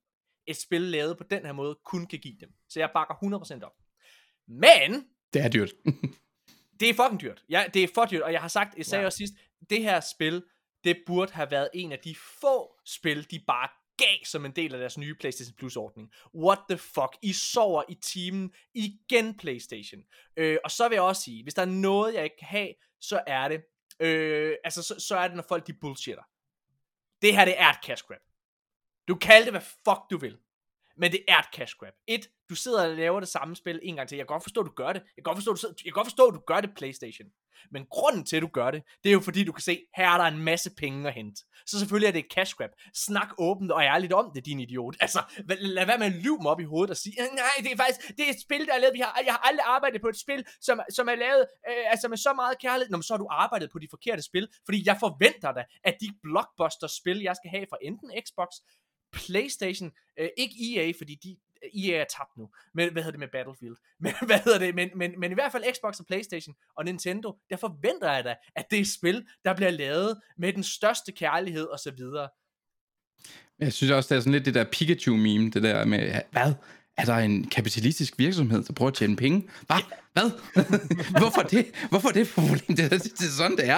et 0.48 0.58
spil 0.58 0.82
lavet 0.82 1.18
på 1.18 1.24
den 1.24 1.46
her 1.46 1.54
måde 1.54 1.78
kun 1.86 2.06
kan 2.08 2.20
give 2.20 2.38
dem. 2.42 2.54
Så 2.70 2.80
jeg 2.80 2.90
bakker 2.94 3.16
100% 3.16 3.64
op. 3.66 3.74
Men 4.48 5.08
Det 5.34 5.42
er 5.42 5.50
dyrt. 5.50 5.72
det 6.80 6.90
er 6.90 6.94
fucking 6.94 7.22
dyrt. 7.22 7.44
Ja, 7.50 7.66
det 7.74 7.84
er 7.84 7.88
for 7.96 8.06
dyrt, 8.06 8.22
og 8.22 8.32
jeg 8.34 8.42
har 8.42 8.48
sagt, 8.48 8.78
jeg 8.78 8.86
sagde 8.86 9.00
Ja. 9.00 9.02
ja. 9.04 9.06
også 9.06 9.18
sidst, 9.18 9.34
det 9.70 9.84
her 9.84 10.00
spil, 10.00 10.44
det 10.84 11.04
burde 11.06 11.32
have 11.34 11.52
været 11.52 11.70
en 11.74 11.92
af 11.92 12.00
de 12.00 12.16
få 12.42 12.80
spil, 12.86 13.32
de 13.32 13.40
bare 13.48 13.70
gav 13.98 14.18
som 14.26 14.46
en 14.46 14.52
del 14.52 14.74
af 14.74 14.80
deres 14.80 14.98
nye 14.98 15.16
PlayStation 15.16 15.56
Plus 15.56 15.76
ordning. 15.76 16.12
What 16.36 16.60
the 16.70 16.78
fuck? 16.78 17.18
I 17.22 17.34
sover 17.34 17.84
i 17.90 17.96
timen 17.96 18.54
igen, 18.74 19.38
PlayStation. 19.38 20.02
Øh, 20.38 20.58
og 20.64 20.72
så 20.72 20.90
vil 20.90 20.96
jeg 20.96 21.04
også 21.04 21.22
sige, 21.22 21.44
hvis 21.44 21.54
der 21.54 21.62
er 21.62 21.66
noget, 21.66 22.14
jeg 22.14 22.24
ikke 22.24 22.38
kan 22.38 22.48
have, 22.48 22.74
så 23.02 23.24
er 23.28 23.48
det, 23.48 23.62
øh, 24.00 24.56
altså 24.64 24.84
så, 24.84 25.00
så 25.00 25.18
er 25.18 25.28
det, 25.28 25.36
når 25.36 25.46
folk 25.48 25.68
de 25.68 25.74
bullshitter. 25.74 26.24
Det 27.22 27.36
her, 27.36 27.46
det 27.46 27.62
er 27.62 27.70
et 27.70 27.86
cash 27.86 28.04
grab. 28.04 28.22
Du 29.08 29.16
kan 29.16 29.44
det, 29.44 29.52
hvad 29.52 29.62
fuck 29.62 30.00
du 30.12 30.18
vil. 30.18 30.38
Men 30.98 31.12
det 31.12 31.22
er 31.28 31.38
et 31.38 31.46
cash 31.56 31.76
grab. 31.80 31.94
Et, 32.08 32.28
du 32.50 32.56
sidder 32.56 32.90
og 32.90 32.96
laver 32.96 33.20
det 33.20 33.30
samme 33.30 33.56
spil 33.56 33.80
en 33.84 33.96
gang 33.96 34.10
til. 34.10 34.16
Jeg 34.16 34.28
kan 34.28 34.34
godt 34.34 34.44
forstå, 34.44 34.62
at 34.62 34.66
du 34.66 34.72
gør 34.72 34.94
det. 34.94 35.00
Jeg 35.00 35.24
kan 35.24 35.24
godt 35.24 35.38
forstå, 35.38 35.52
at 35.52 35.56
du, 35.56 35.60
sidder, 35.60 35.76
jeg 35.78 35.94
kan 35.94 35.98
godt 36.00 36.08
forstå, 36.08 36.28
at 36.28 36.34
du 36.34 36.40
gør 36.48 36.62
det 36.62 36.76
PlayStation. 36.78 37.28
Men 37.72 37.86
grunden 37.90 38.26
til, 38.26 38.36
at 38.36 38.42
du 38.42 38.48
gør 38.48 38.72
det, 38.72 38.84
det 39.04 39.10
er 39.10 39.14
jo 39.14 39.20
fordi, 39.20 39.44
du 39.44 39.52
kan 39.52 39.62
se, 39.62 39.82
her 39.96 40.10
er 40.10 40.18
der 40.18 40.24
en 40.24 40.40
masse 40.40 40.72
penge 40.78 41.08
at 41.08 41.14
hente. 41.14 41.42
Så 41.66 41.80
selvfølgelig 41.80 42.08
er 42.08 42.12
det 42.12 42.20
et 42.20 42.32
cash 42.32 42.56
grab. 42.56 42.70
Snak 42.94 43.30
åbent 43.38 43.72
og 43.72 43.82
ærligt 43.82 44.14
om 44.14 44.32
det, 44.36 44.46
din 44.46 44.60
idiot. 44.60 44.96
Altså, 45.00 45.20
lad 45.60 45.86
være 45.86 45.98
med 45.98 46.06
at 46.06 46.14
lyve 46.14 46.38
mig 46.42 46.52
op 46.52 46.60
i 46.60 46.64
hovedet 46.64 46.92
og 46.92 46.98
sige, 46.98 47.16
øh, 47.22 47.36
nej, 47.36 47.56
det 47.64 47.72
er 47.72 47.78
faktisk, 47.78 48.18
det 48.18 48.26
er 48.28 48.30
et 48.30 48.42
spil, 48.42 48.66
der 48.66 48.74
er 48.74 48.78
lavet. 48.78 48.94
Vi 48.94 49.00
har, 49.00 49.22
jeg 49.26 49.34
har 49.34 49.42
aldrig 49.50 49.66
arbejdet 49.66 50.02
på 50.02 50.08
et 50.08 50.20
spil, 50.20 50.46
som, 50.62 50.80
som 50.90 51.10
er 51.10 51.16
lavet 51.16 51.46
øh, 51.70 51.92
altså 51.92 52.08
med 52.08 52.18
så 52.18 52.34
meget 52.34 52.60
kærlighed. 52.60 52.92
Nå, 52.92 52.98
men 52.98 53.04
så 53.04 53.14
har 53.14 53.18
du 53.18 53.28
arbejdet 53.32 53.70
på 53.72 53.80
de 53.80 53.88
forkerte 53.90 54.22
spil, 54.22 54.48
fordi 54.66 54.84
jeg 54.86 54.98
forventer 55.00 55.52
da, 55.52 55.64
at 55.84 55.96
de 56.02 56.10
blockbuster-spil, 56.24 57.20
jeg 57.22 57.36
skal 57.36 57.50
have 57.50 57.66
fra 57.70 57.78
enten 57.82 58.12
Xbox, 58.26 58.50
PlayStation, 59.16 59.92
øh, 60.20 60.30
ikke 60.38 60.56
EA, 60.78 60.92
fordi 61.00 61.16
de, 61.24 61.38
EA 61.74 62.02
er 62.02 62.06
tabt 62.18 62.38
nu, 62.38 62.50
men 62.74 62.92
hvad 62.92 63.04
hedder 63.04 63.12
det 63.12 63.20
med 63.20 63.28
Battlefield, 63.28 63.76
men 64.04 64.14
hvad 64.26 64.40
hedder 64.40 64.60
det, 64.60 64.76
men, 64.76 64.90
men, 64.96 65.20
men 65.20 65.32
i 65.32 65.34
hvert 65.34 65.52
fald 65.52 65.64
Xbox 65.76 66.00
og 66.00 66.06
Playstation 66.06 66.56
og 66.78 66.86
Nintendo, 66.86 67.38
der 67.50 67.58
forventer 67.58 68.12
jeg 68.12 68.24
da, 68.24 68.36
at 68.56 68.66
det 68.72 68.80
er 68.80 68.86
spil, 68.86 69.26
der 69.46 69.56
bliver 69.56 69.72
lavet 69.72 70.22
med 70.38 70.54
den 70.54 70.64
største 70.64 71.12
kærlighed 71.12 71.66
og 71.66 71.80
så 71.80 71.92
videre. 71.92 72.30
Jeg 73.60 73.74
synes 73.74 73.92
også, 73.92 74.14
det 74.14 74.18
er 74.18 74.22
sådan 74.22 74.34
lidt 74.34 74.46
det 74.46 74.54
der 74.54 74.64
Pikachu-meme, 74.64 75.50
det 75.50 75.64
der 75.64 75.86
med, 75.86 76.22
hvad? 76.32 76.54
Er 76.98 77.06
der 77.06 77.16
en 77.16 77.48
kapitalistisk 77.50 78.14
virksomhed, 78.18 78.64
der 78.64 78.74
prøver 78.74 78.92
at 78.92 78.96
tjene 78.98 79.16
penge? 79.16 79.50
Hvad? 79.68 79.78
Hvad? 80.14 80.32
Hvorfor 81.20 81.42
det? 81.42 81.66
Hvorfor 81.90 82.10
det 82.10 82.28
problem? 82.36 82.60
Det, 82.78 82.80
er- 82.80 82.90
det 82.90 83.20
er 83.22 83.38
sådan, 83.38 83.58
det 83.58 83.70
er. 83.70 83.78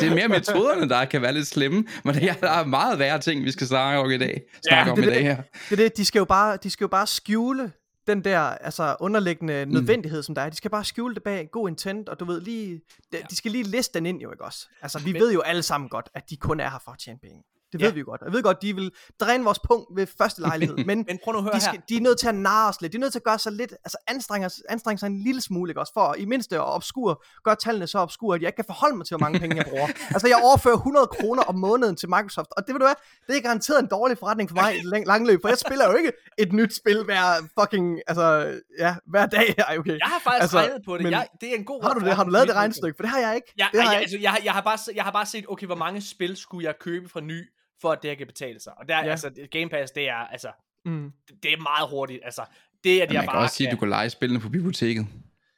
Det 0.00 0.08
er 0.08 0.14
mere 0.14 0.28
metoderne, 0.28 0.88
der 0.88 1.04
kan 1.04 1.22
være 1.22 1.32
lidt 1.32 1.46
slemme, 1.46 1.84
men 2.04 2.14
der 2.14 2.34
er 2.42 2.64
meget 2.64 2.98
værre 2.98 3.18
ting, 3.20 3.44
vi 3.44 3.50
skal 3.50 3.66
snakke 3.66 4.00
om 4.00 4.10
i 4.10 4.18
dag. 4.18 4.42
Snakke 4.68 4.84
Ja, 4.88 4.90
om 4.92 4.96
det 4.96 5.04
i 5.04 5.06
er 5.06 5.10
dag 5.10 5.18
det. 5.18 5.36
her. 5.36 5.42
Det 5.70 5.80
er 5.80 5.88
det, 5.88 5.96
de 5.96 6.04
skal 6.04 6.18
jo 6.18 6.24
bare, 6.24 6.58
de 6.62 6.70
skal 6.70 6.84
jo 6.84 6.88
bare 6.88 7.06
skjule 7.06 7.72
den 8.06 8.24
der 8.24 8.40
altså, 8.40 8.96
underliggende 9.00 9.66
nødvendighed, 9.66 10.22
som 10.22 10.34
der 10.34 10.42
er. 10.42 10.50
De 10.50 10.56
skal 10.56 10.70
bare 10.70 10.84
skjule 10.84 11.14
det 11.14 11.22
bag 11.22 11.48
god 11.52 11.68
intent, 11.68 12.08
og 12.08 12.20
du 12.20 12.24
ved 12.24 12.40
lige, 12.40 12.80
de, 13.12 13.16
de 13.30 13.36
skal 13.36 13.50
lige 13.50 13.64
liste 13.64 13.98
den 13.98 14.06
ind 14.06 14.20
jo, 14.20 14.32
ikke 14.32 14.44
også? 14.44 14.68
Altså, 14.82 14.98
vi 14.98 15.12
Men- 15.12 15.22
ved 15.22 15.32
jo 15.32 15.40
alle 15.40 15.62
sammen 15.62 15.88
godt, 15.90 16.08
at 16.14 16.30
de 16.30 16.36
kun 16.36 16.60
er 16.60 16.70
her 16.70 16.78
for 16.84 16.90
at 16.92 16.98
tjene 16.98 17.18
penge. 17.22 17.42
Det 17.72 17.80
ved 17.80 17.88
Ja. 17.88 17.94
vi 17.94 18.00
jo 18.00 18.06
godt. 18.06 18.20
Jeg 18.24 18.32
ved 18.32 18.42
godt, 18.42 18.62
de 18.62 18.74
vil 18.74 18.92
dræne 19.20 19.44
vores 19.44 19.58
punkt 19.58 19.86
ved 19.96 20.06
første 20.18 20.40
lejlighed, 20.40 20.76
men 20.90 21.04
Men 21.08 21.18
prøv 21.24 21.32
nu 21.32 21.38
at 21.38 21.44
høre 21.44 21.52
de, 21.52 21.56
her. 21.58 21.72
skal, 21.72 21.82
de 21.88 21.96
er 21.96 22.00
nødt 22.00 22.18
til 22.20 22.28
at 22.28 22.34
narre 22.34 22.68
os 22.68 22.80
lidt. 22.80 22.92
De 22.92 22.96
er 22.96 23.00
nødt 23.00 23.12
til 23.12 23.18
at 23.18 23.24
gøre 23.24 23.38
sig 23.38 23.52
lidt, 23.52 23.72
altså 23.84 23.98
anstrenge, 24.08 24.50
anstrenge 24.68 24.98
sig 24.98 25.06
en 25.06 25.18
lille 25.22 25.40
smule, 25.40 25.70
ikke 25.70 25.80
også? 25.80 25.92
For 25.92 26.14
i 26.18 26.24
mindste 26.24 26.56
at 26.56 26.64
obskure, 26.64 27.16
gøre 27.44 27.56
tallene 27.56 27.86
så 27.86 27.98
obskure, 27.98 28.34
at 28.36 28.42
jeg 28.42 28.48
ikke 28.48 28.56
kan 28.56 28.64
forholde 28.64 28.96
mig 28.96 29.06
til, 29.06 29.16
hvor 29.16 29.24
mange 29.26 29.38
penge 29.40 29.56
jeg 29.56 29.66
bruger. 29.68 29.86
altså 30.14 30.28
jeg 30.28 30.38
overfører 30.44 30.74
100 30.76 31.06
kroner 31.06 31.42
om 31.42 31.54
måneden 31.54 31.96
til 31.96 32.08
Microsoft, 32.08 32.48
og 32.56 32.66
det 32.66 32.74
ved 32.74 32.78
du 32.80 32.86
hvad, 32.86 32.94
det 33.28 33.36
er 33.36 33.40
garanteret 33.40 33.78
en 33.82 33.86
dårlig 33.90 34.18
forretning 34.18 34.50
for 34.50 34.54
mig 34.54 34.76
i 34.76 34.80
lang- 34.84 35.06
lange 35.06 35.26
løb, 35.26 35.40
for 35.42 35.48
jeg 35.48 35.58
spiller 35.58 35.90
jo 35.90 35.96
ikke 35.96 36.12
et 36.38 36.52
nyt 36.52 36.74
spil 36.76 37.04
hver 37.04 37.22
fucking, 37.60 38.00
altså, 38.06 38.58
ja, 38.78 38.94
hver 39.06 39.26
dag. 39.26 39.54
Ej, 39.58 39.76
okay. 39.78 39.90
Jeg 39.90 39.98
har 40.06 40.20
faktisk 40.24 40.42
Altså, 40.42 40.58
regnet 40.58 40.82
på 40.86 40.94
det. 40.96 41.02
men 41.02 41.12
Jeg, 41.12 41.26
det 41.40 41.50
er 41.52 41.54
en 41.56 41.64
god 41.64 41.82
Har 41.82 41.94
du 41.94 42.00
det? 42.00 42.14
Har 42.16 42.24
du 42.24 42.30
lavet 42.30 42.48
det 42.48 42.56
regnstykke? 42.56 42.96
For 42.96 43.02
det 43.02 43.10
har 43.10 43.18
jeg 43.18 43.34
ikke. 43.34 43.52
Ja, 43.58 43.66
det 43.72 43.80
har 43.82 43.86
jeg 43.90 43.94
jeg, 43.94 44.00
altså, 44.02 44.18
jeg, 44.20 44.30
har- 44.30 44.40
jeg, 44.44 44.52
har 44.52 44.60
bare, 44.60 44.78
jeg 44.94 45.04
har 45.04 45.10
bare 45.10 45.26
set, 45.26 45.44
okay, 45.48 45.66
hvor 45.66 45.74
mange 45.74 46.00
spil 46.00 46.36
skulle 46.36 46.64
jeg 46.66 46.74
købe 46.80 47.08
fra 47.08 47.20
ny, 47.20 47.48
for 47.80 47.92
at 47.92 48.02
det 48.02 48.10
her 48.10 48.16
kan 48.16 48.26
betale 48.26 48.60
sig. 48.60 48.78
Og 48.78 48.88
der, 48.88 48.98
Ja. 49.04 49.10
altså, 49.10 49.30
Game 49.50 49.68
Pass, 49.68 49.92
det 49.92 50.08
er, 50.08 50.14
altså, 50.16 50.52
Mm. 50.84 51.12
det 51.42 51.52
er 51.52 51.56
meget 51.56 51.90
hurtigt. 51.90 52.20
Altså, 52.24 52.42
det, 52.84 52.90
at 52.90 52.96
Ja, 52.96 53.00
jeg 53.00 53.08
man 53.14 53.22
kan 53.24 53.32
bare 53.32 53.42
også 53.42 53.56
sige, 53.56 53.68
at 53.68 53.72
du 53.74 53.78
kan 53.78 53.88
lege 53.88 54.10
spillene 54.10 54.40
på 54.40 54.48
biblioteket. 54.48 55.06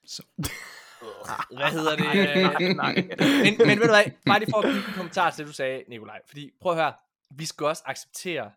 Så, 0.06 0.22
Hvad 1.56 1.70
hedder 1.70 1.96
det? 1.96 2.04
Nej, 2.06 2.72
nej. 2.72 2.94
men, 3.18 3.54
men 3.58 3.78
ved 3.78 3.86
du 3.86 3.92
hvad, 3.92 4.04
bare 4.26 4.38
lige 4.38 4.50
for 4.50 4.58
at 4.58 4.64
knytte 4.64 4.88
en 4.88 4.94
kommentar 4.94 5.30
til 5.30 5.38
det, 5.38 5.46
du 5.48 5.52
sagde, 5.54 5.82
Nikolaj. 5.88 6.20
Fordi, 6.28 6.50
prøv 6.60 6.72
at 6.72 6.78
høre, 6.78 6.92
vi 7.30 7.46
skal 7.46 7.66
også 7.66 7.82
acceptere, 7.86 8.50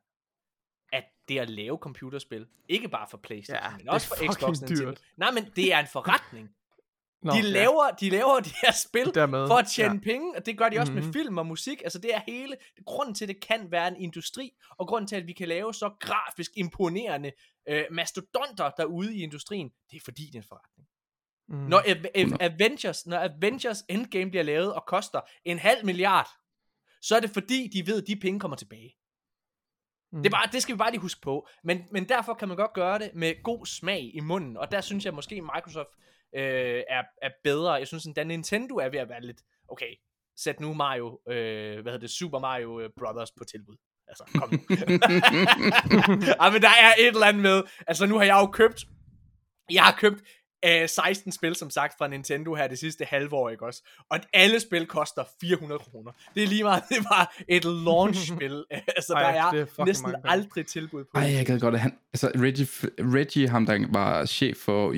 at 0.93 1.03
det 1.29 1.39
at 1.39 1.49
lave 1.49 1.77
computerspil, 1.77 2.47
ikke 2.69 2.87
bare 2.89 3.07
for 3.09 3.17
Playstation, 3.17 3.63
Ja, 3.71 3.77
men 3.77 3.87
er 3.87 3.91
også 3.91 4.07
for 4.07 4.33
Xbox 4.33 4.59
Nintendo. 4.61 4.85
dyrt. 4.89 5.01
Nej, 5.17 5.31
men 5.31 5.45
det 5.55 5.73
er 5.73 5.79
en 5.79 5.87
forretning. 5.91 6.49
Nå, 7.23 7.31
de, 7.31 7.37
ja. 7.37 7.43
laver, 7.43 7.91
de 7.99 8.09
laver 8.09 8.39
de 8.39 8.51
her 8.61 8.71
spil 8.71 9.11
Dermed, 9.15 9.47
for 9.47 9.55
at 9.55 9.67
tjene 9.67 9.89
ja. 9.89 9.93
ja. 9.93 9.99
penge, 9.99 10.35
og 10.37 10.45
det 10.45 10.57
gør 10.57 10.69
de 10.69 10.79
også 10.79 10.91
mm-hmm. 10.91 11.05
Mhm. 11.05 11.15
med 11.15 11.23
film 11.23 11.37
og 11.37 11.45
musik. 11.45 11.81
Altså 11.83 11.99
det 11.99 12.15
er 12.15 12.21
hele, 12.27 12.55
grunden 12.85 13.15
til, 13.15 13.25
at 13.25 13.29
det 13.29 13.41
kan 13.41 13.71
være 13.71 13.87
en 13.87 13.95
industri, 13.97 14.51
og 14.77 14.87
grunden 14.87 15.07
til, 15.07 15.15
at 15.15 15.27
vi 15.27 15.33
kan 15.33 15.47
lave 15.47 15.73
så 15.73 15.89
grafisk 15.99 16.51
imponerende 16.55 17.31
øh, 17.69 17.83
mastodonter 17.91 18.69
derude 18.77 19.15
i 19.15 19.21
industrien, 19.23 19.69
det 19.91 19.97
er 19.97 20.01
fordi, 20.03 20.25
det 20.25 20.35
er 20.35 20.39
en 20.39 20.47
forretning. 20.47 20.87
Mm. 21.49 21.57
Når 21.69 21.79
Av- 21.79 22.07
Av- 22.15 22.37
Avengers, 22.39 23.05
når 23.05 23.17
Avengers 23.17 23.83
Endgame 23.89 24.29
bliver 24.29 24.43
lavet 24.43 24.73
og 24.73 24.83
koster 24.87 25.21
en 25.45 25.59
halv 25.59 25.85
milliard, 25.85 26.29
så 27.01 27.15
er 27.15 27.19
det 27.19 27.29
fordi, 27.29 27.67
de 27.73 27.87
ved, 27.87 28.01
at 28.01 28.07
de 28.07 28.15
penge 28.15 28.39
kommer 28.39 28.57
tilbage. 28.57 28.95
Mm. 30.11 30.23
Det, 30.23 30.25
er 30.25 30.37
bare, 30.37 30.49
det 30.51 30.61
skal 30.61 30.75
vi 30.75 30.77
bare 30.77 30.91
lige 30.91 31.01
huske 31.01 31.21
på. 31.21 31.47
Men, 31.63 31.83
men 31.91 32.09
derfor 32.09 32.33
kan 32.33 32.47
man 32.47 32.57
godt 32.57 32.73
gøre 32.73 32.99
det 32.99 33.11
med 33.13 33.43
god 33.43 33.65
smag 33.65 34.11
i 34.13 34.19
munden. 34.19 34.57
Og 34.57 34.71
der 34.71 34.81
synes 34.81 35.05
jeg 35.05 35.13
måske, 35.13 35.41
Microsoft 35.41 35.89
øh, 36.35 36.83
er, 36.89 37.03
er 37.21 37.29
bedre. 37.43 37.73
Jeg 37.73 37.87
synes, 37.87 38.07
at 38.17 38.27
Nintendo 38.27 38.75
er 38.75 38.89
ved 38.89 38.99
at 38.99 39.09
være 39.09 39.21
lidt... 39.21 39.41
Okay, 39.67 39.95
sæt 40.37 40.59
nu 40.59 40.73
Mario, 40.73 41.19
øh, 41.29 41.73
hvad 41.73 41.91
hedder 41.91 41.97
det, 41.97 42.09
Super 42.09 42.39
Mario 42.39 42.79
øh, 42.79 42.89
Brothers 42.99 43.31
på 43.37 43.43
tilbud. 43.43 43.75
Altså, 44.07 44.23
kom 44.39 44.49
nu. 44.51 44.59
ja, 46.41 46.51
men 46.51 46.61
der 46.61 46.73
er 46.83 46.93
et 46.99 47.07
eller 47.07 47.25
andet 47.25 47.41
med... 47.41 47.63
Altså, 47.87 48.05
nu 48.05 48.17
har 48.17 48.23
jeg 48.23 48.37
jo 48.41 48.47
købt... 48.47 48.85
Jeg 49.71 49.83
har 49.83 49.95
købt 49.99 50.23
øh, 50.65 50.89
16 50.89 51.31
spil, 51.31 51.55
som 51.55 51.69
sagt, 51.69 51.97
fra 51.97 52.07
Nintendo 52.07 52.55
her 52.55 52.67
det 52.67 52.79
sidste 52.79 53.05
halve 53.05 53.33
år, 53.33 53.49
ikke 53.49 53.65
også? 53.65 53.83
Og 54.09 54.19
alle 54.33 54.59
spil 54.59 54.85
koster 54.85 55.23
400 55.41 55.79
kroner. 55.79 56.11
Det 56.35 56.43
er 56.43 56.47
lige 56.47 56.63
meget, 56.63 56.83
det 56.89 56.97
var 57.09 57.35
et 57.47 57.65
launch-spil. 57.65 58.65
altså, 58.97 59.13
Ej, 59.13 59.31
der 59.31 59.41
er, 59.41 59.51
det 59.51 59.69
er 59.79 59.85
næsten 59.85 60.11
mange 60.11 60.29
aldrig 60.29 60.65
tilbud 60.65 61.03
på 61.03 61.17
Ej, 61.17 61.27
det. 61.27 61.33
jeg 61.33 61.45
gad 61.45 61.59
godt, 61.59 61.73
at 61.73 61.79
han... 61.79 61.97
Altså, 62.13 62.31
Reggie, 62.35 62.67
Reggie 62.99 63.49
ham 63.49 63.65
der 63.65 63.85
var 63.89 64.25
chef 64.25 64.57
for 64.57 64.95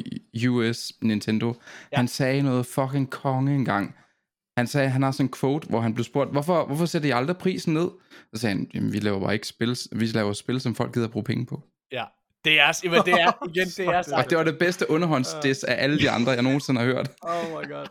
US 0.47 0.93
Nintendo, 1.01 1.47
ja. 1.91 1.97
han 1.97 2.07
sagde 2.07 2.41
noget 2.41 2.65
fucking 2.65 3.09
konge 3.09 3.55
engang. 3.55 3.95
Han 4.57 4.67
sagde, 4.67 4.89
han 4.89 5.03
har 5.03 5.11
sådan 5.11 5.25
en 5.25 5.33
quote, 5.39 5.67
hvor 5.67 5.79
han 5.79 5.93
blev 5.93 6.03
spurgt, 6.03 6.31
hvorfor, 6.31 6.65
hvorfor 6.65 6.85
sætter 6.85 7.09
I 7.09 7.11
aldrig 7.11 7.37
prisen 7.37 7.73
ned? 7.73 7.89
Så 8.33 8.41
sagde 8.41 8.55
han, 8.55 8.69
jamen, 8.73 8.93
vi 8.93 8.99
laver 8.99 9.19
bare 9.19 9.33
ikke 9.33 9.47
spil, 9.47 9.77
vi 9.91 10.05
laver 10.05 10.33
spil, 10.33 10.61
som 10.61 10.75
folk 10.75 10.93
gider 10.93 11.07
at 11.07 11.11
bruge 11.11 11.23
penge 11.23 11.45
på. 11.45 11.63
Ja, 11.91 12.03
det 12.45 12.59
er, 12.59 12.71
det 13.05 13.13
er, 13.13 13.45
igen, 13.55 13.67
det 13.67 13.79
er. 13.87 14.15
Og 14.17 14.29
det 14.29 14.37
var 14.37 14.43
det 14.43 14.59
bedste 14.59 14.89
underhåndsdiss 14.89 15.63
af 15.63 15.83
alle 15.83 15.99
de 15.99 16.09
andre, 16.09 16.31
jeg 16.31 16.41
nogensinde 16.43 16.79
har 16.81 16.87
hørt. 16.87 17.09
Oh 17.21 17.49
my 17.49 17.69
god. 17.71 17.87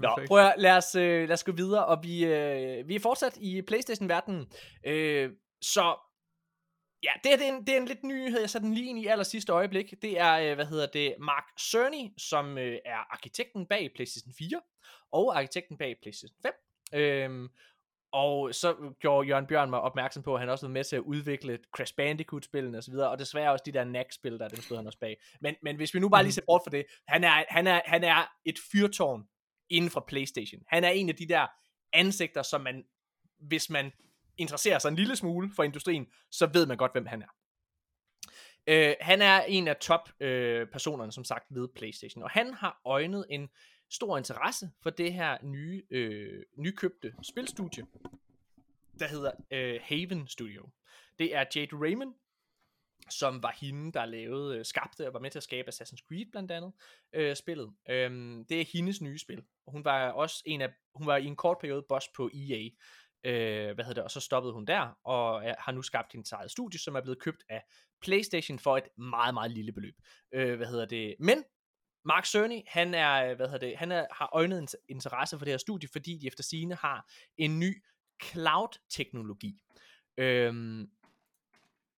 Nå, 0.00 0.18
prøv 0.26 0.38
at, 0.38 0.54
lad 0.58 0.76
os, 0.76 0.94
øh, 0.94 1.28
lad 1.28 1.32
os 1.32 1.44
gå 1.44 1.52
videre, 1.52 1.86
og 1.86 1.98
vi, 2.02 2.24
øh, 2.24 2.88
vi 2.88 2.94
er 2.94 3.00
fortsat 3.00 3.36
i 3.40 3.62
Playstation-verdenen. 3.62 4.46
Øh, 4.86 5.30
så, 5.62 5.94
ja, 7.02 7.10
det, 7.24 7.32
er- 7.32 7.36
det, 7.36 7.46
er 7.48 7.52
en, 7.56 7.66
det 7.66 7.74
er 7.74 7.80
en 7.80 7.86
lidt 7.86 8.04
ny 8.04 8.12
nyhed, 8.24 8.40
jeg 8.40 8.50
satte 8.50 8.66
den 8.66 8.74
lige 8.74 8.88
ind 8.88 8.98
i 8.98 9.06
aller 9.06 9.24
sidste 9.24 9.52
øjeblik. 9.52 9.94
Det 10.02 10.20
er, 10.20 10.32
øh, 10.50 10.54
hvad 10.54 10.66
hedder 10.66 10.86
det, 10.86 11.14
Mark 11.20 11.44
Cerny, 11.60 12.10
som 12.18 12.58
øh, 12.58 12.78
er 12.84 13.12
arkitekten 13.14 13.66
bag 13.66 13.90
PlayStation 13.94 14.32
4, 14.38 14.60
og 15.12 15.38
arkitekten 15.38 15.78
bag 15.78 15.96
PlayStation 16.02 16.36
5. 16.42 16.52
Øhm, 17.00 17.48
og 18.16 18.54
så 18.54 18.94
gjorde 19.00 19.28
Jørgen 19.28 19.46
Bjørn 19.46 19.70
mig 19.70 19.80
opmærksom 19.80 20.22
på, 20.22 20.34
at 20.34 20.40
han 20.40 20.48
også 20.48 20.66
var 20.66 20.72
med 20.72 20.84
til 20.84 20.96
at 20.96 21.02
udvikle 21.02 21.58
Crash 21.76 21.94
Bandicoot-spillene 21.96 22.78
osv., 22.78 22.94
og 22.94 23.18
desværre 23.18 23.52
også 23.52 23.62
de 23.66 23.72
der 23.72 23.84
NAC-spil, 23.84 24.38
der 24.38 24.48
dem 24.48 24.60
stod 24.60 24.76
han 24.76 24.86
også 24.86 24.98
bag. 24.98 25.16
Men, 25.40 25.54
men 25.62 25.76
hvis 25.76 25.94
vi 25.94 26.00
nu 26.00 26.08
bare 26.08 26.22
lige 26.22 26.32
ser 26.32 26.42
bort 26.46 26.60
for 26.64 26.70
det, 26.70 26.86
han 27.08 27.24
er, 27.24 27.44
han 27.48 27.66
er, 27.66 27.80
han 27.84 28.04
er 28.04 28.32
et 28.44 28.58
fyrtårn 28.72 29.24
inden 29.70 29.90
for 29.90 30.04
PlayStation. 30.08 30.62
Han 30.68 30.84
er 30.84 30.88
en 30.88 31.08
af 31.08 31.16
de 31.16 31.28
der 31.28 31.46
ansigter, 31.92 32.42
som 32.42 32.60
man, 32.60 32.84
hvis 33.38 33.70
man 33.70 33.92
interesserer 34.38 34.78
sig 34.78 34.88
en 34.88 34.96
lille 34.96 35.16
smule 35.16 35.50
for 35.56 35.62
industrien, 35.62 36.06
så 36.30 36.46
ved 36.46 36.66
man 36.66 36.76
godt, 36.76 36.92
hvem 36.92 37.06
han 37.06 37.22
er. 37.22 37.28
Øh, 38.66 38.94
han 39.00 39.22
er 39.22 39.42
en 39.42 39.68
af 39.68 39.76
top 39.76 40.10
øh, 40.20 40.66
personerne, 40.72 41.12
som 41.12 41.24
sagt, 41.24 41.44
ved 41.50 41.68
PlayStation, 41.76 42.22
og 42.22 42.30
han 42.30 42.54
har 42.54 42.80
øjnet 42.84 43.26
en 43.30 43.48
stor 43.90 44.18
interesse 44.18 44.70
for 44.82 44.90
det 44.90 45.12
her 45.12 45.38
nye, 45.42 45.82
øh, 45.90 46.42
nykøbte 46.58 47.14
spilstudie, 47.22 47.86
der 48.98 49.06
hedder 49.06 49.32
øh, 49.50 49.80
Haven 49.82 50.28
Studio. 50.28 50.68
Det 51.18 51.34
er 51.34 51.44
Jade 51.54 51.76
Raymond, 51.76 52.14
som 53.10 53.42
var 53.42 53.56
hende, 53.60 53.92
der 53.92 54.04
lavede, 54.04 54.58
øh, 54.58 54.64
skabte 54.64 55.06
og 55.06 55.14
var 55.14 55.20
med 55.20 55.30
til 55.30 55.38
at 55.38 55.42
skabe 55.42 55.68
Assassin's 55.68 56.06
Creed 56.08 56.26
blandt 56.32 56.50
andet, 56.50 56.72
øh, 57.12 57.36
spillet. 57.36 57.74
Øhm, 57.90 58.44
det 58.48 58.60
er 58.60 58.64
hendes 58.72 59.00
nye 59.00 59.18
spil. 59.18 59.42
Og 59.66 59.72
hun 59.72 59.84
var 59.84 60.10
også 60.10 60.42
en 60.46 60.60
af, 60.60 60.72
hun 60.94 61.06
var 61.06 61.16
i 61.16 61.24
en 61.24 61.36
kort 61.36 61.56
periode 61.60 61.84
boss 61.88 62.08
på 62.16 62.30
EA, 62.34 62.68
øh, 63.24 63.74
hvad 63.74 63.84
hedder 63.84 63.94
det, 63.94 64.04
og 64.04 64.10
så 64.10 64.20
stoppede 64.20 64.54
hun 64.54 64.64
der, 64.64 64.98
og 65.04 65.48
øh, 65.48 65.54
har 65.58 65.72
nu 65.72 65.82
skabt 65.82 66.12
hendes 66.12 66.32
eget 66.32 66.50
studie, 66.50 66.80
som 66.80 66.94
er 66.94 67.00
blevet 67.00 67.20
købt 67.20 67.44
af 67.48 67.62
PlayStation 68.00 68.58
for 68.58 68.76
et 68.76 68.88
meget, 68.98 69.34
meget 69.34 69.50
lille 69.50 69.72
beløb. 69.72 69.94
Øh, 70.34 70.56
hvad 70.56 70.66
hedder 70.66 70.86
det, 70.86 71.14
men 71.18 71.44
Mark 72.06 72.26
Cerny, 72.26 72.60
han 72.66 72.94
er, 72.94 73.34
hvad 73.34 73.46
hedder 73.46 73.66
det, 73.66 73.76
han 73.76 73.92
er, 73.92 74.06
har 74.10 74.30
øjnet 74.32 74.58
en 74.58 74.68
interesse 74.88 75.38
for 75.38 75.44
det 75.44 75.52
her 75.52 75.58
studie, 75.58 75.88
fordi 75.92 76.18
de 76.18 76.26
efter 76.26 76.42
sine 76.42 76.74
har 76.74 77.12
en 77.36 77.58
ny 77.58 77.82
cloud-teknologi. 78.22 79.60
Øhm, 80.18 80.90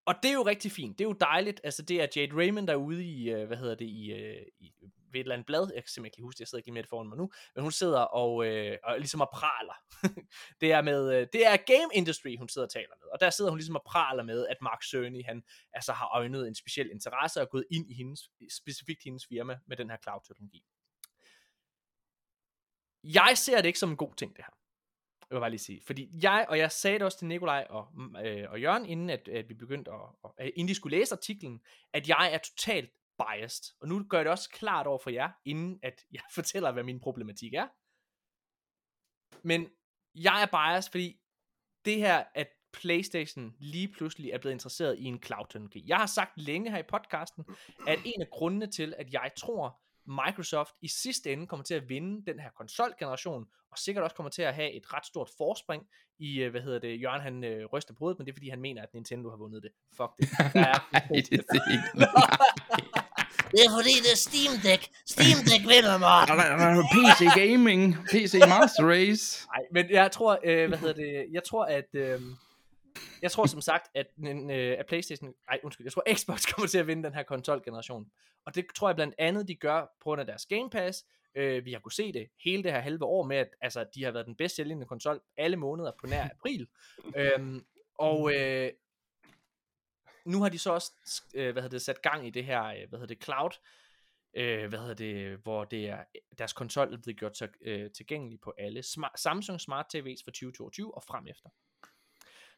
og 0.06 0.14
det 0.22 0.28
er 0.28 0.34
jo 0.34 0.42
rigtig 0.42 0.72
fint. 0.72 0.98
Det 0.98 1.04
er 1.04 1.08
jo 1.08 1.16
dejligt. 1.20 1.60
Altså, 1.64 1.82
det 1.82 2.02
er 2.02 2.06
Jade 2.16 2.36
Raymond, 2.36 2.66
der 2.66 2.72
er 2.72 2.76
ude 2.76 3.04
i, 3.04 3.30
øh, 3.30 3.46
hvad 3.46 3.56
hedder 3.56 3.74
det, 3.74 3.84
i, 3.84 4.12
øh, 4.12 4.46
i 4.60 4.72
ved 5.12 5.20
et 5.20 5.24
eller 5.24 5.34
andet 5.34 5.46
blad. 5.46 5.70
Jeg 5.74 5.82
kan 5.82 5.90
simpelthen 5.90 6.06
ikke 6.06 6.26
huske 6.26 6.36
det. 6.36 6.40
Jeg 6.40 6.48
sidder 6.48 6.60
ikke 6.60 6.66
lige 6.66 6.74
med 6.74 6.82
det 6.82 6.88
foran 6.88 7.08
mig 7.08 7.18
nu. 7.18 7.30
Men 7.54 7.62
hun 7.62 7.72
sidder 7.72 8.00
og, 8.00 8.46
øh, 8.46 8.78
og 8.84 8.98
ligesom 8.98 9.20
og 9.20 9.30
praler. 9.32 9.76
det, 10.60 10.72
er 10.72 10.82
med, 10.82 11.14
øh, 11.14 11.26
det 11.32 11.46
er 11.46 11.56
game 11.56 11.90
industry, 11.94 12.36
hun 12.38 12.48
sidder 12.48 12.66
og 12.66 12.72
taler 12.72 12.94
med. 13.00 13.08
Og 13.12 13.20
der 13.20 13.30
sidder 13.30 13.50
hun 13.50 13.58
ligesom 13.58 13.76
og 13.76 13.82
praler 13.86 14.22
med, 14.22 14.46
at 14.46 14.56
Mark 14.62 14.82
Cerny, 14.82 15.24
han 15.24 15.42
altså 15.72 15.92
har 15.92 16.08
øjnet 16.14 16.48
en 16.48 16.54
speciel 16.54 16.90
interesse 16.90 17.40
og 17.40 17.50
gået 17.50 17.64
ind 17.70 17.90
i 17.90 17.94
hendes, 17.94 18.30
specifikt 18.50 19.02
hendes 19.04 19.26
firma 19.26 19.58
med 19.66 19.76
den 19.76 19.90
her 19.90 19.96
cloud-teknologi. 20.02 20.62
Jeg 23.04 23.32
ser 23.34 23.56
det 23.56 23.66
ikke 23.66 23.78
som 23.78 23.90
en 23.90 23.96
god 23.96 24.14
ting, 24.14 24.36
det 24.36 24.44
her. 24.44 24.58
Jeg 25.30 25.36
vil 25.36 25.40
bare 25.40 25.50
lige 25.50 25.60
sige. 25.60 25.82
Fordi 25.86 26.10
jeg, 26.22 26.46
og 26.48 26.58
jeg 26.58 26.72
sagde 26.72 26.98
det 26.98 27.04
også 27.04 27.18
til 27.18 27.26
Nikolaj 27.26 27.66
og, 27.70 27.88
øh, 28.24 28.50
og 28.50 28.60
Jørgen, 28.60 28.86
inden 28.86 29.10
at, 29.10 29.28
at 29.28 29.48
vi 29.48 29.54
begyndte 29.54 29.90
at, 29.90 30.30
at, 30.38 30.50
inden 30.56 30.68
de 30.68 30.74
skulle 30.74 30.98
læse 30.98 31.14
artiklen, 31.14 31.60
at 31.92 32.08
jeg 32.08 32.30
er 32.32 32.38
totalt 32.38 32.90
biased. 33.18 33.74
Og 33.80 33.88
nu 33.88 34.04
gør 34.10 34.18
jeg 34.18 34.24
det 34.24 34.32
også 34.32 34.50
klart 34.50 34.86
over 34.86 34.98
for 34.98 35.10
jer, 35.10 35.30
inden 35.44 35.80
at 35.82 36.04
jeg 36.12 36.22
fortæller, 36.38 36.72
hvad 36.72 36.82
min 36.82 37.00
problematik 37.00 37.54
er. 37.54 37.68
Men 39.42 39.68
jeg 40.14 40.42
er 40.42 40.46
biased, 40.46 40.90
fordi 40.90 41.20
det 41.84 41.96
her, 41.96 42.24
at 42.34 42.48
PlayStation 42.72 43.54
lige 43.58 43.88
pludselig 43.88 44.30
er 44.30 44.38
blevet 44.38 44.52
interesseret 44.52 44.98
i 44.98 45.04
en 45.04 45.22
cloud-teknologi. 45.22 45.84
Jeg 45.86 45.96
har 45.96 46.06
sagt 46.06 46.32
længe 46.36 46.70
her 46.70 46.78
i 46.78 46.82
podcasten, 46.88 47.44
at 47.86 47.98
en 48.04 48.20
af 48.20 48.28
grundene 48.30 48.66
til, 48.66 48.94
at 48.98 49.12
jeg 49.12 49.30
tror, 49.36 49.80
Microsoft 50.26 50.74
i 50.82 50.88
sidste 50.88 51.32
ende 51.32 51.46
kommer 51.46 51.64
til 51.64 51.74
at 51.74 51.88
vinde 51.88 52.32
den 52.32 52.40
her 52.40 52.50
konsolgeneration, 52.50 53.46
og 53.70 53.78
sikkert 53.78 54.04
også 54.04 54.16
kommer 54.16 54.30
til 54.30 54.42
at 54.42 54.54
have 54.54 54.72
et 54.72 54.94
ret 54.94 55.06
stort 55.06 55.30
forspring 55.38 55.82
i, 56.18 56.40
øh, 56.40 56.50
hvad 56.50 56.60
hedder 56.60 56.78
det, 56.78 57.02
Jørgen 57.02 57.20
han 57.20 57.44
øh, 57.44 57.66
ryster 57.66 57.94
på 57.94 57.98
hovedet, 57.98 58.18
men 58.18 58.26
det 58.26 58.32
er 58.32 58.34
fordi 58.34 58.48
han 58.48 58.60
mener, 58.60 58.82
at 58.82 58.94
Nintendo 58.94 59.30
har 59.30 59.36
vundet 59.36 59.62
det. 59.62 59.70
Fuck 59.96 60.10
det. 60.18 60.28
Der 60.54 60.60
er, 60.72 60.88
Nej, 60.92 61.08
det, 61.08 61.32
er 61.32 61.72
ikke... 61.72 62.08
Det 63.50 63.60
er 63.66 63.70
fordi, 63.78 63.94
det 64.04 64.12
er 64.12 64.20
Steam 64.28 64.52
Deck. 64.68 64.82
Steam 65.06 65.38
Deck 65.50 65.62
vinder, 65.72 65.98
Morten. 65.98 66.84
PC 66.94 67.20
Gaming, 67.40 67.96
PC 68.10 68.34
Master 68.48 68.84
Race. 68.92 69.46
Nej, 69.46 69.64
men 69.72 69.90
jeg 69.90 70.12
tror, 70.12 70.38
øh, 70.44 70.68
hvad 70.68 70.78
hedder 70.78 70.94
det, 70.94 71.26
jeg 71.32 71.44
tror, 71.44 71.64
at, 71.64 71.88
øh, 71.92 72.20
jeg 73.22 73.30
tror 73.30 73.46
som 73.46 73.60
sagt, 73.60 73.86
at, 73.94 74.06
en, 74.18 74.50
øh, 74.50 74.76
at 74.78 74.86
Playstation, 74.86 75.32
nej 75.50 75.60
undskyld, 75.62 75.84
jeg 75.86 75.92
tror 75.92 76.04
Xbox 76.14 76.44
kommer 76.52 76.68
til 76.68 76.78
at 76.78 76.86
vinde 76.86 77.02
den 77.04 77.14
her 77.14 77.22
konsolgeneration. 77.22 78.06
Og 78.46 78.54
det 78.54 78.64
tror 78.76 78.88
jeg 78.88 78.96
blandt 78.96 79.14
andet, 79.18 79.48
de 79.48 79.54
gør 79.54 79.80
på 79.80 80.04
grund 80.04 80.20
af 80.20 80.26
deres 80.26 80.46
Game 80.46 80.70
Pass. 80.70 81.04
Øh, 81.34 81.64
vi 81.64 81.72
har 81.72 81.80
kunne 81.80 81.92
se 81.92 82.12
det 82.12 82.26
hele 82.44 82.62
det 82.62 82.72
her 82.72 82.80
halve 82.80 83.04
år 83.04 83.22
med, 83.24 83.36
at 83.36 83.48
altså, 83.60 83.84
de 83.94 84.04
har 84.04 84.10
været 84.10 84.26
den 84.26 84.34
bedst 84.36 84.56
sælgende 84.56 84.86
konsol 84.86 85.20
alle 85.36 85.56
måneder 85.56 85.92
på 86.00 86.06
nær 86.06 86.24
april. 86.24 86.66
øhm, 87.18 87.64
og 87.98 88.34
øh, 88.34 88.70
nu 90.28 90.42
har 90.42 90.48
de 90.48 90.58
så 90.58 90.72
også 90.72 90.92
øh, 91.34 91.52
hvad 91.52 91.62
hedder 91.62 91.74
det, 91.74 91.82
sat 91.82 92.02
gang 92.02 92.26
i 92.26 92.30
det 92.30 92.44
her, 92.44 92.64
øh, 92.64 92.88
hvad 92.88 92.98
hedder 92.98 93.14
det, 93.14 93.24
cloud, 93.24 93.50
øh, 94.34 94.68
hvad 94.68 94.78
hedder 94.78 94.94
det, 94.94 95.38
hvor 95.38 95.64
det 95.64 95.88
er, 95.88 96.04
deres 96.38 96.52
konsol 96.52 96.94
er 96.94 96.98
blevet 96.98 97.18
gjort 97.18 97.36
så, 97.36 97.48
øh, 97.60 97.90
tilgængelig 97.90 98.40
på 98.40 98.54
alle 98.58 98.82
smart, 98.82 99.20
Samsung 99.20 99.60
Smart 99.60 99.94
TV's 99.94 100.24
fra 100.24 100.30
2022 100.30 100.94
og 100.94 101.02
frem 101.02 101.26
efter. 101.26 101.48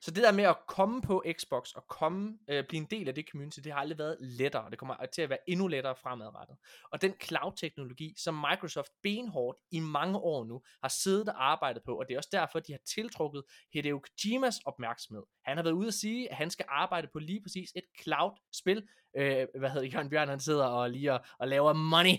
Så 0.01 0.11
det 0.11 0.22
der 0.22 0.32
med 0.32 0.44
at 0.44 0.57
komme 0.68 1.03
på 1.03 1.24
Xbox 1.38 1.72
og 1.72 1.84
komme, 1.88 2.38
øh, 2.51 2.64
blive 2.68 2.80
en 2.80 2.86
del 2.90 3.09
af 3.09 3.14
det 3.14 3.24
community, 3.30 3.59
det 3.64 3.72
har 3.72 3.80
aldrig 3.80 3.98
været 3.98 4.16
lettere. 4.20 4.70
Det 4.70 4.78
kommer 4.78 4.94
til 5.14 5.22
at 5.22 5.30
være 5.30 5.38
endnu 5.46 5.66
lettere 5.66 5.96
fremadrettet. 5.96 6.57
Og 6.92 7.03
den 7.03 7.14
cloud-teknologi, 7.22 8.14
som 8.18 8.34
Microsoft 8.34 8.90
benhårdt 9.03 9.59
i 9.70 9.80
mange 9.80 10.18
år 10.18 10.44
nu 10.44 10.62
har 10.82 10.88
siddet 10.88 11.28
og 11.28 11.51
arbejdet 11.53 11.82
på, 11.86 11.98
og 11.98 12.05
det 12.09 12.14
er 12.14 12.18
også 12.18 12.28
derfor, 12.32 12.59
de 12.59 12.72
har 12.72 12.80
tiltrukket 12.94 13.42
Hideo 13.72 13.98
Kojimas 13.98 14.59
opmærksomhed. 14.64 15.22
Han 15.44 15.57
har 15.57 15.64
været 15.64 15.74
ude 15.74 15.88
at 15.88 15.94
sige, 15.94 16.30
at 16.30 16.36
han 16.36 16.51
skal 16.51 16.64
arbejde 16.68 17.09
på 17.12 17.18
lige 17.18 17.42
præcis 17.42 17.70
et 17.76 17.84
cloud-spil. 18.03 18.82
Øh, 19.16 19.46
hvad 19.59 19.70
hedder 19.70 19.86
Jørgen 19.86 20.11
Bjørn, 20.11 20.28
han 20.28 20.40
sidder 20.40 20.64
og 20.64 20.90
lige 20.90 21.12
og, 21.12 21.20
og 21.38 21.48
laver 21.48 21.72
money, 21.72 22.16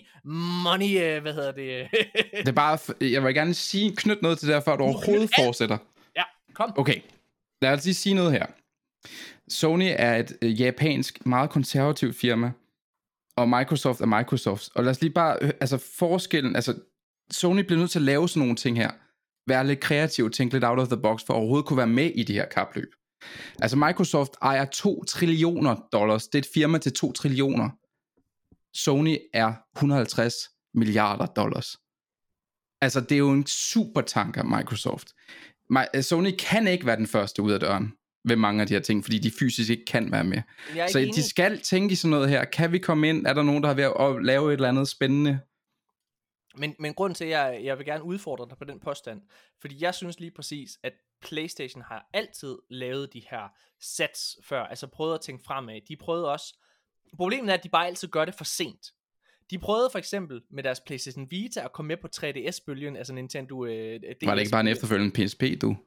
money, 0.63 1.01
øh, 1.01 1.21
hvad 1.21 1.33
hedder 1.33 1.51
det? 1.51 1.87
Det 2.31 2.47
er 2.47 2.51
bare, 2.51 2.77
jeg 3.01 3.23
vil 3.23 3.33
gerne 3.33 3.53
sige, 3.53 3.95
knyt 3.95 4.21
noget 4.21 4.39
til 4.39 4.47
det 4.47 4.55
her, 4.55 4.61
før 4.61 4.75
du 4.75 4.83
overhovedet 4.83 5.29
fortsætter. 5.39 5.77
ja, 6.15 6.23
kom. 6.53 6.73
Okay, 6.77 7.01
lad 7.61 7.73
os 7.73 7.85
lige 7.85 7.95
sige 7.95 8.15
noget 8.15 8.31
her. 8.31 8.45
Sony 9.49 9.89
er 9.95 10.15
et 10.17 10.37
øh, 10.41 10.61
japansk, 10.61 11.25
meget 11.25 11.49
konservativt 11.49 12.15
firma, 12.15 12.51
og 13.35 13.49
Microsoft 13.49 14.01
er 14.01 14.05
Microsoft. 14.05 14.69
Og 14.75 14.83
lad 14.83 14.91
os 14.91 15.01
lige 15.01 15.13
bare, 15.13 15.37
øh, 15.41 15.51
altså 15.61 15.77
forskellen, 15.77 16.55
altså 16.55 16.75
Sony 17.31 17.59
bliver 17.59 17.79
nødt 17.79 17.91
til 17.91 17.99
at 17.99 18.03
lave 18.03 18.29
sådan 18.29 18.39
nogle 18.39 18.55
ting 18.55 18.77
her. 18.77 18.91
Være 19.47 19.67
lidt 19.67 19.79
kreativ, 19.79 20.29
tænke 20.29 20.55
lidt 20.55 20.63
out 20.63 20.79
of 20.79 20.87
the 20.87 21.01
box, 21.01 21.21
for 21.25 21.33
at 21.33 21.37
overhovedet 21.37 21.65
kunne 21.65 21.77
være 21.77 21.87
med 21.87 22.11
i 22.15 22.23
det 22.23 22.35
her 22.35 22.45
kapløb. 22.45 22.89
Altså 23.61 23.77
Microsoft 23.77 24.31
ejer 24.41 24.65
2 24.65 25.03
trillioner 25.03 25.75
dollars. 25.91 26.27
Det 26.27 26.35
er 26.35 26.41
et 26.41 26.49
firma 26.53 26.77
til 26.77 26.93
2 26.93 27.11
trillioner. 27.11 27.69
Sony 28.73 29.17
er 29.33 29.53
150 29.75 30.33
milliarder 30.73 31.25
dollars. 31.25 31.77
Altså 32.81 33.01
det 33.01 33.11
er 33.11 33.19
jo 33.19 33.31
en 33.31 33.47
super 33.47 34.01
tanker, 34.01 34.43
Microsoft. 34.43 35.07
Mi- 35.71 36.01
Sony 36.01 36.31
kan 36.39 36.67
ikke 36.67 36.85
være 36.85 36.95
den 36.95 37.07
første 37.07 37.41
ud 37.41 37.51
af 37.51 37.59
døren 37.59 37.93
ved 38.25 38.35
mange 38.35 38.61
af 38.61 38.67
de 38.67 38.73
her 38.73 38.81
ting, 38.81 39.03
fordi 39.03 39.19
de 39.19 39.31
fysisk 39.39 39.69
ikke 39.69 39.85
kan 39.85 40.11
være 40.11 40.23
med. 40.23 40.41
Så 40.87 40.99
enig. 40.99 41.15
de 41.15 41.29
skal 41.29 41.59
tænke 41.61 41.93
i 41.93 41.95
sådan 41.95 42.09
noget 42.09 42.29
her. 42.29 42.45
Kan 42.45 42.71
vi 42.71 42.79
komme 42.79 43.09
ind? 43.09 43.27
Er 43.27 43.33
der 43.33 43.43
nogen, 43.43 43.63
der 43.63 43.67
har 43.67 43.75
ved 43.75 43.83
at 43.83 44.25
lave 44.25 44.49
et 44.49 44.53
eller 44.53 44.69
andet 44.69 44.87
spændende? 44.87 45.39
Men, 46.55 46.75
men 46.79 46.93
grunden 46.93 47.15
til, 47.15 47.23
at 47.23 47.29
jeg, 47.29 47.61
jeg 47.63 47.77
vil 47.77 47.85
gerne 47.85 48.03
udfordre 48.03 48.47
dig 48.49 48.57
på 48.57 48.65
den 48.65 48.79
påstand, 48.79 49.21
fordi 49.61 49.83
jeg 49.83 49.95
synes 49.95 50.19
lige 50.19 50.31
præcis, 50.31 50.79
at 50.83 50.93
PlayStation 51.21 51.83
har 51.83 52.09
altid 52.13 52.57
lavet 52.69 53.13
de 53.13 53.23
her 53.31 53.47
sets 53.81 54.37
før, 54.43 54.63
altså 54.63 54.87
prøvet 54.87 55.13
at 55.13 55.21
tænke 55.21 55.43
fremad. 55.43 55.81
De 55.87 55.95
prøvede 55.95 56.31
også, 56.31 56.57
problemet 57.17 57.49
er, 57.49 57.53
at 57.53 57.63
de 57.63 57.69
bare 57.69 57.87
altid 57.87 58.07
gør 58.07 58.25
det 58.25 58.35
for 58.35 58.43
sent. 58.43 58.91
De 59.51 59.59
prøvede 59.59 59.89
for 59.91 59.99
eksempel 59.99 60.41
med 60.51 60.63
deres 60.63 60.79
PlayStation 60.79 61.27
Vita 61.31 61.63
at 61.63 61.71
komme 61.73 61.87
med 61.87 61.97
på 61.97 62.07
3DS-bølgen, 62.15 62.95
altså 62.95 63.13
Nintendo 63.13 63.65
øh, 63.65 63.99
DS. 63.99 64.25
Var 64.25 64.35
det 64.35 64.41
ikke 64.41 64.51
bare 64.51 64.61
en 64.61 64.67
efterfølgende 64.67 65.25
PSP, 65.25 65.43
du? 65.61 65.77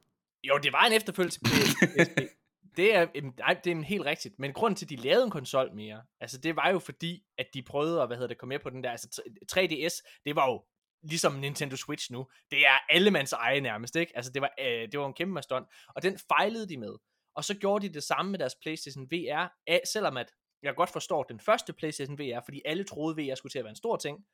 Jo, 0.43 0.59
det 0.63 0.73
var 0.73 0.85
en 0.85 0.93
efterfølgelse 0.93 1.39
til 1.39 1.49
PSP. 1.49 2.19
det 2.77 2.95
er, 2.95 3.07
nej, 3.37 3.59
det 3.63 3.71
er 3.71 3.81
helt 3.81 4.05
rigtigt. 4.05 4.39
Men 4.39 4.53
grunden 4.53 4.75
til, 4.75 4.85
at 4.85 4.89
de 4.89 4.95
lavede 4.95 5.23
en 5.23 5.31
konsol 5.31 5.75
mere, 5.75 6.01
altså 6.21 6.37
det 6.37 6.55
var 6.55 6.69
jo 6.69 6.79
fordi, 6.79 7.23
at 7.37 7.47
de 7.53 7.61
prøvede 7.61 8.01
at, 8.01 8.07
hvad 8.09 8.17
hedder 8.17 8.27
det, 8.27 8.37
komme 8.37 8.53
med 8.53 8.59
på 8.59 8.69
den 8.69 8.83
der, 8.83 8.91
altså 8.91 9.21
3DS, 9.51 10.21
det 10.25 10.35
var 10.35 10.51
jo 10.51 10.63
ligesom 11.09 11.33
Nintendo 11.33 11.75
Switch 11.75 12.11
nu. 12.11 12.27
Det 12.51 12.65
er 12.65 12.77
allemands 12.89 13.33
eje 13.33 13.61
nærmest, 13.61 13.95
ikke? 13.95 14.11
Altså 14.15 14.31
det 14.31 14.41
var, 14.41 14.51
øh, 14.59 14.91
det 14.91 14.99
var 14.99 15.07
en 15.07 15.13
kæmpe 15.13 15.33
mastodont. 15.33 15.67
Og 15.95 16.03
den 16.03 16.19
fejlede 16.27 16.69
de 16.69 16.77
med. 16.77 16.95
Og 17.35 17.43
så 17.43 17.53
gjorde 17.53 17.87
de 17.87 17.93
det 17.93 18.03
samme 18.03 18.31
med 18.31 18.39
deres 18.39 18.55
PlayStation 18.61 19.07
VR, 19.11 19.47
af, 19.67 19.81
selvom 19.93 20.17
at 20.17 20.31
jeg 20.61 20.75
godt 20.75 20.89
forstår 20.89 21.23
den 21.23 21.39
første 21.39 21.73
PlayStation 21.73 22.19
VR, 22.19 22.41
fordi 22.45 22.61
alle 22.65 22.83
troede, 22.83 23.17
VR 23.17 23.35
skulle 23.35 23.51
til 23.51 23.59
at 23.59 23.65
være 23.65 23.69
en 23.69 23.75
stor 23.75 23.97
ting, 23.97 24.25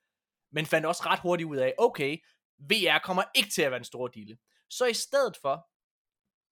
men 0.52 0.66
fandt 0.66 0.86
også 0.86 1.04
ret 1.06 1.20
hurtigt 1.20 1.48
ud 1.48 1.58
af, 1.58 1.74
okay, 1.78 2.18
VR 2.60 3.00
kommer 3.04 3.24
ikke 3.36 3.50
til 3.50 3.62
at 3.62 3.72
være 3.72 3.78
en 3.78 3.84
stor 3.84 4.08
dille. 4.08 4.38
Så 4.70 4.86
i 4.86 4.94
stedet 4.94 5.38
for, 5.38 5.68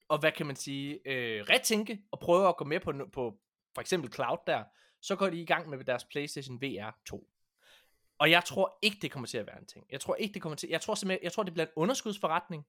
og 0.08 0.20
hvad 0.20 0.32
kan 0.32 0.46
man 0.46 0.56
sige, 0.56 1.00
øh, 1.06 1.44
retænke 1.50 2.02
og 2.12 2.20
prøve 2.20 2.48
at 2.48 2.58
gå 2.58 2.66
med 2.66 2.80
på, 2.80 2.94
på 3.14 3.40
for 3.76 3.82
eksempel 3.82 4.14
cloud 4.14 4.38
der, 4.48 4.64
så 5.02 5.16
går 5.16 5.30
de 5.30 5.42
i 5.42 5.46
gang 5.46 5.70
med 5.70 5.84
deres 5.84 6.06
PlayStation 6.06 6.62
VR 6.62 7.00
2. 7.06 7.30
Og 8.18 8.32
jeg 8.32 8.46
tror 8.46 8.78
ikke, 8.82 8.98
det 9.02 9.12
kommer 9.12 9.28
til 9.28 9.38
at 9.38 9.48
være 9.48 9.60
en 9.60 9.66
ting. 9.66 9.86
Jeg 9.90 10.02
tror 10.02 10.16
ikke, 10.16 10.34
det 10.34 10.42
kommer 10.42 10.56
til, 10.56 10.70
jeg 10.70 10.82
tror 10.82 10.96
simpelthen, 10.96 11.24
jeg 11.24 11.32
tror, 11.32 11.44
det 11.44 11.54
bliver 11.54 11.66
en 11.66 11.72
underskudsforretning, 11.76 12.66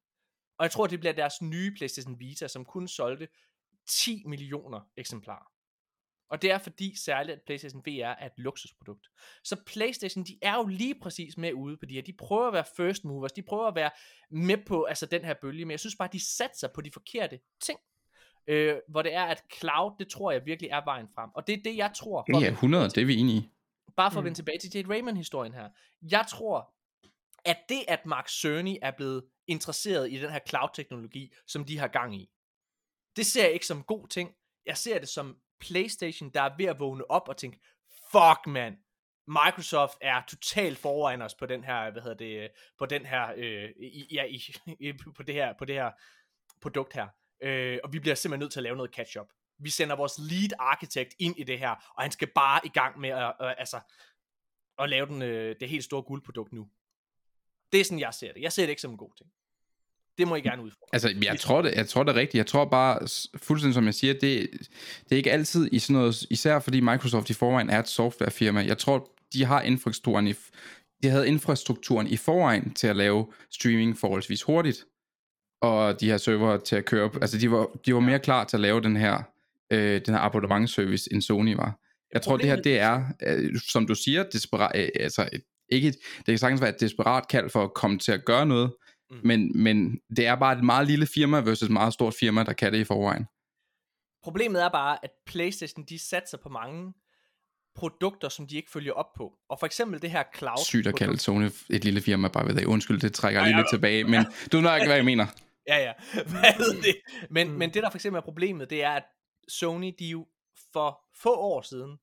og 0.58 0.64
jeg 0.64 0.70
tror, 0.70 0.86
det 0.86 1.00
bliver 1.00 1.12
deres 1.12 1.42
nye 1.42 1.74
PlayStation 1.76 2.20
Vita, 2.20 2.48
som 2.48 2.64
kun 2.64 2.88
solgte 2.88 3.28
10 3.86 4.22
millioner 4.26 4.80
eksemplarer. 4.96 5.52
Og 6.30 6.42
det 6.42 6.50
er 6.50 6.58
fordi 6.58 6.96
særligt, 7.04 7.36
at 7.36 7.42
PlayStation 7.46 7.82
VR 7.86 8.04
er 8.18 8.26
et 8.26 8.32
luksusprodukt. 8.36 9.06
Så 9.44 9.56
PlayStation, 9.66 10.24
de 10.24 10.38
er 10.42 10.56
jo 10.56 10.66
lige 10.66 10.94
præcis 11.02 11.36
med 11.36 11.52
ude 11.52 11.76
på 11.76 11.86
de 11.86 11.94
her. 11.94 12.02
De 12.02 12.12
prøver 12.12 12.46
at 12.46 12.52
være 12.52 12.64
first 12.76 13.04
movers, 13.04 13.32
de 13.32 13.42
prøver 13.42 13.66
at 13.66 13.74
være 13.74 13.90
med 14.30 14.58
på 14.66 14.84
altså, 14.84 15.06
den 15.06 15.24
her 15.24 15.34
bølge, 15.42 15.64
men 15.64 15.70
jeg 15.70 15.80
synes 15.80 15.96
bare, 15.96 16.08
de 16.12 16.24
satser 16.36 16.68
på 16.74 16.80
de 16.80 16.90
forkerte 16.92 17.40
ting. 17.62 17.78
Øh, 18.46 18.76
hvor 18.88 19.02
det 19.02 19.14
er, 19.14 19.24
at 19.24 19.42
cloud, 19.58 19.92
det 19.98 20.08
tror 20.08 20.30
jeg 20.32 20.46
virkelig 20.46 20.70
er 20.70 20.84
vejen 20.84 21.06
frem. 21.14 21.30
Og 21.34 21.46
det 21.46 21.52
er 21.58 21.62
det, 21.64 21.76
jeg 21.76 21.92
tror. 21.96 22.24
for 22.32 22.40
Ja, 22.40 22.44
vende 22.46 22.52
100, 22.52 22.84
tilbage 22.88 22.94
det 22.94 23.02
er 23.02 23.06
vi 23.06 23.16
enige 23.20 23.36
i. 23.38 23.48
Bare 23.96 24.10
for 24.10 24.18
at 24.18 24.22
Mm. 24.22 24.24
vende 24.24 24.38
tilbage 24.38 24.58
til 24.58 24.70
Jade 24.74 24.88
Raymond-historien 24.88 25.54
her. 25.54 25.68
Jeg 26.02 26.24
tror, 26.30 26.74
at 27.44 27.58
det, 27.68 27.84
at 27.88 28.06
Mark 28.06 28.28
Cerny 28.28 28.76
er 28.82 28.90
blevet 28.90 29.24
interesseret 29.46 30.12
i 30.12 30.16
den 30.16 30.30
her 30.30 30.38
cloud-teknologi, 30.48 31.32
som 31.46 31.64
de 31.64 31.78
har 31.78 31.88
gang 31.88 32.14
i, 32.16 32.30
det 33.16 33.26
ser 33.26 33.44
jeg 33.44 33.52
ikke 33.52 33.66
som 33.66 33.76
en 33.76 33.84
god 33.84 34.08
ting. 34.08 34.30
Jeg 34.66 34.76
ser 34.76 34.98
det 34.98 35.08
som 35.08 35.36
PlayStation, 35.60 36.30
der 36.30 36.42
er 36.42 36.56
ved 36.58 36.66
at 36.66 36.80
vågne 36.80 37.10
op 37.10 37.28
og 37.28 37.36
tænke, 37.36 37.60
fuck 38.12 38.46
man, 38.46 38.76
Microsoft 39.26 39.98
er 40.00 40.22
totalt 40.28 40.78
foran 40.78 41.22
os 41.22 41.34
på 41.34 41.46
den 41.46 41.64
her, 41.64 41.90
hvad 41.90 42.02
hedder 42.02 42.16
det, 42.16 42.50
på 42.78 42.86
den 42.86 43.06
her, 43.06 43.32
øh, 43.36 43.70
i, 43.76 44.06
ja, 44.14 44.24
i, 44.24 44.40
i, 44.88 44.92
på 45.16 45.22
det 45.22 45.34
her, 45.34 45.54
på 45.58 45.64
det 45.64 45.74
her 45.74 45.90
produkt 46.60 46.92
her. 46.92 47.08
Øh, 47.42 47.78
og 47.84 47.92
vi 47.92 47.98
bliver 47.98 48.14
simpelthen 48.14 48.40
nødt 48.40 48.52
til 48.52 48.60
at 48.60 48.64
lave 48.64 48.76
noget 48.76 48.94
catch-up. 48.94 49.26
Vi 49.58 49.70
sender 49.70 49.96
vores 49.96 50.18
lead 50.18 50.50
architect 50.58 51.14
ind 51.18 51.38
i 51.38 51.42
det 51.42 51.58
her, 51.58 51.70
og 51.70 52.02
han 52.02 52.10
skal 52.10 52.28
bare 52.34 52.60
i 52.64 52.68
gang 52.68 53.00
med 53.00 53.10
at, 53.10 53.32
øh, 53.40 53.46
øh 53.46 53.54
altså, 53.58 53.80
at 54.78 54.88
lave 54.88 55.06
den, 55.06 55.22
øh, 55.22 55.56
det 55.60 55.68
helt 55.68 55.84
store 55.84 56.02
guldprodukt 56.02 56.52
nu. 56.52 56.70
Det 57.72 57.80
er 57.80 57.84
sådan, 57.84 58.00
jeg 58.00 58.14
ser 58.14 58.32
det. 58.32 58.42
Jeg 58.42 58.52
ser 58.52 58.62
det 58.62 58.70
ikke 58.70 58.82
som 58.82 58.90
en 58.90 58.96
god 58.96 59.12
ting. 59.18 59.30
Det 60.18 60.28
må 60.28 60.36
I 60.36 60.40
gerne 60.40 60.62
udfordre. 60.62 60.88
Altså, 60.92 61.14
jeg 61.22 61.40
tror, 61.40 61.62
det, 61.62 61.74
jeg 61.74 61.88
tror 61.88 62.02
det 62.02 62.14
rigtigt. 62.14 62.38
Jeg 62.38 62.46
tror 62.46 62.64
bare, 62.64 62.98
fuldstændig 63.36 63.74
som 63.74 63.84
jeg 63.84 63.94
siger, 63.94 64.12
det, 64.12 64.50
det 65.04 65.12
er 65.12 65.16
ikke 65.16 65.32
altid 65.32 65.68
i 65.72 65.78
sådan 65.78 65.94
noget, 65.94 66.22
især 66.30 66.58
fordi 66.58 66.80
Microsoft 66.80 67.30
i 67.30 67.34
forvejen 67.34 67.70
er 67.70 67.78
et 67.78 67.88
softwarefirma. 67.88 68.64
Jeg 68.64 68.78
tror, 68.78 69.10
de 69.32 69.44
har 69.44 69.62
infrastrukturen 69.62 70.26
i, 70.26 70.34
de 71.02 71.08
havde 71.08 71.28
infrastrukturen 71.28 72.06
i 72.06 72.16
forvejen 72.16 72.74
til 72.74 72.86
at 72.86 72.96
lave 72.96 73.26
streaming 73.50 73.98
forholdsvis 73.98 74.42
hurtigt. 74.42 74.84
Og 75.62 76.00
de 76.00 76.06
her 76.06 76.16
server 76.16 76.56
til 76.56 76.76
at 76.76 76.84
køre 76.84 77.04
op. 77.04 77.16
Altså, 77.20 77.38
de 77.38 77.50
var, 77.50 77.66
de 77.86 77.94
var 77.94 78.00
mere 78.00 78.18
klar 78.18 78.44
til 78.44 78.56
at 78.56 78.60
lave 78.60 78.80
den 78.80 78.96
her, 78.96 79.22
øh, 79.72 80.00
den 80.06 80.14
her 80.14 80.20
abonnementservice, 80.20 81.12
end 81.12 81.22
Sony 81.22 81.54
var. 81.54 81.78
Jeg 82.12 82.22
tror, 82.22 82.36
det 82.36 82.46
her, 82.46 82.56
det 82.56 82.78
er, 82.78 83.04
øh, 83.26 83.60
som 83.68 83.86
du 83.86 83.94
siger, 83.94 84.22
desperat, 84.22 84.70
øh, 84.74 84.88
altså, 85.00 85.28
ikke 85.68 85.88
et, 85.88 85.96
det 86.16 86.26
kan 86.26 86.38
sagtens 86.38 86.60
være 86.60 86.70
et 86.70 86.80
desperat 86.80 87.28
kald 87.28 87.50
for 87.50 87.64
at 87.64 87.74
komme 87.74 87.98
til 87.98 88.12
at 88.12 88.24
gøre 88.24 88.46
noget, 88.46 88.72
Mm. 89.10 89.20
men, 89.24 89.62
men 89.62 90.00
det 90.16 90.26
er 90.26 90.34
bare 90.36 90.58
et 90.58 90.64
meget 90.64 90.86
lille 90.86 91.06
firma 91.06 91.40
versus 91.40 91.62
et 91.62 91.70
meget 91.70 91.92
stort 91.92 92.14
firma, 92.14 92.42
der 92.44 92.52
kan 92.52 92.72
det 92.72 92.78
i 92.78 92.84
forvejen. 92.84 93.26
Problemet 94.22 94.62
er 94.64 94.68
bare, 94.68 94.98
at 95.04 95.10
PlayStation, 95.26 95.84
de 95.88 95.98
satser 95.98 96.38
på 96.38 96.48
mange 96.48 96.94
produkter, 97.74 98.28
som 98.28 98.46
de 98.46 98.56
ikke 98.56 98.70
følger 98.70 98.92
op 98.92 99.12
på. 99.16 99.32
Og 99.48 99.58
for 99.58 99.66
eksempel 99.66 100.02
det 100.02 100.10
her 100.10 100.22
cloud. 100.36 100.64
Sygt 100.64 100.86
at 100.86 100.96
kalde 100.96 101.18
Sony 101.18 101.48
et 101.70 101.84
lille 101.84 102.00
firma, 102.00 102.28
bare 102.28 102.46
ved 102.46 102.54
det. 102.54 102.64
Undskyld, 102.64 103.00
det 103.00 103.14
trækker 103.14 103.40
jeg 103.40 103.48
lige 103.48 103.56
lidt 103.56 103.68
tilbage, 103.72 104.04
men 104.04 104.24
du 104.52 104.56
ved 104.56 104.62
nok, 104.62 104.82
hvad 104.86 104.96
jeg 104.96 105.04
mener. 105.04 105.26
Ja, 105.68 105.78
ja. 105.78 105.92
Hvad 106.12 106.82
det? 106.82 106.96
Men, 107.30 107.48
Mm. 107.48 107.54
men 107.54 107.74
det, 107.74 107.82
der 107.82 107.90
for 107.90 107.96
eksempel 107.98 108.18
er 108.18 108.22
problemet, 108.24 108.70
det 108.70 108.82
er, 108.84 108.90
at 108.90 109.04
Sony, 109.48 109.92
de 109.98 110.04
jo 110.06 110.26
for 110.72 111.00
få 111.22 111.34
år 111.34 111.62
siden, 111.62 111.98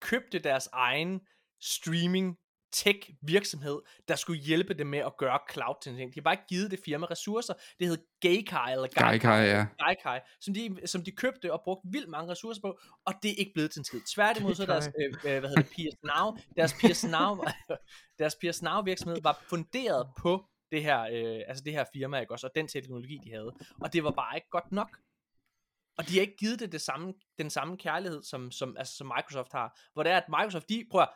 købte 0.00 0.38
deres 0.38 0.68
egen 0.72 1.20
streaming 1.60 2.36
tech 2.72 3.10
virksomhed, 3.22 3.78
der 4.08 4.16
skulle 4.16 4.40
hjælpe 4.40 4.74
dem 4.74 4.86
med 4.86 4.98
at 4.98 5.16
gøre 5.16 5.38
cloud 5.52 5.74
til 5.82 5.96
ting. 5.96 6.14
De 6.14 6.20
har 6.20 6.22
bare 6.22 6.34
ikke 6.34 6.46
givet 6.48 6.70
det 6.70 6.80
firma 6.84 7.06
ressourcer. 7.06 7.54
Det 7.78 7.86
hed 7.88 7.98
Gaikai, 8.20 8.72
eller 8.72 8.86
Gaikai, 8.86 9.46
ja. 9.46 9.66
Gaikai, 9.78 10.18
som 10.40 10.54
de, 10.54 10.86
som 10.86 11.04
de 11.04 11.10
købte 11.10 11.52
og 11.52 11.60
brugte 11.64 11.88
vildt 11.92 12.08
mange 12.08 12.30
ressourcer 12.30 12.62
på, 12.62 12.78
og 13.06 13.14
det 13.22 13.30
er 13.30 13.34
ikke 13.34 13.52
blevet 13.54 13.70
til 13.70 13.80
en 13.80 13.84
skid. 13.84 14.00
Tværtimod 14.14 14.54
så 14.54 14.62
er 14.62 14.66
deres, 14.66 14.88
øh, 14.98 15.10
hvad 15.22 15.48
hedder 15.48 15.62
det, 15.62 15.66
PS 15.66 15.96
Now, 16.02 16.36
deres 16.56 16.72
PS 16.72 17.04
Now, 17.04 17.44
deres 18.18 18.34
PS 18.34 18.62
Now 18.62 18.82
virksomhed 18.82 19.22
var 19.22 19.44
funderet 19.48 20.08
på 20.18 20.44
det 20.72 20.82
her, 20.82 21.00
øh, 21.00 21.40
altså 21.48 21.64
det 21.64 21.72
her 21.72 21.84
firma, 21.92 22.20
ikke 22.20 22.32
også, 22.32 22.46
og 22.46 22.52
den 22.54 22.68
teknologi, 22.68 23.18
de 23.24 23.30
havde. 23.30 23.52
Og 23.80 23.92
det 23.92 24.04
var 24.04 24.10
bare 24.10 24.36
ikke 24.36 24.50
godt 24.50 24.72
nok. 24.72 24.98
Og 25.98 26.08
de 26.08 26.14
har 26.14 26.20
ikke 26.20 26.36
givet 26.36 26.60
det, 26.60 26.72
det 26.72 26.80
samme, 26.80 27.14
den 27.38 27.50
samme 27.50 27.76
kærlighed, 27.76 28.22
som, 28.22 28.50
som, 28.50 28.76
altså, 28.76 28.96
som 28.96 29.12
Microsoft 29.16 29.52
har. 29.52 29.78
Hvor 29.92 30.02
det 30.02 30.12
er, 30.12 30.16
at 30.16 30.28
Microsoft, 30.28 30.68
de 30.68 30.86
prøver, 30.90 31.06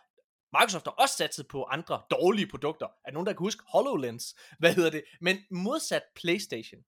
Microsoft 0.58 0.86
har 0.86 0.92
også 0.92 1.16
satset 1.16 1.48
på 1.48 1.64
andre 1.64 2.02
dårlige 2.10 2.46
produkter. 2.46 2.86
Er 2.86 3.10
der 3.10 3.12
nogen, 3.12 3.26
der 3.26 3.32
kan 3.32 3.38
huske 3.38 3.62
HoloLens? 3.68 4.34
Hvad 4.58 4.74
hedder 4.74 4.90
det? 4.90 5.04
Men 5.20 5.36
modsat 5.50 6.02
PlayStation, 6.16 6.80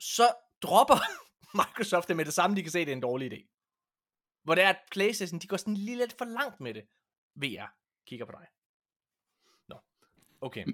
så 0.00 0.26
dropper 0.62 0.98
Microsoft 1.60 2.08
det 2.08 2.16
med 2.16 2.24
det 2.24 2.34
samme, 2.34 2.56
de 2.56 2.62
kan 2.62 2.72
se, 2.72 2.78
det 2.78 2.88
er 2.88 2.92
en 2.92 3.00
dårlig 3.00 3.32
idé. 3.32 3.50
Hvor 4.44 4.54
det 4.54 4.64
er, 4.64 4.68
at 4.68 4.78
PlayStation, 4.90 5.38
de 5.38 5.46
går 5.46 5.56
sådan 5.56 5.74
lige 5.74 5.96
lidt 5.96 6.14
for 6.18 6.24
langt 6.24 6.60
med 6.60 6.74
det. 6.74 6.84
VR, 7.34 7.68
kigger 8.06 8.26
på 8.26 8.32
dig. 8.32 8.46
Nå, 9.68 9.76
okay. 10.40 10.64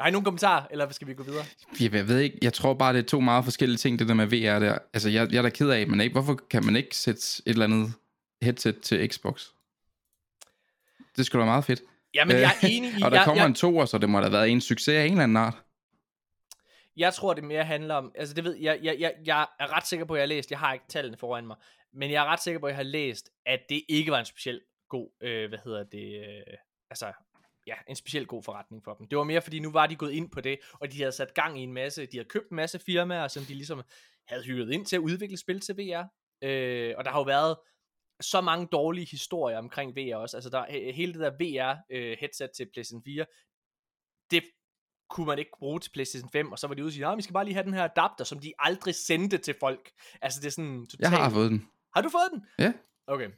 Har 0.00 0.08
I 0.08 0.10
nogen 0.10 0.24
kommentarer, 0.24 0.66
eller 0.70 0.90
skal 0.90 1.08
vi 1.08 1.14
gå 1.14 1.22
videre? 1.22 1.44
Jeg, 1.80 1.92
jeg 1.94 2.08
ved 2.08 2.18
ikke, 2.18 2.38
jeg 2.42 2.52
tror 2.52 2.74
bare, 2.74 2.92
det 2.92 2.98
er 2.98 3.08
to 3.08 3.20
meget 3.20 3.44
forskellige 3.44 3.78
ting, 3.78 3.98
det 3.98 4.08
der 4.08 4.14
med 4.14 4.26
VR 4.26 4.58
der. 4.58 4.78
Altså, 4.92 5.08
jeg, 5.08 5.32
jeg 5.32 5.38
er 5.38 5.42
da 5.42 5.50
ked 5.50 5.70
af, 5.70 5.88
men 5.88 6.00
ikke, 6.00 6.12
hvorfor 6.12 6.34
kan 6.34 6.64
man 6.64 6.76
ikke 6.76 6.96
sætte 6.96 7.20
et 7.20 7.42
eller 7.46 7.64
andet 7.64 7.94
headset 8.42 8.80
til 8.80 9.08
Xbox? 9.08 9.48
Det 11.16 11.26
skulle 11.26 11.40
da 11.40 11.44
være 11.44 11.52
meget 11.52 11.64
fedt. 11.64 11.82
Jamen, 12.14 12.36
jeg 12.36 12.50
er 12.62 12.68
enig 12.68 12.90
i... 12.98 13.02
og 13.02 13.10
der 13.10 13.16
jeg, 13.16 13.24
kommer 13.24 13.42
jeg, 13.42 13.48
en 13.48 13.54
toer, 13.54 13.84
så 13.84 13.98
det 13.98 14.10
må 14.10 14.18
da 14.18 14.24
have 14.24 14.32
været 14.32 14.50
en 14.50 14.60
succes 14.60 14.94
af 14.94 15.04
en 15.04 15.10
eller 15.10 15.22
anden 15.22 15.36
art. 15.36 15.54
Jeg 16.96 17.14
tror, 17.14 17.34
det 17.34 17.44
mere 17.44 17.64
handler 17.64 17.94
om, 17.94 18.12
altså 18.14 18.34
det 18.34 18.44
ved 18.44 18.56
jeg, 18.56 18.78
jeg, 18.82 18.96
jeg, 18.98 19.12
jeg 19.24 19.46
er 19.60 19.76
ret 19.76 19.86
sikker 19.86 20.06
på, 20.06 20.14
at 20.14 20.18
jeg 20.18 20.22
har 20.22 20.28
læst, 20.28 20.50
jeg 20.50 20.58
har 20.58 20.72
ikke 20.72 20.84
tallene 20.88 21.16
foran 21.16 21.46
mig, 21.46 21.56
men 21.92 22.10
jeg 22.10 22.24
er 22.24 22.26
ret 22.26 22.42
sikker 22.42 22.60
på, 22.60 22.66
at 22.66 22.70
jeg 22.70 22.76
har 22.76 22.82
læst, 22.82 23.30
at 23.46 23.60
det 23.68 23.82
ikke 23.88 24.12
var 24.12 24.18
en 24.18 24.24
speciel 24.24 24.60
god, 24.88 25.10
øh, 25.20 25.48
hvad 25.48 25.58
hedder 25.64 25.84
det, 25.84 26.20
øh, 26.20 26.56
altså, 26.90 27.12
ja, 27.66 27.74
en 27.88 27.96
speciel 27.96 28.26
god 28.26 28.42
forretning 28.42 28.84
for 28.84 28.94
dem. 28.94 29.08
Det 29.08 29.18
var 29.18 29.24
mere, 29.24 29.42
fordi 29.42 29.58
nu 29.58 29.72
var 29.72 29.86
de 29.86 29.96
gået 29.96 30.12
ind 30.12 30.30
på 30.30 30.40
det, 30.40 30.58
og 30.72 30.92
de 30.92 30.98
havde 30.98 31.12
sat 31.12 31.34
gang 31.34 31.60
i 31.60 31.62
en 31.62 31.72
masse, 31.72 32.06
de 32.06 32.16
havde 32.16 32.28
købt 32.28 32.50
en 32.50 32.56
masse 32.56 32.78
firmaer, 32.78 33.28
som 33.28 33.42
de 33.42 33.54
ligesom 33.54 33.82
havde 34.28 34.44
hyret 34.44 34.72
ind 34.72 34.86
til 34.86 34.96
at 34.96 35.00
udvikle 35.00 35.36
spil 35.36 35.60
til 35.60 35.76
VR, 35.76 36.04
øh, 36.42 36.94
og 36.96 37.04
der 37.04 37.10
har 37.10 37.18
jo 37.18 37.24
været 37.24 37.56
så 38.20 38.40
mange 38.40 38.66
dårlige 38.72 39.06
historier 39.06 39.58
omkring 39.58 39.96
VR 39.96 40.16
også, 40.16 40.36
altså 40.36 40.50
der, 40.50 40.92
hele 40.92 41.12
det 41.12 41.20
der 41.20 41.30
VR 41.30 41.76
øh, 41.90 42.16
headset 42.20 42.50
til 42.56 42.68
PlayStation 42.72 43.02
4, 43.04 43.24
det 44.30 44.42
kunne 45.10 45.26
man 45.26 45.38
ikke 45.38 45.50
bruge 45.58 45.80
til 45.80 45.90
PlayStation 45.90 46.30
5, 46.30 46.52
og 46.52 46.58
så 46.58 46.66
var 46.66 46.74
de 46.74 46.82
ude 46.82 46.88
og 46.88 46.92
sige, 46.92 47.02
nej, 47.02 47.14
vi 47.14 47.22
skal 47.22 47.32
bare 47.32 47.44
lige 47.44 47.54
have 47.54 47.64
den 47.64 47.74
her 47.74 47.84
adapter, 47.84 48.24
som 48.24 48.38
de 48.38 48.52
aldrig 48.58 48.94
sendte 48.94 49.38
til 49.38 49.54
folk. 49.60 49.90
Altså 50.22 50.40
det 50.40 50.46
er 50.46 50.50
sådan 50.50 50.86
totalt... 50.86 51.00
Jeg 51.00 51.10
har 51.10 51.30
fået 51.30 51.50
den. 51.50 51.68
Har 51.94 52.02
du 52.02 52.08
fået 52.08 52.30
den? 52.32 52.46
Ja. 52.58 52.72
Okay. 53.06 53.28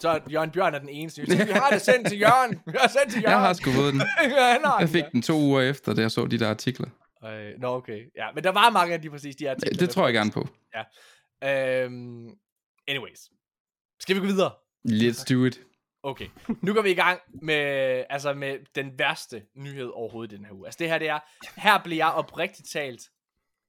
Så 0.00 0.20
Jørgen 0.30 0.50
Bjørn 0.50 0.74
er 0.74 0.78
den 0.78 0.88
eneste. 0.88 1.22
Vi 1.26 1.52
har 1.52 1.70
det 1.70 1.80
sendt 1.80 2.08
til 2.08 2.20
Jørgen. 2.20 2.60
Vi 2.66 2.72
har 2.80 2.88
sendt 2.88 3.12
til 3.12 3.22
Jørgen. 3.22 3.32
Jeg 3.32 3.40
har 3.40 3.52
sgu 3.52 3.70
fået 3.70 3.92
den. 3.92 4.00
ja, 4.22 4.58
har 4.64 4.78
Jeg 4.78 4.80
den, 4.80 4.88
fik 4.88 5.02
ja. 5.02 5.08
den 5.12 5.22
to 5.22 5.38
uger 5.38 5.60
efter, 5.60 5.94
da 5.94 6.00
jeg 6.00 6.10
så 6.10 6.26
de 6.26 6.38
der 6.38 6.50
artikler. 6.50 6.88
Øh, 7.24 7.52
Nå, 7.58 7.68
okay. 7.68 8.00
Ja, 8.16 8.26
men 8.34 8.44
der 8.44 8.50
var 8.50 8.70
mange 8.70 8.94
af 8.94 9.02
de 9.02 9.10
præcis 9.10 9.36
de 9.36 9.50
artikler. 9.50 9.78
Det 9.78 9.90
tror 9.90 10.04
jeg 10.04 10.14
gerne 10.14 10.30
på. 10.30 10.48
Øhm, 11.44 12.28
anyways. 12.88 13.20
Skal 14.04 14.16
vi 14.16 14.20
gå 14.20 14.26
videre? 14.26 14.52
Let's 14.88 15.24
do 15.34 15.44
it. 15.44 15.60
Okay, 16.02 16.28
nu 16.62 16.74
går 16.74 16.82
vi 16.82 16.90
i 16.90 16.94
gang 16.94 17.20
med, 17.42 17.54
altså 18.10 18.34
med 18.34 18.58
den 18.74 18.98
værste 18.98 19.46
nyhed 19.54 19.86
overhovedet 19.86 20.32
i 20.32 20.36
den 20.36 20.44
her 20.44 20.52
uge. 20.52 20.66
Altså 20.66 20.78
det 20.78 20.88
her, 20.88 20.98
det 20.98 21.08
er, 21.08 21.20
her 21.56 21.82
bliver 21.82 22.06
jeg 22.06 22.12
oprigtigt 22.12 22.70
talt 22.70 23.02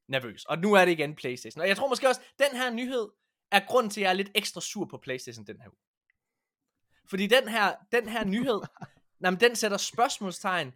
nervøs. 0.07 0.45
Og 0.45 0.57
nu 0.59 0.73
er 0.73 0.85
det 0.85 0.91
igen 0.91 1.15
Playstation. 1.15 1.61
Og 1.61 1.67
jeg 1.67 1.77
tror 1.77 1.89
måske 1.89 2.07
også, 2.07 2.21
den 2.39 2.57
her 2.57 2.69
nyhed 2.69 3.07
er 3.51 3.59
grund 3.67 3.91
til, 3.91 4.01
at 4.01 4.03
jeg 4.03 4.09
er 4.09 4.13
lidt 4.13 4.31
ekstra 4.35 4.61
sur 4.61 4.85
på 4.85 4.97
Playstation 4.97 5.47
den 5.47 5.61
her 5.61 5.69
uge. 5.69 5.79
Fordi 7.09 7.27
den 7.27 7.47
her, 7.47 7.75
den 7.91 8.09
her 8.09 8.25
nyhed, 8.25 8.61
jamen, 9.23 9.39
den 9.39 9.55
sætter 9.55 9.77
spørgsmålstegn 9.77 10.73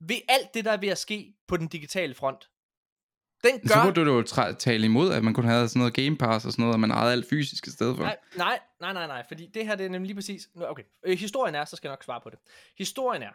ved 0.00 0.20
alt 0.28 0.54
det, 0.54 0.64
der 0.64 0.72
er 0.72 0.80
ved 0.80 0.88
at 0.88 0.98
ske 0.98 1.34
på 1.48 1.56
den 1.56 1.68
digitale 1.68 2.14
front. 2.14 2.50
Den 3.44 3.68
Så 3.68 3.74
gør... 3.74 3.84
burde 3.84 4.04
du 4.04 4.16
jo 4.16 4.22
tale 4.58 4.84
imod, 4.84 5.12
at 5.12 5.24
man 5.24 5.34
kunne 5.34 5.48
have 5.48 5.68
sådan 5.68 5.80
noget 5.80 5.94
Game 5.94 6.16
Pass 6.16 6.46
og 6.46 6.52
sådan 6.52 6.62
noget, 6.62 6.74
og 6.74 6.80
man 6.80 6.90
ejede 6.90 7.12
alt 7.12 7.28
fysisk 7.28 7.66
i 7.66 7.70
stedet 7.70 7.96
for. 7.96 8.02
Nej, 8.04 8.18
nej, 8.36 8.58
nej, 8.80 8.92
nej, 8.92 9.06
nej, 9.06 9.24
fordi 9.28 9.46
det 9.46 9.66
her 9.66 9.76
det 9.76 9.86
er 9.86 9.90
nemlig 9.90 10.06
lige 10.06 10.14
præcis... 10.14 10.48
Okay, 10.60 10.82
øh, 11.02 11.18
historien 11.18 11.54
er, 11.54 11.64
så 11.64 11.76
skal 11.76 11.88
jeg 11.88 11.92
nok 11.92 12.04
svare 12.04 12.20
på 12.20 12.30
det. 12.30 12.38
Historien 12.78 13.22
er, 13.22 13.32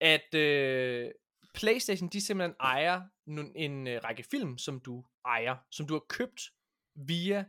at 0.00 0.34
øh, 0.34 1.10
PlayStation, 1.54 2.08
de 2.08 2.20
simpelthen 2.20 2.54
ejer 2.60 3.00
en 3.54 3.86
øh, 3.86 4.00
række 4.04 4.24
film, 4.30 4.58
som 4.58 4.80
du 4.80 5.04
ejer, 5.26 5.56
som 5.70 5.86
du 5.86 5.94
har 5.94 6.02
købt 6.08 6.42
via 6.94 7.44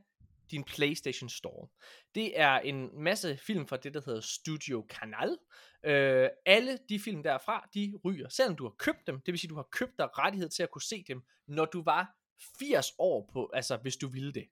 din 0.51 0.63
PlayStation 0.63 1.29
Store. 1.29 1.67
Det 2.15 2.39
er 2.39 2.59
en 2.59 3.03
masse 3.03 3.37
film 3.37 3.67
fra 3.67 3.77
det, 3.77 3.93
der 3.93 4.01
hedder 4.05 4.21
Studio 4.21 4.85
Canal. 4.89 5.37
Øh, 5.85 6.29
alle 6.45 6.79
de 6.89 6.99
film 6.99 7.23
derfra, 7.23 7.69
de 7.73 7.93
ryger, 8.05 8.29
selvom 8.29 8.55
du 8.55 8.63
har 8.63 8.75
købt 8.79 9.07
dem. 9.07 9.21
Det 9.21 9.31
vil 9.31 9.39
sige, 9.39 9.49
du 9.49 9.55
har 9.55 9.67
købt 9.71 9.93
dig 9.97 10.17
rettighed 10.17 10.49
til 10.49 10.63
at 10.63 10.71
kunne 10.71 10.81
se 10.81 11.03
dem, 11.07 11.23
når 11.47 11.65
du 11.65 11.83
var 11.83 12.15
80 12.59 12.87
år 12.99 13.29
på, 13.33 13.51
altså 13.53 13.77
hvis 13.77 13.97
du 13.97 14.07
ville 14.07 14.33
det 14.33 14.47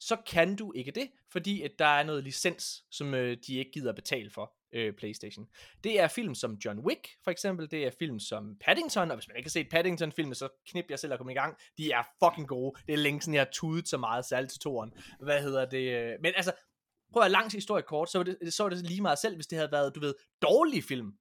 så 0.00 0.16
kan 0.26 0.56
du 0.56 0.72
ikke 0.72 0.90
det, 0.90 1.10
fordi 1.32 1.62
at 1.62 1.72
der 1.78 1.86
er 1.86 2.02
noget 2.02 2.24
licens, 2.24 2.84
som 2.90 3.14
øh, 3.14 3.36
de 3.46 3.54
ikke 3.54 3.70
gider 3.70 3.92
betale 3.92 4.30
for, 4.30 4.54
øh, 4.74 4.92
PlayStation. 4.92 5.48
Det 5.84 6.00
er 6.00 6.08
film 6.08 6.34
som 6.34 6.54
John 6.64 6.78
Wick, 6.78 7.08
for 7.24 7.30
eksempel. 7.30 7.70
Det 7.70 7.86
er 7.86 7.90
film 7.98 8.20
som 8.20 8.56
Paddington, 8.60 9.10
og 9.10 9.16
hvis 9.16 9.28
man 9.28 9.36
ikke 9.36 9.46
har 9.46 9.50
set 9.50 9.68
Paddington-filmen, 9.70 10.34
så 10.34 10.48
knip 10.66 10.90
jeg 10.90 10.98
selv 10.98 11.12
at 11.12 11.18
komme 11.18 11.32
i 11.32 11.36
gang. 11.36 11.56
De 11.78 11.92
er 11.92 12.02
fucking 12.24 12.48
gode. 12.48 12.80
Det 12.86 12.92
er 12.92 12.96
længe 12.96 13.20
siden, 13.22 13.34
jeg 13.34 13.40
har 13.40 13.50
tudet 13.52 13.88
så 13.88 13.98
meget, 13.98 14.24
særligt 14.24 14.50
til 14.52 14.60
toren. 14.60 14.92
Hvad 15.20 15.42
hedder 15.42 15.64
det? 15.64 16.16
Men 16.20 16.32
altså, 16.36 16.52
prøv 17.12 17.22
at 17.22 17.30
langs 17.30 17.54
historie 17.54 17.82
kort, 17.82 18.10
så 18.10 18.18
var, 18.18 18.24
det, 18.24 18.54
så 18.54 18.62
var 18.62 18.70
det 18.70 18.86
lige 18.86 19.02
meget 19.02 19.18
selv, 19.18 19.34
hvis 19.34 19.46
det 19.46 19.58
havde 19.58 19.72
været, 19.72 19.94
du 19.94 20.00
ved, 20.00 20.14
dårlige 20.42 20.82
film. 20.82 21.12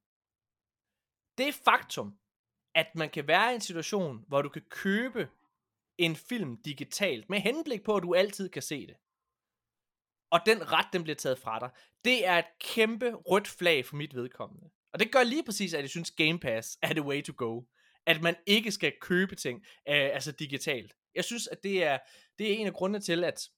Det 1.38 1.54
faktum, 1.54 2.18
at 2.76 2.88
man 2.96 3.10
kan 3.10 3.28
være 3.28 3.52
i 3.52 3.56
en 3.56 3.62
situation, 3.62 4.26
hvor 4.28 4.42
du 4.42 4.50
kan 4.50 4.62
købe 4.70 5.28
en 5.98 6.16
film 6.16 6.58
digitalt, 6.58 7.30
med 7.30 7.40
henblik 7.40 7.84
på, 7.84 7.96
at 7.96 8.04
du 8.04 8.14
altid 8.14 8.50
kan 8.50 8.62
se 8.62 8.88
det. 8.88 8.96
Og 10.34 10.40
den 10.46 10.72
ret, 10.72 10.86
den 10.94 11.04
bliver 11.04 11.16
taget 11.16 11.40
fra 11.40 11.60
dig. 11.60 11.70
Det 12.06 12.28
er 12.28 12.38
et 12.38 12.46
kæmpe 12.60 13.14
rødt 13.14 13.48
flag 13.48 13.86
for 13.86 13.96
mit 13.96 14.16
vedkommende. 14.16 14.70
Og 14.94 15.00
det 15.00 15.12
gør 15.12 15.24
lige 15.24 15.44
præcis, 15.44 15.74
at 15.74 15.82
jeg 15.82 15.90
synes 15.90 16.12
Game 16.12 16.40
Pass 16.40 16.78
er 16.82 16.94
the 16.94 17.02
way 17.02 17.24
to 17.24 17.34
go. 17.38 17.62
At 18.06 18.22
man 18.22 18.36
ikke 18.46 18.72
skal 18.72 18.94
købe 19.02 19.36
ting, 19.36 19.66
øh, 19.90 20.10
altså 20.14 20.32
digitalt. 20.32 20.96
Jeg 21.16 21.24
synes, 21.24 21.48
at 21.48 21.64
det 21.64 21.84
er, 21.84 21.98
det 22.40 22.52
er 22.52 22.56
en 22.56 22.68
af 22.68 22.74
grundene 22.74 23.00
til, 23.00 23.24
at, 23.24 23.50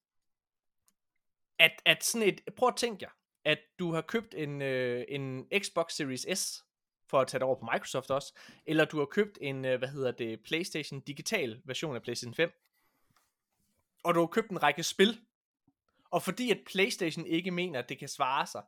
at, 1.60 1.82
at 1.86 2.04
sådan 2.04 2.28
et, 2.28 2.42
prøv 2.58 2.70
at 2.70 2.76
tænke 2.76 2.98
jer, 3.04 3.12
at 3.46 3.60
du 3.80 3.94
har 3.94 4.02
købt 4.02 4.34
en, 4.38 4.62
øh, 4.62 5.06
en 5.08 5.46
Xbox 5.60 5.94
Series 5.94 6.40
S, 6.40 6.64
for 7.10 7.22
at 7.22 7.28
tage 7.28 7.40
det 7.40 7.46
over 7.46 7.60
på 7.60 7.68
Microsoft 7.74 8.12
også, 8.12 8.34
eller 8.66 8.86
du 8.86 8.98
har 8.98 9.06
købt 9.06 9.38
en, 9.42 9.66
øh, 9.66 9.78
hvad 9.78 9.90
hedder 9.90 10.12
det, 10.12 10.44
PlayStation 10.44 11.00
digital 11.00 11.62
version 11.66 11.96
af 11.96 12.02
PlayStation 12.02 12.34
5, 12.34 12.52
og 14.04 14.16
du 14.16 14.20
har 14.20 14.28
købt 14.28 14.50
en 14.50 14.64
række 14.64 14.84
spil, 14.84 15.25
og 16.12 16.24
fordi 16.24 16.52
at 16.52 16.60
PlayStation 16.72 17.26
ikke 17.26 17.52
mener, 17.52 17.80
at 17.80 17.90
det 17.90 18.00
kan 18.00 18.08
svare 18.08 18.48
sig, 18.48 18.64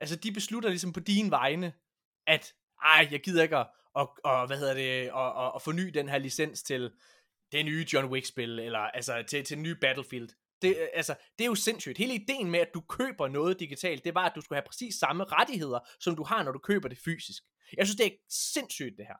altså 0.00 0.16
de 0.16 0.32
beslutter 0.32 0.68
ligesom 0.68 0.92
på 0.92 1.00
din 1.00 1.30
vegne, 1.30 1.72
at 2.26 2.54
ej, 2.82 3.08
jeg 3.10 3.20
gider 3.20 3.42
ikke 3.42 3.56
at, 3.56 3.66
og, 3.94 4.16
og, 4.24 4.46
hvad 4.46 4.58
hedder 4.58 4.74
det, 4.74 5.12
og, 5.12 5.32
og, 5.32 5.52
og 5.52 5.62
forny 5.62 5.88
den 5.88 6.08
her 6.08 6.18
licens 6.18 6.62
til 6.62 6.92
det 7.52 7.64
nye 7.64 7.86
John 7.92 8.08
Wick-spil, 8.08 8.58
eller 8.58 8.78
altså 8.78 9.24
til, 9.28 9.44
til 9.44 9.56
den 9.56 9.62
nye 9.62 9.76
Battlefield. 9.80 10.28
Det, 10.62 10.76
øh, 10.80 10.88
altså, 10.94 11.14
det 11.38 11.44
er 11.44 11.48
jo 11.48 11.54
sindssygt. 11.54 11.98
Hele 11.98 12.14
ideen 12.14 12.50
med, 12.50 12.60
at 12.60 12.74
du 12.74 12.80
køber 12.80 13.28
noget 13.28 13.60
digitalt, 13.60 14.04
det 14.04 14.14
var, 14.14 14.26
at 14.26 14.32
du 14.36 14.40
skulle 14.40 14.56
have 14.56 14.66
præcis 14.66 14.94
samme 14.94 15.24
rettigheder, 15.24 15.78
som 16.00 16.16
du 16.16 16.24
har, 16.24 16.42
når 16.42 16.52
du 16.52 16.58
køber 16.58 16.88
det 16.88 16.98
fysisk. 16.98 17.42
Jeg 17.76 17.86
synes, 17.86 17.96
det 17.96 18.06
er 18.06 18.10
sindssygt, 18.28 18.98
det 18.98 19.06
her. 19.06 19.16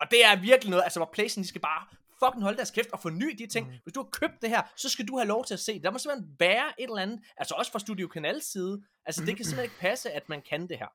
Og 0.00 0.10
det 0.10 0.24
er 0.24 0.40
virkelig 0.40 0.70
noget, 0.70 0.82
altså 0.82 0.98
hvor 0.98 1.10
PlayStation, 1.12 1.42
de 1.42 1.48
skal 1.48 1.60
bare 1.60 1.86
fucking 2.24 2.42
holde 2.42 2.56
deres 2.56 2.70
kæft 2.70 2.88
og 2.92 3.00
forny 3.00 3.34
de 3.38 3.46
ting. 3.46 3.66
Mm. 3.66 3.72
Hvis 3.82 3.92
du 3.92 4.00
har 4.00 4.08
købt 4.12 4.42
det 4.42 4.50
her, 4.50 4.62
så 4.76 4.88
skal 4.88 5.08
du 5.08 5.16
have 5.16 5.28
lov 5.28 5.44
til 5.44 5.54
at 5.54 5.60
se 5.60 5.74
det. 5.74 5.82
Der 5.82 5.90
må 5.90 5.98
simpelthen 5.98 6.30
være 6.38 6.66
et 6.78 6.84
eller 6.84 7.02
andet, 7.02 7.20
altså 7.36 7.54
også 7.58 7.72
fra 7.72 7.78
Studio 7.78 8.08
Kanals 8.08 8.44
side. 8.44 8.82
Altså 9.06 9.24
det 9.24 9.36
kan 9.36 9.44
simpelthen 9.44 9.64
ikke 9.64 9.80
passe, 9.80 10.10
at 10.10 10.28
man 10.28 10.42
kan 10.50 10.68
det 10.68 10.78
her. 10.78 10.86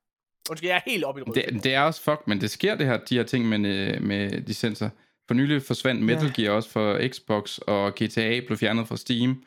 Undskyld, 0.49 0.69
jeg 0.69 0.75
er 0.75 0.91
helt 0.91 1.03
oppe 1.03 1.21
i 1.21 1.23
det. 1.23 1.35
Det, 1.35 1.63
det 1.63 1.73
er 1.73 1.81
også 1.81 2.01
fuck, 2.01 2.21
men 2.27 2.41
det 2.41 2.51
sker 2.51 2.75
det 2.75 2.85
her, 2.85 2.97
de 2.97 3.15
her 3.15 3.23
ting 3.23 3.49
med, 3.49 3.59
øh, 3.65 4.01
med 4.01 4.29
licenser. 4.29 4.89
For 5.27 5.33
nylig 5.33 5.63
forsvandt 5.63 6.01
Metal 6.01 6.33
Gear 6.33 6.51
også 6.51 6.69
for 6.69 7.07
Xbox, 7.07 7.57
og 7.57 7.95
GTA 7.95 8.39
blev 8.47 8.57
fjernet 8.57 8.87
fra 8.87 8.97
Steam. 8.97 9.43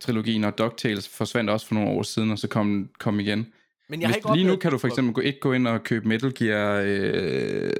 Trilogien 0.00 0.44
og 0.44 0.58
DuckTales 0.58 1.08
forsvandt 1.08 1.50
også 1.50 1.66
for 1.66 1.74
nogle 1.74 1.90
år 1.90 2.02
siden, 2.02 2.30
og 2.30 2.38
så 2.38 2.48
kom, 2.48 2.90
kom 2.98 3.20
igen. 3.20 3.52
Men 3.88 4.00
jeg 4.00 4.08
har 4.08 4.14
Hvis, 4.14 4.16
ikke 4.16 4.34
lige 4.34 4.46
nu 4.46 4.56
kan 4.56 4.70
du 4.70 4.78
for 4.78 4.88
eksempel 4.88 5.14
gå, 5.14 5.20
ikke 5.20 5.40
gå 5.40 5.52
ind 5.52 5.68
og 5.68 5.82
købe 5.82 6.08
Metal 6.08 6.34
Gear, 6.34 6.82
øh, 6.84 7.72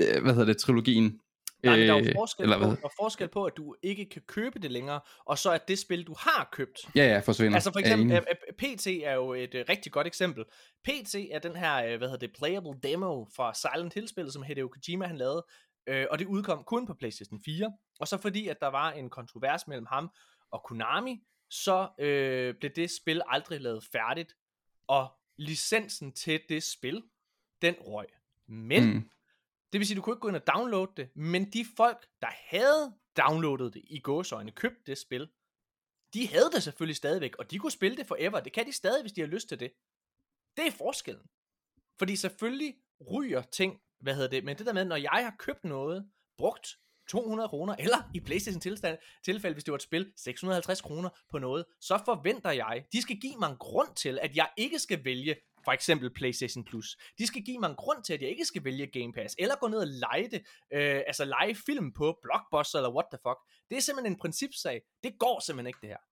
øh, 0.00 0.22
hvad 0.22 0.32
hedder 0.32 0.44
det, 0.44 0.56
trilogien. 0.56 1.18
Nej, 1.62 1.76
men 1.76 1.88
der 1.88 1.94
er 1.94 1.98
jo 1.98 2.04
Øh, 2.04 2.12
forskel, 2.14 2.42
eller 2.42 2.58
på, 2.58 2.64
hvad? 2.66 2.76
der 2.76 2.84
er 2.84 2.92
forskel 3.00 3.28
på, 3.28 3.44
at 3.44 3.52
du 3.56 3.74
ikke 3.82 4.04
kan 4.04 4.22
købe 4.26 4.58
det 4.58 4.72
længere, 4.72 5.00
og 5.24 5.38
så 5.38 5.50
at 5.52 5.68
det 5.68 5.78
spil, 5.78 6.06
du 6.06 6.14
har 6.18 6.48
købt, 6.52 6.78
Ja, 6.96 7.04
ja, 7.06 7.18
forsvinder. 7.18 7.54
Altså 7.56 7.72
for 7.72 7.78
Er 7.78 7.82
eksempel, 7.82 8.06
enig. 8.06 8.16
øh, 8.30 8.36
øh, 8.48 8.76
PT 8.76 8.86
er 8.86 9.12
jo 9.12 9.32
et 9.34 9.54
øh, 9.54 9.64
rigtig 9.68 9.92
godt 9.92 10.06
eksempel. 10.06 10.44
PT 10.84 11.14
er 11.30 11.38
den 11.42 11.56
her, 11.56 11.76
øh, 11.84 11.98
hvad 11.98 12.08
hedder 12.08 12.26
det, 12.26 12.32
playable 12.38 12.80
demo 12.82 13.24
fra 13.36 13.54
Silent 13.54 13.94
Hill-spillet, 13.94 14.32
som 14.32 14.42
Hideo 14.42 14.68
Kojima 14.68 15.06
han 15.06 15.16
lavede, 15.16 15.46
øh, 15.86 16.06
og 16.10 16.18
det 16.18 16.26
udkom 16.26 16.64
kun 16.64 16.86
på 16.86 16.94
PlayStation 16.94 17.40
4. 17.44 17.72
Og 18.00 18.08
så 18.08 18.16
fordi, 18.18 18.48
at 18.48 18.56
der 18.60 18.68
var 18.68 18.92
en 18.92 19.10
kontrovers 19.10 19.66
mellem 19.68 19.86
ham 19.86 20.10
og 20.52 20.62
Konami, 20.64 21.20
så 21.50 21.88
øh, 21.98 22.54
blev 22.60 22.70
det 22.76 22.90
spil 22.90 23.22
aldrig 23.28 23.60
lavet 23.60 23.84
færdigt, 23.92 24.32
og 24.88 25.08
licensen 25.38 26.12
til 26.12 26.40
det 26.48 26.62
spil, 26.62 27.02
den 27.62 27.74
røg. 27.80 28.06
Men, 28.48 28.84
mm. 28.94 29.08
Det 29.72 29.78
vil 29.78 29.86
sige, 29.86 29.96
du 29.96 30.02
kunne 30.02 30.12
ikke 30.12 30.20
gå 30.20 30.28
ind 30.28 30.36
og 30.36 30.46
downloade 30.46 30.92
det, 30.96 31.16
men 31.16 31.50
de 31.52 31.66
folk, 31.76 32.06
der 32.20 32.28
havde 32.30 32.94
downloadet 33.16 33.74
det 33.74 33.82
i 33.84 33.98
gåsøjne, 33.98 34.50
købte 34.50 34.82
det 34.86 34.98
spil, 34.98 35.28
de 36.14 36.28
havde 36.28 36.50
det 36.54 36.62
selvfølgelig 36.62 36.96
stadigvæk, 36.96 37.36
og 37.36 37.50
de 37.50 37.58
kunne 37.58 37.72
spille 37.72 37.96
det 37.96 38.06
forever. 38.06 38.40
Det 38.40 38.52
kan 38.52 38.66
de 38.66 38.72
stadig, 38.72 39.02
hvis 39.02 39.12
de 39.12 39.20
har 39.20 39.28
lyst 39.28 39.48
til 39.48 39.60
det. 39.60 39.72
Det 40.56 40.66
er 40.66 40.70
forskellen. 40.70 41.26
Fordi 41.98 42.16
selvfølgelig 42.16 42.74
ryger 43.10 43.42
ting, 43.42 43.80
hvad 44.00 44.14
hedder 44.14 44.28
det, 44.28 44.44
men 44.44 44.58
det 44.58 44.66
der 44.66 44.72
med, 44.72 44.84
når 44.84 44.96
jeg 44.96 45.10
har 45.10 45.34
købt 45.38 45.64
noget, 45.64 46.10
brugt 46.38 46.76
200 47.08 47.48
kroner, 47.48 47.76
eller 47.78 48.10
i 48.14 48.20
Playstation 48.20 48.60
tilstand, 48.60 48.98
tilfælde, 49.24 49.54
hvis 49.54 49.64
det 49.64 49.72
var 49.72 49.76
et 49.76 49.82
spil, 49.82 50.12
650 50.16 50.80
kroner 50.80 51.08
på 51.30 51.38
noget, 51.38 51.64
så 51.80 52.02
forventer 52.04 52.50
jeg, 52.50 52.84
de 52.92 53.02
skal 53.02 53.16
give 53.16 53.36
mig 53.38 53.50
en 53.50 53.56
grund 53.56 53.94
til, 53.94 54.18
at 54.22 54.36
jeg 54.36 54.50
ikke 54.56 54.78
skal 54.78 55.04
vælge 55.04 55.36
for 55.64 55.72
eksempel 55.72 56.10
PlayStation 56.10 56.64
Plus. 56.64 56.96
De 57.18 57.26
skal 57.26 57.42
give 57.42 57.58
mig 57.58 57.70
en 57.70 57.76
grund 57.76 58.04
til, 58.04 58.14
at 58.14 58.22
jeg 58.22 58.30
ikke 58.30 58.44
skal 58.44 58.64
vælge 58.64 58.86
Game 58.86 59.12
Pass, 59.12 59.36
eller 59.38 59.54
gå 59.56 59.68
ned 59.68 59.78
og 59.78 59.86
lege 59.86 60.28
det, 60.28 60.42
øh, 60.72 61.02
altså 61.06 61.24
lege 61.24 61.54
film 61.54 61.92
på 61.92 62.18
Blockbuster, 62.22 62.78
eller 62.78 62.90
what 62.90 63.06
the 63.12 63.18
fuck. 63.26 63.38
Det 63.70 63.76
er 63.76 63.82
simpelthen 63.82 64.12
en 64.12 64.18
principsag. 64.18 64.82
Det 65.02 65.18
går 65.18 65.40
simpelthen 65.40 65.66
ikke, 65.66 65.78
det 65.82 65.88
her. 65.88 66.02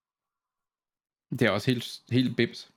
Det 1.31 1.43
er 1.43 1.51
også 1.51 1.71
helt, 1.71 2.01
helt 2.11 2.37
bims. 2.37 2.71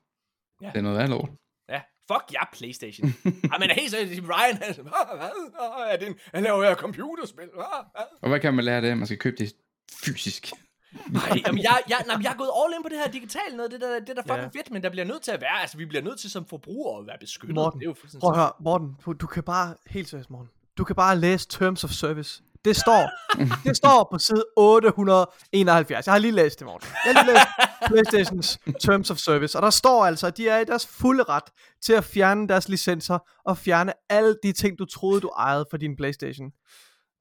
Ja. 0.61 0.67
Det 0.67 0.77
er 0.77 0.81
noget 0.81 0.99
af 0.99 1.09
lort. 1.09 1.29
Ja, 1.69 1.81
fuck 2.11 2.33
ja, 2.33 2.45
Playstation. 2.53 3.07
Ej, 3.51 3.57
men 3.59 3.69
helt 3.69 3.91
seriøst, 3.91 4.21
Ryan, 4.21 4.57
han, 4.57 4.73
hvad, 4.75 5.91
er 5.91 5.97
det 5.97 6.07
en, 6.07 6.19
han 6.33 6.43
laver 6.43 6.63
her 6.63 6.75
computerspil, 6.75 7.49
hvad, 7.53 7.91
hvad? 7.91 8.05
Og 8.21 8.29
hvad 8.29 8.39
kan 8.39 8.53
man 8.53 8.65
lære 8.65 8.75
af 8.75 8.81
det? 8.81 8.97
Man 8.97 9.07
skal 9.07 9.17
købe 9.17 9.35
det 9.35 9.53
fysisk. 9.91 10.51
Nej, 11.09 11.41
jamen, 11.45 11.63
jeg, 11.63 11.81
jeg, 11.89 12.03
nej, 12.07 12.17
jeg 12.23 12.31
er 12.31 12.37
gået 12.37 12.51
all 12.63 12.73
in 12.77 12.83
på 12.83 12.89
det 12.89 12.97
her 12.97 13.11
digitale 13.11 13.57
noget, 13.57 13.71
det 13.71 13.81
der, 13.81 13.99
det 13.99 14.15
der 14.15 14.21
fucking 14.21 14.37
Ja. 14.37 14.41
ja. 14.41 14.59
fedt, 14.59 14.71
men 14.71 14.83
der 14.83 14.89
bliver 14.89 15.05
nødt 15.05 15.21
til 15.21 15.31
at 15.31 15.41
være, 15.41 15.61
altså 15.61 15.77
vi 15.77 15.85
bliver 15.85 16.03
nødt 16.03 16.19
til 16.19 16.29
som 16.31 16.45
forbrugere 16.45 16.99
at 17.01 17.07
være 17.07 17.17
beskyttet. 17.19 17.55
Morten, 17.55 17.79
det 17.79 17.85
er 17.85 17.89
jo 17.89 17.93
fuldstændig 17.93 18.21
Prøv 18.21 18.31
at 18.31 18.37
høre, 18.37 18.51
Morten, 18.59 18.97
du, 19.05 19.13
du 19.13 19.27
kan 19.27 19.43
bare, 19.43 19.75
helt 19.87 20.09
seriøst 20.09 20.29
Morten, 20.29 20.49
du 20.77 20.83
kan 20.83 20.95
bare 20.95 21.17
læse 21.19 21.47
Terms 21.47 21.83
of 21.83 21.89
Service. 21.89 22.43
Det 22.65 22.75
står, 22.75 23.09
det 23.67 23.77
står 23.77 24.07
på 24.11 24.17
side 24.17 24.45
871. 24.57 26.05
Jeg 26.05 26.13
har 26.13 26.19
lige 26.19 26.31
læst 26.31 26.59
det, 26.59 26.67
Morten. 26.67 26.87
Jeg 27.05 27.13
har 27.15 27.23
lige 27.23 27.33
læst 27.33 27.47
Playstations 27.87 28.59
Terms 28.79 29.11
of 29.11 29.17
Service, 29.17 29.57
og 29.57 29.61
der 29.61 29.69
står 29.69 30.05
altså, 30.05 30.27
at 30.27 30.37
de 30.37 30.49
er 30.49 30.59
i 30.59 30.65
deres 30.65 30.87
fulde 30.87 31.23
ret 31.23 31.43
til 31.81 31.93
at 31.93 32.03
fjerne 32.03 32.47
deres 32.47 32.69
licenser 32.69 33.19
og 33.45 33.57
fjerne 33.57 33.93
alle 34.09 34.35
de 34.43 34.51
ting, 34.51 34.79
du 34.79 34.85
troede, 34.85 35.21
du 35.21 35.27
ejede 35.27 35.65
for 35.69 35.77
din 35.77 35.95
Playstation. 35.95 36.51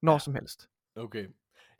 Når 0.03 0.19
som 0.19 0.35
helst. 0.35 0.69
Okay. 0.97 1.25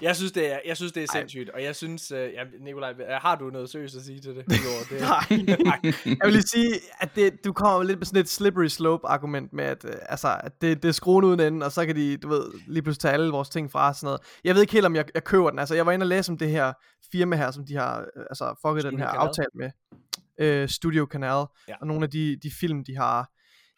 Jeg 0.03 0.17
synes, 0.17 0.33
det 0.33 0.53
er, 0.53 0.59
jeg 0.67 0.77
synes, 0.77 0.93
det 0.93 1.03
er 1.03 1.07
Ej. 1.15 1.21
sindssygt, 1.21 1.51
og 1.51 1.63
jeg 1.63 1.77
synes, 1.77 2.13
uh, 2.13 2.19
ja, 2.19 2.45
Nikolaj, 2.61 2.95
har 3.21 3.37
du 3.37 3.51
noget 3.51 3.71
seriøst 3.71 3.97
at 3.97 4.03
sige 4.03 4.21
til 4.21 4.37
det? 4.37 4.45
Det? 4.91 5.01
Nej. 5.01 5.79
Jeg 6.19 6.25
vil 6.25 6.33
lige 6.33 6.43
sige, 6.43 6.75
at 7.01 7.17
det, 7.17 7.45
du 7.45 7.53
kommer 7.53 7.83
lidt 7.83 7.99
med 7.99 8.07
sådan 8.07 8.21
et 8.21 8.29
slippery 8.29 8.67
slope 8.67 9.09
argument 9.09 9.53
med, 9.53 9.65
at, 9.65 9.85
øh, 9.85 9.95
altså, 10.09 10.41
at 10.45 10.63
det, 10.63 10.83
det 10.83 10.89
er 10.89 10.93
skruen 10.93 11.25
uden 11.25 11.41
ende, 11.41 11.67
og 11.67 11.73
så 11.73 11.87
kan 11.87 11.97
de, 11.97 12.17
du 12.17 12.29
ved, 12.29 12.45
lige 12.67 12.83
pludselig 12.83 13.01
tage 13.01 13.15
alle 13.15 13.33
vores 13.33 13.49
ting 13.49 13.71
fra 13.71 13.89
og 13.89 13.95
sådan 13.95 14.07
noget. 14.07 14.21
Jeg 14.45 14.55
ved 14.55 14.61
ikke 14.61 14.73
helt, 14.73 14.87
om 14.87 14.97
jeg, 14.97 15.05
jeg 15.15 15.25
køber 15.25 15.51
den. 15.51 15.59
Altså, 15.59 15.75
jeg 15.75 15.87
var 15.87 15.93
inde 15.93 16.05
og 16.05 16.09
læse 16.09 16.33
om 16.33 16.39
det 16.39 16.51
her 16.51 16.73
firma 17.13 17.37
her, 17.37 17.51
som 17.51 17.67
de 17.67 17.75
har 17.75 18.01
øh, 18.01 18.25
altså, 18.31 18.55
fucket 18.67 18.85
den 18.85 18.99
her 18.99 19.07
aftale 19.07 19.49
med. 19.55 19.71
Øh, 20.41 20.69
Studio 20.69 21.07
Canal. 21.11 21.45
Ja. 21.69 21.75
Og 21.81 21.87
nogle 21.87 22.05
af 22.05 22.11
de, 22.11 22.37
de 22.43 22.51
film, 22.61 22.85
de 22.85 22.97
har... 22.97 23.32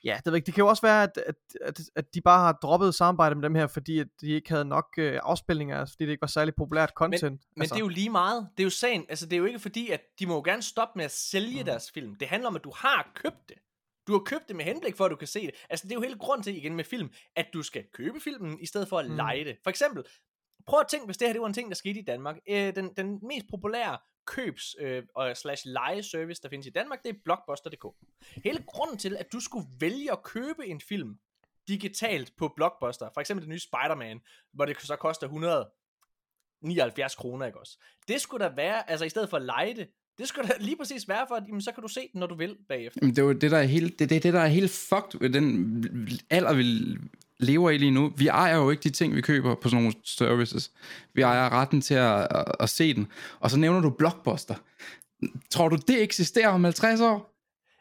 Ja, 0.04 0.20
det, 0.24 0.32
ved 0.32 0.34
ikke. 0.34 0.46
det 0.46 0.54
kan 0.54 0.62
jo 0.62 0.68
også 0.68 0.82
være, 0.82 1.02
at, 1.02 1.18
at, 1.26 1.34
at, 1.60 1.80
at 1.96 2.14
de 2.14 2.20
bare 2.20 2.38
har 2.38 2.52
droppet 2.52 2.94
samarbejde 2.94 3.34
med 3.34 3.42
dem 3.42 3.54
her, 3.54 3.66
fordi 3.66 3.98
at 3.98 4.06
de 4.20 4.28
ikke 4.28 4.50
havde 4.50 4.64
nok 4.64 4.86
øh, 4.98 5.20
afspilninger, 5.22 5.78
altså, 5.78 5.92
fordi 5.94 6.04
det 6.04 6.10
ikke 6.10 6.20
var 6.20 6.26
særlig 6.26 6.54
populært 6.54 6.90
content. 6.96 7.40
Men 7.56 7.62
altså. 7.62 7.74
det 7.74 7.80
er 7.80 7.84
jo 7.84 7.88
lige 7.88 8.10
meget. 8.10 8.48
Det 8.56 8.62
er 8.62 8.64
jo 8.64 8.70
sagen. 8.70 9.06
Altså, 9.08 9.26
det 9.26 9.32
er 9.32 9.38
jo 9.38 9.44
ikke 9.44 9.58
fordi, 9.58 9.90
at 9.90 10.00
de 10.18 10.26
må 10.26 10.34
jo 10.34 10.42
gerne 10.44 10.62
stoppe 10.62 10.98
med 10.98 11.04
at 11.04 11.10
sælge 11.10 11.60
mm. 11.60 11.66
deres 11.66 11.90
film. 11.90 12.14
Det 12.14 12.28
handler 12.28 12.48
om, 12.48 12.56
at 12.56 12.64
du 12.64 12.72
har 12.76 13.12
købt 13.14 13.48
det. 13.48 13.56
Du 14.06 14.12
har 14.12 14.18
købt 14.18 14.48
det 14.48 14.56
med 14.56 14.64
henblik 14.64 14.96
for, 14.96 15.04
at 15.04 15.10
du 15.10 15.16
kan 15.16 15.28
se 15.28 15.40
det. 15.40 15.54
Altså, 15.70 15.86
det 15.86 15.92
er 15.92 15.96
jo 15.96 16.02
hele 16.02 16.18
grund 16.18 16.42
til, 16.42 16.56
igen 16.56 16.76
med 16.76 16.84
film, 16.84 17.10
at 17.36 17.46
du 17.54 17.62
skal 17.62 17.84
købe 17.94 18.20
filmen, 18.20 18.60
i 18.60 18.66
stedet 18.66 18.88
for 18.88 18.98
at 18.98 19.10
mm. 19.10 19.16
lege 19.16 19.44
det. 19.44 19.56
For 19.62 19.70
eksempel, 19.70 20.04
prøv 20.66 20.80
at 20.80 20.86
tænke, 20.88 21.06
hvis 21.06 21.16
det 21.16 21.28
her 21.28 21.32
det 21.32 21.40
var 21.40 21.46
en 21.46 21.54
ting, 21.54 21.68
der 21.68 21.74
skete 21.74 22.00
i 22.00 22.04
Danmark. 22.04 22.36
Øh, 22.48 22.74
den, 22.74 22.90
den 22.96 23.18
mest 23.22 23.46
populære 23.50 23.98
købs- 24.30 24.74
øh, 24.78 25.02
og 25.14 25.36
slash 25.36 25.62
lejeservice, 25.66 26.42
der 26.42 26.48
findes 26.48 26.66
i 26.66 26.70
Danmark, 26.70 27.02
det 27.02 27.08
er 27.08 27.18
Blockbuster.dk. 27.24 27.84
Hele 28.44 28.64
grunden 28.66 28.98
til, 28.98 29.16
at 29.16 29.32
du 29.32 29.40
skulle 29.40 29.66
vælge 29.80 30.12
at 30.12 30.22
købe 30.22 30.66
en 30.66 30.80
film 30.80 31.18
digitalt 31.68 32.32
på 32.36 32.52
Blockbuster, 32.56 33.08
for 33.14 33.20
eksempel 33.20 33.42
den 33.42 33.50
nye 33.50 33.58
Spider-Man, 33.58 34.20
hvor 34.52 34.64
det 34.64 34.80
så 34.80 34.96
koster 34.96 35.26
179 35.26 37.14
kroner, 37.14 37.46
ikke 37.46 37.60
også? 37.60 37.78
Det 38.08 38.20
skulle 38.20 38.44
da 38.44 38.52
være, 38.56 38.90
altså 38.90 39.04
i 39.04 39.08
stedet 39.08 39.30
for 39.30 39.36
at 39.36 39.42
lege 39.42 39.74
det, 39.74 39.88
det 40.18 40.28
skulle 40.28 40.48
da 40.48 40.54
lige 40.60 40.76
præcis 40.76 41.08
være 41.08 41.26
for, 41.28 41.34
at 41.34 41.42
jamen, 41.48 41.62
så 41.62 41.72
kan 41.72 41.82
du 41.82 41.88
se 41.88 42.00
den, 42.12 42.20
når 42.20 42.26
du 42.26 42.34
vil 42.34 42.56
bagefter. 42.68 43.00
Jamen, 43.02 43.16
det 43.16 43.22
er 43.22 43.26
jo 43.26 43.32
det, 43.32 43.50
der 43.50 43.58
er 43.58 43.62
helt, 43.62 43.98
det, 43.98 44.10
det, 44.10 44.22
det, 44.22 44.32
der 44.32 44.40
er 44.40 44.46
helt 44.46 44.70
fucked 44.70 45.20
ved 45.20 45.30
den 45.30 46.08
alder, 46.30 46.54
vi 46.54 46.64
lever 47.44 47.70
i 47.70 47.78
lige 47.78 47.90
nu. 47.90 48.12
Vi 48.16 48.28
ejer 48.28 48.56
jo 48.56 48.70
ikke 48.70 48.82
de 48.82 48.90
ting, 48.90 49.14
vi 49.14 49.20
køber 49.20 49.54
på 49.54 49.68
sådan 49.68 49.82
nogle 49.82 49.94
services. 50.04 50.70
Vi 51.14 51.22
ejer 51.22 51.50
retten 51.52 51.80
til 51.80 51.94
at, 51.94 52.28
at, 52.30 52.44
at 52.60 52.68
se 52.70 52.94
den. 52.94 53.12
Og 53.40 53.50
så 53.50 53.58
nævner 53.58 53.80
du 53.80 53.90
Blockbuster. 53.90 54.54
Tror 55.50 55.68
du, 55.68 55.76
det 55.88 56.02
eksisterer 56.02 56.48
om 56.48 56.64
50 56.64 57.00
år? 57.00 57.34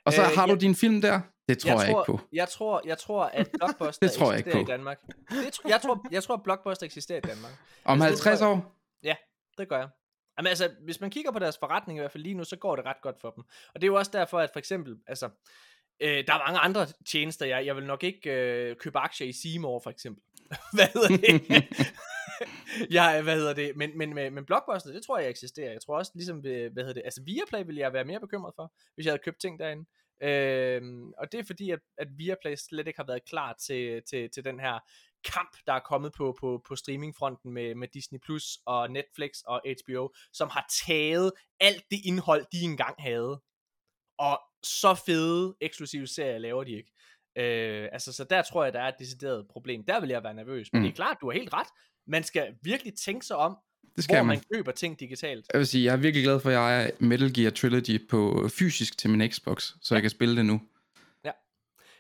Og 0.06 0.14
så 0.14 0.22
Øh, 0.22 0.28
har 0.28 0.48
jeg- 0.48 0.56
du 0.56 0.60
din 0.62 0.76
film 0.76 1.02
der? 1.02 1.22
Det 1.48 1.58
tror 1.60 1.70
jeg, 1.72 1.80
jeg 1.80 1.88
tror, 1.94 2.02
ikke 2.02 2.12
på. 2.12 2.20
Jeg 2.34 2.50
tror, 2.50 2.82
jeg 2.86 2.98
tror 2.98 3.24
at 3.24 3.50
Blockbuster 3.60 4.08
Det 4.08 4.16
tror 4.16 4.32
jeg 4.32 4.38
ikke 4.38 4.50
eksisterer 4.50 4.66
på. 4.66 4.72
i 4.72 4.74
Danmark. 4.74 4.98
Det 5.30 5.60
jeg, 5.70 5.82
tror, 5.82 6.08
jeg 6.12 6.24
tror, 6.24 6.34
at 6.36 6.44
Blockbuster 6.44 6.86
eksisterer 6.86 7.18
i 7.18 7.22
Danmark. 7.22 7.52
Om 7.86 8.02
altså, 8.02 8.16
det 8.18 8.24
50 8.26 8.40
tror 8.40 8.48
jeg- 8.48 8.58
år? 8.58 9.18
Det 9.58 9.70
gør 9.70 9.78
jeg. 9.78 9.88
Jamen 10.38 10.48
altså, 10.50 10.70
hvis 10.86 11.02
man 11.02 11.10
kigger 11.10 11.32
på 11.32 11.40
deres 11.40 11.58
forretning 11.58 12.00
i 12.00 12.02
hvert 12.02 12.12
fald 12.12 12.24
lige 12.24 12.36
nu, 12.36 12.44
så 12.44 12.56
går 12.56 12.76
det 12.76 12.86
ret 12.86 13.02
godt 13.02 13.22
for 13.22 13.30
dem. 13.30 13.44
Og 13.76 13.82
det 13.82 13.84
er 13.84 13.88
jo 13.88 13.96
også 13.96 14.12
derfor, 14.14 14.40
at 14.40 14.50
for 14.54 14.60
eksempel, 14.60 14.96
altså, 15.08 15.30
øh, 16.04 16.28
der 16.28 16.34
er 16.34 16.46
mange 16.46 16.60
andre 16.60 16.88
tjenester, 17.12 17.46
jeg, 17.46 17.66
jeg 17.66 17.76
vil 17.76 17.86
nok 17.86 18.04
ikke 18.04 18.32
øh, 18.32 18.76
købe 18.76 19.00
aktier 19.00 19.28
i 19.28 19.34
Seymour 19.34 19.80
for 19.84 19.90
eksempel. 19.90 20.24
hvad 20.76 20.88
hedder 20.94 21.18
det? 21.18 21.66
ja, 22.98 23.22
hvad 23.22 23.36
hedder 23.36 23.54
det? 23.54 23.76
Men, 23.76 23.98
men, 23.98 24.14
men, 24.14 24.34
men 24.34 24.46
Blockbuster, 24.46 24.92
det 24.92 25.04
tror 25.04 25.20
jeg 25.20 25.30
eksisterer. 25.30 25.72
Jeg 25.72 25.82
tror 25.82 25.98
også, 25.98 26.12
ligesom, 26.16 26.38
øh, 26.46 26.74
hvad 26.74 26.84
hedder 26.84 26.94
det? 26.94 27.02
Altså 27.06 27.22
Viaplay 27.26 27.66
ville 27.66 27.82
jeg 27.82 27.94
være 27.94 28.06
mere 28.06 28.20
bekymret 28.20 28.54
for, 28.56 28.74
hvis 28.96 29.06
jeg 29.06 29.12
havde 29.12 29.24
købt 29.24 29.42
ting 29.42 29.60
derinde. 29.60 29.86
Øh, 30.24 30.82
og 31.18 31.32
det 31.32 31.40
er 31.40 31.44
fordi, 31.44 31.70
at, 31.72 31.80
at 31.98 32.08
Viaplay 32.18 32.56
slet 32.56 32.88
ikke 32.88 33.00
har 33.00 33.08
været 33.08 33.26
klar 33.26 33.54
til, 33.54 34.02
til, 34.10 34.30
til 34.34 34.46
den 34.46 34.60
her 34.60 34.80
kamp, 35.34 35.58
der 35.68 35.74
er 35.74 35.80
kommet 35.80 36.14
på, 36.18 36.38
på, 36.40 36.62
på 36.68 36.76
streamingfronten 36.76 37.52
med, 37.52 37.76
med 37.76 37.88
Disney 37.94 38.20
Plus 38.20 38.60
og 38.66 38.92
Netflix 38.92 39.32
og 39.46 39.62
HBO, 39.66 40.14
som 40.34 40.50
har 40.50 40.66
taget 40.86 41.32
alt 41.60 41.84
det 41.92 42.00
indhold, 42.06 42.46
de 42.52 42.62
engang 42.62 42.96
havde. 43.00 43.42
Og 44.18 44.42
så 44.64 44.96
fede 45.06 45.56
eksklusive 45.62 46.08
serier 46.08 46.38
laver 46.38 46.64
de 46.64 46.72
ikke. 46.72 46.92
Øh, 47.38 47.90
altså, 47.92 48.14
så 48.14 48.24
der 48.24 48.42
tror 48.42 48.64
jeg, 48.64 48.74
der 48.74 48.80
er 48.80 48.88
et 48.88 48.96
decideret 49.00 49.46
problem. 49.50 49.84
Der 49.84 50.00
vil 50.00 50.10
jeg 50.10 50.24
være 50.24 50.34
nervøs. 50.34 50.74
Men 50.74 50.82
Mm. 50.82 50.84
det 50.86 50.92
er 50.92 50.96
klart, 50.96 51.18
du 51.22 51.32
har 51.32 51.38
helt 51.40 51.54
ret. 51.54 51.68
Man 52.08 52.24
skal 52.24 52.48
virkelig 52.62 52.94
tænke 52.96 53.26
sig 53.26 53.36
om, 53.36 53.58
Det 53.96 54.04
skal 54.04 54.16
hvor 54.16 54.24
man. 54.24 54.36
man 54.38 54.44
køber 54.58 54.72
ting 54.72 55.00
digitalt. 55.00 55.46
Jeg 55.54 55.60
vil 55.60 55.68
sige, 55.68 55.84
jeg 55.86 55.94
er 55.94 55.98
virkelig 55.98 56.24
glad 56.24 56.40
for, 56.40 56.50
at 56.50 56.56
jeg 56.56 56.84
er 56.84 56.90
Metal 57.00 57.34
Gear 57.34 57.52
Trilogy 57.52 58.08
på 58.10 58.50
fysisk 58.58 58.98
til 58.98 59.10
min 59.10 59.32
Xbox, 59.32 59.72
så 59.82 59.96
jeg 59.96 60.02
kan 60.02 60.10
spille 60.10 60.36
det 60.36 60.46
nu. 60.46 60.62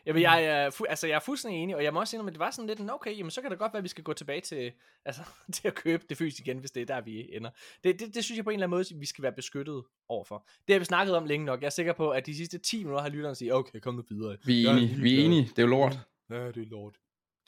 Jamen, 0.06 0.22
jeg, 0.22 0.44
er 0.46 0.70
fu- 0.70 0.84
altså, 0.90 1.08
jeg 1.08 1.16
er 1.16 1.20
fuldstændig 1.20 1.62
enig, 1.64 1.76
og 1.76 1.84
jeg 1.84 1.94
må 1.94 2.00
også 2.00 2.12
sige, 2.12 2.20
at 2.20 2.26
det 2.32 2.40
var 2.40 2.52
sådan 2.52 2.68
lidt 2.68 2.80
en, 2.80 2.90
okay, 2.90 3.18
jamen, 3.18 3.32
så 3.32 3.42
kan 3.42 3.52
det 3.52 3.60
godt 3.60 3.74
være, 3.74 3.78
at 3.78 3.84
vi 3.84 3.90
skal 3.90 4.04
gå 4.04 4.14
tilbage 4.14 4.42
til, 4.42 4.72
altså, 5.06 5.22
til 5.54 5.68
at 5.68 5.76
købe 5.76 6.04
det 6.10 6.18
fysisk 6.18 6.40
igen, 6.48 6.58
hvis 6.58 6.72
det 6.72 6.82
er 6.82 6.86
der, 6.86 7.02
vi 7.02 7.36
ender. 7.36 7.50
Det, 7.84 8.00
det, 8.00 8.16
det 8.16 8.24
synes 8.24 8.38
jeg 8.38 8.44
på 8.44 8.50
en 8.50 8.54
eller 8.54 8.68
anden 8.68 8.78
måde, 8.78 9.00
vi 9.00 9.06
skal 9.06 9.22
være 9.24 9.32
beskyttet 9.32 9.84
overfor. 10.10 10.48
Det 10.68 10.74
har 10.74 10.80
vi 10.80 10.86
snakket 10.86 11.16
om 11.16 11.26
længe 11.26 11.46
nok. 11.46 11.62
Jeg 11.62 11.66
er 11.66 11.72
sikker 11.72 11.94
på, 11.94 12.10
at 12.10 12.26
de 12.26 12.36
sidste 12.36 12.58
10 12.58 12.78
minutter 12.84 13.02
har 13.02 13.10
lytteren 13.10 13.36
sige, 13.36 13.56
okay, 13.56 13.80
kom 13.80 13.96
nu 13.96 14.04
videre. 14.10 14.38
Vi 14.46 14.66
er 14.66 14.72
enige. 14.72 14.96
Vi 14.96 15.20
er 15.22 15.26
enige. 15.26 15.42
Det 15.44 15.60
er 15.60 15.64
jo 15.64 15.68
lort 15.68 16.00
Ja, 16.30 16.48
det 16.48 16.58
er 16.58 16.66
lort. 16.70 16.96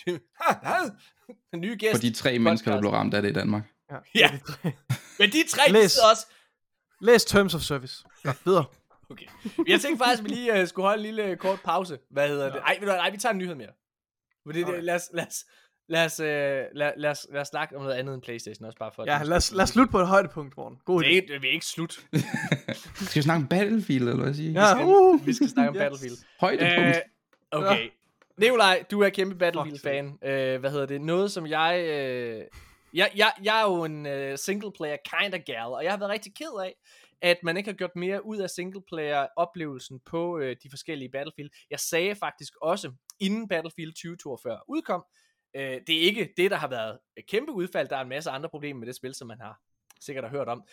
Den 1.52 1.61
nye 1.61 1.76
gæst. 1.80 1.95
for 1.95 2.02
de 2.02 2.14
tre 2.14 2.40
mennesker, 2.40 2.72
der 2.72 2.80
blev 2.80 2.91
ramt 2.91 3.14
af 3.14 3.22
det 3.22 3.30
i 3.30 3.34
Danmark. 3.34 3.64
Ja. 4.15 4.40
Men 5.19 5.30
de 5.30 5.44
tre, 5.49 5.72
Læs. 5.72 5.98
også. 6.11 6.27
Læs 7.02 7.26
Terms 7.26 7.53
of 7.56 7.61
Service. 7.61 8.03
Ja, 8.26 8.34
videre. 8.45 8.65
Okay. 9.10 9.26
Jeg 9.68 9.82
tænkte 9.82 10.06
faktisk, 10.06 10.23
at 10.23 10.30
vi 10.30 10.30
lige 10.30 10.61
uh, 10.61 10.68
skulle 10.68 10.88
holde 10.88 10.99
en 11.07 11.15
lille 11.15 11.32
uh, 11.32 11.38
kort 11.38 11.60
pause. 11.64 11.98
Hvad 12.10 12.27
hedder 12.30 12.52
det? 12.52 12.61
Ej, 12.65 12.77
ved 12.80 12.88
du 12.88 12.94
nej, 12.94 13.10
vi 13.10 13.18
tager 13.18 13.34
en 13.34 13.38
nyhed 13.40 13.56
mere. 13.56 13.69
Fordi 14.45 14.64
det, 14.64 14.84
lad, 14.84 14.95
os, 14.95 15.10
lad, 15.14 15.27
os, 15.27 15.45
lad, 15.90 16.06
os, 16.06 16.19
uh, 16.19 16.26
lad, 16.26 16.91
lad, 16.98 17.11
os, 17.11 17.27
lad 17.34 17.41
os 17.41 17.48
snakke 17.48 17.76
om 17.77 17.82
noget 17.84 17.95
andet 17.95 18.14
end 18.14 18.22
Playstation 18.22 18.65
også, 18.65 18.77
bare 18.80 18.91
for 18.95 19.03
Ja, 19.07 19.23
lad 19.23 19.38
os, 19.38 19.52
lad 19.52 19.64
os 19.64 19.69
slutte 19.69 19.91
på 19.91 19.99
et 19.99 20.07
højdepunkt, 20.07 20.57
morgen. 20.57 20.77
God 20.86 20.99
Det 21.03 21.07
idé. 21.07 21.11
er, 21.11 21.15
ikke- 21.15 21.34
det 21.40 21.45
er 21.49 21.53
ikke 21.53 21.65
slut. 21.65 21.91
Skal 22.95 23.15
vi 23.15 23.22
snakke 23.22 23.41
om 23.44 23.48
Battlefield, 23.48 24.10
eller 24.10 24.23
hvad 24.23 24.34
siger? 24.34 24.61
Ja, 24.61 24.72
skal- 24.73 24.86
uh, 24.86 25.26
Vi 25.27 25.34
skal 25.34 25.49
snakke 25.49 25.69
om 25.69 25.76
yes. 25.76 25.80
Battlefield. 25.80 26.18
Højdepunkt. 26.40 26.88
Øh, 26.88 27.02
okay. 27.52 27.90
Nikolaj, 28.38 28.84
du 28.91 29.02
er 29.02 29.10
kæmpe 29.10 29.36
Battlefield-fan. 29.36 30.06
Uh, 30.06 30.60
hvad 30.60 30.72
hedder 30.72 30.86
det? 30.86 31.02
Noget, 31.02 31.32
som 31.32 31.48
jeg... 31.48 31.80
Uh, 31.84 32.41
jeg, 32.94 33.10
jeg, 33.15 33.32
jeg 33.44 33.60
er 33.60 33.64
jo 33.64 33.84
en 33.84 34.06
uh, 34.06 34.36
single-player 34.36 34.98
kind 35.19 35.34
of 35.34 35.40
gal, 35.45 35.57
og 35.65 35.84
jeg 35.84 35.91
har 35.91 35.98
været 35.98 36.11
rigtig 36.11 36.34
ked 36.36 36.60
af, 36.64 36.76
at 37.21 37.37
man 37.43 37.57
ikke 37.57 37.69
har 37.69 37.77
gjort 37.77 37.95
mere 37.95 38.25
ud 38.25 38.37
af 38.37 38.49
singleplayer-oplevelsen 38.49 39.99
på 40.05 40.37
øh, 40.37 40.55
de 40.63 40.69
forskellige 40.69 41.09
Battlefield. 41.09 41.49
Jeg 41.69 41.79
sagde 41.79 42.15
faktisk 42.15 42.53
også, 42.61 42.91
inden 43.19 43.47
Battlefield 43.47 43.91
2042 43.91 44.59
udkom, 44.67 45.05
øh, 45.55 45.81
det 45.87 45.95
er 45.97 46.01
ikke 46.01 46.33
det, 46.37 46.51
der 46.51 46.57
har 46.57 46.67
været 46.67 46.99
et 47.17 47.27
kæmpe 47.27 47.51
udfald. 47.51 47.87
Der 47.87 47.97
er 47.97 48.01
en 48.01 48.09
masse 48.09 48.29
andre 48.29 48.49
problemer 48.49 48.79
med 48.79 48.87
det 48.87 48.95
spil, 48.95 49.13
som 49.13 49.27
man 49.27 49.39
har 49.39 49.61
sikkert 49.99 50.23
har 50.23 50.31
hørt 50.31 50.47
om. 50.47 50.63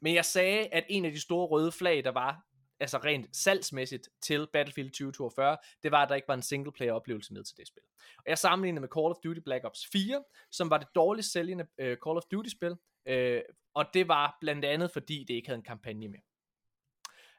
Men 0.00 0.14
jeg 0.14 0.24
sagde, 0.24 0.66
at 0.66 0.84
en 0.88 1.04
af 1.04 1.12
de 1.12 1.20
store 1.20 1.46
røde 1.46 1.72
flag, 1.72 2.04
der 2.04 2.10
var 2.10 2.42
altså 2.80 2.98
rent 2.98 3.36
salgsmæssigt 3.36 4.08
til 4.22 4.46
Battlefield 4.52 4.90
2042, 4.90 5.56
det 5.82 5.90
var, 5.90 6.02
at 6.02 6.08
der 6.08 6.14
ikke 6.14 6.28
var 6.28 6.34
en 6.34 6.42
single 6.42 6.72
player 6.72 6.92
oplevelse 6.92 7.32
med 7.32 7.44
til 7.44 7.56
det 7.56 7.66
spil. 7.66 7.82
Og 8.18 8.24
jeg 8.26 8.38
sammenlignede 8.38 8.80
med 8.80 8.88
Call 8.88 9.06
of 9.06 9.16
Duty 9.24 9.40
Black 9.40 9.64
Ops 9.64 9.86
4, 9.92 10.24
som 10.50 10.70
var 10.70 10.78
det 10.78 10.88
dårligst 10.94 11.32
sælgende 11.32 11.64
uh, 11.64 11.86
Call 11.86 12.16
of 12.16 12.22
Duty 12.32 12.48
spil, 12.48 12.76
uh, 13.10 13.40
og 13.74 13.84
det 13.94 14.08
var 14.08 14.36
blandt 14.40 14.64
andet, 14.64 14.90
fordi 14.90 15.24
det 15.28 15.34
ikke 15.34 15.48
havde 15.48 15.58
en 15.58 15.64
kampagne 15.64 16.08
med. 16.08 16.18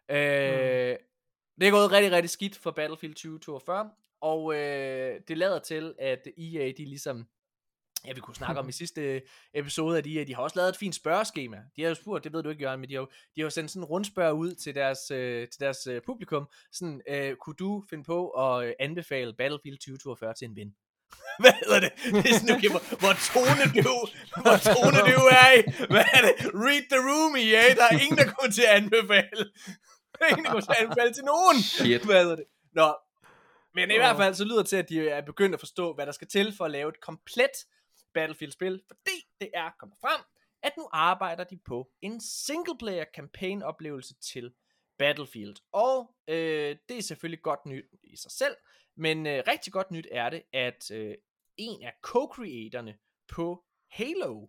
Uh, 0.09 0.99
mm. 0.99 1.05
Det 1.61 1.67
er 1.67 1.71
gået 1.71 1.91
rigtig, 1.91 2.11
rigtig 2.11 2.29
skidt 2.29 2.57
for 2.57 2.71
Battlefield 2.71 3.13
2042, 3.13 3.91
og 4.21 4.43
uh, 4.43 4.55
det 5.27 5.37
lader 5.37 5.59
til, 5.59 5.95
at 5.99 6.27
EA 6.37 6.71
de 6.77 6.85
ligesom 6.85 7.27
Ja, 8.05 8.13
vi 8.13 8.19
kunne 8.19 8.35
snakke 8.35 8.59
om 8.59 8.69
i 8.69 8.71
sidste 8.71 9.21
episode, 9.53 9.97
at 9.97 10.05
de, 10.05 10.19
at 10.19 10.27
de 10.27 10.35
har 10.35 10.43
også 10.43 10.59
lavet 10.59 10.69
et 10.69 10.77
fint 10.77 10.95
spørgeskema. 10.95 11.63
De 11.75 11.81
har 11.81 11.89
jo 11.89 11.95
spurgt, 11.95 12.23
det 12.23 12.33
ved 12.33 12.43
du 12.43 12.49
ikke, 12.49 12.63
Jørgen, 12.63 12.79
men 12.79 12.89
de 12.89 12.93
har 12.93 13.01
jo, 13.01 13.05
de 13.05 13.41
har 13.41 13.43
jo 13.43 13.49
sendt 13.49 13.71
sådan 13.71 13.83
en 13.83 13.85
rundspørg 13.85 14.33
ud 14.33 14.55
til 14.55 14.75
deres, 14.75 15.11
øh, 15.11 15.47
til 15.47 15.59
deres 15.59 15.87
øh, 15.87 16.01
publikum. 16.05 16.49
Sådan, 16.71 17.01
øh, 17.07 17.35
kunne 17.35 17.55
du 17.55 17.83
finde 17.89 18.03
på 18.03 18.29
at 18.29 18.67
øh, 18.67 18.73
anbefale 18.79 19.33
Battlefield 19.33 19.77
2042 19.77 20.33
til 20.33 20.45
en 20.45 20.55
ven? 20.55 20.75
Hvad 21.43 21.53
hedder 21.61 21.79
det? 21.85 21.91
Det 22.23 22.29
er 22.31 22.39
sådan, 22.39 22.55
okay, 22.55 22.69
hvor, 22.75 22.83
hvor 23.03 23.13
tone 23.29 23.65
du, 23.87 23.95
hvor 24.43 24.57
tone 24.73 24.99
du 25.11 25.21
er 25.41 25.49
i. 25.57 25.61
Hvad 25.93 26.05
er 26.15 26.21
det? 26.27 26.33
Read 26.65 26.85
the 26.93 27.01
room, 27.09 27.33
ja. 27.55 27.63
Der 27.79 27.85
er 27.91 27.95
ingen, 28.03 28.17
der 28.21 28.27
kommer 28.33 28.51
til 28.57 28.65
at 28.69 28.73
anbefale. 28.81 29.43
Der 30.17 30.23
er 30.25 30.29
ingen, 30.29 30.45
der 30.45 30.51
kommer 30.51 30.65
til 30.67 30.75
at 30.77 30.83
anbefale 30.83 31.13
til 31.13 31.23
nogen. 31.23 31.57
Shit. 31.63 32.01
Hvad 32.05 32.21
hedder 32.23 32.35
det? 32.35 32.45
Nå, 32.79 32.87
men 33.75 33.91
i 33.91 33.97
hvert 33.97 34.17
fald 34.17 34.33
så 34.35 34.45
lyder 34.45 34.57
det 34.57 34.69
til, 34.69 34.75
at 34.75 34.89
de 34.89 35.09
er 35.09 35.21
begyndt 35.21 35.53
at 35.53 35.59
forstå, 35.59 35.93
hvad 35.93 36.05
der 36.05 36.11
skal 36.11 36.27
til 36.27 36.53
for 36.57 36.65
at 36.65 36.71
lave 36.71 36.89
et 36.89 37.01
komplet 37.01 37.55
Battlefield-spil, 38.13 38.81
fordi 38.87 39.17
det 39.41 39.49
er 39.53 39.69
kommet 39.79 39.97
frem, 40.01 40.21
at 40.63 40.73
nu 40.77 40.87
arbejder 40.91 41.43
de 41.43 41.59
på 41.65 41.89
en 42.01 42.21
single-player 42.21 43.05
campaign-oplevelse 43.15 44.13
til 44.31 44.53
Battlefield. 44.97 45.55
Og 45.71 46.15
øh, 46.27 46.75
det 46.89 46.97
er 46.97 47.01
selvfølgelig 47.01 47.41
godt 47.41 47.65
nyt 47.65 47.85
i 48.03 48.15
sig 48.17 48.31
selv, 48.31 48.55
men 48.97 49.27
øh, 49.27 49.43
rigtig 49.47 49.73
godt 49.73 49.91
nyt 49.91 50.07
er 50.11 50.29
det, 50.29 50.41
at 50.53 50.91
øh, 50.91 51.15
en 51.57 51.83
af 51.83 51.93
co-creatorerne 52.07 52.93
på 53.27 53.63
Halo 53.91 54.47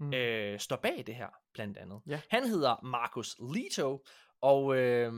mm. 0.00 0.14
øh, 0.14 0.58
står 0.58 0.76
bag 0.76 1.04
det 1.06 1.14
her, 1.14 1.28
blandt 1.54 1.78
andet. 1.78 2.00
Ja. 2.06 2.20
Han 2.30 2.48
hedder 2.48 2.84
Marcus 2.84 3.36
Leto, 3.54 4.04
og 4.40 4.76
øh, 4.76 5.12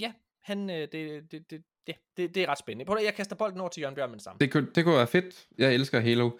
ja, 0.00 0.12
han, 0.42 0.70
øh, 0.70 0.88
det, 0.92 1.32
det, 1.32 1.50
det, 1.50 1.62
ja, 1.88 1.92
det, 2.16 2.34
det 2.34 2.42
er 2.42 2.48
ret 2.48 2.58
spændende. 2.58 2.84
Prøv 2.84 2.96
at, 2.96 3.04
jeg 3.04 3.14
kaster 3.14 3.36
bolden 3.36 3.60
over 3.60 3.68
til 3.68 3.80
Jørgen 3.80 3.94
Bjørn 3.94 4.10
med 4.10 4.16
det 4.16 4.24
samme. 4.24 4.38
Det 4.38 4.52
kunne, 4.52 4.68
det 4.74 4.84
kunne 4.84 4.96
være 4.96 5.06
fedt. 5.06 5.46
Jeg 5.58 5.74
elsker 5.74 6.00
Halo. 6.00 6.30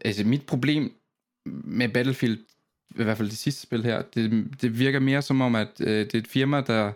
Altså, 0.00 0.24
mit 0.24 0.46
problem 0.46 0.96
med 1.64 1.88
Battlefield, 1.88 2.38
i 2.90 3.02
hvert 3.02 3.16
fald 3.16 3.28
det 3.28 3.38
sidste 3.38 3.62
spil 3.62 3.84
her, 3.84 4.02
det, 4.02 4.48
det 4.62 4.78
virker 4.78 5.00
mere 5.00 5.22
som 5.22 5.40
om, 5.40 5.54
at 5.54 5.80
øh, 5.80 5.88
det 5.88 6.14
er 6.14 6.18
et 6.18 6.28
firma, 6.28 6.60
der 6.60 6.92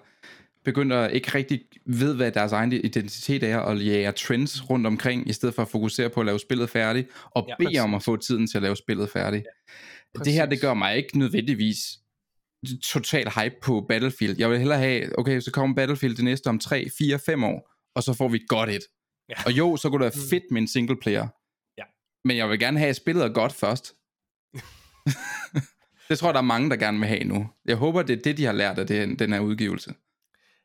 begynder 0.67 1.09
ikke 1.09 1.35
rigtig 1.35 1.61
ved, 1.87 2.15
hvad 2.15 2.33
deres 2.33 2.53
egen 2.53 2.73
identitet 2.73 3.43
er, 3.43 3.57
og 3.59 3.79
jager 3.79 4.11
trends 4.11 4.71
rundt 4.71 4.87
omkring, 4.87 5.29
i 5.29 5.33
stedet 5.33 5.55
for 5.55 5.63
at 5.63 5.69
fokusere 5.69 6.11
på 6.11 6.21
at 6.21 6.27
lave 6.27 6.39
spillet 6.39 6.71
færdigt, 6.71 7.09
og 7.31 7.47
Ja, 7.49 7.55
bede 7.59 7.79
om 7.79 7.95
at 7.95 8.03
få 8.03 8.17
tiden 8.17 8.47
til 8.47 8.59
at 8.59 8.63
lave 8.63 8.77
spillet 8.77 9.11
færdigt. 9.11 9.45
Ja, 10.19 10.25
det 10.25 10.33
her, 10.33 10.47
det 10.47 10.61
gør 10.61 10.75
mig 10.75 10.97
ikke 10.97 11.19
nødvendigvis 11.19 11.79
total 12.85 13.31
hype 13.31 13.55
på 13.63 13.85
Battlefield. 13.89 14.35
Jeg 14.39 14.51
vil 14.51 14.59
hellere 14.59 14.79
have, 14.79 15.19
okay, 15.19 15.41
så 15.41 15.51
kommer 15.51 15.77
Battlefield 15.77 16.17
det 16.17 16.25
næste 16.25 16.49
om 16.49 16.59
3, 16.59 16.87
4, 16.99 17.19
5 17.19 17.45
år, 17.45 17.71
og 17.95 18.03
så 18.03 18.15
får 18.15 18.29
vi 18.29 18.37
et 18.37 18.49
godt 18.49 18.71
et. 18.71 18.83
Ja. 19.29 19.35
Og 19.47 19.53
jo, 19.53 19.77
så 19.77 19.91
kunne 19.91 20.05
det 20.05 20.15
være 20.15 20.23
Mm. 20.25 20.29
fedt 20.31 20.45
med 20.51 20.61
en 20.61 20.69
single 20.69 20.97
player. 21.03 21.27
Ja. 21.79 21.83
Men 22.25 22.37
jeg 22.37 22.49
vil 22.49 22.59
gerne 22.59 22.79
have, 22.79 22.89
at 22.89 22.97
spillet 22.97 23.25
er 23.25 23.29
godt 23.29 23.53
først. 23.53 23.95
det 26.09 26.19
tror 26.19 26.29
jeg, 26.29 26.35
der 26.35 26.41
er 26.41 26.45
mange, 26.45 26.71
der 26.71 26.77
gerne 26.77 26.99
vil 26.99 27.09
have 27.09 27.25
nu. 27.25 27.49
Jeg 27.65 27.77
håber, 27.77 28.03
det 28.03 28.19
er 28.19 28.23
det, 28.23 28.37
de 28.39 28.45
har 28.45 28.53
lært 28.53 28.79
af 28.79 28.87
det, 28.87 29.19
den 29.19 29.33
her 29.33 29.41
udgivelse. 29.41 29.95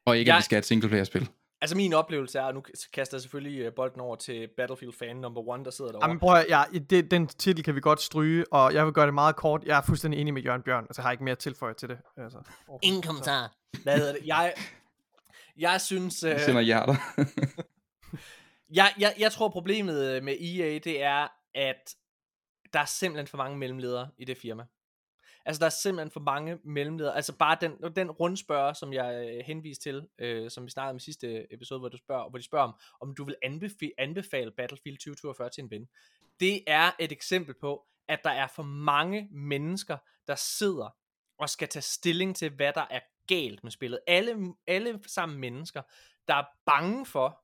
Og 0.06 0.18
ikke, 0.18 0.30
Jeg- 0.30 0.36
at 0.38 0.40
vi 0.40 0.44
skal 0.44 0.56
have 0.56 0.60
et 0.60 0.66
single 0.66 0.90
player 0.90 1.04
spil. 1.04 1.30
Altså 1.64 1.76
min 1.78 1.94
oplevelse 1.94 2.40
er, 2.40 2.44
og 2.44 2.54
nu 2.54 2.64
kaster 2.94 3.18
jeg 3.18 3.22
selvfølgelig 3.22 3.60
øh, 3.60 3.74
bolden 3.74 4.02
over 4.02 4.16
til 4.16 4.50
Battlefield-fan 4.58 5.16
number 5.16 5.48
one, 5.48 5.66
der 5.66 5.72
sidder 5.72 5.92
derovre. 5.92 6.08
Jamen 6.08 6.20
prøv 6.20 6.36
at, 6.36 6.46
ja, 6.50 6.64
det, 6.90 7.12
den 7.12 7.28
titel 7.28 7.64
kan 7.64 7.76
vi 7.76 7.82
godt 7.82 8.02
stryge, 8.02 8.54
og 8.54 8.74
jeg 8.74 8.86
vil 8.86 8.94
gøre 8.94 9.06
det 9.06 9.14
meget 9.14 9.36
kort. 9.36 9.64
Jeg 9.66 9.78
er 9.78 9.82
fuldstændig 9.82 10.20
enig 10.22 10.34
med 10.34 10.42
Jørgen 10.42 10.62
Bjørn, 10.62 10.84
altså 10.84 11.02
jeg 11.02 11.06
har 11.06 11.12
ikke 11.12 11.24
mere 11.24 11.32
at 11.32 11.38
tilføje 11.40 11.74
til 11.74 11.90
det. 11.90 11.98
Altså, 12.18 12.38
Ingen 12.82 13.02
kommentar. 13.02 13.52
Hvad 13.84 13.98
hedder 13.98 14.12
det? 14.14 14.22
Jeg, 14.26 14.54
jeg 15.58 15.82
synes... 15.82 16.24
Øh, 16.24 16.36
Vi 16.36 16.40
sender 16.40 16.62
hjerter. 16.62 16.96
jeg, 18.80 18.94
jeg, 19.00 19.14
jeg 19.20 19.32
tror 19.32 19.50
problemet 19.50 20.06
øh, 20.16 20.24
med 20.24 20.34
EA, 20.34 20.80
det 20.84 21.04
er, 21.04 21.28
at 21.56 21.96
der 22.74 22.80
er 22.80 22.86
simpelthen 22.86 23.28
for 23.28 23.38
mange 23.38 23.58
mellemledere 23.58 24.08
i 24.18 24.26
det 24.26 24.38
firma. 24.38 24.64
Altså, 25.46 25.60
der 25.60 25.66
er 25.66 25.70
simpelthen 25.70 26.12
for 26.12 26.20
mange 26.20 26.58
mellemledere. 26.64 27.16
Altså, 27.16 27.38
bare 27.38 27.58
den, 27.62 27.96
den 27.96 28.12
rundspørger, 28.12 28.74
som 28.74 28.94
jeg 28.94 29.28
øh, 29.28 29.46
henviste 29.46 29.84
til, 29.84 30.08
øh, 30.20 30.52
som 30.52 30.66
vi 30.66 30.70
snakkede 30.70 30.90
om 30.90 30.98
i 30.98 31.00
sidste 31.00 31.54
episode, 31.54 31.80
hvor, 31.80 31.90
du 31.90 31.98
spørger, 31.98 32.30
hvor 32.30 32.38
de 32.38 32.44
spørger 32.44 32.68
om, 32.68 32.74
om 33.02 33.16
du 33.16 33.26
vil 33.26 33.36
anbefale, 33.44 33.92
anbefale 33.98 34.52
Battlefield 34.52 34.98
2042 34.98 35.50
til 35.50 35.64
en 35.64 35.72
ven. 35.72 35.88
Det 36.40 36.64
er 36.68 36.92
et 37.00 37.12
eksempel 37.12 37.56
på, 37.62 37.86
at 38.08 38.24
der 38.24 38.30
er 38.30 38.48
for 38.48 38.64
mange 38.64 39.28
mennesker, 39.32 39.98
der 40.28 40.36
sidder 40.36 40.96
og 41.38 41.50
skal 41.50 41.68
tage 41.68 41.84
stilling 41.84 42.36
til, 42.36 42.50
hvad 42.50 42.74
der 42.74 42.86
er 42.90 43.00
galt 43.28 43.64
med 43.64 43.72
spillet. 43.72 44.00
Alle, 44.08 44.54
alle 44.68 45.00
sammen 45.08 45.40
mennesker, 45.40 45.82
der 46.28 46.36
er 46.36 46.46
bange 46.66 47.06
for 47.06 47.44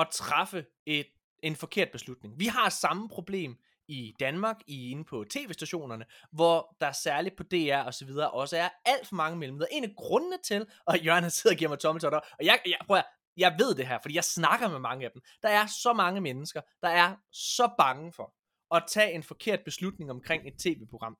at 0.00 0.08
træffe 0.12 0.66
et, 0.86 1.06
en 1.42 1.56
forkert 1.56 1.90
beslutning. 1.90 2.38
Vi 2.38 2.46
har 2.46 2.68
samme 2.68 3.08
problem 3.08 3.58
i 3.88 4.14
Danmark, 4.20 4.56
i 4.66 4.90
inde 4.90 5.04
på 5.04 5.24
tv-stationerne, 5.30 6.04
hvor 6.32 6.76
der 6.80 6.92
særligt 6.92 7.36
på 7.36 7.42
DR 7.42 7.76
og 7.86 7.94
så 7.94 8.04
videre 8.04 8.30
også 8.30 8.56
er 8.56 8.68
alt 8.84 9.06
for 9.08 9.14
mange 9.14 9.38
mellemledere. 9.38 9.72
En 9.72 9.84
af 9.84 9.94
grundene 9.96 10.38
til, 10.44 10.66
og 10.86 10.98
Jørgen 10.98 11.30
sidder 11.30 11.54
og 11.54 11.58
giver 11.58 11.68
mig 11.68 11.78
tommeltotter, 11.78 12.18
og 12.18 12.44
jeg, 12.44 12.60
jeg, 12.66 12.78
prøver, 12.86 13.02
jeg 13.36 13.54
ved 13.58 13.74
det 13.74 13.86
her, 13.86 13.98
fordi 14.02 14.14
jeg 14.14 14.24
snakker 14.24 14.68
med 14.68 14.78
mange 14.78 15.04
af 15.04 15.10
dem. 15.12 15.22
Der 15.42 15.48
er 15.48 15.66
så 15.66 15.92
mange 15.92 16.20
mennesker, 16.20 16.60
der 16.82 16.88
er 16.88 17.16
så 17.32 17.74
bange 17.78 18.12
for 18.12 18.34
at 18.76 18.84
tage 18.88 19.12
en 19.12 19.22
forkert 19.22 19.60
beslutning 19.64 20.10
omkring 20.10 20.48
et 20.48 20.54
tv-program. 20.58 21.16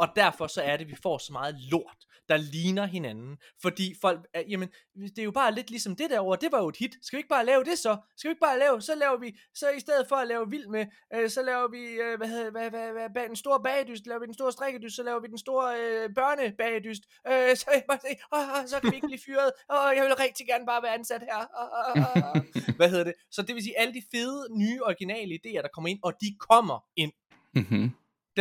Og 0.00 0.08
derfor 0.16 0.46
så 0.46 0.62
er 0.62 0.76
det, 0.76 0.84
at 0.84 0.90
vi 0.90 0.96
får 1.02 1.18
så 1.18 1.32
meget 1.32 1.56
lort, 1.72 2.00
der 2.28 2.36
ligner 2.36 2.86
hinanden. 2.86 3.36
Fordi 3.62 3.94
folk, 4.00 4.20
er, 4.34 4.42
jamen, 4.48 4.68
det 5.16 5.18
er 5.18 5.22
jo 5.24 5.30
bare 5.30 5.54
lidt 5.54 5.70
ligesom 5.70 5.96
det 5.96 6.10
derovre, 6.10 6.38
det 6.40 6.52
var 6.52 6.60
jo 6.62 6.68
et 6.68 6.76
hit. 6.76 6.94
Skal 7.02 7.16
vi 7.16 7.18
ikke 7.18 7.28
bare 7.28 7.46
lave 7.46 7.64
det 7.64 7.78
så? 7.78 7.96
Skal 8.16 8.28
vi 8.28 8.32
ikke 8.32 8.46
bare 8.48 8.58
lave, 8.58 8.82
så 8.82 8.94
laver 8.94 9.18
vi, 9.18 9.38
så 9.54 9.70
i 9.70 9.80
stedet 9.80 10.08
for 10.08 10.16
at 10.16 10.28
lave 10.28 10.50
vild 10.50 10.66
med, 10.66 10.86
øh, 11.14 11.30
så 11.30 11.42
laver 11.42 11.68
vi, 11.68 11.82
øh, 12.04 12.16
hvad 12.18 12.28
hedder, 12.28 12.50
hvad, 12.50 12.70
hvad, 12.70 12.92
hvad, 12.92 13.08
hvad, 13.14 13.28
den 13.28 13.36
store 13.36 13.62
bagedyst, 13.62 14.06
laver 14.06 14.20
vi 14.20 14.26
den 14.26 14.34
store 14.34 14.52
strikkedyst, 14.52 14.96
så 14.96 15.02
laver 15.02 15.20
vi 15.20 15.28
den 15.28 15.38
store 15.38 15.66
øh, 15.80 16.14
børnebagedyst, 16.14 17.02
øh, 17.30 17.56
så, 17.56 17.66
åh, 18.36 18.66
så 18.66 18.76
kan 18.80 18.90
vi 18.90 18.96
ikke 18.96 19.06
blive 19.06 19.24
fyret, 19.26 19.50
åh, 19.74 19.90
jeg 19.96 20.02
vil 20.04 20.14
rigtig 20.14 20.46
gerne 20.46 20.66
bare 20.66 20.82
være 20.82 20.94
ansat 20.94 21.22
her. 21.30 21.40
Åh, 21.60 21.70
åh, 21.78 21.96
åh. 22.36 22.76
hvad 22.78 22.88
hedder 22.90 23.04
det? 23.04 23.14
Så 23.30 23.42
det 23.42 23.54
vil 23.54 23.62
sige, 23.62 23.78
alle 23.78 23.94
de 23.94 24.02
fede, 24.12 24.40
nye, 24.62 24.80
originale 24.82 25.32
idéer, 25.38 25.62
der 25.62 25.72
kommer 25.74 25.88
ind, 25.88 26.00
og 26.02 26.12
de 26.22 26.28
kommer 26.48 26.78
ind 26.96 27.12
mm-hmm. 27.54 27.90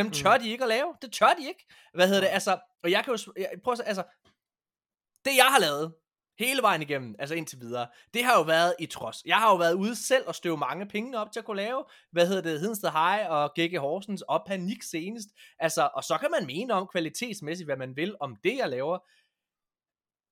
Dem 0.04 0.12
tør 0.12 0.38
de 0.38 0.50
ikke 0.50 0.64
at 0.64 0.70
lave. 0.70 0.96
Det 1.02 1.14
tør 1.14 1.34
de 1.40 1.48
ikke. 1.48 1.66
Hvad 1.94 2.08
hedder 2.08 2.22
det? 2.22 2.28
Altså, 2.28 2.60
og 2.84 2.92
jeg 2.92 3.04
kan 3.04 3.16
jo... 3.16 3.34
Jeg, 3.38 3.50
prøv 3.64 3.74
at, 3.74 3.82
altså, 3.86 4.04
det 5.26 5.36
jeg 5.38 5.46
har 5.46 5.60
lavet, 5.60 5.94
hele 6.40 6.62
vejen 6.62 6.82
igennem, 6.82 7.16
altså 7.20 7.36
indtil 7.36 7.60
videre, 7.60 7.88
det 8.14 8.24
har 8.24 8.38
jo 8.38 8.42
været 8.42 8.76
i 8.80 8.86
trods. 8.86 9.24
Jeg 9.26 9.38
har 9.38 9.50
jo 9.50 9.56
været 9.56 9.74
ude 9.74 9.96
selv 9.96 10.24
og 10.28 10.36
støve 10.36 10.58
mange 10.58 10.88
penge 10.88 11.20
op 11.20 11.32
til 11.32 11.40
at 11.40 11.46
kunne 11.46 11.58
lave, 11.58 11.84
hvad 12.12 12.28
hedder 12.28 12.42
det, 12.42 12.60
Hedensted 12.60 12.90
High 12.90 13.30
og 13.30 13.52
GG 13.60 13.78
Horsens 13.78 14.22
og 14.22 14.44
Panik 14.48 14.84
senest. 14.84 15.30
Altså, 15.60 15.90
og 15.94 16.04
så 16.04 16.18
kan 16.18 16.32
man 16.32 16.46
mene 16.46 16.74
om 16.74 16.88
kvalitetsmæssigt, 16.88 17.68
hvad 17.68 17.78
man 17.78 17.96
vil 17.96 18.16
om 18.20 18.36
det, 18.44 18.58
jeg 18.58 18.70
laver. 18.70 18.98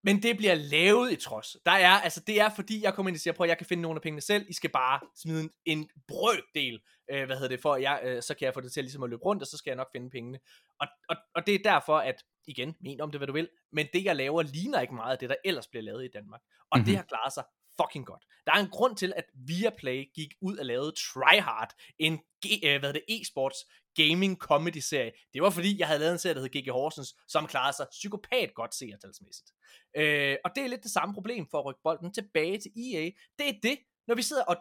Men 0.04 0.24
det 0.24 0.38
bliver 0.38 0.56
lavet 0.56 1.12
i 1.12 1.16
trods. 1.16 1.58
Der 1.66 1.72
er, 1.72 1.92
altså 1.92 2.20
det 2.28 2.42
er 2.42 2.50
fordi, 2.56 2.84
jeg 2.84 2.94
kommer 2.94 3.10
ind 3.10 3.16
og 3.16 3.20
siger, 3.20 3.34
prøv 3.34 3.48
jeg 3.48 3.58
kan 3.58 3.68
finde 3.68 3.82
nogle 3.82 3.98
af 3.98 4.02
pengene 4.02 4.22
selv, 4.22 4.46
I 4.50 4.54
skal 4.54 4.70
bare 4.70 5.00
smide 5.16 5.42
en, 5.42 5.50
en 5.66 5.90
brøkdel, 6.08 6.80
øh, 7.12 7.26
hvad 7.26 7.36
hedder 7.36 7.50
det, 7.50 7.62
for 7.62 7.74
at 7.74 7.82
jeg, 7.82 8.02
øh, 8.04 8.22
så 8.22 8.34
kan 8.36 8.46
jeg 8.46 8.54
få 8.54 8.62
det 8.62 8.72
til 8.72 8.84
ligesom 8.84 9.04
at 9.04 9.10
løbe 9.10 9.24
rundt, 9.26 9.42
og 9.42 9.48
så 9.48 9.58
skal 9.58 9.72
jeg 9.72 9.78
nok 9.78 9.92
finde 9.92 10.10
pengene. 10.10 10.40
Og, 10.80 10.88
og, 11.10 11.16
og 11.36 11.48
det 11.48 11.56
er 11.56 11.60
derfor, 11.64 11.98
at, 11.98 12.24
igen, 12.48 12.76
men 12.82 13.02
om 13.02 13.12
det 13.12 13.20
hvad 13.20 13.28
du 13.28 13.34
vil, 13.34 13.50
men 13.72 13.88
det 13.94 14.04
jeg 14.04 14.16
laver 14.16 14.42
ligner 14.42 14.82
ikke 14.82 14.96
meget 14.96 15.12
af 15.12 15.18
det, 15.18 15.30
der 15.30 15.36
ellers 15.46 15.68
bliver 15.68 15.84
lavet 15.84 16.06
i 16.06 16.10
Danmark. 16.14 16.42
Og 16.72 16.78
mm-hmm. 16.78 16.86
det 16.86 16.96
har 16.96 17.04
klaret 17.04 17.34
sig 17.34 17.44
fucking 17.82 18.06
godt. 18.06 18.24
Der 18.46 18.52
er 18.52 18.60
en 18.60 18.70
grund 18.70 18.96
til, 18.98 19.14
at 19.16 19.26
Viaplay 19.48 20.06
gik 20.16 20.34
ud 20.42 20.58
og 20.58 20.66
lavede 20.66 20.92
Tryhard, 20.92 21.74
en 22.00 22.20
G- 22.46 22.68
øh, 22.68 22.80
hvad 22.80 22.94
det, 22.94 23.04
e-sports 23.12 23.60
gaming 23.96 24.38
comedy 24.38 24.78
serie. 24.78 25.12
Det 25.34 25.42
var 25.42 25.50
fordi, 25.50 25.80
jeg 25.80 25.88
havde 25.88 26.00
lavet 26.00 26.12
en 26.12 26.20
serie, 26.20 26.36
der 26.36 26.42
hed 26.42 26.50
GG 26.50 26.72
Horsens, 26.72 27.16
som 27.28 27.48
klarede 27.48 27.76
sig 27.76 27.88
psykopat 27.92 28.54
godt 28.54 28.76
seertalsmæssigt. 28.76 29.52
Øh, 29.98 30.38
og 30.46 30.52
det 30.56 30.64
er 30.64 30.68
lidt 30.68 30.84
det 30.84 30.92
samme 30.92 31.14
problem 31.14 31.48
for 31.52 31.60
at 31.60 31.66
rykke 31.66 31.82
bolden 31.84 32.14
tilbage 32.14 32.58
til 32.58 32.72
EA. 32.76 33.10
Det 33.38 33.50
er 33.50 33.60
det, 33.64 33.78
når 34.08 34.16
vi 34.16 34.22
sidder, 34.22 34.44
og 34.44 34.58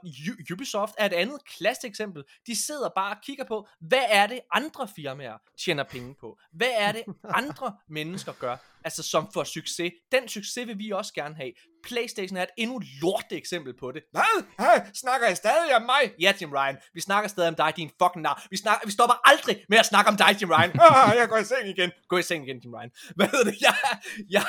Ubisoft 0.53 0.95
er 0.99 1.07
et 1.07 1.13
andet 1.13 1.39
klassisk 1.57 1.85
eksempel. 1.85 2.23
De 2.47 2.65
sidder 2.67 2.89
bare 2.97 3.17
og 3.17 3.23
kigger 3.23 3.45
på, 3.45 3.69
hvad 3.81 4.05
er 4.09 4.27
det 4.27 4.41
andre 4.53 4.89
firmaer 4.97 5.39
tjener 5.65 5.85
penge 5.85 6.15
på? 6.21 6.39
Hvad 6.53 6.71
er 6.77 6.93
det 6.93 7.05
andre 7.41 7.77
mennesker 7.89 8.33
gør, 8.33 8.57
altså 8.85 9.03
som 9.03 9.29
får 9.35 9.45
succes? 9.45 9.93
Den 10.13 10.29
succes 10.29 10.67
vil 10.67 10.79
vi 10.79 10.91
også 10.91 11.15
gerne 11.15 11.35
have. 11.35 11.53
Playstation 11.85 12.37
er 12.37 12.43
et 12.43 12.49
endnu 12.57 12.83
lorte 13.03 13.37
eksempel 13.37 13.75
på 13.79 13.93
det. 13.93 14.03
Hvad? 14.13 14.45
Hey, 14.59 14.91
snakker 14.95 15.29
I 15.29 15.35
stadig 15.35 15.77
om 15.77 15.83
mig? 15.83 16.15
Ja, 16.21 16.33
Jim 16.41 16.53
Ryan. 16.53 16.77
Vi 16.95 17.01
snakker 17.01 17.29
stadig 17.29 17.49
om 17.49 17.55
dig, 17.55 17.73
din 17.77 17.91
fucking 18.03 18.23
nar. 18.23 18.47
Vi, 18.51 18.57
snakker, 18.57 18.87
vi 18.87 18.93
stopper 18.93 19.29
aldrig 19.29 19.65
med 19.69 19.79
at 19.79 19.87
snakke 19.87 20.09
om 20.09 20.17
dig, 20.17 20.37
Jim 20.41 20.51
Ryan. 20.51 20.71
Ah, 20.81 21.17
jeg 21.19 21.29
går 21.29 21.37
i 21.37 21.45
seng 21.45 21.69
igen. 21.69 21.91
Gå 22.09 22.19
i 22.19 22.23
seng 22.23 22.49
igen, 22.49 22.59
Jim 22.65 22.75
Ryan. 22.75 22.91
Hvad 23.17 23.27
hedder 23.27 23.45
det? 23.45 23.61
Jeg, 23.61 23.75
jeg, 24.31 24.45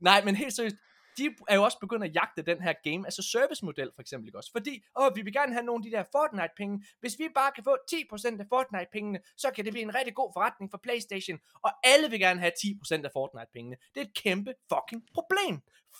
nej, 0.00 0.24
men 0.24 0.36
helt 0.36 0.56
seriøst 0.56 0.76
de 1.18 1.34
er 1.48 1.54
jo 1.54 1.62
også 1.62 1.78
begyndt 1.78 2.04
at 2.04 2.14
jagte 2.14 2.42
den 2.42 2.62
her 2.62 2.74
game 2.84 3.06
as 3.06 3.18
a 3.18 3.22
service 3.22 3.64
model, 3.64 3.90
for 3.94 4.00
eksempel, 4.00 4.28
ikke 4.28 4.38
også? 4.38 4.50
Fordi, 4.52 4.84
åh, 5.00 5.10
vi 5.16 5.22
vil 5.22 5.32
gerne 5.32 5.52
have 5.52 5.64
nogle 5.64 5.80
af 5.80 5.90
de 5.90 5.96
der 5.96 6.04
Fortnite-penge. 6.16 6.84
Hvis 7.00 7.14
vi 7.18 7.28
bare 7.34 7.52
kan 7.56 7.64
få 7.64 7.76
10% 7.92 8.40
af 8.42 8.46
Fortnite-pengene, 8.54 9.18
så 9.36 9.50
kan 9.54 9.64
det 9.64 9.72
blive 9.72 9.82
en 9.82 9.94
rigtig 9.94 10.14
god 10.14 10.30
forretning 10.36 10.70
for 10.70 10.80
Playstation. 10.82 11.38
Og 11.64 11.70
alle 11.84 12.10
vil 12.10 12.20
gerne 12.20 12.40
have 12.40 12.52
10% 12.52 13.04
af 13.06 13.10
Fortnite-pengene. 13.18 13.76
Det 13.94 14.00
er 14.00 14.04
et 14.04 14.16
kæmpe 14.24 14.50
fucking 14.72 15.02
problem. 15.14 15.54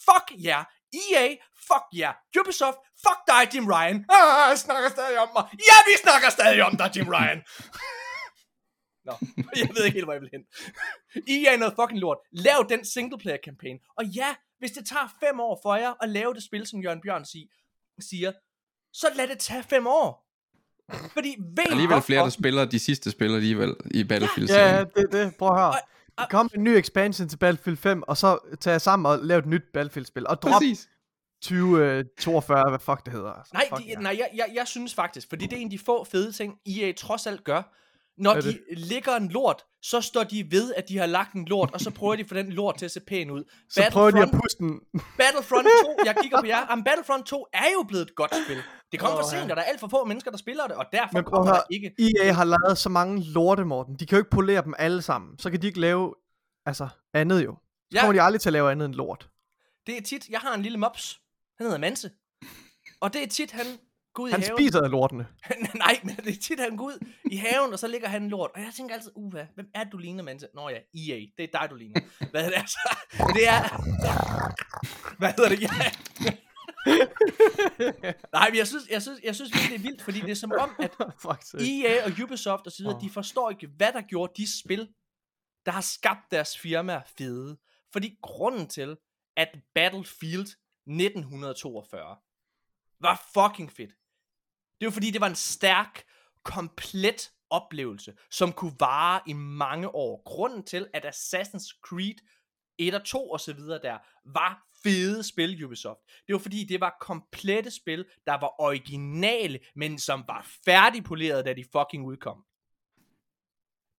Fuck 0.06 0.26
jer. 0.46 0.62
Yeah. 0.62 0.64
EA, 1.02 1.26
fuck 1.68 1.86
jer. 1.92 2.12
Yeah. 2.12 2.40
Ubisoft, 2.40 2.78
fuck 3.04 3.20
dig, 3.30 3.42
Jim 3.54 3.66
Ryan. 3.74 3.96
Ah, 4.14 4.48
jeg 4.50 4.58
snakker 4.58 4.88
stadig 4.88 5.18
om 5.18 5.28
mig. 5.36 5.44
Ja, 5.70 5.76
vi 5.88 5.94
snakker 6.04 6.28
stadig 6.30 6.62
om 6.68 6.76
dig, 6.76 6.88
Jim 6.96 7.08
Ryan. 7.08 7.40
Nå, 9.06 9.14
jeg 9.56 9.68
ved 9.74 9.84
ikke 9.84 9.94
helt, 9.98 10.06
hvor 10.06 10.12
jeg 10.12 10.22
vil 10.22 10.34
hen. 10.36 10.44
EA 11.34 11.52
er 11.54 11.58
noget 11.62 11.74
fucking 11.80 12.00
lort. 12.00 12.18
Lav 12.32 12.66
den 12.68 12.84
singleplayer 12.84 13.38
campaign. 13.44 13.78
Og 13.98 14.04
ja, 14.04 14.30
hvis 14.58 14.70
det 14.70 14.86
tager 14.86 15.08
fem 15.20 15.40
år 15.40 15.60
for 15.62 15.74
jer 15.74 15.92
at 16.02 16.08
lave 16.08 16.34
det 16.34 16.42
spil, 16.42 16.66
som 16.66 16.80
Jørgen 16.80 17.00
Bjørn 17.00 17.24
sig, 17.24 17.48
siger, 18.00 18.32
så 18.92 19.06
lad 19.16 19.28
det 19.28 19.38
tage 19.38 19.62
fem 19.62 19.86
år. 19.86 20.26
Fordi 21.12 21.36
ved 21.56 21.64
er 21.66 21.70
alligevel 21.70 22.02
flere, 22.02 22.22
der 22.22 22.28
spiller 22.30 22.64
de 22.64 22.78
sidste 22.78 23.10
spil 23.10 23.34
alligevel 23.34 23.74
i 23.90 24.04
battlefield 24.04 24.48
Ja, 24.50 24.84
det 24.84 25.04
er 25.12 25.24
det. 25.24 25.36
Prøv 25.36 25.48
at 25.48 25.54
høre. 25.58 25.68
Og- 25.68 25.74
og- 26.18 26.28
kom 26.30 26.50
en 26.54 26.64
ny 26.64 26.68
expansion 26.68 27.28
til 27.28 27.36
Battlefield 27.36 27.76
5, 27.76 28.02
og 28.02 28.16
så 28.16 28.38
tage 28.60 28.72
jer 28.72 28.78
sammen 28.78 29.06
og 29.12 29.18
lave 29.22 29.38
et 29.38 29.46
nyt 29.46 29.62
Battlefield-spil. 29.74 30.26
Og 30.26 30.42
drop 30.42 30.52
Præcis. 30.52 30.88
2042, 31.42 32.70
hvad 32.70 32.78
fuck 32.78 33.04
det 33.04 33.12
hedder. 33.12 33.32
Altså, 33.32 33.50
Nej, 33.54 33.68
fuck 33.68 33.82
de, 33.86 33.90
jer. 33.90 34.00
nej 34.00 34.16
jeg, 34.18 34.30
jeg, 34.34 34.50
jeg 34.54 34.68
synes 34.68 34.94
faktisk, 34.94 35.28
fordi 35.28 35.46
det 35.46 35.52
er 35.52 35.60
en 35.60 35.66
af 35.66 35.70
de 35.70 35.78
få 35.78 36.04
fede 36.04 36.32
ting, 36.32 36.58
EA 36.66 36.92
trods 36.92 37.26
alt 37.26 37.44
gør. 37.44 37.62
Når 38.18 38.30
er 38.34 38.40
de 38.40 38.58
ligger 38.70 39.16
en 39.16 39.28
lort, 39.28 39.62
så 39.82 40.00
står 40.00 40.24
de 40.24 40.50
ved, 40.50 40.74
at 40.74 40.88
de 40.88 40.98
har 40.98 41.06
lagt 41.06 41.32
en 41.34 41.44
lort, 41.44 41.70
og 41.74 41.80
så 41.80 41.90
prøver 41.90 42.16
de 42.16 42.24
få 42.24 42.34
den 42.34 42.52
lort 42.52 42.78
til 42.78 42.84
at 42.84 42.90
se 42.90 43.00
pæn 43.00 43.30
ud. 43.30 43.44
Så 43.70 43.88
prøver 43.92 44.10
de 44.10 44.18
at 44.18 44.28
Battlefront- 44.28 44.40
puste 44.42 44.58
den. 44.58 44.80
Battlefront 45.18 45.66
2, 45.84 45.96
jeg 46.04 46.16
kigger 46.22 46.40
på 46.40 46.46
jer. 46.46 46.66
Jamen, 46.70 46.84
Battlefront 46.84 47.26
2 47.26 47.46
er 47.52 47.64
jo 47.78 47.82
blevet 47.82 48.02
et 48.10 48.14
godt 48.14 48.32
spil. 48.46 48.56
Det 48.92 49.00
kommer 49.00 49.16
for 49.16 49.24
Åh, 49.24 49.32
ja. 49.32 49.38
sent, 49.40 49.50
og 49.50 49.56
der 49.56 49.62
er 49.62 49.66
alt 49.66 49.80
for 49.80 49.88
få 49.88 50.04
mennesker, 50.04 50.30
der 50.30 50.38
spiller 50.38 50.66
det, 50.66 50.76
og 50.76 50.84
derfor 50.92 51.10
Men 51.12 51.24
kommer 51.24 51.52
at 51.52 51.64
der 51.68 51.74
ikke... 51.74 51.94
EA 52.20 52.32
har 52.32 52.44
lavet 52.44 52.78
så 52.78 52.88
mange 52.88 53.22
lorte, 53.24 53.64
Morten. 53.64 53.94
De 53.94 54.06
kan 54.06 54.16
jo 54.16 54.20
ikke 54.20 54.30
polere 54.30 54.62
dem 54.64 54.74
alle 54.78 55.02
sammen. 55.02 55.38
Så 55.38 55.50
kan 55.50 55.62
de 55.62 55.66
ikke 55.66 55.80
lave, 55.80 56.14
altså, 56.66 56.88
andet 57.14 57.44
jo. 57.44 57.52
Så 57.56 57.60
Ja. 57.94 58.00
kommer 58.00 58.12
de 58.12 58.22
aldrig 58.22 58.40
til 58.40 58.48
at 58.48 58.52
lave 58.52 58.70
andet 58.72 58.86
end 58.86 58.94
lort. 58.94 59.28
Det 59.86 59.96
er 59.98 60.02
tit, 60.02 60.28
jeg 60.28 60.40
har 60.40 60.54
en 60.54 60.62
lille 60.62 60.78
mops. 60.78 61.20
Han 61.58 61.66
hedder 61.66 61.78
Manse. 61.78 62.10
Og 63.00 63.12
det 63.12 63.22
er 63.22 63.26
tit, 63.26 63.50
han 63.52 63.66
går 64.16 64.22
ud 64.22 64.30
Han 64.30 64.40
i 64.40 64.44
haven. 64.44 64.58
spiser 64.58 64.88
lortene. 64.88 65.26
Nej, 65.84 66.00
men 66.02 66.16
det 66.16 66.36
er 66.36 66.40
tit, 66.40 66.60
han 66.60 66.76
går 66.76 66.84
ud 66.84 66.98
i 67.30 67.36
haven, 67.36 67.72
og 67.72 67.78
så 67.78 67.88
ligger 67.88 68.08
han 68.08 68.22
en 68.22 68.28
lort. 68.28 68.50
Og 68.54 68.60
jeg 68.60 68.72
tænker 68.76 68.94
altid, 68.94 69.10
uha, 69.14 69.44
hvem 69.54 69.68
er 69.74 69.84
du 69.84 69.98
ligner, 69.98 70.22
Manse? 70.22 70.48
Nå 70.54 70.68
ja, 70.68 70.76
EA, 70.76 71.20
det 71.36 71.44
er 71.44 71.58
dig, 71.60 71.70
du 71.70 71.74
ligner. 71.74 72.00
Hvad 72.30 72.44
er 72.44 72.48
det 72.48 72.56
altså? 72.56 72.78
Det 73.34 73.48
er... 73.48 73.62
Hvad 75.18 75.28
hedder 75.28 75.48
det? 75.48 75.62
Ja. 75.62 75.68
Nej, 78.38 78.50
men 78.50 78.58
jeg 78.58 78.66
synes, 78.66 78.84
jeg 78.90 79.02
synes, 79.02 79.20
jeg 79.24 79.34
synes 79.34 79.52
virkelig, 79.54 79.78
det 79.78 79.84
er 79.84 79.88
vildt, 79.90 80.02
fordi 80.02 80.20
det 80.20 80.30
er 80.30 80.34
som 80.34 80.52
om, 80.52 80.70
at. 80.78 80.90
EA 81.60 82.04
og 82.04 82.10
Ubisoft 82.24 82.66
og 82.66 82.72
så 82.72 82.82
videre, 82.82 82.96
Åh. 82.96 83.02
de 83.02 83.10
forstår 83.10 83.50
ikke, 83.50 83.66
hvad 83.76 83.92
der 83.92 84.02
gjorde 84.02 84.32
de 84.36 84.60
spil, 84.62 84.88
der 85.66 85.72
har 85.72 85.80
skabt 85.80 86.30
deres 86.30 86.58
firmaer 86.58 87.00
fede. 87.18 87.58
Fordi 87.92 88.18
grunden 88.22 88.68
til, 88.68 88.96
at 89.36 89.48
Battlefield 89.74 90.46
1942 90.86 92.16
var 93.00 93.22
fucking 93.34 93.72
fedt, 93.72 93.92
det 94.80 94.86
var 94.86 94.92
fordi, 94.92 95.10
det 95.10 95.20
var 95.20 95.26
en 95.26 95.34
stærk, 95.34 96.04
komplet 96.42 97.30
oplevelse, 97.50 98.14
som 98.30 98.52
kunne 98.52 98.76
vare 98.80 99.20
i 99.26 99.32
mange 99.32 99.94
år. 99.94 100.22
Grunden 100.24 100.64
til, 100.64 100.88
at 100.94 101.04
Assassin's 101.04 101.80
Creed 101.88 102.16
1 102.78 102.94
og 102.94 103.04
2 103.04 103.30
og 103.30 103.40
så 103.40 103.52
videre 103.52 103.82
der, 103.82 103.98
var 104.24 104.62
fede 104.82 105.22
spil 105.22 105.64
Ubisoft. 105.64 106.00
Det 106.26 106.32
var 106.32 106.38
fordi, 106.38 106.64
det 106.64 106.80
var 106.80 106.96
komplette 107.00 107.70
spil, 107.70 108.04
der 108.26 108.32
var 108.32 108.60
originale, 108.60 109.60
men 109.76 109.98
som 109.98 110.24
var 110.28 110.46
færdigpolerede, 110.64 111.42
da 111.42 111.52
de 111.52 111.64
fucking 111.72 112.06
udkom. 112.06 112.44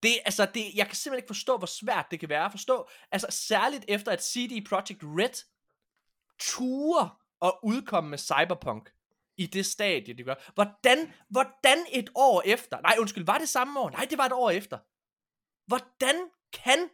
Det, 0.04 0.12
altså, 0.26 0.46
det, 0.54 0.76
jeg 0.76 0.86
kan 0.86 0.96
simpelthen 0.96 1.24
ikke 1.24 1.36
forstå, 1.36 1.58
hvor 1.58 1.68
svært 1.68 2.06
det 2.12 2.20
kan 2.20 2.30
være 2.30 2.46
at 2.46 2.52
forstå. 2.52 2.90
Altså, 3.12 3.28
særligt 3.30 3.86
efter 3.88 4.12
at 4.12 4.24
CD 4.24 4.68
Projekt 4.70 5.04
Red 5.04 5.44
turer 6.40 7.22
og 7.40 7.60
udkomme 7.64 8.10
med 8.10 8.18
Cyberpunk 8.18 8.90
i 9.38 9.46
det 9.46 9.66
stadie, 9.66 10.14
de 10.14 10.24
gør. 10.24 10.52
Hvordan, 10.54 11.14
hvordan 11.30 11.78
et 11.92 12.10
år 12.16 12.42
efter, 12.46 12.82
nej 12.82 12.96
undskyld, 13.00 13.26
var 13.26 13.38
det 13.38 13.50
samme 13.50 13.80
år? 13.80 13.90
Nej, 13.90 14.08
det 14.10 14.18
var 14.18 14.26
et 14.26 14.32
år 14.32 14.50
efter. 14.50 14.78
Hvordan 15.68 16.30
kan 16.54 16.90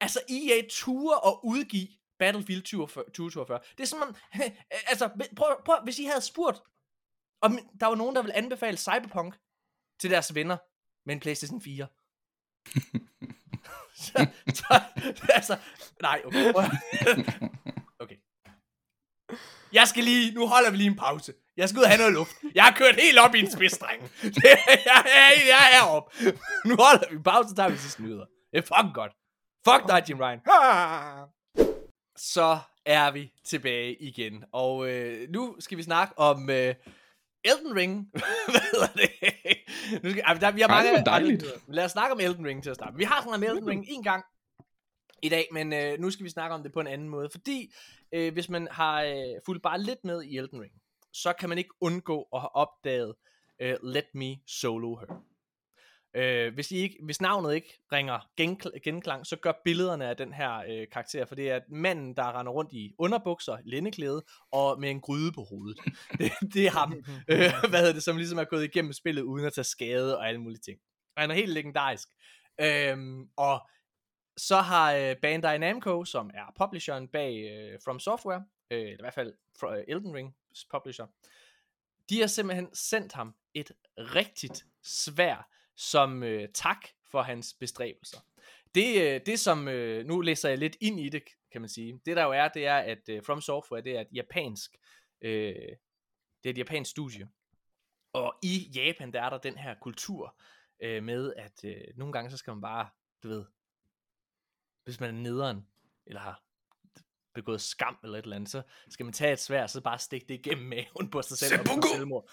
altså 0.00 0.20
EA 0.28 0.62
ture 0.70 1.20
og 1.20 1.46
udgive 1.46 1.88
Battlefield 2.18 2.62
2042? 2.62 3.04
2042? 3.04 3.60
Det 3.76 3.82
er 3.82 3.86
som 3.86 4.02
om, 4.02 4.16
altså, 4.90 5.08
prøv, 5.36 5.64
prøv, 5.64 5.76
hvis 5.84 5.98
I 5.98 6.04
havde 6.04 6.20
spurgt, 6.20 6.62
om 7.40 7.58
der 7.80 7.86
var 7.86 7.94
nogen, 7.94 8.16
der 8.16 8.22
ville 8.22 8.36
anbefale 8.36 8.76
Cyberpunk 8.76 9.34
til 10.00 10.10
deres 10.10 10.34
venner 10.34 10.56
med 11.06 11.14
en 11.14 11.20
Playstation 11.20 11.62
4. 11.62 11.86
så, 14.04 14.26
så, 14.54 14.82
altså, 15.28 15.58
nej, 16.02 16.22
okay. 16.24 16.52
Jeg 19.74 19.88
skal 19.88 20.04
lige, 20.04 20.34
nu 20.34 20.46
holder 20.46 20.70
vi 20.70 20.76
lige 20.76 20.86
en 20.86 20.96
pause. 20.96 21.32
Jeg 21.56 21.68
skal 21.68 21.78
ud 21.78 21.84
og 21.84 21.90
have 21.90 21.98
noget 21.98 22.12
luft. 22.12 22.36
Jeg 22.54 22.64
har 22.64 22.72
kørt 22.72 22.94
helt 23.00 23.18
op 23.18 23.34
i 23.34 23.40
en 23.40 23.50
spidsdreng. 23.50 24.02
jeg, 24.44 24.58
jeg, 24.84 25.32
jeg 25.52 25.60
er 25.72 25.76
heroppe. 25.76 26.08
Nu 26.68 26.76
holder 26.76 27.08
vi 27.10 27.16
en 27.16 27.22
pause, 27.22 27.48
så 27.48 27.54
tager 27.54 27.68
vi 27.68 27.76
sidste 27.76 28.02
nyheder. 28.02 28.26
Det 28.52 28.58
er 28.58 28.62
fucking 28.62 28.94
godt. 28.94 29.12
Fuck 29.68 29.88
dig, 29.88 30.04
Jim 30.08 30.18
Ryan. 30.18 30.40
Så 32.16 32.58
er 32.86 33.10
vi 33.10 33.32
tilbage 33.44 34.02
igen. 34.02 34.44
Og 34.52 34.90
øh, 34.90 35.30
nu 35.30 35.56
skal 35.58 35.78
vi 35.78 35.82
snakke 35.82 36.18
om 36.18 36.50
øh, 36.50 36.74
Elden 37.44 37.76
Ring. 37.76 38.10
Hvad 38.52 38.60
hedder 38.72 38.86
det? 38.86 39.10
Nu 40.02 40.10
skal, 40.10 40.22
altså, 40.26 40.46
der, 40.46 40.52
vi 40.52 40.60
har 40.60 40.68
Ej, 40.68 40.82
mange 40.82 40.98
var 40.98 41.04
dejligt. 41.04 41.44
Lad 41.68 41.84
os 41.84 41.90
snakke 41.90 42.12
om 42.12 42.20
Elden 42.20 42.46
Ring 42.46 42.62
til 42.62 42.70
at 42.70 42.76
starte. 42.76 42.96
Vi 42.96 43.04
har 43.04 43.22
snakket 43.22 43.48
om 43.50 43.56
Elden 43.56 43.68
Ring 43.68 43.84
en 43.88 44.02
gang 44.02 44.24
i 45.22 45.28
dag, 45.28 45.48
men 45.52 45.72
øh, 45.72 45.98
nu 45.98 46.10
skal 46.10 46.24
vi 46.24 46.30
snakke 46.30 46.54
om 46.54 46.62
det 46.62 46.72
på 46.72 46.80
en 46.80 46.86
anden 46.86 47.08
måde. 47.08 47.28
Fordi 47.30 47.72
øh, 48.14 48.32
hvis 48.32 48.48
man 48.48 48.68
har 48.70 49.02
øh, 49.02 49.40
fulgt 49.46 49.62
bare 49.62 49.80
lidt 49.80 50.04
med 50.04 50.22
i 50.22 50.38
Elden 50.38 50.60
Ring, 50.60 50.72
så 51.12 51.32
kan 51.32 51.48
man 51.48 51.58
ikke 51.58 51.74
undgå 51.80 52.28
at 52.34 52.40
have 52.40 52.56
opdaget 52.56 53.14
øh, 53.60 53.76
Let 53.82 54.14
Me 54.14 54.36
Solo 54.46 54.96
Her. 54.96 55.24
Øh, 56.16 56.54
hvis, 56.54 56.70
I 56.70 56.76
ikke, 56.76 56.98
hvis 57.04 57.20
navnet 57.20 57.54
ikke 57.54 57.78
ringer 57.92 58.18
genkl- 58.40 58.78
genklang, 58.84 59.26
så 59.26 59.36
gør 59.36 59.52
billederne 59.64 60.06
af 60.06 60.16
den 60.16 60.32
her 60.32 60.62
øh, 60.68 60.86
karakter, 60.92 61.24
for 61.26 61.34
det 61.34 61.50
er 61.50 61.60
manden, 61.68 62.16
der 62.16 62.38
render 62.38 62.52
rundt 62.52 62.72
i 62.72 62.94
underbukser, 62.98 63.58
lændeklæde 63.64 64.22
og 64.52 64.80
med 64.80 64.90
en 64.90 65.00
gryde 65.00 65.32
på 65.32 65.42
hovedet. 65.42 65.78
det, 66.18 66.32
det 66.54 66.66
er 66.66 66.70
ham, 66.70 66.92
øh, 67.30 67.52
hvad 67.68 67.78
hedder 67.78 67.92
det, 67.92 68.02
som 68.02 68.16
ligesom 68.16 68.38
er 68.38 68.44
gået 68.44 68.64
igennem 68.64 68.92
spillet 68.92 69.22
uden 69.22 69.46
at 69.46 69.52
tage 69.52 69.64
skade 69.64 70.18
og 70.18 70.28
alle 70.28 70.40
mulige 70.40 70.60
ting. 70.60 70.78
Og 71.16 71.22
han 71.22 71.30
er 71.30 71.34
helt 71.34 71.52
legendarisk. 71.52 72.08
Øhm, 72.60 73.28
og 73.36 73.68
så 74.36 74.56
har 74.56 74.94
øh, 74.94 75.16
Bandai 75.16 75.58
Namco, 75.58 76.04
som 76.04 76.30
er 76.34 76.52
publisheren 76.58 77.08
bag 77.08 77.34
øh, 77.36 77.78
From 77.84 78.00
Software, 78.00 78.44
øh, 78.70 78.80
eller 78.80 78.92
i 78.92 79.02
hvert 79.02 79.14
fald 79.14 79.34
fra, 79.60 79.78
øh, 79.78 79.84
Elden 79.88 80.14
Rings 80.14 80.64
publisher, 80.70 81.06
de 82.10 82.20
har 82.20 82.26
simpelthen 82.26 82.74
sendt 82.74 83.12
ham 83.12 83.34
et 83.54 83.72
rigtigt 83.96 84.66
svær 84.82 85.50
som 85.76 86.22
øh, 86.22 86.48
tak 86.54 86.86
for 87.10 87.22
hans 87.22 87.54
bestræbelser. 87.60 88.18
Det, 88.74 89.02
øh, 89.02 89.20
det 89.26 89.40
som, 89.40 89.68
øh, 89.68 90.06
nu 90.06 90.20
læser 90.20 90.48
jeg 90.48 90.58
lidt 90.58 90.76
ind 90.80 91.00
i 91.00 91.08
det, 91.08 91.22
kan 91.52 91.60
man 91.60 91.68
sige. 91.68 92.00
Det 92.06 92.16
der 92.16 92.24
jo 92.24 92.32
er, 92.32 92.48
det 92.48 92.66
er, 92.66 92.78
at 92.78 93.08
øh, 93.08 93.22
From 93.22 93.40
Software, 93.40 93.82
det 93.82 93.96
er 93.96 94.00
et 94.00 94.08
japansk, 94.12 94.76
øh, 95.20 95.54
det 96.42 96.50
er 96.50 96.50
et 96.50 96.58
japansk 96.58 96.90
studie. 96.90 97.28
Og 98.12 98.34
i 98.42 98.70
Japan, 98.74 99.12
der 99.12 99.22
er 99.22 99.30
der 99.30 99.38
den 99.38 99.58
her 99.58 99.74
kultur 99.80 100.40
øh, 100.80 101.02
med, 101.02 101.34
at 101.36 101.64
øh, 101.64 101.84
nogle 101.96 102.12
gange, 102.12 102.30
så 102.30 102.36
skal 102.36 102.50
man 102.50 102.60
bare, 102.60 102.88
du 103.22 103.28
ved, 103.28 103.44
hvis 104.84 105.00
man 105.00 105.10
er 105.10 105.20
nederen, 105.20 105.66
eller 106.06 106.20
har 106.20 106.40
begået 107.34 107.60
skam 107.60 107.96
eller 108.04 108.18
et 108.18 108.22
eller 108.22 108.36
andet, 108.36 108.50
så 108.50 108.62
skal 108.90 109.04
man 109.04 109.12
tage 109.12 109.32
et 109.32 109.40
svær, 109.40 109.66
så 109.66 109.80
bare 109.80 109.98
stikke 109.98 110.26
det 110.28 110.34
igennem 110.34 110.66
maven 110.66 111.10
på 111.10 111.22
sig 111.22 111.38
selv 111.38 111.52
og 111.60 111.66
Seppuku! 111.66 111.88
selvmord. 111.88 112.30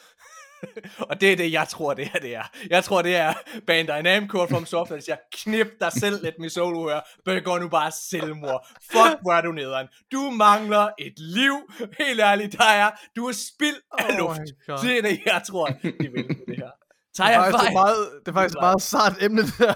og 1.10 1.22
det 1.22 1.32
er 1.32 1.36
det, 1.36 1.52
jeg 1.52 1.68
tror, 1.68 1.94
det 1.94 2.08
her 2.08 2.20
det 2.20 2.36
er. 2.36 2.44
Jeg 2.70 2.84
tror, 2.84 3.02
det 3.02 3.16
er 3.16 3.34
Bandai 3.68 4.02
Namco 4.02 4.46
from 4.46 4.66
Software, 4.66 4.98
der 5.00 5.04
siger, 5.04 5.18
knip 5.32 5.68
dig 5.80 5.92
selv, 5.92 6.24
let 6.24 6.34
me 6.40 6.50
solo 6.50 6.88
her, 6.90 7.02
begå 7.26 7.58
nu 7.58 7.70
bare 7.70 7.92
selvmord. 7.92 8.68
Fuck, 8.92 9.22
hvor 9.22 9.34
er 9.34 9.42
du 9.42 9.52
nederen. 9.52 9.88
Du 10.12 10.30
mangler 10.30 10.90
et 11.00 11.20
liv. 11.20 11.54
Helt 12.00 12.20
ærligt, 12.20 12.58
der 12.58 12.66
er, 12.66 12.92
du 13.16 13.28
er 13.28 13.32
spild 13.32 13.82
af 14.00 14.06
Oh 14.10 14.18
luft. 14.18 14.40
det 14.84 14.98
er 14.98 15.02
det, 15.02 15.22
jeg 15.26 15.42
tror, 15.48 15.68
de 15.68 16.12
vil 16.14 16.28
med 16.28 16.46
det 16.48 16.56
her. 16.58 16.72
Det 17.12 17.18
Tager 17.18 17.30
er 17.30 17.44
jeg 17.44 17.52
faktisk, 17.54 17.74
meget, 17.74 17.96
det 18.20 18.28
er 18.28 18.34
faktisk 18.34 18.56
et 18.58 18.62
meget 18.62 18.82
sart 18.82 19.14
emne, 19.22 19.42
det 19.42 19.54
der. 19.60 19.74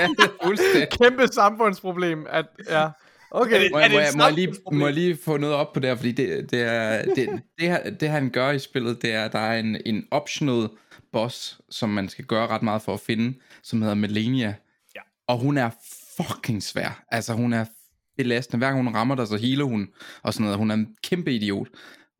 Ja, 0.00 0.06
det 0.06 0.24
er 0.24 0.44
fuldstændig. 0.46 0.88
Kæmpe 1.02 1.26
samfundsproblem. 1.28 2.26
At, 2.30 2.46
ja. 2.70 2.88
Okay. 3.30 3.54
Er 3.54 3.58
det- 3.58 3.70
Må 3.72 3.78
jeg, 3.78 3.90
må, 3.90 3.98
et 3.98 4.02
jeg, 4.02 4.12
må, 4.16 4.24
jeg 4.24 4.32
lige, 4.32 4.54
må 4.72 4.84
jeg 4.86 4.94
lige 4.94 5.18
få 5.24 5.36
noget 5.36 5.54
op 5.54 5.72
på 5.72 5.80
det 5.80 5.88
her, 5.88 5.96
fordi 5.96 6.12
det, 6.12 6.50
det, 6.50 6.62
er, 6.62 7.02
det, 7.04 7.28
det, 7.58 7.68
her, 7.68 7.90
det 7.90 8.08
han 8.08 8.30
gør 8.30 8.50
i 8.50 8.58
spillet, 8.58 9.02
det 9.02 9.12
er, 9.14 9.24
at 9.24 9.32
der 9.32 9.38
er 9.38 9.58
en, 9.58 9.76
en 9.86 10.04
optional 10.10 10.68
boss, 11.12 11.60
som 11.70 11.88
man 11.88 12.08
skal 12.08 12.24
gøre 12.24 12.46
ret 12.46 12.62
meget 12.62 12.82
for 12.82 12.94
at 12.94 13.00
finde, 13.00 13.38
som 13.62 13.82
hedder 13.82 13.94
Melania. 13.94 14.54
Ja. 14.96 15.00
Og 15.28 15.38
hun 15.38 15.58
er 15.58 15.70
fucking 16.16 16.62
svær. 16.62 17.04
Altså 17.08 17.32
hun 17.32 17.52
er 17.52 17.64
belastende. 18.16 18.58
Hver 18.58 18.66
gang 18.66 18.84
hun 18.84 18.94
rammer 18.94 19.14
dig, 19.14 19.26
så 19.28 19.36
healer 19.36 19.64
hun, 19.64 19.88
og 20.22 20.34
sådan 20.34 20.44
noget. 20.44 20.58
Hun 20.58 20.70
er 20.70 20.74
en 20.74 20.88
kæmpe 21.04 21.32
idiot. 21.34 21.68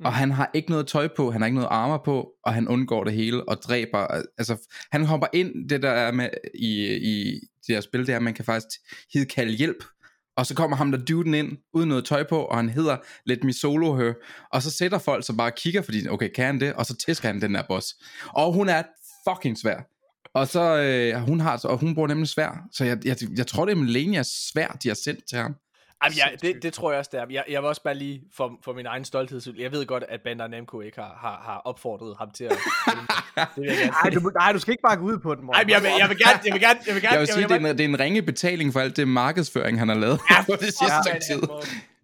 Mm. 0.05 0.07
Og 0.07 0.15
han 0.15 0.31
har 0.31 0.51
ikke 0.55 0.71
noget 0.71 0.87
tøj 0.87 1.09
på, 1.17 1.31
han 1.31 1.41
har 1.41 1.47
ikke 1.47 1.55
noget 1.55 1.69
armor 1.71 2.03
på, 2.05 2.29
og 2.45 2.55
han 2.55 2.69
undgår 2.69 3.05
det 3.05 3.13
hele 3.13 3.49
og 3.49 3.57
dræber. 3.57 3.99
Altså, 4.39 4.69
han 4.93 5.05
hopper 5.05 5.27
ind, 5.33 5.69
det 5.69 5.83
der 5.83 5.91
er 5.91 6.13
med 6.13 6.29
i, 6.55 6.97
i 6.97 7.41
det 7.67 7.75
her 7.75 7.81
spil, 7.81 8.01
det 8.01 8.13
er, 8.13 8.17
at 8.17 8.23
man 8.23 8.35
kan 8.35 8.45
faktisk 8.45 8.81
hidkalde 9.13 9.53
hjælp. 9.53 9.85
Og 10.37 10.47
så 10.47 10.55
kommer 10.55 10.77
ham 10.77 10.91
der 10.91 10.99
duden 10.99 11.35
ind, 11.35 11.49
uden 11.75 11.89
noget 11.89 12.05
tøj 12.05 12.25
på, 12.29 12.39
og 12.39 12.57
han 12.57 12.69
hedder 12.69 12.97
Let 13.27 13.45
Me 13.45 13.53
Solo 13.53 13.97
Her. 13.97 14.13
Og 14.53 14.63
så 14.63 14.71
sætter 14.71 14.99
folk 14.99 15.27
så 15.27 15.37
bare 15.37 15.51
og 15.51 15.55
kigger, 15.57 15.83
fordi, 15.83 16.09
okay, 16.09 16.29
kan 16.35 16.45
han 16.47 16.61
det? 16.61 16.73
Og 16.73 16.87
så 16.87 16.97
tæsker 16.97 17.29
han 17.29 17.41
den 17.41 17.55
der 17.55 17.63
boss. 17.69 17.95
Og 18.29 18.53
hun 18.53 18.69
er 18.69 18.83
fucking 19.29 19.59
svær. 19.59 19.81
Og 20.35 20.49
så, 20.49 20.77
øh, 20.77 21.21
hun 21.21 21.41
har, 21.41 21.61
og 21.65 21.79
hun 21.79 21.95
bruger 21.95 22.09
nemlig 22.09 22.29
svær. 22.29 22.67
Så 22.73 22.85
jeg, 22.85 22.99
jeg, 23.05 23.17
jeg 23.37 23.47
tror, 23.47 23.65
det 23.65 23.73
er 23.73 23.77
Melania 23.77 24.23
svær, 24.23 24.79
de 24.83 24.89
har 24.89 24.95
sendt 24.95 25.29
til 25.29 25.39
ham. 25.39 25.55
Jamen, 26.05 26.39
ja, 26.43 26.49
det, 26.49 26.63
det 26.63 26.73
tror 26.73 26.91
jeg 26.91 26.99
også, 26.99 27.11
det 27.13 27.21
er. 27.21 27.27
Jeg, 27.31 27.45
jeg 27.49 27.63
vil 27.63 27.69
også 27.69 27.83
bare 27.83 27.95
lige, 27.95 28.23
for, 28.37 28.59
for 28.65 28.73
min 28.73 28.87
egen 28.87 29.05
stolthed, 29.05 29.41
jeg 29.59 29.73
ved 29.73 29.87
godt, 29.87 30.05
at 30.09 30.21
Bandai 30.21 30.49
Namco 30.49 30.81
ikke 30.81 31.01
har, 31.01 31.19
har, 31.21 31.43
har 31.45 31.63
opfordret 31.65 32.17
ham 32.19 32.31
til 32.31 32.45
at... 32.45 32.53
vil 33.57 33.67
Nej, 33.67 34.11
du, 34.11 34.31
nej, 34.35 34.53
du 34.53 34.59
skal 34.59 34.73
ikke 34.73 34.83
bare 34.83 34.97
gå 34.97 35.05
ud 35.05 35.19
på 35.19 35.35
den, 35.35 35.45
Morten. 35.45 35.59
Ej, 35.59 35.65
men 35.65 35.71
jeg 35.71 35.83
vil, 35.83 35.91
jeg 35.99 36.09
vil 36.09 36.19
gerne, 36.19 36.41
jeg 36.45 36.53
vil 36.53 36.61
gerne, 36.61 36.81
jeg 36.87 36.95
vil 36.95 37.03
gerne... 37.03 37.13
Jeg 37.13 37.21
vil 37.21 37.29
sige, 37.29 37.41
jeg 37.41 37.49
det 37.49 37.55
er, 37.55 37.71
en, 37.71 37.79
det 37.79 37.85
er 37.85 37.89
en 37.89 38.01
ringe 38.01 38.23
betaling 38.23 38.73
for 38.73 38.81
alt 38.81 38.97
det 38.97 39.09
markedsføring, 39.09 39.79
han 39.79 39.89
har 39.89 39.97
lavet 39.97 40.21
Ja, 40.31 40.45
på 40.53 40.57
det 40.61 40.61
sidste 40.61 40.85
ja, 40.85 41.03
stykke 41.03 41.21
tid. 41.31 41.49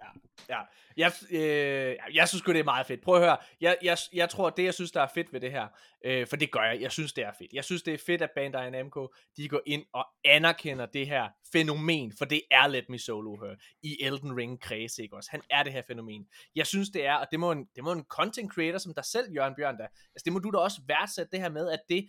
Ja, 0.01 0.55
ja. 0.55 0.61
Jeg, 1.01 1.13
øh, 1.31 1.97
jeg 2.15 2.29
synes 2.29 2.43
godt 2.43 2.55
det 2.55 2.61
er 2.61 2.65
meget 2.65 2.87
fedt. 2.87 3.03
Prøv 3.03 3.15
at 3.15 3.21
høre. 3.21 3.37
Jeg, 3.61 3.77
jeg, 3.83 3.99
jeg 4.13 4.31
tror, 4.31 4.51
det 4.51 4.65
jeg 4.65 4.75
synes, 4.75 4.93
der 4.93 5.03
er 5.03 5.09
fedt 5.15 5.33
ved 5.33 5.41
det 5.41 5.51
her, 5.51 5.67
øh, 6.05 6.27
for 6.27 6.37
det 6.37 6.51
gør 6.51 6.63
jeg, 6.63 6.81
jeg 6.81 6.93
synes, 6.93 7.13
det 7.13 7.25
er 7.25 7.33
fedt. 7.39 7.53
Jeg 7.53 7.65
synes, 7.65 7.83
det 7.83 7.95
er 7.95 7.99
fedt, 8.07 8.23
at 8.23 8.31
Bandai 8.35 8.71
Namco, 8.71 9.09
de 9.37 9.49
går 9.49 9.61
ind 9.67 9.85
og 9.93 10.07
anerkender 10.25 10.87
det 10.87 11.07
her 11.07 11.29
fænomen, 11.53 12.13
for 12.19 12.25
det 12.25 12.43
er 12.51 12.67
Let 12.67 12.89
Me 12.89 12.99
Solo 12.99 13.37
her, 13.37 13.57
i 13.83 13.97
Elden 14.01 14.37
Ring 14.37 14.61
kreds, 14.61 14.99
ikke 14.99 15.17
også? 15.17 15.31
Han 15.31 15.43
er 15.51 15.63
det 15.63 15.73
her 15.73 15.83
fænomen. 15.87 16.27
Jeg 16.55 16.67
synes, 16.67 16.89
det 16.91 17.07
er, 17.07 17.15
og 17.15 17.27
det 17.31 17.41
må 17.41 17.53
en, 17.53 17.67
det 17.77 17.85
må 17.85 17.93
en 17.93 18.05
content 18.05 18.53
creator 18.53 18.79
som 18.79 18.95
dig 18.95 19.05
selv, 19.05 19.33
Jørgen 19.35 19.55
Bjørn, 19.55 19.77
da, 19.77 19.83
altså 19.83 20.23
det 20.25 20.33
må 20.33 20.39
du 20.39 20.51
da 20.51 20.59
også 20.59 20.81
værdsætte 20.87 21.31
det 21.33 21.41
her 21.41 21.51
med, 21.51 21.71
at 21.71 21.81
det 21.89 22.09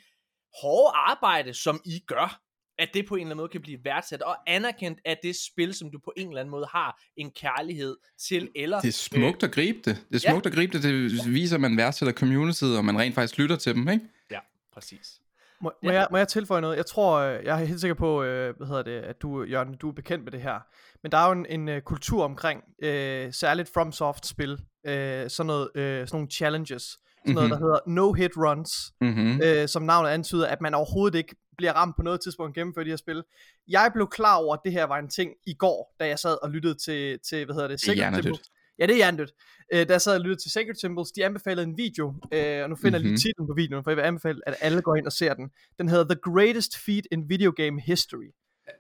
hårde 0.61 0.93
arbejde, 0.95 1.53
som 1.53 1.81
I 1.85 1.99
gør, 2.07 2.41
at 2.81 2.89
det 2.93 3.05
på 3.07 3.15
en 3.15 3.21
eller 3.21 3.27
anden 3.31 3.37
måde 3.37 3.49
kan 3.49 3.61
blive 3.61 3.79
værdsat 3.83 4.21
og 4.21 4.35
anerkendt 4.47 4.99
af 5.05 5.17
det 5.23 5.35
spil, 5.35 5.73
som 5.73 5.91
du 5.91 5.99
på 5.99 6.13
en 6.17 6.27
eller 6.27 6.39
anden 6.39 6.51
måde 6.51 6.67
har 6.71 7.01
en 7.17 7.31
kærlighed 7.31 7.97
til, 8.27 8.49
eller... 8.55 8.79
Det 8.79 8.87
er 8.87 8.91
smukt 8.91 9.43
at 9.43 9.51
gribe 9.51 9.79
det. 9.85 10.05
Det 10.11 10.25
er 10.25 10.31
smukt 10.31 10.45
at 10.45 10.53
gribe 10.53 10.73
det. 10.73 10.83
Det 10.83 11.33
viser, 11.33 11.55
at 11.55 11.61
man 11.61 11.77
værdsætter 11.77 12.13
communityet, 12.13 12.77
og 12.77 12.85
man 12.85 12.99
rent 12.99 13.15
faktisk 13.15 13.37
lytter 13.37 13.55
til 13.55 13.75
dem, 13.75 13.89
ikke? 13.89 14.05
Ja, 14.31 14.39
præcis. 14.73 15.19
Må, 15.61 15.71
må, 15.83 15.91
jeg, 15.91 16.07
må 16.11 16.17
jeg 16.17 16.27
tilføje 16.27 16.61
noget? 16.61 16.77
Jeg 16.77 16.85
tror, 16.85 17.19
øh, 17.19 17.45
jeg 17.45 17.61
er 17.61 17.65
helt 17.65 17.81
sikker 17.81 17.95
på, 17.95 18.23
øh, 18.23 18.57
hvad 18.57 18.67
hedder 18.67 18.83
det, 18.83 18.99
at 18.99 19.21
du, 19.21 19.43
Jørgen, 19.43 19.77
du 19.77 19.89
er 19.89 19.93
bekendt 19.93 20.23
med 20.23 20.31
det 20.31 20.41
her. 20.41 20.59
Men 21.03 21.11
der 21.11 21.17
er 21.17 21.25
jo 21.25 21.31
en, 21.31 21.45
en 21.49 21.69
uh, 21.69 21.79
kultur 21.79 22.23
omkring, 22.23 22.63
øh, 22.83 23.33
særligt 23.33 23.69
FromSoft-spil, 23.73 24.51
øh, 24.85 25.29
sådan, 25.29 25.47
noget, 25.47 25.69
øh, 25.75 25.83
sådan 25.83 26.07
nogle 26.13 26.27
challenges, 26.31 26.83
sådan 26.83 26.97
mm-hmm. 27.25 27.35
noget, 27.35 27.51
der 27.51 27.57
hedder 27.57 27.79
no-hit 27.87 28.37
runs, 28.37 28.71
Mm-hmm. 29.01 29.41
øh, 29.43 29.67
som 29.67 29.83
navnet 29.83 30.09
antyder, 30.09 30.47
at 30.47 30.61
man 30.61 30.73
overhovedet 30.73 31.17
ikke 31.17 31.35
bliver 31.61 31.73
ramt 31.73 31.95
på 31.95 32.01
noget 32.03 32.21
tidspunkt 32.21 32.55
gennemføre 32.55 32.85
de 32.85 32.89
her 32.89 32.95
spil. 32.97 33.23
Jeg 33.67 33.91
blev 33.93 34.07
klar 34.07 34.35
over, 34.35 34.53
at 34.55 34.59
det 34.65 34.71
her 34.71 34.83
var 34.83 34.97
en 34.97 35.09
ting 35.09 35.31
i 35.47 35.53
går, 35.53 35.95
da 35.99 36.07
jeg 36.07 36.19
sad 36.19 36.37
og 36.43 36.49
lyttede 36.49 36.75
til, 36.85 37.19
til 37.29 37.45
hvad 37.45 37.55
hedder 37.55 37.67
det, 37.67 37.81
Det 37.81 37.89
er 37.89 37.93
hjernedødt. 37.93 38.25
Temple. 38.25 38.43
Ja, 38.79 38.85
det 38.85 38.91
er 38.93 38.97
hjernedødt. 38.97 39.31
Øh, 39.73 39.87
da 39.87 39.93
jeg 39.93 40.01
sad 40.01 40.15
og 40.15 40.21
lyttede 40.21 40.41
til 40.41 40.51
Sacred 40.51 40.75
Temples, 40.81 41.11
de 41.11 41.25
anbefalede 41.25 41.63
en 41.63 41.77
video, 41.77 42.13
øh, 42.33 42.63
og 42.63 42.69
nu 42.69 42.75
finder 42.75 42.99
jeg 42.99 43.03
Mhm. 43.05 43.09
lige 43.09 43.17
titlen 43.17 43.47
på 43.47 43.53
videoen, 43.57 43.83
for 43.83 43.91
jeg 43.91 43.97
vil 43.97 44.03
anbefale, 44.03 44.39
at 44.47 44.55
alle 44.61 44.81
går 44.81 44.95
ind 44.95 45.05
og 45.05 45.11
ser 45.11 45.33
den. 45.33 45.49
Den 45.79 45.89
hedder 45.89 46.03
The 46.15 46.19
Greatest 46.33 46.77
Feat 46.77 47.03
in 47.11 47.29
Video 47.29 47.53
Game 47.55 47.81
History. 47.81 48.29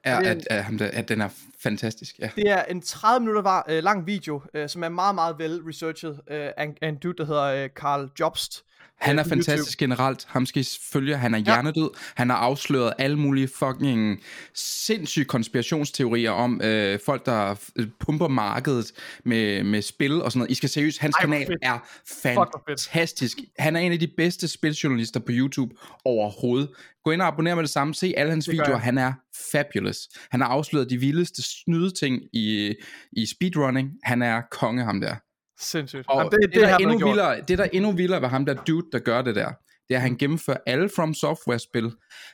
Er, 0.03 0.17
at, 0.17 0.47
at, 0.49 0.65
der- 0.79 0.89
at 0.93 1.09
den 1.09 1.21
er 1.21 1.29
fantastisk, 1.63 2.19
ja. 2.19 2.29
Det 2.35 2.49
er 2.49 2.63
en 2.63 2.81
30 2.81 3.19
minutter 3.19 3.41
var, 3.41 3.65
øh, 3.69 3.83
lang 3.83 4.07
video, 4.07 4.41
øh, 4.53 4.69
som 4.69 4.83
er 4.83 4.89
meget, 4.89 5.15
meget 5.15 5.37
vel 5.39 5.61
researchet 5.67 6.11
øh, 6.31 6.49
af, 6.57 6.63
en, 6.63 6.77
af 6.81 6.89
en 6.89 6.95
dude, 6.97 7.17
der 7.17 7.25
hedder 7.25 7.43
øh, 7.43 7.69
Carl 7.69 8.09
Jobst. 8.19 8.63
Han 9.01 9.19
er 9.19 9.23
fantastisk 9.23 9.77
generelt. 9.77 10.25
Ham 10.27 10.45
skal 10.45 10.61
I 10.61 10.65
følge. 10.93 11.17
Han 11.17 11.33
er 11.33 11.37
hjernedød. 11.37 11.89
Han 12.15 12.29
har 12.29 12.37
afsløret 12.37 12.93
alle 12.97 13.19
mulige 13.19 13.47
fucking 13.47 14.19
sindssyge 14.53 15.25
konspirationsteorier 15.25 16.31
om 16.31 16.61
øh, 16.63 16.99
folk, 17.05 17.25
der 17.25 17.55
øh, 17.75 17.87
pumper 17.99 18.27
markedet 18.27 18.91
med, 19.25 19.63
med 19.63 19.81
spil 19.81 20.21
og 20.21 20.31
sådan 20.31 20.39
noget. 20.39 20.51
I 20.51 20.55
skal 20.55 20.69
seriøst, 20.69 20.99
hans 20.99 21.15
Ej, 21.15 21.21
kanal 21.21 21.47
fedt. 21.47 21.59
er 21.61 21.79
fantastisk. 22.23 23.37
Han 23.59 23.75
er 23.75 23.79
en 23.79 23.91
af 23.91 23.99
de 23.99 24.07
bedste 24.17 24.47
spiljournalister 24.47 25.19
på 25.19 25.31
YouTube 25.31 25.75
overhovedet. 26.05 26.69
Gå 27.03 27.11
ind 27.11 27.21
og 27.21 27.27
abonner 27.27 27.55
med 27.55 27.63
det 27.63 27.71
samme. 27.71 27.93
Se 27.93 28.13
alle 28.17 28.31
hans 28.31 28.45
Det 28.45 28.51
videoer. 28.51 28.77
Han 28.77 28.97
er 28.97 29.13
fabulous. 29.51 29.97
Han 30.31 30.41
har 30.41 30.47
afsløret 30.47 30.89
de 30.89 30.97
vildeste 30.97 31.41
snydeting 31.41 32.21
i, 32.33 32.75
i 33.11 33.25
speedrunning. 33.25 33.91
Han 34.03 34.21
er 34.21 34.41
konge, 34.51 34.83
ham 34.83 35.01
der. 35.01 35.15
Sindssygt. 35.61 36.05
Og 36.09 36.17
Jamen, 36.17 36.31
det, 36.31 36.39
det, 36.41 36.53
det 36.53 36.61
der 36.61 36.67
er 36.67 36.77
endnu 36.77 37.07
vildere, 37.07 37.41
det, 37.41 37.57
der 37.57 37.63
er 37.63 37.69
endnu 37.73 37.91
vildere 37.91 38.21
ved 38.21 38.29
ham 38.29 38.45
der 38.45 38.53
dude, 38.53 38.87
der 38.91 38.99
gør 38.99 39.21
det 39.21 39.35
der, 39.35 39.51
det 39.89 39.95
er, 39.95 39.99
at 39.99 40.01
han 40.01 40.17
gennemfører 40.17 40.57
alle 40.65 40.89
From 40.95 41.13
Software-spil, 41.13 41.91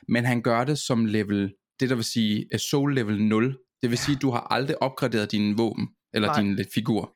men 0.08 0.24
han 0.24 0.42
gør 0.42 0.64
det 0.64 0.78
som 0.78 1.04
level, 1.04 1.52
det 1.80 1.90
der 1.90 1.94
vil 1.94 2.04
sige 2.04 2.58
Soul 2.58 2.94
level 2.94 3.22
0. 3.22 3.58
Det 3.82 3.90
vil 3.90 3.98
sige, 3.98 4.16
at 4.16 4.22
du 4.22 4.30
har 4.30 4.46
aldrig 4.50 4.82
opgraderet 4.82 5.32
dine 5.32 5.56
våben, 5.56 5.88
eller 6.14 6.28
Nej. 6.28 6.40
din 6.40 6.64
figur. 6.74 7.14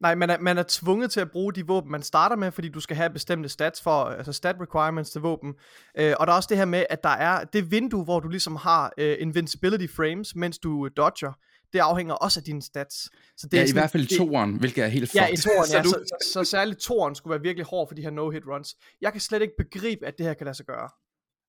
Nej, 0.00 0.14
man 0.14 0.30
er, 0.30 0.38
man 0.38 0.58
er 0.58 0.64
tvunget 0.68 1.10
til 1.10 1.20
at 1.20 1.30
bruge 1.30 1.52
de 1.52 1.66
våben, 1.66 1.90
man 1.90 2.02
starter 2.02 2.36
med, 2.36 2.52
fordi 2.52 2.68
du 2.68 2.80
skal 2.80 2.96
have 2.96 3.10
bestemte 3.10 3.48
stats 3.48 3.82
for, 3.82 4.04
altså 4.04 4.32
stat 4.32 4.56
requirements 4.60 5.10
til 5.10 5.20
våben. 5.20 5.54
Øh, 5.98 6.14
og 6.20 6.26
der 6.26 6.32
er 6.32 6.36
også 6.36 6.46
det 6.50 6.56
her 6.56 6.64
med, 6.64 6.84
at 6.90 7.02
der 7.02 7.08
er 7.08 7.44
det 7.44 7.70
vindue, 7.70 8.04
hvor 8.04 8.20
du 8.20 8.28
ligesom 8.28 8.56
har 8.56 8.92
øh, 8.98 9.16
invincibility 9.20 9.94
frames, 9.96 10.36
mens 10.36 10.58
du 10.58 10.86
øh, 10.86 10.90
dodger. 10.96 11.32
Det 11.74 11.80
afhænger 11.80 12.14
også 12.14 12.40
af 12.40 12.44
dine 12.44 12.62
stats. 12.62 12.94
Så 13.02 13.10
det 13.42 13.50
Det 13.52 13.56
er 13.56 13.60
er 13.60 13.64
i 13.64 13.68
sådan- 13.68 13.80
hvert 13.82 13.90
fald 13.90 14.06
det- 14.08 14.18
toeren, 14.18 14.54
hvilket 14.54 14.84
er 14.84 14.88
helt 14.88 15.14
Ja, 15.14 15.26
fucked. 15.26 15.38
i 15.38 15.42
toren, 15.42 15.66
så 15.72 15.76
ja. 15.76 15.82
du, 15.82 15.88
Så, 15.88 16.04
så, 16.22 16.32
så 16.32 16.44
særligt 16.44 16.80
toren 16.80 17.14
skulle 17.14 17.30
være 17.32 17.42
virkelig 17.42 17.66
hård 17.66 17.88
for 17.88 17.94
de 17.94 18.02
her 18.02 18.10
no-hit 18.10 18.42
runs. 18.48 18.76
Jeg 19.00 19.12
kan 19.12 19.20
slet 19.20 19.42
ikke 19.42 19.54
begribe, 19.58 20.06
at 20.06 20.18
det 20.18 20.26
her 20.26 20.34
kan 20.34 20.44
lade 20.44 20.56
sig 20.56 20.66
gøre. 20.66 20.88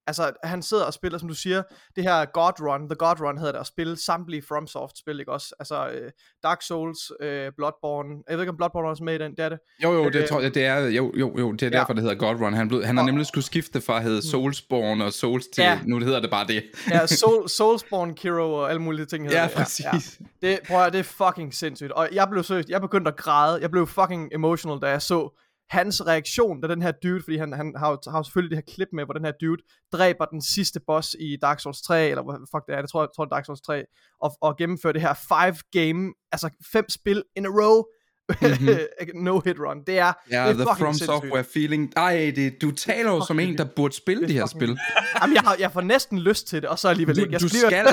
Altså, 0.07 0.31
han 0.43 0.61
sidder 0.61 0.83
og 0.83 0.93
spiller, 0.93 1.19
som 1.19 1.27
du 1.27 1.33
siger, 1.33 1.63
det 1.95 2.03
her 2.03 2.25
God 2.25 2.53
Run, 2.61 2.89
The 2.89 2.95
God 2.95 3.21
Run 3.21 3.37
hedder 3.37 3.51
det, 3.51 3.59
at 3.59 3.67
spille 3.67 3.97
samtlige 4.05 4.43
FromSoft-spil, 4.47 5.19
ikke 5.19 5.31
også? 5.31 5.55
Altså, 5.59 5.87
øh, 5.89 6.11
Dark 6.43 6.61
Souls, 6.61 6.97
øh, 7.21 7.51
Bloodborne, 7.57 8.09
jeg 8.29 8.37
ved 8.37 8.43
ikke, 8.43 8.49
om 8.51 8.57
Bloodborne 8.57 8.87
er 8.87 8.89
også 8.89 9.03
med 9.03 9.15
i 9.15 9.17
den, 9.17 9.31
det 9.31 9.39
er 9.39 9.49
det. 9.49 9.59
jo, 9.83 9.93
jo, 9.93 10.05
det 10.09 10.15
Øh, 10.15 10.27
tror 10.27 10.41
jeg, 10.41 10.53
det 10.55 10.65
er, 10.65 10.77
jo, 10.79 11.13
jo, 11.15 11.35
jo, 11.39 11.51
det 11.51 11.63
er 11.63 11.69
ja. 11.71 11.77
derfor, 11.79 11.93
det 11.93 12.03
hedder 12.03 12.15
God 12.15 12.35
Run. 12.41 12.53
Han, 12.53 12.67
blev, 12.67 12.83
han 12.85 12.97
har 12.97 13.03
Og- 13.03 13.07
nemlig 13.07 13.25
skulle 13.25 13.45
skifte 13.45 13.81
fra 13.81 13.97
at 13.97 14.03
hedde 14.03 14.29
Soulsborne 14.29 15.05
og 15.05 15.13
Souls 15.13 15.47
til, 15.47 15.61
Ja. 15.63 15.79
nu 15.85 15.99
hedder 15.99 16.19
det 16.19 16.29
bare 16.29 16.47
det. 16.47 16.63
Ja, 16.89 17.05
Soul, 17.21 17.49
Soulspawn, 17.49 18.13
Kiro 18.15 18.53
og 18.53 18.69
alle 18.69 18.81
mulige 18.81 19.05
ting 19.05 19.25
hedder 19.25 19.41
Ja, 19.41 19.47
det. 19.47 19.55
præcis. 19.55 20.19
Det, 20.41 20.59
prøv 20.67 20.83
at, 20.83 20.93
det 20.93 20.99
er 20.99 21.03
fucking 21.03 21.53
sindssygt. 21.53 21.91
Og 21.91 22.09
jeg 22.11 22.27
blev 22.31 22.43
seriøst, 22.43 22.69
jeg 22.69 22.81
begyndte 22.81 23.09
at 23.11 23.17
græde. 23.17 23.61
Jeg 23.61 23.71
blev 23.71 23.87
fucking 23.87 24.29
emotional, 24.33 24.79
da 24.81 24.87
jeg 24.87 25.01
så 25.01 25.37
hans 25.69 26.07
reaktion, 26.07 26.61
da 26.61 26.67
den 26.67 26.81
her 26.81 26.91
dude, 27.03 27.21
fordi 27.23 27.37
han, 27.37 27.53
han 27.53 27.73
har, 27.77 27.89
jo, 27.89 27.97
har 28.11 28.19
jo 28.19 28.23
selvfølgelig 28.23 28.57
det 28.57 28.63
her 28.67 28.73
klip 28.75 28.87
med, 28.93 29.05
hvor 29.05 29.13
den 29.13 29.25
her 29.25 29.31
dude 29.41 29.61
dræber 29.93 30.25
den 30.25 30.41
sidste 30.41 30.79
boss 30.87 31.15
i 31.19 31.37
Dark 31.41 31.59
Souls 31.59 31.81
3, 31.81 32.09
eller 32.09 32.23
hvad 32.23 32.35
fuck 32.51 32.67
det 32.67 32.75
er, 32.75 32.81
det 32.81 32.89
tror 32.89 33.01
jeg, 33.01 33.09
tror, 33.15 33.25
det 33.25 33.31
er 33.31 33.35
Dark 33.35 33.45
Souls 33.45 33.61
3, 33.61 33.83
og, 34.21 34.37
og 34.41 34.57
gennemfører 34.57 34.93
det 34.93 35.01
her 35.01 35.13
five 35.13 35.57
game, 35.71 36.13
altså 36.31 36.49
fem 36.73 36.89
spil 36.89 37.23
in 37.35 37.45
a 37.45 37.49
row, 37.49 37.83
mm-hmm. 38.29 39.23
no 39.25 39.39
hit 39.39 39.55
run. 39.59 39.83
Det 39.87 39.99
er, 39.99 40.13
Ja, 40.31 40.49
det 40.49 40.49
er 40.49 40.53
the 40.53 40.63
From 40.63 40.93
sindssygt. 40.93 41.05
Software 41.05 41.43
feeling. 41.43 41.93
Ej, 41.97 42.33
det, 42.35 42.61
du 42.61 42.71
taler 42.71 43.11
jo 43.11 43.25
som 43.25 43.39
en, 43.39 43.57
der 43.57 43.65
burde 43.75 43.95
spille 43.95 44.27
de 44.27 44.33
her 44.33 44.45
spil. 44.45 44.77
Jamen, 45.21 45.35
jeg, 45.35 45.43
har, 45.43 45.55
jeg 45.59 45.71
får 45.71 45.81
næsten 45.81 46.19
lyst 46.19 46.47
til 46.47 46.61
det, 46.61 46.69
og 46.69 46.79
så 46.79 46.87
alligevel 46.87 47.19
ikke. 47.19 47.31
Jeg 47.31 47.41
du 47.41 47.49
skal. 47.49 47.87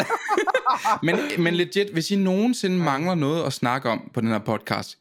men, 1.07 1.17
men 1.39 1.55
legit, 1.55 1.93
hvis 1.93 2.11
I 2.11 2.17
nogensinde 2.17 2.79
mangler 2.79 3.15
noget 3.15 3.45
at 3.45 3.53
snakke 3.53 3.91
om 3.91 4.11
på 4.15 4.21
den 4.21 4.29
her 4.29 4.39
podcast, 4.39 4.99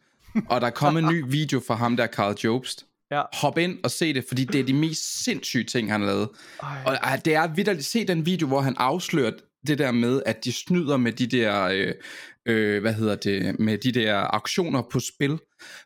og 0.49 0.61
der 0.61 0.67
er 0.67 0.71
kommet 0.71 1.03
en 1.03 1.09
ny 1.09 1.23
video 1.27 1.61
fra 1.67 1.75
ham 1.75 1.97
der, 1.97 2.07
Carl 2.07 2.35
Jobst, 2.43 2.85
Ja. 3.11 3.21
hop 3.33 3.57
ind 3.57 3.79
og 3.83 3.91
se 3.91 4.13
det, 4.13 4.25
fordi 4.27 4.45
det 4.45 4.59
er 4.59 4.63
de 4.63 4.73
mest 4.73 5.23
sindssyge 5.23 5.63
ting, 5.63 5.91
han 5.91 6.01
har 6.01 6.07
lavet. 6.07 6.29
Ej. 6.63 6.83
Og 6.85 6.93
ej, 6.93 7.15
det 7.25 7.35
er 7.35 7.47
vidderligt, 7.55 7.85
se 7.85 8.07
den 8.07 8.25
video, 8.25 8.47
hvor 8.47 8.61
han 8.61 8.75
afslører 8.77 9.31
det 9.67 9.77
der 9.77 9.91
med, 9.91 10.21
at 10.25 10.43
de 10.45 10.53
snyder 10.53 10.97
med 10.97 11.11
de 11.11 11.27
der, 11.27 11.63
øh, 11.63 11.93
øh, 12.45 12.81
hvad 12.81 12.93
hedder 12.93 13.15
det, 13.15 13.59
med 13.59 13.77
de 13.77 13.91
der 13.91 14.15
auktioner 14.15 14.81
på 14.91 14.99
spil. 14.99 15.39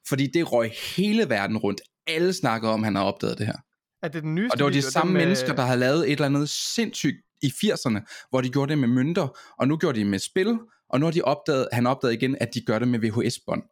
Fordi 0.07 0.27
det 0.33 0.51
røg 0.51 0.71
hele 0.97 1.29
verden 1.29 1.57
rundt. 1.57 1.81
Alle 2.07 2.33
snakkede 2.33 2.71
om, 2.73 2.79
at 2.83 2.85
han 2.85 2.95
har 2.95 3.03
opdaget 3.03 3.37
det 3.37 3.45
her. 3.45 3.57
Er 4.03 4.07
det 4.07 4.23
den 4.23 4.35
nyeste 4.35 4.53
Og 4.53 4.57
det 4.57 4.63
var 4.63 4.69
de 4.69 4.75
video, 4.75 4.89
samme 4.89 5.13
med- 5.13 5.21
mennesker, 5.21 5.53
der 5.55 5.63
havde 5.63 5.79
lavet 5.79 6.05
et 6.05 6.11
eller 6.11 6.25
andet 6.25 6.49
sindssygt 6.49 7.15
i 7.41 7.47
80'erne, 7.47 8.27
hvor 8.29 8.41
de 8.41 8.49
gjorde 8.49 8.69
det 8.69 8.77
med 8.77 8.87
mønter, 8.87 9.27
og 9.59 9.67
nu 9.67 9.77
gjorde 9.77 9.95
de 9.95 9.99
det 10.03 10.09
med 10.09 10.19
spil, 10.19 10.57
og 10.89 10.99
nu 10.99 11.05
har 11.05 11.11
de 11.11 11.21
opdaget, 11.21 11.67
han 11.71 11.87
opdaget 11.87 12.13
igen, 12.13 12.37
at 12.41 12.49
de 12.53 12.61
gør 12.67 12.79
det 12.79 12.87
med 12.87 12.99
VHS-bånd. 12.99 13.63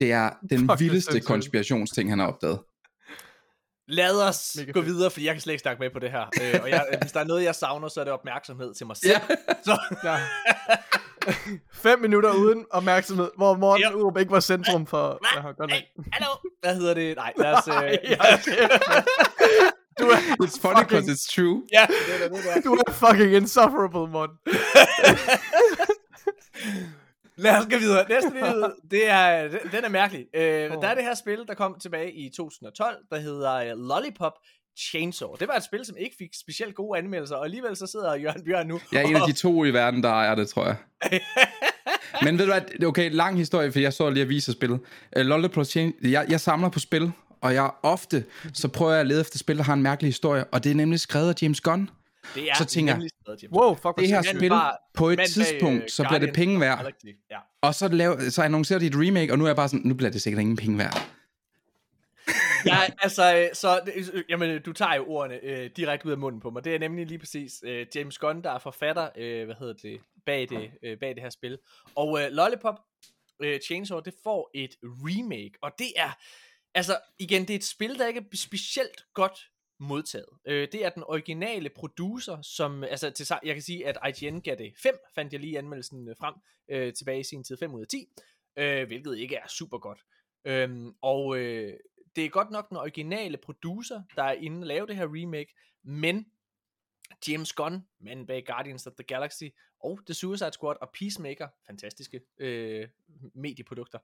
Det 0.00 0.12
er 0.12 0.30
den 0.50 0.58
Fuck, 0.58 0.60
det 0.60 0.70
er 0.70 0.76
vildeste 0.76 1.20
konspirationsting, 1.20 2.10
han 2.10 2.18
har 2.18 2.26
opdaget. 2.26 2.58
Lad 3.88 4.22
os 4.28 4.52
Mega 4.58 4.72
gå 4.72 4.80
fedt. 4.80 4.86
videre, 4.94 5.10
fordi 5.10 5.26
jeg 5.26 5.34
kan 5.34 5.40
slet 5.40 5.52
ikke 5.52 5.62
snakke 5.62 5.80
med 5.80 5.90
på 5.90 5.98
det 5.98 6.10
her. 6.10 6.20
Øh, 6.42 6.60
og 6.62 6.70
jeg, 6.70 6.86
hvis 7.02 7.12
der 7.12 7.20
er 7.20 7.24
noget, 7.24 7.44
jeg 7.44 7.54
savner, 7.54 7.88
så 7.88 8.00
er 8.00 8.04
det 8.04 8.12
opmærksomhed 8.12 8.74
til 8.74 8.86
mig 8.86 8.96
selv. 8.96 9.10
Ja. 9.10 9.20
Så, 9.64 9.78
Ja. 10.04 10.16
Fem 11.72 11.98
minutter 12.00 12.32
uden 12.32 12.64
opmærksomhed, 12.70 13.30
hvor 13.36 13.56
Morten 13.56 13.82
Ja. 13.82 13.94
Urup 13.94 14.18
ikke 14.18 14.32
var 14.32 14.40
centrum 14.40 14.86
for... 14.86 15.18
Ja, 15.36 15.40
godt 15.42 15.58
nok. 15.58 15.70
hey, 15.70 15.80
hallo, 16.12 16.26
hvad 16.62 16.74
hedder 16.76 16.94
det? 16.94 17.16
Nej, 17.16 17.32
lad 17.38 17.52
os... 17.52 17.68
Øh, 17.68 17.74
kæft, 17.90 18.46
mand. 18.48 19.04
du 20.00 20.04
er 20.06 20.16
It's 20.44 20.60
funny, 20.60 20.76
fucking, 20.76 20.88
because 20.88 21.10
it's 21.12 21.34
true. 21.34 21.62
ja, 21.72 21.86
det 22.08 22.24
er 22.24 22.28
det, 22.28 22.44
der. 22.44 22.60
du 22.60 22.72
er 22.74 22.92
fucking 22.92 23.32
insufferable, 23.34 24.06
Morten. 24.12 24.36
Lad 27.42 27.58
os 27.58 27.66
gå 27.70 27.78
videre. 27.78 28.06
Næste 28.08 28.30
nyhed, 28.30 28.64
det 28.90 29.10
er, 29.10 29.48
den- 29.72 29.84
er 29.84 29.88
mærkelig. 29.88 30.26
Øh, 30.36 30.42
Åh. 30.76 30.82
Der 30.82 30.88
er 30.88 30.94
det 30.94 31.04
her 31.04 31.14
spil, 31.14 31.38
der 31.48 31.54
kom 31.54 31.76
tilbage 31.82 32.12
i 32.12 32.28
2012, 32.28 32.96
der 33.10 33.18
hedder 33.18 33.54
øh, 33.54 33.88
Lollipop 33.88 34.32
Chainsaw. 34.90 35.34
Det 35.40 35.48
var 35.48 35.54
et 35.54 35.64
spil, 35.64 35.84
som 35.86 35.96
ikke 35.98 36.16
fik 36.18 36.28
specielt 36.40 36.74
gode 36.74 36.98
anmeldelser, 36.98 37.36
og 37.36 37.44
alligevel 37.44 37.76
så 37.76 37.86
sidder 37.86 38.14
Jørgen 38.14 38.44
Bjørn 38.44 38.66
nu. 38.66 38.80
Jeg 38.92 39.02
er 39.02 39.06
en 39.08 39.16
af 39.16 39.22
de 39.26 39.32
to 39.32 39.64
i 39.64 39.70
verden, 39.72 40.02
der 40.02 40.08
ejer 40.08 40.34
det, 40.34 40.48
tror 40.48 40.64
jeg. 40.66 40.76
Men 42.24 42.38
ved 42.38 42.46
du 42.46 42.52
hvad, 42.52 42.86
okay, 42.86 43.10
lang 43.12 43.38
historie, 43.38 43.72
for 43.72 43.78
jeg 43.78 43.92
så 43.92 44.10
lige 44.10 44.22
at 44.22 44.28
vise 44.28 44.52
spillet. 44.52 44.80
Uh, 45.16 45.22
Lollipop 45.22 45.64
Chain, 45.66 45.92
jeg, 46.02 46.26
jeg 46.28 46.40
samler 46.40 46.68
på 46.68 46.78
spil, 46.78 47.12
og 47.40 47.54
jeg 47.54 47.70
ofte, 47.82 48.24
så 48.54 48.68
prøver 48.68 48.92
jeg 48.92 49.00
at 49.00 49.06
lede 49.06 49.20
efter 49.20 49.38
spil, 49.38 49.56
der 49.56 49.62
har 49.62 49.74
en 49.74 49.82
mærkelig 49.82 50.08
historie, 50.08 50.44
og 50.44 50.64
det 50.64 50.70
er 50.72 50.74
nemlig 50.74 51.00
skrevet 51.00 51.28
af 51.28 51.42
James 51.42 51.60
Gunn. 51.60 51.90
Det 52.34 52.50
er 52.50 52.54
Så 52.54 52.64
tænker 52.64 52.96
jeg. 52.96 53.50
Wow, 53.52 53.74
fuck, 53.74 53.98
Det 53.98 54.08
her 54.08 54.22
spil, 54.22 54.52
på 54.94 55.08
et 55.08 55.16
bag, 55.16 55.26
tidspunkt, 55.26 55.82
øh, 55.82 55.88
så 55.88 56.04
bliver 56.08 56.18
det 56.18 56.34
penge 56.34 56.60
værd. 56.60 56.78
Galaxy. 56.78 57.06
Ja. 57.30 57.38
Og 57.62 57.74
så, 57.74 57.88
lav, 57.88 58.20
så 58.30 58.42
annoncerer 58.42 58.78
de 58.78 58.86
et 58.86 58.94
remake, 58.96 59.32
og 59.32 59.38
nu 59.38 59.44
er 59.44 59.48
jeg 59.48 59.56
bare 59.56 59.68
sådan, 59.68 59.86
nu 59.86 59.94
bliver 59.94 60.10
det 60.10 60.22
sikkert 60.22 60.40
ingen 60.40 60.56
penge 60.56 60.78
værd. 60.78 61.10
Ja, 62.66 62.78
altså, 62.98 63.36
øh, 63.36 63.48
så, 63.54 63.80
øh, 63.96 64.24
jamen, 64.28 64.62
du 64.62 64.72
tager 64.72 64.94
jo 64.94 65.04
ordene 65.08 65.44
øh, 65.44 65.70
direkte 65.76 66.06
ud 66.06 66.12
af 66.12 66.18
munden 66.18 66.40
på 66.40 66.50
mig. 66.50 66.64
Det 66.64 66.74
er 66.74 66.78
nemlig 66.78 67.06
lige 67.06 67.18
præcis 67.18 67.62
øh, 67.64 67.86
James 67.94 68.18
Gunn, 68.18 68.42
der 68.44 68.50
er 68.50 68.58
forfatter, 68.58 69.08
øh, 69.16 69.44
hvad 69.44 69.54
hedder 69.58 69.74
det, 69.82 70.00
bag 70.26 70.48
det, 70.48 70.70
øh, 70.82 70.98
bag 70.98 71.14
det 71.14 71.22
her 71.22 71.30
spil. 71.30 71.58
Og 71.94 72.22
øh, 72.22 72.28
Lollipop 72.30 72.80
øh, 73.42 73.60
Chainsaw, 73.60 74.00
det 74.00 74.14
får 74.22 74.50
et 74.54 74.76
remake, 74.82 75.52
og 75.62 75.70
det 75.78 75.92
er, 75.96 76.10
altså, 76.74 76.98
igen, 77.18 77.42
det 77.42 77.50
er 77.50 77.58
et 77.58 77.64
spil, 77.64 77.98
der 77.98 78.06
ikke 78.06 78.20
er 78.20 78.36
specielt 78.36 79.04
godt 79.14 79.50
modtaget. 79.80 80.28
Øh, 80.44 80.68
det 80.72 80.84
er 80.84 80.90
den 80.90 81.02
originale 81.06 81.68
producer, 81.68 82.42
som, 82.42 82.84
altså, 82.84 83.10
til, 83.10 83.26
jeg 83.44 83.54
kan 83.54 83.62
sige, 83.62 83.86
at 83.86 84.22
IGN 84.22 84.40
gav 84.40 84.56
det 84.56 84.72
5, 84.76 84.98
fandt 85.14 85.32
jeg 85.32 85.40
lige 85.40 85.58
anmeldelsen 85.58 86.08
øh, 86.08 86.16
frem, 86.16 86.34
øh, 86.68 86.92
tilbage 86.92 87.20
i 87.20 87.24
sin 87.24 87.44
tid, 87.44 87.56
5 87.56 87.74
ud 87.74 87.80
af 87.80 87.86
10, 87.86 88.08
øh, 88.56 88.86
hvilket 88.86 89.18
ikke 89.18 89.36
er 89.36 89.48
super 89.48 89.78
godt. 89.78 90.04
Øhm, 90.44 90.94
og 91.02 91.38
øh, 91.38 91.76
det 92.16 92.24
er 92.24 92.28
godt 92.28 92.50
nok 92.50 92.68
den 92.68 92.76
originale 92.76 93.36
producer, 93.36 94.02
der 94.16 94.22
er 94.22 94.32
inde 94.32 94.62
og 94.62 94.66
lave 94.66 94.86
det 94.86 94.96
her 94.96 95.08
remake, 95.10 95.54
men 95.82 96.26
James 97.28 97.52
Gunn, 97.52 97.86
manden 98.00 98.26
bag 98.26 98.44
Guardians 98.46 98.86
of 98.86 98.92
the 98.92 99.04
Galaxy, 99.04 99.44
og 99.80 100.00
The 100.06 100.14
Suicide 100.14 100.52
Squad 100.52 100.76
og 100.80 100.90
Peacemaker, 100.98 101.48
fantastiske 101.66 102.20
øh, 102.38 102.88
medieprodukter, 103.34 103.98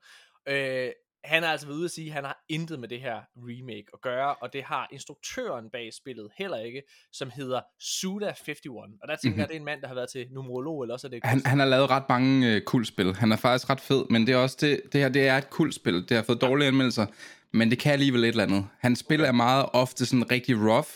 øh, 0.46 0.92
han 1.26 1.42
har 1.42 1.50
altså 1.50 1.66
været 1.66 1.76
ude 1.76 1.84
at 1.84 1.90
sige, 1.90 2.06
at 2.06 2.12
han 2.12 2.24
har 2.24 2.44
intet 2.48 2.80
med 2.80 2.88
det 2.88 3.00
her 3.00 3.20
remake 3.36 3.86
at 3.92 4.00
gøre, 4.00 4.34
og 4.34 4.52
det 4.52 4.62
har 4.62 4.88
instruktøren 4.92 5.70
bag 5.70 5.92
spillet 5.92 6.28
heller 6.38 6.56
ikke, 6.56 6.82
som 7.12 7.30
hedder 7.30 7.60
Suda51. 7.82 8.98
Og 9.02 9.08
der 9.08 9.16
tænker 9.16 9.28
mm-hmm. 9.28 9.38
jeg, 9.38 9.48
det 9.48 9.54
er 9.54 9.58
en 9.58 9.64
mand, 9.64 9.80
der 9.80 9.88
har 9.88 9.94
været 9.94 10.08
til 10.08 10.26
numerolog, 10.30 10.82
eller 10.82 10.94
også 10.94 11.06
er 11.06 11.10
det 11.10 11.20
Han, 11.24 11.42
han 11.44 11.58
har 11.58 11.66
lavet 11.66 11.90
ret 11.90 12.08
mange 12.08 12.54
øh, 12.54 12.60
kultspil. 12.60 13.14
Han 13.14 13.32
er 13.32 13.36
faktisk 13.36 13.70
ret 13.70 13.80
fed, 13.80 14.04
men 14.10 14.26
det 14.26 14.32
er 14.32 14.36
også 14.36 14.56
det, 14.60 14.80
det 14.92 15.00
her, 15.00 15.08
det 15.08 15.28
er 15.28 15.38
et 15.38 15.50
kultspil. 15.50 16.08
Det 16.08 16.16
har 16.16 16.22
fået 16.22 16.40
dårlige 16.40 16.68
anmeldelser, 16.68 17.06
men 17.52 17.70
det 17.70 17.78
kan 17.78 17.92
alligevel 17.92 18.24
et 18.24 18.28
eller 18.28 18.44
andet. 18.44 18.66
Hans 18.78 18.98
spil 18.98 19.20
er 19.20 19.32
meget 19.32 19.66
ofte 19.72 20.06
sådan 20.06 20.30
rigtig 20.30 20.56
rough, 20.56 20.88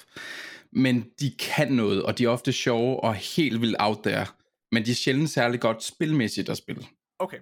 men 0.72 1.06
de 1.20 1.30
kan 1.38 1.72
noget, 1.72 2.02
og 2.02 2.18
de 2.18 2.24
er 2.24 2.28
ofte 2.28 2.52
sjove 2.52 3.04
og 3.04 3.14
helt 3.14 3.60
vildt 3.60 3.76
out 3.78 3.98
there. 4.04 4.26
Men 4.72 4.86
de 4.86 4.90
er 4.90 4.94
sjældent 4.94 5.30
særlig 5.30 5.60
godt 5.60 5.82
spilmæssigt 5.82 6.48
at 6.48 6.56
spille. 6.56 6.82
Okay. 7.18 7.38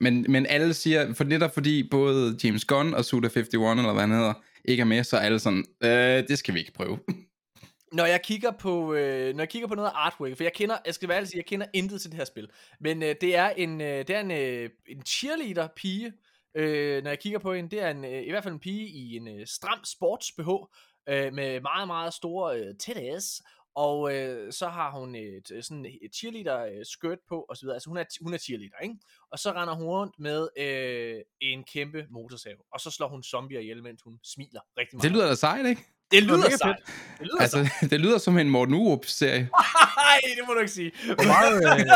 Men, 0.00 0.26
men 0.28 0.46
alle 0.46 0.74
siger, 0.74 1.14
for 1.14 1.24
netop 1.24 1.54
fordi 1.54 1.88
både 1.90 2.38
James 2.44 2.64
Gunn 2.64 2.94
og 2.94 3.00
Suda51, 3.00 3.54
eller 3.54 3.92
hvad 3.92 4.02
han 4.02 4.12
hedder, 4.12 4.34
ikke 4.64 4.80
er 4.80 4.84
med, 4.84 5.04
så 5.04 5.16
er 5.16 5.20
alle 5.20 5.38
sådan, 5.38 5.64
øh, 5.80 6.28
det 6.28 6.38
skal 6.38 6.54
vi 6.54 6.58
ikke 6.58 6.72
prøve. 6.72 6.98
Når 7.92 8.04
jeg 8.04 8.22
kigger 8.22 8.50
på, 8.50 8.94
øh, 8.94 9.34
når 9.34 9.42
jeg 9.42 9.48
kigger 9.48 9.68
på 9.68 9.74
noget 9.74 9.88
af 9.88 9.92
artwork, 9.94 10.36
for 10.36 10.44
jeg 10.44 10.52
kender, 10.52 10.76
jeg 10.86 10.94
skal 10.94 11.08
være 11.08 11.16
ærlig 11.16 11.28
sige, 11.28 11.38
jeg 11.38 11.46
kender 11.46 11.66
intet 11.74 12.00
til 12.00 12.10
det 12.10 12.18
her 12.18 12.24
spil, 12.24 12.48
men 12.80 13.02
øh, 13.02 13.14
det 13.20 13.36
er 13.36 13.48
en, 13.48 13.80
øh, 13.80 13.98
det 13.98 14.10
er 14.10 14.20
en, 14.20 14.30
øh, 14.30 14.70
en 14.88 15.02
cheerleader 15.06 15.68
pige, 15.76 16.12
øh, 16.54 17.02
når 17.02 17.10
jeg 17.10 17.18
kigger 17.18 17.38
på 17.38 17.54
hende, 17.54 17.70
det 17.70 17.82
er 17.82 17.90
en, 17.90 18.04
øh, 18.04 18.22
i 18.22 18.30
hvert 18.30 18.42
fald 18.42 18.54
en 18.54 18.60
pige 18.60 18.88
i 18.88 19.16
en 19.16 19.28
øh, 19.28 19.46
stram 19.46 19.84
sports 19.84 20.32
BH, 20.32 20.48
øh, 21.08 21.34
med 21.34 21.60
meget, 21.60 21.86
meget 21.86 22.14
store 22.14 22.58
øh, 22.58 22.74
titties, 22.78 23.42
og 23.74 24.14
øh, 24.14 24.52
så 24.52 24.68
har 24.68 24.90
hun 24.90 25.14
et, 25.14 25.50
øh, 25.52 25.62
sådan 25.62 25.86
et 26.02 26.14
cheerleader 26.14 26.64
øh, 26.64 26.84
skirt 26.84 27.18
på, 27.28 27.46
og 27.48 27.56
så 27.56 27.62
videre. 27.62 27.76
Altså 27.76 27.90
hun 27.90 27.96
er, 27.96 28.04
hun 28.22 28.34
er 28.34 28.38
cheerleader, 28.38 28.78
ikke? 28.82 28.94
Og 29.32 29.38
så 29.38 29.52
render 29.52 29.74
hun 29.74 29.86
rundt 29.86 30.14
med 30.18 30.48
øh, 30.58 31.20
en 31.40 31.64
kæmpe 31.64 32.06
motorsav, 32.10 32.56
og 32.72 32.80
så 32.80 32.90
slår 32.90 33.08
hun 33.08 33.22
zombier 33.22 33.60
ihjel, 33.60 33.82
mens 33.82 34.02
hun 34.02 34.18
smiler 34.24 34.60
rigtig 34.78 34.96
meget. 34.96 35.02
Det 35.02 35.12
lyder 35.12 35.28
da 35.28 35.34
sejt, 35.34 35.66
ikke? 35.66 35.82
det 36.10 36.22
lyder 36.22 36.36
lyder 36.36 36.46
mega 36.46 36.56
sejt. 36.56 36.76
Det 37.18 37.26
lyder 37.26 37.40
altså... 37.40 37.58
Altså, 37.58 37.86
det 37.90 38.00
lyder 38.00 38.18
som 38.18 38.38
en 38.38 38.50
Morten 38.50 38.74
Urup-serie. 38.74 39.50
Nej, 39.96 40.20
det 40.36 40.44
må 40.46 40.52
du 40.52 40.60
ikke 40.60 40.72
sige. 40.72 40.92
Hvor 41.04 41.26
meget, 41.26 41.54
øh, 41.54 41.86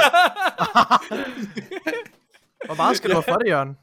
hvor 2.66 2.74
meget 2.74 2.96
skal 2.96 3.10
du 3.10 3.14
have 3.14 3.22
for 3.22 3.36
det, 3.36 3.48
Jørgen? 3.48 3.76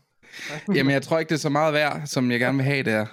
Jamen, 0.75 0.91
jeg 0.91 1.01
tror 1.01 1.19
ikke, 1.19 1.29
det 1.29 1.35
er 1.35 1.39
så 1.39 1.49
meget 1.49 1.73
værd, 1.73 2.01
som 2.05 2.31
jeg 2.31 2.39
gerne 2.39 2.57
vil 2.57 2.65
have 2.65 3.07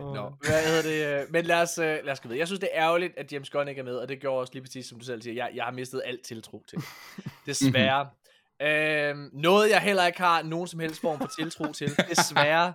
der. 0.00 0.14
Nå, 0.14 0.32
hvad 0.46 0.66
hedder 0.66 0.82
det? 1.16 1.22
øh, 1.22 1.32
Men 1.32 1.44
lad 1.44 1.62
os, 1.62 1.78
øh, 1.78 1.98
lad 2.04 2.12
os 2.12 2.20
gå 2.20 2.28
videre. 2.28 2.38
Jeg 2.38 2.46
synes, 2.48 2.60
det 2.60 2.68
er 2.72 2.82
ærgerligt, 2.82 3.12
at 3.16 3.32
James 3.32 3.50
Gunn 3.50 3.68
ikke 3.68 3.78
er 3.78 3.84
med, 3.84 3.96
og 3.96 4.08
det 4.08 4.20
gjorde 4.20 4.40
også 4.40 4.52
lige 4.52 4.62
præcis, 4.62 4.86
som 4.88 4.98
du 4.98 5.04
selv 5.04 5.22
siger. 5.22 5.34
Jeg, 5.44 5.50
jeg 5.54 5.64
har 5.64 5.72
mistet 5.72 6.02
alt 6.04 6.22
tiltro 6.22 6.64
til. 6.68 6.78
Desværre. 7.46 8.08
øhm, 8.62 9.30
noget, 9.32 9.70
jeg 9.70 9.80
heller 9.80 10.06
ikke 10.06 10.18
har 10.20 10.42
nogen 10.42 10.66
som 10.66 10.80
helst 10.80 11.00
form 11.00 11.18
for 11.18 11.30
tiltro 11.38 11.72
til, 11.72 11.90
desværre, 12.10 12.74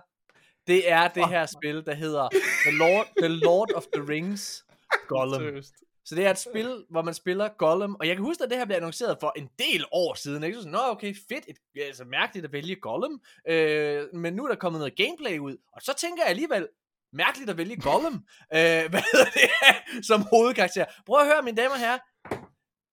det 0.66 0.90
er 0.90 1.08
det 1.08 1.28
her 1.28 1.46
spil, 1.46 1.84
der 1.86 1.94
hedder 1.94 2.28
The 2.66 2.76
Lord, 2.76 3.06
The 3.18 3.28
Lord 3.28 3.72
of 3.74 3.82
the 3.94 4.02
Rings 4.08 4.64
Gollum. 5.08 5.62
Så 6.04 6.14
det 6.14 6.26
er 6.26 6.30
et 6.30 6.38
spil, 6.38 6.84
hvor 6.90 7.02
man 7.02 7.14
spiller 7.14 7.48
Gollum, 7.58 7.96
og 8.00 8.08
jeg 8.08 8.16
kan 8.16 8.24
huske, 8.24 8.44
at 8.44 8.50
det 8.50 8.58
her 8.58 8.64
blev 8.64 8.76
annonceret 8.76 9.16
for 9.20 9.32
en 9.36 9.48
del 9.58 9.84
år 9.92 10.14
siden. 10.14 10.42
Ikke? 10.42 10.54
Så 10.56 10.60
sådan, 10.62 10.72
Nå, 10.72 10.78
okay, 10.90 11.14
fedt, 11.28 11.44
et, 11.48 11.82
altså 11.86 12.04
mærkeligt 12.04 12.44
at 12.46 12.52
vælge 12.52 12.76
Gollum, 12.76 13.20
øh, 13.48 14.14
men 14.14 14.34
nu 14.34 14.44
er 14.44 14.48
der 14.48 14.54
kommet 14.56 14.78
noget 14.80 14.96
gameplay 14.96 15.38
ud, 15.38 15.56
og 15.72 15.82
så 15.82 15.94
tænker 15.98 16.22
jeg 16.22 16.30
alligevel, 16.30 16.68
mærkeligt 17.12 17.50
at 17.50 17.58
vælge 17.58 17.76
Gollum, 17.76 18.14
øh, 18.56 18.84
hvad 18.90 19.02
hedder 19.12 19.30
det, 19.34 19.50
som 20.08 20.22
hovedkarakter. 20.22 20.84
Prøv 21.06 21.20
at 21.20 21.26
høre, 21.26 21.42
mine 21.42 21.56
damer 21.56 21.74
og 21.74 21.80
herrer, 21.80 21.98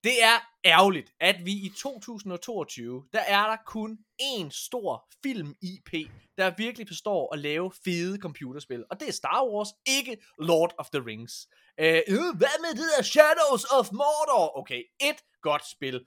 det 0.04 0.24
er 0.24 0.38
ærgerligt, 0.66 1.12
at 1.20 1.36
vi 1.46 1.52
i 1.52 1.70
2022, 1.78 3.04
der 3.14 3.20
er 3.20 3.48
der 3.50 3.58
kun 3.66 3.98
én 4.22 4.50
stor 4.68 5.08
film-IP, 5.24 5.94
der 6.38 6.54
virkelig 6.58 6.88
består 6.88 7.34
at 7.34 7.40
lave 7.40 7.72
fede 7.84 8.18
computerspil. 8.18 8.84
Og 8.91 9.00
det 9.00 9.08
er 9.08 9.12
Star 9.12 9.46
Wars, 9.46 9.70
ikke 9.88 10.18
Lord 10.40 10.74
of 10.78 10.90
the 10.94 11.06
Rings. 11.06 11.48
Øh, 11.80 12.02
øh 12.08 12.38
hvad 12.38 12.56
med 12.64 12.72
det 12.80 12.90
der 12.98 13.04
Shadows 13.04 13.66
of 13.78 13.91
Mordor? 13.91 14.58
Okay, 14.60 14.84
et 15.02 15.20
godt 15.41 15.70
spil. 15.72 16.06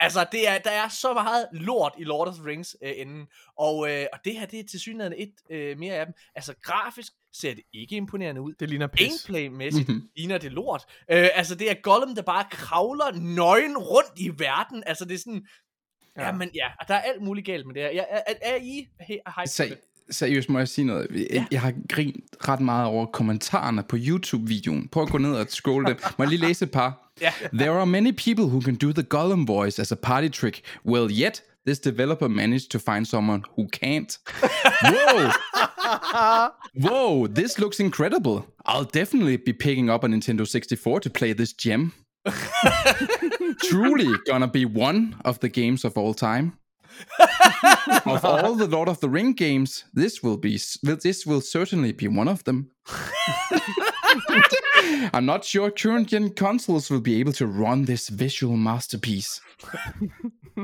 Altså, 0.00 0.26
det 0.32 0.48
er, 0.48 0.58
der 0.58 0.70
er 0.70 0.88
så 0.88 1.12
meget 1.14 1.48
lort 1.52 1.92
i 1.98 2.04
Lord 2.04 2.28
of 2.28 2.34
the 2.34 2.44
Rings 2.46 2.76
øh, 2.82 2.92
enden. 2.96 3.26
Og, 3.56 3.90
øh, 3.90 4.06
og 4.12 4.18
det 4.24 4.32
her, 4.38 4.46
det 4.46 4.60
er 4.60 4.64
til 4.70 4.80
synligheden 4.80 5.14
et 5.18 5.32
øh, 5.50 5.78
mere 5.78 5.94
af 5.94 6.06
dem. 6.06 6.14
Altså, 6.34 6.54
grafisk 6.62 7.12
ser 7.32 7.54
det 7.54 7.64
ikke 7.72 7.96
imponerende 7.96 8.40
ud. 8.40 8.54
Det 8.54 8.68
ligner 8.68 8.86
pis. 8.86 9.08
Gameplay-mæssigt 9.26 9.88
Mhm. 9.88 10.08
ligner 10.16 10.38
det 10.38 10.52
lort. 10.52 10.84
Øh, 11.10 11.28
altså, 11.34 11.54
det 11.54 11.70
er 11.70 11.74
Gollum, 11.74 12.14
der 12.14 12.22
bare 12.22 12.44
kravler 12.50 13.12
nøgen 13.20 13.78
rundt 13.78 14.12
i 14.18 14.28
verden. 14.38 14.82
Altså, 14.86 15.04
det 15.04 15.14
er 15.14 15.18
sådan... 15.18 15.46
Ja, 16.16 16.32
men 16.32 16.50
ja, 16.54 16.68
og 16.80 16.88
der 16.88 16.94
er 16.94 17.00
alt 17.00 17.22
muligt 17.22 17.46
galt 17.46 17.66
med 17.66 17.74
det 17.74 17.82
her. 17.82 17.90
Ja, 17.90 18.04
er, 18.10 18.34
er, 18.42 18.56
I 18.56 18.88
he- 19.02 19.06
hype 19.08 19.22
på 19.36 19.42
Se, 19.46 19.68
det? 19.68 19.78
Seriøst 20.10 20.48
må 20.50 20.58
jeg 20.58 20.68
sige 20.68 20.84
noget. 20.84 21.06
Jeg, 21.10 21.26
Ja. 21.32 21.44
jeg 21.50 21.60
har 21.60 21.72
grint 21.88 22.16
ret 22.48 22.60
meget 22.60 22.86
over 22.86 23.06
kommentarerne 23.06 23.82
på 23.88 23.96
YouTube-videoen. 24.00 24.88
Prøv 24.92 25.02
at 25.02 25.08
gå 25.08 25.18
ned 25.18 25.32
og 25.32 25.46
scrolle 25.48 25.88
dem. 25.88 25.96
Må 26.18 26.24
jeg 26.24 26.28
lige 26.28 26.40
læse 26.40 26.64
et 26.64 26.70
par? 26.70 27.12
Ja. 27.20 27.32
There 27.52 27.70
are 27.70 27.86
many 27.86 28.12
people 28.12 28.44
who 28.44 28.60
can 28.62 28.74
do 28.74 28.92
the 28.92 29.02
Gollum 29.02 29.46
voice 29.46 29.82
as 29.82 29.92
a 29.92 29.96
party 30.02 30.28
trick. 30.28 30.60
Well, 30.86 31.10
yet 31.22 31.42
this 31.66 31.78
developer 31.78 32.28
managed 32.28 32.70
to 32.70 32.78
find 32.78 33.06
someone 33.06 33.42
who 33.58 33.66
can't. 33.84 34.18
Whoa! 34.82 35.30
Whoa, 36.88 37.26
this 37.26 37.58
looks 37.58 37.80
incredible. 37.80 38.42
I'll 38.66 38.90
definitely 39.00 39.36
be 39.36 39.52
picking 39.52 39.90
up 39.90 40.04
a 40.04 40.06
Nintendo 40.08 40.46
64 40.46 41.00
to 41.00 41.10
play 41.10 41.34
this 41.34 41.52
gem. 41.52 41.92
Truly 43.70 44.08
gonna 44.26 44.48
be 44.48 44.64
one 44.64 45.14
of 45.24 45.38
the 45.40 45.48
games 45.48 45.84
of 45.84 45.96
all 45.98 46.14
time. 46.14 46.52
Of 48.06 48.24
all 48.24 48.56
the 48.56 48.66
Lord 48.66 48.88
of 48.88 48.98
the 48.98 49.08
Ring 49.08 49.36
games, 49.36 49.86
this 49.96 50.22
will 50.22 50.36
be 50.36 50.58
this 51.02 51.26
will 51.26 51.40
certainly 51.40 51.92
be 51.92 52.08
one 52.08 52.30
of 52.30 52.44
them. 52.44 52.70
I'm 55.12 55.24
not 55.24 55.44
sure 55.44 55.70
current 55.70 56.08
gen 56.08 56.30
consoles 56.30 56.90
will 56.90 57.00
be 57.00 57.20
able 57.20 57.32
to 57.32 57.46
run 57.46 57.84
this 57.84 58.08
visual 58.08 58.56
masterpiece. 58.56 59.40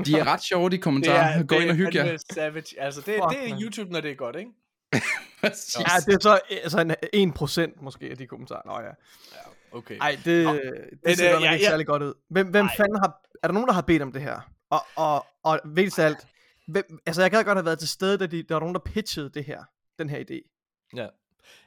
De 0.04 0.18
er 0.18 0.26
ret 0.26 0.42
sjove, 0.42 0.70
de 0.70 0.78
kommentarer. 0.78 1.42
Gå 1.42 1.54
ind 1.54 1.70
og 1.70 1.76
hygge 1.76 2.04
jer. 2.04 2.16
Savage. 2.32 2.80
Altså, 2.80 3.00
det, 3.00 3.14
Fuck, 3.14 3.30
det 3.30 3.50
er. 3.50 3.60
YouTube, 3.60 3.92
når 3.92 4.00
det 4.00 4.10
er 4.10 4.14
godt, 4.14 4.36
ikke? 4.36 4.50
Ja, 5.42 5.48
det 6.06 6.14
er 6.14 6.18
så 6.20 6.38
altså 6.62 6.94
en 7.12 7.32
1% 7.38 7.84
måske 7.84 8.06
af 8.10 8.16
de 8.16 8.26
kommentarer. 8.26 8.62
Nå 8.66 8.80
ja. 8.80 8.90
Okay. 9.72 9.96
Ej, 10.00 10.18
det, 10.24 10.44
Nå. 10.44 10.52
det 10.52 10.62
Men, 11.04 11.16
ser 11.16 11.36
øh, 11.36 11.42
ja, 11.42 11.52
ikke 11.52 11.64
ja. 11.64 11.70
særlig 11.70 11.86
godt 11.86 12.02
ud. 12.02 12.14
Hvem, 12.30 12.46
hvem 12.46 12.66
Ej. 12.66 12.76
fanden 12.76 12.98
har... 12.98 13.20
Er 13.42 13.48
der 13.48 13.54
nogen, 13.54 13.68
der 13.68 13.74
har 13.74 13.80
bedt 13.80 14.02
om 14.02 14.12
det 14.12 14.22
her? 14.22 14.40
Og, 14.70 14.80
og, 14.96 15.26
og 15.44 15.60
vigtigst 15.64 15.98
af 15.98 16.04
alt, 16.04 16.18
hvem, 16.66 16.98
altså 17.06 17.22
jeg 17.22 17.30
gad 17.30 17.44
godt 17.44 17.58
have 17.58 17.64
været 17.64 17.78
til 17.78 17.88
stede, 17.88 18.18
da 18.18 18.26
de, 18.26 18.42
der 18.42 18.54
var 18.54 18.60
nogen, 18.60 18.74
der 18.74 18.80
pitchede 18.80 19.30
det 19.30 19.44
her, 19.44 19.64
den 19.98 20.08
her 20.08 20.24
idé. 20.30 20.68
Ja. 20.96 21.08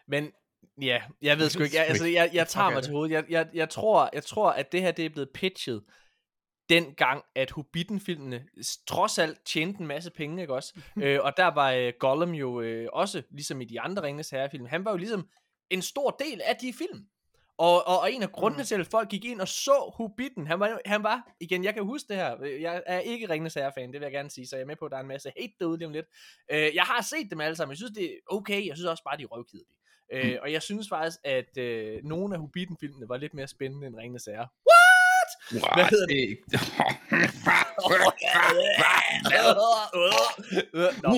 Men 0.08 0.32
ja, 0.82 1.02
jeg 1.22 1.38
ved 1.38 1.50
sgu 1.50 1.64
ikke. 1.64 1.78
Jeg, 1.78 1.88
altså, 1.88 2.06
jeg, 2.06 2.30
jeg 2.34 2.48
tager 2.48 2.66
Okay, 2.66 2.76
mig 2.76 2.84
til 2.84 2.94
hovedet. 2.94 3.14
Jeg, 3.14 3.26
jeg, 3.30 3.50
jeg, 3.54 3.70
tror, 3.70 4.10
jeg 4.14 4.24
tror, 4.24 4.52
at 4.52 4.72
det 4.72 4.82
her 4.82 4.92
det 4.92 5.06
er 5.06 5.10
blevet 5.10 5.30
pitchet 5.34 5.84
dengang, 6.70 7.24
at 7.36 7.52
Hobbiten-filmene 7.52 8.46
trods 8.88 9.20
alt 9.20 9.46
tjente 9.46 9.80
en 9.80 9.88
masse 9.88 10.12
penge, 10.12 10.42
ikke 10.42 10.54
også? 10.54 10.80
øh, 11.04 11.20
og 11.24 11.38
der 11.38 11.48
var 11.48 11.72
øh, 11.72 11.94
Gollum 12.00 12.32
jo 12.32 12.62
øh, 12.62 12.88
også, 12.94 13.24
ligesom 13.32 13.62
i 13.62 13.66
de 13.66 13.82
andre 13.82 14.04
Ringenes 14.04 14.30
Herre-film, 14.30 14.66
han 14.66 14.86
var 14.86 14.92
jo 14.92 14.98
ligesom 14.98 15.28
en 15.70 15.82
stor 15.82 16.10
del 16.10 16.42
af 16.42 16.56
de 16.56 16.74
film. 16.74 17.06
Og, 17.60 17.88
og, 17.88 18.00
og 18.00 18.14
en 18.14 18.24
af 18.24 18.32
grundene 18.32 18.64
til, 18.64 18.76
at 18.76 18.88
folk 18.88 19.10
gik 19.10 19.26
ind 19.26 19.42
og 19.42 19.48
så 19.48 19.94
Hobbiten, 19.98 20.48
han 20.48 20.60
var, 20.60 20.80
han 20.86 21.04
var, 21.04 21.32
igen, 21.40 21.64
jeg 21.64 21.74
kan 21.74 21.84
huske 21.84 22.08
det 22.08 22.16
her, 22.18 22.46
jeg 22.62 22.84
er 22.86 23.00
ikke 23.00 23.30
Ringenes 23.30 23.54
Herre-fan, 23.54 23.92
det 23.92 24.00
vil 24.00 24.06
jeg 24.06 24.12
gerne 24.12 24.30
sige, 24.30 24.48
så 24.48 24.56
jeg 24.56 24.64
er 24.64 24.68
med 24.68 24.76
på, 24.76 24.86
at 24.86 24.92
der 24.92 24.98
er 24.98 25.02
en 25.02 25.08
masse 25.08 25.32
hate 25.38 25.54
derude 25.60 25.78
lige 25.78 25.88
om 25.88 25.94
lidt. 25.94 26.06
Øh, 26.52 26.76
jeg 26.76 26.84
har 26.84 27.02
set 27.02 27.32
dem 27.32 27.42
alle 27.42 27.56
sammen, 27.56 27.72
jeg 27.72 27.78
synes, 27.78 27.92
det 27.92 28.06
er 28.06 28.16
okay, 28.28 28.68
jeg 28.68 28.76
synes 28.76 28.90
også 28.90 29.04
bare, 29.04 29.18
de 29.18 29.24
er 29.24 29.28
røvkedelige. 29.28 29.76
Øh, 30.14 30.38
og 30.42 30.52
jeg 30.52 30.62
synes 30.62 30.90
faktisk, 30.90 31.18
at 31.24 31.58
øh, 31.58 32.04
nogle 32.04 32.36
af 32.36 32.40
Hobbiten-filmene 32.40 33.10
var 33.10 33.18
lidt 33.18 33.34
mere 33.34 33.48
spændende 33.48 33.88
end 33.88 33.96
Ringenes 33.96 34.26
Herre. 34.26 34.48
Wow, 34.70 35.74
Hvad 35.74 35.86
hedder 35.86 36.08
det? 36.08 36.38
Nå. 41.04 41.10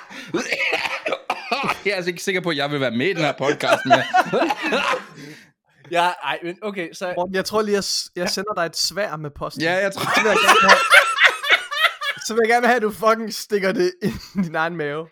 jeg 1.86 1.92
er 1.92 1.96
altså 1.96 2.10
ikke 2.10 2.22
sikker 2.22 2.40
på, 2.40 2.50
at 2.50 2.56
jeg 2.56 2.70
vil 2.70 2.80
være 2.80 2.90
med 2.90 3.06
i 3.06 3.12
den 3.12 3.22
her 3.22 3.32
podcast 3.32 3.82
med. 3.86 4.02
Ja, 5.90 6.10
ej, 6.22 6.38
men 6.42 6.58
okay, 6.62 6.92
så... 6.92 7.14
Morten, 7.16 7.34
jeg 7.34 7.44
tror 7.44 7.62
lige, 7.62 7.74
jeg, 7.74 7.84
jeg 8.16 8.30
sender 8.30 8.54
dig 8.54 8.66
et 8.66 8.76
svær 8.76 9.16
med 9.16 9.30
posten. 9.30 9.62
Ja, 9.62 9.72
jeg 9.72 9.92
tror... 9.92 10.04
Så 10.04 10.20
vil 10.22 10.28
jeg 10.28 10.36
gerne 10.36 10.68
have, 10.68 10.78
så 12.26 12.34
vil 12.34 12.40
jeg 12.44 12.48
gerne 12.48 12.66
have, 12.66 12.76
at 12.76 12.82
du 12.82 12.90
fucking 12.90 13.34
stikker 13.34 13.72
det 13.72 13.92
ind 14.02 14.14
i 14.34 14.42
din 14.46 14.54
egen 14.54 14.76
mave. 14.76 15.08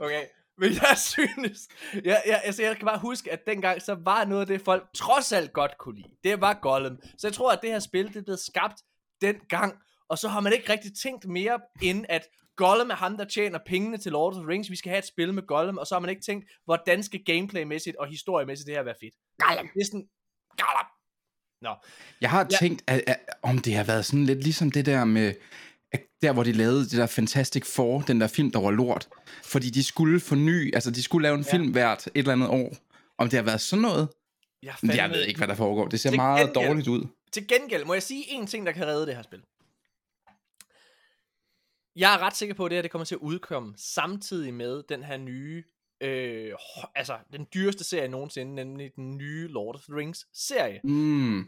okay, 0.00 0.24
men 0.58 0.72
jeg 0.72 0.96
synes, 0.96 1.68
jeg, 2.04 2.22
jeg, 2.26 2.40
altså 2.44 2.62
jeg 2.62 2.76
kan 2.76 2.86
bare 2.86 2.98
huske, 2.98 3.32
at 3.32 3.46
dengang, 3.46 3.82
så 3.82 3.96
var 4.04 4.24
noget 4.24 4.40
af 4.40 4.46
det, 4.46 4.60
folk 4.64 4.82
trods 4.94 5.32
alt 5.32 5.52
godt 5.52 5.78
kunne 5.78 5.96
lide. 5.96 6.14
Det 6.24 6.40
var 6.40 6.58
Gollum. 6.62 6.98
Så 7.18 7.26
jeg 7.26 7.34
tror, 7.34 7.52
at 7.52 7.58
det 7.62 7.70
her 7.70 7.78
spil, 7.78 8.14
det 8.14 8.24
blev 8.24 8.36
skabt 8.36 8.82
dengang, 9.20 9.74
og 10.08 10.18
så 10.18 10.28
har 10.28 10.40
man 10.40 10.52
ikke 10.52 10.72
rigtig 10.72 10.90
tænkt 11.02 11.28
mere, 11.28 11.60
end 11.82 12.04
at 12.08 12.22
Gollum 12.56 12.90
er 12.90 12.94
ham, 12.94 13.16
der 13.16 13.24
tjener 13.24 13.58
pengene 13.66 13.98
til 13.98 14.12
Lord 14.12 14.34
of 14.34 14.40
the 14.42 14.48
Rings. 14.48 14.70
Vi 14.70 14.76
skal 14.76 14.90
have 14.90 14.98
et 14.98 15.06
spil 15.06 15.34
med 15.34 15.42
Gollum, 15.46 15.78
og 15.78 15.86
så 15.86 15.94
har 15.94 16.00
man 16.00 16.10
ikke 16.10 16.22
tænkt, 16.22 16.46
hvordan 16.64 17.02
skal 17.02 17.20
gameplaymæssigt 17.24 17.96
og 17.96 18.06
historiemæssigt 18.06 18.66
det 18.66 18.74
her 18.74 18.82
være 18.82 18.94
fedt. 19.00 19.14
Gollum. 19.38 19.68
Det 19.74 19.80
er 19.80 19.84
sådan, 19.84 20.08
Gollum. 20.58 20.86
Nå, 21.62 21.74
Jeg 22.20 22.30
har 22.30 22.48
Ja. 22.50 22.56
tænkt, 22.58 22.82
at, 22.86 23.02
at, 23.06 23.18
om 23.42 23.58
det 23.58 23.74
har 23.74 23.84
været 23.84 24.04
sådan 24.04 24.24
lidt 24.26 24.42
ligesom 24.42 24.70
det 24.70 24.86
der 24.86 25.04
med, 25.04 25.34
at 25.92 26.00
der 26.22 26.32
hvor 26.32 26.42
de 26.42 26.52
lavede 26.52 26.80
det 26.80 26.92
der 26.92 27.06
Fantastic 27.06 27.66
Four, 27.66 28.00
den 28.00 28.20
der 28.20 28.26
film, 28.26 28.50
der 28.50 28.60
var 28.60 28.70
lort. 28.70 29.08
Fordi 29.44 29.70
de 29.70 29.84
skulle 29.84 30.20
forny, 30.20 30.74
altså 30.74 30.90
de 30.90 31.02
skulle 31.02 31.22
lave 31.22 31.34
en 31.34 31.44
Ja. 31.44 31.52
film 31.56 31.70
hvert 31.72 32.06
et 32.06 32.12
eller 32.14 32.32
andet 32.32 32.48
år. 32.48 32.76
Om 33.18 33.28
det 33.28 33.36
har 33.36 33.44
været 33.44 33.60
sådan 33.60 33.82
noget, 33.82 34.08
jeg, 34.62 34.74
jeg 34.82 35.10
ved 35.10 35.24
ikke, 35.24 35.38
hvad 35.38 35.48
der 35.48 35.54
foregår. 35.54 35.88
Det 35.88 36.00
ser 36.00 36.10
Til 36.10 36.16
meget 36.18 36.40
gengæld- 36.48 36.66
dårligt 36.68 36.88
ud. 36.88 37.06
Til 37.32 37.48
gengæld 37.48 37.84
må 37.84 37.92
jeg 37.94 38.02
sige 38.02 38.24
en 38.30 38.46
ting, 38.46 38.66
der 38.66 38.72
kan 38.72 38.86
redde 38.86 39.06
det 39.06 39.14
her 39.14 39.22
spil. 39.22 39.42
Jeg 41.96 42.14
er 42.14 42.18
ret 42.18 42.36
sikker 42.36 42.54
på, 42.54 42.64
at 42.64 42.70
det 42.70 42.76
her 42.76 42.82
det 42.82 42.90
kommer 42.90 43.04
til 43.04 43.14
at 43.14 43.20
udkomme 43.20 43.74
samtidig 43.76 44.54
med 44.54 44.82
den 44.88 45.02
her 45.02 45.16
nye, 45.16 45.64
øh, 46.00 46.52
altså 46.94 47.18
den 47.32 47.46
dyreste 47.54 47.84
serie 47.84 48.08
nogensinde, 48.08 48.54
nemlig 48.54 48.90
den 48.96 49.16
nye 49.16 49.48
Lord 49.48 49.74
of 49.74 49.80
the 49.80 49.96
Rings 49.96 50.26
serie. 50.32 50.80
Mm. 50.84 51.40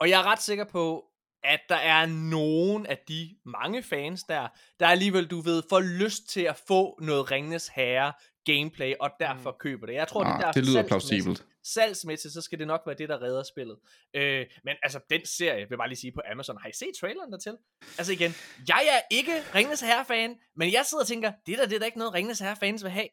Og 0.00 0.10
jeg 0.10 0.20
er 0.20 0.26
ret 0.26 0.42
sikker 0.42 0.64
på, 0.64 1.04
at 1.42 1.60
der 1.68 1.76
er 1.76 2.06
nogen 2.06 2.86
af 2.86 2.98
de 3.08 3.36
mange 3.44 3.82
fans 3.82 4.22
der, 4.22 4.48
der 4.80 4.86
alligevel, 4.86 5.26
du 5.26 5.40
ved, 5.40 5.62
får 5.68 5.80
lyst 5.80 6.28
til 6.28 6.40
at 6.40 6.56
få 6.68 6.98
noget 7.02 7.30
Ringnes 7.30 7.68
Herre 7.68 8.12
gameplay, 8.44 8.94
og 9.00 9.10
derfor 9.20 9.50
mm. 9.50 9.56
køber 9.60 9.86
det. 9.86 9.94
Jeg 9.94 10.08
tror, 10.08 10.24
det, 10.24 10.30
er 10.30 10.34
Ah, 10.34 10.40
derfor 10.40 10.52
det 10.52 10.66
lyder 10.66 10.86
plausibelt. 10.88 11.46
Salgsmæssigt, 11.64 12.34
så 12.34 12.40
skal 12.40 12.58
det 12.58 12.66
nok 12.66 12.82
være 12.86 12.96
det, 12.98 13.08
der 13.08 13.22
redder 13.22 13.42
spillet. 13.42 13.76
Øh, 14.14 14.46
men 14.64 14.74
altså, 14.82 15.00
den 15.10 15.26
serie, 15.26 15.60
vil 15.60 15.66
jeg 15.70 15.78
bare 15.78 15.88
lige 15.88 15.98
sige 15.98 16.12
på 16.12 16.20
Amazon, 16.32 16.56
har 16.60 16.68
I 16.68 16.72
set 16.72 16.94
traileren 17.00 17.32
dertil? 17.32 17.56
Altså 17.98 18.12
igen, 18.12 18.34
jeg 18.68 18.82
er 18.92 19.00
ikke 19.10 19.32
Ringnes 19.54 19.80
Herre-fan, 19.80 20.36
men 20.56 20.72
jeg 20.72 20.84
sidder 20.86 21.02
og 21.02 21.08
tænker, 21.08 21.32
det 21.46 21.58
der, 21.58 21.66
det 21.66 21.74
er 21.74 21.78
da 21.78 21.84
ikke 21.84 21.98
noget, 21.98 22.14
Ringnes 22.14 22.38
Herre-fans 22.38 22.82
vil 22.82 22.90
have. 22.90 23.08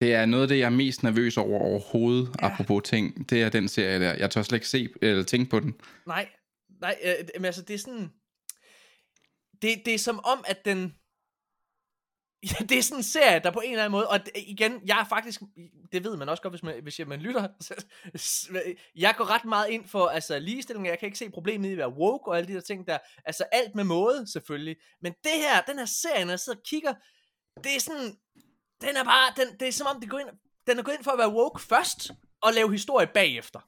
Det 0.00 0.14
er 0.14 0.26
noget 0.26 0.42
af 0.42 0.48
det, 0.48 0.58
jeg 0.58 0.66
er 0.66 0.70
mest 0.70 1.02
nervøs 1.02 1.36
over 1.36 1.60
overhovedet, 1.60 2.28
ja. 2.40 2.46
apropos 2.46 2.82
ting. 2.84 3.30
Det 3.30 3.42
er 3.42 3.48
den 3.48 3.68
serie 3.68 4.00
der. 4.00 4.14
Jeg 4.14 4.30
tør 4.30 4.42
slet 4.42 4.56
ikke 4.56 4.68
se 4.68 4.88
eller 5.02 5.24
tænke 5.24 5.50
på 5.50 5.60
den. 5.60 5.74
Nej, 6.06 6.28
nej, 6.80 6.96
øh, 7.04 7.14
men 7.34 7.44
altså, 7.44 7.62
det 7.62 7.74
er 7.74 7.78
sådan... 7.78 8.10
Det, 9.62 9.82
det 9.84 9.94
er 9.94 9.98
som 9.98 10.20
om, 10.24 10.44
at 10.46 10.64
den... 10.64 10.94
Ja, 12.50 12.64
det 12.64 12.78
er 12.78 12.82
sådan 12.82 12.98
en 12.98 13.02
serie, 13.02 13.40
der 13.44 13.50
på 13.50 13.60
en 13.60 13.70
eller 13.70 13.84
anden 13.84 13.92
måde, 13.92 14.08
og 14.08 14.20
igen, 14.36 14.80
jeg 14.86 15.00
er 15.00 15.04
faktisk, 15.04 15.40
det 15.92 16.04
ved 16.04 16.16
man 16.16 16.28
også 16.28 16.42
godt, 16.42 16.52
hvis 16.52 16.62
man, 16.62 16.82
hvis 16.82 17.00
man 17.06 17.20
lytter, 17.20 17.48
jeg 19.04 19.14
går 19.16 19.30
ret 19.30 19.44
meget 19.44 19.68
ind 19.68 19.88
for 19.88 20.06
altså, 20.06 20.38
ligestilling, 20.38 20.86
jeg 20.86 20.98
kan 20.98 21.06
ikke 21.06 21.18
se 21.18 21.30
problemet 21.30 21.68
i 21.68 21.72
at 21.72 21.78
være 21.78 21.92
woke 21.92 22.30
og 22.30 22.36
alle 22.36 22.48
de 22.48 22.54
der 22.54 22.60
ting 22.60 22.86
der, 22.86 22.98
altså 23.24 23.44
alt 23.52 23.74
med 23.74 23.84
måde 23.84 24.26
selvfølgelig, 24.32 24.76
men 25.02 25.12
det 25.24 25.32
her, 25.32 25.60
den 25.60 25.78
her 25.78 25.86
serie, 25.86 26.24
når 26.24 26.32
jeg 26.32 26.40
sidder 26.40 26.58
og 26.58 26.64
kigger, 26.64 26.94
det 27.64 27.76
er 27.76 27.80
sådan, 27.80 28.16
den 28.80 28.96
er 28.96 29.04
bare, 29.04 29.32
den, 29.36 29.58
det 29.60 29.68
er 29.68 29.72
som 29.72 29.86
om, 29.86 30.00
det 30.00 30.10
går 30.10 30.18
ind, 30.18 30.28
den 30.66 30.78
er 30.78 30.82
gået 30.82 30.94
ind 30.94 31.04
for 31.04 31.10
at 31.10 31.18
være 31.18 31.32
woke 31.32 31.62
først, 31.62 32.10
og 32.42 32.52
lave 32.52 32.72
historie 32.72 33.06
bagefter. 33.06 33.60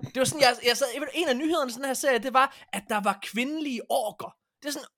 Det 0.00 0.16
var 0.16 0.24
sådan, 0.24 0.40
jeg, 0.40 0.56
jeg 0.66 0.76
sad, 0.76 0.86
en 1.14 1.28
af 1.28 1.36
nyhederne 1.36 1.68
i 1.68 1.72
sådan 1.72 1.86
her 1.86 1.94
serie, 1.94 2.18
det 2.18 2.34
var, 2.34 2.56
at 2.72 2.82
der 2.88 3.00
var 3.00 3.18
kvindelige 3.22 3.90
orker. 3.90 4.36
Det 4.62 4.68
er 4.68 4.72
sådan, 4.72 4.88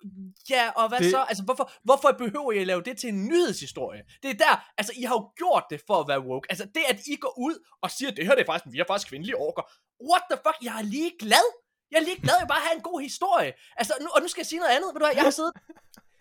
ja, 0.51 0.71
og 0.71 0.89
hvad 0.89 0.99
det... 0.99 1.11
Så? 1.11 1.21
Altså, 1.31 1.45
hvorfor, 1.45 1.73
hvorfor 1.85 2.13
behøver 2.19 2.53
I 2.53 2.59
at 2.59 2.67
lave 2.67 2.83
det 2.83 2.99
til 2.99 3.09
en 3.09 3.25
nyhedshistorie? 3.25 4.03
Det 4.23 4.31
er 4.31 4.35
der, 4.35 4.55
altså, 4.79 4.93
I 4.97 5.03
har 5.03 5.15
jo 5.15 5.33
gjort 5.37 5.65
det 5.71 5.81
for 5.87 5.97
at 6.03 6.09
være 6.09 6.21
woke. 6.21 6.47
Altså, 6.51 6.65
det 6.75 6.83
at 6.89 6.99
I 7.07 7.17
går 7.17 7.35
ud 7.39 7.55
og 7.83 7.91
siger, 7.91 8.11
det 8.11 8.27
her 8.27 8.35
det 8.35 8.43
er 8.43 8.47
faktisk, 8.53 8.73
vi 8.73 8.79
har 8.79 8.89
faktisk 8.89 9.09
kvindelige 9.09 9.37
orker. 9.37 9.63
What 10.11 10.23
the 10.31 10.39
fuck? 10.47 10.59
Jeg 10.69 10.75
er 10.79 10.87
lige 10.97 11.13
glad. 11.19 11.47
Jeg 11.91 11.99
er 12.01 12.05
lige 12.11 12.21
glad, 12.21 12.35
jeg 12.39 12.49
bare 12.49 12.65
have 12.67 12.77
en 12.77 12.83
god 12.91 13.01
historie. 13.01 13.53
Altså, 13.77 13.93
nu, 14.01 14.09
og 14.15 14.21
nu 14.23 14.29
skal 14.29 14.41
jeg 14.41 14.47
sige 14.47 14.61
noget 14.63 14.75
andet. 14.77 14.89
Ved 14.95 15.01
du 15.01 15.07
hvad, 15.07 15.17
jeg 15.21 15.27
har 15.31 15.37
siddet, 15.41 15.53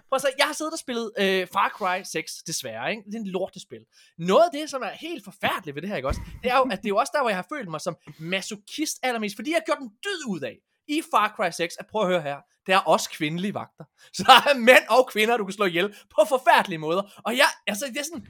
Prøv 0.09 0.19
se, 0.19 0.27
jeg 0.37 0.47
har 0.47 0.53
siddet 0.53 0.73
og 0.73 0.79
spillet 0.79 1.11
øh, 1.19 1.47
Far 1.53 1.69
Cry 1.77 1.97
6, 2.03 2.43
desværre, 2.47 2.91
ikke? 2.91 3.03
Det 3.05 3.15
er 3.15 3.19
en 3.19 3.27
lortespil. 3.27 3.83
Noget 4.17 4.43
af 4.43 4.51
det, 4.53 4.69
som 4.69 4.81
er 4.81 4.89
helt 4.89 5.23
forfærdeligt 5.23 5.75
ved 5.75 5.81
det 5.81 5.89
her, 5.89 5.95
ikke 5.95 6.07
også? 6.07 6.21
Det 6.43 6.51
er 6.51 6.57
jo, 6.57 6.63
at 6.63 6.77
det 6.81 6.85
er 6.85 6.95
jo 6.95 6.97
også 6.97 7.11
der, 7.15 7.21
hvor 7.21 7.29
jeg 7.29 7.37
har 7.37 7.47
følt 7.53 7.69
mig 7.69 7.81
som 7.81 7.95
masochist 8.19 8.97
allermest, 9.03 9.35
fordi 9.35 9.49
jeg 9.49 9.59
har 9.61 9.65
gjort 9.69 9.81
en 9.87 9.91
dyd 10.05 10.21
ud 10.33 10.39
af 10.39 10.55
i 10.87 11.01
Far 11.11 11.33
Cry 11.35 11.49
6, 11.51 11.75
at 11.79 11.87
prøv 11.87 12.01
at 12.01 12.07
høre 12.07 12.21
her, 12.21 12.37
der 12.67 12.75
er 12.75 12.79
også 12.79 13.09
kvindelige 13.09 13.53
vagter. 13.53 13.83
Så 14.17 14.23
der 14.27 14.49
er 14.51 14.57
mænd 14.57 14.85
og 14.89 15.07
kvinder, 15.11 15.37
du 15.37 15.45
kan 15.45 15.53
slå 15.53 15.65
ihjel 15.65 15.95
på 16.15 16.21
forfærdelige 16.29 16.79
måder. 16.79 17.21
Og 17.25 17.37
jeg, 17.37 17.49
altså, 17.67 17.85
det 17.85 17.97
er 17.97 18.03
sådan, 18.03 18.27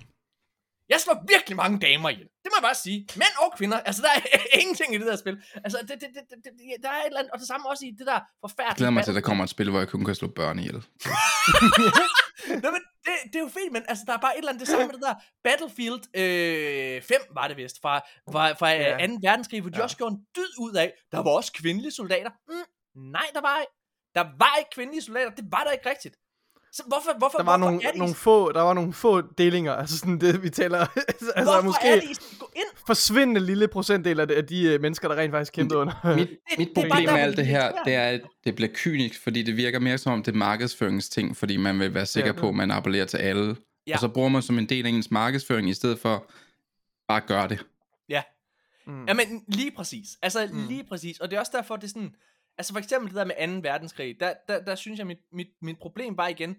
jeg 0.90 1.00
slår 1.00 1.26
virkelig 1.28 1.56
mange 1.56 1.80
damer 1.80 2.10
ihjel. 2.10 2.28
Det 2.44 2.50
må 2.52 2.56
jeg 2.58 2.64
bare 2.70 2.76
sige. 2.76 3.08
Mænd 3.16 3.36
og 3.44 3.58
kvinder. 3.58 3.80
Altså, 3.80 4.02
der 4.02 4.10
er 4.16 4.22
ingenting 4.62 4.96
i 4.96 4.98
det 4.98 5.08
der 5.08 5.16
spil. 5.16 5.42
Altså, 5.66 5.78
det, 5.82 5.90
det, 5.90 6.10
det, 6.16 6.44
det, 6.44 6.84
der 6.84 6.90
er 6.90 7.02
et 7.02 7.06
eller 7.06 7.20
andet, 7.20 7.32
og 7.32 7.40
det 7.40 7.48
samme 7.48 7.70
også 7.70 7.86
i 7.86 7.92
det 8.00 8.08
der 8.08 8.20
forfærdelige... 8.42 8.68
Jeg 8.68 8.76
glæder 8.76 8.92
mig 8.92 9.04
til, 9.04 9.12
at 9.12 9.16
der 9.16 9.22
kommer 9.22 9.44
et 9.44 9.50
spil, 9.50 9.70
hvor 9.70 9.80
jeg 9.80 9.88
kun 9.88 10.06
kan 10.06 10.16
slå 10.16 10.28
børn 10.28 10.60
ihjel. 10.60 10.76
Nå, 12.64 12.72
men 12.76 12.82
det, 13.06 13.14
det 13.24 13.36
er 13.36 13.40
jo 13.40 13.48
fint, 13.60 13.72
men 13.74 13.84
altså, 13.88 14.04
der 14.08 14.14
er 14.14 14.18
bare 14.18 14.34
et 14.36 14.38
eller 14.38 14.52
andet 14.52 14.60
det 14.62 14.68
samme 14.68 14.86
med 14.86 14.94
det 14.94 15.02
der 15.02 15.16
Battlefield 15.44 16.02
øh, 16.22 17.02
5, 17.02 17.22
var 17.32 17.48
det 17.48 17.58
vist, 17.58 17.82
fra, 17.82 18.00
fra, 18.32 18.52
fra 18.54 18.70
Ja. 18.70 18.98
ja. 18.98 19.08
2. 19.08 19.14
verdenskrig, 19.22 19.62
hvor 19.62 19.70
de 19.70 19.78
Ja. 19.78 19.84
også 19.84 19.98
gjorde 19.98 20.14
en 20.16 20.22
dyd 20.38 20.52
ud 20.60 20.74
af, 20.76 20.94
der 21.12 21.18
var 21.24 21.32
også 21.32 21.54
kvindelige 21.54 21.92
soldater. 21.92 22.32
Mm, 22.48 22.66
nej, 23.12 23.28
der 23.34 23.42
var 23.42 23.60
ikke. 23.60 23.74
Der 24.16 24.26
var 24.40 24.56
ikke 24.60 24.70
kvindelige 24.70 25.02
soldater, 25.02 25.30
det 25.30 25.46
var 25.52 25.64
der 25.64 25.72
ikke 25.72 25.90
rigtigt. 25.90 26.16
Så 26.72 26.84
hvorfor, 26.88 27.18
hvorfor, 27.18 27.38
Der 27.38 27.44
var 27.46 27.58
hvorfor 27.58 27.72
nogle, 27.72 27.86
er 27.86 27.92
det, 27.92 28.00
nogle 28.00 28.16
få, 28.16 28.52
der 28.52 28.62
var 28.62 28.74
nogle 28.74 28.94
få 28.94 29.22
delinger, 29.22 29.74
altså 29.74 29.98
sådan 29.98 30.20
det, 30.22 30.44
vi 30.44 30.50
taler, 30.50 30.78
altså 31.08 31.32
hvorfor 31.44 31.62
måske 31.62 31.88
er 31.88 31.96
det, 31.96 32.10
I 32.10 32.14
skal 32.14 32.38
gå 32.40 32.52
ind? 32.56 32.66
forsvindende 32.88 33.42
lille 33.42 33.68
procentdel 33.68 34.20
af, 34.20 34.28
de, 34.28 34.36
af 34.36 34.46
de 34.46 34.76
uh, 34.76 34.82
mennesker, 34.82 35.08
der 35.08 35.16
rent 35.16 35.32
faktisk 35.32 35.54
kæmpede 35.54 35.80
under. 35.80 36.16
Mit, 36.16 36.30
det 36.30 36.58
mit 36.58 36.70
problem 36.76 37.06
der, 37.06 37.14
med 37.14 37.22
alt 37.22 37.38
det 37.38 37.38
det 37.38 37.46
her, 37.48 37.72
det 37.86 37.94
er, 37.94 38.08
at 38.10 38.22
det 38.46 38.56
bliver 38.56 38.70
kynisk, 38.74 39.24
fordi 39.24 39.44
det 39.44 39.58
virker 39.58 39.80
mere 39.80 39.98
som 39.98 40.14
om 40.14 40.24
det 40.24 40.32
er 40.32 40.38
markedsføringsting, 40.38 41.38
fordi 41.38 41.58
man 41.58 41.80
vil 41.80 41.94
være 41.94 42.06
sikker 42.06 42.34
Ja. 42.34 42.40
på, 42.40 42.50
at 42.50 42.56
man 42.56 42.72
appellerer 42.72 43.06
til 43.06 43.18
alle. 43.18 43.56
Ja. 43.88 43.94
Og 43.94 44.00
så 44.00 44.08
bruger 44.08 44.30
man 44.30 44.42
som 44.42 44.58
en 44.60 44.66
del 44.70 44.86
af 44.86 44.90
ens 44.90 45.12
markedsføring, 45.12 45.70
i 45.70 45.74
stedet 45.74 46.00
for 46.00 46.32
bare 47.08 47.18
at 47.22 47.28
gøre 47.28 47.48
det. 47.48 47.66
Ja, 48.10 48.22
Mm. 48.88 49.06
Jamen, 49.08 49.44
lige 49.48 49.72
præcis. 49.72 50.08
Altså, 50.22 50.50
mm. 50.54 50.68
lige 50.68 50.84
præcis. 50.84 51.20
Og 51.20 51.30
det 51.30 51.36
er 51.36 51.40
også 51.40 51.52
derfor, 51.56 51.76
det 51.76 51.84
er 51.84 51.88
sådan... 51.88 52.16
Altså, 52.58 52.74
for 52.74 52.80
eksempel 52.80 53.10
det 53.10 53.16
der 53.18 53.26
med 53.48 53.62
2. 53.62 53.70
verdenskrig, 53.70 54.20
der, 54.20 54.34
der, 54.48 54.64
der 54.64 54.76
synes 54.76 54.98
jeg, 55.00 55.08
mit, 55.08 55.18
mit, 55.32 55.48
mit 55.62 55.80
problem 55.80 56.16
bare 56.16 56.32
igen, 56.32 56.56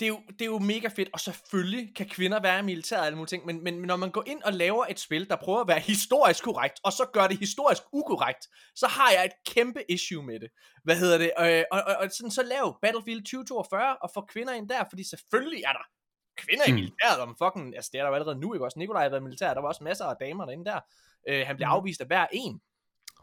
det 0.00 0.06
er, 0.06 0.08
jo, 0.08 0.20
det 0.28 0.42
er 0.42 0.46
jo 0.46 0.58
mega 0.58 0.88
fedt, 0.88 1.08
og 1.12 1.20
selvfølgelig 1.20 1.96
kan 1.96 2.08
kvinder 2.08 2.40
være 2.42 2.58
i 2.58 2.62
militæret 2.62 3.00
og 3.00 3.06
alle 3.06 3.16
mulige 3.16 3.28
ting, 3.28 3.46
men, 3.46 3.64
men 3.64 3.74
når 3.74 3.96
man 3.96 4.10
går 4.10 4.24
ind 4.26 4.42
og 4.42 4.52
laver 4.52 4.86
et 4.88 5.00
spil, 5.00 5.28
der 5.28 5.36
prøver 5.36 5.60
at 5.60 5.68
være 5.68 5.80
historisk 5.80 6.44
korrekt, 6.44 6.80
og 6.84 6.92
så 6.92 7.04
gør 7.12 7.26
det 7.26 7.38
historisk 7.38 7.82
ukorrekt, 7.92 8.46
så 8.74 8.86
har 8.86 9.10
jeg 9.10 9.24
et 9.24 9.32
kæmpe 9.54 9.90
issue 9.90 10.22
med 10.22 10.40
det. 10.40 10.50
Hvad 10.84 10.96
hedder 10.96 11.18
det? 11.18 11.30
Øh, 11.40 11.64
og, 11.72 11.82
og, 11.86 11.94
og 11.96 12.10
sådan, 12.10 12.30
så 12.30 12.42
lav 12.42 12.78
Battlefield 12.82 13.20
2042 13.20 13.96
og 14.02 14.10
få 14.14 14.20
kvinder 14.20 14.52
ind 14.52 14.68
der, 14.68 14.84
fordi 14.90 15.04
selvfølgelig 15.08 15.62
er 15.62 15.72
der 15.72 15.84
kvinder 16.36 16.64
i 16.64 16.70
Hmm. 16.70 16.74
militæret, 16.74 17.18
om 17.20 17.36
fucking, 17.42 17.76
altså 17.76 17.90
det 17.92 17.98
er 17.98 18.02
der 18.02 18.08
jo 18.08 18.14
allerede 18.14 18.40
nu, 18.40 18.54
ikke 18.54 18.64
også? 18.64 18.78
Nikolaj 18.78 19.02
har 19.02 19.10
været 19.10 19.20
i 19.20 19.24
militæret, 19.24 19.56
der 19.56 19.62
var 19.62 19.68
også 19.68 19.84
masser 19.84 20.04
af 20.04 20.16
damer 20.20 20.44
derinde 20.44 20.64
der. 20.64 20.80
Øh, 21.28 21.46
han 21.46 21.56
bliver 21.56 21.68
Mhm. 21.68 21.76
afvist 21.76 22.00
af 22.00 22.06
hver 22.06 22.26
en. 22.32 22.60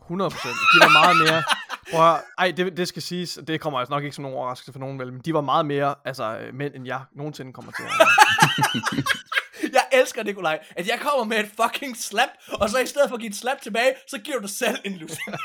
100 0.01 0.29
procent. 0.29 0.57
De 0.73 0.77
var 0.85 0.91
meget 1.01 1.17
mere... 1.17 1.43
Prøv 1.91 2.13
at, 2.13 2.21
ej, 2.37 2.51
det, 2.57 2.77
det 2.77 2.87
skal 2.87 3.01
siges, 3.01 3.39
det 3.47 3.61
kommer 3.61 3.79
altså 3.79 3.93
nok 3.93 4.03
ikke 4.03 4.15
som 4.15 4.21
nogen 4.21 4.37
overraskelse 4.37 4.71
for 4.71 4.79
nogen, 4.79 4.99
vel, 4.99 5.13
men 5.13 5.21
de 5.25 5.33
var 5.33 5.41
meget 5.41 5.65
mere 5.65 5.95
altså, 6.05 6.37
øh, 6.37 6.53
mænd, 6.53 6.75
end 6.75 6.85
jeg 6.85 7.01
nogensinde 7.15 7.53
kommer 7.53 7.71
til 7.71 7.83
at 7.83 7.89
elsker, 9.91 10.23
Nikolaj, 10.23 10.59
at 10.75 10.87
jeg 10.87 10.99
kommer 10.99 11.25
med 11.25 11.39
et 11.39 11.49
fucking 11.61 11.97
slap, 11.97 12.29
og 12.51 12.69
så 12.69 12.79
i 12.79 12.85
stedet 12.85 13.09
for 13.09 13.15
at 13.15 13.21
give 13.21 13.29
et 13.29 13.35
slap 13.35 13.61
tilbage, 13.61 13.93
så 14.07 14.17
giver 14.19 14.39
du 14.39 14.47
selv 14.47 14.77
en 14.85 14.93
lussing. 14.93 15.35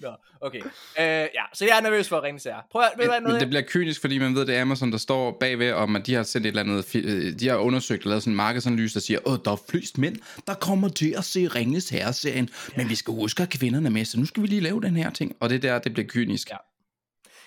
Nå, 0.00 0.10
okay. 0.40 0.60
Uh, 0.60 0.68
ja, 0.98 1.44
så 1.52 1.64
jeg 1.64 1.76
er 1.76 1.80
nervøs 1.80 2.08
for 2.08 2.16
at 2.16 2.22
ringe 2.22 2.38
til 2.38 2.48
jer. 2.48 2.60
Prøv 2.72 2.82
at, 2.82 2.92
ved 2.98 3.08
Men 3.08 3.22
noget, 3.22 3.40
det 3.40 3.48
bliver 3.48 3.62
kynisk, 3.66 4.00
fordi 4.00 4.18
man 4.18 4.34
ved, 4.34 4.46
det 4.46 4.56
er 4.56 4.62
Amazon, 4.62 4.92
der 4.92 4.98
står 4.98 5.36
bagved, 5.40 5.72
om 5.72 5.96
at 5.96 6.06
de 6.06 6.14
har 6.14 6.22
sendt 6.22 6.46
et 6.46 6.48
eller 6.48 6.62
andet, 6.62 6.96
øh, 6.96 7.40
de 7.40 7.48
har 7.48 7.56
undersøgt 7.56 8.04
og 8.04 8.08
lavet 8.08 8.22
sådan 8.22 8.32
en 8.32 8.36
markedsanalyse, 8.36 8.94
der 8.94 9.00
siger, 9.00 9.18
åh, 9.24 9.38
der 9.44 9.52
er 9.52 9.56
flest 9.70 9.98
mænd, 9.98 10.16
der 10.46 10.54
kommer 10.54 10.88
til 10.88 11.14
at 11.18 11.24
se 11.24 11.48
Ringens 11.48 11.88
Herre-serien, 11.88 12.48
men 12.76 12.88
vi 12.88 12.94
skal 12.94 13.14
huske 13.14 13.42
at 13.42 13.50
kvinderne 13.50 13.90
med, 13.90 14.04
så 14.04 14.18
nu 14.18 14.26
skal 14.26 14.42
vi 14.42 14.46
lige 14.46 14.60
lave 14.60 14.80
den 14.80 14.96
her 14.96 15.10
ting. 15.10 15.36
Og 15.40 15.50
det 15.50 15.56
er 15.56 15.60
der, 15.60 15.78
det 15.78 15.92
bliver 15.92 16.06
kynisk. 16.08 16.50
Ja. 16.50 16.56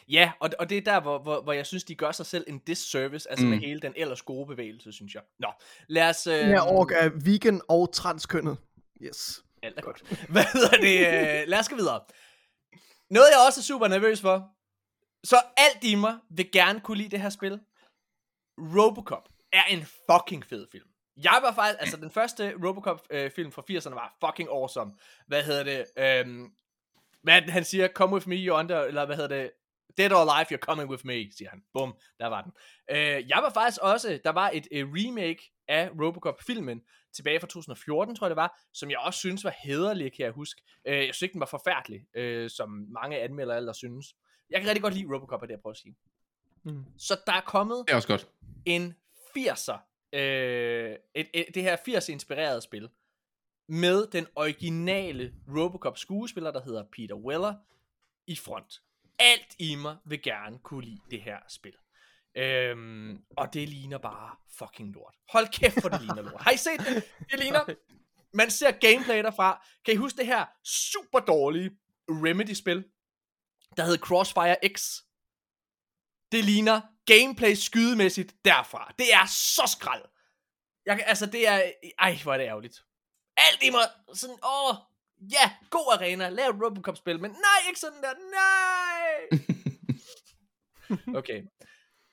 Ja, 0.07 0.31
og, 0.39 0.49
og 0.59 0.69
det 0.69 0.77
er 0.77 0.81
der, 0.81 0.99
hvor, 0.99 1.19
hvor, 1.19 1.41
hvor 1.41 1.53
jeg 1.53 1.65
synes, 1.65 1.83
de 1.83 1.95
gør 1.95 2.11
sig 2.11 2.25
selv 2.25 2.45
en 2.47 2.59
disservice, 2.59 3.29
altså 3.29 3.45
mm. 3.45 3.51
med 3.51 3.59
hele 3.59 3.79
den 3.79 3.93
ellers 3.95 4.21
gode 4.21 4.47
bevægelse, 4.47 4.91
synes 4.91 5.15
jeg. 5.15 5.21
Nå, 5.39 5.47
lad 5.87 6.09
os... 6.09 6.27
Øh, 6.27 6.33
her 6.33 6.61
ork 6.61 6.91
er 6.91 7.09
vegan 7.25 7.61
og 7.69 7.93
transkønnet. 7.93 8.57
Yes. 9.01 9.43
Alt 9.63 9.77
er 9.77 9.81
godt. 9.81 10.03
Hvad 10.33 10.43
hedder 10.53 10.77
det? 10.77 10.97
Øh, 10.99 11.47
lad 11.47 11.59
os 11.59 11.69
gå 11.69 11.75
videre. 11.75 12.01
Noget, 13.09 13.27
jeg 13.31 13.45
også 13.47 13.59
er 13.59 13.63
super 13.63 13.87
nervøs 13.87 14.21
for. 14.21 14.49
Så 15.23 15.41
alt 15.57 15.83
i 15.83 15.95
mig 15.95 16.17
vil 16.29 16.51
gerne 16.51 16.79
kunne 16.79 16.97
lide 16.97 17.09
det 17.09 17.21
her 17.21 17.29
spil. 17.29 17.59
Robocop 18.57 19.29
er 19.53 19.63
en 19.63 19.85
fucking 20.11 20.45
fed 20.45 20.67
film. 20.71 20.87
Jeg 21.23 21.39
var 21.43 21.53
faktisk, 21.53 21.81
altså 21.81 21.97
den 21.97 22.11
første 22.11 22.53
Robocop-film 22.65 23.51
fra 23.51 23.63
80'erne 23.71 23.93
var 23.93 24.17
fucking 24.25 24.49
awesome. 24.49 24.91
Hvad 25.27 25.43
hedder 25.43 25.63
det? 25.63 25.85
Øhm, 25.97 26.51
hvad 27.23 27.41
han 27.41 27.63
siger? 27.63 27.87
Come 27.87 28.13
with 28.13 28.27
me, 28.27 28.35
you're 28.35 28.59
under, 28.59 28.83
eller 28.83 29.05
hvad 29.05 29.15
hedder 29.15 29.41
det? 29.41 29.51
Dead 29.97 30.11
or 30.11 30.31
alive, 30.31 30.47
you're 30.51 30.65
coming 30.69 30.89
with 30.89 31.05
me, 31.05 31.31
siger 31.37 31.49
han. 31.49 31.63
Bum, 31.73 31.95
der 32.19 32.27
var 32.27 32.41
den. 32.41 32.51
Øh, 32.91 33.29
jeg 33.29 33.39
var 33.43 33.49
faktisk 33.53 33.81
også, 33.81 34.19
der 34.23 34.29
var 34.29 34.49
et, 34.53 34.67
et 34.71 34.85
remake 34.85 35.51
af 35.67 35.89
Robocop-filmen, 36.01 36.81
tilbage 37.13 37.39
fra 37.39 37.47
2014, 37.47 38.15
tror 38.15 38.27
jeg 38.27 38.29
det 38.29 38.35
var, 38.35 38.61
som 38.73 38.89
jeg 38.89 38.99
også 38.99 39.19
synes 39.19 39.43
var 39.43 39.55
hederlig, 39.63 40.13
kan 40.13 40.25
jeg 40.25 40.31
huske. 40.31 40.61
Øh, 40.87 40.95
jeg 40.95 41.03
synes 41.03 41.21
ikke, 41.21 41.33
den 41.33 41.39
var 41.39 41.45
forfærdelig, 41.45 42.05
øh, 42.13 42.49
som 42.49 42.69
mange 42.89 43.19
anmeldere 43.19 43.57
ellers 43.57 43.77
synes. 43.77 44.15
Jeg 44.49 44.59
kan 44.61 44.69
rigtig 44.69 44.81
godt 44.81 44.93
lide 44.93 45.15
Robocop, 45.15 45.41
er 45.41 45.45
det 45.45 45.51
jeg 45.51 45.61
prøver 45.61 45.73
at 45.73 45.77
sige. 45.77 45.95
Mm. 46.63 46.83
Så 46.97 47.19
der 47.27 47.33
er 47.33 47.41
kommet 47.41 47.83
Det 47.87 47.91
er 47.91 47.95
også 47.95 48.07
godt. 48.07 48.27
en 48.65 48.95
80'er, 49.37 49.77
øh, 50.13 50.95
et, 51.15 51.27
et, 51.33 51.45
det 51.55 51.63
her 51.63 51.75
80'er-inspirerede 51.75 52.61
spil, 52.61 52.89
med 53.69 54.07
den 54.07 54.27
originale 54.35 55.33
Robocop 55.47 55.97
skuespiller, 55.97 56.51
der 56.51 56.61
hedder 56.61 56.83
Peter 56.91 57.15
Weller, 57.15 57.53
i 58.27 58.35
front. 58.35 58.81
Alt 59.19 59.55
i 59.59 59.75
mig 59.75 59.97
vil 60.05 60.21
gerne 60.21 60.59
kunne 60.59 60.85
lide 60.85 61.01
det 61.11 61.21
her 61.21 61.39
spil. 61.49 61.73
Øhm, 62.37 63.17
og 63.37 63.53
det 63.53 63.69
ligner 63.69 63.97
bare 63.97 64.35
fucking 64.57 64.93
lort. 64.93 65.15
Hold 65.29 65.47
kæft, 65.47 65.81
for 65.81 65.89
det 65.89 66.01
ligner 66.01 66.21
lort. 66.21 66.41
Har 66.41 66.51
I 66.51 66.57
set 66.57 66.79
det? 66.79 67.03
Det 67.31 67.39
ligner... 67.39 67.73
Man 68.33 68.51
ser 68.51 68.71
gameplay 68.71 69.23
derfra. 69.23 69.65
Kan 69.85 69.93
I 69.93 69.97
huske 69.97 70.17
det 70.17 70.25
her 70.25 70.45
super 70.63 71.19
dårlige 71.19 71.71
Remedy-spil, 72.09 72.85
der 73.77 73.85
hed 73.85 73.97
Crossfire 73.97 74.57
X? 74.75 74.81
Det 76.31 76.45
ligner 76.45 76.81
gameplay 77.05 77.53
skydemæssigt 77.53 78.35
derfra. 78.45 78.93
Det 78.99 79.13
er 79.13 79.25
så 79.25 79.75
skrald. 79.77 80.05
Jeg, 80.85 81.03
altså, 81.05 81.25
det 81.25 81.47
er... 81.47 81.71
Ej, 81.99 82.19
hvor 82.23 82.33
er 82.33 82.37
det 82.37 82.45
ærgerligt. 82.45 82.83
Alt 83.37 83.63
i 83.63 83.69
mig 83.69 83.81
sådan, 84.13 84.39
åh, 84.43 84.75
ja, 85.21 85.51
god 85.69 85.93
arena, 85.93 86.29
lav 86.29 86.49
et 86.49 86.55
Robocop-spil, 86.63 87.19
men 87.21 87.31
nej, 87.31 87.67
ikke 87.67 87.79
sådan 87.79 88.01
der, 88.01 88.13
nej! 88.31 89.39
okay. 91.19 91.43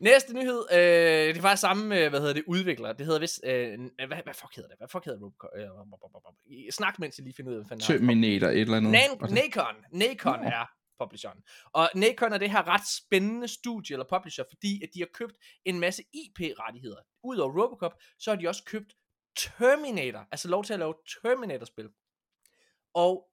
Næste 0.01 0.35
nyhed, 0.35 0.65
øh, 0.73 0.79
det 0.79 1.37
er 1.37 1.41
faktisk 1.41 1.61
samme, 1.61 2.01
øh, 2.01 2.11
hvad 2.11 2.21
hedder 2.21 2.35
det, 2.35 2.45
udvikler. 2.47 2.93
Det 2.93 3.07
hedder 3.07 3.21
vist, 3.21 3.41
øh, 3.45 3.79
hvad, 4.09 4.23
hvad 4.25 4.35
fuck 4.35 4.57
hedder 4.57 4.69
det? 4.69 4.79
Hvad 4.79 4.89
fuck 4.89 5.05
hedder 5.05 5.19
Robocop? 5.21 6.35
Øh, 6.53 6.73
snak, 6.73 6.99
mens 6.99 7.19
jeg 7.19 7.25
lige 7.25 7.35
finder 7.35 7.53
ud 7.53 7.57
af, 7.57 7.65
hvad 7.67 7.77
er. 7.77 7.81
Terminator, 7.81 8.49
et 8.49 8.61
eller 8.61 8.77
andet. 8.77 8.93
Nan- 8.95 9.35
Nacon. 9.35 9.75
Nacon 9.93 10.45
er 10.45 10.67
publisheren. 11.01 11.39
Og 11.73 11.91
Nacon 11.95 12.33
er 12.33 12.39
det 12.39 12.51
her 12.51 12.69
ret 12.69 12.89
spændende 12.89 13.49
studie 13.49 13.95
eller 13.95 14.07
publisher, 14.11 14.45
fordi 14.49 14.83
at 14.83 14.89
de 14.95 14.99
har 15.01 15.09
købt 15.15 15.35
en 15.65 15.81
masse 15.81 16.03
IP-rettigheder. 16.13 17.01
Udover 17.25 17.63
Robocop, 17.63 17.95
så 18.19 18.31
har 18.31 18.37
de 18.37 18.49
også 18.49 18.65
købt 18.65 18.93
Terminator, 19.37 20.27
altså 20.33 20.49
lov 20.49 20.65
til 20.65 20.73
at 20.73 20.79
lave 20.79 20.95
Terminator-spil. 21.23 21.89
Og 22.95 23.29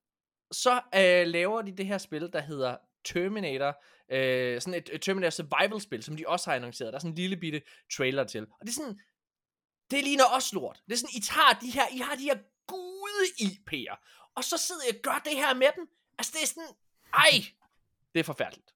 så 0.51 0.81
øh, 0.95 1.27
laver 1.27 1.61
de 1.61 1.71
det 1.77 1.85
her 1.85 1.97
spil, 1.97 2.29
der 2.33 2.41
hedder 2.41 2.77
Terminator, 3.05 3.83
øh, 4.11 4.61
sådan 4.61 4.79
et, 4.79 4.89
et 4.93 5.01
Terminator 5.01 5.29
Survival-spil, 5.29 6.03
som 6.03 6.17
de 6.17 6.23
også 6.27 6.49
har 6.49 6.55
annonceret. 6.55 6.93
Der 6.93 6.97
er 6.97 6.99
sådan 6.99 7.11
en 7.11 7.15
lille 7.15 7.37
bitte 7.37 7.61
trailer 7.97 8.23
til. 8.23 8.41
Og 8.41 8.61
det 8.61 8.69
er 8.69 8.73
sådan, 8.73 8.99
det 9.91 10.03
ligner 10.03 10.25
også 10.25 10.49
lort. 10.53 10.81
Det 10.85 10.93
er 10.93 10.97
sådan, 10.97 11.15
I 11.17 11.21
tager 11.21 11.59
de 11.61 11.69
her, 11.69 11.87
I 11.91 11.97
har 11.97 12.15
de 12.15 12.23
her 12.23 12.37
gude 12.67 13.25
IP'er, 13.41 13.95
og 14.35 14.43
så 14.43 14.57
sidder 14.57 14.81
jeg 14.87 14.95
og 14.95 15.01
gør 15.01 15.21
det 15.25 15.37
her 15.37 15.53
med 15.53 15.67
dem. 15.75 15.89
Altså, 16.17 16.31
det 16.35 16.43
er 16.43 16.47
sådan, 16.47 16.69
ej, 17.13 17.45
det 18.13 18.19
er 18.19 18.23
forfærdeligt. 18.23 18.73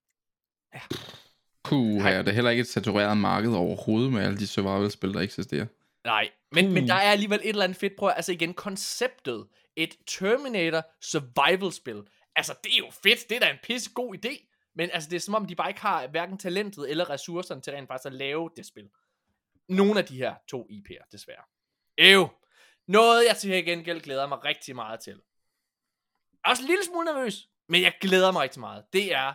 Puh, 1.63 2.01
her, 2.03 2.21
det 2.21 2.29
er 2.29 2.33
heller 2.33 2.51
ikke 2.51 2.61
et 2.61 2.67
satureret 2.67 3.17
marked 3.17 3.53
overhovedet 3.53 4.13
med 4.13 4.23
alle 4.23 4.37
de 4.37 4.47
survival-spil, 4.47 5.13
der 5.13 5.19
eksisterer. 5.19 5.65
Nej, 6.03 6.29
men, 6.51 6.73
men 6.73 6.87
der 6.87 6.93
er 6.93 7.11
alligevel 7.11 7.39
et 7.39 7.49
eller 7.49 7.63
andet 7.63 7.77
fedt 7.77 7.93
på, 7.99 8.07
altså 8.07 8.31
igen, 8.31 8.53
konceptet, 8.53 9.47
et 9.75 9.97
Terminator 10.07 10.81
survival-spil, 11.01 12.03
altså 12.35 12.55
det 12.63 12.73
er 12.73 12.77
jo 12.77 12.91
fedt, 13.03 13.29
det 13.29 13.35
er 13.35 13.39
da 13.39 13.49
en 13.49 13.59
pisse 13.63 13.91
god 13.93 14.15
idé, 14.15 14.51
men 14.75 14.89
altså 14.93 15.09
det 15.09 15.15
er 15.15 15.19
som 15.19 15.33
om, 15.33 15.45
de 15.45 15.55
bare 15.55 15.69
ikke 15.69 15.81
har 15.81 16.07
hverken 16.07 16.37
talentet 16.37 16.89
eller 16.89 17.09
ressourcerne 17.09 17.61
til 17.61 17.73
rent 17.73 17.87
faktisk 17.87 18.05
at 18.05 18.13
lave 18.13 18.49
det 18.55 18.65
spil. 18.65 18.89
Nogle 19.69 19.99
af 19.99 20.05
de 20.05 20.17
her 20.17 20.35
to 20.47 20.67
IP'er, 20.71 21.07
desværre. 21.11 21.43
Ew. 21.97 22.27
Noget, 22.87 23.25
jeg 23.27 23.37
til 23.37 23.65
gengæld 23.65 24.01
glæder 24.01 24.27
mig 24.27 24.45
rigtig 24.45 24.75
meget 24.75 24.99
til. 24.99 25.21
Jeg 26.33 26.39
er 26.45 26.49
også 26.49 26.63
en 26.63 26.67
lille 26.67 26.85
smule 26.85 27.05
nervøs, 27.05 27.49
men 27.69 27.81
jeg 27.81 27.93
glæder 28.01 28.31
mig 28.31 28.41
rigtig 28.41 28.59
meget. 28.59 28.85
Det 28.93 29.13
er 29.13 29.33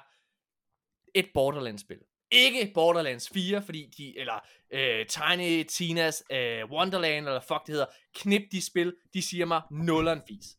et 1.15 1.31
Borderlands-spil. 1.35 2.01
Ikke 2.31 2.71
Borderlands 2.75 3.29
4, 3.29 3.63
fordi 3.63 3.87
de, 3.99 4.19
eller 4.19 4.41
øh, 4.71 5.07
Tiny 5.07 5.63
Tinas 5.63 6.25
øh, 6.31 6.71
Wonderland, 6.71 7.27
eller 7.27 7.41
fuck 7.41 7.67
det 7.67 7.73
hedder, 7.73 7.87
knip 8.15 8.43
de 8.53 8.65
spil, 8.65 8.97
de 9.15 9.23
siger 9.23 9.47
mig 9.47 9.63
nulleren 9.71 10.23
fis. 10.29 10.57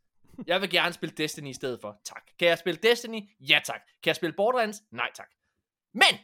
Jeg 0.47 0.61
vil 0.61 0.69
gerne 0.69 0.93
spille 0.93 1.15
Destiny 1.15 1.49
i 1.49 1.53
stedet 1.53 1.81
for. 1.81 2.01
Tak. 2.05 2.21
Kan 2.39 2.47
jeg 2.47 2.57
spille 2.57 2.79
Destiny? 2.83 3.21
Ja 3.39 3.61
tak. 3.65 3.81
Kan 4.03 4.09
jeg 4.09 4.15
spille 4.15 4.33
Borderlands? 4.33 4.81
Nej 4.91 5.09
tak. 5.15 5.29
Men 5.93 6.19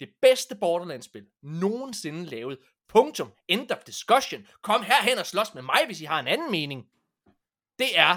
det 0.00 0.08
bedste 0.22 0.54
Borderlands-spil 0.54 1.26
nogensinde 1.42 2.24
lavet. 2.24 2.58
Punktum. 2.88 3.32
End 3.48 3.70
of 3.70 3.78
discussion. 3.78 4.46
Kom 4.62 4.82
herhen 4.82 5.18
og 5.18 5.26
slås 5.26 5.54
med 5.54 5.62
mig, 5.62 5.82
hvis 5.86 6.00
I 6.00 6.04
har 6.04 6.20
en 6.20 6.26
anden 6.26 6.50
mening. 6.50 6.88
Det 7.78 7.98
er 7.98 8.16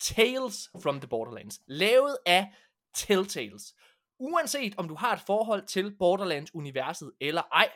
Tales 0.00 0.70
from 0.82 1.00
the 1.00 1.08
Borderlands. 1.08 1.60
Lavet 1.66 2.16
af 2.26 2.52
Telltales. 2.94 3.74
Uanset 4.20 4.74
om 4.76 4.88
du 4.88 4.94
har 4.94 5.12
et 5.12 5.20
forhold 5.20 5.66
til 5.66 5.96
Borderlands-universet 5.98 7.12
eller 7.20 7.42
ej, 7.42 7.72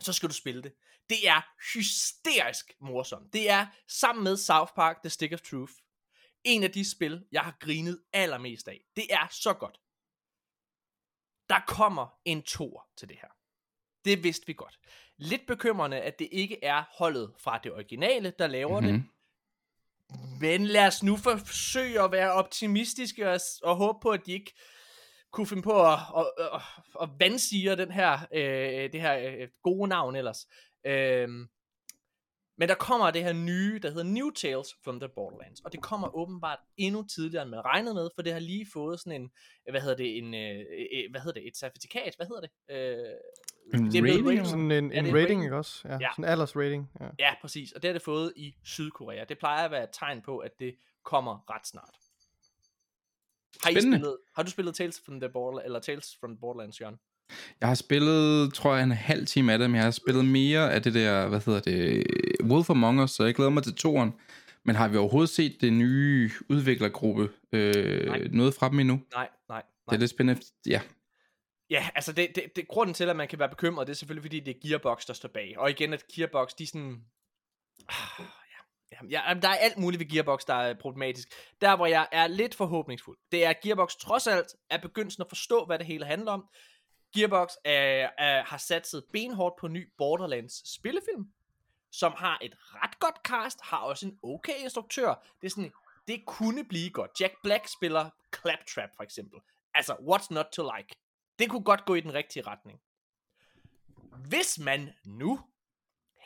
så 0.00 0.12
skal 0.12 0.28
du 0.28 0.34
spille 0.34 0.62
det. 0.62 0.72
Det 1.08 1.28
er 1.28 1.40
hysterisk 1.74 2.72
morsomt. 2.80 3.32
Det 3.32 3.50
er 3.50 3.66
sammen 3.88 4.24
med 4.24 4.36
South 4.36 4.72
Park 4.74 5.02
The 5.02 5.10
Stick 5.10 5.32
of 5.32 5.40
Truth 5.40 5.72
en 6.44 6.64
af 6.64 6.70
de 6.70 6.90
spil, 6.90 7.24
jeg 7.32 7.42
har 7.42 7.56
grinet 7.60 8.02
allermest 8.12 8.68
af. 8.68 8.80
Det 8.96 9.14
er 9.14 9.28
så 9.30 9.54
godt. 9.54 9.80
Der 11.48 11.60
kommer 11.66 12.18
en 12.24 12.42
tor 12.42 12.88
til 12.96 13.08
det 13.08 13.16
her. 13.16 13.28
Det 14.04 14.22
vidste 14.22 14.46
vi 14.46 14.52
godt. 14.52 14.78
Lidt 15.16 15.46
bekymrende, 15.46 16.00
at 16.00 16.18
det 16.18 16.28
ikke 16.32 16.64
er 16.64 16.84
holdet 16.98 17.34
fra 17.38 17.58
det 17.58 17.72
originale, 17.72 18.32
der 18.38 18.46
laver 18.46 18.80
mm-hmm. 18.80 18.92
det. 18.92 19.04
Mhm. 20.10 20.38
Men 20.40 20.66
lad 20.66 20.86
os 20.86 21.02
nu 21.02 21.16
forsøge 21.16 22.02
at 22.02 22.12
være 22.12 22.32
optimistiske 22.32 23.30
og, 23.30 23.40
og 23.62 23.76
håbe 23.76 23.98
på, 24.02 24.10
at 24.10 24.26
de 24.26 24.32
ikke 24.32 24.54
kunne 25.32 25.46
finde 25.46 25.62
på 25.62 25.86
at, 25.86 25.98
at, 26.16 26.26
at, 26.54 26.60
at 27.02 27.08
vandsige 27.18 27.76
den 27.76 27.90
her, 27.90 28.18
øh, 28.34 28.92
det 28.92 29.00
her 29.00 29.18
øh, 29.18 29.48
gode 29.62 29.88
navn 29.88 30.16
ellers. 30.16 30.46
Øhm, 30.86 31.48
men 32.58 32.68
der 32.68 32.74
kommer 32.74 33.10
det 33.10 33.24
her 33.24 33.32
nye, 33.32 33.78
der 33.82 33.88
hedder 33.88 34.04
New 34.04 34.30
Tales 34.30 34.68
from 34.84 35.00
the 35.00 35.08
Borderlands, 35.08 35.60
og 35.60 35.72
det 35.72 35.82
kommer 35.82 36.16
åbenbart 36.16 36.58
endnu 36.76 37.02
tidligere, 37.14 37.42
end 37.42 37.50
man 37.50 37.64
regnede 37.64 37.94
med, 37.94 38.08
for 38.14 38.22
det 38.22 38.32
har 38.32 38.40
lige 38.40 38.66
fået 38.72 39.00
sådan 39.00 39.22
en, 39.22 39.30
hvad 39.70 39.80
hedder 39.80 39.96
det, 39.96 40.18
en, 40.18 40.34
øh, 40.34 40.58
øh, 40.60 41.10
hvad 41.10 41.20
hedder 41.20 41.40
det, 41.40 41.48
et 41.48 41.56
certifikat, 41.56 42.14
hvad 42.16 42.26
hedder 42.26 42.40
det? 42.40 42.50
Øh, 42.70 43.14
En 43.74 43.92
det 43.92 43.98
er 43.98 44.02
rating, 44.02 44.28
eller 44.28 44.44
Sådan 44.44 44.70
en, 44.70 44.84
en 44.84 44.92
rating, 44.92 45.16
rating. 45.16 45.42
ikke 45.44 45.56
også? 45.56 45.88
Ja, 45.88 45.92
Ja. 46.00 46.08
Sådan 46.12 46.24
en 46.24 46.30
alders 46.30 46.56
rating. 46.56 46.90
Ja. 47.00 47.06
Ja, 47.18 47.34
præcis, 47.40 47.72
og 47.72 47.82
det 47.82 47.88
har 47.88 47.92
det 47.92 48.02
fået 48.02 48.32
i 48.36 48.54
Sydkorea. 48.64 49.24
Det 49.24 49.38
plejer 49.38 49.64
at 49.64 49.70
være 49.70 49.82
et 49.84 49.90
tegn 49.92 50.22
på, 50.22 50.38
at 50.38 50.50
det 50.58 50.74
kommer 51.04 51.50
ret 51.50 51.66
snart. 51.66 51.94
Har, 53.62 53.70
I 53.70 53.80
spillet, 53.80 54.16
har 54.36 54.42
du 54.42 54.50
spillet 54.50 54.74
Tales 54.74 55.00
from 55.04 55.20
the 55.20 55.28
Borderlands, 55.28 55.64
eller 55.66 55.80
Tales 55.80 56.16
from 56.20 56.30
the 56.30 56.40
Borderlands, 56.40 56.80
Jørgen? 56.80 56.96
Jeg 57.60 57.68
har 57.68 57.74
spillet, 57.74 58.54
tror 58.54 58.74
jeg, 58.74 58.82
en 58.82 58.90
halv 58.90 59.26
time 59.26 59.52
af 59.52 59.58
det, 59.58 59.70
men 59.70 59.76
jeg 59.76 59.84
har 59.84 59.90
spillet 59.90 60.24
mere 60.24 60.72
af 60.72 60.82
det 60.82 60.94
der, 60.94 61.28
hvad 61.28 61.40
hedder 61.46 61.60
det, 61.60 62.06
Wolf 62.44 62.70
Among 62.70 63.02
Us, 63.02 63.10
så 63.10 63.24
jeg 63.24 63.34
glæder 63.34 63.50
mig 63.50 63.62
til 63.62 63.74
toren. 63.74 64.12
Men 64.64 64.76
har 64.76 64.88
vi 64.88 64.96
overhovedet 64.96 65.30
set 65.30 65.56
det 65.60 65.72
nye 65.72 66.30
udviklergruppe 66.48 67.30
øh, 67.52 68.06
Nej. 68.06 68.28
noget 68.32 68.54
fra 68.54 68.68
dem 68.68 68.80
endnu? 68.80 69.00
Nej, 69.14 69.28
nej, 69.48 69.60
Det 69.60 69.68
nej. 69.86 69.94
er 69.94 69.98
lidt 69.98 70.10
spændende. 70.10 70.42
Ja, 70.66 70.80
Ja, 71.70 71.88
altså 71.94 72.12
det, 72.12 72.28
det, 72.34 72.56
det, 72.56 72.68
grunden 72.68 72.94
til, 72.94 73.04
at 73.04 73.16
man 73.16 73.28
kan 73.28 73.38
være 73.38 73.48
bekymret, 73.48 73.86
det 73.86 73.92
er 73.92 73.96
selvfølgelig, 73.96 74.24
fordi 74.24 74.40
det 74.40 74.56
er 74.56 74.68
Gearbox, 74.68 75.06
der 75.06 75.12
står 75.12 75.28
bag. 75.28 75.54
Og 75.58 75.70
igen, 75.70 75.92
at 75.92 76.04
Gearbox, 76.14 76.50
de 76.58 76.62
er 76.62 76.66
sådan... 76.66 77.00
Jamen, 78.92 79.10
ja, 79.10 79.28
jamen, 79.28 79.42
der 79.42 79.48
er 79.48 79.56
alt 79.56 79.78
muligt 79.78 80.00
ved 80.00 80.08
Gearbox, 80.08 80.44
der 80.44 80.54
er 80.54 80.74
problematisk. 80.74 81.28
Der, 81.60 81.76
hvor 81.76 81.86
jeg 81.86 82.08
er 82.12 82.26
lidt 82.26 82.54
forhåbningsfuld, 82.54 83.18
det 83.32 83.44
er, 83.44 83.50
at 83.50 83.60
Gearbox 83.60 83.96
trods 83.96 84.26
alt 84.26 84.56
er 84.70 84.78
begyndt 84.78 85.20
at 85.20 85.28
forstå, 85.28 85.64
hvad 85.64 85.78
det 85.78 85.86
hele 85.86 86.04
handler 86.04 86.32
om. 86.32 86.48
Gearbox 87.14 87.48
er, 87.64 88.10
er, 88.18 88.44
har 88.44 88.58
satset 88.58 89.04
benhårdt 89.12 89.56
på 89.60 89.68
ny 89.68 89.92
Borderlands 89.98 90.74
spillefilm, 90.74 91.32
som 91.90 92.12
har 92.16 92.38
et 92.42 92.54
ret 92.58 92.98
godt 92.98 93.16
cast, 93.24 93.60
har 93.62 93.78
også 93.78 94.06
en 94.06 94.18
okay 94.22 94.58
instruktør. 94.58 95.14
Det 95.40 95.46
er 95.46 95.50
sådan, 95.50 95.72
det 96.08 96.26
kunne 96.26 96.64
blive 96.64 96.90
godt. 96.90 97.20
Jack 97.20 97.34
Black 97.42 97.68
spiller 97.68 98.10
Claptrap 98.40 98.90
for 98.96 99.02
eksempel. 99.02 99.40
Altså, 99.74 99.92
what's 99.92 100.26
not 100.30 100.46
to 100.52 100.70
like? 100.76 100.94
Det 101.38 101.50
kunne 101.50 101.64
godt 101.64 101.84
gå 101.84 101.94
i 101.94 102.00
den 102.00 102.14
rigtige 102.14 102.42
retning. 102.46 102.80
Hvis 104.28 104.58
man 104.58 104.90
nu 105.04 105.40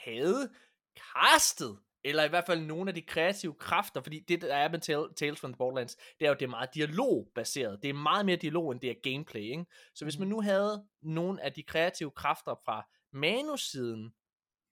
havde 0.04 0.52
castet, 0.96 1.78
eller 2.04 2.24
i 2.24 2.28
hvert 2.28 2.46
fald 2.46 2.60
nogle 2.60 2.90
af 2.90 2.94
de 2.94 3.02
kreative 3.02 3.54
kræfter, 3.54 4.00
fordi 4.00 4.20
det, 4.20 4.40
der 4.40 4.54
er 4.54 4.68
med 4.68 4.80
Tales 5.14 5.40
from 5.40 5.52
the 5.52 5.58
Borderlands, 5.58 5.96
det 5.96 6.26
er 6.26 6.28
jo, 6.28 6.34
det 6.34 6.42
er 6.42 6.50
meget 6.50 6.74
dialogbaseret. 6.74 7.82
Det 7.82 7.90
er 7.90 7.94
meget 7.94 8.26
mere 8.26 8.36
dialog, 8.36 8.72
end 8.72 8.80
det 8.80 8.90
er 8.90 8.94
gameplay, 9.02 9.40
ikke? 9.40 9.64
Så 9.94 10.04
hvis 10.04 10.18
man 10.18 10.28
nu 10.28 10.40
havde 10.40 10.86
nogle 11.02 11.42
af 11.42 11.52
de 11.52 11.62
kreative 11.62 12.10
kræfter 12.10 12.54
fra 12.64 12.88
manussiden 13.12 14.14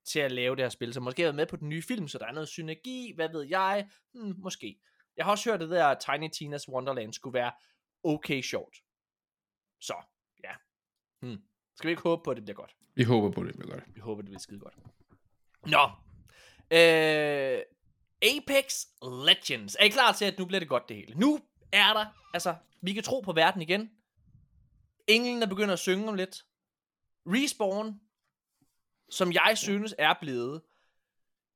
til 0.05 0.21
at 0.21 0.33
lave 0.33 0.57
det 0.57 0.65
her 0.65 0.69
spil, 0.69 0.95
så 0.95 1.01
måske 1.01 1.23
været 1.23 1.35
med 1.35 1.47
på 1.47 1.57
den 1.57 1.69
nye 1.69 1.83
film, 1.83 2.09
så 2.09 2.19
der 2.19 2.27
er 2.27 2.33
noget 2.33 2.49
synergi, 2.49 3.13
hvad 3.15 3.29
ved 3.29 3.43
jeg, 3.43 3.89
hmm, 4.15 4.35
måske. 4.39 4.81
Jeg 5.17 5.25
har 5.25 5.31
også 5.33 5.51
hørt, 5.51 5.63
at 5.63 5.69
det 5.69 5.77
der 5.77 5.95
Tiny 5.95 6.29
Tina's 6.29 6.73
Wonderland 6.73 7.13
skulle 7.13 7.35
være 7.35 7.53
okay 8.05 8.43
sjovt. 8.43 8.77
Så, 9.81 9.95
ja. 10.45 10.53
Hmm. 11.21 11.43
Skal 11.77 11.89
vi 11.89 11.93
ikke 11.93 12.03
håbe 12.03 12.23
på, 12.25 12.31
at 12.31 12.37
det 12.37 12.45
bliver 12.45 12.57
godt? 12.57 12.77
Vi 12.95 13.03
håber 13.03 13.31
på, 13.31 13.45
det 13.45 13.55
bliver 13.55 13.71
godt. 13.71 13.85
Vi 13.95 14.01
håber, 14.01 14.23
det 14.23 14.29
bliver 14.29 14.41
skide 14.41 14.61
godt. 14.61 14.75
Nå. 15.67 15.91
Øh, 16.73 17.63
Apex 18.23 18.85
Legends. 19.03 19.77
Er 19.81 19.85
I 19.85 19.89
klar 19.89 20.13
til, 20.13 20.25
at 20.25 20.39
nu 20.39 20.45
bliver 20.47 20.61
det 20.61 20.69
godt 20.69 20.89
det 20.89 20.97
hele? 20.97 21.15
Nu 21.15 21.41
er 21.73 21.93
der, 21.93 22.07
altså, 22.35 22.57
vi 22.83 22.93
kan 22.93 23.03
tro 23.03 23.21
på 23.21 23.33
verden 23.33 23.63
igen. 23.63 23.91
Englen 25.07 25.43
er 25.43 25.47
begyndt 25.47 25.73
at 25.73 25.79
synge 25.79 26.09
om 26.09 26.15
lidt. 26.15 26.47
Respawn, 27.27 28.01
som 29.11 29.33
jeg 29.33 29.59
synes 29.59 29.95
er 29.99 30.15
blevet 30.21 30.63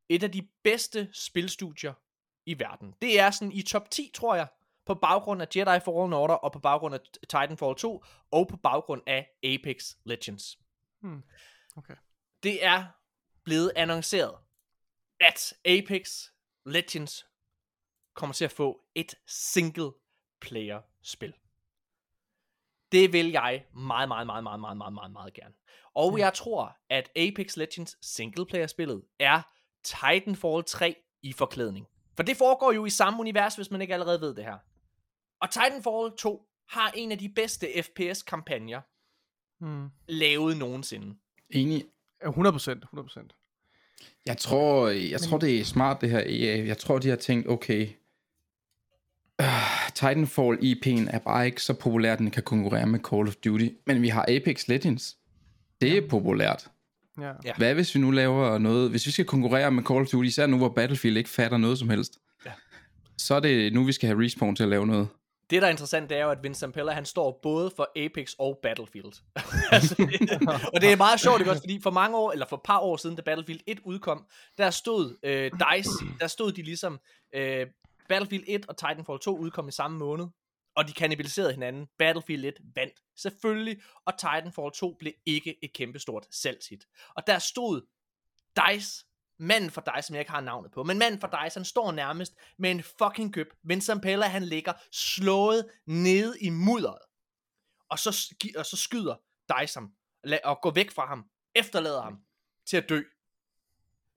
et 0.09 0.23
af 0.23 0.33
de 0.33 0.49
bedste 0.65 1.11
spilstudier 1.13 1.93
i 2.47 2.59
verden. 2.59 2.95
Det 3.03 3.21
er 3.21 3.31
sådan 3.31 3.53
i 3.53 3.63
top 3.63 3.91
10, 3.91 4.11
tror 4.15 4.35
jeg, 4.35 4.47
på 4.87 4.95
baggrund 4.95 5.43
af 5.43 5.47
Jedi 5.57 5.81
Fallen 5.81 6.13
Order, 6.13 6.35
og 6.35 6.53
på 6.53 6.59
baggrund 6.59 6.95
af 6.95 7.01
Titanfall 7.29 7.75
2, 7.77 8.05
og 8.31 8.49
på 8.49 8.57
baggrund 8.57 9.03
af 9.07 9.31
Apex 9.43 9.95
Legends. 10.05 10.59
Hmm. 11.01 11.23
Okay. 11.77 11.97
Det 12.43 12.65
er 12.65 12.87
blevet 13.45 13.73
annonceret, 13.77 14.35
at 15.21 15.55
Apex 15.65 16.25
Legends 16.67 17.27
kommer 18.15 18.35
til 18.35 18.45
at 18.45 18.53
få 18.53 18.81
et 18.95 19.15
single 19.27 19.91
player 20.41 20.81
spil. 21.03 21.35
Det 22.93 23.13
vil 23.13 23.31
jeg 23.31 23.67
meget, 23.75 24.09
meget, 24.09 24.27
meget, 24.27 24.43
meget, 24.43 24.61
meget, 24.61 24.77
meget, 24.77 24.93
meget, 24.93 25.13
meget 25.13 25.35
gerne. 25.35 25.55
Og 25.95 26.19
jeg 26.19 26.35
tror, 26.35 26.77
at 26.91 27.11
Apex 27.17 27.57
Legends 27.57 28.07
single 28.07 28.47
player 28.47 28.67
spillet 28.67 29.03
er 29.19 29.43
Titanfall 29.83 30.65
3 30.65 30.97
i 31.23 31.33
forklædning. 31.33 31.87
For 32.17 32.23
det 32.23 32.37
foregår 32.37 32.73
jo 32.73 32.85
i 32.85 32.91
samme 32.91 33.21
univers, 33.21 33.57
hvis 33.57 33.71
man 33.71 33.81
ikke 33.81 33.95
allerede 33.95 34.21
ved 34.21 34.35
det 34.35 34.45
her. 34.45 34.59
Og 35.41 35.51
Titanfall 35.51 36.17
2 36.19 36.49
har 36.69 36.91
en 36.91 37.13
af 37.13 37.19
de 37.19 37.29
bedste 37.29 37.83
FPS-kampagner 37.83 38.81
Hmm. 39.59 39.89
lavet 40.09 40.57
nogensinde. 40.57 41.19
Enig. 41.51 41.85
Ja, 42.23 42.31
100%, 42.31 42.85
100%. 42.85 43.36
Jeg 44.27 44.37
tror, 44.39 44.89
jeg 44.89 45.21
tror, 45.21 45.39
det 45.39 45.61
er 45.61 45.65
smart, 45.65 46.01
det 46.01 46.11
her 46.11 46.19
EA. 46.27 46.65
Jeg 46.67 46.79
tror, 46.79 46.99
de 46.99 47.09
har 47.09 47.17
tænkt, 47.17 47.49
okay, 47.49 47.89
uh, 49.43 49.47
Titanfall 49.95 50.59
IP'en 50.59 51.11
er 51.15 51.19
bare 51.19 51.47
ikke 51.47 51.63
så 51.63 51.75
populær, 51.75 52.13
at 52.13 52.19
den 52.19 52.31
kan 52.31 52.43
konkurrere 52.43 52.87
med 52.87 53.01
Call 53.11 53.29
of 53.29 53.35
Duty. 53.35 53.69
Men 53.87 54.03
vi 54.03 54.09
har 54.09 54.25
Apex 54.29 54.69
Legends. 54.69 55.17
Det 55.81 55.97
er 55.97 56.09
populært. 56.09 56.69
Ja. 57.21 57.33
Ja. 57.45 57.53
Hvad 57.59 57.75
hvis 57.75 57.95
vi 57.95 58.01
nu 58.01 58.11
laver 58.11 58.59
noget, 58.59 58.91
hvis 58.91 59.07
vi 59.07 59.11
skal 59.11 59.25
konkurrere 59.25 59.71
med 59.71 59.83
Call 59.83 60.01
of 60.01 60.07
Duty, 60.09 60.27
især 60.27 60.47
nu 60.47 60.57
hvor 60.57 60.69
Battlefield 60.69 61.17
ikke 61.17 61.31
fatter 61.31 61.57
noget 61.59 61.79
som 61.79 61.89
helst, 61.91 62.19
Ja. 62.47 62.51
så 63.19 63.35
er 63.35 63.41
det 63.41 63.73
nu, 63.73 63.85
vi 63.85 63.93
skal 63.93 64.07
have 64.07 64.25
Respawn 64.25 64.57
til 64.57 64.63
at 64.63 64.69
lave 64.69 64.87
noget. 64.87 65.09
Det, 65.51 65.63
der 65.63 65.69
er 65.69 65.71
interessant, 65.71 66.11
det 66.11 66.19
er 66.19 66.23
jo, 66.25 66.31
at 66.31 66.43
Vincent 66.43 66.75
Pella, 66.75 66.93
han 66.93 67.05
står 67.05 67.41
både 67.43 67.71
for 67.77 67.91
Apex 67.97 68.35
og 68.39 68.59
Battlefield. 68.63 69.13
altså, 69.73 69.95
det, 69.95 70.31
og 70.75 70.81
det 70.81 70.93
er 70.93 70.97
meget 70.97 71.21
sjovt, 71.21 71.41
ikke 71.41 71.51
også? 71.51 71.63
Fordi 71.63 71.81
for 71.81 71.91
mange 71.91 72.17
år, 72.17 72.33
eller 72.33 72.47
for 72.47 72.57
et 72.57 72.63
par 72.65 72.79
år 72.79 72.97
siden, 72.97 73.17
da 73.17 73.23
Battlefield 73.23 73.61
1 73.67 73.81
udkom, 73.85 74.27
der 74.59 74.71
stod 74.71 75.17
øh, 75.23 75.51
DICE, 75.53 75.91
der 76.21 76.27
stod 76.27 76.53
de 76.53 76.63
ligesom, 76.63 77.01
øh, 77.35 77.67
Battlefield 78.09 78.45
1 78.47 78.69
og 78.69 78.77
Titanfall 78.77 79.19
2 79.19 79.39
udkom 79.39 79.69
i 79.69 79.73
samme 79.73 79.99
måned, 79.99 80.27
og 80.77 80.89
de 80.89 80.93
kannibaliserede 80.93 81.53
hinanden. 81.53 81.87
Battlefield 81.99 82.45
1 82.45 82.55
vandt 82.75 82.95
selvfølgelig, 83.17 83.83
og 84.07 84.19
Titanfall 84.19 84.71
2 84.75 84.97
blev 84.99 85.13
ikke 85.27 85.65
et 85.65 85.73
kæmpestort 85.73 86.27
salgshit. 86.31 86.87
Og 87.17 87.27
der 87.27 87.39
stod 87.39 87.81
DICE, 88.57 89.06
manden 89.39 89.71
for 89.71 89.81
dig, 89.81 90.05
som 90.05 90.15
jeg 90.15 90.21
ikke 90.21 90.31
har 90.31 90.41
navnet 90.41 90.73
på, 90.73 90.83
men 90.83 90.99
manden 90.99 91.21
for 91.21 91.29
dig, 91.29 91.51
han 91.55 91.65
står 91.65 91.93
nærmest 91.93 92.35
med 92.59 92.71
en 92.71 92.83
fucking 92.83 93.35
køb. 93.35 93.47
Vincent 93.63 94.03
Pella, 94.03 94.27
han 94.27 94.43
ligger 94.43 94.73
slået 94.93 95.67
nede 95.87 96.41
i 96.41 96.51
mudderet. 96.51 96.99
Og 97.91 97.99
så, 97.99 98.35
og 98.57 98.67
så 98.67 98.77
skyder 98.77 99.17
dig 99.49 99.69
som 99.69 99.91
og 100.45 100.59
går 100.63 100.71
væk 100.71 100.91
fra 100.91 101.07
ham, 101.07 101.25
efterlader 101.55 102.03
ham 102.03 102.19
til 102.67 102.77
at 102.77 102.89
dø. 102.89 103.03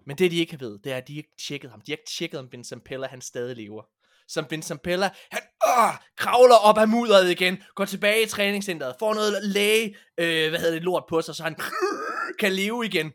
Men 0.05 0.17
det 0.17 0.31
de 0.31 0.37
ikke 0.37 0.51
har 0.51 0.57
ved, 0.57 0.79
det 0.79 0.91
er, 0.91 0.97
at 0.97 1.07
de 1.07 1.15
ikke 1.15 1.35
tjekket 1.47 1.71
ham. 1.71 1.81
De 1.81 1.91
har 1.91 1.97
ikke 1.97 2.09
tjekket, 2.09 2.39
om 2.39 2.51
Vincent 2.51 2.83
Pella, 2.83 3.07
han 3.07 3.21
stadig 3.21 3.55
lever. 3.55 3.83
Som 4.27 4.45
Vincent 4.49 4.81
Pella, 4.81 5.09
han 5.31 5.41
øh, 5.67 5.93
kravler 6.17 6.55
op 6.55 6.77
af 6.77 6.87
mudderet 6.87 7.31
igen, 7.31 7.63
går 7.75 7.85
tilbage 7.85 8.23
i 8.23 8.25
træningscenteret, 8.25 8.95
får 8.99 9.13
noget 9.13 9.43
læge, 9.43 9.95
øh, 10.17 10.49
hvad 10.49 10.59
hedder 10.59 10.73
det, 10.73 10.83
lort 10.83 11.03
på 11.09 11.21
sig, 11.21 11.35
så 11.35 11.43
han 11.43 11.55
kan 12.39 12.51
leve 12.51 12.85
igen. 12.85 13.11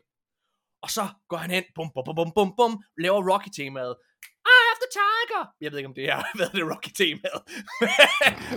Og 0.85 0.91
så 0.91 1.07
går 1.29 1.37
han 1.37 1.51
hen, 1.51 1.63
bum, 1.75 1.89
bum, 1.93 2.03
bum, 2.05 2.15
bum, 2.15 2.31
bum, 2.35 2.49
bum, 2.57 2.73
laver 3.03 3.21
Rocky-temaet. 3.31 3.93
I 4.53 4.57
have 4.67 4.79
the 4.83 4.91
tiger! 5.01 5.43
Jeg 5.61 5.71
ved 5.71 5.77
ikke, 5.79 5.87
om 5.87 5.95
det 5.99 6.05
er, 6.09 6.23
hvad 6.35 6.45
er 6.47 6.51
det 6.59 6.65
Rocky-temaet. 6.73 7.41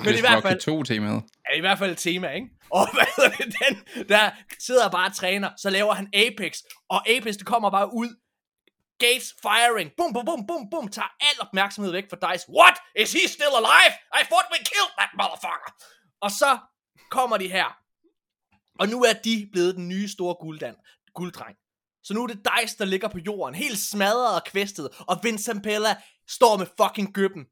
Men 0.05 0.14
i 0.20 0.20
hvert 0.20 0.42
fald, 0.42 0.60
2 0.60 0.82
temaet. 0.82 1.22
er 1.50 1.55
i 1.55 1.60
hvert 1.60 1.78
fald 1.78 1.96
tema, 1.96 2.28
ikke? 2.30 2.48
Og 2.70 2.84
hvad 2.96 3.09
hedder 3.16 3.30
det, 3.36 3.55
den, 3.62 3.74
der 4.09 4.30
sidder 4.59 4.90
bare 4.90 5.06
og 5.06 5.14
træner, 5.14 5.50
så 5.62 5.70
laver 5.70 5.92
han 5.94 6.06
Apex, 6.24 6.59
og 6.88 7.09
Apex, 7.09 7.34
det 7.34 7.46
kommer 7.46 7.70
bare 7.70 7.88
ud, 7.94 8.10
Gates 8.98 9.34
firing, 9.42 9.90
bum, 9.96 10.12
bum, 10.12 10.24
bum, 10.24 10.46
bum, 10.46 10.70
bum, 10.70 10.88
tager 10.88 11.12
al 11.20 11.36
opmærksomhed 11.40 11.92
væk 11.92 12.06
fra 12.10 12.18
Dice. 12.24 12.44
What? 12.59 12.76
Is 13.02 13.12
he 13.12 13.28
still 13.36 13.55
alive? 13.62 13.92
I 14.20 14.22
thought 14.30 14.46
we 14.52 14.59
killed 14.72 14.92
that 14.98 15.10
motherfucker! 15.20 15.70
Og 16.20 16.30
så 16.30 16.59
kommer 17.10 17.36
de 17.36 17.48
her, 17.48 17.68
og 18.80 18.88
nu 18.88 18.98
er 19.02 19.12
de 19.24 19.48
blevet 19.52 19.74
den 19.76 19.88
nye 19.88 20.09
store 20.09 20.34
gulddand, 20.40 20.76
gulddreng. 21.14 21.56
Så 22.09 22.14
nu 22.14 22.22
er 22.22 22.26
det 22.26 22.39
Dice, 22.62 22.76
der 22.78 22.85
ligger 22.85 23.09
på 23.09 23.18
jorden, 23.18 23.55
helt 23.55 23.78
smadret 23.78 24.35
og 24.35 24.44
kvæstet, 24.44 24.89
og 24.98 25.16
Vincent 25.22 25.62
Pella 25.62 25.97
står 26.28 26.59
med 26.59 26.66
fucking 26.82 27.12
gøben 27.14 27.47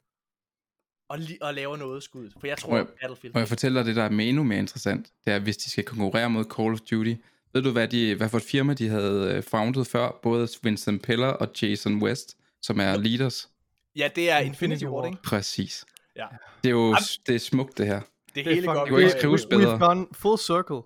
og, 1.09 1.17
li- 1.19 1.39
og 1.41 1.55
laver 1.55 1.77
noget 1.77 2.03
skud. 2.03 2.31
For 2.41 2.47
jeg 2.47 2.59
tror, 2.59 2.71
Må 2.71 2.77
jeg- 2.77 2.87
Battlefield... 3.01 3.35
Og 3.35 3.41
jeg 3.41 3.49
fortæller 3.49 3.81
dig 3.83 3.87
det, 3.89 3.97
der 3.97 4.03
er 4.03 4.09
endnu 4.09 4.43
mere 4.43 4.59
interessant, 4.59 5.07
det 5.25 5.33
er, 5.33 5.39
hvis 5.39 5.57
de 5.57 5.71
skal 5.71 5.85
konkurrere 5.85 6.31
mod 6.31 6.45
Call 6.57 6.73
of 6.73 6.81
Duty. 6.81 7.15
Ved 7.53 7.63
du, 7.63 7.71
hvad, 7.71 7.89
de, 7.89 8.15
hvad 8.15 8.29
for 8.29 8.37
et 8.39 8.43
firma 8.45 8.75
de 8.75 8.89
havde 8.89 9.35
øh, 9.35 9.43
founded 9.43 9.85
før? 9.85 10.19
Både 10.23 10.49
Vincent 10.63 11.03
Pella 11.03 11.27
og 11.27 11.49
Jason 11.63 12.03
West, 12.03 12.37
som 12.63 12.81
er 12.81 12.97
leaders. 12.97 13.49
Ja, 13.97 14.09
det 14.15 14.31
er 14.31 14.39
Infinity 14.39 14.85
Ward, 14.85 15.07
ikke? 15.07 15.23
Præcis. 15.23 15.85
Ja. 16.17 16.27
Det 16.65 16.69
er 16.69 16.75
jo 16.75 16.95
Am- 16.95 17.23
det 17.27 17.35
er 17.35 17.39
smukt, 17.39 17.79
det 17.79 17.87
her. 17.87 18.01
Det, 18.35 18.45
Det 18.45 18.55
hele 18.55 18.67
er 18.69 18.73
går 18.73 18.75
fucking 18.75 18.89
kunne 18.95 19.03
ikke 19.03 19.19
skrives 19.19 19.47
bedre. 19.47 19.75
We've 19.77 19.85
gone 19.85 20.07
full 20.13 20.39
circle. 20.39 20.81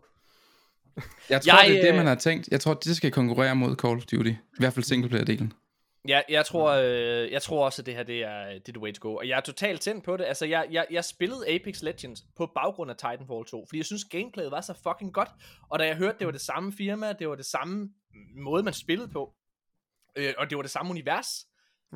Jeg 1.31 1.43
tror, 1.43 1.63
Jeg, 1.63 1.69
det 1.69 1.79
er 1.79 1.83
det, 1.83 1.91
øh, 1.91 1.97
man 1.97 2.07
har 2.07 2.15
tænkt. 2.15 2.49
Jeg 2.51 2.61
tror, 2.61 2.75
det 2.75 2.97
skal 2.97 3.11
konkurrere 3.11 3.57
mod 3.57 3.77
Call 3.77 3.97
of 3.97 4.05
Duty. 4.05 4.31
I 4.31 4.37
hvert 4.59 4.73
fald 4.73 4.85
singleplayer-delen. 4.85 5.53
Ja, 6.09 6.21
jeg 6.29 6.47
tror, 6.47 6.71
øh, 6.71 7.33
jeg 7.33 7.43
tror 7.43 7.65
også, 7.65 7.83
at 7.83 7.87
det 7.87 7.95
her 7.95 8.03
det 8.03 8.25
er, 8.25 8.45
det 8.49 8.69
er 8.69 8.73
the 8.73 8.81
way 8.81 8.93
to 8.93 9.09
go. 9.09 9.17
Og 9.17 9.29
jeg 9.29 9.37
er 9.37 9.41
totalt 9.41 9.81
tændt 9.81 10.05
på 10.05 10.17
det. 10.17 10.25
Altså, 10.25 10.47
jeg, 10.47 10.67
jeg, 10.71 10.87
jeg 10.91 11.05
spillede 11.05 11.49
Apex 11.49 11.83
Legends 11.83 12.25
på 12.37 12.51
baggrund 12.55 12.91
af 12.91 12.97
Titanfall 12.97 13.45
2, 13.45 13.67
fordi 13.69 13.77
jeg 13.77 13.87
synes, 13.87 14.05
gameplayet 14.05 14.51
var 14.51 14.61
så 14.61 14.75
fucking 14.83 15.15
godt. 15.15 15.29
Og 15.71 15.79
da 15.79 15.87
jeg 15.87 15.97
hørte, 15.97 16.19
det 16.19 16.27
var 16.27 16.33
det 16.33 16.41
samme 16.41 16.73
firma, 16.73 17.13
det 17.13 17.29
var 17.29 17.35
det 17.35 17.47
samme 17.47 17.91
måde, 18.37 18.63
man 18.63 18.75
spillede 18.75 19.09
på, 19.09 19.35
øh, 20.17 20.35
og 20.39 20.51
det 20.51 20.57
var 20.57 20.63
det 20.63 20.71
samme 20.71 20.91
univers. 20.91 21.47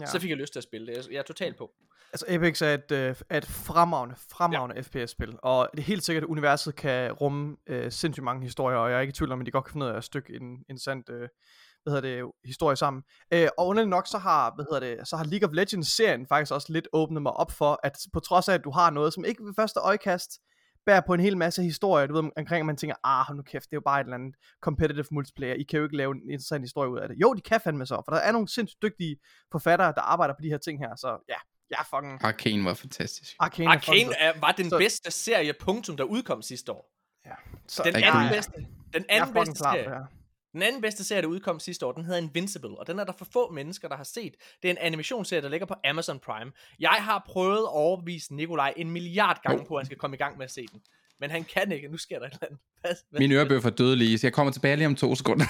Ja. 0.00 0.06
så 0.06 0.20
fik 0.20 0.30
jeg 0.30 0.38
lyst 0.38 0.52
til 0.52 0.60
at 0.60 0.64
spille 0.64 0.86
det. 0.86 0.96
Jeg, 0.96 1.12
jeg 1.12 1.18
er 1.18 1.22
totalt 1.22 1.56
på. 1.56 1.70
Altså 2.14 2.26
Apex 2.28 2.62
er 2.62 2.74
et, 2.74 2.90
øh, 2.92 3.16
er 3.30 3.38
et 3.38 3.46
fremragende, 3.46 4.14
fremragende 4.30 4.76
ja. 4.76 4.80
FPS-spil, 4.80 5.38
og 5.42 5.68
det 5.72 5.78
er 5.78 5.84
helt 5.84 6.04
sikkert, 6.04 6.24
at 6.24 6.28
universet 6.28 6.76
kan 6.76 7.12
rumme 7.12 7.56
øh, 7.66 7.92
sindssygt 7.92 8.24
mange 8.24 8.42
historier, 8.42 8.78
og 8.78 8.90
jeg 8.90 8.96
er 8.96 9.00
ikke 9.00 9.10
i 9.10 9.14
tvivl 9.14 9.32
om, 9.32 9.40
at 9.40 9.46
de 9.46 9.50
godt 9.50 9.64
kan 9.64 9.72
finde 9.72 9.86
ud 9.86 9.90
af 9.90 9.96
at 9.96 10.04
stykke 10.04 10.34
en 10.34 10.64
interessant 10.68 11.08
øh, 11.10 11.28
hvad 11.82 11.94
hedder 11.94 12.22
det, 12.22 12.32
historie 12.44 12.76
sammen. 12.76 13.02
Øh, 13.32 13.48
og 13.58 13.66
underligt 13.66 13.90
nok, 13.90 14.06
så 14.06 14.18
har, 14.18 14.52
hvad 14.54 14.64
hedder 14.70 14.96
det, 14.96 15.08
så 15.08 15.16
har 15.16 15.24
League 15.24 15.48
of 15.48 15.54
Legends-serien 15.54 16.26
faktisk 16.26 16.52
også 16.52 16.72
lidt 16.72 16.88
åbnet 16.92 17.22
mig 17.22 17.32
op 17.32 17.52
for, 17.52 17.80
at 17.82 17.92
på 18.12 18.20
trods 18.20 18.48
af, 18.48 18.54
at 18.54 18.64
du 18.64 18.70
har 18.70 18.90
noget, 18.90 19.12
som 19.12 19.24
ikke 19.24 19.44
ved 19.44 19.54
første 19.56 19.80
øjekast 19.80 20.30
bærer 20.86 21.00
på 21.06 21.14
en 21.14 21.20
hel 21.20 21.36
masse 21.36 21.62
historier, 21.62 22.06
du 22.06 22.14
ved, 22.14 22.30
omkring, 22.36 22.60
at 22.60 22.66
man 22.66 22.76
tænker, 22.76 22.96
ah, 23.04 23.36
nu 23.36 23.42
kæft, 23.42 23.64
det 23.64 23.72
er 23.72 23.76
jo 23.76 23.80
bare 23.84 24.00
et 24.00 24.04
eller 24.04 24.14
andet 24.14 24.34
competitive 24.60 25.06
multiplayer, 25.10 25.54
I 25.54 25.62
kan 25.62 25.78
jo 25.78 25.84
ikke 25.84 25.96
lave 25.96 26.14
en 26.14 26.22
interessant 26.22 26.62
historie 26.62 26.90
ud 26.90 26.98
af 26.98 27.08
det. 27.08 27.16
Jo, 27.22 27.34
de 27.34 27.40
kan 27.40 27.60
fandme 27.64 27.86
så, 27.86 28.02
for 28.04 28.12
der 28.12 28.18
er 28.18 28.32
nogle 28.32 28.48
sindssygt 28.48 28.82
dygtige 28.82 29.16
forfattere, 29.52 29.92
der 29.92 30.00
arbejder 30.00 30.34
på 30.34 30.42
de 30.42 30.48
her 30.48 30.58
ting 30.58 30.78
her, 30.78 30.96
så 30.96 31.24
ja, 31.28 31.36
jeg 31.70 31.76
er 31.80 31.84
fucking... 31.96 32.24
Arcane 32.24 32.64
var 32.64 32.74
fantastisk. 32.74 33.36
Arcane, 33.38 33.68
Arcane 33.70 34.14
er, 34.18 34.32
var 34.40 34.52
den 34.52 34.70
Så- 34.70 34.78
bedste 34.78 35.10
serie, 35.10 35.52
punktum, 35.52 35.96
der 35.96 36.04
udkom 36.04 36.42
sidste 36.42 36.72
år. 36.72 36.90
så, 37.68 37.82
Den 37.84 37.96
anden 37.96 38.12
godt. 38.12 38.32
bedste, 38.32 38.52
den 38.56 38.66
jeg 38.94 39.04
anden 39.08 39.34
bedste 39.34 39.54
klar 39.54 39.72
serie, 39.74 39.84
her. 39.88 40.04
Den 40.52 40.62
anden 40.62 40.80
bedste 40.80 41.04
serie, 41.04 41.22
der 41.22 41.28
udkom 41.28 41.60
sidste 41.60 41.86
år, 41.86 41.92
den 41.92 42.04
hedder 42.04 42.20
Invincible, 42.20 42.78
og 42.78 42.86
den 42.86 42.98
er 42.98 43.04
der 43.04 43.12
for 43.18 43.26
få 43.32 43.50
mennesker, 43.52 43.88
der 43.88 43.96
har 43.96 44.04
set. 44.04 44.34
Det 44.62 44.68
er 44.68 44.72
en 44.72 44.78
animationsserie, 44.80 45.42
der 45.42 45.48
ligger 45.48 45.66
på 45.66 45.74
Amazon 45.84 46.18
Prime. 46.18 46.52
Jeg 46.80 46.90
har 46.90 47.24
prøvet 47.28 47.58
at 47.58 47.68
overbevise 47.72 48.34
Nikolaj 48.34 48.74
en 48.76 48.90
milliard 48.90 49.40
gange 49.42 49.60
Oh. 49.60 49.66
på, 49.66 49.74
at 49.76 49.80
han 49.80 49.86
skal 49.86 49.98
komme 49.98 50.16
i 50.16 50.18
gang 50.18 50.36
med 50.38 50.44
at 50.44 50.50
se 50.52 50.66
den. 50.72 50.80
Men 51.20 51.30
han 51.30 51.44
kan 51.44 51.72
ikke. 51.72 51.88
Nu 51.88 51.96
sker 51.96 52.18
der 52.18 52.26
et 52.26 52.32
eller 52.32 52.46
andet. 52.46 52.58
Hvad, 52.80 52.94
hvad 53.10 53.20
Mine 53.20 53.34
ører 53.34 53.44
blev 53.44 53.62
for 53.62 53.70
dødelige, 53.70 54.18
så 54.18 54.26
jeg 54.26 54.32
kommer 54.32 54.52
tilbage 54.52 54.76
lige 54.76 54.86
om 54.86 54.96
to 54.96 55.14
sekunder. 55.14 55.44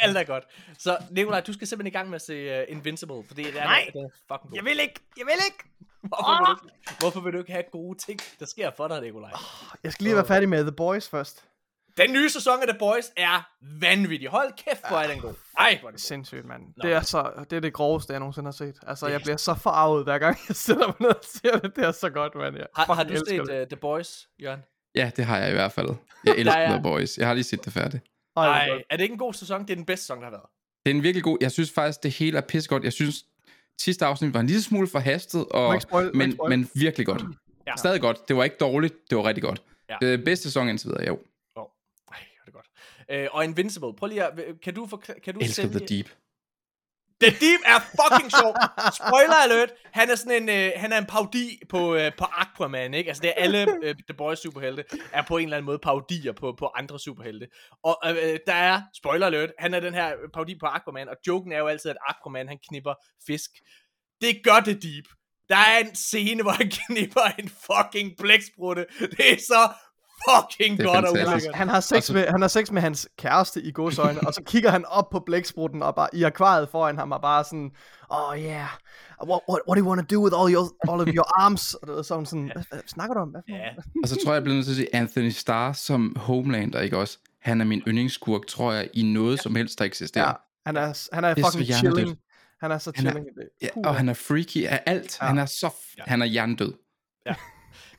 Alt 0.04 0.16
er 0.16 0.24
godt. 0.24 0.44
Så 0.78 0.98
Nikolaj, 1.10 1.40
du 1.40 1.52
skal 1.52 1.66
simpelthen 1.66 1.92
i 1.92 1.96
gang 1.96 2.08
med 2.10 2.14
at 2.16 2.22
se 2.22 2.60
uh, 2.62 2.64
Invincible, 2.76 3.24
for 3.26 3.34
det 3.34 3.46
er, 3.58 3.64
Nej. 3.64 3.90
det 3.92 4.00
er 4.00 4.08
fucking 4.32 4.50
god. 4.50 4.56
Jeg 4.56 4.64
vil 4.64 4.80
ikke, 4.80 5.00
jeg 5.18 5.26
vil 5.26 5.34
ikke! 5.46 5.64
Hvorfor, 6.02 6.38
vil 6.38 6.46
du, 6.46 6.66
ikke- 6.66 6.98
hvorfor 7.00 7.20
vil 7.20 7.32
du 7.32 7.38
ikke 7.38 7.52
have 7.52 7.64
gode 7.72 7.98
ting, 7.98 8.20
der 8.40 8.46
sker 8.46 8.70
for 8.76 8.88
dig, 8.88 9.00
Nikolaj? 9.00 9.30
Jeg 9.84 9.92
skal 9.92 10.04
lige 10.04 10.16
være 10.16 10.26
færdig 10.26 10.48
med 10.48 10.62
The 10.62 10.72
Boys 10.72 11.08
først. 11.08 11.44
Den 11.96 12.12
nye 12.12 12.30
sæson 12.30 12.62
af 12.62 12.68
The 12.68 12.78
Boys 12.78 13.04
er 13.16 13.48
vanvittig. 13.80 14.28
Hold 14.28 14.52
kæft, 14.64 14.88
hvor 14.88 14.96
er 14.98 15.06
den 15.12 15.20
god. 15.20 15.34
Ej, 15.58 15.78
hvor 15.80 15.88
er 15.88 15.90
den 15.90 15.92
god. 15.92 15.98
Sindssygt, 15.98 16.44
mand. 16.44 16.62
Nå. 16.62 16.82
Det 16.88 16.92
er, 16.92 17.00
så, 17.00 17.44
det 17.50 17.56
er 17.56 17.60
det 17.60 17.72
groveste, 17.72 18.12
jeg 18.12 18.20
nogensinde 18.20 18.46
har 18.46 18.52
set. 18.52 18.74
Altså, 18.86 19.06
Det 19.06 19.12
jeg 19.12 19.20
bliver 19.20 19.36
så 19.36 19.54
farvet, 19.54 20.04
hver 20.04 20.18
gang 20.18 20.38
jeg 20.48 20.56
sætter 20.56 20.86
mig 20.86 20.94
ned 21.00 21.08
og 21.08 21.20
ser 21.24 21.58
det. 21.58 21.76
Det 21.76 21.84
er 21.84 21.92
så 21.92 22.10
godt, 22.10 22.34
mand. 22.34 22.56
Jeg 22.56 22.66
Har, 22.76 22.94
har 22.94 23.04
du 23.04 23.16
set 23.28 23.40
uh, 23.40 23.46
The 23.46 23.76
Boys, 23.76 24.28
Jørgen? 24.42 24.60
ja, 24.94 25.10
det 25.16 25.24
har 25.24 25.38
jeg 25.38 25.50
i 25.50 25.52
hvert 25.52 25.72
fald. 25.72 25.88
Jeg 26.24 26.34
elsker 26.40 26.54
er- 26.60 26.70
The 26.72 26.82
Boys. 26.82 27.18
Jeg 27.18 27.26
har 27.26 27.34
lige 27.34 27.44
set 27.44 27.64
det 27.64 27.72
færdigt. 27.72 28.04
Nej, 28.36 28.68
er 28.90 28.96
det 28.96 29.02
ikke 29.02 29.12
en 29.12 29.18
god 29.18 29.34
sæson? 29.34 29.62
Det 29.62 29.70
er 29.70 29.74
den 29.76 29.84
bedste 29.84 30.04
sæson, 30.06 30.18
der 30.18 30.24
har 30.24 30.30
været. 30.30 30.46
Det 30.86 30.90
er 30.90 30.94
en 30.94 31.02
virkelig 31.02 31.24
god... 31.24 31.38
Jeg 31.40 31.52
synes 31.52 31.70
faktisk, 31.70 32.02
det 32.02 32.10
hele 32.10 32.36
er 32.38 32.42
pissegodt. 32.42 32.84
Jeg 32.84 32.92
synes, 32.92 33.24
sidste 33.80 34.04
afsnit 34.06 34.34
var 34.34 34.40
en 34.40 34.46
lille 34.46 34.62
smule 34.62 34.86
forhastet, 34.88 35.46
og, 35.50 35.82
spoil- 35.82 36.10
men, 36.16 36.32
spoil. 36.32 36.48
men 36.50 36.70
virkelig 36.74 37.06
godt. 37.06 37.22
Ja. 37.66 37.76
Stadig 37.76 38.00
godt. 38.00 38.28
Det 38.28 38.36
var 38.36 38.44
ikke 38.44 38.56
dårligt. 38.60 38.94
Det 39.10 39.18
var 39.18 39.24
rigtig 39.24 39.42
godt. 39.42 39.62
Ja. 39.88 39.96
Det 40.00 40.14
er 40.14 40.24
bedste 40.24 40.42
sæson 40.42 40.68
indtil 40.68 40.88
videre, 40.88 41.06
jo. 41.06 41.14
Ej, 41.14 41.18
hvor 41.56 42.14
er 42.14 42.44
det 42.44 42.54
godt. 42.54 42.66
Øh, 43.10 43.28
og 43.32 43.44
Invincible, 43.44 43.94
prøv 43.94 44.06
lige 44.08 44.24
at, 44.24 44.38
kan 44.62 44.74
du, 44.74 44.86
for, 44.86 45.02
kan 45.24 45.34
du 45.34 45.40
Elsker 45.40 45.68
The 45.68 45.78
Deep. 45.86 46.10
The 47.20 47.30
Deep 47.30 47.60
er 47.64 47.78
fucking 48.00 48.30
sjov. 48.30 48.54
Spoiler 49.00 49.38
alert. 49.44 49.72
Han 49.92 50.10
er 50.10 50.14
sådan 50.14 50.42
en, 50.42 50.48
øh, 50.48 50.72
han 50.76 50.92
er 50.92 50.98
en 50.98 51.06
paudi 51.06 51.60
på, 51.68 51.94
øh, 51.94 52.12
på 52.18 52.24
Aquaman, 52.24 52.94
ikke? 52.94 53.08
Altså 53.08 53.22
det 53.22 53.28
er 53.28 53.34
alle 53.36 53.66
øh, 53.84 53.94
The 53.94 54.14
Boys 54.18 54.38
superhelte, 54.38 54.84
er 55.12 55.22
på 55.22 55.36
en 55.36 55.44
eller 55.44 55.56
anden 55.56 55.66
måde 55.66 55.78
paudier 55.78 56.32
på, 56.32 56.54
på 56.58 56.70
andre 56.76 56.98
superhelte. 56.98 57.46
Og 57.82 57.98
øh, 58.06 58.38
der 58.46 58.54
er, 58.54 58.82
spoiler 58.96 59.26
alert, 59.26 59.52
han 59.58 59.74
er 59.74 59.80
den 59.80 59.94
her 59.94 60.12
paudi 60.34 60.58
på 60.58 60.66
Aquaman, 60.66 61.08
og 61.08 61.16
joken 61.26 61.52
er 61.52 61.58
jo 61.58 61.66
altid, 61.66 61.90
at 61.90 61.96
Aquaman, 62.08 62.48
han 62.48 62.58
knipper 62.68 62.94
fisk. 63.26 63.50
Det 64.20 64.40
gør 64.44 64.60
The 64.60 64.74
Deep. 64.74 65.04
Der 65.48 65.56
er 65.56 65.78
en 65.78 65.94
scene, 65.94 66.42
hvor 66.42 66.52
han 66.52 66.70
knipper 66.86 67.26
en 67.38 67.48
fucking 67.48 68.12
blæksprutte. 68.18 68.86
Det 68.98 69.32
er 69.32 69.36
så 69.36 69.72
fucking 70.30 70.78
Det 70.78 70.86
er 70.86 70.92
godt 70.94 71.04
og 71.04 71.12
ulækkert. 71.12 71.54
Han 71.54 71.68
har, 71.68 71.80
sex 71.80 71.96
Og 71.96 72.02
så- 72.02 72.12
med, 72.12 72.26
han 72.26 72.40
har 72.40 72.48
sex 72.48 72.70
med 72.70 72.82
hans 72.82 73.08
kæreste 73.18 73.62
i 73.62 73.72
godsøjne, 73.72 74.20
og 74.26 74.34
så 74.34 74.42
kigger 74.46 74.70
han 74.70 74.84
op 74.84 75.10
på 75.10 75.20
blæksprutten 75.26 75.82
og 75.82 75.94
bare 75.94 76.08
i 76.12 76.22
akvariet 76.22 76.68
foran 76.68 76.98
ham 76.98 77.12
og 77.12 77.20
bare 77.22 77.44
sådan, 77.44 77.70
oh 78.10 78.38
yeah, 78.38 78.66
what, 79.28 79.40
what, 79.48 79.60
what 79.68 79.76
do 79.78 79.82
you 79.84 79.88
want 79.88 80.08
to 80.08 80.16
do 80.16 80.22
with 80.24 80.34
all, 80.40 80.54
your, 80.54 80.92
all 80.92 81.00
of 81.00 81.08
your 81.14 81.40
arms? 81.40 81.74
Og 81.74 81.88
er 81.88 82.14
hun 82.14 82.26
sådan, 82.26 82.50
hvad, 82.54 82.62
hvad 82.70 82.80
snakker 82.86 83.14
du 83.14 83.20
om? 83.20 83.28
Hvad 83.28 83.40
for 83.48 83.54
Ja, 83.56 83.58
noget?" 83.70 83.84
Og 84.02 84.08
så 84.08 84.14
tror 84.24 84.32
jeg, 84.32 84.34
jeg 84.34 84.42
bliver 84.42 84.54
nødt 84.54 84.66
til 84.66 84.72
at 84.72 84.76
sige 84.76 84.94
Anthony 84.94 85.30
Starr 85.30 85.72
som 85.72 86.16
Homelander, 86.16 86.80
ikke 86.80 86.98
også? 86.98 87.18
Han 87.42 87.60
er 87.60 87.64
min 87.64 87.82
yndlingsskurk, 87.88 88.46
tror 88.46 88.72
jeg, 88.72 88.88
i 88.94 89.02
noget 89.12 89.40
som 89.42 89.54
helst, 89.54 89.78
der 89.78 89.84
eksisterer. 89.84 90.26
Ja, 90.28 90.32
han 90.66 90.76
er, 90.76 91.08
han 91.12 91.24
er 91.24 91.34
Det 91.34 91.44
er 91.44 91.50
fucking 91.50 91.74
chilling. 91.74 92.18
Han 92.60 92.70
er 92.70 92.78
så 92.78 92.92
Han 92.96 93.06
er- 93.06 93.10
chilling. 93.10 93.26
i 93.26 93.40
det. 93.40 93.48
Ja, 93.62 93.88
og 93.88 93.94
han 93.96 94.08
er 94.08 94.14
freaky 94.14 94.66
af 94.66 94.82
alt. 94.86 95.18
Ja. 95.20 95.26
Han 95.26 95.38
er 95.38 95.46
så... 95.46 95.66
F- 95.66 95.94
Ja. 95.98 96.02
Han 96.06 96.22
er 96.22 96.26
hjernedød. 96.26 96.72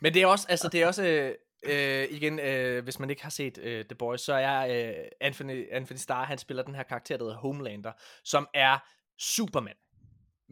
Men 0.01 0.13
det 0.13 0.21
er 0.21 0.27
også, 0.27 0.45
altså 0.49 0.69
det 0.71 0.81
er 0.81 0.87
også, 0.87 1.33
øh, 1.63 2.07
igen, 2.11 2.39
øh, 2.39 2.83
hvis 2.83 2.99
man 2.99 3.09
ikke 3.09 3.21
har 3.23 3.29
set 3.29 3.57
øh, 3.57 3.85
The 3.85 3.95
Boys, 3.95 4.21
så 4.21 4.33
er 4.33 4.87
øh, 4.89 4.93
Anthony, 5.21 5.67
Anthony 5.71 5.97
Starr, 5.97 6.25
han 6.25 6.37
spiller 6.37 6.63
den 6.63 6.75
her 6.75 6.83
karakter, 6.83 7.17
der 7.17 7.23
hedder 7.23 7.37
Homelander, 7.37 7.91
som 8.23 8.47
er 8.53 8.77
Superman. 9.19 9.75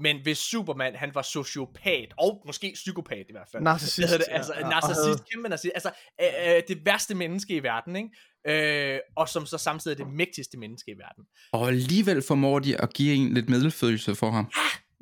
Men 0.01 0.21
hvis 0.23 0.37
Superman, 0.37 0.95
han 0.95 1.15
var 1.15 1.21
sociopat, 1.21 2.13
og 2.17 2.41
måske 2.45 2.71
psykopat 2.73 3.25
i 3.29 3.31
hvert 3.31 3.47
fald. 3.51 3.63
Narcissist, 3.63 4.13
det? 4.13 4.25
Altså, 4.29 4.53
ja, 4.55 4.69
narcissist, 4.69 5.05
havde- 5.05 5.23
kæmpe 5.33 5.49
narcissist. 5.49 5.73
Altså, 5.75 5.91
øh, 6.21 6.55
øh, 6.55 6.61
det 6.67 6.85
værste 6.85 7.15
menneske 7.15 7.55
i 7.55 7.63
verden, 7.63 7.95
ikke? 7.95 8.93
Øh, 8.93 8.99
og 9.15 9.29
som 9.29 9.45
så 9.45 9.57
samtidig 9.57 9.99
er 9.99 10.05
det 10.05 10.13
mægtigste 10.13 10.57
menneske 10.57 10.91
i 10.91 10.97
verden. 10.97 11.23
Og 11.51 11.67
alligevel 11.67 12.21
formår 12.21 12.59
de 12.59 12.81
at 12.81 12.93
give 12.93 13.15
en 13.15 13.33
lidt 13.33 13.49
medfølelse 13.49 14.15
for 14.15 14.31
ham. 14.31 14.51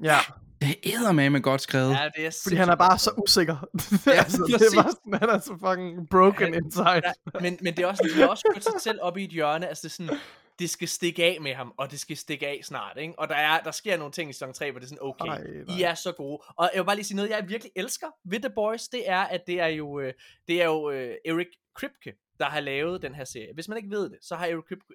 Ja, 0.03 0.17
Det 0.61 0.95
er 0.95 1.29
med 1.29 1.41
godt 1.41 1.61
skrevet. 1.61 1.91
Ja, 1.91 2.09
det 2.15 2.25
er 2.25 2.39
fordi 2.43 2.55
han 2.55 2.69
er 2.69 2.75
bare 2.75 2.99
så 2.99 3.11
usikker. 3.17 3.55
altså, 4.21 4.43
det 4.47 4.55
er 4.55 4.81
bare 4.81 4.91
sådan, 4.91 5.13
han 5.13 5.29
er 5.29 5.39
så 5.39 5.57
fucking 5.67 6.09
broken 6.09 6.53
inside. 6.53 7.01
Ja, 7.05 7.11
men, 7.41 7.57
men 7.61 7.75
det 7.75 7.83
er 7.83 7.87
også, 7.87 8.11
de 8.15 8.21
har 8.21 8.27
også 8.27 8.51
kørt 8.53 8.63
sig 8.63 8.81
selv 8.81 8.99
op 9.01 9.17
i 9.17 9.23
et 9.23 9.29
hjørne, 9.29 9.67
altså 9.67 9.81
det 9.81 9.89
er 9.89 9.93
sådan, 9.93 10.19
det 10.59 10.69
skal 10.69 10.87
stikke 10.87 11.23
af 11.23 11.37
med 11.41 11.53
ham, 11.53 11.73
og 11.77 11.91
det 11.91 11.99
skal 11.99 12.17
stikke 12.17 12.47
af 12.47 12.59
snart, 12.63 12.97
ikke? 12.97 13.13
Og 13.19 13.29
der, 13.29 13.35
er, 13.35 13.59
der 13.59 13.71
sker 13.71 13.97
nogle 13.97 14.11
ting 14.11 14.29
i 14.29 14.33
sæson 14.33 14.53
3, 14.53 14.71
hvor 14.71 14.79
det 14.79 14.85
er 14.85 14.89
sådan, 14.89 15.03
okay, 15.03 15.27
Ej, 15.27 15.43
nej. 15.67 15.77
I 15.79 15.81
er 15.81 15.93
så 15.93 16.11
gode. 16.11 16.41
Og 16.57 16.69
jeg 16.73 16.81
vil 16.81 16.85
bare 16.85 16.95
lige 16.95 17.05
sige 17.05 17.15
noget, 17.15 17.29
jeg 17.29 17.49
virkelig 17.49 17.71
elsker 17.75 18.07
ved 18.25 18.39
The 18.39 18.49
Boys, 18.55 18.87
det 18.87 19.09
er, 19.09 19.21
at 19.21 19.41
det 19.47 19.59
er 19.59 19.67
jo, 19.67 19.99
øh, 19.99 20.13
det 20.47 20.61
er 20.61 20.65
jo 20.65 20.89
øh, 20.91 21.15
Eric 21.25 21.47
Kripke, 21.75 22.13
der 22.39 22.45
har 22.45 22.59
lavet 22.59 23.01
den 23.01 23.15
her 23.15 23.25
serie. 23.25 23.53
Hvis 23.53 23.67
man 23.67 23.77
ikke 23.77 23.89
ved 23.89 24.09
det, 24.09 24.17
så 24.21 24.35
har 24.35 24.45
Eric 24.45 24.63
Kripke, 24.67 24.93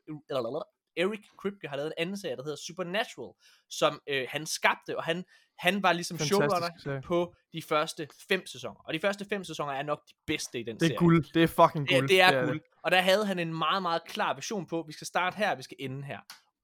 Eric 0.96 1.20
Kripke 1.38 1.68
har 1.68 1.76
lavet 1.76 1.86
en 1.86 1.92
anden 2.02 2.16
serie, 2.16 2.36
der 2.36 2.42
hedder 2.42 2.56
Supernatural, 2.66 3.32
som 3.70 4.00
øh, 4.08 4.26
han 4.28 4.46
skabte, 4.46 4.96
og 4.96 5.04
han, 5.04 5.24
han 5.58 5.82
var 5.82 5.92
ligesom 5.92 6.18
Fantastisk 6.18 6.34
showrunner 6.34 6.68
serie. 6.82 7.02
på 7.02 7.34
de 7.52 7.62
første 7.62 8.08
fem 8.28 8.46
sæsoner. 8.46 8.80
Og 8.86 8.94
de 8.94 9.00
første 9.00 9.24
fem 9.28 9.44
sæsoner 9.44 9.72
er 9.72 9.82
nok 9.82 10.08
de 10.08 10.14
bedste 10.26 10.60
i 10.60 10.62
den 10.62 10.74
Det 10.74 10.80
serie. 10.82 10.94
er 10.94 10.98
guld. 10.98 11.24
Det 11.34 11.42
er 11.42 11.46
fucking 11.46 11.88
Det, 11.88 11.96
guld. 11.96 12.08
det 12.08 12.20
er 12.20 12.46
guld. 12.46 12.60
Og 12.82 12.90
der 12.90 13.00
havde 13.00 13.26
han 13.26 13.38
en 13.38 13.54
meget, 13.58 13.82
meget 13.82 14.04
klar 14.04 14.34
vision 14.34 14.66
på, 14.66 14.84
vi 14.86 14.92
skal 14.92 15.06
starte 15.06 15.36
her, 15.36 15.54
vi 15.54 15.62
skal 15.62 15.76
ende 15.80 16.04
her. 16.04 16.18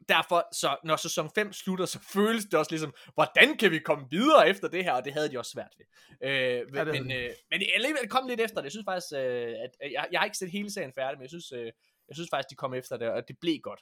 Derfor, 0.08 0.48
så 0.54 0.76
når 0.84 0.96
sæson 0.96 1.30
5 1.34 1.52
slutter, 1.52 1.86
så 1.86 1.98
føles 2.12 2.44
det 2.44 2.54
også 2.54 2.70
ligesom, 2.72 2.94
hvordan 3.14 3.56
kan 3.56 3.70
vi 3.70 3.78
komme 3.78 4.06
videre 4.10 4.48
efter 4.48 4.68
det 4.68 4.84
her? 4.84 4.92
Og 4.92 5.04
det 5.04 5.12
havde 5.12 5.30
de 5.30 5.38
også 5.38 5.50
svært 5.50 5.72
ved. 5.78 5.86
Øh, 6.28 6.32
Ja, 6.32 6.58
det 6.60 6.76
havde 6.76 6.92
men, 7.02 7.12
øh, 7.12 7.30
men 7.50 7.60
det 7.60 7.68
alligevel 7.74 8.08
kom 8.08 8.28
lidt 8.28 8.40
efter 8.40 8.56
det. 8.56 8.64
Jeg 8.64 8.72
synes 8.72 8.84
faktisk, 8.88 9.12
øh, 9.12 9.20
at, 9.64 9.70
at 9.80 9.92
jeg, 9.92 10.06
jeg 10.12 10.20
har 10.20 10.24
ikke 10.24 10.36
set 10.38 10.50
hele 10.50 10.70
serien 10.72 10.92
færdig, 10.94 11.18
men 11.18 11.22
jeg 11.22 11.28
synes, 11.30 11.52
øh, 11.52 11.66
jeg 12.08 12.14
synes 12.16 12.28
faktisk, 12.32 12.50
de 12.50 12.54
kom 12.54 12.74
efter 12.74 12.96
det, 12.96 13.08
og 13.08 13.28
det 13.28 13.36
blev 13.40 13.58
godt 13.62 13.80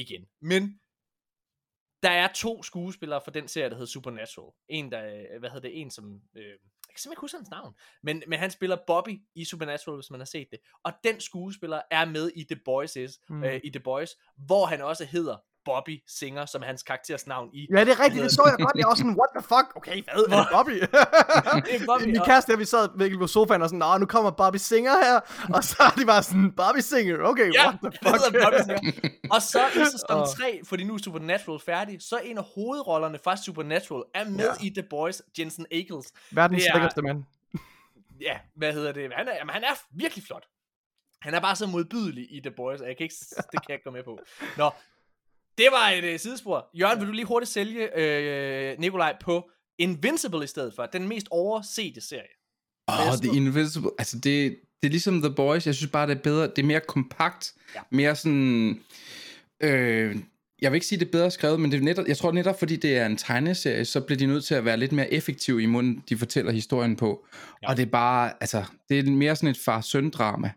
igen. 0.00 0.26
Men 0.40 0.80
der 2.02 2.10
er 2.10 2.28
to 2.34 2.62
skuespillere 2.62 3.20
for 3.24 3.30
den 3.30 3.48
serie, 3.48 3.68
der 3.70 3.74
hedder 3.74 3.86
Supernatural. 3.86 4.52
En, 4.68 4.92
der, 4.92 5.06
øh, 5.06 5.38
hvad 5.38 5.50
hedder 5.50 5.68
det, 5.68 5.80
en 5.80 5.90
som, 5.90 6.20
øh, 6.36 6.44
jeg 6.44 6.58
kan 6.88 6.98
simpelthen 6.98 7.12
ikke 7.12 7.20
huske 7.20 7.36
hans 7.36 7.50
navn, 7.50 7.74
men, 8.02 8.22
men 8.26 8.38
han 8.38 8.50
spiller 8.50 8.76
Bobby 8.86 9.20
i 9.34 9.44
Supernatural, 9.44 9.96
hvis 9.96 10.10
man 10.10 10.20
har 10.20 10.24
set 10.24 10.48
det. 10.50 10.58
Og 10.84 10.92
den 11.04 11.20
skuespiller 11.20 11.82
er 11.90 12.04
med 12.04 12.30
i 12.36 12.44
The 12.44 12.60
Boys, 12.64 12.96
Mm. 12.96 13.36
mm. 13.36 13.44
øh, 13.44 13.60
i 13.64 13.70
The 13.70 13.80
Boys, 13.80 14.10
hvor 14.36 14.66
han 14.66 14.80
også 14.80 15.04
hedder 15.04 15.36
Bobby 15.66 16.02
Singer, 16.06 16.46
som 16.46 16.62
er 16.62 16.66
hans 16.66 16.82
karakters 16.82 17.26
navn 17.26 17.48
i. 17.52 17.66
Ja, 17.74 17.80
det 17.84 17.92
er 17.92 18.00
rigtigt, 18.04 18.22
det 18.24 18.32
så 18.32 18.42
jeg 18.46 18.56
godt. 18.66 18.76
Jeg 18.76 18.88
var 18.88 18.94
sådan, 18.94 19.16
what 19.20 19.30
the 19.36 19.42
fuck? 19.52 19.76
Okay, 19.76 20.02
hvad? 20.04 20.24
Er 20.32 20.38
det 20.42 20.48
Bobby? 20.52 20.76
Det 21.66 21.82
er 21.82 21.86
Bobby, 21.86 22.02
Min 22.04 22.20
kæreste 22.26 22.52
og 22.52 22.58
vi 22.58 22.64
sad 22.64 22.88
virkelig 22.98 23.18
på 23.20 23.26
sofaen 23.26 23.62
og 23.62 23.68
sådan, 23.68 23.78
Nå, 23.78 23.98
nu 23.98 24.06
kommer 24.06 24.30
Bobby 24.30 24.56
Singer 24.56 24.92
her. 25.04 25.16
Og 25.56 25.64
så 25.64 25.76
er 25.80 26.00
de 26.00 26.06
bare 26.06 26.22
sådan, 26.22 26.52
Bobby 26.56 26.78
Singer, 26.78 27.22
okay, 27.22 27.48
Ja, 27.54 27.66
what 27.66 27.78
the 27.82 27.90
det 27.90 27.98
fuck? 28.02 28.32
hedder 28.32 28.44
Bobby 28.44 28.60
Singer. 28.68 29.10
Og 29.34 29.42
så 29.42 29.60
i 29.68 29.84
sæson 29.84 30.20
Åh. 30.20 30.26
3, 30.26 30.60
fordi 30.64 30.84
nu 30.84 30.94
er 30.94 30.98
Supernatural 30.98 31.60
færdig, 31.60 32.02
så 32.02 32.16
er 32.16 32.20
en 32.20 32.38
af 32.38 32.44
hovedrollerne 32.54 33.18
fra 33.24 33.36
Supernatural 33.36 34.04
er 34.14 34.24
med 34.24 34.48
Ja. 34.60 34.66
i 34.66 34.70
The 34.70 34.82
Boys, 34.90 35.22
Jensen 35.38 35.66
Ackles. 35.72 36.06
Verdens 36.30 36.62
Det 36.62 36.68
er- 36.70 36.74
lækkerste 36.74 37.02
mand. 37.02 37.24
ja, 38.28 38.36
hvad 38.56 38.72
hedder 38.72 38.92
det? 38.92 39.10
Han 39.16 39.28
er, 39.28 39.34
jamen, 39.34 39.52
han 39.52 39.62
er 39.64 39.74
virkelig 39.90 40.24
flot. 40.24 40.44
Han 41.22 41.34
er 41.34 41.40
bare 41.40 41.56
så 41.56 41.66
modbydelig 41.66 42.26
i 42.30 42.40
The 42.40 42.50
Boys, 42.50 42.80
og 42.80 42.86
jeg 42.88 42.96
kan 42.96 43.04
ikke, 43.04 43.14
det 43.30 43.44
kan 43.52 43.60
jeg 43.68 43.74
ikke 43.74 43.84
gå 43.84 43.90
med 43.90 44.02
på. 44.02 44.18
Nå, 44.56 44.70
det 45.58 45.66
var 45.72 45.88
et 45.88 46.14
uh, 46.14 46.20
sidespor. 46.20 46.70
Jørgen, 46.74 47.00
vil 47.00 47.08
du 47.08 47.12
lige 47.12 47.24
hurtigt 47.24 47.52
sælge 47.52 47.98
øh, 47.98 48.78
Nikolaj 48.78 49.16
på 49.20 49.50
Invincible 49.78 50.44
i 50.44 50.46
stedet 50.46 50.74
for? 50.74 50.86
Den 50.86 51.08
mest 51.08 51.26
oversete 51.30 52.00
serie. 52.00 52.36
Åh, 52.88 53.08
oh, 53.08 53.16
The 53.16 53.36
Invisible. 53.36 53.90
Altså, 53.98 54.18
det, 54.18 54.56
det 54.82 54.88
er 54.88 54.90
ligesom 54.90 55.22
The 55.22 55.34
Boys. 55.34 55.66
Jeg 55.66 55.74
synes 55.74 55.90
bare, 55.90 56.06
det 56.06 56.16
er 56.16 56.22
bedre. 56.22 56.42
Det 56.42 56.58
er 56.58 56.66
mere 56.66 56.80
kompakt. 56.80 57.52
Ja. 57.74 57.80
Mere 57.90 58.16
sådan... 58.16 58.80
Øh, 59.60 60.16
jeg 60.62 60.72
vil 60.72 60.76
ikke 60.76 60.86
sige, 60.86 60.98
det 60.98 61.06
er 61.06 61.10
bedre 61.10 61.30
skrevet, 61.30 61.60
men 61.60 61.72
det 61.72 61.78
er 61.78 61.82
netop, 61.82 62.06
jeg 62.06 62.16
tror 62.16 62.32
netop, 62.32 62.58
fordi 62.58 62.76
det 62.76 62.96
er 62.96 63.06
en 63.06 63.16
tegneserie, 63.16 63.84
så 63.84 64.00
bliver 64.00 64.18
de 64.18 64.26
nødt 64.26 64.44
til 64.44 64.54
at 64.54 64.64
være 64.64 64.76
lidt 64.76 64.92
mere 64.92 65.12
effektive 65.12 65.62
i 65.62 65.66
munden, 65.66 66.02
de 66.08 66.16
fortæller 66.16 66.52
historien 66.52 66.96
på. 66.96 67.26
Ja. 67.62 67.68
Og 67.68 67.76
det 67.76 67.82
er 67.82 67.90
bare, 67.90 68.32
altså, 68.40 68.64
det 68.88 68.98
er 68.98 69.10
mere 69.10 69.36
sådan 69.36 69.48
et 69.48 69.58
far-søn-drama. 69.58 70.50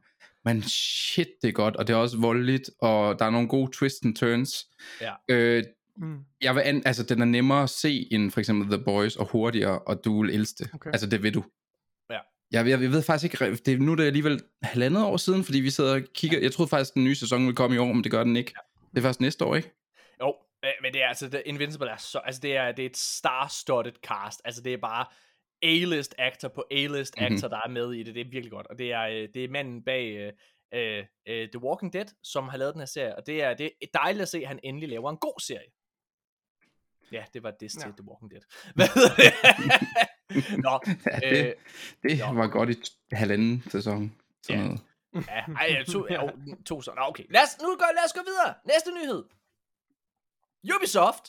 Men 0.46 0.64
shit, 0.64 1.28
det 1.42 1.48
er 1.48 1.52
godt, 1.52 1.76
og 1.76 1.88
det 1.88 1.94
er 1.94 1.98
også 1.98 2.18
voldeligt, 2.18 2.70
og 2.82 3.20
der 3.20 3.26
er 3.26 3.30
nogle 3.30 3.48
gode 3.48 3.72
twists 3.74 4.06
and 4.06 4.16
turns. 4.16 4.66
Ja. 5.02 5.14
Øh, 5.30 5.64
Mm. 6.02 6.18
jeg 6.42 6.56
vil 6.56 6.62
an, 6.62 6.82
altså, 6.86 7.04
den 7.04 7.22
er 7.22 7.26
nemmere 7.26 7.64
at 7.64 7.70
se 7.70 8.08
end 8.12 8.32
for 8.32 8.40
eksempel 8.40 8.78
The 8.78 8.84
Boys, 8.86 9.16
og 9.16 9.26
hurtigere, 9.26 9.80
og 9.80 10.06
du 10.06 10.22
vil 10.22 10.36
elske 10.36 10.56
det. 10.64 10.70
Okay. 10.74 10.90
Altså, 10.94 11.08
det 11.08 11.24
vil 11.24 11.34
du. 11.34 11.44
Jeg, 12.52 12.68
jeg, 12.70 12.82
jeg 12.82 12.92
ved 12.92 13.02
faktisk 13.02 13.24
ikke, 13.44 13.56
det, 13.56 13.74
er- 13.74 13.78
nu 13.78 13.92
er 13.92 13.96
det 13.96 14.04
alligevel 14.06 14.40
halvandet 14.64 15.04
år 15.04 15.18
siden, 15.18 15.44
fordi 15.44 15.60
vi 15.60 15.70
sidder 15.70 15.94
og 15.96 16.02
kigger. 16.16 16.40
Jeg 16.40 16.52
troede 16.52 16.70
faktisk, 16.70 16.94
den 16.94 17.04
nye 17.04 17.16
sæson 17.16 17.42
ville 17.42 17.56
komme 17.56 17.76
i 17.76 17.80
år, 17.80 17.94
men 17.94 18.04
det 18.04 18.12
gør 18.12 18.24
den 18.24 18.36
ikke. 18.36 18.54
Det 18.92 18.98
er 18.98 19.02
først 19.02 19.22
næste 19.22 19.46
år, 19.46 19.56
ikke? 19.56 19.72
Jo, 20.22 20.34
men 20.82 20.94
det 20.94 21.04
er 21.04 21.08
altså, 21.08 21.28
det, 21.28 21.42
Invincible 21.46 21.90
er 21.90 21.98
så, 21.98 22.18
altså 22.26 22.42
det 22.42 22.56
er, 22.56 22.72
det 22.72 22.86
er 22.86 22.90
et 22.90 22.98
star-studded 22.98 23.94
cast, 24.08 24.42
altså 24.46 24.62
det 24.62 24.74
er 24.74 24.78
bare 24.78 25.06
A-list 25.62 26.16
actor 26.18 26.48
på 26.48 26.64
A-list 26.72 27.16
Mhm. 27.18 27.26
actor, 27.26 27.48
der 27.48 27.58
er 27.66 27.70
med 27.70 27.94
i 27.94 28.04
det, 28.04 28.16
det 28.16 28.22
er 28.22 28.30
virkelig 28.30 28.52
godt, 28.52 28.68
og 28.68 28.78
det 28.78 28.92
er, 28.92 29.02
øh, 29.02 29.30
det 29.34 29.44
er 29.44 29.50
manden 29.50 29.84
bag 29.84 30.06
øh, 30.16 30.34
øh, 30.74 31.06
øh, 31.28 31.50
The 31.50 31.60
Walking 31.64 31.94
Dead, 31.94 32.06
som 32.24 32.48
har 32.48 32.58
lavet 32.58 32.74
den 32.74 32.82
her 32.82 32.86
serie, 32.86 33.16
og 33.16 33.26
det 33.28 33.44
er, 33.44 33.54
det 33.54 33.72
er 33.82 33.86
dejligt 33.94 34.22
at 34.22 34.30
se, 34.30 34.38
at 34.42 34.48
han 34.48 34.60
endelig 34.64 34.90
laver 34.90 35.10
en 35.10 35.18
god 35.18 35.40
serie. 35.40 35.70
Ja, 37.12 37.26
det 37.34 37.44
var 37.44 37.52
det 37.52 37.72
til 37.72 37.82
Ja. 37.86 37.92
The 37.92 38.08
Walking 38.10 38.32
Dead. 38.32 38.42
Hvad 38.76 38.88
hedder 38.88 39.16
det? 39.16 39.34
Nå, 40.66 40.80
Ja, 41.12 41.30
det, 41.30 41.46
øh, 41.48 41.54
det 42.04 42.20
jo. 42.20 42.26
var 42.34 42.48
godt 42.48 42.70
i 42.70 42.74
t- 42.74 43.00
halvanden 43.12 43.64
sæson. 43.70 44.16
Sådan 44.44 44.62
Ja. 44.62 44.68
noget. 44.68 44.82
Ja, 45.28 45.54
ej, 45.54 45.68
jeg 45.78 45.86
to, 45.86 46.08
jo, 46.14 46.32
to 46.66 46.82
så. 46.82 46.94
Nå, 46.94 47.02
okay. 47.02 47.24
Lad 47.30 47.42
os, 47.44 47.62
nu 47.62 47.68
går, 47.68 47.90
lad 47.96 48.06
os 48.06 48.14
gå 48.14 48.22
videre. 48.26 48.54
Næste 48.66 48.92
nyhed. 48.92 49.24
Ubisoft. 50.76 51.26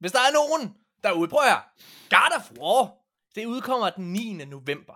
Hvis 0.00 0.12
der 0.12 0.18
er 0.18 0.32
nogen 0.40 0.76
derude, 1.06 1.28
prøv 1.28 1.42
her. 1.42 1.60
God 2.10 2.36
of 2.38 2.50
War. 2.58 2.94
Det 3.34 3.46
udkommer 3.46 3.90
den 3.90 4.12
9. 4.12 4.32
november. 4.32 4.94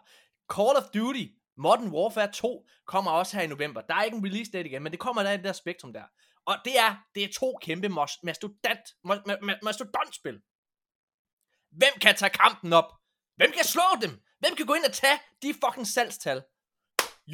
Call 0.53 0.77
of 0.77 0.85
Duty 0.95 1.25
Modern 1.57 1.89
Warfare 1.89 2.33
2 2.33 2.67
kommer 2.87 3.11
også 3.11 3.37
her 3.37 3.45
i 3.45 3.47
november. 3.47 3.81
Der 3.81 3.95
er 3.95 4.03
ikke 4.03 4.17
en 4.17 4.25
release 4.25 4.51
date 4.53 4.69
igen, 4.69 4.83
men 4.83 4.93
det 4.93 5.01
kommer 5.01 5.23
der 5.23 5.31
i 5.31 5.37
det 5.37 5.45
der 5.45 5.53
spektrum 5.53 5.93
der. 5.93 6.03
Og 6.47 6.57
det 6.65 6.79
er, 6.79 6.97
det 7.15 7.25
er 7.25 7.29
to 7.41 7.59
kæmpe 7.63 7.87
mos- 7.87 8.21
mastodont, 8.23 8.87
ma- 9.07 9.25
ma- 9.31 9.41
ma- 9.51 9.59
mastodontspil. 9.63 10.41
Hvem 11.71 11.93
kan 12.01 12.17
tage 12.17 12.31
kampen 12.31 12.73
op? 12.73 12.93
Hvem 13.37 13.53
kan 13.53 13.65
slå 13.65 13.83
dem? 14.03 14.23
Hvem 14.39 14.57
kan 14.57 14.67
gå 14.67 14.75
ind 14.75 14.85
og 14.85 14.93
tage 14.93 15.19
de 15.43 15.55
fucking 15.65 15.87
salgstal? 15.87 16.43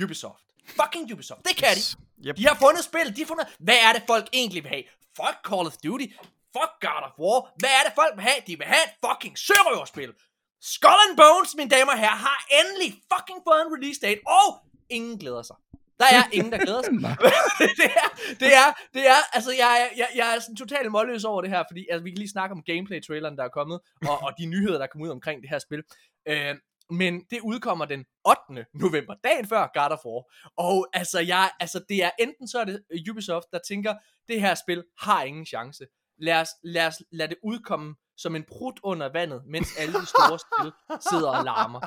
Ubisoft. 0.04 0.42
Fucking 0.66 1.12
Ubisoft. 1.12 1.40
Det 1.44 1.56
kan 1.56 1.74
de. 1.76 2.28
Yep. 2.28 2.36
De 2.36 2.46
har 2.46 2.54
fundet 2.54 2.84
spil. 2.84 3.16
De 3.16 3.20
har 3.20 3.26
fundet, 3.26 3.46
hvad 3.58 3.76
er 3.82 3.92
det 3.92 4.02
folk 4.06 4.28
egentlig 4.32 4.62
vil 4.64 4.68
have? 4.70 4.84
Fuck 5.16 5.36
Call 5.48 5.66
of 5.66 5.76
Duty. 5.76 6.06
Fuck 6.56 6.72
God 6.86 7.02
of 7.08 7.14
War. 7.22 7.38
Hvad 7.60 7.72
er 7.78 7.82
det 7.86 7.92
folk 8.00 8.12
vil 8.16 8.24
have? 8.30 8.40
De 8.48 8.54
vil 8.60 8.66
have 8.74 8.84
et 8.88 8.94
fucking 9.06 9.34
sørøverspil. 9.46 10.12
Skull 10.74 11.00
and 11.06 11.16
Bones, 11.20 11.50
mine 11.58 11.70
damer 11.76 11.92
og 11.96 12.00
herrer, 12.04 12.20
har 12.28 12.38
endelig 12.60 12.90
fucking 13.12 13.40
fået 13.46 13.60
en 13.64 13.70
release 13.76 14.00
date, 14.06 14.20
og 14.38 14.48
ingen 14.96 15.16
glæder 15.22 15.44
sig. 15.50 15.56
Der 16.00 16.08
er 16.18 16.24
ingen, 16.32 16.52
der 16.52 16.58
glæder 16.66 16.82
sig. 16.82 16.92
det 17.80 17.90
er, 18.02 18.08
det 18.42 18.50
er, 18.62 18.68
det 18.94 19.04
er, 19.14 19.20
altså 19.36 19.52
jeg, 19.62 19.90
jeg, 19.96 20.08
jeg 20.20 20.26
er 20.34 20.38
sådan 20.40 20.56
totalt 20.56 20.92
målløs 20.92 21.24
over 21.24 21.40
det 21.42 21.50
her, 21.50 21.62
fordi 21.70 21.86
altså, 21.90 22.04
vi 22.04 22.10
kan 22.10 22.18
lige 22.18 22.36
snakke 22.36 22.52
om 22.52 22.62
gameplay-traileren, 22.70 23.36
der 23.38 23.44
er 23.44 23.54
kommet, 23.58 23.80
og, 24.10 24.16
og 24.22 24.32
de 24.38 24.46
nyheder, 24.46 24.78
der 24.78 24.84
er 24.84 24.92
kommet 24.92 25.06
ud 25.06 25.12
omkring 25.12 25.42
det 25.42 25.50
her 25.50 25.58
spil. 25.58 25.82
Øh, 26.28 26.54
men 26.90 27.12
det 27.30 27.40
udkommer 27.40 27.84
den 27.84 28.04
8. 28.24 28.66
november, 28.74 29.14
dagen 29.24 29.46
før 29.46 29.70
God 29.74 29.92
of 29.96 30.04
War. 30.06 30.22
Og 30.56 30.88
altså, 30.92 31.20
jeg, 31.20 31.50
altså 31.60 31.84
det 31.88 32.04
er 32.04 32.10
enten 32.18 32.48
så 32.48 32.58
er 32.58 32.64
det 32.64 32.82
Ubisoft, 33.10 33.46
der 33.52 33.58
tænker, 33.68 33.94
det 34.28 34.40
her 34.40 34.54
spil 34.54 34.84
har 34.98 35.22
ingen 35.22 35.46
chance. 35.46 35.84
Lad 36.18 36.40
os, 36.40 36.48
lad 36.64 36.86
os 36.86 37.02
lad 37.12 37.28
det 37.28 37.36
udkomme 37.44 37.94
som 38.16 38.36
en 38.36 38.44
prut 38.48 38.80
under 38.82 39.12
vandet, 39.12 39.42
mens 39.46 39.68
alle 39.78 39.94
de 40.00 40.06
store 40.06 40.38
spil 40.38 40.72
sidder 41.10 41.30
og 41.30 41.44
larmer. 41.44 41.80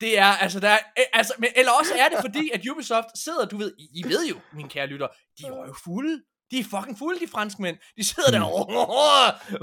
Det 0.00 0.18
er, 0.18 0.32
altså, 0.44 0.60
der 0.60 0.68
er, 0.68 0.78
altså, 1.12 1.34
men, 1.38 1.50
eller 1.56 1.72
også 1.72 1.94
er 1.94 2.08
det 2.08 2.18
fordi, 2.20 2.50
at 2.54 2.68
Ubisoft 2.68 3.18
sidder, 3.24 3.44
du 3.44 3.56
ved, 3.56 3.72
I, 3.78 3.88
I 3.94 4.02
ved 4.08 4.26
jo, 4.28 4.36
mine 4.52 4.68
kære 4.68 4.86
lytter, 4.86 5.08
de 5.38 5.46
er 5.46 5.48
jo 5.48 5.74
fulde. 5.84 6.22
De 6.50 6.58
er 6.58 6.64
fucking 6.64 6.98
fulde, 6.98 7.20
de 7.20 7.28
franskmænd. 7.28 7.76
De 7.96 8.04
sidder 8.04 8.30
der, 8.30 8.40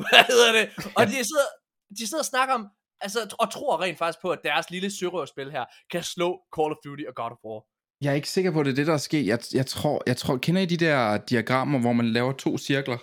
hvad 0.10 0.24
hedder 0.34 0.52
det? 0.52 0.66
Og 0.98 1.08
de 1.08 1.12
sidder, 1.12 1.50
de 1.98 2.08
sidder 2.08 2.22
og 2.22 2.26
snakker 2.26 2.56
om, 2.56 2.68
altså, 3.02 3.36
og 3.40 3.52
tror 3.52 3.82
rent 3.82 3.98
faktisk 3.98 4.22
på, 4.22 4.30
at 4.32 4.40
deres 4.44 4.70
lille 4.70 4.98
sørøverspil 4.98 5.52
her, 5.52 5.66
kan 5.92 6.04
slå 6.04 6.40
Call 6.56 6.72
of 6.72 6.78
Duty 6.86 7.04
og 7.08 7.16
God 7.16 7.32
of 7.32 7.38
War. 7.46 7.62
Jeg 8.02 8.12
er 8.12 8.16
ikke 8.16 8.30
sikker 8.30 8.52
på, 8.52 8.60
at 8.60 8.66
det 8.66 8.72
er 8.72 8.76
det, 8.76 8.88
der 8.88 8.94
er 8.94 8.98
sket. 8.98 9.28
Jeg, 9.28 9.40
jeg, 9.54 9.66
tror, 9.66 10.04
jeg 10.08 10.18
tror, 10.18 10.38
kender 10.38 10.62
I 10.62 10.66
de 10.66 10.78
der 10.78 11.18
diagrammer, 11.18 11.80
hvor 11.80 11.94
man 11.94 12.10
laver 12.10 12.32
to 12.32 12.58
cirkler? 12.58 12.98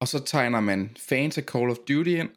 Og 0.00 0.08
så 0.08 0.24
tegner 0.24 0.60
man 0.60 0.90
fans 1.08 1.38
af 1.38 1.44
Call 1.44 1.70
of 1.70 1.76
Duty 1.88 2.10
ind, 2.10 2.28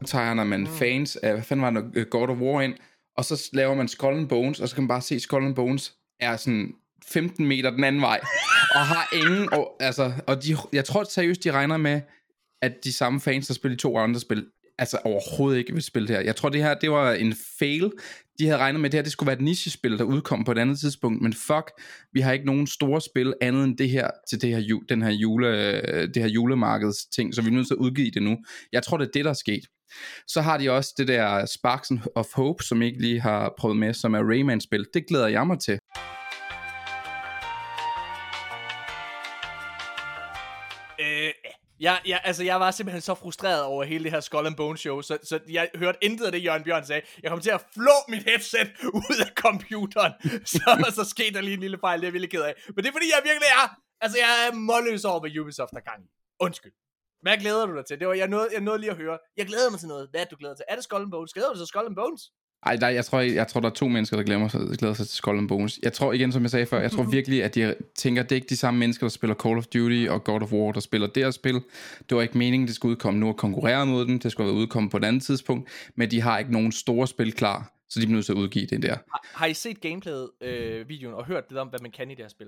og 0.00 0.06
tegner 0.06 0.44
man 0.44 0.60
mm. 0.60 0.66
fans 0.66 1.16
af, 1.16 1.32
hvad 1.32 1.42
fanden 1.42 1.64
var 1.64 1.70
det, 1.70 1.90
øh, 1.94 2.06
God 2.06 2.28
of 2.28 2.38
War 2.38 2.60
ind, 2.60 2.74
og 3.16 3.24
så 3.24 3.50
laver 3.52 3.74
man 3.74 3.88
Skull 3.88 4.16
and 4.16 4.28
Bones, 4.28 4.60
og 4.60 4.68
så 4.68 4.74
kan 4.74 4.82
man 4.82 4.88
bare 4.88 5.00
se, 5.00 5.14
at 5.14 5.20
Skull 5.22 5.44
and 5.44 5.54
Bones 5.54 5.94
er 6.20 6.36
sådan 6.36 6.74
15 7.06 7.46
meter 7.46 7.70
den 7.70 7.84
anden 7.84 8.02
vej, 8.02 8.20
og 8.74 8.80
har 8.80 9.08
ingen, 9.12 9.52
og, 9.52 9.76
altså, 9.80 10.12
og 10.26 10.44
de, 10.44 10.56
jeg 10.72 10.84
tror 10.84 11.04
seriøst, 11.04 11.44
de 11.44 11.52
regner 11.52 11.76
med, 11.76 12.00
at 12.62 12.84
de 12.84 12.92
samme 12.92 13.20
fans, 13.20 13.46
der 13.46 13.54
spiller 13.54 13.76
de 13.76 13.82
to 13.82 13.98
andre 13.98 14.20
spil, 14.20 14.46
altså 14.78 14.98
overhovedet 15.04 15.58
ikke 15.58 15.72
vil 15.72 15.82
spille 15.82 16.08
det 16.08 16.16
her. 16.16 16.22
Jeg 16.22 16.36
tror, 16.36 16.48
det 16.48 16.62
her, 16.62 16.74
det 16.74 16.90
var 16.90 17.12
en 17.12 17.34
fail. 17.58 17.92
De 18.38 18.46
havde 18.46 18.58
regnet 18.58 18.80
med, 18.80 18.88
at 18.88 18.92
det 18.92 18.98
her, 18.98 19.02
det 19.02 19.12
skulle 19.12 19.26
være 19.26 19.36
et 19.36 19.42
nichespil, 19.44 19.98
der 19.98 20.04
udkom 20.04 20.44
på 20.44 20.52
et 20.52 20.58
andet 20.58 20.78
tidspunkt, 20.78 21.22
men 21.22 21.32
fuck, 21.32 21.70
vi 22.12 22.20
har 22.20 22.32
ikke 22.32 22.46
nogen 22.46 22.66
store 22.66 23.00
spil 23.00 23.34
andet 23.40 23.64
end 23.64 23.76
det 23.78 23.88
her, 23.88 24.10
til 24.30 24.42
det 24.42 24.50
her, 24.50 24.58
ju- 24.58 24.84
den 24.88 25.02
her 25.02 25.10
jule, 25.10 25.46
det 26.06 26.16
her 26.22 26.28
julemarkeds 26.28 27.06
ting, 27.06 27.34
så 27.34 27.42
vi 27.42 27.48
er 27.48 27.52
nødt 27.52 27.66
til 27.66 27.74
at 27.74 27.78
udgive 27.78 28.10
det 28.10 28.22
nu. 28.22 28.36
Jeg 28.72 28.82
tror, 28.82 28.96
det 28.96 29.06
er 29.06 29.10
det, 29.14 29.24
der 29.24 29.30
er 29.30 29.34
sket. 29.34 29.64
Så 30.26 30.40
har 30.40 30.58
de 30.58 30.70
også 30.70 30.94
det 30.98 31.08
der 31.08 31.46
Sparks 31.46 31.90
of 32.14 32.26
Hope, 32.34 32.64
som 32.64 32.82
jeg 32.82 32.88
ikke 32.88 33.00
lige 33.00 33.20
har 33.20 33.54
prøvet 33.58 33.76
med, 33.76 33.94
som 33.94 34.14
er 34.14 34.30
Rayman-spil. 34.30 34.86
Det 34.94 35.06
glæder 35.08 35.26
jeg 35.28 35.46
mig 35.46 35.58
til. 35.60 35.78
Jeg, 41.80 42.00
jeg, 42.06 42.20
altså, 42.24 42.44
jeg 42.44 42.60
var 42.60 42.70
simpelthen 42.70 43.00
så 43.00 43.14
frustreret 43.14 43.62
over 43.62 43.84
hele 43.84 44.04
det 44.04 44.12
her 44.12 44.20
Skull 44.20 44.46
and 44.46 44.56
Bone 44.56 44.78
show, 44.78 45.00
så, 45.00 45.18
så 45.22 45.40
jeg 45.48 45.68
hørte 45.74 45.98
intet 46.02 46.26
af 46.26 46.32
det, 46.32 46.44
Jørgen 46.44 46.64
Bjørn 46.64 46.86
sagde. 46.86 47.02
Jeg 47.22 47.30
kom 47.30 47.40
til 47.40 47.50
at 47.50 47.64
flå 47.74 47.96
mit 48.08 48.24
headset 48.24 48.70
ud 49.08 49.16
af 49.20 49.32
computeren. 49.36 50.12
Så, 50.54 50.92
så 50.94 51.04
skete 51.04 51.34
der 51.34 51.40
lige 51.40 51.54
en 51.54 51.60
lille 51.60 51.78
fejl, 51.78 52.00
det 52.00 52.04
er 52.04 52.08
jeg 52.08 52.12
virkelig 52.12 52.30
ked 52.30 52.42
af. 52.42 52.54
Men 52.68 52.76
det 52.76 52.88
er 52.88 52.92
fordi, 52.92 53.06
jeg 53.16 53.20
virkelig 53.24 53.48
er, 53.62 53.66
altså 54.00 54.18
jeg 54.18 54.32
er 54.46 54.54
målløs 54.54 55.04
over, 55.04 55.20
hvad 55.20 55.38
Ubisoft 55.38 55.72
har 55.74 55.80
gang 55.80 56.04
i. 56.04 56.08
Undskyld. 56.40 56.72
Hvad 57.22 57.36
glæder 57.38 57.66
du 57.66 57.76
dig 57.76 57.86
til? 57.86 58.00
Det 58.00 58.08
var, 58.08 58.14
jeg 58.14 58.28
nåede, 58.28 58.48
jeg 58.52 58.60
nåede 58.60 58.80
lige 58.80 58.90
at 58.90 58.96
høre. 58.96 59.18
Jeg 59.36 59.46
glæder 59.46 59.70
mig 59.70 59.78
til 59.80 59.88
noget. 59.88 60.08
Hvad 60.10 60.20
er 60.20 60.24
det, 60.24 60.30
du 60.30 60.36
glæder 60.36 60.54
dig 60.54 60.58
til? 60.58 60.64
Er 60.68 60.74
det 60.74 60.84
Skull 60.84 61.02
and 61.02 61.10
Bones? 61.10 61.32
Glæder 61.32 61.48
du 61.48 61.54
dig 61.54 61.60
til 61.60 61.66
Skull 61.66 61.86
and 61.86 61.96
Bones? 61.96 62.22
Ej, 62.62 62.76
nej, 62.76 62.88
jeg, 62.88 63.04
tror, 63.04 63.20
jeg, 63.20 63.34
jeg 63.34 63.48
tror, 63.48 63.60
der 63.60 63.68
er 63.68 63.72
to 63.72 63.88
mennesker, 63.88 64.16
der 64.16 64.24
glemmer 64.24 64.48
sig, 64.48 64.60
glæder 64.60 64.94
sig 64.94 65.06
til 65.06 65.16
Skull 65.16 65.38
and 65.38 65.48
Bones. 65.48 65.78
Jeg 65.82 65.92
tror 65.92 66.12
igen, 66.12 66.32
som 66.32 66.42
jeg 66.42 66.50
sagde 66.50 66.66
før, 66.66 66.80
jeg 66.80 66.90
tror 66.90 67.02
virkelig, 67.02 67.44
at 67.44 67.54
de 67.54 67.74
tænker, 67.94 68.22
at 68.22 68.30
det 68.30 68.34
er 68.34 68.36
ikke 68.36 68.48
de 68.48 68.56
samme 68.56 68.80
mennesker, 68.80 69.06
der 69.06 69.10
spiller 69.10 69.34
Call 69.34 69.58
of 69.58 69.66
Duty 69.66 70.06
og 70.08 70.24
God 70.24 70.42
of 70.42 70.52
War, 70.52 70.72
der 70.72 70.80
spiller 70.80 71.06
det 71.06 71.24
her 71.24 71.30
spil. 71.30 71.54
Det 72.08 72.16
var 72.16 72.22
ikke 72.22 72.38
meningen, 72.38 72.66
det 72.66 72.76
skulle 72.76 72.90
udkomme 72.90 73.20
nu 73.20 73.28
og 73.28 73.36
konkurrere 73.36 73.86
mod 73.86 74.06
den. 74.06 74.18
Det 74.18 74.32
skulle 74.32 74.52
have 74.52 74.60
udkommet 74.60 74.90
på 74.90 74.96
et 74.96 75.04
andet 75.04 75.22
tidspunkt. 75.22 75.70
Men 75.94 76.10
de 76.10 76.20
har 76.20 76.38
ikke 76.38 76.52
nogen 76.52 76.72
store 76.72 77.06
spil 77.06 77.32
klar, 77.32 77.72
så 77.88 78.00
de 78.00 78.06
bliver 78.06 78.16
nødt 78.16 78.26
til 78.26 78.32
at 78.32 78.38
udgive 78.38 78.66
det 78.66 78.82
der. 78.82 78.94
Har, 78.94 79.26
har 79.34 79.46
I 79.46 79.54
set 79.54 79.80
gameplayet, 79.80 80.30
øh, 80.40 80.88
videoen, 80.88 81.14
og 81.14 81.26
hørt 81.26 81.44
lidt 81.48 81.58
om, 81.58 81.68
hvad 81.68 81.80
man 81.82 81.90
kan 81.90 82.10
i 82.10 82.14
det 82.14 82.24
her 82.24 82.28
spil? 82.28 82.46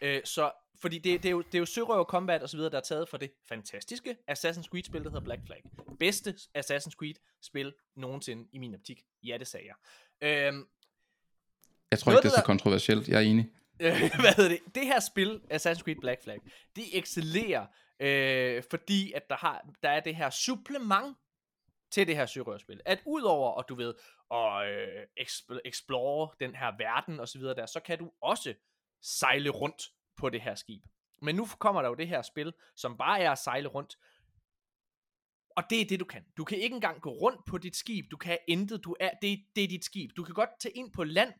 Øh, 0.00 0.20
så, 0.24 0.52
fordi 0.80 0.98
det, 0.98 1.22
det, 1.22 1.28
er 1.28 1.32
jo, 1.32 1.42
det 1.42 1.54
er 1.54 1.58
jo 1.58 1.66
Sørøver 1.66 2.04
Combat 2.04 2.42
og 2.42 2.48
så 2.48 2.56
videre, 2.56 2.70
der 2.70 2.76
er 2.76 2.82
taget 2.82 3.08
fra 3.08 3.18
det 3.18 3.30
fantastiske 3.48 4.16
Assassin's 4.30 4.68
Creed-spil, 4.68 5.04
der 5.04 5.10
hedder 5.10 5.24
Black 5.24 5.46
Flag. 5.46 5.62
Bedste 5.98 6.34
Assassin's 6.58 6.94
Creed-spil 6.98 7.74
nogensinde 7.96 8.48
i 8.52 8.58
min 8.58 8.74
optik. 8.74 9.02
Ja, 9.22 9.36
det 9.38 9.46
sagde 9.46 9.66
jeg. 9.66 9.74
Øhm, 10.28 10.66
Jeg 11.90 11.98
tror 11.98 12.12
ikke, 12.12 12.22
det 12.22 12.32
er 12.32 12.38
så 12.40 12.44
kontroversielt. 12.44 13.08
Jeg 13.08 13.16
er 13.16 13.20
enig. 13.20 13.50
øh, 13.80 13.92
hvad 14.20 14.34
hedder 14.36 14.48
det? 14.50 14.74
Det 14.74 14.86
her 14.86 15.00
spil, 15.00 15.40
Assassin's 15.52 15.82
Creed 15.82 15.96
Black 16.00 16.22
Flag, 16.22 16.38
det 16.76 16.98
excellerer, 16.98 17.66
øh, 18.00 18.62
fordi 18.70 19.12
at 19.12 19.22
der, 19.30 19.36
har, 19.36 19.66
der 19.82 19.90
er 19.90 20.00
det 20.00 20.16
her 20.16 20.30
supplement 20.30 21.16
til 21.90 22.06
det 22.06 22.16
her 22.16 22.26
sørøverspil. 22.26 22.80
At 22.84 22.98
udover, 23.06 23.58
at 23.58 23.64
du 23.68 23.74
ved, 23.74 23.94
at 24.34 24.68
øh, 24.70 25.02
exp- 25.20 25.58
explore 25.64 26.30
den 26.40 26.54
her 26.54 26.72
verden 26.78 27.20
og 27.20 27.28
så 27.28 27.38
videre 27.38 27.54
der, 27.54 27.66
så 27.66 27.80
kan 27.80 27.98
du 27.98 28.10
også 28.22 28.54
sejle 29.02 29.50
rundt 29.50 29.82
på 30.16 30.28
det 30.28 30.40
her 30.40 30.54
skib. 30.54 30.82
Men 31.22 31.34
nu 31.34 31.46
kommer 31.58 31.82
der 31.82 31.88
jo 31.88 31.94
det 31.94 32.08
her 32.08 32.22
spil, 32.22 32.52
som 32.76 32.96
bare 32.96 33.20
er 33.20 33.30
at 33.30 33.38
sejle 33.38 33.68
rundt. 33.68 33.96
Og 35.56 35.62
det 35.70 35.80
er 35.80 35.84
det, 35.84 36.00
du 36.00 36.04
kan. 36.04 36.24
Du 36.36 36.44
kan 36.44 36.58
ikke 36.58 36.74
engang 36.74 37.00
gå 37.00 37.10
rundt 37.10 37.40
på 37.46 37.58
dit 37.58 37.76
skib. 37.76 38.04
Du 38.10 38.16
kan 38.16 38.38
intet. 38.48 38.84
Du 38.84 38.96
er, 39.00 39.10
det, 39.22 39.44
det 39.56 39.64
er 39.64 39.68
dit 39.68 39.84
skib. 39.84 40.10
Du 40.16 40.24
kan 40.24 40.34
godt 40.34 40.50
tage 40.60 40.76
ind 40.76 40.92
på 40.92 41.04
land 41.04 41.32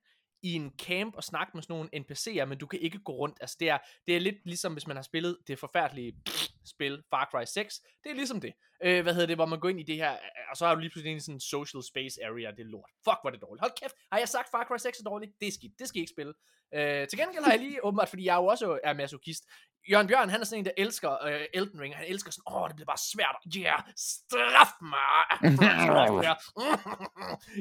i 0.43 0.53
en 0.53 0.73
camp 0.79 1.15
og 1.15 1.25
snakke 1.25 1.51
med 1.55 1.63
sådan 1.63 1.75
nogle 1.75 1.91
NPC'er, 1.97 2.45
men 2.45 2.59
du 2.59 2.67
kan 2.67 2.81
ikke 2.81 2.99
gå 2.99 3.13
rundt. 3.13 3.39
Altså, 3.41 3.57
det 3.61 3.69
er, 3.69 3.79
det 4.07 4.17
er 4.17 4.21
lidt 4.21 4.37
ligesom, 4.45 4.73
hvis 4.73 4.87
man 4.87 4.97
har 4.97 5.03
spillet 5.03 5.39
det 5.47 5.59
forfærdelige 5.59 6.23
spil 6.65 7.03
Far 7.11 7.29
Cry 7.31 7.45
6. 7.47 7.81
Det 8.05 8.11
er 8.11 8.15
ligesom 8.15 8.41
det. 8.41 8.53
Øh, 8.85 9.03
hvad 9.03 9.15
hedder 9.15 9.27
det, 9.27 9.37
hvor 9.37 9.47
man 9.47 9.61
går 9.61 9.69
ind 9.69 9.81
i 9.81 9.83
det 9.83 9.97
her, 9.97 10.17
og 10.51 10.57
så 10.57 10.67
har 10.67 10.75
du 10.75 10.81
lige 10.81 10.91
pludselig 10.91 11.13
en 11.13 11.21
sådan 11.21 11.41
social 11.41 11.83
space 11.83 12.25
area, 12.25 12.51
det 12.51 12.61
er 12.61 12.71
lort. 12.75 12.91
Fuck, 13.05 13.19
hvor 13.21 13.27
er 13.27 13.33
det 13.33 13.43
dårligt. 13.43 13.61
Hold 13.61 13.73
kæft, 13.81 13.95
har 14.13 14.19
jeg 14.19 14.29
sagt 14.29 14.51
Far 14.51 14.65
Cry 14.65 14.77
6 14.79 14.99
er 14.99 15.05
dårligt? 15.05 15.33
Det 15.41 15.49
er 15.49 15.53
skidt, 15.53 15.79
det 15.79 15.89
skal 15.89 15.99
I 15.99 16.01
ikke 16.01 16.13
spille. 16.17 16.35
Øh, 16.75 17.09
til 17.09 17.19
gengæld 17.19 17.45
har 17.45 17.51
jeg 17.53 17.61
lige, 17.61 17.85
åbenbart, 17.85 18.09
fordi 18.09 18.25
jeg 18.25 18.37
jo 18.37 18.47
også 18.47 18.79
er 18.85 18.95
masochist, 18.95 19.45
Jørgen 19.91 20.07
Bjørn, 20.07 20.29
han 20.29 20.41
er 20.41 20.45
sådan 20.45 20.59
en, 20.59 20.65
der 20.65 20.71
elsker 20.77 21.25
øh, 21.25 21.41
Elden 21.55 21.81
Ring. 21.81 21.97
Han 21.97 22.05
elsker 22.09 22.31
sådan, 22.33 22.57
åh, 22.57 22.69
det 22.69 22.77
bliver 22.77 22.87
bare 22.87 22.99
svært. 23.13 23.37
Yeah, 23.57 23.83
straf 23.97 24.73
mig. 24.83 25.27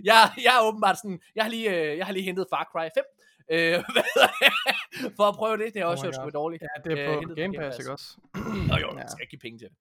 jeg, 0.10 0.32
jeg 0.44 0.58
er 0.58 0.68
åbenbart 0.68 0.98
sådan, 0.98 1.22
jeg 1.36 1.44
har 1.44 1.50
lige, 1.50 1.70
øh, 1.70 1.98
jeg 1.98 2.06
har 2.06 2.14
lige 2.14 2.24
hentet 2.24 2.48
Far 2.50 2.70
Cry 2.72 2.90
5. 2.96 3.04
Øh, 3.52 3.84
for 5.18 5.24
at 5.24 5.36
prøve 5.36 5.58
det, 5.58 5.74
det 5.74 5.82
har 5.82 5.88
Oh 5.88 5.92
også 5.92 6.06
hørt 6.06 6.16
sgu 6.16 6.30
dårligt. 6.30 6.64
Ja, 6.64 6.90
det 6.90 7.00
er 7.00 7.10
Øh, 7.10 7.14
på 7.14 7.20
hentet 7.20 7.38
Game 7.38 7.58
Pass, 7.58 7.80
ikke 7.80 7.92
også? 7.92 8.18
Nå 8.68 8.78
jo, 8.78 8.98
jeg 8.98 9.06
skal 9.10 9.22
ikke 9.22 9.32
give 9.32 9.40
penge 9.40 9.60
til 9.60 9.70
det. 9.70 9.78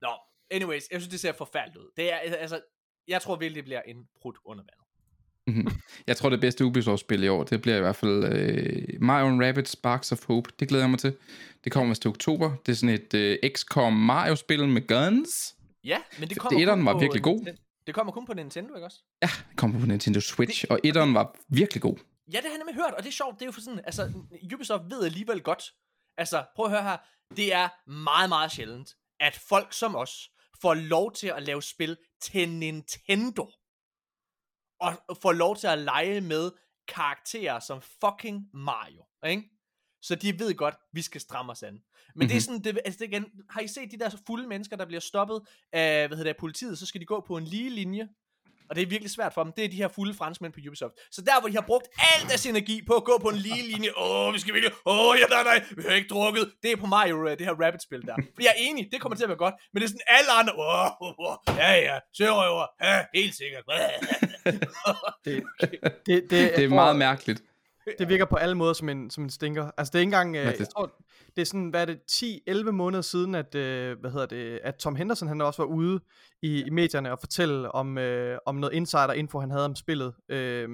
Nå, 0.00 0.08
anyways, 0.50 0.82
jeg 0.90 1.00
synes, 1.00 1.08
det 1.08 1.20
ser 1.20 1.32
forfærdeligt 1.32 1.76
ud. 1.76 1.90
Det 1.96 2.12
er, 2.12 2.16
altså, 2.16 2.60
jeg 3.08 3.22
tror 3.22 3.36
virkelig, 3.36 3.56
det 3.56 3.64
bliver 3.64 3.82
en 3.82 4.08
prut 4.20 4.38
under 4.44 4.64
vandet. 4.64 4.81
Mhm. 5.46 5.68
Jeg 6.06 6.16
tror, 6.16 6.28
det 6.28 6.40
bedste 6.40 6.64
Ubisoft-spil 6.64 7.22
i 7.24 7.28
år, 7.28 7.44
det 7.44 7.62
bliver 7.62 7.76
i 7.76 7.80
hvert 7.80 7.96
fald 7.96 8.24
øh, 8.24 8.82
Mario 9.02 9.26
and 9.26 9.42
Rabbids 9.44 9.68
Sparks 9.70 10.12
of 10.12 10.26
Hope. 10.26 10.50
Det 10.60 10.68
glæder 10.68 10.84
jeg 10.84 10.90
mig 10.90 10.98
til. 10.98 11.16
Det 11.64 11.72
kommer 11.72 11.88
vist 11.88 12.02
til 12.02 12.08
oktober. 12.08 12.52
Det 12.66 12.72
er 12.72 12.76
sådan 12.76 12.94
et 12.94 13.14
øh, 13.14 13.38
XCOM 13.56 13.92
Mario-spil 13.92 14.68
med 14.68 14.86
guns. 14.86 15.28
Ja, 15.84 15.98
men 16.18 16.28
det 16.28 16.38
kommer 16.38 16.60
etteren 16.60 16.78
kun 16.80 16.86
var 16.86 16.98
virkelig 16.98 17.22
god. 17.22 17.40
Ninten- 17.40 17.82
Det 17.86 17.94
kommer 17.94 18.12
kun 18.12 18.26
på 18.26 18.34
Nintendo, 18.34 18.74
ikke 18.74 18.86
også? 18.86 18.98
Ja, 19.22 19.26
det 19.48 19.56
kommer 19.56 19.80
på 19.80 19.86
Nintendo 19.86 20.20
Switch, 20.20 20.64
og 20.70 20.80
etteren 20.84 21.14
var 21.14 21.36
virkelig 21.48 21.82
god. 21.82 21.96
Ja, 22.32 22.36
det 22.36 22.44
har 22.44 22.50
jeg 22.50 22.58
nemlig 22.58 22.74
hørt, 22.74 22.94
og 22.94 23.02
det 23.02 23.08
er 23.08 23.12
sjovt, 23.12 23.34
det 23.34 23.42
er 23.42 23.46
jo 23.46 23.52
for 23.52 23.60
sådan, 23.60 23.80
altså, 23.84 24.12
Ubisoft 24.54 24.82
ved 24.90 25.04
alligevel 25.04 25.40
godt, 25.40 25.62
altså, 26.18 26.44
prøv 26.56 26.64
at 26.66 26.70
høre 26.72 26.82
her, 26.82 26.96
det 27.36 27.54
er 27.54 27.90
meget, 27.90 28.28
meget 28.28 28.52
sjældent, 28.52 28.90
at 29.20 29.38
folk 29.48 29.72
som 29.72 29.96
os 29.96 30.30
får 30.62 30.74
lov 30.74 31.12
til 31.12 31.26
at 31.36 31.42
lave 31.42 31.62
spil 31.62 31.96
til 32.22 32.48
Nintendo, 32.48 33.50
og 35.08 35.16
får 35.22 35.32
lov 35.32 35.56
til 35.56 35.66
at 35.66 35.78
lege 35.78 36.20
med 36.20 36.50
karakterer 36.88 37.60
som 37.60 37.80
fucking 37.82 38.48
Mario, 38.54 39.04
ikke? 39.26 39.48
Så 40.02 40.14
de 40.14 40.38
ved 40.38 40.54
godt, 40.54 40.74
vi 40.92 41.02
skal 41.02 41.20
stramme 41.20 41.52
os 41.52 41.62
an. 41.62 41.72
Men 41.72 41.80
mm-hmm. 42.14 42.28
det 42.28 42.36
er 42.36 42.40
sådan, 42.40 42.60
det, 42.60 42.78
altså 42.84 42.98
det 42.98 43.06
igen, 43.08 43.26
har 43.50 43.60
I 43.60 43.68
set 43.68 43.90
de 43.90 43.98
der 43.98 44.10
fulde 44.26 44.48
mennesker, 44.48 44.76
der 44.76 44.84
bliver 44.84 45.00
stoppet 45.00 45.40
af, 45.72 46.08
hvad 46.08 46.16
hedder 46.16 46.30
det, 46.30 46.34
af 46.34 46.40
politiet, 46.40 46.78
så 46.78 46.86
skal 46.86 47.00
de 47.00 47.06
gå 47.06 47.24
på 47.26 47.36
en 47.36 47.44
lige 47.44 47.70
linje, 47.70 48.08
og 48.72 48.76
det 48.76 48.82
er 48.82 48.86
virkelig 48.86 49.10
svært 49.10 49.34
for 49.34 49.44
dem, 49.44 49.52
det 49.56 49.64
er 49.64 49.68
de 49.68 49.76
her 49.76 49.88
fulde 49.88 50.14
franskmænd 50.14 50.52
på 50.52 50.60
Ubisoft. 50.68 50.94
Så 51.10 51.22
der, 51.22 51.40
hvor 51.40 51.48
de 51.48 51.54
har 51.54 51.66
brugt 51.66 51.88
al 51.98 52.28
deres 52.28 52.46
energi 52.46 52.82
på 52.86 52.94
at 52.94 53.04
gå 53.04 53.18
på 53.18 53.28
en 53.28 53.36
lige 53.36 53.62
linje, 53.72 53.90
åh, 54.02 54.34
vi 54.34 54.38
skal 54.38 54.54
virkelig, 54.54 54.74
åh, 54.86 55.16
ja, 55.20 55.26
nej, 55.26 55.42
nej, 55.42 55.64
vi 55.76 55.82
har 55.88 55.94
ikke 55.94 56.08
drukket, 56.08 56.52
det 56.62 56.72
er 56.72 56.76
på 56.76 56.86
Mario, 56.86 57.28
øh, 57.28 57.38
det 57.38 57.46
her 57.46 57.54
Rabbit-spil 57.64 58.02
der. 58.02 58.16
Fordi 58.34 58.44
jeg 58.46 58.54
er 58.56 58.62
enig, 58.68 58.88
det 58.92 59.00
kommer 59.00 59.16
til 59.16 59.24
at 59.24 59.28
være 59.28 59.38
godt, 59.38 59.54
men 59.72 59.80
det 59.80 59.84
er 59.84 59.88
sådan 59.88 60.10
alle 60.18 60.30
andre, 60.40 60.52
åh, 60.52 60.90
åh, 61.00 61.14
åh, 61.18 61.36
ja, 61.56 61.72
ja, 61.72 61.98
sørøver, 62.16 62.66
ja, 62.82 63.04
helt 63.14 63.34
sikkert. 63.34 63.64
Det, 65.24 65.42
det, 66.06 66.06
det, 66.06 66.30
Det 66.30 66.64
er 66.64 66.68
meget 66.68 66.92
tror, 66.92 66.98
mærkeligt. 66.98 67.42
Det 67.98 68.08
virker 68.08 68.24
på 68.24 68.36
alle 68.36 68.54
måder 68.54 68.72
som 68.72 68.88
en, 68.88 69.10
som 69.10 69.24
en 69.24 69.30
stinker. 69.30 69.70
Altså 69.76 69.90
det 69.90 69.94
er 69.94 70.00
ikke 70.00 70.08
engang, 70.08 70.36
øh, 70.36 70.44
jeg 70.44 70.68
tror, 70.68 70.92
det 71.36 71.42
er 71.42 71.46
sådan, 71.46 71.70
hvad 71.70 71.80
er 71.80 71.84
det, 71.84 71.98
10-11 72.66 72.70
måneder 72.70 73.02
siden, 73.02 73.34
at, 73.34 73.54
øh, 73.54 74.00
hvad 74.00 74.10
hedder 74.10 74.26
det, 74.26 74.60
at 74.64 74.74
Tom 74.74 74.96
Henderson, 74.96 75.28
han 75.28 75.40
også 75.40 75.62
var 75.62 75.66
ude 75.66 76.00
i, 76.42 76.62
i 76.62 76.70
medierne 76.70 77.12
og 77.12 77.18
fortælle 77.20 77.72
om, 77.72 77.98
øh, 77.98 78.38
om 78.46 78.54
noget 78.54 78.74
insider-info, 78.74 79.40
han 79.40 79.50
havde 79.50 79.64
om 79.64 79.76
spillet, 79.76 80.14
øh, 80.28 80.68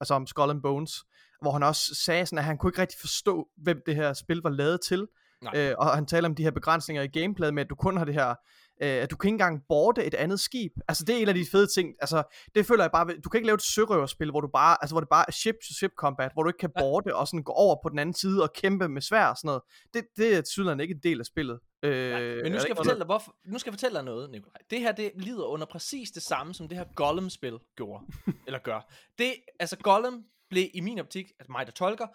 altså 0.00 0.14
om 0.14 0.26
Skull 0.26 0.50
and 0.50 0.62
Bones, 0.62 1.04
hvor 1.42 1.52
han 1.52 1.62
også 1.62 1.94
sagde 2.04 2.26
sådan, 2.26 2.38
at 2.38 2.44
han 2.44 2.58
kunne 2.58 2.70
ikke 2.70 2.80
rigtig 2.80 3.00
forstå, 3.00 3.48
hvem 3.56 3.82
det 3.86 3.94
her 3.94 4.12
spil 4.12 4.40
var 4.42 4.50
lavet 4.50 4.80
til, 4.80 5.06
Nej. 5.42 5.52
øh, 5.56 5.74
og 5.78 5.94
han 5.94 6.06
taler 6.06 6.28
om 6.28 6.34
de 6.34 6.42
her 6.42 6.50
begrænsninger 6.50 7.02
i 7.02 7.06
gameplayet 7.06 7.54
med, 7.54 7.62
at 7.62 7.70
du 7.70 7.74
kun 7.74 7.96
har 7.96 8.04
det 8.04 8.14
her, 8.14 8.34
øh, 8.82 9.02
at 9.02 9.10
du 9.10 9.16
kan 9.16 9.28
ikke 9.28 9.34
engang 9.34 9.62
borte 9.68 10.04
et 10.04 10.14
andet 10.14 10.40
skib. 10.40 10.72
Altså 10.88 11.04
det 11.04 11.16
er 11.16 11.22
en 11.22 11.28
af 11.28 11.34
de 11.34 11.46
fede 11.52 11.66
ting, 11.66 11.94
altså 12.00 12.22
det 12.54 12.66
føler 12.66 12.84
jeg 12.84 12.90
bare, 12.90 13.06
du 13.24 13.28
kan 13.28 13.38
ikke 13.38 13.46
lave 13.46 13.54
et 13.54 13.62
sørøverspil, 13.62 14.30
hvor 14.30 14.40
du 14.40 14.48
bare, 14.48 14.76
altså 14.80 14.94
hvor 14.94 15.00
det 15.00 15.08
bare 15.08 15.24
er 15.28 15.32
ship-to-ship 15.32 15.90
combat, 15.96 16.32
hvor 16.32 16.42
du 16.42 16.48
ikke 16.48 16.58
kan 16.58 16.70
borte 16.78 17.16
og 17.16 17.28
sådan 17.28 17.42
gå 17.42 17.52
over 17.52 17.76
på 17.82 17.88
den 17.88 17.98
anden 17.98 18.14
side 18.14 18.42
og 18.42 18.52
kæmpe 18.52 18.88
med 18.88 19.02
svær 19.02 19.26
og 19.26 19.36
sådan 19.36 19.46
noget. 19.46 19.62
Det, 19.94 20.04
det 20.16 20.36
er 20.36 20.42
tydeligvis 20.42 20.82
ikke 20.82 20.94
en 20.94 21.00
del 21.02 21.20
af 21.20 21.26
spillet. 21.26 21.58
Øh, 21.82 22.10
Nej, 22.10 22.20
men 22.20 22.52
nu 22.52 22.58
skal, 22.58 22.68
jeg 22.68 22.76
fortælle 22.76 22.98
dig, 22.98 23.06
hvorfor, 23.06 23.36
nu 23.46 23.58
skal 23.58 23.70
jeg 23.70 23.74
fortælle 23.74 23.96
dig 23.96 24.04
noget, 24.04 24.30
Nikolaj. 24.30 24.62
Det 24.70 24.80
her, 24.80 24.92
det 24.92 25.12
lider 25.14 25.44
under 25.44 25.66
præcis 25.66 26.10
det 26.10 26.22
samme, 26.22 26.54
som 26.54 26.68
det 26.68 26.78
her 26.78 26.84
Gollum-spil 26.94 27.58
gjorde, 27.76 28.04
eller 28.46 28.58
gør. 28.58 28.92
Det, 29.18 29.34
altså 29.60 29.76
Gollum 29.76 30.24
blev 30.50 30.68
i 30.74 30.80
min 30.80 30.98
optik, 30.98 31.26
altså 31.38 31.52
mig 31.52 31.66
der 31.66 31.72
tolker, 31.72 32.06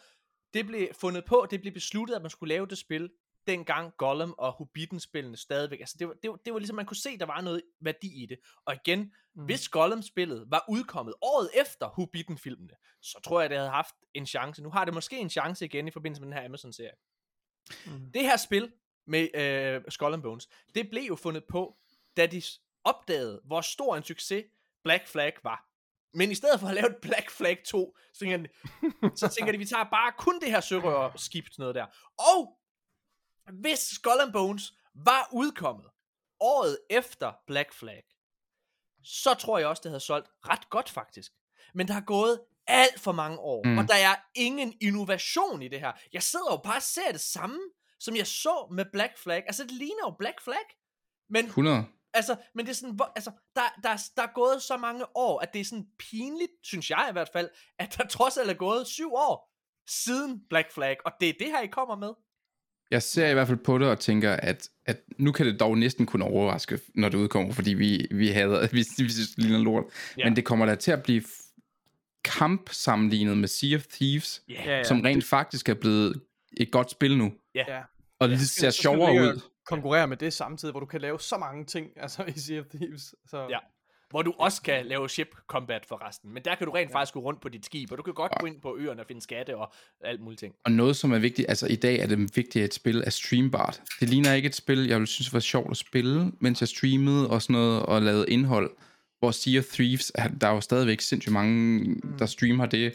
det 0.53 0.67
blev 0.67 0.87
fundet 1.01 1.25
på, 1.25 1.47
det 1.51 1.61
blev 1.61 1.73
besluttet, 1.73 2.15
at 2.15 2.21
man 2.21 2.31
skulle 2.31 2.53
lave 2.53 2.65
det 2.65 2.77
spil, 2.77 3.09
dengang 3.47 3.93
Gollum 3.97 4.35
og 4.37 4.51
Hobbiten-spillene 4.51 5.37
stadigvæk, 5.37 5.79
altså 5.79 5.95
det 5.99 6.07
var, 6.07 6.13
det, 6.13 6.29
var, 6.31 6.35
det 6.35 6.53
var 6.53 6.59
ligesom, 6.59 6.75
man 6.75 6.85
kunne 6.85 6.97
se, 6.97 7.17
der 7.17 7.25
var 7.25 7.41
noget 7.41 7.61
værdi 7.81 8.23
i 8.23 8.25
det. 8.25 8.39
Og 8.65 8.73
igen, 8.75 9.13
Mm. 9.35 9.45
hvis 9.45 9.69
Gollum-spillet 9.69 10.45
var 10.47 10.65
udkommet 10.69 11.13
året 11.21 11.49
efter 11.53 11.87
Hobbiten-filmene, 11.87 12.73
så 13.01 13.19
tror 13.23 13.41
jeg, 13.41 13.49
det 13.49 13.57
havde 13.57 13.69
haft 13.69 13.95
en 14.13 14.25
chance. 14.25 14.63
Nu 14.63 14.69
har 14.69 14.85
det 14.85 14.93
måske 14.93 15.17
en 15.17 15.29
chance 15.29 15.65
igen 15.65 15.87
i 15.87 15.91
forbindelse 15.91 16.21
med 16.21 16.27
den 16.27 16.37
her 16.37 16.45
Amazon-serie. 16.45 16.91
Mm. 17.85 18.11
Det 18.13 18.21
her 18.21 18.37
spil 18.37 18.71
med 19.07 19.27
øh, 19.35 19.81
Skull 19.89 20.13
and 20.13 20.21
Bones, 20.21 20.47
det 20.75 20.89
blev 20.89 21.03
jo 21.03 21.15
fundet 21.15 21.43
på, 21.49 21.77
da 22.17 22.25
de 22.25 22.41
opdagede, 22.83 23.41
hvor 23.45 23.61
stor 23.61 23.95
en 23.95 24.03
succes 24.03 24.43
Black 24.83 25.07
Flag 25.07 25.33
var. 25.43 25.69
Men 26.13 26.31
i 26.31 26.35
stedet 26.35 26.59
for 26.59 26.67
at 26.67 26.73
lave 26.75 26.87
et 26.89 26.97
Black 27.01 27.31
Flag 27.31 27.57
2, 27.65 27.97
så 28.13 28.19
tænker, 28.19 28.37
de, 28.37 28.47
så 29.17 29.27
tænker 29.27 29.51
de, 29.51 29.57
vi 29.57 29.65
tager 29.65 29.83
bare 29.83 30.13
kun 30.17 30.39
det 30.39 30.51
her 30.51 30.61
sørøverskib 30.61 31.45
noget 31.57 31.75
der. 31.75 31.85
Og 32.37 32.59
hvis 33.51 33.79
Skull 33.79 34.19
and 34.21 34.33
Bones 34.33 34.73
var 34.95 35.29
udkommet 35.33 35.85
året 36.39 36.77
efter 36.89 37.33
Black 37.47 37.73
Flag, 37.73 38.03
så 39.03 39.33
tror 39.33 39.57
jeg 39.57 39.67
også, 39.67 39.81
det 39.83 39.91
havde 39.91 39.99
solgt 39.99 40.27
ret 40.49 40.69
godt 40.69 40.89
faktisk. 40.89 41.31
Men 41.73 41.87
der 41.87 41.93
har 41.93 42.01
gået 42.01 42.41
alt 42.67 42.99
for 42.99 43.11
mange 43.11 43.39
år, 43.39 43.61
Mm. 43.67 43.77
og 43.77 43.87
der 43.87 43.95
er 43.95 44.15
ingen 44.35 44.73
innovation 44.81 45.61
i 45.61 45.67
det 45.67 45.79
her. 45.79 45.91
Jeg 46.13 46.23
sidder 46.23 46.51
jo 46.51 46.57
bare 46.57 46.75
og 46.77 46.81
ser 46.81 47.11
det 47.11 47.21
samme, 47.21 47.59
som 47.99 48.15
jeg 48.15 48.27
så 48.27 48.67
med 48.71 48.85
Black 48.93 49.17
Flag. 49.17 49.43
Altså, 49.47 49.63
det 49.63 49.71
ligner 49.71 50.03
jo 50.07 50.15
Black 50.19 50.41
Flag. 50.41 50.65
Men, 51.29 51.45
100. 51.45 51.85
altså, 52.13 52.35
men 52.55 52.65
det 52.65 52.71
er 52.71 52.75
sådan, 52.75 52.95
hvor, 52.95 53.11
altså, 53.15 53.31
der, 53.55 53.61
der, 53.83 53.97
der 54.17 54.23
er 54.23 54.33
gået 54.33 54.61
så 54.63 54.77
mange 54.77 55.17
år, 55.17 55.39
at 55.39 55.53
det 55.53 55.61
er 55.61 55.65
sådan 55.65 55.87
pinligt, 55.99 56.51
synes 56.63 56.89
jeg 56.89 57.07
i 57.09 57.11
hvert 57.11 57.29
fald, 57.33 57.49
at 57.79 57.95
der 57.97 58.07
trods 58.07 58.37
alt 58.37 58.49
er 58.49 58.53
gået 58.53 58.87
syv 58.87 59.13
år 59.13 59.49
siden 59.87 60.47
Black 60.49 60.71
Flag, 60.71 60.97
og 61.05 61.11
det 61.19 61.29
er 61.29 61.33
det 61.39 61.47
her, 61.47 61.61
I 61.61 61.67
kommer 61.67 61.95
med. 61.95 62.13
Jeg 62.93 63.01
ser 63.03 63.27
i 63.27 63.33
hvert 63.33 63.47
fald 63.47 63.57
på 63.57 63.77
det 63.77 63.87
og 63.87 63.99
tænker, 63.99 64.31
at, 64.33 64.69
at 64.85 65.01
nu 65.17 65.31
kan 65.31 65.45
det 65.45 65.59
dog 65.59 65.77
næsten 65.77 66.05
kun 66.05 66.21
overraske, 66.21 66.79
når 66.95 67.09
det 67.09 67.17
udkommer, 67.17 67.53
fordi 67.53 67.73
vi, 67.73 68.07
vi, 68.11 68.27
havde, 68.27 68.69
vi, 68.71 68.77
vi 68.77 68.83
synes, 68.83 69.29
det 69.35 69.37
ligner 69.43 69.59
lort. 69.59 69.83
Ja. 70.17 70.23
Men 70.25 70.35
det 70.35 70.45
kommer 70.45 70.65
da 70.65 70.75
til 70.75 70.91
at 70.91 71.03
blive 71.03 71.23
kamp 72.23 72.69
sammenlignet 72.71 73.37
med 73.37 73.47
Sea 73.47 73.75
of 73.75 73.85
Thieves, 73.87 74.41
Yeah. 74.49 74.65
Ja, 74.67 74.77
ja. 74.77 74.83
som 74.83 75.01
rent 75.01 75.23
faktisk 75.25 75.69
er 75.69 75.73
blevet 75.73 76.21
et 76.57 76.71
godt 76.71 76.91
spil 76.91 77.17
nu. 77.17 77.33
Ja. 77.55 77.81
Og 78.19 78.29
det 78.29 78.39
Så 78.39 78.47
ser 78.47 78.69
sjovere 78.71 79.13
ud. 79.13 79.41
konkurrere 79.65 80.07
med 80.07 80.17
det 80.17 80.33
samtidig, 80.33 80.71
hvor 80.71 80.79
du 80.79 80.85
kan 80.85 81.01
lave 81.01 81.19
så 81.19 81.37
mange 81.37 81.65
ting, 81.65 81.87
altså 82.03 82.23
i 82.35 82.39
Sea 82.39 82.59
of 82.59 82.65
Thieves. 82.75 83.15
Så, 83.29 83.47
Ja. 83.49 83.57
Hvor 84.13 84.21
du 84.21 84.33
også 84.39 84.61
kan 84.61 84.85
lave 84.85 85.09
ship 85.09 85.27
combat 85.47 85.85
for 85.87 86.07
resten. 86.07 86.33
Men 86.33 86.43
der 86.45 86.55
kan 86.55 86.67
du 86.67 86.73
rent 86.73 86.91
faktisk 86.91 87.13
gå 87.13 87.19
rundt 87.19 87.41
på 87.41 87.49
dit 87.49 87.65
skib, 87.65 87.91
og 87.91 87.97
du 87.97 88.03
kan 88.03 88.13
godt 88.13 88.31
gå 88.39 88.45
ind 88.45 88.61
på 88.61 88.77
øerne 88.79 89.01
og 89.01 89.07
finde 89.07 89.21
skatte 89.21 89.57
og 89.57 89.73
alt 90.03 90.21
muligt 90.21 90.39
ting. 90.39 90.53
Og 90.65 90.71
noget, 90.71 90.95
som 90.95 91.11
er 91.13 91.19
vigtigt, 91.19 91.49
altså 91.49 91.67
i 91.67 91.75
dag 91.75 91.99
er 91.99 92.07
det 92.07 92.19
vigtigt, 92.19 92.55
at 92.55 92.63
et 92.63 92.73
spil 92.73 93.03
er 93.05 93.09
streambart. 93.09 93.81
Det 93.99 94.09
ligner 94.09 94.33
ikke 94.33 94.45
et 94.47 94.55
spil, 94.55 94.87
jeg 94.87 94.95
ville 94.95 95.07
synes 95.07 95.33
var 95.33 95.39
sjovt 95.39 95.71
at 95.71 95.77
spille, 95.77 96.31
mens 96.39 96.61
jeg 96.61 96.67
streamede 96.67 97.29
og 97.29 97.41
sådan 97.41 97.53
noget, 97.53 97.83
og 97.83 98.01
lavede 98.01 98.25
indhold. 98.29 98.71
Hvor 99.19 99.31
Sea 99.31 99.59
of 99.59 99.65
Thieves, 99.65 100.11
er- 100.15 100.27
der 100.27 100.47
er 100.47 100.51
jo 100.53 100.61
stadigvæk 100.61 101.01
sindssygt 101.01 101.33
mange, 101.33 101.85
der 102.19 102.25
streamer 102.25 102.65
det, 102.65 102.93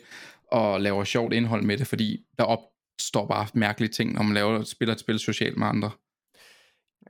og 0.53 0.81
laver 0.81 1.05
sjovt 1.05 1.33
indhold 1.33 1.63
med 1.63 1.79
det, 1.79 1.87
fordi 1.87 2.25
der 2.39 2.45
opstår 2.45 3.27
bare 3.27 3.47
mærkelige 3.55 3.91
ting, 3.93 4.13
når 4.13 4.23
man 4.23 4.35
laver, 4.35 4.63
spiller 4.65 4.95
et 4.95 5.01
spil 5.01 5.19
socialt 5.19 5.57
med 5.57 5.67
andre. 5.67 5.91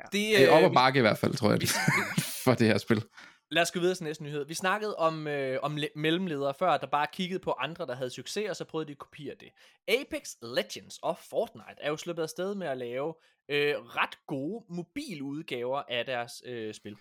Det, 0.05 0.13
Det 0.13 0.45
er 0.45 0.51
op 0.51 0.63
øh, 0.63 0.69
ad 0.71 0.75
bakke 0.75 0.99
i 0.99 1.01
hvert 1.01 1.19
fald, 1.19 1.35
tror 1.35 1.51
jeg, 1.51 1.61
for 2.45 2.55
det 2.55 2.67
her 2.67 2.79
spil. 2.79 3.03
Lad 3.51 3.63
os 3.63 3.73
gå 3.73 3.81
videre 3.81 3.95
til 3.95 4.05
næste 4.05 4.23
nyhed. 4.23 4.45
Vi 4.45 4.55
snakkede 4.55 4.97
om, 4.97 5.27
øh, 5.27 5.59
om 5.63 5.77
le- 5.77 5.89
mellemledere 5.97 6.55
før, 6.55 6.77
der 6.77 6.87
bare 6.87 7.07
kiggede 7.13 7.41
på 7.41 7.53
andre, 7.53 7.87
der 7.87 7.95
havde 7.95 8.11
succes, 8.11 8.51
og 8.51 8.57
så 8.57 8.65
prøvede 8.65 8.87
de 8.89 8.93
at 8.93 8.99
kopiere 8.99 9.35
det. 9.41 9.49
Apex 9.89 10.35
Legends 10.43 10.99
og 11.03 11.19
Fortnite 11.19 11.77
er 11.81 11.91
jo 11.91 11.97
sluppet 11.97 12.23
afsted 12.23 12.55
med 12.55 12.67
at 12.67 12.79
lave 12.79 13.15
øh, 13.49 13.75
ret 13.77 14.27
gode 14.27 14.65
mobiludgaver 14.69 15.83
af 15.89 16.07
deres 16.07 16.43
øh, 16.47 16.75
spil. 16.75 16.97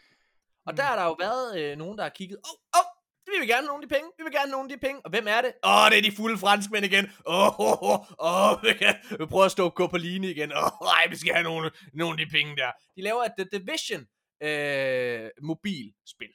Og 0.65 0.77
der 0.77 0.83
har 0.83 0.95
der 0.95 1.03
jo 1.03 1.15
været 1.19 1.59
øh, 1.59 1.77
nogen, 1.77 1.97
der 1.97 2.03
har 2.03 2.09
kigget, 2.09 2.37
åh, 2.37 2.79
oh, 2.79 2.79
oh, 2.79 2.85
vi 3.25 3.39
vil 3.39 3.47
gerne 3.47 3.61
have 3.61 3.67
nogle 3.67 3.83
af 3.83 3.89
de 3.89 3.93
penge, 3.95 4.11
vi 4.17 4.23
vil 4.23 4.31
gerne 4.33 4.51
nogle 4.51 4.65
af 4.71 4.77
de 4.77 4.85
penge. 4.87 5.01
Og 5.05 5.09
hvem 5.09 5.25
er 5.27 5.41
det? 5.41 5.53
Åh, 5.63 5.83
oh, 5.83 5.89
det 5.91 5.97
er 5.97 6.01
de 6.01 6.15
fulde 6.15 6.37
franskmænd 6.37 6.85
igen. 6.85 7.05
Åh, 7.25 7.59
åh, 7.59 7.83
åh, 7.83 7.99
åh, 8.19 8.63
vi 8.63 8.73
kan 8.73 8.95
vi 9.19 9.25
prøver 9.25 9.45
at 9.45 9.51
stå 9.51 9.69
gå 9.69 9.87
på 9.87 9.97
line 9.97 10.29
igen. 10.31 10.51
Åh, 10.53 10.63
oh, 10.63 10.71
nej, 10.81 11.07
vi 11.09 11.15
skal 11.17 11.33
have 11.33 11.43
nogle, 11.43 11.71
nogle 11.93 12.13
af 12.21 12.25
de 12.25 12.31
penge 12.31 12.55
der. 12.55 12.71
De 12.95 13.01
laver 13.01 13.23
et 13.23 13.33
The 13.37 13.59
Division 13.59 14.07
øh, 14.41 15.29
mobilspil. 15.41 16.33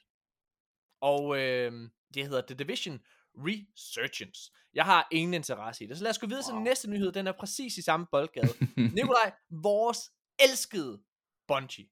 Og 1.01 1.39
øh, 1.39 1.71
det 2.13 2.23
hedder 2.23 2.41
The 2.47 2.55
Division 2.55 2.99
Resurgence. 3.37 4.51
Jeg 4.73 4.85
har 4.85 5.07
ingen 5.11 5.33
interesse 5.33 5.83
i 5.83 5.87
det. 5.87 5.97
Så 5.97 6.03
lad 6.03 6.09
os 6.09 6.19
gå 6.19 6.27
videre 6.27 6.43
wow. 6.43 6.49
til 6.49 6.55
den 6.55 6.63
næste 6.63 6.89
nyhed. 6.89 7.11
Den 7.11 7.27
er 7.27 7.31
præcis 7.31 7.77
i 7.77 7.81
samme 7.81 8.05
boldgade. 8.11 8.53
Nikolaj, 8.95 9.31
vores 9.49 9.99
elskede 10.39 11.01
Bungie. 11.47 11.87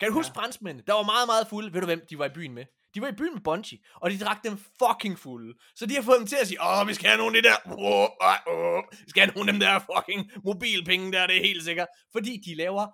Kan 0.00 0.08
du 0.08 0.14
huske 0.14 0.32
ja. 0.36 0.40
franskmændene? 0.40 0.84
Der 0.86 0.92
var 0.92 1.02
meget, 1.02 1.26
meget 1.26 1.46
fulde. 1.46 1.72
Ved 1.72 1.80
du 1.80 1.86
hvem 1.86 2.06
de 2.10 2.18
var 2.18 2.26
i 2.26 2.34
byen 2.34 2.54
med? 2.54 2.64
De 2.94 3.00
var 3.00 3.08
i 3.08 3.12
byen 3.12 3.34
med 3.34 3.42
Bungie, 3.42 3.78
og 3.94 4.10
de 4.10 4.18
drak 4.18 4.44
dem 4.44 4.58
fucking 4.58 5.18
fulde. 5.18 5.58
Så 5.74 5.86
de 5.86 5.94
har 5.94 6.02
fået 6.02 6.18
dem 6.18 6.26
til 6.26 6.36
at 6.40 6.48
sige, 6.48 6.62
åh, 6.62 6.88
vi 6.88 6.94
skal 6.94 7.08
have 7.08 7.18
nogle 7.18 7.36
af 7.36 7.42
de 7.42 7.48
der, 7.48 7.56
åh, 7.66 8.08
åh, 8.28 8.54
åh, 8.54 8.82
vi 9.04 9.10
skal 9.10 9.22
have 9.22 9.34
nogle 9.34 9.48
af 9.48 9.52
dem 9.52 9.60
der 9.60 9.78
fucking 9.78 10.30
mobilpenge 10.44 11.12
der, 11.12 11.26
det 11.26 11.36
er 11.36 11.40
helt 11.40 11.64
sikkert. 11.64 11.88
Fordi 12.12 12.36
de 12.46 12.54
laver 12.54 12.86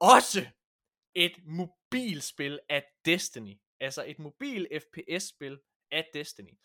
også 0.00 0.46
et 1.14 1.32
mobilspil 1.44 2.60
af 2.68 2.84
Destiny. 3.04 3.60
Altså 3.80 4.04
et 4.06 4.18
mobil 4.18 4.68
FPS-spil 4.72 5.58
af 5.90 6.06
Destiny. 6.14 6.58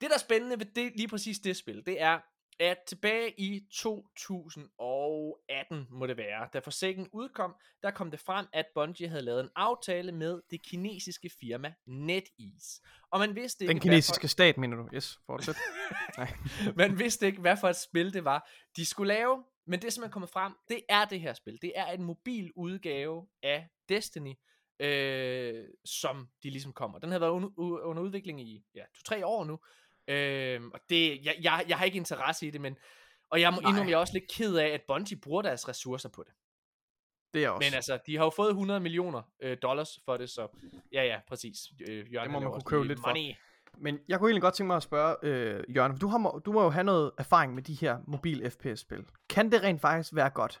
Det, 0.00 0.10
der 0.10 0.14
er 0.14 0.18
spændende 0.18 0.58
ved 0.58 0.66
det, 0.66 0.92
lige 0.96 1.08
præcis 1.08 1.38
det 1.38 1.56
spil, 1.56 1.86
det 1.86 2.00
er, 2.00 2.20
at 2.60 2.78
tilbage 2.86 3.40
i 3.40 3.66
2018, 3.72 5.86
må 5.90 6.06
det 6.06 6.16
være, 6.16 6.48
da 6.52 6.58
Forsaken 6.58 7.08
udkom, 7.12 7.54
der 7.82 7.90
kom 7.90 8.10
det 8.10 8.20
frem, 8.20 8.46
at 8.52 8.66
Bungie 8.74 9.08
havde 9.08 9.22
lavet 9.22 9.40
en 9.40 9.50
aftale 9.56 10.12
med 10.12 10.40
det 10.50 10.62
kinesiske 10.62 11.30
firma 11.40 11.74
NetEase. 11.86 12.82
Og 13.10 13.20
man 13.20 13.34
vidste 13.34 13.64
ikke, 13.64 13.72
Den 13.72 13.80
kinesiske 13.80 14.28
stat, 14.28 14.58
mener 14.58 14.76
du? 14.76 14.88
Yes, 14.94 15.18
fortsæt. 15.26 15.56
Nej. 16.18 16.32
for, 16.64 16.72
man 16.76 16.98
vidste 16.98 17.26
ikke, 17.26 17.40
hvad 17.40 17.56
for 17.60 17.68
et 17.68 17.76
spil 17.76 18.14
det 18.14 18.24
var, 18.24 18.50
de 18.76 18.86
skulle 18.86 19.14
lave. 19.14 19.44
Men 19.66 19.82
det, 19.82 19.92
som 19.92 20.04
er 20.04 20.08
kommet 20.08 20.30
frem, 20.30 20.52
det 20.68 20.80
er 20.88 21.04
det 21.04 21.20
her 21.20 21.34
spil. 21.34 21.58
Det 21.62 21.72
er 21.74 21.86
en 21.86 22.02
mobil 22.02 22.52
udgave 22.56 23.26
af 23.42 23.68
Destiny, 23.88 24.34
øh, 24.80 25.64
som 25.84 26.28
de 26.42 26.50
ligesom 26.50 26.72
kommer. 26.72 26.98
Den 26.98 27.12
har 27.12 27.18
været 27.18 27.30
under, 27.30 27.48
under 27.58 28.02
udvikling 28.02 28.40
i 28.40 28.64
ja, 28.74 28.82
to-tre 28.94 29.26
år 29.26 29.44
nu. 29.44 29.58
Øh, 30.08 30.60
og 30.74 30.80
det, 30.88 31.24
jeg, 31.24 31.36
jeg, 31.42 31.64
jeg 31.68 31.78
har 31.78 31.84
ikke 31.84 31.96
interesse 31.96 32.46
i 32.46 32.50
det, 32.50 32.60
men 32.60 32.76
og 33.30 33.40
jeg 33.40 33.52
må 33.52 33.60
Nej. 33.60 33.70
indrømme, 33.70 33.90
jeg 33.90 33.96
er 33.96 34.00
også 34.00 34.12
lidt 34.12 34.30
ked 34.30 34.56
af, 34.56 34.68
at 34.68 34.82
Bungie 34.86 35.20
bruger 35.20 35.42
deres 35.42 35.68
ressourcer 35.68 36.08
på 36.08 36.22
det. 36.22 36.32
Det 37.34 37.44
er 37.44 37.48
også. 37.48 37.66
Men 37.66 37.74
altså, 37.74 37.98
de 38.06 38.16
har 38.16 38.24
jo 38.24 38.30
fået 38.30 38.48
100 38.48 38.80
millioner 38.80 39.22
øh, 39.42 39.56
dollars 39.62 40.00
for 40.04 40.16
det, 40.16 40.30
så 40.30 40.48
ja, 40.92 41.04
ja, 41.04 41.20
præcis. 41.28 41.58
Øh, 41.88 42.12
Jørgen, 42.12 42.24
Det 42.24 42.30
må 42.32 42.40
man 42.40 42.52
kunne 42.52 42.62
købe 42.62 42.86
lidt 42.86 43.00
for. 43.00 43.16
Men 43.80 43.98
jeg 44.08 44.18
kunne 44.18 44.28
egentlig 44.30 44.42
godt 44.42 44.54
tænke 44.54 44.66
mig 44.66 44.76
at 44.76 44.82
spørge, 44.82 45.16
øh, 45.22 45.64
Jørgen, 45.76 45.92
for 45.92 45.98
du, 45.98 46.08
har, 46.08 46.18
må- 46.18 46.40
du 46.46 46.52
må 46.52 46.62
jo 46.62 46.70
have 46.70 46.84
noget 46.84 47.10
erfaring 47.18 47.54
med 47.54 47.62
de 47.62 47.74
her 47.74 47.96
mobil 48.06 48.50
FPS-spil. 48.50 48.98
Kan 49.30 49.52
det 49.52 49.62
rent 49.62 49.80
faktisk 49.80 50.14
være 50.14 50.30
godt? 50.30 50.60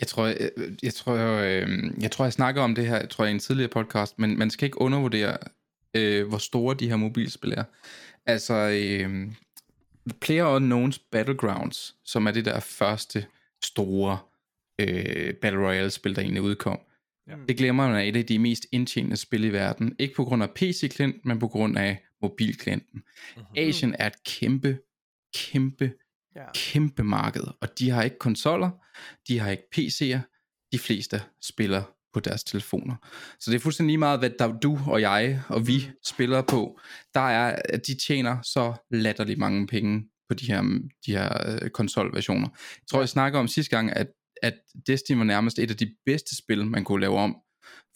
Jeg 0.00 0.06
tror, 0.08 0.26
jeg, 0.26 0.50
jeg, 0.82 0.94
tror, 0.94 1.14
jeg, 1.16 1.68
jeg 2.00 2.10
tror, 2.10 2.24
jeg 2.24 2.32
snakker 2.32 2.62
om 2.62 2.74
det 2.74 2.86
her, 2.86 2.96
jeg 2.96 3.10
tror, 3.10 3.24
i 3.24 3.30
en 3.30 3.38
tidligere 3.38 3.68
podcast, 3.70 4.18
men 4.18 4.38
man 4.38 4.50
skal 4.50 4.66
ikke 4.66 4.80
undervurdere, 4.80 5.36
øh, 5.94 6.28
hvor 6.28 6.38
store 6.38 6.74
de 6.74 6.88
her 6.88 6.96
mobilspil 6.96 7.52
er. 7.52 7.64
Altså, 8.26 8.54
øh, 8.54 9.32
Player 10.20 10.46
Unknowns 10.46 10.98
Battlegrounds, 10.98 11.94
som 12.04 12.26
er 12.26 12.30
det 12.30 12.44
der 12.44 12.60
første 12.60 13.26
store 13.64 14.18
øh, 14.78 15.34
Battle 15.34 15.60
Royale-spil, 15.66 16.16
der 16.16 16.22
egentlig 16.22 16.42
udkom. 16.42 16.80
Ja. 17.28 17.34
Det 17.48 17.56
glemmer 17.56 17.86
man 17.86 17.96
er 17.96 18.00
et 18.00 18.16
af 18.16 18.26
de 18.26 18.38
mest 18.38 18.66
indtjenende 18.72 19.16
spil 19.16 19.44
i 19.44 19.52
verden. 19.52 19.96
Ikke 19.98 20.14
på 20.14 20.24
grund 20.24 20.42
af 20.42 20.50
PC-klienten, 20.50 21.20
men 21.24 21.38
på 21.38 21.48
grund 21.48 21.78
af 21.78 22.02
mobilklienten. 22.22 23.02
Mhm. 23.36 23.44
Asien 23.56 23.96
er 23.98 24.06
et 24.06 24.24
kæmpe, 24.24 24.78
kæmpe 25.34 25.92
Ja. 26.36 26.44
kæmpe 26.54 27.04
marked, 27.04 27.44
og 27.60 27.78
de 27.78 27.90
har 27.90 28.02
ikke 28.02 28.18
konsoller, 28.18 28.70
de 29.28 29.38
har 29.38 29.50
ikke 29.50 29.62
PC'er, 29.76 30.18
de 30.72 30.78
fleste 30.78 31.22
spiller 31.42 31.82
på 32.14 32.20
deres 32.20 32.44
telefoner. 32.44 32.94
Så 33.40 33.50
det 33.50 33.56
er 33.56 33.60
fuldstændig 33.60 33.88
lige 33.88 33.98
meget, 33.98 34.18
hvad 34.18 34.30
der, 34.38 34.58
du 34.58 34.78
og 34.86 35.00
jeg 35.00 35.42
og 35.48 35.66
vi 35.66 35.90
spiller 36.06 36.42
på. 36.42 36.80
Der 37.14 37.20
er, 37.20 37.62
at 37.64 37.86
de 37.86 37.94
tjener 38.06 38.42
så 38.42 38.74
latterligt 38.90 39.38
mange 39.38 39.66
penge 39.66 40.04
på 40.28 40.34
de 40.34 40.46
her, 40.46 40.62
de 41.06 41.12
her 41.12 41.58
øh, 41.62 41.70
konsolversioner. 41.70 42.48
Jeg 42.52 42.86
tror, 42.90 43.00
jeg 43.00 43.08
snakker 43.08 43.38
om 43.38 43.48
sidste 43.48 43.76
gang, 43.76 43.96
at, 43.96 44.06
at 44.42 44.54
Destiny 44.86 45.16
var 45.16 45.24
nærmest 45.24 45.58
et 45.58 45.70
af 45.70 45.76
de 45.76 45.94
bedste 46.06 46.36
spil, 46.36 46.66
man 46.66 46.84
kunne 46.84 47.00
lave 47.00 47.16
om. 47.18 47.36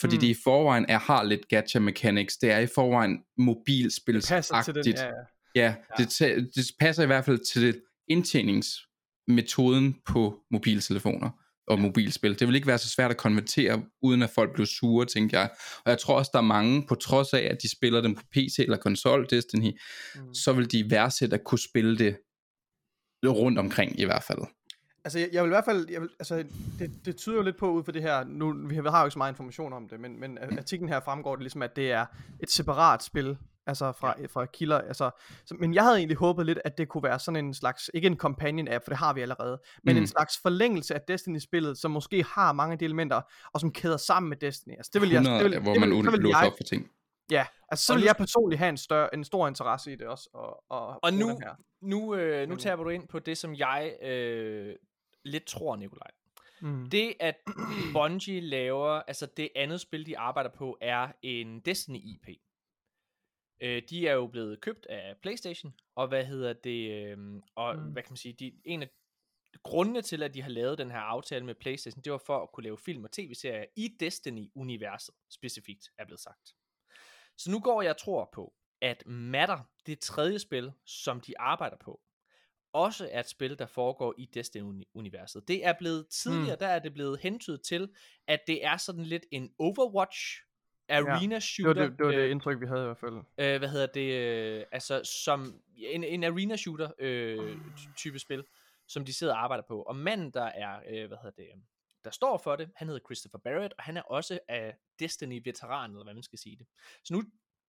Fordi 0.00 0.16
Mm. 0.16 0.20
det 0.20 0.26
i 0.26 0.36
forvejen 0.44 0.86
er, 0.88 0.98
har 0.98 1.22
lidt 1.22 1.48
gacha 1.48 1.78
mechanics. 1.78 2.36
Det 2.36 2.50
er 2.50 2.58
i 2.58 2.66
forvejen 2.74 3.18
mobilspilsagtigt. 3.38 4.66
Den, 4.84 4.94
ja, 4.94 5.04
ja. 5.06 5.12
Ja, 5.54 5.74
det, 5.98 6.50
det 6.54 6.64
passer 6.80 7.02
i 7.02 7.06
hvert 7.06 7.24
fald 7.24 7.38
til 7.52 7.80
indtjeningsmetoden 8.08 9.94
på 10.06 10.40
mobiltelefoner 10.50 11.30
og 11.68 11.80
mobilspil. 11.80 12.38
Det 12.38 12.46
vil 12.48 12.54
ikke 12.54 12.66
være 12.66 12.78
så 12.78 12.88
svært 12.90 13.10
at 13.10 13.16
konvertere, 13.16 13.82
uden 14.02 14.22
at 14.22 14.30
folk 14.30 14.52
bliver 14.54 14.66
sure, 14.66 15.06
tænker 15.06 15.38
jeg. 15.38 15.50
Og 15.84 15.90
jeg 15.90 15.98
tror 15.98 16.18
også, 16.18 16.30
der 16.32 16.38
er 16.38 16.42
mange, 16.42 16.86
på 16.86 16.94
trods 16.94 17.32
af, 17.32 17.48
at 17.50 17.58
de 17.62 17.70
spiller 17.70 18.00
dem 18.00 18.14
på 18.14 18.22
PC 18.32 18.58
eller 18.58 18.76
konsol, 18.76 19.26
Destiny, 19.30 19.70
Mm. 20.14 20.34
så 20.34 20.52
vil 20.52 20.72
de 20.72 20.90
værdsætte 20.90 21.34
at 21.36 21.44
kunne 21.44 21.58
spille 21.58 21.98
det 21.98 22.16
rundt 23.24 23.58
omkring 23.58 24.00
i 24.00 24.04
hvert 24.04 24.22
fald. 24.22 24.38
Altså, 25.06 25.18
jeg, 25.18 25.28
jeg 25.32 25.42
vil 25.42 25.48
i 25.48 25.54
hvert 25.54 25.64
fald, 25.64 25.90
jeg 25.90 26.00
vil, 26.00 26.10
altså, 26.18 26.44
det, 26.78 26.90
det 27.04 27.16
tyder 27.16 27.36
jo 27.36 27.42
lidt 27.42 27.56
på 27.56 27.70
ud 27.70 27.84
for 27.84 27.92
det 27.92 28.02
her, 28.02 28.24
nu, 28.24 28.68
vi 28.68 28.74
har, 28.74 28.82
vi 28.82 28.88
har 28.88 29.00
jo 29.00 29.06
ikke 29.06 29.12
så 29.12 29.18
meget 29.18 29.32
information 29.32 29.72
om 29.72 29.88
det, 29.88 30.00
men, 30.00 30.20
men 30.20 30.38
artiklen 30.58 30.88
her 30.88 31.00
fremgår 31.00 31.34
det 31.36 31.42
ligesom, 31.42 31.62
at 31.62 31.76
det 31.76 31.92
er 31.92 32.06
et 32.40 32.50
separat 32.50 33.02
spil, 33.02 33.38
altså 33.66 33.92
fra, 33.92 34.14
ja. 34.20 34.26
fra 34.26 34.46
kilder, 34.46 34.78
altså, 34.78 35.10
så, 35.46 35.54
men 35.58 35.74
jeg 35.74 35.82
havde 35.84 35.96
egentlig 35.98 36.16
håbet 36.16 36.46
lidt, 36.46 36.58
at 36.64 36.78
det 36.78 36.88
kunne 36.88 37.02
være 37.02 37.18
sådan 37.18 37.44
en 37.44 37.54
slags, 37.54 37.90
ikke 37.94 38.06
en 38.06 38.16
companion 38.16 38.68
app, 38.68 38.84
for 38.84 38.90
det 38.90 38.98
har 38.98 39.12
vi 39.12 39.20
allerede, 39.20 39.60
men 39.84 39.94
mm. 39.96 40.00
En 40.02 40.06
slags 40.06 40.38
forlængelse 40.42 40.94
af 40.94 41.00
Destiny-spillet, 41.08 41.78
som 41.78 41.90
måske 41.90 42.24
har 42.24 42.52
mange 42.52 42.72
af 42.72 42.78
de 42.78 42.84
elementer, 42.84 43.20
og 43.52 43.60
som 43.60 43.72
kæder 43.72 43.96
sammen 43.96 44.28
med 44.28 44.36
Destiny. 44.36 44.72
Altså, 44.76 44.90
det 44.94 45.02
vil 45.02 45.10
jeg, 45.10 45.20
100, 45.20 45.44
det 45.44 45.50
vil, 45.50 45.60
hvor 45.60 45.72
det 45.72 45.80
man 45.80 45.90
vil, 45.90 46.04
så 46.04 46.10
vil 46.10 46.28
jeg, 46.28 46.46
op 46.46 46.52
for 46.58 46.64
ting. 46.64 46.90
ja, 47.30 47.46
altså 47.68 47.86
så 47.86 47.92
vil 47.92 48.00
nu- 48.00 48.06
jeg 48.06 48.16
personligt 48.16 48.58
have 48.58 48.68
en, 48.68 48.76
større, 48.76 49.14
en 49.14 49.24
stor 49.24 49.48
interesse 49.48 49.92
i 49.92 49.96
det 49.96 50.06
også, 50.06 50.28
og, 50.34 50.64
og, 50.70 50.98
Og 51.02 51.12
nu- 51.12 51.28
her. 51.28 51.54
Nu, 51.82 52.14
øh, 52.14 52.48
nu 52.48 52.56
taber 52.56 52.84
du 52.84 52.90
ind 52.90 53.08
på 53.08 53.18
det, 53.18 53.38
som 53.38 53.54
jeg 53.54 53.92
øh, 54.02 54.74
lidt 55.26 55.44
tror, 55.44 55.76
Nikolaj. 55.76 56.10
Mm. 56.60 56.90
Det, 56.90 57.14
at 57.20 57.36
Bungie 57.92 58.40
laver, 58.40 58.90
altså 58.90 59.26
det 59.36 59.48
andet 59.56 59.80
spil, 59.80 60.06
de 60.06 60.18
arbejder 60.18 60.50
på, 60.50 60.78
er 60.80 61.12
en 61.22 61.60
Destiny-IP. 61.60 62.28
Øh, 63.60 63.82
de 63.90 64.08
er 64.08 64.12
jo 64.12 64.26
blevet 64.26 64.60
købt 64.60 64.86
af 64.86 65.16
PlayStation, 65.22 65.74
og 65.94 66.08
hvad 66.08 66.24
hedder 66.24 66.52
det, 66.52 66.90
øh, 66.90 67.42
og 67.54 67.76
Mm. 67.76 67.92
hvad 67.92 68.02
kan 68.02 68.12
man 68.12 68.16
sige, 68.16 68.32
de, 68.32 68.52
en 68.64 68.82
af 68.82 68.88
grundene 69.62 70.02
til, 70.02 70.22
at 70.22 70.34
de 70.34 70.42
har 70.42 70.50
lavet 70.50 70.78
den 70.78 70.90
her 70.90 70.98
aftale 70.98 71.44
med 71.44 71.54
PlayStation, 71.54 72.02
det 72.02 72.12
var 72.12 72.18
for 72.26 72.42
at 72.42 72.52
kunne 72.52 72.64
lave 72.64 72.78
film 72.78 73.04
og 73.04 73.12
tv-serier 73.12 73.64
i 73.76 73.88
Destiny-universet, 74.00 75.14
specifikt 75.30 75.90
er 75.98 76.04
blevet 76.04 76.20
sagt. 76.20 76.54
Så 77.38 77.50
nu 77.50 77.60
går 77.60 77.82
jeg 77.82 77.96
tror 77.96 78.30
på, 78.34 78.54
at 78.80 79.06
Matter, 79.06 79.58
det 79.86 80.00
tredje 80.00 80.38
spil, 80.38 80.72
som 80.84 81.20
de 81.20 81.40
arbejder 81.40 81.76
på, 81.76 82.00
også 82.72 83.08
er 83.12 83.20
et 83.20 83.28
spil, 83.28 83.58
der 83.58 83.66
foregår 83.66 84.14
i 84.18 84.26
Destiny-universet. 84.34 85.48
Det 85.48 85.66
er 85.66 85.72
blevet 85.78 86.08
tidligere, 86.08 86.54
mm. 86.54 86.58
der 86.58 86.66
er 86.66 86.78
det 86.78 86.94
blevet 86.94 87.18
hentydet 87.20 87.62
til, 87.62 87.88
at 88.26 88.40
det 88.46 88.64
er 88.64 88.76
sådan 88.76 89.04
lidt 89.04 89.26
en 89.30 89.52
Overwatch 89.58 90.42
arena 90.88 91.22
Det 91.24 91.30
var 91.30 91.38
shooter. 91.40 91.82
det, 91.88 91.98
det, 91.98 92.06
var 92.06 92.12
det 92.12 92.18
øh, 92.18 92.30
indtryk, 92.30 92.60
vi 92.60 92.66
havde 92.66 92.82
i 92.82 92.84
hvert 92.84 92.98
fald. 92.98 93.14
øh, 93.38 93.58
hvad 93.58 93.68
hedder 93.68 93.86
det, 93.86 94.12
øh, 94.12 94.64
altså 94.72 95.04
som 95.24 95.60
en, 95.76 96.04
en 96.04 96.24
arena 96.24 96.56
shooter 96.56 96.90
øh, 96.98 97.56
ty- 97.76 97.88
type 97.96 98.18
spil, 98.18 98.44
som 98.88 99.04
de 99.04 99.12
sidder 99.12 99.34
og 99.34 99.42
arbejder 99.44 99.64
på. 99.68 99.82
Og 99.82 99.96
manden, 99.96 100.30
der 100.30 100.44
er, 100.44 100.80
øh, 100.88 101.06
hvad 101.06 101.18
hedder 101.22 101.30
det, 101.42 101.46
der 102.04 102.10
står 102.10 102.38
for 102.38 102.56
det, 102.56 102.70
han 102.76 102.88
hedder 102.88 103.00
Christopher 103.06 103.38
Barrett, 103.38 103.74
og 103.78 103.84
han 103.84 103.96
er 103.96 104.02
også 104.02 104.38
af 104.48 104.76
Destiny-veteran, 105.02 105.90
eller 105.90 106.04
hvad 106.04 106.14
man 106.14 106.22
skal 106.22 106.38
sige 106.38 106.56
det. 106.56 106.66
Så 107.04 107.14
nu 107.14 107.22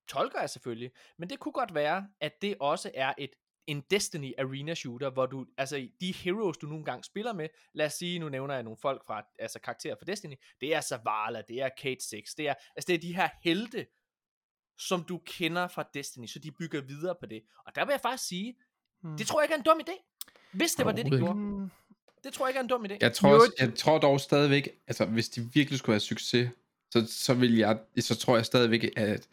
tolker 0.08 0.40
jeg 0.40 0.50
selvfølgelig, 0.50 0.92
men 1.18 1.30
det 1.30 1.40
kunne 1.40 1.52
godt 1.52 1.74
være, 1.74 2.08
at 2.20 2.42
det 2.42 2.56
også 2.60 2.92
er 2.94 3.14
et 3.18 3.30
en 3.68 3.84
Destiny 3.90 4.34
Arena 4.38 4.74
Shooter, 4.74 5.10
hvor 5.10 5.26
du, 5.26 5.46
altså 5.58 5.88
de 6.02 6.12
heroes, 6.12 6.58
du 6.58 6.68
nogle 6.68 6.86
gange 6.86 7.04
spiller 7.04 7.34
med, 7.34 7.48
lad 7.74 7.86
os 7.86 7.94
sige, 7.94 8.20
nu 8.20 8.30
nævner 8.30 8.54
jeg 8.54 8.64
nogle 8.64 8.78
folk 8.82 9.06
fra, 9.06 9.24
altså 9.40 9.60
karakterer 9.60 9.96
fra 9.96 10.06
Destiny, 10.06 10.36
det 10.62 10.76
er 10.76 10.82
Zavala, 10.82 11.42
det 11.48 11.62
er 11.62 11.70
Kate 11.82 12.08
6, 12.10 12.36
det 12.36 12.48
er, 12.48 12.54
altså 12.76 12.88
det 12.88 12.94
er 12.94 13.00
de 13.00 13.16
her 13.16 13.30
helte, 13.44 13.86
som 14.80 15.04
du 15.04 15.18
kender 15.26 15.68
fra 15.68 15.90
Destiny, 15.94 16.26
så 16.26 16.40
de 16.40 16.52
bygger 16.52 16.82
videre 16.82 17.16
på 17.20 17.26
det. 17.26 17.42
Og 17.66 17.76
der 17.76 17.86
vil 17.86 17.94
jeg 17.94 18.02
faktisk 18.02 18.28
sige, 18.28 18.56
Hmm. 19.02 19.18
det 19.18 19.28
tror 19.28 19.42
jeg 19.42 19.46
ikke 19.46 19.54
er 19.54 19.58
en 19.58 19.64
dum 19.64 19.80
idé. 19.88 20.24
Hvis 20.52 20.72
det 20.76 20.86
var 20.86 20.92
det, 20.92 21.06
de 21.06 21.10
gjorde. 21.18 21.70
Det 22.24 22.34
tror 22.34 22.46
jeg 22.46 22.50
ikke 22.50 22.58
er 22.58 22.64
en 22.64 22.70
dum 22.70 22.86
idé. 22.86 22.98
Jeg 23.02 23.14
tror, 23.14 23.34
også, 23.34 23.54
jeg 23.60 23.76
tror 23.76 23.98
dog 23.98 24.20
stadigvæk, 24.20 24.70
altså 24.88 25.06
hvis 25.06 25.30
de 25.30 25.50
virkelig 25.54 25.80
skulle 25.80 25.94
have 25.94 26.00
succes, 26.00 26.50
så, 26.92 27.08
så, 27.10 27.34
vil 27.34 27.58
jeg, 27.58 27.80
så 28.00 28.16
tror 28.16 28.36
jeg 28.36 28.46
stadigvæk, 28.46 28.98
at 28.98 29.28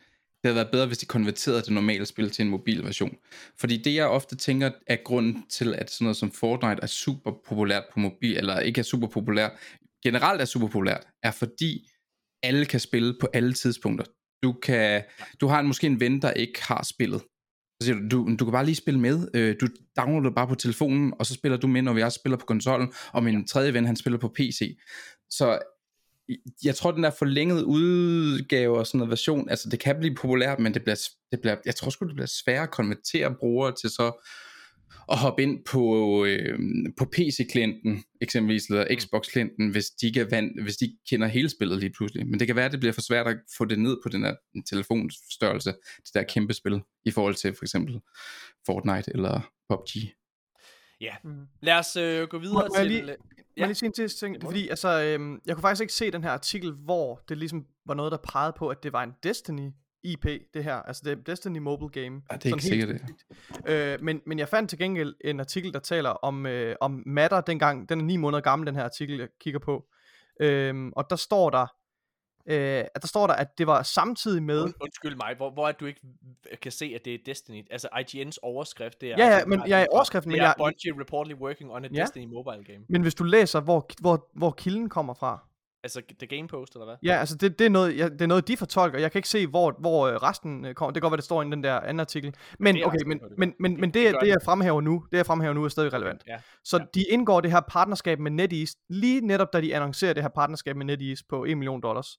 det 0.45 0.49
havde 0.51 0.57
været 0.57 0.71
bedre, 0.71 0.87
hvis 0.87 0.99
de 0.99 1.07
konverterede 1.07 1.63
det 1.63 1.71
normale 1.71 2.07
spil 2.07 2.31
til 2.31 2.43
en 2.43 2.51
mobil 2.51 2.85
version. 2.85 3.17
Fordi 3.59 3.77
det, 3.77 3.95
jeg 3.95 4.07
ofte 4.07 4.37
tænker, 4.37 4.71
er 4.87 4.97
grunden 5.05 5.45
til, 5.51 5.75
at 5.75 5.91
sådan 5.91 6.05
noget 6.05 6.17
som 6.17 6.33
Fortnite 6.33 6.83
er 6.83 6.87
super 6.87 7.33
populært 7.49 7.85
på 7.93 8.01
mobil, 8.01 8.37
eller 8.37 8.61
ikke 8.61 8.79
er 8.79 8.83
super 8.83 9.07
populært, 9.07 9.53
generelt 10.03 10.41
er 10.41 10.45
super 10.45 10.67
populært, 10.67 11.07
er 11.23 11.31
fordi 11.31 11.89
alle 12.43 12.67
kan 12.67 12.81
spille 12.81 13.17
på 13.21 13.29
alle 13.33 13.53
tidspunkter. 13.53 14.05
Du, 14.43 14.53
kan, 14.53 15.03
du 15.41 15.47
har 15.47 15.61
en, 15.61 15.67
måske 15.67 15.87
en 15.87 16.01
ven, 16.01 16.23
der 16.23 16.31
ikke 16.31 16.63
har 16.63 16.83
spillet. 16.83 17.21
Så 17.81 17.87
siger 17.87 17.99
du, 17.99 18.09
du, 18.11 18.37
du 18.39 18.45
kan 18.45 18.53
bare 18.53 18.65
lige 18.65 18.75
spille 18.75 19.01
med. 19.01 19.29
Øh, 19.35 19.57
du 19.61 19.67
downloader 19.97 20.35
bare 20.35 20.49
på 20.49 20.55
telefonen, 20.55 21.15
og 21.19 21.27
så 21.27 21.35
spiller 21.35 21.59
du 21.59 21.67
med, 21.67 21.83
når 21.83 21.93
vi 21.93 22.03
også 22.03 22.17
spiller 22.17 22.37
på 22.37 22.47
konsollen, 22.47 22.93
og 23.13 23.23
min 23.23 23.47
tredje 23.47 23.75
ven, 23.75 23.87
han 23.87 23.97
spiller 23.97 24.19
på 24.19 24.29
PC. 24.29 24.79
Så 25.31 25.59
jeg 26.65 26.75
tror, 26.75 26.91
den 26.91 27.03
der 27.03 27.11
forlængede 27.11 27.67
udgave 27.67 28.79
og 28.79 28.87
sådan 28.87 28.99
noget 28.99 29.11
version, 29.11 29.49
altså 29.49 29.69
det 29.69 29.81
kan 29.81 29.97
blive 30.01 30.15
populært, 30.15 30.59
men 30.59 30.75
det 30.75 30.83
bliver, 30.83 31.09
det 31.33 31.41
bliver, 31.41 31.57
jeg 31.67 31.75
tror 31.75 31.91
sgu, 31.91 32.07
det 32.07 32.15
bliver 32.15 32.27
sværere 32.45 32.63
at 32.63 32.71
konvertere 32.71 33.35
brugere 33.35 33.73
til 33.73 33.91
så 33.91 34.13
at 35.13 35.19
hoppe 35.19 35.43
ind 35.43 35.65
på, 35.65 36.25
øh, 36.25 36.59
på 36.99 37.05
PC-klienten, 37.05 38.05
eksempelvis, 38.21 38.67
eller 38.67 38.97
Xbox-klienten, 39.01 39.71
hvis 39.71 39.91
de 39.91 40.07
ikke 40.07 40.21
er 40.21 40.31
vant, 40.31 40.63
hvis 40.63 40.77
de 40.77 40.85
ikke 40.85 40.99
kender 41.11 41.27
hele 41.27 41.49
spillet 41.49 41.79
lige 41.79 41.93
pludselig. 41.93 42.27
Men 42.27 42.41
det 42.41 42.47
kan 42.47 42.57
være, 42.57 42.65
at 42.65 42.73
det 42.73 42.81
bliver 42.81 42.93
for 42.93 43.01
svært 43.01 43.27
at 43.27 43.37
få 43.59 43.65
det 43.65 43.79
ned 43.79 43.97
på 44.03 44.09
den 44.09 44.25
her 44.25 44.35
telefonstørrelse, 44.71 45.71
det 45.97 46.15
der 46.15 46.23
kæmpe 46.23 46.55
spil, 46.55 46.81
i 47.05 47.11
forhold 47.11 47.35
til 47.35 47.55
for 47.55 47.65
eksempel 47.65 48.01
Fortnite 48.67 49.11
eller 49.15 49.51
PUBG. 49.69 50.15
Mm. 51.25 51.47
Lad 51.61 51.79
os 51.79 51.97
øh, 51.97 52.29
gå 52.29 52.39
videre 52.39 52.55
Må 52.55 52.61
jeg 52.63 52.71
til... 52.83 52.87
lige- 52.87 53.03
øh, 53.03 53.17
Ja. 53.57 53.61
Må 53.61 53.63
jeg 53.63 53.69
lige 53.69 53.75
sige 53.75 53.87
en 53.87 53.95
sidste 53.95 54.27
ting? 54.27 54.35
Det 54.35 54.43
må 54.43 54.49
er 54.49 54.53
fordi, 54.53 54.69
altså, 54.69 55.03
øhm, 55.03 55.41
jeg 55.47 55.55
kunne 55.57 55.61
faktisk 55.63 55.81
ikke 55.81 55.93
se 55.93 56.11
den 56.11 56.23
her 56.25 56.31
artikel, 56.31 56.73
hvor 56.73 57.21
det 57.29 57.39
ligesom 57.39 57.67
var 57.87 57.95
noget, 57.95 58.13
der 58.13 58.19
pegede 58.33 58.53
på, 58.59 58.69
at 58.69 58.83
det 58.83 58.93
var 58.93 59.03
en 59.03 59.13
Destiny 59.23 59.71
IP, 60.05 60.27
det 60.55 60.65
her. 60.65 60.75
Altså, 60.75 61.03
det 61.05 61.13
er 61.13 61.23
Destiny 61.23 61.59
Mobile 61.59 61.89
Game. 61.91 62.23
Ja, 62.31 62.37
det 62.37 62.47
er 62.47 62.55
ikke 62.55 62.63
Sådan 62.63 62.81
sikkert 62.81 62.89
det. 63.67 63.73
Øh, 63.73 64.03
men, 64.03 64.21
men 64.27 64.39
jeg 64.39 64.49
fandt 64.49 64.71
til 64.71 64.79
gengæld 64.79 65.15
en 65.25 65.41
artikel, 65.41 65.73
der 65.73 65.79
taler 65.79 66.11
om, 66.11 66.47
øh, 66.47 66.77
om 66.81 67.03
Matter 67.07 67.41
dengang. 67.41 67.89
Den 67.89 68.01
er 68.01 68.05
ni 68.05 68.17
måneder 68.17 68.41
gammel, 68.41 68.67
den 68.67 68.75
her 68.77 68.85
artikel, 68.85 69.19
jeg 69.19 69.29
kigger 69.41 69.61
på. 69.61 69.85
Øhm, 70.41 70.93
og 70.97 71.11
der 71.11 71.17
står 71.17 71.51
der, 71.51 71.67
øh, 72.47 72.85
at 72.95 73.03
der 73.03 73.09
står 73.09 73.27
der, 73.27 73.35
at 73.35 73.59
det 73.59 73.67
var 73.67 73.83
samtidig 73.83 74.43
med... 74.43 74.63
Und, 74.63 74.75
undskyld 74.81 75.17
mig, 75.17 75.35
hvor, 75.37 75.51
hvor 75.51 75.69
er 75.69 75.73
du 75.73 75.87
ikke 75.87 76.01
kan 76.63 76.73
se, 76.73 76.93
at 76.95 77.05
det 77.05 77.15
er 77.15 77.19
Destiny? 77.27 77.67
Altså 77.71 77.89
IGN's 77.89 78.37
overskrift, 78.43 79.01
det 79.01 79.13
er... 79.13 79.15
Ja, 79.19 79.25
ja, 79.27 79.31
altså, 79.33 79.49
men 79.49 79.63
jeg 79.67 79.83
er 79.83 79.87
overskriften, 79.93 80.33
men 80.33 80.41
er 80.41 80.45
jeg, 80.45 80.55
Bungie 80.59 81.01
reportedly 81.01 81.35
working 81.41 81.73
on 81.73 81.85
a 81.85 81.89
Ja. 81.93 82.03
Destiny 82.03 82.27
mobile 82.27 82.65
game. 82.65 82.85
men 82.89 83.03
hvis 83.03 83.15
du 83.15 83.25
læser, 83.25 83.61
hvor, 83.61 83.91
hvor, 84.01 84.29
hvor 84.35 84.51
kilden 84.51 84.89
kommer 84.89 85.15
fra, 85.15 85.39
Altså 85.83 86.03
The 86.19 86.27
Game 86.37 86.49
Post, 86.49 86.75
eller 86.75 86.85
hvad? 86.87 86.97
Ja, 87.03 87.17
altså 87.17 87.37
det, 87.37 87.59
det, 87.59 87.65
er 87.65 87.71
noget, 87.71 87.99
ja, 87.99 88.09
det 88.09 88.23
er 88.23 88.27
noget, 88.27 88.49
de 88.49 88.57
fortolker. 88.57 88.99
Jeg 88.99 89.13
kan 89.13 89.19
ikke 89.19 89.29
se, 89.29 89.47
hvor, 89.47 89.77
hvor 89.81 90.07
øh, 90.09 90.15
resten 90.15 90.65
øh, 90.67 90.75
kommer. 90.75 90.91
Det 90.93 91.01
kan 91.03 91.03
godt 91.03 91.11
være, 91.11 91.17
det 91.17 91.25
står 91.25 91.43
i 91.43 91.45
den 91.45 91.65
der 91.65 91.81
anden 91.81 92.01
artikel. 92.01 92.35
Men 92.59 92.85
okay, 92.85 92.99
men, 93.07 93.21
men, 93.39 93.55
men, 93.61 93.81
men 93.81 93.95
det, 93.95 94.17
det. 94.21 94.29
jeg 94.29 94.37
fremhæver 94.45 94.81
nu, 94.81 95.05
det 95.11 95.17
jeg 95.17 95.27
fremhæver 95.27 95.55
nu 95.55 95.65
er 95.65 95.69
stadig 95.69 95.93
relevant. 95.93 96.23
Ja. 96.27 96.37
Så 96.65 96.77
Ja. 96.79 96.85
de 96.95 97.05
indgår 97.11 97.41
det 97.41 97.51
her 97.51 97.61
partnerskab 97.69 98.19
med 98.19 98.31
NetEase, 98.31 98.77
lige 98.89 99.21
netop 99.21 99.53
da 99.53 99.61
de 99.61 99.75
annoncerer 99.77 100.13
det 100.13 100.23
her 100.23 100.31
partnerskab 100.31 100.77
med 100.77 100.87
NetEase 100.87 101.25
på 101.29 101.45
1 101.45 101.59
million 101.59 101.81
dollars, 101.81 102.19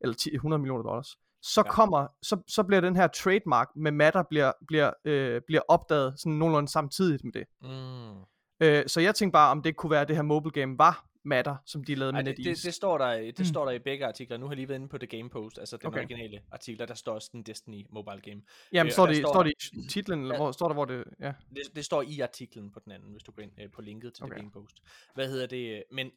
eller 0.00 0.14
10, 0.14 0.34
100 0.34 0.60
millioner 0.60 0.82
dollars, 0.82 1.16
så 1.42 1.62
Ja. 1.66 1.70
kommer, 1.72 2.06
så, 2.22 2.42
så 2.48 2.62
bliver 2.62 2.80
den 2.80 2.96
her 2.96 3.06
trademark 3.06 3.68
med 3.76 3.92
Matter 3.92 4.22
bliver, 4.30 4.52
bliver, 4.66 4.90
øh, 5.04 5.40
bliver 5.46 5.62
opdaget 5.68 6.20
sådan 6.20 6.32
nogenlunde 6.32 6.68
samtidigt 6.68 7.24
med 7.24 7.32
det. 7.32 7.44
Mm. 7.62 8.20
Øh, 8.60 8.84
så 8.86 9.00
jeg 9.00 9.14
tænkte 9.14 9.32
bare, 9.32 9.50
om 9.50 9.62
det 9.62 9.76
kunne 9.76 9.90
være, 9.90 10.00
at 10.00 10.08
det 10.08 10.16
her 10.16 10.22
mobile 10.22 10.52
game 10.52 10.78
var 10.78 11.06
Matter, 11.26 11.56
som 11.66 11.84
de 11.84 11.94
lavede 11.94 12.12
Ej, 12.16 12.18
med 12.22 12.24
det, 12.24 12.38
NetEase. 12.38 12.60
det, 12.62 12.66
det, 12.66 12.74
står 12.74 12.98
der, 12.98 13.10
det 13.16 13.38
Mm. 13.38 13.44
står 13.44 13.64
der 13.64 13.72
i 13.72 13.78
begge 13.78 14.06
artikler. 14.06 14.36
Nu 14.36 14.46
har 14.46 14.50
jeg 14.52 14.56
lige 14.56 14.68
været 14.68 14.78
inde 14.78 14.88
på 14.88 14.98
The 14.98 15.06
Game 15.06 15.30
Post, 15.30 15.58
altså 15.58 15.76
den 15.76 15.86
Okay. 15.86 15.98
originale 15.98 16.40
artikler, 16.52 16.86
der 16.86 16.94
står 16.94 17.14
også 17.14 17.28
den 17.32 17.42
Destiny 17.42 17.86
mobile 17.90 18.20
game. 18.20 18.42
Jamen, 18.72 18.88
øh, 18.88 18.92
står 18.92 19.06
det, 19.06 19.16
står 19.16 19.32
står 19.32 19.42
det 19.42 19.52
i 19.72 19.88
titlen, 19.88 20.20
eller 20.20 20.34
Ja. 20.34 20.40
hvor 20.40 20.52
står 20.52 20.66
der, 20.68 20.74
hvor 20.74 20.84
det... 20.84 21.04
Ja. 21.20 21.32
Det, 21.50 21.62
det 21.76 21.84
står 21.84 22.02
i 22.02 22.20
artiklen 22.20 22.70
på 22.72 22.80
den 22.84 22.92
anden, 22.92 23.10
hvis 23.12 23.22
du 23.22 23.32
går 23.32 23.42
ind 23.42 23.52
øh, 23.62 23.70
på 23.70 23.82
linket 23.82 24.14
til. 24.14 24.24
Okay. 24.24 24.32
The 24.34 24.40
Game 24.40 24.50
Post. 24.50 24.76
Hvad 25.14 25.28
hedder 25.28 25.46
det? 25.46 25.82
Men 25.92 26.10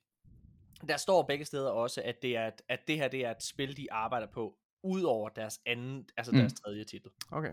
der 0.89 0.97
står 0.97 1.23
begge 1.23 1.45
steder 1.45 1.69
også, 1.69 2.01
at 2.05 2.15
det 2.21 2.37
er, 2.37 2.49
at 2.69 2.79
det 2.87 2.95
her 2.97 3.07
det 3.07 3.25
er 3.25 3.31
et 3.31 3.43
spil, 3.43 3.77
de 3.77 3.87
arbejder 3.91 4.27
på, 4.33 4.53
udover 4.83 5.29
deres 5.29 5.59
anden, 5.65 6.05
altså 6.17 6.31
Mm. 6.31 6.37
deres 6.39 6.53
tredje 6.53 6.83
titel. 6.83 7.09
Okay. 7.31 7.49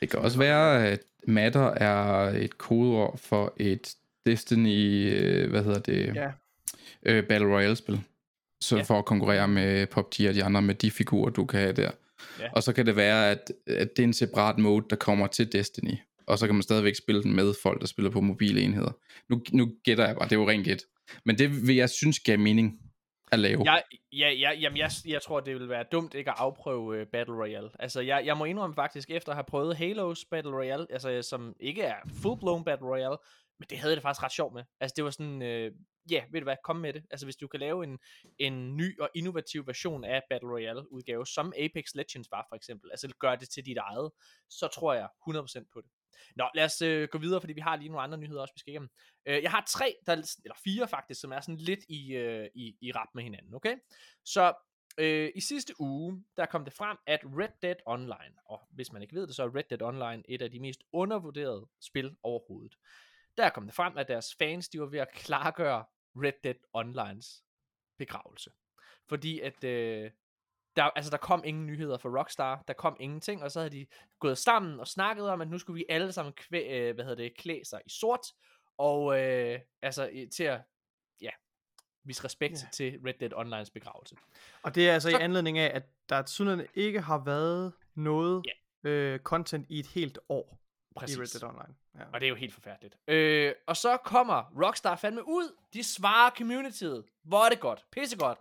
Det 0.00 0.10
kan 0.10 0.18
også 0.18 0.38
være, 0.38 0.88
at 0.88 1.00
Matter 1.28 1.70
er 1.70 2.28
et 2.28 2.58
kodeord 2.58 3.18
for 3.18 3.54
et 3.56 3.94
Destiny, 4.26 5.12
øh, 5.16 5.50
hvad 5.50 5.64
hedder 5.64 5.80
det, 5.80 6.14
Ja. 6.14 6.30
øh, 7.02 7.26
Battle 7.28 7.48
Royale-spil. 7.54 8.00
Så 8.60 8.76
Ja. 8.76 8.82
for 8.82 8.98
at 8.98 9.04
konkurrere 9.04 9.48
med 9.48 9.86
PUBG 9.86 10.28
og 10.28 10.34
de 10.34 10.44
andre 10.44 10.62
med 10.62 10.74
de 10.74 10.90
figurer, 10.90 11.30
du 11.30 11.44
kan 11.46 11.60
have 11.60 11.72
der. 11.72 11.90
Ja. 12.40 12.48
Og 12.52 12.62
så 12.62 12.72
kan 12.72 12.86
det 12.86 12.96
være, 12.96 13.30
at, 13.30 13.52
at 13.66 13.96
det 13.96 14.02
er 14.02 14.06
en 14.06 14.12
separat 14.12 14.58
mode, 14.58 14.84
der 14.90 14.96
kommer 14.96 15.26
til 15.26 15.52
Destiny. 15.52 15.94
Og 16.26 16.38
så 16.38 16.46
kan 16.46 16.54
man 16.54 16.62
stadigvæk 16.62 16.94
spille 16.94 17.22
den 17.22 17.36
med 17.36 17.54
folk, 17.62 17.80
der 17.80 17.86
spiller 17.86 18.10
på 18.10 18.20
mobile 18.20 18.60
enheder. 18.60 18.92
Nu, 19.28 19.42
nu 19.52 19.72
gætter 19.84 20.06
jeg 20.06 20.16
bare, 20.16 20.28
det 20.28 20.32
er 20.36 20.40
jo 20.40 20.48
rent 20.48 20.64
gæt. 20.64 20.82
Men 21.24 21.38
det 21.38 21.66
vil 21.66 21.76
jeg 21.76 21.90
synes 21.90 22.20
gav 22.20 22.38
mening 22.38 22.80
at 23.32 23.38
lave. 23.38 23.62
Jeg, 23.64 23.82
ja, 24.12 24.30
ja, 24.30 24.52
jamen 24.52 24.76
jeg, 24.76 24.90
jeg 25.06 25.22
tror, 25.22 25.40
det 25.40 25.54
vil 25.54 25.68
være 25.68 25.84
dumt 25.92 26.14
ikke 26.14 26.30
at 26.30 26.36
afprøve 26.38 27.00
uh, 27.00 27.06
Battle 27.12 27.34
Royale. 27.34 27.70
Altså, 27.78 28.00
jeg, 28.00 28.26
jeg 28.26 28.36
må 28.36 28.44
indrømme 28.44 28.74
faktisk, 28.74 29.10
efter 29.10 29.32
at 29.32 29.36
have 29.36 29.44
prøvet 29.44 29.76
Halos 29.76 30.24
Battle 30.30 30.52
Royale, 30.52 30.86
altså, 30.90 31.22
som 31.22 31.54
ikke 31.60 31.82
er 31.82 31.96
full-blown 32.08 32.64
Battle 32.64 32.88
Royale, 32.88 33.16
men 33.58 33.66
det 33.70 33.78
havde 33.78 33.90
jeg 33.90 33.96
det 33.96 34.02
faktisk 34.02 34.22
ret 34.22 34.32
sjovt 34.32 34.54
med. 34.54 34.64
Altså, 34.80 34.94
det 34.96 35.04
var 35.04 35.10
sådan, 35.10 35.42
øh, 35.42 35.72
ja, 36.10 36.24
ved 36.30 36.40
du 36.40 36.44
hvad, 36.44 36.56
kom 36.64 36.76
med 36.76 36.92
det. 36.92 37.04
Altså, 37.10 37.26
hvis 37.26 37.36
du 37.36 37.48
kan 37.48 37.60
lave 37.60 37.84
en, 37.84 37.98
en 38.38 38.76
ny 38.76 39.00
og 39.00 39.10
innovativ 39.14 39.66
version 39.66 40.04
af 40.04 40.22
Battle 40.30 40.50
Royale-udgave, 40.50 41.26
som 41.26 41.52
Apex 41.58 41.84
Legends 41.94 42.28
var 42.30 42.46
for 42.48 42.56
eksempel, 42.56 42.90
altså 42.90 43.08
gør 43.20 43.34
det 43.34 43.48
til 43.48 43.66
dit 43.66 43.76
eget, 43.76 44.10
så 44.50 44.68
tror 44.74 44.94
jeg 44.94 45.08
100% 45.28 45.70
på 45.72 45.80
det. 45.80 45.90
Nå, 46.36 46.48
lad 46.54 46.64
os 46.64 46.82
øh, 46.82 47.08
gå 47.08 47.18
videre, 47.18 47.40
fordi 47.40 47.52
vi 47.52 47.60
har 47.60 47.76
lige 47.76 47.88
nogle 47.88 48.02
andre 48.02 48.18
nyheder 48.18 48.40
også, 48.40 48.54
vi 48.54 48.58
skal 48.58 48.70
igennem. 48.70 48.90
Øh, 49.26 49.42
jeg 49.42 49.50
har 49.50 49.64
tre, 49.68 49.94
der, 50.06 50.12
eller 50.12 50.56
fire 50.64 50.88
faktisk, 50.88 51.20
som 51.20 51.32
er 51.32 51.40
sådan 51.40 51.56
lidt 51.56 51.80
i, 51.88 52.12
øh, 52.14 52.48
i, 52.54 52.76
i 52.80 52.92
rap 52.92 53.08
med 53.14 53.22
hinanden, 53.22 53.54
okay? 53.54 53.76
Så 54.24 54.54
øh, 54.98 55.30
i 55.34 55.40
sidste 55.40 55.80
uge, 55.80 56.24
der 56.36 56.46
kom 56.46 56.64
det 56.64 56.72
frem, 56.72 56.96
at 57.06 57.20
Red 57.24 57.48
Dead 57.62 57.76
Online, 57.86 58.34
og 58.46 58.68
hvis 58.70 58.92
man 58.92 59.02
ikke 59.02 59.14
ved 59.14 59.26
det, 59.26 59.36
så 59.36 59.42
er 59.42 59.56
Red 59.56 59.64
Dead 59.70 59.82
Online 59.82 60.22
et 60.28 60.42
af 60.42 60.50
de 60.50 60.60
mest 60.60 60.82
undervurderede 60.92 61.66
spil 61.80 62.16
overhovedet. 62.22 62.74
Der 63.36 63.50
kom 63.50 63.64
det 63.64 63.74
frem, 63.74 63.98
at 63.98 64.08
deres 64.08 64.34
fans, 64.38 64.68
de 64.68 64.80
var 64.80 64.86
ved 64.86 64.98
at 64.98 65.12
klargøre 65.12 65.84
Red 66.16 66.32
Dead 66.44 66.54
Onlines 66.72 67.44
begravelse. 67.98 68.50
Fordi 69.08 69.40
at, 69.40 69.64
øh, 69.64 70.10
der, 70.76 70.84
altså 70.84 71.10
der 71.10 71.16
kom 71.16 71.42
ingen 71.44 71.66
nyheder 71.66 71.98
fra 71.98 72.08
Rockstar, 72.08 72.64
der 72.68 72.74
kom 72.74 72.96
ingenting, 73.00 73.42
og 73.42 73.50
så 73.50 73.60
havde 73.60 73.70
de 73.70 73.86
gået 74.20 74.38
sammen 74.38 74.80
og 74.80 74.86
snakket 74.88 75.28
om, 75.28 75.40
at 75.40 75.48
nu 75.48 75.58
skulle 75.58 75.74
vi 75.74 75.84
alle 75.88 76.12
sammen 76.12 76.32
kvæ, 76.32 76.68
øh, 76.88 76.94
hvad 76.94 77.04
hedder 77.04 77.22
det, 77.22 77.36
klæde 77.36 77.64
sig 77.64 77.80
i 77.86 77.90
sort, 77.90 78.20
og 78.78 79.20
øh, 79.20 79.60
altså 79.82 80.08
øh, 80.12 80.28
til 80.30 80.44
at, 80.44 80.60
ja, 81.20 81.30
vise 82.04 82.24
respekt 82.24 82.62
Ja. 82.62 82.68
til 82.72 83.00
Red 83.06 83.14
Dead 83.20 83.32
Onlines 83.34 83.70
begravelse. 83.70 84.16
Og 84.62 84.74
det 84.74 84.88
er 84.88 84.94
altså 84.94 85.10
Så- 85.10 85.18
i 85.18 85.20
anledning 85.20 85.58
af, 85.58 85.70
at 85.76 85.82
der 86.08 86.22
tydeligvis 86.22 86.70
ikke 86.74 87.00
har 87.00 87.18
været 87.24 87.72
noget 87.94 88.44
øh, 88.84 89.18
content 89.20 89.66
i 89.68 89.78
et 89.78 89.86
helt 89.86 90.18
år 90.28 90.58
Præcis. 90.96 91.16
i 91.16 91.20
Red 91.20 91.26
Dead 91.26 91.42
Online. 91.42 91.74
Ja. 91.98 92.04
Og 92.12 92.20
det 92.20 92.26
er 92.26 92.30
jo 92.30 92.34
helt 92.34 92.54
forfærdeligt. 92.54 92.96
Øh, 93.08 93.52
og 93.66 93.76
så 93.76 93.96
kommer 93.96 94.52
Rockstar 94.64 94.96
fandme 94.96 95.28
ud. 95.28 95.56
De 95.72 95.84
svarer 95.84 96.30
communityet. 96.30 97.04
Hvor 97.22 97.44
er 97.44 97.48
det 97.48 97.60
godt. 97.60 97.84
Pissegodt. 97.92 98.38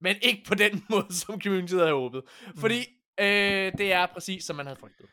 Men 0.00 0.16
ikke 0.22 0.44
på 0.48 0.54
den 0.54 0.84
måde, 0.90 1.14
som 1.14 1.40
communityet 1.40 1.80
havde 1.80 1.92
håbet. 1.92 2.22
Fordi 2.58 2.78
øh, 3.20 3.72
det 3.78 3.92
er 3.92 4.06
præcis, 4.06 4.44
som 4.44 4.56
man 4.56 4.66
havde 4.66 4.78
frygtet. 4.80 5.06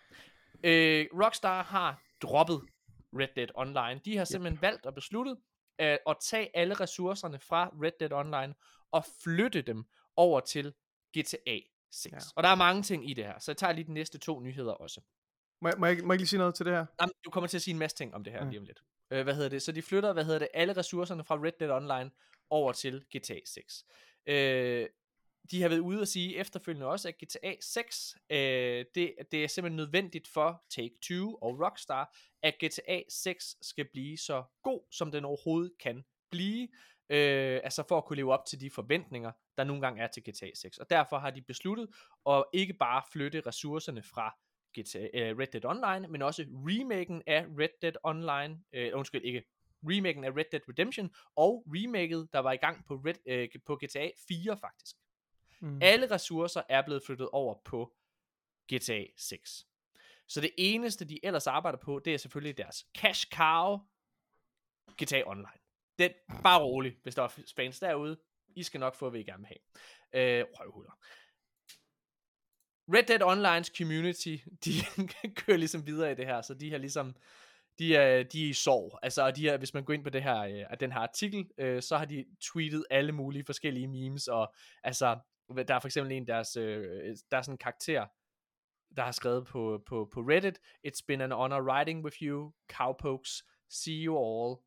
Øh, 0.64 1.08
Rockstar 1.24 1.64
har 1.64 2.02
droppet 2.22 2.62
Red 3.20 3.28
Dead 3.36 3.48
Online. 3.56 4.02
De 4.06 4.18
har 4.18 4.26
simpelthen 4.26 4.62
valgt 4.62 4.86
og 4.86 4.94
besluttet 4.96 5.38
øh, 5.82 5.98
at 6.08 6.18
tage 6.22 6.58
alle 6.58 6.74
ressourcerne 6.74 7.40
fra 7.40 7.72
Red 7.84 7.92
Dead 8.00 8.12
Online 8.12 8.54
og 8.92 9.06
flytte 9.24 9.62
dem 9.62 9.84
over 10.16 10.40
til 10.40 10.74
GTA 11.18 11.58
6. 11.92 12.12
Ja. 12.12 12.18
Ja. 12.18 12.20
Og 12.36 12.44
der 12.44 12.50
er 12.50 12.56
mange 12.56 12.84
ting 12.84 13.10
i 13.10 13.14
det 13.14 13.26
her, 13.26 13.40
så 13.40 13.52
jeg 13.52 13.58
tager 13.58 13.74
lige 13.74 13.86
de 13.88 13.94
næste 13.94 14.18
to 14.18 14.40
nyheder 14.40 14.72
også. 14.74 15.02
Må, 15.62 15.70
jeg, 15.70 15.78
må, 15.80 15.86
jeg, 15.86 15.98
må 16.04 16.14
jeg 16.14 16.16
ikke 16.16 16.22
lige 16.22 16.28
sige 16.28 16.38
noget 16.38 16.56
til 16.56 16.66
det 16.66 16.74
her? 16.74 16.86
Jamen, 17.02 17.14
du 17.26 17.30
kommer 17.30 17.48
til 17.48 17.58
at 17.58 17.62
sige 17.62 17.74
en 17.74 17.80
masse 17.80 17.98
ting 17.98 18.14
om 18.14 18.24
det 18.24 18.34
her 18.34 18.44
Ja. 18.44 18.50
lige 18.50 18.60
om 18.60 18.66
lidt. 18.66 18.84
Øh, 19.12 19.24
hvad 19.24 19.36
hedder 19.36 19.50
det? 19.50 19.62
Så 19.62 19.72
de 19.72 19.82
flytter, 19.82 20.14
hvad 20.14 20.24
hedder 20.26 20.40
det, 20.40 20.48
alle 20.54 20.78
ressourcerne 20.78 21.24
fra 21.24 21.36
Red 21.36 21.52
Dead 21.60 21.72
Online 21.72 22.12
over 22.50 22.72
til 22.72 23.06
GTA 23.18 23.40
6. 23.46 23.86
Øh, 24.28 24.88
de 25.52 25.62
har 25.62 25.70
været 25.70 25.80
ude 25.80 26.02
og 26.02 26.08
sige 26.08 26.38
efterfølgende 26.38 26.88
også, 26.88 27.08
at 27.08 27.16
GTA 27.24 27.54
6, 27.62 28.18
øh, 28.30 28.38
det, 28.96 29.14
det 29.32 29.44
er 29.44 29.48
simpelthen 29.48 29.76
nødvendigt 29.76 30.28
for 30.28 30.64
Take-Two 30.74 31.38
og 31.42 31.60
Rockstar, 31.60 32.16
at 32.44 32.56
GTA 32.66 33.02
6 33.10 33.56
skal 33.62 33.86
blive 33.94 34.18
så 34.18 34.44
god, 34.64 34.82
som 34.92 35.12
den 35.12 35.26
overhovedet 35.26 35.72
kan 35.80 36.04
blive. 36.32 36.68
Øh, 37.10 37.60
altså 37.64 37.84
for 37.88 37.98
at 37.98 38.06
kunne 38.06 38.16
leve 38.16 38.34
op 38.34 38.46
til 38.46 38.62
de 38.62 38.70
forventninger, 38.70 39.32
der 39.58 39.64
nogle 39.64 39.82
gange 39.82 40.02
er 40.02 40.08
til 40.08 40.24
GTA 40.24 40.50
6. 40.56 40.78
Og 40.78 40.90
derfor 40.90 41.18
har 41.18 41.30
de 41.30 41.42
besluttet 41.42 41.88
at 42.30 42.44
ikke 42.54 42.74
bare 42.74 43.02
flytte 43.12 43.42
ressourcerne 43.42 44.04
fra 44.04 44.36
GTA, 44.80 45.08
øh, 45.14 45.38
Red 45.38 45.48
Dead 45.48 45.66
Online, 45.66 46.08
men 46.08 46.22
også 46.22 46.46
remaken 46.50 47.24
af 47.28 47.46
Red 47.60 47.70
Dead 47.82 47.94
Online, 48.04 48.60
øh, 48.74 48.92
undskyld, 48.94 49.24
ikke 49.24 49.44
remaken 49.84 50.24
af 50.24 50.30
Red 50.30 50.46
Dead 50.52 50.70
Redemption, 50.70 51.16
og 51.36 51.64
remaket, 51.68 52.30
der 52.34 52.40
var 52.40 52.52
i 52.52 52.58
gang 52.58 52.86
på, 52.86 52.96
Red, 52.96 53.16
øh, 53.26 53.50
på 53.66 53.76
GTA 53.76 54.10
4 54.28 54.58
faktisk. 54.58 54.96
Mm. 55.62 55.80
Alle 55.82 56.12
ressourcer 56.12 56.62
er 56.70 56.82
blevet 56.82 57.04
flyttet 57.06 57.30
over 57.30 57.56
på 57.66 57.94
GTA 58.74 59.04
6. 59.18 59.68
Så 60.28 60.42
det 60.42 60.52
eneste, 60.58 61.06
de 61.06 61.26
ellers 61.26 61.48
arbejder 61.48 61.78
på, 61.78 62.02
det 62.06 62.14
er 62.14 62.18
selvfølgelig 62.18 62.58
deres 62.58 62.86
cash 62.98 63.28
cow, 63.34 63.78
GTA 65.04 65.24
Online. 65.26 65.60
Den, 66.00 66.12
bare 66.44 66.62
rolig, 66.62 66.98
hvis 67.04 67.16
der 67.16 67.24
er 67.24 67.40
fans 67.56 67.80
derude. 67.80 68.20
I 68.56 68.64
skal 68.64 68.80
nok 68.80 68.96
få, 68.96 69.10
hvad 69.10 69.20
I 69.20 69.24
gerne 69.24 69.48
vil 69.48 69.58
have. 70.14 70.40
Øh, 70.40 70.46
røvhuller. 70.60 70.92
Red 72.88 73.04
Dead 73.04 73.22
Onlines 73.22 73.72
community, 73.78 74.38
de 74.66 74.72
kører 75.36 75.58
ligesom 75.58 75.88
videre 75.88 76.12
i 76.12 76.16
det 76.16 76.26
her, 76.26 76.42
så 76.42 76.54
de 76.54 76.72
har 76.72 76.78
ligesom, 76.78 77.16
de 77.80 77.96
er, 77.96 78.24
de 78.24 78.46
er 78.46 78.50
i 78.50 78.54
sorg. 78.54 79.00
Altså, 79.04 79.26
og 79.26 79.36
de 79.36 79.50
er, 79.50 79.58
hvis 79.58 79.74
man 79.74 79.84
går 79.84 79.94
ind 79.94 80.04
på 80.04 80.10
det 80.10 80.24
her, 80.24 80.40
øh, 80.40 80.78
den 80.80 80.92
her 80.92 81.00
artikel, 81.00 81.50
øh, 81.58 81.82
så 81.82 81.98
har 81.98 82.06
de 82.06 82.26
tweetet 82.42 82.86
alle 82.90 83.12
mulige 83.12 83.46
forskellige 83.46 83.88
memes, 83.88 84.28
og 84.28 84.54
altså, 84.84 85.20
der 85.68 85.76
er 85.76 85.80
for 85.80 85.88
eksempel 85.88 86.12
en, 86.12 86.28
deres, 86.28 86.56
øh, 86.56 87.16
der 87.32 87.38
er 87.38 87.42
sådan 87.42 87.54
en 87.54 87.58
karakter, 87.58 88.08
der 88.98 89.04
har 89.04 89.12
skrevet 89.12 89.48
på, 89.48 89.84
på, 89.86 90.10
på 90.14 90.20
Reddit, 90.20 90.60
It's 90.88 91.06
been 91.08 91.22
an 91.22 91.32
honor 91.32 91.80
riding 91.80 92.04
with 92.04 92.18
you, 92.22 92.54
cowpokes, 92.72 93.44
see 93.70 94.06
you 94.06 94.18
all 94.18 94.58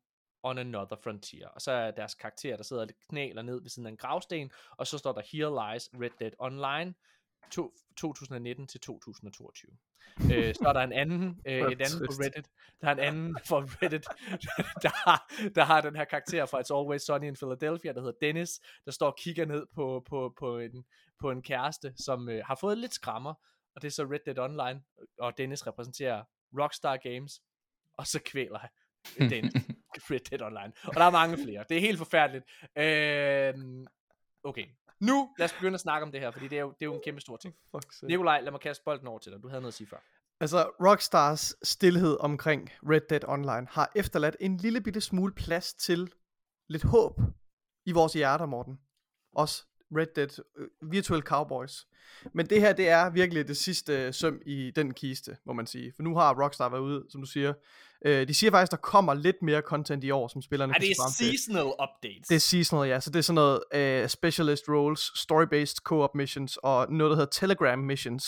on 0.43 0.57
another 0.57 0.95
frontier. 1.03 1.47
Og 1.47 1.61
så 1.61 1.71
er 1.71 1.91
deres 1.91 2.15
karakter, 2.15 2.55
der 2.55 2.63
sidder 2.63 2.81
og 2.81 2.89
knæler 3.09 3.41
ned 3.41 3.61
ved 3.61 3.69
siden 3.69 3.85
af 3.85 3.91
en 3.91 3.97
gravsten, 3.97 4.51
og 4.77 4.87
så 4.87 4.97
står 4.97 5.11
der, 5.11 5.21
Here 5.31 5.73
lies 5.73 5.89
Red 5.93 6.11
Dead 6.19 6.31
Online, 6.39 6.93
to, 7.51 7.73
2019 7.97 8.67
til 8.67 8.79
2022. 8.79 9.71
øh, 10.33 10.55
så 10.55 10.63
er 10.67 10.73
der 10.73 10.81
en 10.81 10.93
anden, 10.93 11.41
øh, 11.47 11.71
et 11.71 11.81
andet 11.81 11.99
på. 11.99 12.13
Reddit, 12.23 12.47
der 12.81 12.87
er 12.87 12.91
en 12.91 12.99
anden 12.99 13.37
for 13.49 13.83
Reddit, 13.83 14.05
der, 14.83 15.09
har, 15.09 15.31
der 15.55 15.63
har 15.63 15.81
den 15.81 15.95
her 15.95 16.05
karakter 16.05 16.45
fra 16.45 16.59
It's 16.59 16.79
Always 16.79 17.01
Sunny 17.01 17.27
in 17.27 17.35
Philadelphia, 17.35 17.93
der 17.93 17.99
hedder 18.01 18.17
Dennis, 18.21 18.61
der 18.85 18.91
står 18.91 19.07
og 19.07 19.17
kigger 19.17 19.45
ned 19.45 19.65
på, 19.75 20.03
på, 20.09 20.33
på, 20.39 20.57
en, 20.57 20.85
på 21.19 21.31
en 21.31 21.41
kæreste, 21.41 21.93
som 21.95 22.29
øh, 22.29 22.45
har 22.45 22.55
fået 22.55 22.77
lidt 22.77 22.93
skrammer, 22.93 23.33
og 23.75 23.81
det 23.81 23.87
er 23.87 23.91
så 23.91 24.03
Red 24.03 24.19
Dead 24.25 24.39
Online, 24.39 24.81
og 25.19 25.37
Dennis 25.37 25.67
repræsenterer 25.67 26.23
Rockstar 26.59 26.97
Games, 26.97 27.41
og 27.97 28.07
så 28.07 28.19
kvæler 28.25 28.59
han 28.59 28.69
Dennis 29.29 29.53
Red 30.11 30.19
Dead 30.19 30.41
Online. 30.41 30.73
Og 30.83 30.93
der 30.93 31.03
er 31.03 31.11
mange 31.11 31.37
flere. 31.43 31.65
Det 31.69 31.77
er 31.77 31.81
helt 31.81 31.97
forfærdeligt. 31.97 32.45
Øhm, 32.75 33.87
okay. 34.43 34.65
Nu 34.99 35.29
lad 35.37 35.45
os 35.45 35.53
begynde 35.53 35.73
at 35.73 35.79
snakke 35.79 36.05
om 36.05 36.11
det 36.11 36.21
her, 36.21 36.31
fordi 36.31 36.47
det 36.47 36.57
er 36.57 36.61
jo, 36.61 36.69
det 36.69 36.81
er 36.81 36.85
jo 36.85 36.93
en 36.93 37.01
kæmpe 37.05 37.21
stor 37.21 37.37
ting. 37.37 37.55
Sake. 37.91 38.07
Nikolaj, 38.07 38.41
lad 38.41 38.51
mig 38.51 38.61
kaste 38.61 38.83
bolden 38.83 39.07
over 39.07 39.19
til 39.19 39.31
dig. 39.31 39.43
Du 39.43 39.47
havde 39.47 39.61
noget 39.61 39.71
at 39.71 39.77
sige 39.77 39.87
før. 39.87 39.97
Altså, 40.39 40.63
Rockstars 40.63 41.55
stillhed 41.63 42.17
omkring 42.19 42.69
Red 42.89 43.01
Dead 43.09 43.27
Online 43.27 43.67
har 43.69 43.91
efterladt 43.95 44.37
en 44.39 44.57
lille 44.57 44.81
bitte 44.81 45.01
smule 45.01 45.33
plads 45.33 45.73
til 45.73 46.11
lidt 46.69 46.83
håb 46.83 47.19
i 47.85 47.91
vores 47.91 48.13
hjerter, 48.13 48.45
Morten. 48.45 48.79
Os 49.35 49.67
Red 49.95 50.07
Dead 50.15 50.39
uh, 50.59 50.91
Virtual 50.91 51.21
Cowboys. 51.21 51.85
Men 52.33 52.45
det 52.45 52.61
her, 52.61 52.73
det 52.73 52.89
er 52.89 53.09
virkelig 53.09 53.47
det 53.47 53.57
sidste 53.57 53.93
øh, 53.93 54.13
søm 54.13 54.39
i 54.45 54.71
den 54.75 54.93
kiste, 54.93 55.37
må 55.45 55.53
man 55.53 55.67
sige. 55.67 55.93
For 55.95 56.03
nu 56.03 56.15
har 56.15 56.43
Rockstar 56.43 56.69
været 56.69 56.81
ude, 56.81 57.03
som 57.09 57.21
du 57.21 57.27
siger. 57.27 57.53
Øh, 58.05 58.27
de 58.27 58.33
siger 58.33 58.51
faktisk, 58.51 58.71
der 58.71 58.77
kommer 58.77 59.13
lidt 59.13 59.35
mere 59.41 59.61
content 59.61 60.03
i 60.03 60.11
år, 60.11 60.27
som 60.27 60.41
spillerne 60.41 60.73
Er 60.73 60.79
kan 60.79 60.87
det 60.87 60.95
til. 61.17 61.25
seasonal 61.31 61.65
updates? 61.65 62.27
Det 62.27 62.35
er 62.35 62.39
seasonal, 62.39 62.89
ja. 62.89 62.99
Så 62.99 63.09
det 63.09 63.19
er 63.19 63.23
sådan 63.23 63.59
noget 63.71 64.03
uh, 64.03 64.09
specialist 64.09 64.63
roles, 64.69 64.99
story-based 65.01 65.75
co-op 65.83 66.15
missions, 66.15 66.57
og 66.63 66.87
noget, 66.91 67.11
der 67.11 67.15
hedder 67.15 67.31
telegram 67.31 67.79
missions. 67.79 68.25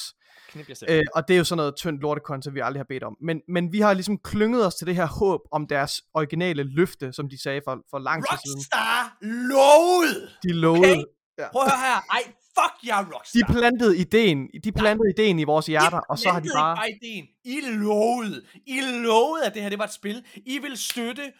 Knip. 0.50 0.70
Øh, 0.90 1.02
og 1.16 1.28
det 1.28 1.34
er 1.34 1.38
jo 1.38 1.44
sådan 1.44 1.58
noget 1.58 1.76
tyndt 1.76 2.02
lortekontent, 2.02 2.56
vi 2.56 2.60
aldrig 2.60 2.80
har 2.80 2.86
bedt 2.90 3.04
om. 3.04 3.18
Men, 3.22 3.42
men 3.48 3.74
vi 3.74 3.80
har 3.80 3.94
ligesom 3.94 4.18
klynget 4.18 4.66
os 4.66 4.76
til 4.76 4.88
det 4.88 4.96
her 4.96 5.06
håb 5.08 5.42
om 5.52 5.68
deres 5.68 6.02
originale 6.14 6.64
løfte, 6.64 7.14
som 7.14 7.30
de 7.30 7.42
sagde 7.42 7.62
for, 7.66 7.80
for 7.90 8.00
lang 8.00 8.24
tid 8.24 8.38
siden. 8.46 8.58
Rockstar 8.58 9.18
lovede! 9.22 10.30
De 10.44 10.54
lovede. 10.54 10.92
Okay. 10.92 11.04
Ja. 11.40 11.52
Prøv 11.52 11.62
at 11.62 11.72
høre 11.72 11.80
her. 11.80 12.02
Ej, 12.10 12.24
fuck 12.58 12.88
jer, 12.88 13.14
Rockstar. 13.14 13.40
De 13.48 13.54
plantede 13.54 13.98
ideen, 13.98 14.50
de 14.64 14.72
plantede 14.72 15.10
ideen 15.18 15.40
i 15.40 15.44
vores 15.44 15.66
hjerter, 15.66 16.00
og 16.00 16.20
så 16.20 16.30
har 16.30 16.40
de 16.40 16.50
bare... 16.56 16.90
ikke 16.90 17.00
ideen. 17.06 17.28
I 17.44 17.62
lovede. 17.62 18.46
I 18.66 18.82
lovede, 18.82 19.46
at 19.46 19.54
det 19.54 19.62
her 19.62 19.70
det 19.70 19.80
var 19.80 19.86
et 19.86 19.94
spil. 19.94 20.26
I 20.36 20.58
vil 20.60 20.78
støtte 20.78 21.34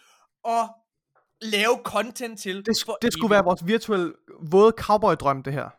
og 0.44 0.68
lave 1.42 1.80
content 1.84 2.40
til. 2.40 2.66
Det, 2.66 2.78
sk- 2.78 2.98
det 3.02 3.14
skulle 3.14 3.32
være 3.32 3.44
vores 3.44 3.68
virtuelle 3.68 4.14
våde 4.52 4.74
cowboy-drøm, 4.80 5.44
det 5.44 5.54
her. 5.54 5.70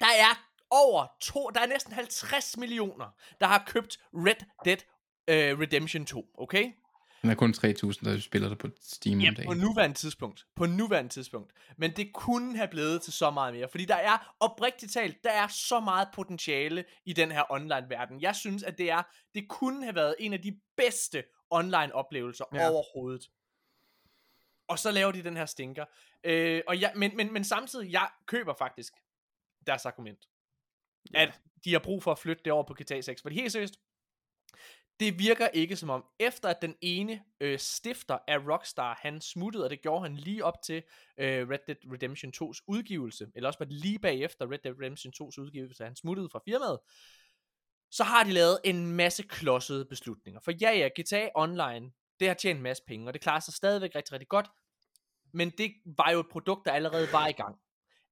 Der 0.00 0.06
er 0.06 0.42
over 0.70 1.06
to, 1.20 1.50
der 1.54 1.60
er 1.60 1.66
næsten 1.66 1.92
50 1.92 2.56
millioner, 2.56 3.06
der 3.40 3.46
har 3.46 3.64
købt 3.66 3.98
Red 4.14 4.44
Dead 4.64 4.76
uh, 5.54 5.60
Redemption 5.60 6.06
2, 6.06 6.24
okay? 6.38 6.64
Der 7.22 7.30
er 7.30 7.34
kun 7.34 7.50
3.000, 7.56 7.64
der 8.04 8.20
spiller 8.20 8.48
det 8.48 8.58
på 8.58 8.68
Steam 8.80 9.16
om 9.18 9.20
Ja, 9.20 9.30
på 9.30 9.34
dagen. 9.42 9.58
nuværende 9.58 9.96
tidspunkt. 9.96 10.46
På 10.56 10.66
nuværende 10.66 11.10
tidspunkt. 11.10 11.52
Men 11.76 11.96
det 11.96 12.12
kunne 12.12 12.56
have 12.56 12.68
blevet 12.68 13.02
til 13.02 13.12
så 13.12 13.30
meget 13.30 13.54
mere. 13.54 13.68
Fordi 13.68 13.84
der 13.84 13.94
er, 13.94 14.34
oprigtigt 14.40 14.92
talt, 14.92 15.24
der 15.24 15.30
er 15.30 15.48
så 15.48 15.80
meget 15.80 16.08
potentiale 16.14 16.84
i 17.04 17.12
den 17.12 17.30
her 17.32 17.52
online-verden. 17.52 18.20
Jeg 18.20 18.36
synes, 18.36 18.62
at 18.62 18.78
det 18.78 18.90
er, 18.90 19.02
det 19.34 19.48
kunne 19.48 19.84
have 19.84 19.94
været 19.94 20.14
en 20.18 20.32
af 20.32 20.42
de 20.42 20.60
bedste 20.76 21.24
online-oplevelser 21.50 22.44
Ja. 22.54 22.70
overhovedet. 22.70 23.30
Og 24.68 24.78
så 24.78 24.90
laver 24.90 25.12
de 25.12 25.22
den 25.24 25.36
her 25.36 25.46
stinker. 25.46 25.84
Øh, 26.24 26.62
og 26.66 26.80
jeg, 26.80 26.92
men, 26.96 27.16
men, 27.16 27.32
men 27.32 27.44
samtidig, 27.44 27.92
jeg 27.92 28.08
køber 28.26 28.54
faktisk 28.58 28.92
deres 29.66 29.86
argument. 29.86 30.28
Ja. 31.14 31.22
At 31.22 31.40
de 31.64 31.72
har 31.72 31.78
brug 31.80 32.02
for 32.02 32.12
at 32.12 32.18
flytte 32.18 32.42
det 32.44 32.52
over 32.52 32.64
på 32.64 32.74
GTA 32.74 33.00
6. 33.00 33.22
For 33.22 33.28
helt 33.30 33.52
seriøst, 33.52 33.74
det 35.00 35.18
virker 35.18 35.48
ikke 35.48 35.76
som 35.76 35.90
om, 35.90 36.04
efter 36.18 36.48
at 36.48 36.62
den 36.62 36.74
ene 36.80 37.22
øh, 37.40 37.58
stifter 37.58 38.18
af 38.28 38.38
Rockstar, 38.38 38.98
han 39.02 39.20
smuttede, 39.20 39.64
og 39.64 39.70
det 39.70 39.82
gjorde 39.82 40.02
han 40.02 40.16
lige 40.16 40.44
op 40.44 40.62
til 40.64 40.82
øh, 41.18 41.48
Red 41.48 41.58
Dead 41.66 41.92
Redemption 41.92 42.32
2's 42.36 42.64
udgivelse, 42.66 43.26
eller 43.34 43.48
også 43.48 43.58
var 43.58 43.66
det 43.66 43.74
lige 43.74 43.98
bagefter 43.98 44.52
Red 44.52 44.58
Dead 44.58 44.74
Redemption 44.80 45.12
2's 45.22 45.40
udgivelse, 45.40 45.84
han 45.84 45.96
smuttede 45.96 46.28
fra 46.32 46.40
firmaet, 46.44 46.78
så 47.90 48.04
har 48.04 48.24
de 48.24 48.32
lavet 48.32 48.58
en 48.64 48.86
masse 48.86 49.22
klodsede 49.22 49.84
beslutninger. 49.84 50.40
For 50.44 50.52
ja, 50.60 50.70
ja, 50.70 50.88
GTA 51.00 51.28
Online, 51.34 51.90
det 52.20 52.28
har 52.28 52.34
tjent 52.34 52.56
en 52.56 52.62
masse 52.62 52.82
penge, 52.86 53.06
og 53.06 53.14
det 53.14 53.22
klarer 53.22 53.40
sig 53.40 53.54
stadigvæk 53.54 53.94
rigtig, 53.94 54.12
rigtig 54.12 54.28
godt, 54.28 54.46
men 55.32 55.50
det 55.50 55.74
var 55.84 56.10
jo 56.10 56.20
et 56.20 56.28
produkt, 56.30 56.64
der 56.64 56.72
allerede 56.72 57.08
var 57.12 57.26
i 57.26 57.32
gang. 57.32 57.56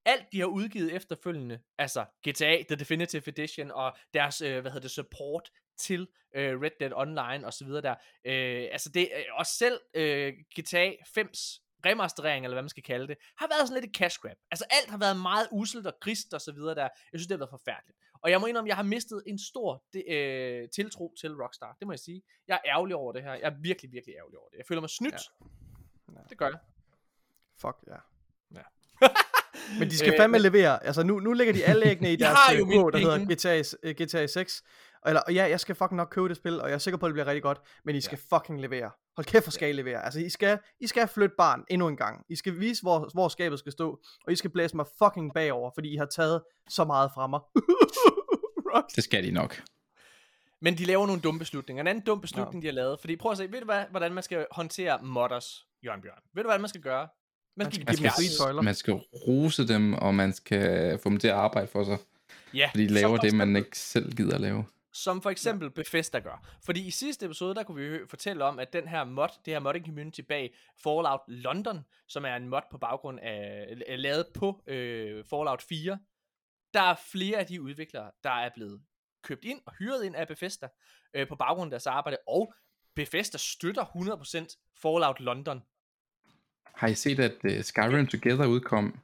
Alt 0.05 0.33
de 0.33 0.41
har 0.41 0.47
udgivet 0.47 0.93
efterfølgende, 0.93 1.61
altså 1.79 2.05
GTA, 2.29 2.63
The 2.63 2.77
Definitive 2.77 3.23
Edition, 3.27 3.71
og 3.71 3.97
deres, 4.15 4.41
øh, 4.41 4.61
hvad 4.61 4.71
hedder 4.71 4.81
det, 4.81 4.91
support 4.91 5.51
til 5.79 6.09
øh, 6.35 6.61
Red 6.61 6.71
Dead 6.81 6.93
Online 6.95 7.47
og 7.47 7.53
så 7.53 7.65
videre 7.65 7.83
der. 7.83 7.95
Øh, 8.25 8.69
altså 8.73 8.89
det, 8.89 9.09
øh, 9.17 9.25
også 9.33 9.53
selv 9.53 9.81
øh, 9.95 10.33
GTA 10.59 10.91
5's 10.91 11.63
remasterering, 11.87 12.45
eller 12.45 12.55
hvad 12.55 12.63
man 12.63 12.69
skal 12.69 12.83
kalde 12.83 13.09
det, 13.09 13.17
har 13.39 13.49
været 13.49 13.69
sådan 13.69 13.83
lidt 13.83 13.91
et 13.91 13.97
cash 13.97 14.19
grab. 14.21 14.37
Altså 14.51 14.65
alt 14.71 14.91
har 14.91 14.99
været 14.99 15.17
meget 15.21 15.49
uselt 15.53 15.87
og 15.87 15.95
grist 16.01 16.35
og 16.35 16.41
så 16.41 16.53
videre 16.53 16.75
der. 16.75 16.83
Jeg 16.83 17.21
synes, 17.21 17.27
det 17.27 17.35
har 17.35 17.39
været 17.39 17.51
forfærdeligt. 17.51 17.99
Og 18.23 18.31
jeg 18.31 18.41
må 18.41 18.47
indrømme, 18.47 18.69
jeg 18.69 18.77
har 18.77 18.83
mistet 18.83 19.23
en 19.27 19.39
stor 19.39 19.85
de, 19.93 20.11
øh, 20.13 20.69
tiltro 20.69 21.15
til 21.21 21.35
Rockstar. 21.35 21.77
Det 21.79 21.87
må 21.87 21.93
jeg 21.93 21.99
sige. 21.99 22.23
Jeg 22.49 22.55
er 22.55 22.71
ærgerlig 22.71 22.97
over 22.97 23.13
det 23.13 23.23
her. 23.23 23.33
Jeg 23.33 23.43
er 23.43 23.55
virkelig, 23.61 23.93
virkelig 23.93 24.15
ærgerlig 24.17 24.39
over 24.39 24.49
det. 24.49 24.59
Jeg 24.59 24.67
føler 24.69 24.81
mig 24.81 24.91
snydt. 24.91 25.15
Ja. 25.15 25.47
Ja. 26.15 26.21
Det 26.29 26.39
gør 26.39 26.47
jeg. 26.47 26.59
Fuck, 27.59 27.77
ja. 27.87 27.97
Ja. 28.55 28.63
Men 29.79 29.91
de 29.91 29.99
skal 29.99 30.13
Øh, 30.13 30.19
fandme 30.19 30.39
levere. 30.39 30.85
Altså, 30.85 31.03
nu, 31.03 31.21
nu 31.21 31.33
lægger 31.33 31.55
de 31.55 31.65
alle 31.65 31.87
æggene 31.87 32.13
i 32.13 32.17
De 32.17 32.25
deres 32.25 32.39
øh, 32.55 32.61
kurv, 32.61 32.93
der 32.93 32.99
hedder. 32.99 33.35
GTA, 33.95 34.05
GTA 34.05 34.27
6. 34.27 34.63
Eller, 35.07 35.21
og 35.21 35.35
ja, 35.35 35.45
jeg 35.45 35.61
skal 35.61 35.75
fucking 35.75 35.97
nok 35.97 36.09
købe 36.11 36.29
det 36.29 36.37
spil, 36.37 36.61
og 36.61 36.69
jeg 36.69 36.75
er 36.75 36.79
sikker 36.79 36.99
på, 36.99 37.07
at 37.07 37.11
det 37.11 37.15
bliver 37.15 37.27
rigtig 37.27 37.43
godt. 37.43 37.61
Men 37.85 37.97
I 37.97 38.01
skal 38.01 38.19
ja. 38.31 38.37
fucking 38.37 38.61
levere. 38.61 38.91
Hold 39.17 39.25
kæft, 39.25 39.45
hvor 39.45 39.51
skal 39.51 39.69
I 39.69 39.73
levere. 39.73 40.05
Altså, 40.05 40.21
I 40.21 40.29
skal, 40.29 40.59
I 40.81 40.87
skal 40.87 41.09
flytte 41.09 41.35
barn 41.39 41.65
endnu 41.71 41.89
en 41.89 41.97
gang. 41.97 42.25
I 42.29 42.37
skal 42.37 42.61
vise, 42.61 42.83
hvor, 42.83 43.11
hvor 43.13 43.29
skabet 43.29 43.59
skal 43.59 43.73
stå. 43.73 44.01
Og 44.27 44.33
I 44.33 44.37
skal 44.37 44.51
blæse 44.51 44.77
mig 44.77 44.87
fucking 44.99 45.35
bagover, 45.35 45.71
fordi 45.75 45.93
I 45.93 45.97
har 45.97 46.07
taget 46.07 46.43
så 46.69 46.85
meget 46.85 47.11
fra 47.15 47.27
mig. 47.27 47.41
Det 48.97 49.05
skal 49.05 49.25
de 49.25 49.31
nok. 49.31 49.63
Men 50.61 50.79
de 50.79 50.85
laver 50.85 51.07
nogle 51.07 51.23
dumme 51.23 51.39
beslutninger. 51.39 51.81
En 51.81 51.87
anden 51.87 52.05
dum 52.05 52.21
beslutning, 52.21 52.65
ja. 52.65 52.71
de 52.71 52.75
har 52.75 52.83
lavet. 52.83 53.01
Fordi 53.01 53.17
prøv 53.17 53.33
at 53.33 53.39
se, 53.39 53.53
ved 53.53 53.61
du 53.61 53.65
hvad, 53.65 53.85
hvordan 53.91 54.15
man 54.15 54.23
skal 54.23 54.47
håndtere 54.51 55.03
modders, 55.03 55.67
Jørgen 55.85 56.03
Bjørn? 56.03 56.23
Ved 56.35 56.43
du, 56.43 56.49
hvad 56.49 56.59
man 56.59 56.69
skal 56.69 56.81
gøre? 56.81 57.09
Man 57.57 57.67
skal, 57.67 57.75
skal 57.75 57.87
give 57.87 57.97
give 57.97 57.97
dem 57.97 58.03
dem 58.03 58.13
frie 58.17 58.29
gas. 58.29 58.37
tøjler. 58.37 58.63
Man 58.63 58.75
skal 58.75 58.95
rose 59.27 59.69
dem, 59.69 59.95
og 59.95 60.15
man 60.15 60.33
skal 60.33 60.99
få 60.99 61.09
dem 61.09 61.19
til 61.19 61.29
at 61.29 61.35
arbejde 61.35 61.67
for 61.67 61.85
sig. 61.85 61.99
Ja, 62.55 62.71
Fordi 62.73 62.87
de 62.87 62.93
laver 62.93 63.17
det, 63.17 63.35
man 63.35 63.57
ikke 63.57 63.79
selv 63.79 64.13
gider 64.17 64.35
at 64.35 64.41
lave. 64.41 64.65
Som 64.97 65.23
for 65.23 65.31
eksempel 65.31 65.71
Bethesda 65.71 66.19
gør. 66.19 66.47
Fordi 66.65 66.87
i 66.87 66.91
sidste 66.91 67.27
episode, 67.27 67.55
der 67.55 67.63
kunne 67.63 67.91
vi 67.91 67.99
fortælle 68.09 68.45
om, 68.45 68.59
at 68.59 68.73
den 68.73 68.89
her 68.89 69.05
mod, 69.05 69.29
det 69.45 69.53
her 69.53 69.61
modding 69.61 69.87
community 69.87 70.21
bag 70.21 70.55
Fallout 70.83 71.21
London, 71.29 71.85
som 72.07 72.25
er 72.25 72.37
en 72.37 72.49
mod 72.49 72.61
på 72.71 72.79
baggrund 72.79 73.21
af, 73.21 73.67
lavet 73.89 74.27
på 74.35 74.63
øh, 74.67 75.25
Fallout 75.25 75.63
4, 75.63 75.99
der 76.75 76.81
er 76.81 76.95
flere 77.13 77.39
af 77.39 77.47
de 77.47 77.63
udviklere, 77.63 78.11
der 78.25 78.31
er 78.31 78.51
blevet 78.55 78.83
købt 79.23 79.45
ind 79.45 79.61
og 79.67 79.73
hyret 79.79 80.05
ind 80.05 80.17
af 80.17 80.29
Bethesda 80.29 80.69
øh, 81.15 81.29
på 81.29 81.37
baggrund 81.37 81.69
af 81.69 81.71
deres 81.71 81.87
arbejde, 81.87 82.19
og 82.29 82.55
Bethesda 82.95 83.39
støtter 83.39 83.85
100% 83.85 84.73
Fallout 84.83 85.21
London. 85.21 85.63
Har 86.75 86.89
I 86.89 86.95
set, 86.95 87.21
at 87.21 87.33
uh, 87.45 87.63
Skyrim 87.63 88.07
Together 88.07 88.47
udkom, 88.47 89.01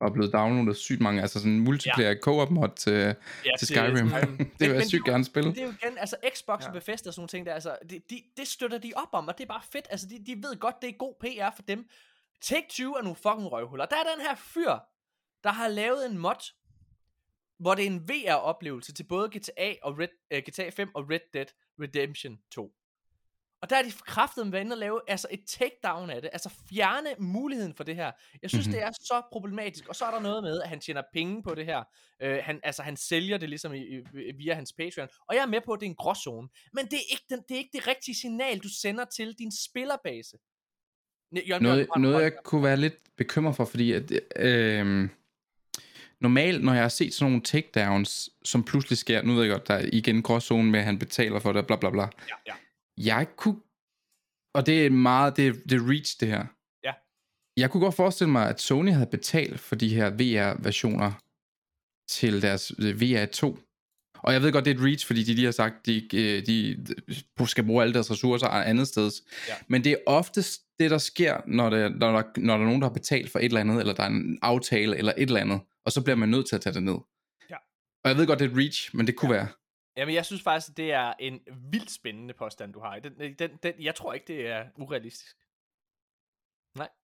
og 0.00 0.08
er 0.08 0.12
blevet 0.12 0.32
downloadet 0.32 0.76
sygt 0.76 1.00
mange, 1.00 1.22
altså 1.22 1.38
sådan 1.38 1.52
en 1.52 1.60
multiplayer 1.60 2.10
ja. 2.10 2.16
co-op 2.16 2.50
mod 2.50 2.68
til, 2.76 2.92
Ja, 2.92 3.50
til 3.58 3.66
Skyrim. 3.66 4.08
det 4.58 4.68
vil 4.68 4.70
jeg 4.70 4.86
sygt 4.86 5.04
gerne 5.04 5.24
spille. 5.24 5.50
Det 5.50 5.58
er 5.58 5.64
jo 5.64 5.72
igen, 5.82 5.98
altså 5.98 6.16
Xbox 6.34 6.60
Ja. 6.60 6.64
ja. 6.64 6.68
og 6.68 6.74
Bethesda 6.74 7.08
og 7.08 7.14
sådan 7.14 7.20
nogle 7.20 7.28
ting, 7.28 7.46
der, 7.46 7.54
altså, 7.54 7.76
det, 7.90 8.10
de, 8.10 8.22
det 8.36 8.48
støtter 8.48 8.78
de 8.78 8.92
op 8.96 9.08
om, 9.12 9.28
og 9.28 9.38
det 9.38 9.44
er 9.44 9.48
bare 9.48 9.62
fedt. 9.72 9.86
Altså, 9.90 10.06
de, 10.06 10.24
de 10.26 10.42
ved 10.42 10.56
godt, 10.60 10.82
det 10.82 10.88
er 10.88 10.92
god 10.92 11.14
PR 11.20 11.56
for 11.56 11.62
dem. 11.62 11.88
Take-Two 12.44 12.92
er 12.98 13.02
nogle 13.02 13.16
fucking 13.16 13.52
røvhuller. 13.52 13.86
Der 13.86 13.96
er 13.96 14.14
den 14.14 14.20
her 14.26 14.34
fyr, 14.34 14.78
der 15.44 15.52
har 15.52 15.68
lavet 15.68 16.06
en 16.10 16.18
mod, 16.18 16.52
hvor 17.58 17.74
det 17.74 17.82
er 17.82 17.86
en 17.86 18.08
VR-oplevelse 18.08 18.92
til 18.92 19.04
både 19.04 19.28
GTA, 19.28 19.74
og 19.82 19.98
Red, 19.98 20.08
uh, 20.34 20.38
GTA 20.38 20.70
5 20.70 20.90
og 20.94 21.10
Red 21.10 21.20
Dead 21.34 21.46
Redemption 21.80 22.38
2. 22.50 22.72
Og 23.62 23.70
der 23.70 23.76
er 23.76 23.82
de 23.82 23.92
kraftet 24.06 24.46
med 24.46 24.72
og 24.72 24.78
lave 24.78 25.00
altså 25.08 25.28
et 25.30 25.40
takedown 25.46 26.10
af 26.10 26.22
det, 26.22 26.30
altså 26.32 26.50
fjerne 26.68 27.08
muligheden 27.18 27.74
for 27.74 27.84
det 27.84 27.96
her. 27.96 28.12
Jeg 28.42 28.50
synes, 28.50 28.66
Mhm. 28.66 28.70
mm-hmm. 28.70 28.80
det 28.80 28.88
er 28.88 28.92
så 28.92 29.22
problematisk. 29.32 29.88
Og 29.88 29.96
så 29.96 30.04
er 30.04 30.10
der 30.10 30.20
noget 30.20 30.42
med, 30.42 30.62
at 30.62 30.68
han 30.68 30.80
tjener 30.80 31.02
penge 31.12 31.42
på 31.42 31.54
det 31.54 31.64
her. 31.66 31.82
Uh, 32.24 32.30
han, 32.42 32.60
altså, 32.62 32.82
han 32.82 32.96
sælger 32.96 33.38
det 33.38 33.48
ligesom 33.48 33.74
i, 33.74 33.78
i, 33.78 34.02
via 34.36 34.54
hans 34.54 34.72
Patreon. 34.72 35.08
Og 35.28 35.34
jeg 35.34 35.42
er 35.42 35.46
med 35.46 35.60
på, 35.66 35.72
at 35.72 35.80
det 35.80 35.86
er 35.86 35.90
en 35.90 35.96
gråzone. 35.96 36.48
Men 36.72 36.84
det 36.84 36.94
er 36.94 37.06
ikke, 37.10 37.24
den, 37.30 37.38
det, 37.48 37.54
er 37.54 37.58
ikke 37.58 37.70
det 37.72 37.86
rigtige 37.86 38.14
signal, 38.14 38.58
du 38.58 38.68
sender 38.68 39.04
til 39.04 39.34
din 39.38 39.52
spillerbase. 39.52 40.36
Jørgen 41.48 41.62
Noget, 41.62 41.76
Bjørn, 41.76 41.86
du 41.86 41.92
har 41.92 41.96
en 41.96 42.02
noget 42.02 42.22
jeg 42.22 42.32
kunne 42.44 42.62
være 42.62 42.76
lidt 42.76 43.16
bekymret 43.16 43.56
for, 43.56 43.64
fordi 43.64 43.92
at, 43.92 44.12
øh, 44.36 45.08
normalt, 46.20 46.64
når 46.64 46.72
jeg 46.72 46.82
har 46.82 46.88
set 46.88 47.14
sådan 47.14 47.30
nogle 47.30 47.42
takedowns, 47.44 48.30
som 48.44 48.64
pludselig 48.64 48.98
sker, 48.98 49.22
nu 49.22 49.34
ved 49.34 49.42
jeg 49.42 49.50
godt, 49.52 49.68
der 49.68 49.74
er 49.74 49.88
igen 49.92 50.22
gråzone 50.22 50.70
med, 50.70 50.78
at 50.80 50.84
han 50.86 50.98
betaler 50.98 51.38
for 51.38 51.52
det, 51.52 51.66
bla 51.66 51.76
bla 51.76 51.90
bla. 51.90 52.02
Ja, 52.02 52.34
ja. 52.46 52.52
Jeg 53.04 53.26
kunne, 53.36 53.60
og 54.54 54.66
det 54.66 54.86
er 54.86 54.90
meget, 54.90 55.36
det, 55.36 55.46
er- 55.48 55.52
det 55.68 55.72
er 55.72 55.90
reach 55.90 56.16
det 56.20 56.28
her. 56.28 56.46
Ja. 56.84 56.92
Jeg 57.56 57.70
kunne 57.70 57.80
godt 57.84 57.94
forestille 57.94 58.30
mig, 58.32 58.48
at 58.48 58.60
Sony 58.60 58.92
havde 58.92 59.06
betalt 59.10 59.60
for 59.60 59.74
de 59.76 59.94
her 59.94 60.10
VR-versioner 60.10 61.12
til 62.08 62.42
deres 62.42 62.72
øh, 62.78 62.94
VR2. 63.00 63.66
Og 64.22 64.32
jeg 64.32 64.42
ved 64.42 64.52
godt, 64.52 64.64
det 64.64 64.70
er 64.70 64.74
et 64.74 64.84
reach, 64.84 65.06
fordi 65.06 65.22
de 65.22 65.34
lige 65.34 65.44
har 65.44 65.52
sagt, 65.52 65.86
de, 65.86 66.16
øh, 66.16 66.46
de 66.46 66.86
de 67.38 67.46
skal 67.46 67.64
bruge 67.66 67.82
alle 67.82 67.94
deres 67.94 68.10
ressourcer 68.10 68.46
andet 68.46 68.88
sted. 68.88 69.10
Ja. 69.48 69.54
Men 69.68 69.84
det 69.84 69.92
er 69.92 69.96
oftest 70.06 70.60
det, 70.78 70.90
der 70.90 70.98
sker, 70.98 71.40
når, 71.46 71.70
det, 71.70 71.96
når, 71.96 72.10
der, 72.12 72.22
når 72.36 72.54
der 72.56 72.60
er 72.62 72.66
nogen, 72.66 72.80
der 72.80 72.88
har 72.88 72.92
betalt 72.94 73.30
for 73.30 73.38
et 73.38 73.44
eller 73.44 73.60
andet, 73.60 73.80
eller 73.80 73.94
der 73.94 74.02
er 74.02 74.06
en 74.08 74.38
aftale, 74.42 74.96
eller 74.96 75.12
et 75.16 75.22
eller 75.22 75.40
andet, 75.40 75.60
og 75.84 75.92
så 75.92 76.02
bliver 76.04 76.16
man 76.16 76.28
nødt 76.28 76.48
til 76.48 76.54
at 76.56 76.60
tage 76.62 76.74
det 76.74 76.82
ned. 76.82 76.96
Ja. 77.50 77.56
Og 78.04 78.08
jeg 78.10 78.16
ved 78.16 78.26
godt, 78.26 78.38
det 78.38 78.46
er 78.46 78.50
et 78.50 78.56
reach, 78.56 78.96
men 78.96 79.06
det 79.06 79.16
kunne 79.16 79.34
ja. 79.34 79.36
være. 79.36 79.48
Jamen, 79.96 80.14
jeg 80.14 80.26
synes 80.26 80.42
faktisk, 80.42 80.76
det 80.76 80.92
er 80.92 81.12
en 81.20 81.40
vildt 81.70 81.90
spændende 81.90 82.34
påstand, 82.38 82.72
du 82.72 82.80
har. 82.80 82.98
Den, 82.98 83.12
den, 83.38 83.50
den, 83.62 83.72
jeg 83.80 83.94
tror 83.94 84.12
ikke, 84.12 84.26
det 84.26 84.46
er 84.46 84.64
urealistisk. 84.78 85.36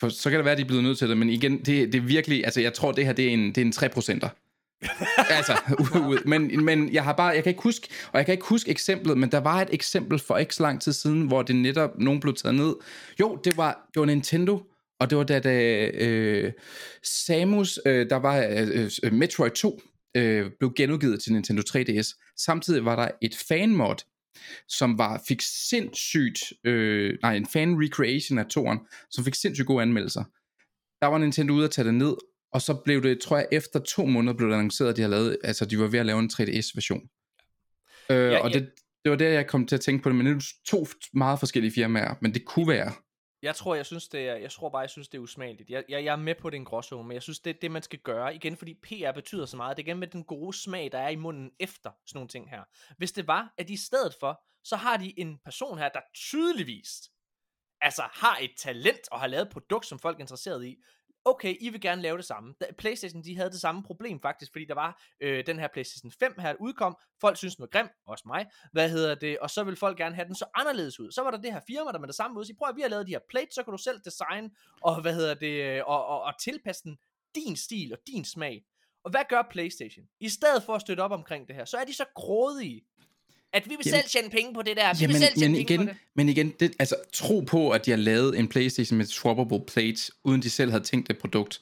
For 0.00 0.08
så 0.08 0.30
kan 0.30 0.36
det 0.36 0.44
være, 0.44 0.52
at 0.52 0.58
de 0.58 0.62
er 0.62 0.66
blevet 0.66 0.84
nødt 0.84 0.98
til 0.98 1.08
det, 1.08 1.18
men 1.18 1.30
igen, 1.30 1.58
det, 1.58 1.92
det 1.92 1.94
er 1.94 2.06
virkelig, 2.06 2.44
altså 2.44 2.60
jeg 2.60 2.74
tror, 2.74 2.92
det 2.92 3.06
her, 3.06 3.12
det 3.12 3.28
er 3.28 3.30
en, 3.30 3.48
det 3.48 3.58
er 3.58 3.64
en 3.64 3.72
3 3.72 3.88
procenter. 3.88 4.28
altså, 5.38 5.52
u- 5.52 6.28
men, 6.28 6.64
men 6.64 6.92
jeg 6.92 7.04
har 7.04 7.12
bare, 7.12 7.28
jeg 7.28 7.42
kan 7.42 7.50
ikke 7.50 7.62
huske, 7.62 7.88
og 8.12 8.18
jeg 8.18 8.26
kan 8.26 8.32
ikke 8.32 8.46
huske 8.46 8.70
eksemplet, 8.70 9.18
men 9.18 9.32
der 9.32 9.38
var 9.38 9.62
et 9.62 9.68
eksempel 9.72 10.18
for 10.18 10.36
ikke 10.36 10.54
så 10.54 10.62
lang 10.62 10.82
tid 10.82 10.92
siden, 10.92 11.26
hvor 11.26 11.42
det 11.42 11.56
netop, 11.56 11.98
nogen 11.98 12.20
blev 12.20 12.34
taget 12.34 12.54
ned. 12.54 12.74
Jo, 13.20 13.36
det 13.44 13.56
var, 13.56 13.88
det 13.94 14.00
var 14.00 14.06
Nintendo, 14.06 14.62
og 15.00 15.10
det 15.10 15.18
var 15.18 15.24
da, 15.24 15.38
da 15.38 15.86
øh, 15.94 16.52
Samus, 17.02 17.78
øh, 17.86 18.10
der 18.10 18.16
var 18.16 18.36
øh, 18.36 18.90
øh, 19.02 19.12
Metroid 19.12 19.50
2, 19.50 19.80
øh, 20.16 20.50
blev 20.58 20.72
genudgivet 20.76 21.22
til 21.22 21.32
Nintendo 21.32 21.62
3DS. 21.68 22.25
Samtidig 22.38 22.84
var 22.84 22.96
der 22.96 23.08
et 23.22 23.36
fanmod, 23.48 24.04
som 24.68 24.98
var, 24.98 25.22
fik 25.28 25.40
sindssygt, 25.40 26.38
øh, 26.64 27.18
nej, 27.22 27.34
en 27.34 27.46
fan 27.46 27.82
recreation 27.84 28.38
af 28.38 28.46
toren, 28.46 28.78
som 29.10 29.24
fik 29.24 29.34
sindssygt 29.34 29.66
gode 29.66 29.82
anmeldelser. 29.82 30.24
Der 31.00 31.06
var 31.06 31.18
Nintendo 31.18 31.54
ude 31.54 31.64
at 31.64 31.70
tage 31.70 31.86
det 31.86 31.94
ned, 31.94 32.16
og 32.52 32.62
så 32.62 32.74
blev 32.84 33.02
det, 33.02 33.20
tror 33.20 33.36
jeg, 33.36 33.46
efter 33.52 33.80
to 33.80 34.06
måneder 34.06 34.34
blev 34.36 34.48
det 34.48 34.54
annonceret, 34.54 34.88
at 34.88 34.96
de, 34.96 35.02
havde 35.02 35.10
lavet, 35.10 35.38
altså, 35.44 35.64
de 35.64 35.78
var 35.78 35.86
ved 35.86 35.98
at 35.98 36.06
lave 36.06 36.18
en 36.18 36.30
3DS-version. 36.32 37.00
Øh, 38.10 38.32
Ja, 38.32 38.38
og 38.38 38.50
ja. 38.50 38.58
det, 38.58 38.70
det 39.04 39.10
var 39.10 39.16
der, 39.16 39.28
jeg 39.28 39.46
kom 39.46 39.66
til 39.66 39.76
at 39.76 39.80
tænke 39.80 40.02
på 40.02 40.08
det, 40.08 40.16
men 40.16 40.26
det 40.26 40.34
er 40.36 40.46
to 40.66 40.86
meget 41.14 41.38
forskellige 41.38 41.72
firmaer, 41.72 42.14
men 42.20 42.34
det 42.34 42.44
kunne 42.44 42.68
være. 42.68 42.92
Jeg 43.42 43.56
tror, 43.56 43.74
jeg 43.74 43.86
synes, 43.86 44.08
det 44.08 44.28
er, 44.28 44.36
jeg 44.36 44.50
tror 44.50 44.68
bare, 44.68 44.80
jeg 44.80 44.90
synes, 44.90 45.08
det 45.08 45.18
er 45.18 45.22
usmageligt. 45.22 45.70
Jeg, 45.70 45.84
jeg, 45.88 46.04
jeg 46.04 46.12
er 46.12 46.16
med 46.16 46.34
på, 46.34 46.50
den 46.50 46.64
gråzone, 46.64 47.08
men 47.08 47.14
jeg 47.14 47.22
synes, 47.22 47.40
det 47.40 47.50
er 47.50 47.60
det, 47.60 47.70
man 47.70 47.82
skal 47.82 47.98
gøre. 47.98 48.34
Igen, 48.34 48.56
fordi 48.56 48.74
PR 48.74 49.12
betyder 49.14 49.46
så 49.46 49.56
meget. 49.56 49.76
Det 49.76 49.82
er 49.82 49.86
igen 49.86 49.98
med 49.98 50.08
den 50.08 50.24
gode 50.24 50.56
smag, 50.56 50.92
der 50.92 50.98
er 50.98 51.08
i 51.08 51.16
munden 51.16 51.50
efter 51.60 51.90
sådan 52.06 52.16
nogle 52.18 52.28
ting 52.28 52.50
her. 52.50 52.62
Hvis 52.96 53.12
det 53.12 53.26
var, 53.26 53.54
at 53.58 53.68
de 53.68 53.72
i 53.72 53.76
stedet 53.76 54.14
for, 54.20 54.42
så 54.64 54.76
har 54.76 54.96
de 54.96 55.20
en 55.20 55.38
person 55.44 55.78
her, 55.78 55.88
der 55.88 56.00
tydeligvis 56.14 57.10
altså 57.80 58.02
har 58.02 58.38
et 58.40 58.50
talent 58.56 59.08
og 59.12 59.20
har 59.20 59.26
lavet 59.26 59.46
et 59.46 59.52
produkt, 59.52 59.86
som 59.86 59.98
folk 59.98 60.16
er 60.16 60.20
interesseret 60.20 60.64
i. 60.66 60.76
Okay, 61.28 61.56
I 61.60 61.68
vil 61.68 61.80
gerne 61.80 62.02
lave 62.02 62.16
det 62.16 62.24
samme. 62.24 62.54
PlayStation, 62.78 63.24
de 63.24 63.36
havde 63.36 63.50
det 63.50 63.60
samme 63.60 63.82
problem 63.82 64.20
faktisk, 64.20 64.52
fordi 64.52 64.64
der 64.64 64.74
var 64.74 65.02
øh, 65.20 65.46
den 65.46 65.58
her 65.58 65.68
PlayStation 65.72 66.12
5 66.12 66.34
her, 66.38 66.52
der 66.52 66.60
udkom. 66.60 66.96
Folk 67.20 67.36
synes 67.36 67.56
den 67.56 67.62
var 67.62 67.66
grim, 67.66 67.88
også 68.06 68.24
mig. 68.26 68.46
Hvad 68.72 68.90
hedder 68.90 69.14
det? 69.14 69.38
Og 69.38 69.50
så 69.50 69.64
vil 69.64 69.76
folk 69.76 69.98
gerne 69.98 70.14
have 70.14 70.26
den 70.26 70.34
så 70.34 70.44
anderledes 70.54 71.00
ud. 71.00 71.10
Så 71.10 71.22
var 71.22 71.30
der 71.30 71.38
det 71.38 71.52
her 71.52 71.60
firma, 71.66 71.92
der 71.92 71.98
med 71.98 72.08
det 72.08 72.16
samme 72.16 72.38
ud. 72.38 72.44
Så 72.44 72.54
prøv 72.58 72.68
at 72.68 72.76
vi 72.76 72.82
har 72.82 72.88
lavet 72.88 73.06
de 73.06 73.12
her 73.12 73.20
plates, 73.30 73.54
så 73.54 73.62
kan 73.62 73.72
du 73.72 73.78
selv 73.78 74.00
designe, 74.04 74.50
og 74.82 75.02
hvad 75.02 75.14
hedder 75.14 75.34
det, 75.34 75.62
øh, 75.62 75.82
og, 75.86 76.06
og, 76.06 76.22
og 76.22 76.32
tilpasse 76.40 76.84
den 76.84 76.98
din 77.34 77.56
stil 77.56 77.92
og 77.92 77.98
din 78.06 78.24
smag. 78.24 78.64
Og 79.04 79.10
hvad 79.10 79.24
gør 79.28 79.42
PlayStation? 79.50 80.06
I 80.20 80.28
stedet 80.28 80.62
for 80.62 80.74
at 80.74 80.80
støtte 80.80 81.00
op 81.00 81.10
omkring 81.10 81.48
det 81.48 81.56
her, 81.56 81.64
så 81.64 81.76
er 81.76 81.84
de 81.84 81.94
så 81.94 82.04
grådige, 82.14 82.86
at 83.56 83.64
vi 83.64 83.70
vil 83.70 83.78
Jamen- 83.86 84.00
selv 84.00 84.08
tjene 84.08 84.30
penge 84.30 84.54
på 84.54 84.62
det 84.62 84.76
der. 84.76 84.94
Vi 84.94 84.98
Jamen, 85.00 85.14
vil 85.14 85.22
selv 85.22 85.34
tjene 85.34 85.48
men 85.52 85.66
penge 85.66 85.74
igen, 85.74 85.86
på 85.86 85.92
det. 85.92 85.96
men 86.16 86.28
igen 86.28 86.52
det, 86.60 86.72
altså, 86.78 86.94
tro 87.12 87.40
på, 87.40 87.70
at 87.70 87.86
de 87.86 87.90
har 87.90 87.98
lavet 87.98 88.38
en 88.38 88.48
Playstation 88.48 88.98
med 88.98 89.06
swappable 89.06 89.60
plates, 89.66 90.10
uden 90.24 90.42
de 90.42 90.50
selv 90.50 90.70
havde 90.70 90.84
tænkt 90.84 91.08
det 91.08 91.18
produkt. 91.18 91.60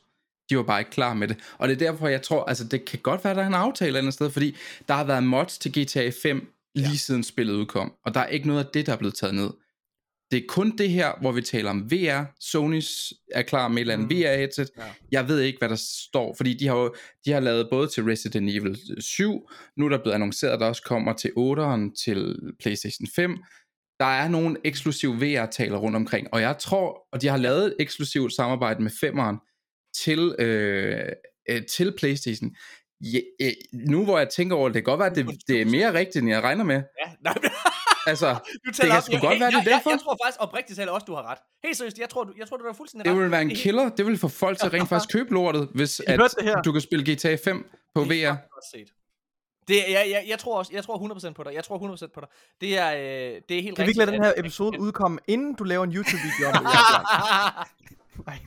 De 0.50 0.56
var 0.56 0.62
bare 0.62 0.81
ikke 0.81 0.90
klar 0.90 1.14
med 1.14 1.28
det. 1.28 1.36
Og 1.58 1.68
det 1.68 1.74
er 1.82 1.90
derfor, 1.90 2.08
jeg 2.08 2.23
tror, 2.23 2.44
altså 2.44 2.64
det 2.64 2.84
kan 2.84 2.98
godt 2.98 3.24
være, 3.24 3.34
der 3.34 3.42
er 3.42 3.47
en 3.47 3.55
aftale 3.55 3.92
et 3.92 3.98
andet 3.98 4.14
sted, 4.14 4.31
fordi 4.31 4.56
der 4.89 4.94
har 4.94 5.05
været 5.05 5.23
mods 5.24 5.58
til 5.58 5.73
GTA 5.84 6.10
5 6.23 6.52
lige 6.74 6.89
ja. 6.89 6.94
siden 6.97 7.24
spillet 7.24 7.55
udkom, 7.55 7.92
og 8.05 8.14
der 8.14 8.20
er 8.20 8.26
ikke 8.26 8.47
noget 8.47 8.64
af 8.64 8.70
det, 8.74 8.86
der 8.86 8.92
er 8.92 8.97
blevet 8.97 9.14
taget 9.14 9.34
ned. 9.34 9.50
Det 10.34 10.42
er 10.42 10.46
kun 10.48 10.76
det 10.78 10.90
her, 10.90 11.12
hvor 11.20 11.32
vi 11.32 11.42
taler 11.42 11.70
om 11.70 11.90
VR. 11.90 12.24
Sonys 12.40 13.12
er 13.32 13.42
klar 13.42 13.68
med 13.68 13.76
et 13.76 13.80
eller 13.80 13.94
andet 13.94 14.08
Mm. 14.08 14.16
VR-headset. 14.16 14.68
Ja. 14.78 14.82
Jeg 15.12 15.28
ved 15.28 15.40
ikke, 15.40 15.58
hvad 15.58 15.68
der 15.68 15.82
står, 16.10 16.34
fordi 16.36 16.54
de 16.54 16.66
har 16.66 16.76
jo 16.76 16.94
de 17.24 17.32
har 17.32 17.40
lavet 17.40 17.68
både 17.70 17.88
til 17.88 18.04
Resident 18.04 18.50
Evil 18.50 18.78
7, 18.98 19.48
nu 19.76 19.84
er 19.84 19.88
der 19.88 19.98
blevet 19.98 20.14
annonceret, 20.14 20.52
at 20.52 20.60
der 20.60 20.66
også 20.66 20.82
kommer 20.82 21.12
til 21.12 21.30
8'eren, 21.38 22.04
til 22.04 22.36
PlayStation 22.62 23.06
5. 23.16 23.36
Der 24.00 24.04
er 24.06 24.28
nogle 24.28 24.56
eksklusive 24.64 25.14
VR-taler 25.16 25.76
rundt 25.78 25.96
omkring, 25.96 26.28
og 26.32 26.40
jeg 26.40 26.56
tror, 26.58 27.06
og 27.12 27.22
de 27.22 27.28
har 27.28 27.36
lavet 27.36 27.66
et 27.66 27.74
eksklusivt 27.78 28.32
samarbejde 28.32 28.82
med 28.82 28.90
5'eren 28.90 29.36
til, 30.02 30.34
øh, 30.38 31.00
øh, 31.50 31.62
til 31.66 31.94
PlayStation. 31.98 32.50
Ja, 33.00 33.18
øh, 33.42 33.52
nu 33.72 34.04
hvor 34.04 34.18
jeg 34.18 34.28
tænker 34.28 34.56
over 34.56 34.68
det, 34.68 34.74
det 34.74 34.84
kan 34.84 34.90
godt 34.90 34.98
være, 34.98 35.10
at 35.10 35.16
det, 35.16 35.48
det 35.48 35.60
er 35.60 35.64
mere 35.66 35.94
rigtigt, 35.94 36.22
end 36.22 36.28
jeg 36.28 36.42
regner 36.42 36.64
med. 36.64 36.74
Ja, 36.74 37.12
nej, 37.24 37.34
Altså, 38.07 38.28
du 38.34 38.70
Det 38.70 38.76
kan 38.91 39.02
sgu 39.02 39.12
godt 39.12 39.23
være, 39.23 39.33
det 39.33 39.41
er 39.41 39.44
jeg, 39.44 39.52
jeg, 39.52 39.65
derfor. 39.65 39.91
jeg, 39.91 40.00
tror 40.00 40.16
faktisk 40.24 40.41
oprigtigt 40.41 40.76
talt 40.76 40.91
også, 40.91 41.05
du 41.05 41.15
har 41.15 41.23
ret. 41.31 41.39
Helt 41.65 41.76
seriøst, 41.76 41.99
jeg 41.99 42.08
tror, 42.08 42.24
du, 42.24 42.33
jeg 42.39 42.49
tror, 42.49 42.57
du 42.57 42.65
er 42.65 42.73
fuldstændig 42.73 43.05
det 43.05 43.12
ret. 43.12 43.23
vil 43.23 43.31
være 43.31 43.42
en 43.42 43.49
Det 43.49 43.58
er 43.58 43.62
killer. 43.62 43.89
Det 43.89 44.07
vil 44.07 44.18
få 44.18 44.28
folk 44.28 44.58
til 44.58 44.70
rent 44.74 44.89
faktisk 44.89 45.12
købe 45.12 45.34
lortet, 45.34 45.68
hvis 45.74 46.00
at 46.07 46.20
det 46.20 46.65
du 46.65 46.73
kan 46.73 46.81
spille 46.81 47.15
GTA 47.15 47.36
5 47.44 47.70
på 47.94 48.00
Det 48.00 48.24
er 48.24 48.31
VR. 48.31 48.34
fucking 48.34 48.50
godt 48.50 48.65
set. 48.74 48.89
Det, 49.68 49.76
jeg, 49.76 50.07
jeg, 50.10 50.24
jeg, 50.28 50.39
tror 50.39 50.58
også, 50.58 50.70
jeg 50.74 50.84
tror 50.84 51.15
100% 51.28 51.33
på 51.33 51.42
dig. 51.42 51.55
Jeg 51.55 51.65
tror 51.65 51.78
100% 51.94 52.07
på 52.15 52.20
dig. 52.20 52.28
Det 52.60 52.78
er, 52.78 52.92
øh, 52.94 53.41
det 53.49 53.58
er 53.58 53.62
helt 53.62 53.76
Kan 53.76 53.84
vi 53.86 53.91
ikke 53.91 53.99
lade 53.99 54.12
den 54.12 54.23
her 54.24 54.31
at- 54.31 54.39
episode 54.39 54.81
udkomme, 54.81 55.18
inden 55.28 55.55
du 55.55 55.65
laver 55.65 55.84
en 55.84 55.92
YouTube-video 55.92 56.47
om 56.49 56.52
det? 56.65 56.74
Nej. 58.26 58.39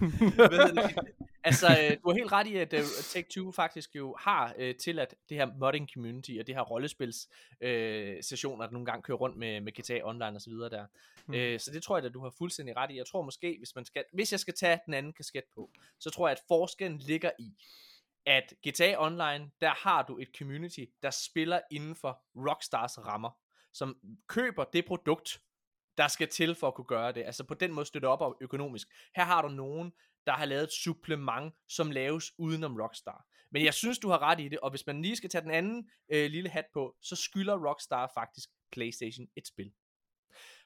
Altså, 1.48 1.68
øh, 1.68 1.98
du 2.04 2.10
har 2.10 2.14
helt 2.14 2.32
ret 2.32 2.48
i, 2.48 2.56
at 2.56 2.74
uh, 2.74 2.80
Take-Two 2.80 3.52
faktisk 3.52 3.96
jo 3.96 4.16
har 4.20 4.54
uh, 4.60 4.72
tilladt 4.80 5.16
det 5.30 5.38
her 5.38 5.48
modding 5.60 5.90
community, 5.94 6.32
og 6.40 6.48
det 6.48 6.56
her 6.56 6.62
rollespils 6.62 7.28
uh, 7.64 8.22
sessioner, 8.22 8.66
der 8.66 8.72
nogle 8.72 8.86
gange 8.86 9.02
kører 9.02 9.18
rundt 9.18 9.38
med, 9.38 9.62
med 9.62 9.72
GTA 9.72 10.00
Online 10.04 10.36
og 10.38 10.42
så 10.42 10.50
videre 10.50 10.70
der. 10.70 10.86
Mm. 11.28 11.34
Uh, 11.34 11.60
så 11.60 11.72
det 11.74 11.84
tror 11.84 11.98
jeg, 11.98 12.06
at 12.06 12.14
du 12.14 12.24
har 12.24 12.34
fuldstændig 12.38 12.78
ret 12.78 12.92
i. 12.92 12.98
Jeg 12.98 13.06
tror 13.06 13.22
måske, 13.22 13.56
hvis, 13.58 13.76
man 13.76 13.86
skal, 13.86 14.04
hvis 14.14 14.32
jeg 14.32 14.40
skal 14.40 14.54
tage 14.54 14.80
den 14.86 14.94
anden 14.94 15.14
kasket 15.14 15.44
på, 15.56 15.72
så 16.00 16.10
tror 16.10 16.28
jeg, 16.28 16.32
at 16.32 16.44
forskellen 16.48 16.98
ligger 16.98 17.32
i, 17.40 17.54
at 18.26 18.54
GTA 18.68 18.96
Online, 19.06 19.52
der 19.62 19.70
har 19.70 20.06
du 20.08 20.18
et 20.18 20.28
community, 20.38 20.86
der 21.02 21.10
spiller 21.10 21.60
inden 21.72 21.96
for 21.96 22.22
Rockstars 22.36 22.98
rammer, 23.00 23.30
som 23.74 23.98
køber 24.28 24.64
det 24.64 24.86
produkt, 24.86 25.42
der 25.98 26.08
skal 26.08 26.28
til 26.28 26.56
for 26.56 26.68
at 26.68 26.74
kunne 26.74 26.86
gøre 26.86 27.12
det. 27.12 27.24
Altså 27.24 27.44
på 27.44 27.54
den 27.54 27.74
måde 27.74 27.86
støtte 27.86 28.06
op 28.06 28.36
økonomisk. 28.42 28.88
Her 29.16 29.24
har 29.24 29.42
du 29.42 29.48
nogen, 29.48 29.94
der 30.28 30.34
har 30.34 30.46
lavet 30.46 30.64
et 30.64 30.72
supplement, 30.72 31.54
som 31.68 31.92
laves 31.92 32.32
udenom 32.38 32.78
Rockstar. 32.82 33.26
Men 33.52 33.66
jeg 33.66 33.74
synes, 33.74 34.00
du 34.00 34.10
har 34.10 34.22
ret 34.22 34.40
i 34.40 34.48
det, 34.48 34.60
og 34.60 34.70
hvis 34.70 34.88
man 34.88 35.02
lige 35.02 35.16
skal 35.16 35.30
tage 35.30 35.42
den 35.42 35.52
anden 35.52 35.90
øh, 36.12 36.32
lille 36.32 36.50
hat 36.50 36.66
på, 36.74 36.96
så 37.02 37.16
skylder 37.16 37.68
Rockstar 37.70 38.12
faktisk 38.14 38.50
PlayStation 38.72 39.28
et 39.36 39.48
spil. 39.48 39.72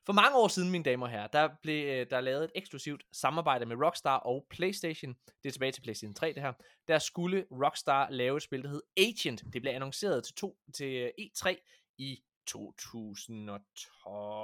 For 0.05 0.13
mange 0.13 0.37
år 0.37 0.47
siden, 0.47 0.71
mine 0.71 0.83
damer 0.83 1.05
og 1.05 1.11
herrer, 1.11 1.27
der 1.27 1.49
blev 1.61 1.87
øh, 1.87 2.09
der 2.09 2.21
lavet 2.21 2.43
et 2.43 2.51
eksklusivt 2.55 3.03
samarbejde 3.11 3.65
med 3.65 3.75
Rockstar 3.85 4.17
og 4.17 4.47
PlayStation. 4.49 5.15
Det 5.43 5.49
er 5.49 5.51
tilbage 5.51 5.71
til 5.71 5.81
PlayStation 5.81 6.15
3, 6.15 6.33
det 6.33 6.41
her. 6.41 6.53
Der 6.87 6.99
skulle 6.99 7.45
Rockstar 7.51 8.09
lave 8.09 8.37
et 8.37 8.43
spil, 8.43 8.63
der 8.63 8.69
hed 8.69 8.81
Agent. 8.97 9.43
Det 9.53 9.61
blev 9.61 9.73
annonceret 9.73 10.23
til, 10.23 10.35
to, 10.35 10.57
til 10.73 10.95
øh, 10.95 11.09
E3 11.19 11.55
i 11.97 12.23
2012. 12.47 13.61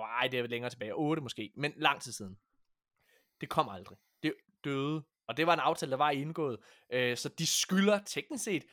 Ej, 0.02 0.28
det 0.28 0.40
er 0.40 0.48
længere 0.48 0.70
tilbage. 0.70 0.94
8 0.96 1.22
måske, 1.22 1.52
men 1.56 1.74
lang 1.78 2.02
tid 2.02 2.12
siden. 2.12 2.38
Det 3.42 3.50
kom 3.50 3.70
aldrig. 3.70 3.98
Døde. 4.64 5.03
Og 5.27 5.38
det 5.38 5.47
var 5.47 5.53
en 5.53 5.59
aftale, 5.59 5.91
der 5.91 5.97
var 5.97 6.11
indgået. 6.11 6.57
Øh, 6.93 7.17
så 7.17 7.30
de 7.30 7.47
skylder 7.47 7.99
teknisk 8.06 8.43
set 8.43 8.64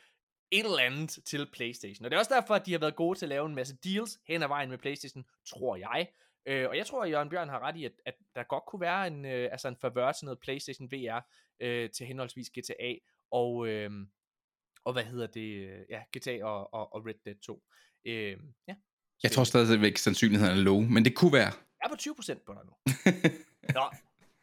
et 0.51 0.65
eller 0.65 0.79
andet 0.79 1.19
til 1.25 1.49
PlayStation. 1.53 2.05
Og 2.05 2.11
det 2.11 2.15
er 2.15 2.19
også 2.19 2.33
derfor, 2.33 2.55
at 2.55 2.65
de 2.65 2.71
har 2.71 2.79
været 2.79 2.95
gode 2.95 3.19
til 3.19 3.25
at 3.25 3.29
lave 3.29 3.45
en 3.45 3.55
masse 3.55 3.77
deals 3.83 4.19
hen 4.27 4.43
ad 4.43 4.47
vejen 4.47 4.69
med 4.69 4.77
PlayStation, 4.77 5.25
tror 5.47 5.75
jeg. 5.75 6.07
Øh, 6.47 6.69
og 6.69 6.77
jeg 6.77 6.85
tror, 6.85 7.03
at 7.03 7.11
Jørgen 7.11 7.29
Bjørn 7.29 7.49
har 7.49 7.59
ret 7.59 7.77
i, 7.77 7.85
at, 7.85 7.91
at 8.05 8.13
der 8.35 8.43
godt 8.43 8.63
kunne 8.67 8.81
være 8.81 9.07
en, 9.07 9.25
øh, 9.25 9.49
altså 9.51 9.67
en 9.67 9.77
favør 9.81 10.11
til 10.11 10.25
noget 10.25 10.39
PlayStation 10.39 10.91
VR 10.91 11.19
øh, 11.59 11.89
til 11.89 12.05
henholdsvis 12.05 12.49
GTA 12.49 12.93
og, 13.31 13.67
øh, 13.67 13.91
og 14.85 14.93
hvad 14.93 15.03
hedder 15.03 15.27
det, 15.27 15.69
øh, 15.69 15.85
ja, 15.89 16.01
GTA 16.17 16.45
og, 16.45 16.73
og, 16.73 16.93
og 16.93 17.05
Red 17.05 17.13
Dead 17.25 17.35
2. 17.35 17.63
Øh, 18.05 18.37
ja. 18.67 18.75
Jeg 19.23 19.31
tror 19.31 19.43
stadigvæk, 19.43 19.97
sandsynligheden 19.97 20.57
er 20.57 20.61
low, 20.63 20.79
men 20.81 21.05
det 21.05 21.15
kunne 21.15 21.33
være. 21.33 21.51
Jeg 21.81 21.85
er 21.85 21.89
på 21.89 21.95
20% 21.99 22.43
på 22.45 22.53
dig 22.53 22.65
nu. 22.65 22.73
Nå. 23.79 23.85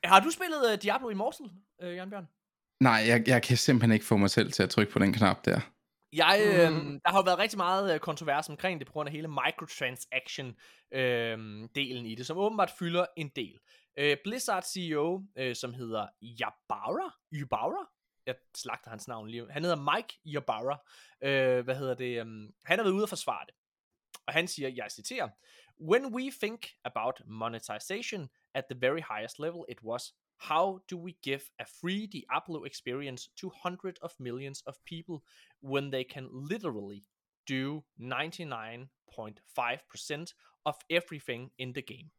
Har 0.05 0.21
du 0.21 0.31
spillet 0.31 0.73
uh, 0.73 0.79
Diablo 0.83 1.09
Immortal, 1.09 1.47
uh, 1.83 1.95
Jørgen 1.97 2.11
Bjørn? 2.11 2.29
Nej, 2.81 3.05
jeg, 3.07 3.23
jeg 3.27 3.43
kan 3.43 3.57
simpelthen 3.57 3.93
ikke 3.93 4.05
få 4.05 4.17
mig 4.17 4.31
selv 4.31 4.53
til 4.53 4.63
at 4.63 4.71
trykke 4.71 4.93
på 4.93 4.99
den 4.99 5.13
knap 5.13 5.45
der. 5.45 5.61
Jeg, 6.13 6.41
øh, 6.47 6.73
Mhm. 6.73 7.01
der 7.05 7.11
har 7.11 7.19
jo 7.19 7.23
været 7.23 7.39
rigtig 7.39 7.57
meget 7.57 7.95
øh, 7.95 8.01
kontrovers 8.01 8.49
omkring 8.49 8.81
det, 8.81 8.87
på 8.87 8.93
grund 8.93 9.09
af 9.09 9.13
hele 9.13 9.29
microtransaction-delen 9.29 12.07
i 12.07 12.15
det, 12.15 12.27
som 12.27 12.39
åbenbart 12.39 12.71
fylder 12.79 13.07
en 13.17 13.29
del. 13.37 13.59
Øh, 13.99 14.17
Blizzard 14.25 14.63
CEO, 14.63 15.23
øh, 15.39 15.57
som 15.57 15.75
hedder 15.75 16.07
Yabara, 16.23 17.15
Ybarra, 17.35 17.89
jeg 18.27 18.35
slagter 18.57 18.91
hans 18.91 19.09
navn 19.09 19.29
lige, 19.29 19.47
han 19.51 19.63
hedder 19.63 19.95
Mike 19.97 20.19
Ybarra, 20.27 20.79
øh, 21.25 21.65
hvad 21.65 21.75
hedder 21.77 21.95
det, 21.95 22.23
um, 22.23 22.51
han 22.65 22.79
har 22.79 22.85
været 22.85 22.95
ude 22.95 23.05
og 23.05 23.09
forsvare 23.09 23.47
det. 23.47 23.55
Og 24.27 24.33
han 24.33 24.49
siger, 24.49 24.69
jeg 24.69 24.87
citerer, 24.91 25.29
When 25.78 26.12
we 26.15 26.31
think 26.31 26.76
about 26.84 27.20
monetization 27.26 28.28
at 28.55 28.65
the 28.68 28.75
very 28.81 29.01
highest 29.01 29.39
level, 29.39 29.65
it 29.68 29.83
was 29.83 30.15
how 30.41 30.78
do 30.91 30.97
we 30.99 31.12
give 31.23 31.42
a 31.59 31.65
free 31.81 32.07
Diablo 32.07 32.65
experience 32.65 33.28
to 33.41 33.51
hundreds 33.65 33.99
of 34.02 34.10
millions 34.18 34.62
of 34.67 34.75
people 34.84 35.18
when 35.62 35.91
they 35.92 36.05
can 36.05 36.28
literally 36.51 37.05
do 37.49 37.84
99.5% 37.99 40.34
of 40.65 40.75
everything 40.91 41.51
in 41.59 41.73
the 41.75 41.83
game. 41.83 42.10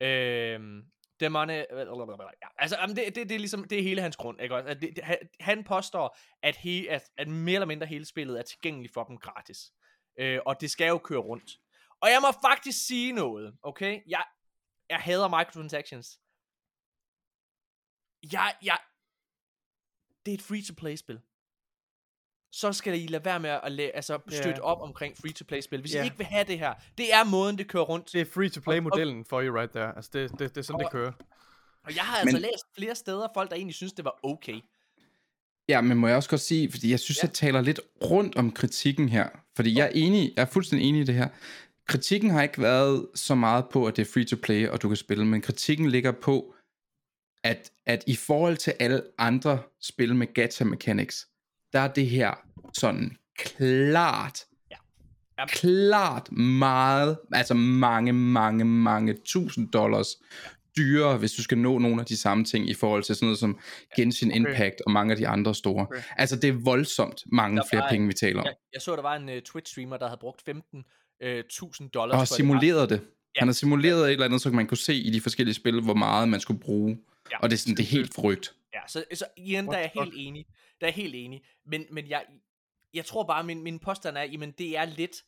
Øhm, 0.00 0.86
det 1.20 1.32
money... 1.32 1.64
Øh, 1.70 1.78
ja, 2.42 2.48
altså, 2.58 2.76
jamen, 2.80 2.96
det, 2.96 3.14
det, 3.14 3.28
det, 3.28 3.34
er 3.34 3.38
ligesom, 3.38 3.64
det 3.64 3.78
er 3.78 3.82
hele 3.82 4.02
hans 4.02 4.16
grund, 4.16 4.40
ikke 4.40 4.54
også? 4.54 4.68
At 4.68 4.80
det, 4.80 4.96
det, 4.96 5.04
han- 5.04 5.28
han 5.40 5.64
påstår, 5.64 6.16
at, 6.42 6.56
he, 6.56 6.90
at, 6.90 7.10
at 7.16 7.28
mere 7.28 7.54
eller 7.54 7.66
mindre 7.66 7.86
hele 7.86 8.04
spillet 8.04 8.38
er 8.38 8.42
tilgængeligt 8.42 8.94
for 8.94 9.04
dem 9.04 9.18
gratis. 9.18 9.72
Øh, 10.18 10.40
og 10.46 10.60
det 10.60 10.70
skal 10.70 10.88
jo 10.88 10.98
køre 10.98 11.18
rundt. 11.18 11.58
Og 12.00 12.10
jeg 12.10 12.18
må 12.22 12.28
faktisk 12.50 12.86
sige 12.86 13.12
noget, 13.12 13.54
okay? 13.62 14.00
Jeg, 14.08 14.24
jeg 14.90 14.98
hader 14.98 15.28
microtransactions. 15.28 16.18
Jeg, 18.32 18.54
jeg, 18.62 18.78
det 20.26 20.32
er 20.32 20.34
et 20.38 20.42
free-to-play-spil. 20.42 21.20
Så 22.52 22.72
skal 22.72 23.02
I 23.02 23.06
lade 23.06 23.24
være 23.24 23.40
med 23.40 23.50
at 23.50 23.60
la- 23.72 23.96
altså, 23.96 24.18
støtte 24.28 24.50
Ja. 24.50 24.60
op 24.60 24.80
omkring 24.82 25.16
free-to-play-spil. 25.16 25.80
Hvis 25.80 25.94
Ja. 25.94 26.02
I 26.02 26.04
ikke 26.04 26.16
vil 26.16 26.26
have 26.26 26.44
det 26.44 26.58
her, 26.58 26.74
det 26.98 27.14
er 27.14 27.24
måden, 27.24 27.58
det 27.58 27.68
kører 27.68 27.84
rundt. 27.84 28.12
Det 28.12 28.20
er 28.20 28.24
free-to-play-modellen 28.24 29.24
for 29.24 29.42
you 29.42 29.56
right 29.56 29.70
there. 29.70 29.96
Altså, 29.96 30.10
det, 30.14 30.30
det, 30.30 30.40
det 30.40 30.56
er 30.56 30.62
sådan, 30.62 30.78
det 30.78 30.86
Og- 30.86 30.92
kører. 30.92 31.12
Og 31.84 31.96
jeg 31.96 32.04
har 32.04 32.16
altså 32.16 32.36
Men- 32.36 32.42
læst 32.42 32.66
flere 32.76 32.94
steder, 32.94 33.28
folk 33.34 33.50
der 33.50 33.56
egentlig 33.56 33.74
synes, 33.74 33.92
det 33.92 34.04
var 34.04 34.18
okay. 34.22 34.60
Ja, 35.68 35.80
men 35.80 35.96
må 35.98 36.06
jeg 36.06 36.16
også 36.16 36.30
godt 36.30 36.40
sige, 36.40 36.70
fordi 36.70 36.90
jeg 36.90 37.00
synes, 37.00 37.18
Ja. 37.22 37.26
jeg 37.26 37.34
taler 37.34 37.60
lidt 37.60 37.80
rundt 38.04 38.36
om 38.36 38.52
kritikken 38.52 39.08
her. 39.08 39.28
Fordi 39.56 39.78
jeg 39.78 39.86
er 39.86 39.90
enig, 39.94 40.32
jeg 40.36 40.42
er 40.42 40.46
fuldstændig 40.46 40.88
enig 40.88 41.00
i 41.00 41.04
det 41.04 41.14
her. 41.14 41.28
Kritikken 41.88 42.30
har 42.30 42.42
ikke 42.42 42.62
været 42.62 43.06
så 43.14 43.34
meget 43.34 43.64
på, 43.72 43.86
at 43.86 43.96
det 43.96 44.02
er 44.08 44.12
free 44.12 44.24
to 44.24 44.36
play, 44.42 44.68
og 44.68 44.82
du 44.82 44.88
kan 44.88 44.96
spille, 44.96 45.24
men 45.26 45.40
kritikken 45.40 45.90
ligger 45.90 46.12
på, 46.12 46.54
at, 47.44 47.70
at 47.86 48.04
i 48.06 48.16
forhold 48.16 48.56
til 48.56 48.72
alle 48.80 49.02
andre 49.18 49.58
spil 49.82 50.14
med 50.14 50.34
gacha 50.34 50.64
mechanics, 50.64 51.26
der 51.72 51.80
er 51.80 51.92
det 51.92 52.06
her 52.08 52.34
sådan 52.74 53.16
klart, 53.38 54.40
Ja. 54.70 54.76
Ja. 55.38 55.46
klart 55.46 56.32
meget, 56.32 57.18
altså 57.32 57.54
mange, 57.54 58.12
mange, 58.12 58.64
mange 58.64 59.16
tusind 59.24 59.68
dollars 59.72 60.06
dyrere, 60.76 61.18
hvis 61.18 61.32
du 61.32 61.42
skal 61.42 61.58
nå 61.58 61.78
nogle 61.78 62.00
af 62.00 62.06
de 62.06 62.16
samme 62.16 62.44
ting 62.44 62.70
i 62.70 62.74
forhold 62.74 63.02
til 63.02 63.14
sådan 63.14 63.26
noget 63.26 63.38
som 63.38 63.58
Genshin 63.96 64.30
Okay. 64.30 64.38
Impact 64.40 64.74
og 64.86 64.92
mange 64.92 65.10
af 65.12 65.16
de 65.16 65.28
andre 65.28 65.54
store. 65.54 65.82
Okay. 65.82 66.02
Altså 66.16 66.36
det 66.36 66.48
er 66.48 66.52
voldsomt 66.64 67.22
mange 67.32 67.56
Der 67.56 67.62
flere 67.70 67.82
var- 67.82 67.88
penge, 67.90 68.06
vi 68.06 68.12
taler 68.12 68.40
om. 68.40 68.44
Jeg, 68.46 68.54
jeg 68.72 68.82
så, 68.82 68.96
der 68.96 69.02
var 69.02 69.16
en 69.16 69.28
uh, 69.28 69.34
Twitch-streamer, 69.34 69.96
der 69.98 70.06
havde 70.06 70.18
brugt 70.20 70.42
15.000 71.22 71.88
dollars 71.88 72.30
Og 72.30 72.36
simuleret 72.36 72.90
det. 72.90 72.96
Ja. 73.36 73.40
Han 73.40 73.48
har 73.48 73.52
simuleret 73.52 74.06
et 74.06 74.12
eller 74.12 74.24
andet, 74.24 74.40
så 74.40 74.50
man 74.50 74.66
kunne 74.66 74.78
se 74.78 74.94
i 74.94 75.10
de 75.10 75.20
forskellige 75.20 75.54
spil, 75.54 75.80
hvor 75.80 75.94
meget 75.94 76.28
man 76.28 76.40
skulle 76.40 76.60
bruge. 76.60 76.98
Ja. 77.30 77.38
Og 77.38 77.50
det 77.50 77.56
er, 77.56 77.58
sådan, 77.58 77.76
det 77.76 77.82
er 77.82 77.88
helt 77.88 78.14
forrygt. 78.14 78.54
Ja, 78.74 78.80
så, 78.88 79.04
så 79.14 79.24
igen, 79.36 79.66
der 79.66 79.72
er 79.72 79.78
jeg 79.78 79.90
helt 79.94 80.14
enig. 80.16 80.46
Der 80.80 80.86
er 80.86 80.90
helt 80.90 81.14
enig. 81.14 81.42
Men, 81.66 81.86
men 81.90 82.08
jeg, 82.08 82.24
jeg 82.94 83.04
tror 83.04 83.22
bare, 83.22 83.44
min, 83.44 83.62
min 83.62 83.78
påstand 83.78 84.18
er, 84.18 84.22
jamen 84.22 84.50
det 84.50 84.76
er 84.76 84.84
lidt, 84.84 85.22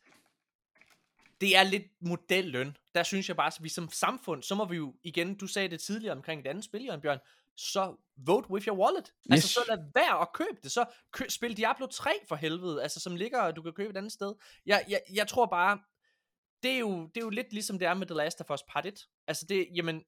det 1.41 1.57
er 1.57 1.63
lidt 1.63 1.85
modelløn. 2.01 2.77
Der 2.95 3.03
synes 3.03 3.29
jeg 3.29 3.37
bare, 3.37 3.47
at 3.47 3.59
vi 3.61 3.69
som 3.69 3.89
samfund, 3.93 4.43
så 4.43 4.55
må 4.55 4.65
vi 4.65 4.77
jo, 4.77 4.95
igen, 5.03 5.35
du 5.35 5.47
sagde 5.47 5.69
det 5.69 5.81
tidligere 5.81 6.17
omkring 6.17 6.41
et 6.41 6.47
andet 6.47 6.65
spil, 6.65 6.85
Jørgen 6.85 7.01
Bjørn, 7.01 7.19
så 7.61 7.97
vote 8.17 8.51
with 8.51 8.67
your 8.69 8.79
wallet. 8.79 9.13
Altså, 9.31 9.47
Yes. 9.47 9.51
så 9.53 9.61
lad 9.69 9.79
være 9.95 10.21
at 10.21 10.33
købe 10.33 10.59
det. 10.63 10.73
Så 10.73 10.85
kø, 11.13 11.25
spil 11.29 11.57
Diablo 11.57 11.87
3 11.87 12.11
for 12.29 12.37
helvede, 12.37 12.83
altså 12.83 13.01
som 13.01 13.17
ligger, 13.17 13.51
du 13.51 13.63
kan 13.63 13.73
købe 13.73 13.91
et 13.91 13.97
andet 13.97 14.13
sted. 14.13 14.35
Jeg, 14.67 14.85
jeg, 14.89 15.01
jeg 15.13 15.29
tror 15.29 15.47
bare, 15.47 15.79
det 16.63 16.71
er, 16.73 16.79
jo, 16.79 17.07
det 17.07 17.17
er 17.17 17.25
jo 17.25 17.31
lidt 17.31 17.53
ligesom 17.53 17.79
det 17.79 17.89
er 17.89 17.95
med 17.95 18.07
The 18.07 18.17
Last 18.17 18.41
of 18.41 18.51
Us 18.51 18.63
Part 18.69 18.87
1. 18.87 19.09
Altså 19.27 19.47
det, 19.49 19.69
jamen, 19.75 20.05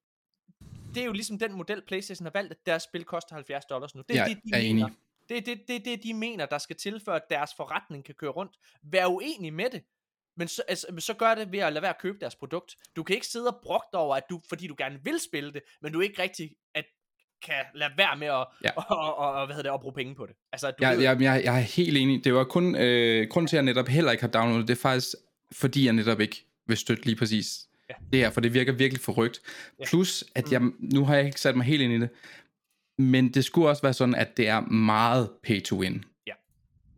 det 0.95 1.01
er 1.01 1.05
jo 1.05 1.13
ligesom 1.13 1.39
den 1.39 1.53
model, 1.53 1.83
PlayStation 1.87 2.27
har 2.27 2.31
valgt, 2.35 2.51
at 2.53 2.59
deres 2.67 2.83
spil 2.83 3.05
koster 3.05 3.35
70 3.35 3.65
dollars 3.65 3.95
nu. 3.95 4.03
Det 4.09 4.17
er 4.17 4.21
Jeg 4.25 4.29
det, 4.37 4.45
de 4.45 4.51
er 4.57 4.63
mener. 4.63 4.87
enig. 4.87 4.97
Det 5.29 5.37
er 5.37 5.41
det, 5.41 5.69
det, 5.69 5.85
det, 5.85 6.03
de 6.03 6.15
mener, 6.15 6.47
der 6.47 6.59
skal 6.59 6.77
til, 6.77 7.01
for 7.05 7.13
at 7.13 7.23
deres 7.31 7.55
forretning 7.57 8.05
kan 8.05 8.15
køre 8.15 8.31
rundt. 8.31 8.57
Vær 8.83 9.07
uenig 9.07 9.53
med 9.55 9.71
det. 9.71 9.83
Men 10.37 10.49
så, 10.49 10.63
altså, 10.69 10.87
men 10.91 11.01
så 11.01 11.15
gør 11.15 11.35
det 11.35 11.53
ved 11.53 11.59
at 11.59 11.73
lade 11.73 11.83
være 11.83 11.95
at 11.95 12.01
købe 12.01 12.19
deres 12.21 12.37
produkt. 12.37 12.77
Du 12.97 13.03
kan 13.03 13.15
ikke 13.15 13.27
sidde 13.27 13.49
og 13.49 13.61
brugte 13.63 13.95
over, 13.95 14.17
at 14.17 14.23
du, 14.31 14.41
fordi 14.49 14.67
du 14.67 14.75
gerne 14.79 15.05
vil 15.05 15.21
spille 15.21 15.53
det, 15.53 15.63
men 15.83 15.93
du 15.93 16.01
ikke 16.01 16.23
rigtig 16.23 16.57
at, 16.75 16.85
kan 17.47 17.65
lade 17.75 17.91
være 17.97 18.17
med 18.17 18.27
at, 18.27 18.35
Ja. 18.35 18.45
ja. 18.65 18.71
og, 18.95 19.19
og, 19.19 19.33
og, 19.33 19.47
hvad 19.47 19.57
hedder 19.57 19.71
det, 19.71 19.75
at 19.75 19.81
bruge 19.81 19.95
penge 19.95 20.15
på 20.15 20.27
det. 20.27 20.35
Altså, 20.53 20.71
du 20.71 20.75
Jeg, 20.81 20.97
ved, 20.97 21.03
jeg, 21.03 21.21
jeg, 21.21 21.43
jeg 21.45 21.57
er 21.57 21.61
helt 21.61 21.97
enig. 21.97 22.25
Det 22.25 22.35
var 22.35 22.45
kun, 22.45 22.77
øh, 22.77 23.29
grund 23.31 23.49
til, 23.49 23.57
at 23.57 23.59
jeg 23.59 23.65
netop 23.65 23.89
heller 23.89 24.11
ikke 24.13 24.23
har 24.23 24.29
downloadet, 24.31 24.69
det 24.69 24.75
er 24.75 24.81
faktisk, 24.81 25.09
fordi 25.53 25.85
jeg 25.85 25.93
netop 25.93 26.21
ikke 26.21 26.47
vil 26.67 26.77
støtte 26.77 27.05
lige 27.05 27.17
præcis 27.17 27.67
Ja. 27.91 27.95
det 28.13 28.19
her, 28.19 28.31
for 28.31 28.41
det 28.41 28.55
virker 28.55 28.73
virkelig 28.73 29.01
forrygt. 29.01 29.41
Ja. 29.81 29.85
Plus, 29.87 30.25
at 30.35 30.53
jeg, 30.53 30.61
nu 30.79 31.05
har 31.05 31.17
jeg 31.17 31.27
ikke 31.27 31.41
sat 31.41 31.57
mig 31.57 31.67
helt 31.67 31.83
ind 31.83 31.93
i 31.93 32.01
det, 32.01 32.09
men 32.99 33.35
det 33.35 33.45
skulle 33.45 33.69
også 33.69 33.83
være 33.83 33.93
sådan, 33.93 34.15
at 34.15 34.37
det 34.37 34.49
er 34.49 34.61
meget 34.61 35.31
pay 35.43 35.63
to 35.63 35.77
win. 35.79 36.05
Ja. 36.27 36.33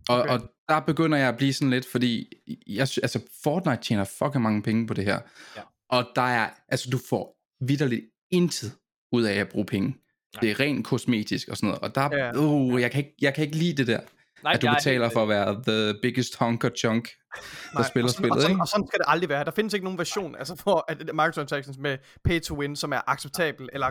Og, 0.08 0.20
Okay. 0.20 0.30
og 0.30 0.40
der 0.68 0.80
begynder 0.80 1.18
jeg 1.18 1.28
at 1.28 1.36
blive 1.36 1.52
sådan 1.52 1.70
lidt, 1.70 1.86
fordi 1.86 2.32
jeg, 2.66 2.80
altså 3.02 3.20
Fortnite 3.44 3.82
tjener 3.82 4.04
fucking 4.04 4.42
mange 4.42 4.62
penge 4.62 4.86
på 4.86 4.94
det 4.94 5.04
her. 5.04 5.18
Ja. 5.56 5.62
Og 5.88 6.04
der 6.16 6.22
er, 6.22 6.50
altså 6.68 6.90
du 6.90 6.98
får 7.08 7.36
vidderligt 7.66 8.02
intet 8.30 8.72
ud 9.12 9.22
af 9.22 9.34
at 9.34 9.48
bruge 9.48 9.66
penge. 9.66 9.94
Det 10.40 10.50
er 10.50 10.60
rent 10.60 10.86
kosmetisk 10.86 11.48
og 11.48 11.56
sådan 11.56 11.66
noget. 11.66 11.82
Og 11.82 11.94
der, 11.94 12.16
Ja. 12.16 12.38
uh, 12.38 12.80
jeg, 12.80 12.90
kan 12.90 12.98
ikke, 12.98 13.14
jeg 13.20 13.34
kan 13.34 13.44
ikke 13.44 13.56
lide 13.56 13.76
det 13.76 13.86
der, 13.86 14.00
nej, 14.42 14.52
at 14.52 14.62
du 14.62 14.66
er 14.66 14.74
betaler 14.74 15.08
for 15.10 15.22
at 15.22 15.28
være 15.28 15.62
the 15.66 15.98
biggest 16.02 16.36
honker 16.38 16.70
chunk, 16.78 17.08
der 17.08 17.78
Nej, 17.78 17.88
spiller 17.88 18.08
og 18.08 18.10
sådan, 18.10 18.22
spillet, 18.22 18.36
og 18.36 18.40
sådan, 18.42 18.54
ikke? 18.54 18.62
Og 18.62 18.68
sådan 18.68 18.86
skal 18.86 18.98
det 18.98 19.04
aldrig 19.08 19.28
være. 19.28 19.44
Der 19.44 19.50
findes 19.50 19.74
ikke 19.74 19.84
nogen 19.84 19.98
version 19.98 20.36
altså 20.36 20.56
for 20.56 20.84
at 20.88 20.98
microtransactions 21.14 21.78
med 21.78 21.98
pay 22.24 22.40
to 22.40 22.54
win, 22.58 22.76
som 22.76 22.92
er 22.92 23.00
acceptabel, 23.06 23.68
eller 23.72 23.88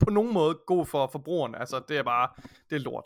på 0.00 0.10
nogen 0.10 0.34
måde 0.34 0.58
god 0.66 0.86
for 0.86 1.08
forbrugeren. 1.12 1.54
Altså, 1.54 1.80
det 1.88 1.96
er 1.98 2.02
bare, 2.02 2.28
det 2.70 2.76
er 2.76 2.80
lort. 2.80 3.04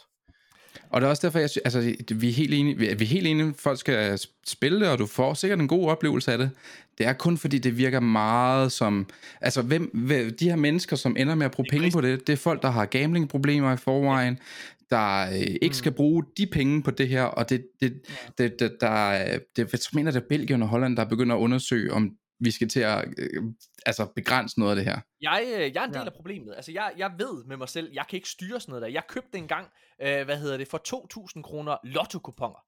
Og 0.90 1.00
det 1.00 1.06
er 1.06 1.10
også 1.10 1.26
derfor, 1.26 1.38
jeg 1.38 1.50
synes, 1.50 1.62
altså, 1.64 1.94
vi 2.14 2.28
er 2.28 2.32
helt 2.32 2.54
enige, 2.54 2.78
vi 2.78 2.88
er 2.88 3.04
helt 3.04 3.26
enige, 3.26 3.54
folk 3.58 3.78
skal 3.78 4.18
spille 4.46 4.80
det, 4.80 4.88
og 4.88 4.98
du 4.98 5.06
får 5.06 5.34
sikkert 5.34 5.60
en 5.60 5.68
god 5.68 5.88
oplevelse 5.88 6.32
af 6.32 6.38
det. 6.38 6.50
Det 6.98 7.06
er 7.06 7.12
kun 7.12 7.38
fordi, 7.38 7.58
det 7.58 7.78
virker 7.78 8.00
meget 8.00 8.72
som, 8.72 9.06
altså 9.40 9.62
hvem, 9.62 9.90
hvem 9.94 10.36
de 10.40 10.48
her 10.48 10.56
mennesker, 10.56 10.96
som 10.96 11.16
ender 11.18 11.34
med 11.34 11.46
at 11.46 11.52
bruge 11.52 11.66
penge 11.70 11.90
på 11.90 12.00
det, 12.00 12.26
det 12.26 12.32
er 12.32 12.36
folk, 12.36 12.62
der 12.62 12.70
har 12.70 12.86
gamblingproblemer 12.86 13.72
i 13.72 13.76
forvejen, 13.76 14.38
der 14.90 15.30
øh, 15.32 15.56
ikke 15.62 15.76
skal 15.76 15.92
bruge 15.92 16.24
de 16.36 16.46
penge 16.46 16.82
på 16.82 16.90
det 16.90 17.08
her, 17.08 17.22
og 17.22 17.50
det, 17.50 17.66
det, 17.80 18.02
det, 18.38 18.60
det 18.60 18.72
der, 18.80 19.24
det, 19.56 19.72
jeg 19.72 19.78
mener, 19.92 20.10
det 20.10 20.22
er 20.22 20.26
Belgien 20.28 20.62
og 20.62 20.68
Holland, 20.68 20.96
der 20.96 21.04
begynder 21.04 21.36
at 21.36 21.40
undersøge, 21.40 21.92
om 21.92 22.10
vi 22.44 22.50
skal 22.50 22.68
til 22.68 22.80
at 22.80 23.04
øh, 23.18 23.42
altså 23.86 24.06
begrænse 24.16 24.58
noget 24.60 24.72
af 24.72 24.76
det 24.76 24.84
her. 24.84 25.00
Jeg, 25.20 25.42
øh, 25.46 25.74
jeg 25.74 25.80
er 25.82 25.84
en 25.86 25.92
del 25.94 25.98
Ja. 26.00 26.06
af 26.06 26.12
problemet. 26.12 26.54
Altså, 26.56 26.72
jeg, 26.72 26.92
jeg 26.96 27.10
ved 27.18 27.44
med 27.44 27.56
mig 27.56 27.68
selv, 27.68 27.90
jeg 27.92 28.04
kan 28.08 28.16
ikke 28.16 28.28
styre 28.28 28.60
sådan 28.60 28.70
noget 28.72 28.82
der. 28.82 28.88
Jeg 28.88 29.02
købte 29.08 29.38
engang, 29.38 29.66
øh, 30.02 30.24
hvad 30.24 30.36
hedder 30.38 30.56
det, 30.56 30.68
for 30.68 30.80
2.000 31.36 31.42
kroner 31.42 31.76
lotto-kuponer. 31.84 32.64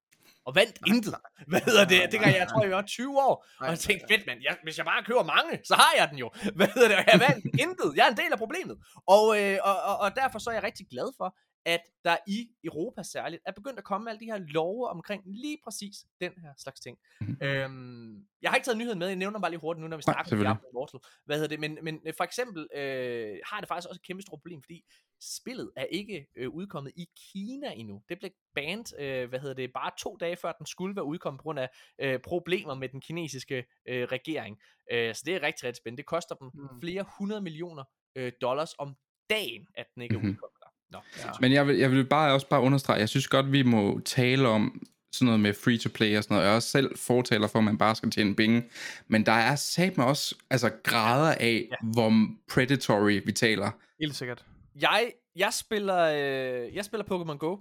Og 0.46 0.54
vandt 0.54 0.78
intet. 0.86 1.14
Hvad 1.46 1.60
hedder 1.60 1.84
det? 1.84 2.00
Det 2.12 2.20
kan 2.20 2.28
jeg, 2.32 2.38
jeg 2.38 2.48
tror, 2.48 2.62
jeg 2.62 2.70
var 2.76 2.82
20 2.82 3.18
år. 3.28 3.46
Og 3.60 3.66
jeg 3.70 3.78
tænkte, 3.78 4.06
fedt 4.10 4.26
mand, 4.26 4.38
jeg, 4.42 4.56
hvis 4.62 4.78
jeg 4.78 4.86
bare 4.86 5.04
køber 5.04 5.22
mange, 5.22 5.60
så 5.64 5.74
har 5.74 5.92
jeg 5.98 6.06
den 6.10 6.18
jo. 6.18 6.30
Hvad 6.58 6.68
hedder 6.74 6.88
det? 6.88 6.96
Og 6.96 7.04
Jeg 7.12 7.20
vandt 7.28 7.44
intet. 7.64 7.90
Jeg 7.96 8.04
er 8.06 8.10
en 8.10 8.16
del 8.16 8.32
af 8.32 8.38
problemet. 8.38 8.76
Og, 9.06 9.24
øh, 9.42 9.58
og, 9.68 9.76
og, 9.82 9.96
og 10.04 10.10
derfor 10.20 10.38
så 10.38 10.50
er 10.50 10.54
jeg 10.54 10.62
rigtig 10.62 10.86
glad 10.90 11.08
for, 11.16 11.28
at 11.66 11.80
der 12.04 12.16
i 12.26 12.50
Europa 12.64 13.02
særligt 13.02 13.42
er 13.46 13.52
begyndt 13.52 13.78
at 13.78 13.84
komme 13.84 14.10
alle 14.10 14.20
de 14.20 14.24
her 14.24 14.38
love 14.38 14.88
omkring 14.88 15.22
lige 15.26 15.58
præcis 15.64 15.96
den 16.20 16.32
her 16.42 16.52
slags 16.58 16.80
ting. 16.80 16.98
Mhm. 17.20 17.38
Øhm, 17.42 18.26
jeg 18.42 18.50
har 18.50 18.56
ikke 18.56 18.64
taget 18.64 18.78
nyheden 18.78 18.98
med, 18.98 19.06
jeg 19.06 19.16
nævner 19.16 19.40
bare 19.40 19.50
lige 19.50 19.60
hurtigt 19.60 19.80
nu, 19.82 19.88
når 19.88 19.96
vi 19.96 20.00
Nej, 20.00 20.02
snakker 20.02 20.20
om 20.20 20.24
selvfølgelig. 20.26 20.54
Diablo 20.54 20.68
Immortal. 20.68 21.00
Hvad 21.24 21.36
hedder 21.36 21.48
det? 21.48 21.60
Men, 21.60 21.78
men 21.82 22.00
øh, 22.06 22.14
for 22.16 22.24
eksempel 22.24 22.68
øh, 22.74 23.38
har 23.46 23.60
det 23.60 23.68
faktisk 23.68 23.88
også 23.88 23.98
et 24.02 24.06
kæmpe 24.06 24.22
stort 24.22 24.38
problem, 24.38 24.62
fordi 24.62 24.84
spillet 25.20 25.70
er 25.76 25.84
ikke 25.84 26.26
øh, 26.36 26.50
udkommet 26.50 26.92
i 26.96 27.06
Kina 27.32 27.72
endnu. 27.72 28.02
Det 28.08 28.18
blev 28.18 28.30
banned, 28.54 28.98
øh, 29.00 29.28
hvad 29.28 29.40
hedder 29.40 29.54
det, 29.54 29.72
bare 29.72 29.90
to 29.98 30.16
dage 30.16 30.36
før 30.36 30.52
den 30.52 30.66
skulle 30.66 30.96
være 30.96 31.04
udkommet 31.04 31.38
på 31.38 31.42
grund 31.42 31.58
af 31.58 31.68
øh, 31.98 32.20
problemer 32.20 32.74
med 32.74 32.88
den 32.88 33.00
kinesiske 33.00 33.64
øh, 33.88 34.04
regering. 34.04 34.60
Øh, 34.92 35.14
så 35.14 35.22
det 35.26 35.34
er 35.34 35.42
rigtig, 35.42 35.64
rigtig 35.64 35.76
spændende. 35.76 36.00
Det 36.02 36.06
koster 36.06 36.34
dem 36.34 36.50
Mm. 36.54 36.80
flere 36.80 37.04
hundrede 37.18 37.40
millioner 37.40 37.84
øh, 38.16 38.32
dollars 38.40 38.74
om 38.78 38.96
dagen, 39.30 39.66
at 39.74 39.86
den 39.94 40.02
ikke 40.02 40.14
er 40.14 40.18
Mhm. 40.18 40.28
udkommet. 40.28 40.53
Nå, 40.94 41.00
ja. 41.18 41.30
Men 41.40 41.52
jeg 41.52 41.66
vil, 41.66 41.76
jeg 41.76 41.90
vil 41.90 42.04
bare 42.04 42.32
også 42.32 42.48
bare 42.48 42.60
understrege, 42.60 42.98
jeg 42.98 43.08
synes 43.08 43.28
godt, 43.28 43.52
vi 43.52 43.62
må 43.62 44.00
tale 44.04 44.48
om 44.48 44.86
sådan 45.12 45.26
noget 45.26 45.40
med 45.40 45.54
free 45.54 45.78
to 45.78 45.88
play 45.94 46.16
og 46.16 46.24
sådan 46.24 46.34
noget. 46.34 46.46
Jeg 46.46 46.52
er 46.52 46.56
også 46.56 46.68
selv 46.68 46.98
fortaler 46.98 47.46
for, 47.46 47.58
at 47.58 47.64
man 47.64 47.78
bare 47.78 47.96
skal 47.96 48.10
tjene 48.10 48.36
penge. 48.36 48.64
Men 49.08 49.26
der 49.26 49.32
er 49.32 49.56
sat 49.56 49.96
med 49.96 50.04
også 50.04 50.34
altså, 50.50 50.70
grader 50.82 51.34
af, 51.40 51.68
ja. 51.70 51.88
hvor 51.92 52.28
predatory 52.48 53.20
vi 53.26 53.32
taler. 53.32 53.70
Helt 54.00 54.16
sikkert. 54.16 54.44
Jeg, 54.80 55.12
jeg 55.36 55.52
spiller, 55.52 55.98
øh, 55.98 56.74
jeg 56.74 56.84
spiller 56.84 57.04
Pokémon 57.04 57.36
Go 57.36 57.56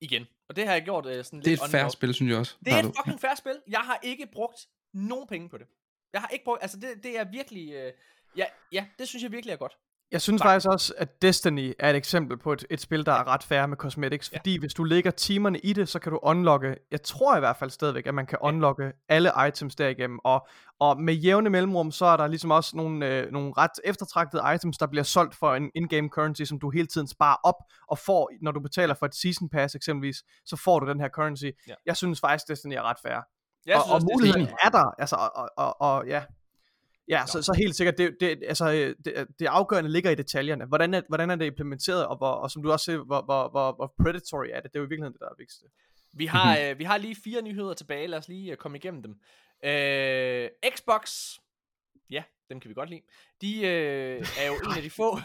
igen. 0.00 0.26
Og 0.48 0.56
det 0.56 0.66
har 0.66 0.72
jeg 0.72 0.82
gjort 0.82 1.06
øh, 1.06 1.24
sådan 1.24 1.38
Det 1.38 1.46
er 1.46 1.50
lidt 1.50 1.62
et 1.62 1.70
færre 1.70 1.90
spil, 1.90 2.14
synes 2.14 2.30
jeg 2.30 2.38
også. 2.38 2.56
Det 2.64 2.72
er 2.72 2.78
et 2.78 2.84
fucking 2.84 3.20
færre 3.20 3.36
spil. 3.36 3.56
Jeg 3.68 3.80
har 3.80 3.98
ikke 4.02 4.26
brugt 4.32 4.60
nogen 4.92 5.26
penge 5.26 5.48
på 5.48 5.58
det. 5.58 5.66
Jeg 6.12 6.20
har 6.20 6.28
ikke 6.28 6.44
brugt, 6.44 6.62
altså 6.62 6.76
det, 6.76 6.88
det 7.02 7.18
er 7.18 7.24
virkelig, 7.24 7.72
øh, 7.72 7.92
ja, 8.36 8.44
ja, 8.72 8.86
det 8.98 9.08
synes 9.08 9.22
jeg 9.22 9.32
virkelig 9.32 9.52
er 9.52 9.56
godt. 9.56 9.76
Jeg 10.14 10.22
synes 10.22 10.42
faktisk 10.42 10.68
også, 10.68 10.94
at 10.98 11.22
Destiny 11.22 11.72
er 11.78 11.90
et 11.90 11.96
eksempel 11.96 12.38
på 12.38 12.52
et, 12.52 12.64
et 12.70 12.80
spil, 12.80 13.06
der 13.06 13.12
er 13.12 13.28
ret 13.28 13.42
færre 13.42 13.68
med 13.68 13.76
cosmetics, 13.76 14.32
Ja. 14.32 14.38
fordi 14.38 14.58
hvis 14.58 14.74
du 14.74 14.84
lægger 14.84 15.10
timerne 15.10 15.58
i 15.58 15.72
det, 15.72 15.88
så 15.88 15.98
kan 15.98 16.12
du 16.12 16.18
unlocke, 16.22 16.76
jeg 16.90 17.02
tror 17.02 17.36
i 17.36 17.38
hvert 17.38 17.56
fald 17.56 17.70
stadigvæk, 17.70 18.06
at 18.06 18.14
man 18.14 18.26
kan 18.26 18.38
unlocke 18.40 18.92
alle 19.08 19.30
items 19.48 19.74
derigennem, 19.76 20.18
og, 20.24 20.46
og 20.80 21.00
med 21.00 21.14
jævne 21.14 21.50
mellemrum, 21.50 21.90
så 21.92 22.06
er 22.06 22.16
der 22.16 22.26
ligesom 22.26 22.50
også 22.50 22.76
nogle, 22.76 23.06
øh, 23.06 23.32
nogle 23.32 23.52
ret 23.58 23.70
eftertragtede 23.84 24.42
items, 24.54 24.78
der 24.78 24.86
bliver 24.86 25.04
solgt 25.04 25.34
for 25.34 25.54
en 25.54 25.70
in-game 25.74 26.08
currency, 26.08 26.42
som 26.42 26.58
du 26.60 26.70
hele 26.70 26.86
tiden 26.86 27.08
sparer 27.08 27.36
op, 27.44 27.56
og 27.88 27.98
får, 27.98 28.30
når 28.42 28.50
du 28.52 28.60
betaler 28.60 28.94
for 28.94 29.06
et 29.06 29.14
season 29.14 29.48
pass 29.48 29.74
eksempelvis, 29.74 30.16
så 30.46 30.56
får 30.56 30.80
du 30.80 30.88
den 30.90 31.00
her 31.00 31.08
currency. 31.08 31.46
Ja. 31.68 31.74
Jeg 31.86 31.96
synes 31.96 32.20
faktisk, 32.20 32.48
Destiny 32.48 32.74
er 32.74 32.82
ret 32.82 32.98
færre. 33.02 33.22
Jeg 33.66 33.76
og, 33.76 33.82
synes 33.82 33.92
og 33.92 34.00
er 34.00 34.14
muligheden 34.14 34.48
er 34.64 34.68
der, 34.68 34.94
altså, 34.98 35.16
og, 35.16 35.30
og, 35.36 35.50
og, 35.56 35.80
og 35.80 36.06
ja, 36.06 36.22
Ja, 37.08 37.26
så, 37.26 37.42
så 37.42 37.52
helt 37.52 37.76
sikkert, 37.76 37.98
det, 37.98 38.16
det, 38.20 38.42
altså, 38.48 38.72
øh, 38.72 38.94
det, 39.04 39.26
det 39.38 39.46
afgørende 39.46 39.90
ligger 39.90 40.10
i 40.10 40.14
detaljerne. 40.14 40.64
Hvordan 40.64 40.94
er, 40.94 41.02
hvordan 41.08 41.30
er 41.30 41.36
det 41.36 41.46
implementeret, 41.46 42.06
og, 42.06 42.16
hvor, 42.16 42.30
og 42.30 42.50
som 42.50 42.62
du 42.62 42.72
også 42.72 42.84
siger, 42.84 43.04
hvor, 43.04 43.22
hvor, 43.22 43.50
hvor, 43.50 43.72
hvor 43.72 43.94
predatory 44.02 44.46
er 44.52 44.60
det? 44.60 44.72
Det 44.72 44.76
er 44.76 44.80
jo 44.80 44.86
i 44.86 44.88
virkeligheden 44.88 45.12
det, 45.12 45.20
der 45.20 45.26
er 45.26 45.34
vigtigste. 45.38 45.66
Vi 46.12 46.26
har, 46.26 46.58
øh, 46.58 46.78
vi 46.78 46.84
har 46.84 46.98
lige 46.98 47.16
fire 47.24 47.42
nyheder 47.42 47.74
tilbage. 47.74 48.06
Lad 48.06 48.18
os 48.18 48.28
lige 48.28 48.50
øh, 48.50 48.56
komme 48.56 48.78
igennem 48.78 49.02
dem. 49.02 49.14
Øh, 49.64 50.48
Xbox, 50.76 51.12
ja, 52.10 52.22
dem 52.50 52.60
kan 52.60 52.68
vi 52.68 52.74
godt 52.74 52.90
lide. 52.90 53.02
De 53.40 53.66
øh, 53.66 54.26
er 54.40 54.46
jo 54.46 54.54
en 54.54 54.76
af 54.76 54.82
de 54.82 54.90
få. 54.90 55.18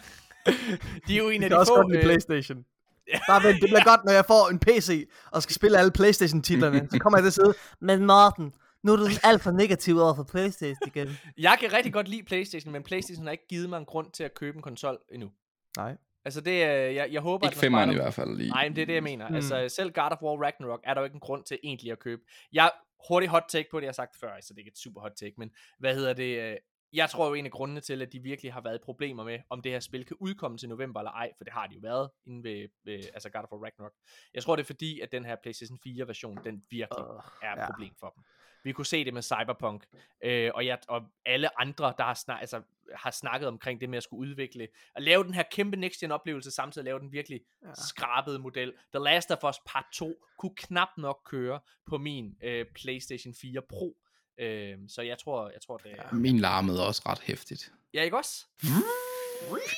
de 1.08 1.14
er 1.14 1.17
jo 1.17 1.30
en 1.30 1.43
af 1.43 1.49
de 1.49 1.58
også 1.58 1.72
få. 1.72 1.75
godt 1.75 1.88
med 1.88 1.98
øh, 1.98 2.03
Playstation. 2.03 2.66
Bare 3.30 3.43
vent, 3.43 3.61
det 3.61 3.69
bliver 3.69 3.83
godt, 3.83 4.06
når 4.06 4.11
jeg 4.11 4.25
får 4.25 4.49
en 4.49 4.59
PC, 4.59 5.09
og 5.32 5.43
skal 5.43 5.56
spille 5.56 5.77
alle 5.77 5.91
Playstation-titlerne. 5.91 6.88
Så 6.91 6.99
kommer 6.99 7.17
jeg 7.19 7.24
til 7.24 7.27
at 7.27 7.33
sidde, 7.33 7.53
men 7.80 8.06
Martin, 8.06 8.53
nu 8.83 8.91
er 8.93 8.98
du 8.98 9.06
alt 9.24 9.41
for 9.41 9.51
negativ 9.51 9.98
over 9.98 10.16
for 10.16 10.24
Playstation 10.24 10.88
igen. 10.88 11.08
Jeg 11.48 11.58
kan 11.59 11.74
rigtig 11.74 11.93
godt 11.93 12.08
lide 12.08 12.24
PlayStation, 12.24 12.72
men 12.74 12.83
PlayStation 12.83 13.25
har 13.25 13.32
ikke 13.32 13.48
givet 13.48 13.69
mig 13.69 13.77
en 13.77 13.85
grund 13.85 14.11
til 14.11 14.24
at 14.24 14.33
købe 14.33 14.56
en 14.56 14.61
konsol 14.61 14.98
endnu. 15.11 15.32
Nej. 15.77 15.98
Altså 16.25 16.41
det 16.41 16.64
er, 16.64 16.72
jeg, 16.72 17.11
jeg 17.11 17.22
håber, 17.22 17.48
Ikke 17.48 17.56
at 17.56 17.59
femmeren 17.59 17.91
i 17.91 17.95
hvert 17.95 18.14
fald 18.14 18.38
lige. 18.38 18.49
Nej, 18.49 18.67
men 18.67 18.75
det 18.75 18.82
er 18.82 18.85
det, 18.85 18.93
jeg 18.93 19.03
mener. 19.03 19.30
Mm. 19.30 19.35
Altså, 19.35 19.69
selv 19.69 19.91
God 19.91 20.11
of 20.11 20.22
War 20.22 20.43
Ragnarok 20.43 20.80
er 20.83 20.93
der 20.93 21.01
jo 21.01 21.06
ikke 21.06 21.16
en 21.16 21.19
grund 21.19 21.43
til 21.43 21.59
egentlig 21.64 21.91
at 21.91 21.99
købe. 21.99 22.22
Jeg 22.53 22.72
hurtigt 23.08 23.30
hot 23.32 23.43
take 23.49 23.67
på 23.72 23.77
det, 23.77 23.83
jeg 23.83 23.90
har 23.90 23.93
sagt 23.93 24.16
før, 24.19 24.30
så 24.41 24.48
det 24.49 24.58
er 24.58 24.59
ikke 24.59 24.69
et 24.69 24.77
super 24.77 25.01
hot 25.01 25.11
take, 25.19 25.33
men 25.38 25.51
hvad 25.80 25.95
hedder 25.95 26.14
det? 26.14 26.51
øh, 26.51 26.58
Jeg 26.93 27.09
tror 27.09 27.27
jo 27.27 27.33
en 27.33 27.45
af 27.45 27.51
grundene 27.51 27.82
til, 27.82 28.01
at 28.01 28.14
de 28.14 28.19
virkelig 28.19 28.53
har 28.53 28.61
været 28.61 28.82
problemer 28.82 29.24
med, 29.24 29.40
om 29.49 29.61
det 29.61 29.72
her 29.72 29.80
spil 29.80 30.06
kan 30.06 30.17
udkomme 30.19 30.58
til 30.58 30.69
november 30.69 30.99
eller 30.99 31.11
ej, 31.11 31.32
for 31.38 31.43
det 31.43 31.53
har 31.53 31.67
de 31.67 31.75
jo 31.75 31.80
været 31.83 32.09
inden 32.27 32.43
ved, 32.43 32.67
ved 32.85 32.99
altså 33.14 33.30
God 33.30 33.41
of 33.43 33.51
War 33.51 33.64
Ragnarok. 33.64 33.93
Jeg 34.33 34.43
tror, 34.43 34.56
det 34.56 34.64
er 34.64 34.67
fordi, 34.67 34.99
at 34.99 35.11
den 35.11 35.25
her 35.25 35.35
PlayStation 35.43 35.80
4 35.83 36.08
version, 36.08 36.40
den 36.43 36.64
virkelig 36.69 37.06
Uh, 37.06 37.22
er 37.43 37.53
et 37.53 37.59
ja. 37.59 37.66
problem 37.72 37.93
for 37.99 38.09
dem. 38.16 38.24
Vi 38.64 38.72
kunne 38.72 38.86
se 38.86 39.06
det 39.06 39.14
med 39.14 39.22
Cyberpunk, 39.22 39.86
øh, 40.24 40.52
og, 40.56 40.66
jeg, 40.66 40.78
og 40.88 41.02
alle 41.26 41.62
andre, 41.62 41.94
der 41.98 42.04
har, 42.04 42.14
snak, 42.14 42.42
altså, 42.42 42.62
har 42.96 43.12
snakket 43.12 43.48
omkring 43.48 43.82
det 43.82 43.90
med 43.90 43.98
at 43.98 44.04
skulle 44.04 44.30
udvikle, 44.30 44.68
at 44.96 45.04
lave 45.04 45.24
den 45.24 45.34
her 45.34 45.44
kæmpe 45.52 45.78
next 45.78 46.00
gen 46.00 46.12
oplevelse, 46.12 46.52
samtidig 46.52 46.86
lave 46.86 47.00
den 47.00 47.12
virkelig 47.12 47.42
Ja. 47.62 47.68
ja. 47.68 47.74
skrabede 47.88 48.40
model. 48.40 48.74
The 48.94 49.04
Last 49.04 49.32
of 49.32 49.50
Us 49.50 49.60
Part 49.66 49.86
2 49.94 50.26
kunne 50.38 50.56
knap 50.56 50.90
nok 50.98 51.20
køre 51.26 51.60
på 51.86 51.98
min 51.98 52.36
øh, 52.44 52.66
PlayStation 52.76 53.34
4 53.34 53.62
Pro. 53.70 53.98
Øh, 54.40 54.78
så 54.88 55.02
jeg 55.02 55.18
tror, 55.18 55.50
jeg 55.50 55.62
tror 55.62 55.78
det 55.78 55.92
er... 55.98 56.14
Min 56.16 56.40
larmede 56.40 56.88
også 56.88 57.02
ret 57.06 57.20
hæftigt. 57.20 57.72
Ja, 57.94 58.04
ikke 58.04 58.18
også? 58.18 58.46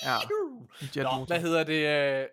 Ja. 0.04 0.18
Nå, 1.04 1.26
hvad 1.26 1.42
hedder 1.42 1.64
det? 1.64 2.30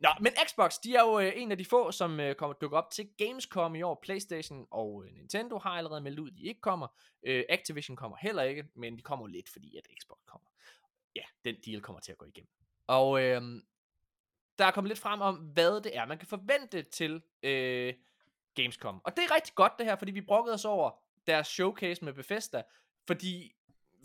Nå, 0.00 0.08
men 0.20 0.32
Xbox, 0.48 0.78
de 0.84 0.94
er 0.94 1.02
jo 1.02 1.18
øh, 1.18 1.32
en 1.36 1.50
af 1.50 1.58
de 1.58 1.64
få, 1.64 1.92
som 1.92 2.20
øh, 2.20 2.34
kommer 2.34 2.54
dukke 2.54 2.76
op 2.76 2.90
til 2.90 3.08
Gamescom 3.18 3.74
i 3.74 3.82
år. 3.82 3.98
PlayStation 4.02 4.66
og 4.70 5.04
øh, 5.04 5.12
Nintendo 5.12 5.58
har 5.58 5.70
allerede 5.70 6.00
meldt 6.00 6.18
ud, 6.18 6.30
at 6.30 6.36
de 6.36 6.42
ikke 6.42 6.60
kommer. 6.60 6.86
Øh, 7.22 7.44
Activision 7.48 7.96
kommer 7.96 8.16
heller 8.20 8.42
ikke, 8.42 8.64
men 8.74 8.96
de 8.96 9.02
kommer 9.02 9.24
jo 9.24 9.26
lidt, 9.26 9.48
fordi 9.48 9.76
at 9.76 9.86
Xbox 10.02 10.18
kommer. 10.26 10.48
Ja, 11.16 11.22
den 11.44 11.56
deal 11.66 11.80
kommer 11.80 12.00
til 12.00 12.12
at 12.12 12.18
gå 12.18 12.26
igennem. 12.26 12.50
Og 12.86 13.22
øh, 13.22 13.42
der 14.58 14.64
er 14.64 14.70
kommet 14.70 14.88
lidt 14.88 14.98
frem 14.98 15.20
om, 15.20 15.34
hvad 15.36 15.80
det 15.80 15.96
er, 15.96 16.06
man 16.06 16.18
kan 16.18 16.28
forvente 16.28 16.82
til 16.82 17.22
øh, 17.42 17.94
Gamescom. 18.54 19.00
Og 19.04 19.16
det 19.16 19.24
er 19.24 19.34
rigtig 19.34 19.54
godt 19.54 19.72
det 19.78 19.86
her, 19.86 19.96
fordi 19.96 20.12
vi 20.12 20.20
brokkede 20.20 20.54
os 20.54 20.64
over 20.64 20.90
deres 21.26 21.46
showcase 21.46 22.04
med 22.04 22.12
Bethesda, 22.12 22.62
fordi 23.06 23.52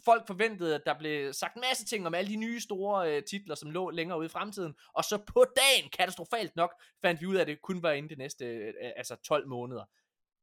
folk 0.05 0.27
forventede, 0.27 0.75
at 0.75 0.81
der 0.85 0.97
blev 0.97 1.33
sagt 1.33 1.55
en 1.55 1.63
masse 1.69 1.85
ting 1.85 2.07
om 2.07 2.13
alle 2.13 2.31
de 2.31 2.35
nye 2.35 2.59
store 2.59 3.11
øh, 3.11 3.23
titler, 3.23 3.55
som 3.55 3.71
lå 3.71 3.89
længere 3.89 4.19
ude 4.19 4.25
i 4.25 4.29
fremtiden, 4.29 4.73
og 4.93 5.03
så 5.03 5.17
på 5.17 5.45
dagen, 5.55 5.89
katastrofalt 5.89 6.55
nok, 6.55 6.81
fandt 7.01 7.21
vi 7.21 7.25
ud 7.25 7.35
af, 7.35 7.41
at 7.41 7.47
det 7.47 7.61
kun 7.61 7.83
var 7.83 7.91
inden 7.91 8.09
de 8.09 8.15
næste 8.15 8.45
øh, 8.45 8.73
altså 8.95 9.15
12 9.15 9.47
måneder. 9.47 9.85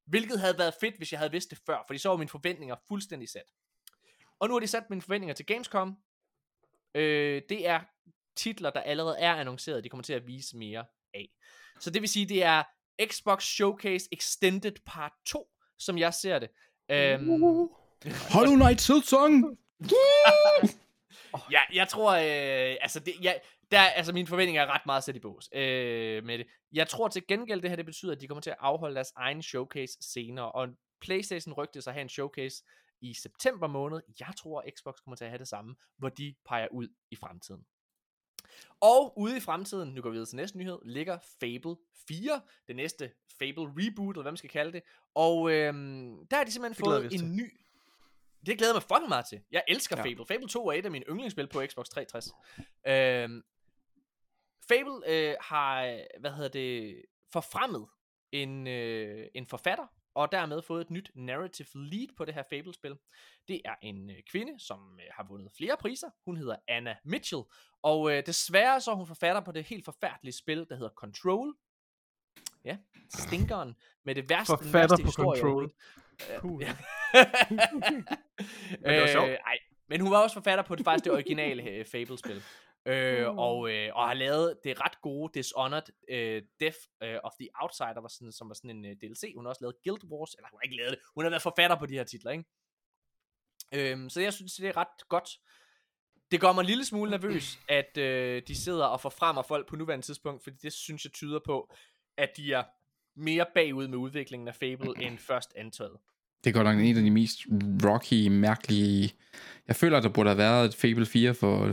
Hvilket 0.06 0.40
havde 0.40 0.58
været 0.58 0.74
fedt, 0.80 0.96
hvis 0.96 1.12
jeg 1.12 1.20
havde 1.20 1.32
vidst 1.32 1.50
det 1.50 1.58
før, 1.66 1.84
fordi 1.86 1.98
så 1.98 2.08
var 2.08 2.16
mine 2.16 2.28
forventninger 2.28 2.76
fuldstændig 2.88 3.28
sat. 3.28 3.52
Og 4.40 4.48
nu 4.48 4.54
har 4.54 4.60
de 4.60 4.66
sat 4.66 4.90
mine 4.90 5.02
forventninger 5.02 5.34
til 5.34 5.46
Gamescom. 5.46 5.96
Øh, 6.94 7.42
det 7.48 7.68
er 7.68 7.80
titler, 8.36 8.70
der 8.70 8.80
allerede 8.80 9.18
er 9.18 9.34
annonceret, 9.34 9.84
de 9.84 9.88
kommer 9.88 10.02
til 10.02 10.12
at 10.12 10.26
vise 10.26 10.56
mere 10.56 10.84
af. 11.14 11.28
Så 11.80 11.90
det 11.90 12.02
vil 12.02 12.08
sige, 12.08 12.26
det 12.26 12.42
er 12.42 12.62
Xbox 13.06 13.44
Showcase 13.44 14.08
Extended 14.12 14.76
Part 14.86 15.12
2, 15.26 15.48
som 15.78 15.98
jeg 15.98 16.14
ser 16.14 16.38
det. 16.38 16.50
Øhm, 16.90 17.68
Hollow 18.32 18.54
Knight 18.54 18.80
Silksong! 18.80 19.58
Ja, 21.50 21.60
jeg 21.72 21.88
tror, 21.88 22.12
øh, 22.12 22.76
altså, 22.80 23.00
det, 23.00 23.14
jeg, 23.22 23.40
der, 23.70 23.80
altså 23.80 24.12
mine 24.12 24.26
forventninger 24.26 24.62
er 24.62 24.74
ret 24.74 24.86
meget 24.86 25.04
sat 25.04 25.16
i 25.16 25.18
bås 25.18 25.48
øh, 25.54 26.24
med 26.24 26.38
det. 26.38 26.46
Jeg 26.72 26.88
tror 26.88 27.08
til 27.08 27.26
gengæld, 27.26 27.62
det 27.62 27.70
her 27.70 27.76
det 27.76 27.86
betyder, 27.86 28.12
at 28.12 28.20
de 28.20 28.26
kommer 28.26 28.40
til 28.40 28.50
at 28.50 28.56
afholde 28.60 28.94
deres 28.94 29.12
egen 29.16 29.42
showcase 29.42 29.98
senere, 30.00 30.52
og 30.52 30.68
Playstation 31.00 31.54
rygte 31.54 31.82
sig 31.82 31.90
at 31.90 31.94
have 31.94 32.02
en 32.02 32.08
showcase 32.08 32.64
i 33.00 33.14
september 33.14 33.66
måned. 33.66 34.00
Jeg 34.20 34.32
tror, 34.38 34.60
at 34.60 34.72
Xbox 34.78 34.94
kommer 35.04 35.16
til 35.16 35.24
at 35.24 35.30
have 35.30 35.38
det 35.38 35.48
samme, 35.48 35.74
hvor 35.98 36.08
de 36.08 36.34
peger 36.48 36.68
ud 36.72 36.88
i 37.10 37.16
fremtiden. 37.16 37.64
Og 38.80 39.18
ude 39.18 39.36
i 39.36 39.40
fremtiden, 39.40 39.94
nu 39.94 40.02
går 40.02 40.10
vi 40.10 40.12
videre 40.12 40.26
til 40.26 40.36
næste 40.36 40.58
nyhed, 40.58 40.78
ligger 40.84 41.18
Fable 41.40 41.76
4, 42.08 42.40
det 42.68 42.76
næste 42.76 43.12
Fable 43.38 43.72
reboot, 43.76 44.16
eller 44.16 44.22
hvad 44.22 44.32
man 44.32 44.36
skal 44.36 44.50
kalde 44.50 44.72
det. 44.72 44.82
Og 45.14 45.50
øhm, 45.52 46.26
der 46.26 46.36
har 46.36 46.44
de 46.44 46.52
simpelthen 46.52 46.84
fået 46.84 47.12
en 47.12 47.36
ny... 47.36 47.61
Det 48.46 48.58
glæder 48.58 48.72
jeg 48.72 48.76
mig 48.76 48.82
fucking 48.82 49.08
meget 49.08 49.26
til. 49.26 49.40
Jeg 49.50 49.62
elsker 49.68 49.96
Ja. 49.96 50.02
ja. 50.02 50.10
Fable. 50.10 50.26
Fable 50.26 50.48
2 50.48 50.66
er 50.68 50.72
et 50.72 50.84
af 50.84 50.90
mine 50.90 51.04
yndlingsspil 51.08 51.46
på 51.48 51.62
Xbox 51.66 51.88
360. 51.88 52.28
Øhm, 52.86 53.42
Fable 54.68 55.08
øh, 55.08 55.34
har, 55.40 56.00
hvad 56.20 56.30
hedder 56.30 56.48
det, 56.48 57.02
forfremmet 57.32 57.86
en, 58.32 58.66
øh, 58.66 59.26
en 59.34 59.46
forfatter, 59.46 59.86
og 60.14 60.32
dermed 60.32 60.62
fået 60.62 60.80
et 60.80 60.90
nyt 60.90 61.10
narrative 61.14 61.66
lead 61.74 62.08
på 62.16 62.24
det 62.24 62.34
her 62.34 62.42
Fable-spil. 62.50 62.96
Det 63.48 63.60
er 63.64 63.74
en 63.82 64.10
øh, 64.10 64.16
kvinde, 64.30 64.60
som 64.60 64.98
øh, 65.00 65.06
har 65.10 65.26
vundet 65.28 65.52
flere 65.56 65.76
priser. 65.80 66.10
Hun 66.24 66.36
hedder 66.36 66.56
Anna 66.68 66.96
Mitchell, 67.04 67.42
og 67.82 68.12
øh, 68.12 68.22
desværre 68.26 68.80
så 68.80 68.90
er 68.90 68.94
hun 68.94 69.06
forfatter 69.06 69.40
på 69.40 69.52
det 69.52 69.64
helt 69.64 69.84
forfærdelige 69.84 70.34
spil, 70.34 70.66
der 70.68 70.74
hedder 70.74 70.90
Control. 70.96 71.54
Ja, 72.64 72.76
stinkeren 73.14 73.74
med 74.04 74.14
det 74.14 74.28
værste, 74.28 74.52
den 74.52 74.58
Forfatter 74.64 74.80
værste 74.80 75.02
på 75.02 75.06
historie 75.06 75.40
Control. 75.40 75.52
overhovedet. 75.52 75.72
Puh. 76.40 76.62
Ja. 78.84 78.92
det 78.92 79.00
var 79.00 79.06
sjovt. 79.06 79.28
Øh, 79.28 79.36
ej, 79.46 79.58
men 79.88 80.00
hun 80.00 80.10
var 80.10 80.22
også 80.22 80.34
forfatter 80.34 80.64
på 80.64 80.74
det 80.76 80.84
faktisk 80.84 81.04
det 81.04 81.12
originale 81.12 81.62
øh, 81.70 81.84
Fable-spil. 81.84 82.42
Øh, 82.86 83.30
Mm. 83.32 83.38
og, 83.38 83.70
øh, 83.70 83.90
og 83.94 84.06
har 84.06 84.14
lavet 84.14 84.58
det 84.64 84.80
ret 84.80 85.00
gode 85.02 85.30
Dishonored 85.34 85.82
øh, 86.08 86.42
Death 86.60 86.78
øh, 87.02 87.18
of 87.24 87.32
the 87.40 87.48
Outsider, 87.62 88.00
var 88.00 88.08
sådan, 88.08 88.32
som 88.32 88.48
var 88.48 88.54
sådan 88.54 88.70
en 88.70 88.84
øh, 88.84 88.96
DLC. 88.96 89.32
Hun 89.36 89.44
har 89.44 89.48
også 89.50 89.64
lavet 89.64 89.76
Guild 89.84 90.04
Wars, 90.04 90.34
eller 90.34 90.48
hun 90.50 90.58
har 90.58 90.62
ikke 90.64 90.76
lavet 90.76 90.90
det, 90.90 90.98
hun 91.14 91.24
har 91.24 91.30
været 91.30 91.42
forfatter 91.42 91.76
på 91.76 91.86
de 91.86 91.94
her 91.94 92.04
titler, 92.04 92.30
ikke? 92.30 92.44
Øhm, 93.74 94.10
så 94.10 94.20
jeg 94.20 94.32
synes, 94.32 94.54
det 94.54 94.68
er 94.68 94.76
ret 94.76 95.08
godt. 95.08 95.28
Det 96.30 96.40
gør 96.40 96.52
mig 96.52 96.60
en 96.60 96.66
lille 96.66 96.84
smule 96.84 97.10
nervøs, 97.10 97.58
at 97.68 97.98
øh, 97.98 98.42
de 98.48 98.54
sidder 98.56 98.86
og 98.86 99.00
forfremmer 99.00 99.42
folk 99.42 99.68
på 99.68 99.76
nuværende 99.76 100.06
tidspunkt, 100.06 100.42
fordi 100.42 100.56
det 100.62 100.72
synes 100.72 101.04
jeg 101.04 101.12
tyder 101.12 101.40
på, 101.44 101.74
at 102.16 102.36
de 102.36 102.52
er 102.52 102.62
mere 103.14 103.46
bagud 103.54 103.88
med 103.88 103.98
udviklingen 103.98 104.48
af 104.48 104.54
Fable 104.54 105.02
end 105.06 105.18
først 105.18 105.52
antaget. 105.56 105.96
Det 106.44 106.50
er 106.50 106.54
godt 106.54 106.64
nok 106.66 106.78
en 106.78 106.96
af 106.96 107.02
de 107.02 107.10
mest 107.10 107.40
rocky, 107.84 108.28
mærkelige... 108.28 109.12
Jeg 109.68 109.76
føler, 109.76 109.96
at 109.96 110.02
der 110.02 110.08
burde 110.08 110.28
have 110.30 110.38
været 110.38 110.64
et 110.64 110.74
Fable 110.74 111.06
4 111.06 111.34
for 111.34 111.68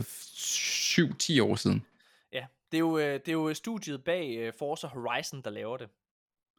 7-10 1.40 1.44
år 1.44 1.56
siden. 1.56 1.86
Ja, 2.34 2.46
det 2.72 2.78
er 2.78 2.80
jo, 2.80 2.98
øh, 2.98 3.14
det 3.14 3.28
er 3.28 3.32
jo 3.34 3.54
studiet 3.54 4.04
bag 4.04 4.38
øh, 4.38 4.54
Forza 4.60 4.88
Horizon, 4.88 5.42
der 5.42 5.50
laver 5.50 5.78
det. 5.78 5.90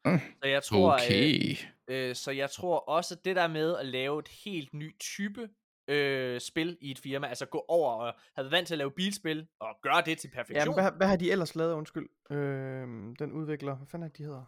Mm, 0.04 0.18
Så 0.42 0.48
jeg 0.48 0.62
tror, 0.62 0.92
Okay. 0.94 1.56
øh, 1.88 2.08
øh, 2.08 2.14
så 2.14 2.30
jeg 2.30 2.50
tror 2.50 2.78
også, 2.78 3.16
det 3.24 3.36
der 3.36 3.48
med 3.48 3.76
at 3.76 3.86
lave 3.86 4.18
et 4.18 4.28
helt 4.44 4.74
ny 4.74 4.98
type 5.00 5.48
øh, 5.88 6.40
spil 6.40 6.78
i 6.80 6.90
et 6.90 6.98
firma, 6.98 7.26
altså 7.26 7.46
gå 7.46 7.64
over 7.68 7.92
og 7.92 8.04
have 8.04 8.14
været 8.44 8.50
vant 8.52 8.66
til 8.66 8.74
at 8.74 8.78
lave 8.78 8.90
bilspil, 8.90 9.46
og 9.60 9.68
gøre 9.82 10.02
det 10.06 10.18
til 10.18 10.30
Ja, 10.34 10.38
perfektion. 10.42 10.74
men 10.74 10.82
hvad, 10.84 10.92
hvad 10.96 11.06
har 11.06 11.16
de 11.16 11.30
ellers 11.30 11.54
lavet, 11.54 11.72
undskyld? 11.74 12.08
Øhm, 12.30 13.16
den 13.16 13.32
udvikler, 13.32 13.74
hvad 13.76 13.86
fanden 13.86 14.04
er 14.04 14.08
det, 14.08 14.18
de 14.18 14.22
hedder? 14.22 14.44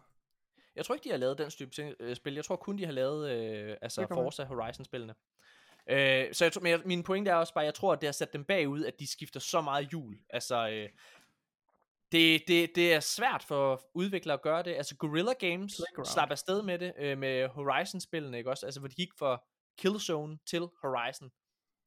Jeg 0.75 0.85
tror 0.85 0.95
ikke, 0.95 1.03
de 1.03 1.09
har 1.09 1.17
lavet 1.17 1.37
den 1.37 1.49
type 1.49 1.95
øh, 1.99 2.15
spil. 2.15 2.33
Jeg 2.33 2.45
tror 2.45 2.55
kun, 2.55 2.77
de 2.77 2.85
har 2.85 2.91
lavet 2.91 3.31
øh, 3.31 3.77
altså. 3.81 4.07
Forza 4.07 4.43
Horizon-spillene. 4.43 5.15
Øh, 5.89 6.33
så 6.33 6.45
jeg, 6.45 6.51
men 6.61 6.71
jeg, 6.71 6.81
min 6.85 7.03
pointe 7.03 7.31
er 7.31 7.35
også 7.35 7.53
bare, 7.53 7.65
jeg 7.65 7.73
tror, 7.73 7.93
at 7.93 8.01
det 8.01 8.07
har 8.07 8.11
sat 8.13 8.33
dem 8.33 8.45
bagud, 8.45 8.85
at 8.85 8.99
de 8.99 9.11
skifter 9.11 9.39
så 9.39 9.61
meget 9.61 9.89
hjul. 9.89 10.17
Altså, 10.29 10.69
øh, 10.69 10.89
det, 12.11 12.43
det, 12.47 12.75
det 12.75 12.93
er 12.93 12.99
svært 12.99 13.43
for 13.43 13.81
udviklere 13.93 14.33
at 14.33 14.41
gøre 14.41 14.63
det. 14.63 14.75
Altså, 14.75 14.95
Guerrilla 14.95 15.33
Games 15.33 15.73
Playground. 15.75 16.05
slap 16.05 16.31
afsted 16.31 16.61
med 16.61 16.79
det, 16.79 16.93
øh, 16.97 17.17
med 17.17 17.47
Horizon-spillene, 17.47 18.37
ikke 18.37 18.49
også? 18.49 18.65
Altså, 18.65 18.79
hvor 18.79 18.87
de 18.87 18.95
gik 18.95 19.09
fra 19.19 19.43
Killzone 19.77 20.37
til 20.47 20.59
Horizon. 20.59 21.31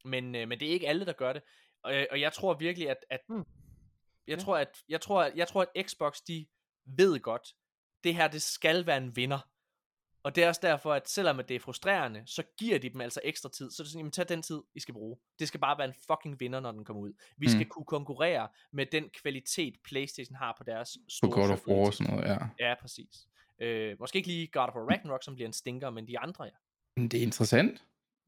Men, 0.05 0.35
øh, 0.35 0.49
men 0.49 0.61
det 0.61 0.69
er 0.69 0.73
ikke 0.73 0.89
alle, 0.89 1.07
der 1.07 1.13
gør 1.13 1.33
det. 1.33 1.43
Og, 1.83 1.95
øh, 1.95 2.07
og 2.11 2.21
jeg 2.21 2.33
tror 2.33 2.55
virkelig, 2.55 2.91
at, 2.91 2.97
at 3.11 3.21
Hmm. 3.29 3.45
jeg, 4.27 4.39
tror, 4.39 4.57
at, 4.57 4.69
jeg, 4.89 5.01
tror, 5.01 5.23
at, 5.23 5.33
jeg 5.37 5.49
tror, 5.49 5.67
at 5.75 5.87
Xbox, 5.87 6.19
de 6.29 6.47
ved 6.87 7.21
godt, 7.21 7.49
det 8.05 8.15
her, 8.15 8.29
det 8.29 8.43
skal 8.43 8.87
være 8.87 8.97
en 8.97 9.17
vinder. 9.17 9.39
Og 10.23 10.35
det 10.37 10.45
er 10.45 10.49
også 10.49 10.61
derfor, 10.65 10.93
at 10.93 11.09
selvom 11.09 11.41
det 11.49 11.55
er 11.57 11.61
frustrerende, 11.61 12.23
så 12.27 12.43
giver 12.59 12.79
de 12.79 12.89
dem 12.89 13.01
altså 13.01 13.21
ekstra 13.25 13.49
tid. 13.49 13.71
Så 13.71 13.83
er 13.83 13.85
det 13.85 13.91
sådan, 13.91 13.99
jamen 14.01 14.13
tag 14.13 14.29
den 14.29 14.43
tid, 14.43 14.61
I 14.75 14.81
skal 14.81 14.95
bruge. 14.95 15.17
Det 15.39 15.49
skal 15.49 15.61
bare 15.61 15.79
være 15.79 15.87
en 15.89 15.95
fucking 16.07 16.41
vinder, 16.41 16.61
når 16.61 16.73
den 16.73 16.85
kommer 16.85 17.03
ud. 17.03 17.13
Vi 17.37 17.49
skal 17.51 17.63
Mm. 17.63 17.69
kunne 17.69 17.85
konkurrere 17.85 18.49
med 18.73 18.87
den 18.93 19.05
kvalitet, 19.23 19.75
Playstation 19.85 20.37
har 20.37 20.55
på 20.59 20.65
deres 20.65 20.91
På 20.91 21.05
store 21.09 21.31
God 21.31 21.51
of 21.51 21.67
War 21.67 21.87
og 21.87 21.95
sådan 21.95 22.15
noget, 22.15 22.29
ja. 22.29 22.69
Ja, 22.69 22.75
præcis. 22.81 23.27
Øh, 23.61 23.97
måske 24.01 24.17
ikke 24.17 24.29
lige 24.29 24.47
God 24.47 24.63
of 24.69 24.75
War 24.75 24.91
Ragnarok, 24.91 25.23
som 25.25 25.35
bliver 25.35 25.47
en 25.49 25.53
stinker, 25.53 25.91
men 25.91 26.09
de 26.09 26.19
andre, 26.19 26.45
ja. 26.45 26.51
Men 26.97 27.09
det 27.09 27.19
er 27.19 27.23
interessant. 27.23 27.83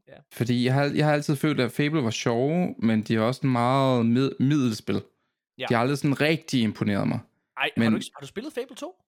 Ja. 0.08 0.14
Fordi 0.32 0.64
jeg 0.64 0.74
har, 0.74 0.84
jeg 0.84 1.06
har 1.06 1.12
altid 1.12 1.36
følt, 1.36 1.60
at 1.60 1.72
Fable 1.72 2.02
var 2.04 2.10
sjove, 2.10 2.74
men 2.78 3.02
de 3.02 3.14
er 3.14 3.20
også 3.20 3.40
en 3.44 3.52
meget 3.52 4.06
mid, 4.06 4.30
middelspil. 4.40 5.02
Ja. 5.58 5.66
De 5.68 5.74
har 5.74 5.80
aldrig 5.80 5.98
sådan 5.98 6.20
rigtig 6.20 6.62
imponeret 6.62 7.08
mig. 7.08 7.20
Ej, 7.56 7.70
men... 7.76 7.80
Men- 7.80 7.84
har, 7.84 7.90
du 7.90 7.96
ikke, 7.96 8.10
har 8.14 8.20
du 8.20 8.26
spillet 8.26 8.52
Fable 8.52 8.76
2? 8.76 9.02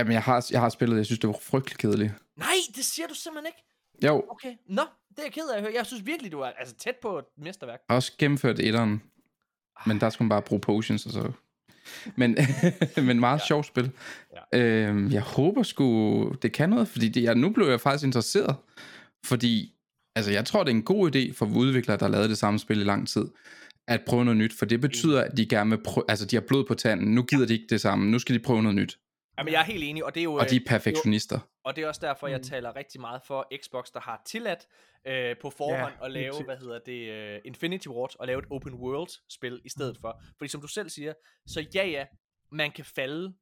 Jamen, 0.00 0.12
jeg 0.12 0.22
har, 0.22 0.46
jeg 0.50 0.60
har 0.60 0.68
spillet, 0.68 0.96
jeg 0.96 1.06
synes, 1.06 1.18
det 1.18 1.28
var 1.28 1.36
frygtelig 1.42 1.78
kedeligt. 1.78 2.12
Nej, 2.36 2.54
det 2.76 2.84
siger 2.84 3.08
du 3.08 3.14
simpelthen 3.14 3.46
ikke. 3.46 3.64
Jo, 4.06 4.24
Okay, 4.30 4.54
nå, 4.68 4.82
det 5.10 5.18
er 5.18 5.22
jeg 5.22 5.32
ked 5.32 5.48
af 5.52 5.56
at 5.56 5.62
høre. 5.62 5.72
Jeg 5.74 5.86
synes 5.86 6.06
virkelig, 6.06 6.32
du 6.32 6.40
er 6.40 6.46
altså, 6.46 6.74
tæt 6.74 6.96
på 7.02 7.18
et 7.18 7.24
mesterværk. 7.38 7.80
også 7.88 8.12
gennemført 8.18 8.58
etteren. 8.58 9.02
Men 9.86 10.00
der 10.00 10.10
skulle 10.10 10.26
man 10.26 10.28
bare 10.28 10.42
bruge 10.42 10.60
potions 10.60 11.06
og 11.06 11.12
så. 11.12 11.32
Men, 12.16 12.36
men 13.06 13.20
meget 13.20 13.40
ja. 13.40 13.46
sjovt 13.46 13.66
spil. 13.66 13.90
Ja. 14.52 14.58
Øhm, 14.58 15.10
jeg 15.12 15.22
håber 15.22 15.62
sgu, 15.62 16.32
det 16.42 16.52
kan 16.52 16.70
noget, 16.70 16.88
fordi 16.88 17.08
det, 17.08 17.22
jeg, 17.22 17.34
nu 17.34 17.50
blev 17.50 17.66
jeg 17.66 17.80
faktisk 17.80 18.04
interesseret. 18.04 18.56
Fordi, 19.26 19.72
altså 20.16 20.32
jeg 20.32 20.44
tror, 20.44 20.64
det 20.64 20.70
er 20.70 20.76
en 20.76 20.82
god 20.82 21.16
idé 21.16 21.34
for 21.34 21.46
udviklere, 21.46 21.96
der 21.96 22.04
har 22.04 22.12
lavet 22.12 22.30
det 22.30 22.38
samme 22.38 22.58
spil 22.58 22.80
i 22.80 22.84
lang 22.84 23.08
tid, 23.08 23.24
at 23.88 24.00
prøve 24.06 24.24
noget 24.24 24.38
nyt. 24.38 24.52
For 24.58 24.66
det 24.66 24.80
betyder, 24.80 25.22
at 25.22 25.36
de 25.36 25.46
gerne 25.46 25.70
vil 25.70 25.82
prøve, 25.84 26.04
altså 26.08 26.26
de 26.26 26.36
har 26.36 26.40
blod 26.48 26.64
på 26.64 26.74
tanden. 26.74 27.14
Nu 27.14 27.22
gider 27.22 27.46
de 27.46 27.52
ikke 27.52 27.66
det 27.70 27.80
samme. 27.80 28.10
Nu 28.10 28.18
skal 28.18 28.34
de 28.34 28.40
prøve 28.40 28.62
noget 28.62 28.76
nyt. 28.76 28.98
Jamen, 29.40 29.52
jeg 29.52 29.60
er 29.60 29.64
helt 29.64 29.84
enig, 29.84 30.04
og 30.04 30.14
det 30.14 30.20
er 30.20 30.24
jo... 30.24 30.34
Og 30.34 30.50
de 30.50 30.56
er 30.56 30.60
øh, 30.62 30.66
perfektionister. 30.66 31.38
Og 31.64 31.76
det 31.76 31.84
er 31.84 31.88
også 31.88 32.00
derfor, 32.04 32.26
jeg 32.28 32.38
Mm. 32.38 32.42
taler 32.44 32.76
rigtig 32.76 33.00
meget 33.00 33.20
for 33.26 33.48
Xbox, 33.64 33.86
der 33.94 34.00
har 34.00 34.22
tilladt 34.26 34.66
øh, 35.06 35.36
på 35.42 35.50
forhånd 35.50 35.92
Ja, 36.00 36.04
at 36.06 36.10
lave, 36.12 36.44
hvad 36.44 36.56
hedder 36.56 36.78
det, 36.86 37.34
uh, 37.36 37.40
Infinity 37.44 37.88
Ward, 37.88 38.10
og 38.20 38.26
lave 38.26 38.38
et 38.38 38.44
open 38.50 38.74
world 38.74 39.10
spil 39.30 39.60
i 39.64 39.68
stedet 39.68 39.96
Mm. 39.96 40.00
for. 40.00 40.22
Fordi 40.38 40.48
som 40.48 40.60
du 40.60 40.66
selv 40.66 40.90
siger, 40.90 41.12
så 41.46 41.66
ja 41.74 41.86
ja, 41.86 42.04
man 42.52 42.70
kan 42.70 42.84
falde 42.84 43.32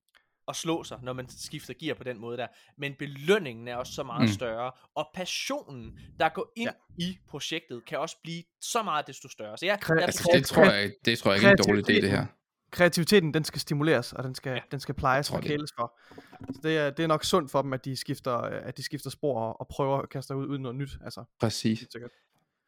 og 0.46 0.56
slå 0.56 0.84
sig, 0.84 0.98
når 1.02 1.12
man 1.12 1.28
skifter 1.28 1.74
gear 1.80 1.94
på 1.94 2.04
den 2.04 2.18
måde 2.20 2.36
der. 2.36 2.46
Men 2.78 2.94
belønningen 2.98 3.68
er 3.68 3.76
også 3.76 3.92
så 3.92 4.02
meget 4.02 4.20
Mm. 4.20 4.24
mm. 4.26 4.32
større, 4.32 4.72
og 4.94 5.10
passionen, 5.14 5.98
der 6.20 6.28
går 6.28 6.52
ind 6.56 6.70
ja. 6.98 7.04
i 7.04 7.18
projektet, 7.28 7.84
kan 7.84 7.98
også 7.98 8.16
blive 8.22 8.42
så 8.60 8.82
meget 8.82 9.06
desto 9.06 9.28
større. 9.28 9.58
Så 9.58 9.66
jeg, 9.66 9.78
Kre- 9.84 9.92
jeg, 9.94 10.02
Altså, 10.02 10.30
det 10.34 10.46
tror 10.46 10.64
jeg, 10.64 10.92
det 11.04 11.18
tror 11.18 11.30
jeg 11.30 11.38
ikke 11.38 11.48
er 11.48 11.52
en 11.52 11.58
dårlig 11.68 11.90
idé, 11.90 12.00
det 12.02 12.10
her. 12.10 12.26
Kreativiteten, 12.70 13.34
den 13.34 13.44
skal 13.44 13.60
stimuleres, 13.60 14.12
og 14.12 14.24
den 14.24 14.34
skal, 14.34 14.50
Ja. 14.50 14.54
ja. 14.56 14.60
den 14.70 14.80
skal 14.80 14.94
plejes 14.94 15.26
tror 15.26 15.36
og 15.36 15.42
det. 15.42 15.48
kæles 15.50 15.70
for. 15.78 15.98
Så 16.52 16.60
det 16.62 16.78
er, 16.78 16.90
det 16.90 17.02
er 17.02 17.06
nok 17.06 17.24
sundt 17.24 17.50
for 17.50 17.62
dem, 17.62 17.72
at 17.72 17.84
de 17.84 17.96
skifter, 17.96 18.32
at 18.42 18.76
de 18.76 18.82
skifter 18.82 19.10
spor 19.10 19.40
og, 19.40 19.60
og 19.60 19.68
prøver 19.68 19.98
at 19.98 20.08
kaste 20.08 20.36
ud 20.36 20.46
uden 20.46 20.62
noget 20.62 20.76
nyt. 20.76 20.90
Altså, 21.04 21.24
Præcis. 21.40 21.78
sikkert. 21.92 22.10
Jeg 22.10 22.10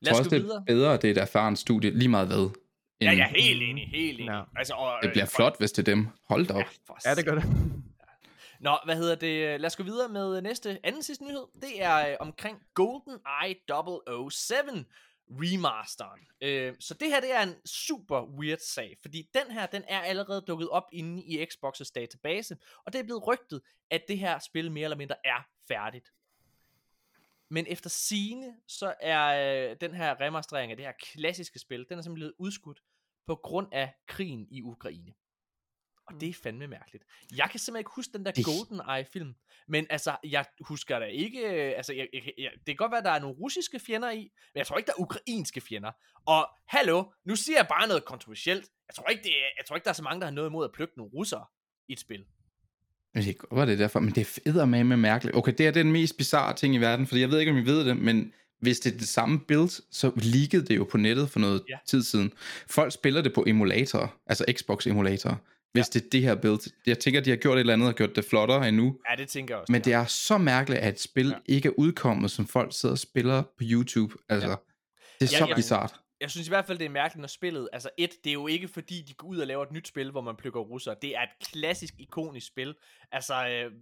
lad 0.01 0.13
tror 0.13 0.15
os 0.15 0.19
også, 0.27 0.31
gå 0.31 0.35
det 0.37 0.43
videre. 0.45 0.57
er 0.59 0.65
bedre, 0.75 0.95
at 0.95 1.03
det 1.03 1.09
er 1.09 1.13
et 1.13 1.19
erfarent 1.19 1.59
studie, 1.59 1.91
lige 1.91 2.09
meget 2.09 2.27
hvad. 2.27 2.51
Ja, 3.01 3.11
end- 3.11 3.19
jeg 3.19 3.31
er 3.37 3.41
helt 3.43 3.63
enig, 3.63 3.89
helt 3.89 4.21
enig. 4.21 4.31
Ja. 4.33 4.43
Altså, 4.57 4.75
og, 4.75 4.93
Det 5.03 5.11
bliver 5.11 5.25
øh, 5.25 5.29
flot, 5.29 5.59
hvis 5.59 5.73
det 5.73 5.89
er 5.89 5.95
dem. 5.95 6.07
Hold 6.29 6.47
da 6.47 6.55
op. 6.55 6.59
Ja, 6.61 6.65
for 6.87 6.99
Ja, 7.09 7.15
det 7.15 7.25
gør 7.25 7.35
det. 7.35 7.45
Nå, 8.61 8.79
hvad 8.85 8.97
hedder 8.97 9.15
det? 9.15 9.61
Lad 9.61 9.67
os 9.67 9.77
gå 9.77 9.83
videre 9.83 10.09
med 10.09 10.43
næste, 10.43 10.79
anden 10.85 11.03
sidste 11.03 11.25
nyhed. 11.25 11.45
Det 11.63 11.83
er 11.83 12.09
øh, 12.11 12.17
omkring 12.21 12.59
GoldenEye 12.75 13.55
007 14.31 14.85
remasteren. 15.31 16.21
Øh, 16.41 16.75
så 16.81 16.95
det 16.95 17.09
her, 17.09 17.21
det 17.21 17.33
er 17.33 17.43
en 17.43 17.67
super 17.67 18.23
weird 18.23 18.59
sag, 18.59 18.97
fordi 19.03 19.29
den 19.35 19.51
her, 19.51 19.67
den 19.67 19.85
er 19.89 20.01
allerede 20.01 20.41
dukket 20.41 20.69
op 20.69 20.85
inde 20.93 21.25
i 21.25 21.43
Xbox's 21.43 21.93
database, 21.95 22.57
og 22.85 22.93
det 22.93 22.99
er 22.99 23.03
blevet 23.03 23.27
rygtet, 23.27 23.61
at 23.91 24.03
det 24.09 24.19
her 24.19 24.39
spil 24.39 24.73
mere 24.73 24.85
eller 24.85 24.97
mindre 24.97 25.17
er 25.25 25.49
færdigt. 25.69 26.13
Men 27.49 27.67
efter 27.69 27.91
sine 27.91 28.57
så 28.67 28.95
er 29.01 29.71
øh, 29.71 29.77
den 29.81 29.95
her 29.95 30.21
remasterering 30.21 30.71
af 30.71 30.77
det 30.77 30.87
her 30.87 30.93
klassiske 30.93 31.59
spil, 31.59 31.87
den 31.89 31.99
er 31.99 32.03
simpelthen 32.03 32.15
blevet 32.15 32.35
udskudt 32.39 32.83
på 33.27 33.35
grund 33.35 33.69
af 33.73 33.95
krigen 34.07 34.47
i 34.51 34.63
Ukraine. 34.63 35.13
Og 36.15 36.21
det 36.21 36.29
er 36.29 36.33
fandme 36.43 36.67
mærkeligt. 36.67 37.05
Jeg 37.37 37.49
kan 37.51 37.61
simpelthen 37.61 37.81
ikke 37.81 37.91
huske 37.97 38.13
den 38.13 38.25
der 38.27 38.31
Det- 38.33 38.45
GoldenEye-film, 38.45 39.35
men 39.69 39.87
altså, 39.91 40.17
jeg 40.25 40.45
husker 40.61 40.99
da 40.99 41.05
ikke, 41.05 41.41
øh, 41.41 41.73
altså, 41.77 41.93
jeg, 41.93 42.09
jeg, 42.13 42.23
jeg, 42.39 42.51
det 42.57 42.67
kan 42.67 42.77
godt 42.77 42.91
være, 42.93 42.99
at 42.99 43.05
der 43.05 43.11
er 43.11 43.21
nogle 43.21 43.37
russiske 43.37 43.79
fjender 43.79 44.11
i, 44.11 44.19
men 44.55 44.59
jeg 44.59 44.67
tror 44.67 44.77
ikke, 44.79 44.87
der 44.87 44.93
er 44.99 45.01
ukrainske 45.01 45.61
fjender. 45.61 45.91
Og 46.27 46.49
hallo, 46.67 47.05
nu 47.25 47.37
siger 47.37 47.59
jeg 47.59 47.67
bare 47.69 47.89
noget 47.89 48.05
kontroversielt. 48.05 48.69
Jeg 48.89 48.95
tror 48.95 49.09
ikke, 49.09 49.23
det 49.23 49.31
er, 49.31 49.49
jeg 49.59 49.65
tror 49.67 49.77
ikke 49.77 49.85
der 49.85 49.91
er 49.91 49.95
så 49.95 50.03
mange, 50.03 50.21
der 50.21 50.27
har 50.27 50.33
noget 50.33 50.49
imod 50.49 50.65
at 50.65 50.71
plukke 50.75 50.95
nogle 50.97 51.13
russere 51.15 51.45
i 51.89 51.93
et 51.93 52.01
spil. 52.01 52.25
Men 53.15 53.23
det 53.23 53.39
kan 53.39 53.47
godt 53.49 53.57
være, 53.57 53.67
det 53.67 53.73
er 53.73 53.77
derfor, 53.77 54.01
men 54.01 54.15
det 54.15 54.21
er 54.45 54.51
eddermame 54.51 54.97
mærkeligt. 54.97 55.37
Okay, 55.37 55.53
det 55.59 55.67
er 55.67 55.71
den 55.71 55.93
mest 55.93 56.17
bizarre 56.17 56.55
ting 56.57 56.75
i 56.75 56.79
verden, 56.79 57.07
fordi 57.07 57.21
jeg 57.21 57.31
ved 57.31 57.39
ikke, 57.39 57.53
om 57.53 57.59
I 57.59 57.67
ved 57.67 57.85
det, 57.85 57.97
men 57.97 58.33
hvis 58.61 58.81
det 58.81 58.95
er 58.95 58.99
det 58.99 59.09
samme 59.09 59.41
build, 59.41 59.83
så 59.91 60.13
leakede 60.17 60.67
det 60.67 60.77
jo 60.77 60.85
på 60.85 60.97
nettet 60.97 61.31
for 61.31 61.41
noget 61.41 61.65
ja. 61.69 61.79
tid 61.87 62.03
siden. 62.03 62.33
Folk 62.67 62.93
spiller 62.93 63.23
det 63.23 63.35
på 63.35 63.45
emulatorer, 63.47 64.09
altså 64.27 64.45
Xbox 64.53 64.87
emulatorer, 64.87 65.37
hvis 65.73 65.87
ja. 65.95 65.99
det 65.99 66.07
er 66.07 66.11
det 66.13 66.23
her 66.23 66.35
build. 66.35 66.73
Jeg 66.87 66.99
tænker, 66.99 67.21
de 67.21 67.31
har 67.31 67.37
gjort 67.37 67.57
et 67.57 67.61
eller 67.61 67.73
andet 67.73 67.89
og 67.89 67.95
gjort 67.95 68.17
det 68.17 68.25
flottere 68.25 68.69
endnu, 68.69 68.99
Ja, 69.11 69.17
det 69.17 69.29
tænker 69.29 69.55
jeg 69.55 69.61
også. 69.61 69.73
men 69.73 69.81
de 69.81 69.85
det 69.85 69.93
er 69.93 70.05
så 70.07 70.39
mærkeligt, 70.39 70.81
at 70.81 70.95
et 70.95 71.01
spil 71.01 71.29
Ja. 71.29 71.35
ikke 71.47 71.69
er 71.69 71.73
udkommet, 71.79 72.31
som 72.31 72.47
folk 72.47 72.73
sidder 72.75 72.93
og 72.93 72.99
spiller 72.99 73.43
på 73.43 73.63
YouTube. 73.63 74.15
Altså, 74.29 74.49
Ja. 74.49 74.55
det 75.21 75.27
er 75.27 75.29
Ja, 75.33 75.39
så 75.39 75.47
ja. 75.49 75.55
bizart. 75.55 75.95
Jeg 76.21 76.31
synes 76.31 76.49
i 76.49 76.51
hvert 76.51 76.67
fald, 76.67 76.79
det 76.79 76.85
er 76.85 76.89
mærkeligt, 76.91 77.21
når 77.21 77.29
spillet... 77.29 77.69
Altså 77.73 77.91
et, 77.97 78.11
det 78.25 78.31
er 78.31 78.35
jo 78.35 78.47
ikke 78.47 78.69
fordi, 78.69 79.03
de 79.09 79.15
går 79.15 79.29
ud 79.29 79.39
og 79.39 79.47
laver 79.47 79.63
et 79.65 79.73
nyt 79.73 79.89
spil, 79.89 80.11
hvor 80.11 80.21
man 80.21 80.37
plukker 80.37 80.61
russere. 80.61 80.97
Det 81.03 81.17
er 81.17 81.21
et 81.23 81.47
klassisk, 81.53 81.95
ikonisk 81.99 82.47
spil. 82.47 82.75
Altså, 83.13 83.35
øh, 83.35 83.73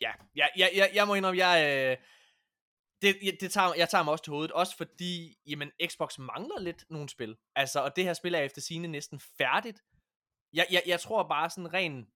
ja, 0.00 0.10
jeg, 0.36 0.48
jeg, 0.56 0.70
jeg, 0.76 0.90
jeg 0.94 1.06
må 1.06 1.14
indrømme, 1.14 1.46
jeg... 1.46 1.86
Øh, 1.90 1.96
det, 3.02 3.16
jeg- 3.22 3.36
det 3.40 3.50
tager, 3.50 3.74
jeg 3.76 3.88
tager 3.88 4.04
mig 4.04 4.12
også 4.12 4.24
til 4.24 4.30
hovedet, 4.30 4.52
også 4.52 4.76
fordi, 4.76 5.36
jamen, 5.46 5.70
Xbox 5.86 6.18
mangler 6.18 6.60
lidt 6.60 6.84
nogle 6.90 7.08
spil. 7.08 7.36
Altså, 7.56 7.80
og 7.80 7.96
det 7.96 8.04
her 8.04 8.14
spil 8.14 8.34
er 8.34 8.38
efter 8.40 8.60
sine 8.60 8.88
næsten 8.88 9.20
færdigt. 9.38 9.78
Jeg, 10.52 10.66
jeg, 10.70 10.82
jeg 10.86 11.00
tror 11.00 11.28
bare 11.28 11.50
sådan 11.50 11.72
ren, 11.74 12.06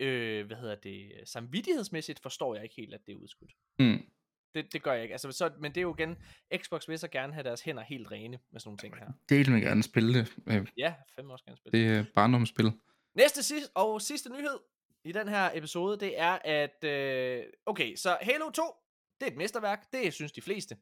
øh, 0.00 0.46
hvad 0.46 0.56
hedder 0.56 0.74
det, 0.74 1.12
samvittighedsmæssigt 1.24 2.20
forstår 2.22 2.54
jeg 2.54 2.62
ikke 2.62 2.74
helt, 2.76 2.94
at 2.94 3.00
det 3.06 3.12
er 3.12 3.16
udskudt. 3.16 3.52
Mm. 3.78 4.10
Det, 4.54 4.72
det 4.72 4.82
gør 4.82 4.92
jeg 4.92 5.02
ikke. 5.02 5.12
Altså, 5.12 5.32
så, 5.32 5.52
men 5.58 5.74
det 5.74 5.76
er 5.76 5.82
jo 5.82 5.94
igen, 5.94 6.16
Xbox 6.56 6.88
vil 6.88 6.98
så 6.98 7.08
gerne 7.08 7.32
have 7.32 7.44
deres 7.44 7.60
hænder 7.60 7.82
helt 7.82 8.10
rene 8.10 8.38
med 8.50 8.60
sådan 8.60 8.68
nogle 8.68 8.78
ting 8.78 8.96
her. 8.96 9.12
Del 9.28 9.52
vil 9.52 9.62
gerne 9.62 9.82
spille 9.82 10.18
det. 10.18 10.34
Øh, 10.46 10.66
Ja, 10.76 10.94
fandme 11.14 11.32
også 11.32 11.44
gerne 11.44 11.56
spille. 11.56 11.88
Det 11.88 11.98
er 11.98 12.04
barndomsspil. 12.14 12.72
Næste 13.14 13.42
sidste, 13.42 13.70
og 13.74 14.02
sidste 14.02 14.30
nyhed 14.32 14.58
i 15.04 15.12
den 15.12 15.28
her 15.28 15.50
episode, 15.54 16.00
det 16.00 16.20
er, 16.20 16.38
at... 16.44 16.84
Øh, 16.84 17.44
okay, 17.66 17.96
så 17.96 18.18
Halo 18.22 18.50
2, 18.50 18.62
det 19.20 19.26
er 19.26 19.30
et 19.30 19.36
mesterværk. 19.36 19.92
Det 19.92 20.14
synes 20.14 20.32
de 20.32 20.40
fleste. 20.40 20.76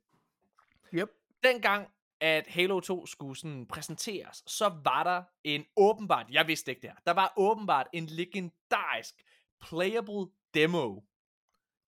Yep. 0.94 1.08
Dengang, 1.42 1.88
at 2.24 2.46
Halo 2.46 2.80
2 2.80 3.06
skulle 3.06 3.36
sådan 3.36 3.66
præsenteres, 3.66 4.42
så 4.46 4.80
var 4.84 5.02
der 5.02 5.22
en 5.44 5.64
åbenbart, 5.76 6.26
jeg 6.30 6.46
vidste 6.46 6.70
ikke 6.70 6.82
det 6.82 6.90
her, 6.90 6.96
der 7.06 7.12
var 7.12 7.32
åbenbart 7.36 7.86
en 7.92 8.06
legendarisk 8.06 9.14
playable 9.60 10.26
demo 10.54 11.00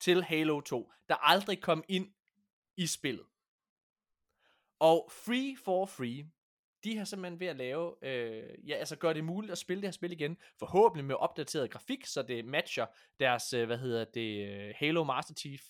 til 0.00 0.22
Halo 0.24 0.60
2, 0.60 0.92
der 1.08 1.14
aldrig 1.14 1.60
kom 1.60 1.84
ind 1.88 2.12
i 2.76 2.86
spillet. 2.86 3.26
Og 4.78 5.08
Free 5.10 5.56
for 5.64 5.86
Free, 5.86 6.30
de 6.84 6.96
har 6.96 7.04
simpelthen 7.04 7.40
ved 7.40 7.46
at 7.46 7.56
lave, 7.56 7.94
øh, 8.02 8.68
ja, 8.68 8.74
altså 8.74 8.96
gøre 8.96 9.14
det 9.14 9.24
muligt 9.24 9.52
at 9.52 9.58
spille 9.58 9.80
det 9.80 9.88
her 9.88 9.92
spil 9.92 10.12
igen, 10.12 10.36
forhåbentlig 10.58 11.04
med 11.04 11.14
opdateret 11.14 11.70
grafik, 11.70 12.06
så 12.06 12.22
det 12.22 12.44
matcher 12.44 12.86
deres, 13.20 13.52
øh, 13.52 13.66
hvad 13.66 13.78
hedder 13.78 14.04
det, 14.04 14.48
øh, 14.48 14.74
Halo 14.76 15.04
Master 15.04 15.34
Chief, 15.34 15.62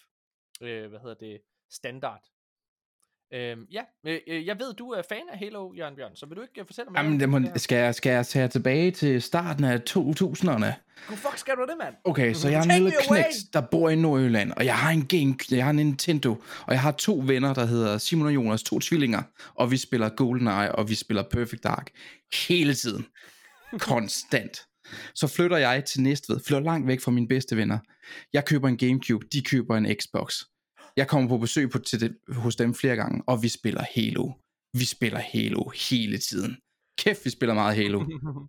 øh, 0.60 0.88
hvad 0.88 1.00
hedder 1.00 1.14
det, 1.14 1.42
standard. 1.70 2.35
Øhm, 3.34 3.66
ja, 3.72 3.82
øh, 4.06 4.46
jeg 4.46 4.58
ved, 4.58 4.74
du 4.74 4.90
er 4.90 5.02
fan 5.08 5.22
af 5.32 5.38
Halo, 5.38 5.72
Jørgen 5.72 5.96
Bjørn, 5.96 6.16
så 6.16 6.26
vil 6.26 6.36
du 6.36 6.42
ikke 6.42 6.60
øh, 6.60 6.66
fortælle 6.66 6.90
mig 6.90 6.98
Jamen, 6.98 7.20
det 7.20 7.28
må, 7.28 7.40
skal, 7.56 7.78
jeg, 7.78 7.94
skal 7.94 8.10
jeg 8.10 8.26
tage 8.26 8.48
tilbage 8.48 8.90
til 8.90 9.22
starten 9.22 9.64
af 9.64 9.80
2000'erne? 9.90 10.66
Gud 11.08 11.16
fuck 11.16 11.38
skal 11.38 11.54
du 11.54 11.62
det, 11.62 11.74
mand? 11.82 11.94
Okay, 12.04 12.34
så 12.34 12.48
jeg 12.48 12.58
er 12.58 12.62
en 12.62 12.82
lille 12.82 12.92
knægt, 13.08 13.36
der 13.52 13.60
bor 13.60 13.88
i 13.88 13.96
Nordjylland, 13.96 14.52
og 14.52 14.64
jeg 14.64 14.78
har 14.78 14.90
en 14.90 15.06
game, 15.06 15.36
jeg 15.50 15.64
har 15.64 15.70
en 15.70 15.76
Nintendo, 15.76 16.30
og 16.66 16.72
jeg 16.72 16.80
har 16.80 16.92
to 16.92 17.22
venner, 17.26 17.54
der 17.54 17.66
hedder 17.66 17.98
Simon 17.98 18.26
og 18.26 18.34
Jonas, 18.34 18.62
to 18.62 18.78
tvillinger, 18.78 19.22
og 19.54 19.70
vi 19.70 19.76
spiller 19.76 20.08
GoldenEye, 20.08 20.74
og 20.74 20.88
vi 20.88 20.94
spiller 20.94 21.22
Perfect 21.30 21.64
Dark 21.64 21.90
hele 22.48 22.74
tiden. 22.74 23.06
Konstant. 23.78 24.60
Så 25.14 25.26
flytter 25.26 25.56
jeg 25.56 25.84
til 25.84 26.02
Næstved, 26.02 26.40
flytter 26.46 26.64
langt 26.64 26.86
væk 26.86 27.00
fra 27.00 27.10
mine 27.10 27.28
bedste 27.28 27.56
venner. 27.56 27.78
Jeg 28.32 28.44
køber 28.44 28.68
en 28.68 28.76
Gamecube, 28.76 29.26
de 29.32 29.42
køber 29.42 29.76
en 29.76 29.86
Xbox. 30.00 30.42
Jeg 30.96 31.08
kommer 31.08 31.28
på 31.28 31.38
besøg 31.38 31.70
på, 31.70 31.78
til 31.78 32.00
det, 32.00 32.16
hos 32.28 32.56
dem 32.56 32.74
flere 32.74 32.96
gange, 32.96 33.22
og 33.26 33.42
vi 33.42 33.48
spiller 33.48 33.84
Halo. 33.94 34.32
Vi 34.72 34.84
spiller 34.84 35.18
Halo 35.18 35.68
hele 35.90 36.18
tiden. 36.18 36.56
Kæft, 36.98 37.24
vi 37.24 37.30
spiller 37.30 37.54
meget 37.54 37.76
Halo. 37.76 38.04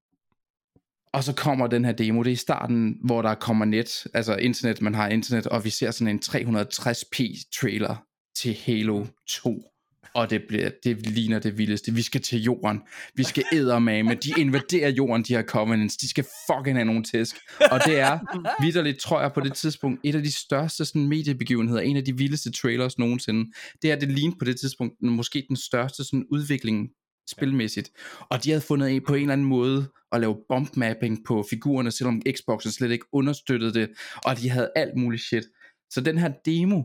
Og 1.13 1.23
så 1.23 1.33
kommer 1.33 1.67
den 1.67 1.85
her 1.85 1.91
demo, 1.91 2.23
det 2.23 2.29
er 2.29 2.33
i 2.33 2.35
starten, 2.35 2.97
hvor 3.03 3.21
der 3.21 3.35
kommer 3.35 3.65
net, 3.65 4.07
altså 4.13 4.35
internet, 4.35 4.81
man 4.81 4.95
har 4.95 5.07
internet, 5.07 5.47
og 5.47 5.63
vi 5.63 5.69
ser 5.69 5.91
sådan 5.91 6.07
en 6.07 6.21
360p 6.23 7.49
trailer 7.59 7.95
til 8.35 8.57
Halo 8.65 9.05
2. 9.29 9.63
Og 10.13 10.29
det, 10.29 10.41
bliver, 10.47 10.69
det 10.83 11.07
ligner 11.07 11.39
det 11.39 11.57
vildeste. 11.57 11.93
Vi 11.93 12.01
skal 12.01 12.21
til 12.21 12.43
jorden. 12.43 12.81
Vi 13.15 13.23
skal 13.23 13.43
eddermame. 13.53 14.13
De 14.13 14.33
invaderer 14.37 14.89
jorden, 14.89 15.23
de 15.23 15.33
her 15.33 15.43
Covenants. 15.43 15.97
De 15.97 16.09
skal 16.09 16.25
fucking 16.51 16.77
have 16.77 16.85
nogle 16.85 17.03
tæsk. 17.03 17.35
Og 17.71 17.79
det 17.85 17.99
er 17.99 18.19
vidderligt, 18.63 18.99
tror 18.99 19.21
jeg, 19.21 19.33
på 19.33 19.41
det 19.41 19.53
tidspunkt, 19.53 19.99
et 20.03 20.15
af 20.15 20.23
de 20.23 20.31
største 20.31 20.85
sådan, 20.85 21.07
mediebegivenheder. 21.07 21.81
En 21.81 21.97
af 21.97 22.05
de 22.05 22.17
vildeste 22.17 22.51
trailers 22.51 22.97
nogensinde. 22.97 23.51
Det 23.81 23.91
er 23.91 23.95
det 23.95 24.11
lignede 24.11 24.37
på 24.39 24.45
det 24.45 24.59
tidspunkt 24.59 24.93
måske 25.01 25.45
den 25.47 25.57
største 25.57 26.03
sådan, 26.03 26.25
udvikling 26.31 26.89
spilmæssigt. 27.29 27.91
Og 28.19 28.43
de 28.43 28.49
havde 28.49 28.61
fundet 28.61 28.87
af 28.87 28.99
på 29.07 29.13
en 29.13 29.21
eller 29.21 29.33
anden 29.33 29.47
måde 29.47 29.87
at 30.11 30.21
lave 30.21 30.37
bump 30.49 30.77
mapping 30.77 31.19
på 31.25 31.45
figurerne, 31.49 31.91
selvom 31.91 32.21
Xboxen 32.37 32.71
slet 32.71 32.91
ikke 32.91 33.05
understøttede 33.11 33.73
det, 33.73 33.89
og 34.25 34.37
de 34.39 34.49
havde 34.49 34.71
alt 34.75 34.97
muligt 34.97 35.23
shit. 35.23 35.43
Så 35.89 36.01
den 36.01 36.17
her 36.17 36.31
demo, 36.45 36.83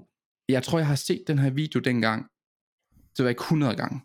jeg 0.49 0.62
tror 0.62 0.78
jeg 0.78 0.86
har 0.86 0.94
set 0.94 1.25
den 1.26 1.39
her 1.39 1.51
video 1.51 1.81
dengang, 1.81 2.26
det 3.17 3.25
var 3.25 3.29
ikke 3.29 3.41
100 3.41 3.77
gange. 3.77 4.01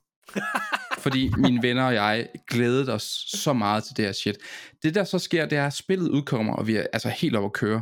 Fordi 1.00 1.32
mine 1.38 1.61
venner 1.61 1.84
og 1.84 1.94
jeg 1.94 2.27
glædede 2.48 2.94
os 2.94 3.26
så 3.27 3.53
meget 3.53 3.84
til 3.84 3.98
det 3.98 4.06
her 4.06 4.11
shit. 4.11 4.38
Det 4.84 4.95
der 4.95 5.03
så 5.03 5.19
sker, 5.19 5.45
det 5.45 5.58
er, 5.58 5.68
at 5.68 5.74
spillet 5.74 6.10
udkommer, 6.10 6.53
og 6.53 6.68
vi 6.68 6.76
er 6.76 6.86
altså 6.94 7.10
helt 7.10 7.36
over 7.36 7.45
at 7.45 7.53
køre. 7.53 7.82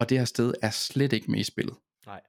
Og 0.00 0.08
det 0.08 0.18
her 0.18 0.24
sted 0.24 0.54
er 0.62 0.70
slet 0.70 1.12
ikke 1.12 1.30
med 1.30 1.40
i 1.40 1.42
spillet. 1.42 1.74
Nej. 2.06 2.20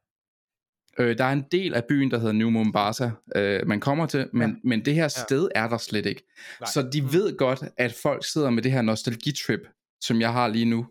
Øh, 0.99 1.17
der 1.17 1.25
er 1.25 1.31
en 1.31 1.45
del 1.51 1.73
af 1.73 1.83
byen, 1.85 2.11
der 2.11 2.17
hedder 2.17 2.33
New 2.33 2.49
Mombasa, 2.49 3.09
øh, 3.35 3.67
man 3.67 3.79
kommer 3.79 4.05
til, 4.05 4.29
men, 4.33 4.49
ja. 4.49 4.55
men 4.63 4.85
det 4.85 4.95
her 4.95 5.07
sted 5.07 5.49
er 5.55 5.67
der 5.67 5.77
slet 5.77 6.05
ikke. 6.05 6.23
Nej. 6.59 6.69
Så 6.73 6.89
de 6.93 7.13
ved 7.13 7.37
godt, 7.37 7.63
at 7.77 7.93
folk 7.93 8.25
sidder 8.25 8.49
med 8.49 8.63
det 8.63 8.71
her 8.71 8.81
nostalgitrip, 8.81 9.59
som 10.01 10.21
jeg 10.21 10.33
har 10.33 10.47
lige 10.47 10.65
nu, 10.65 10.87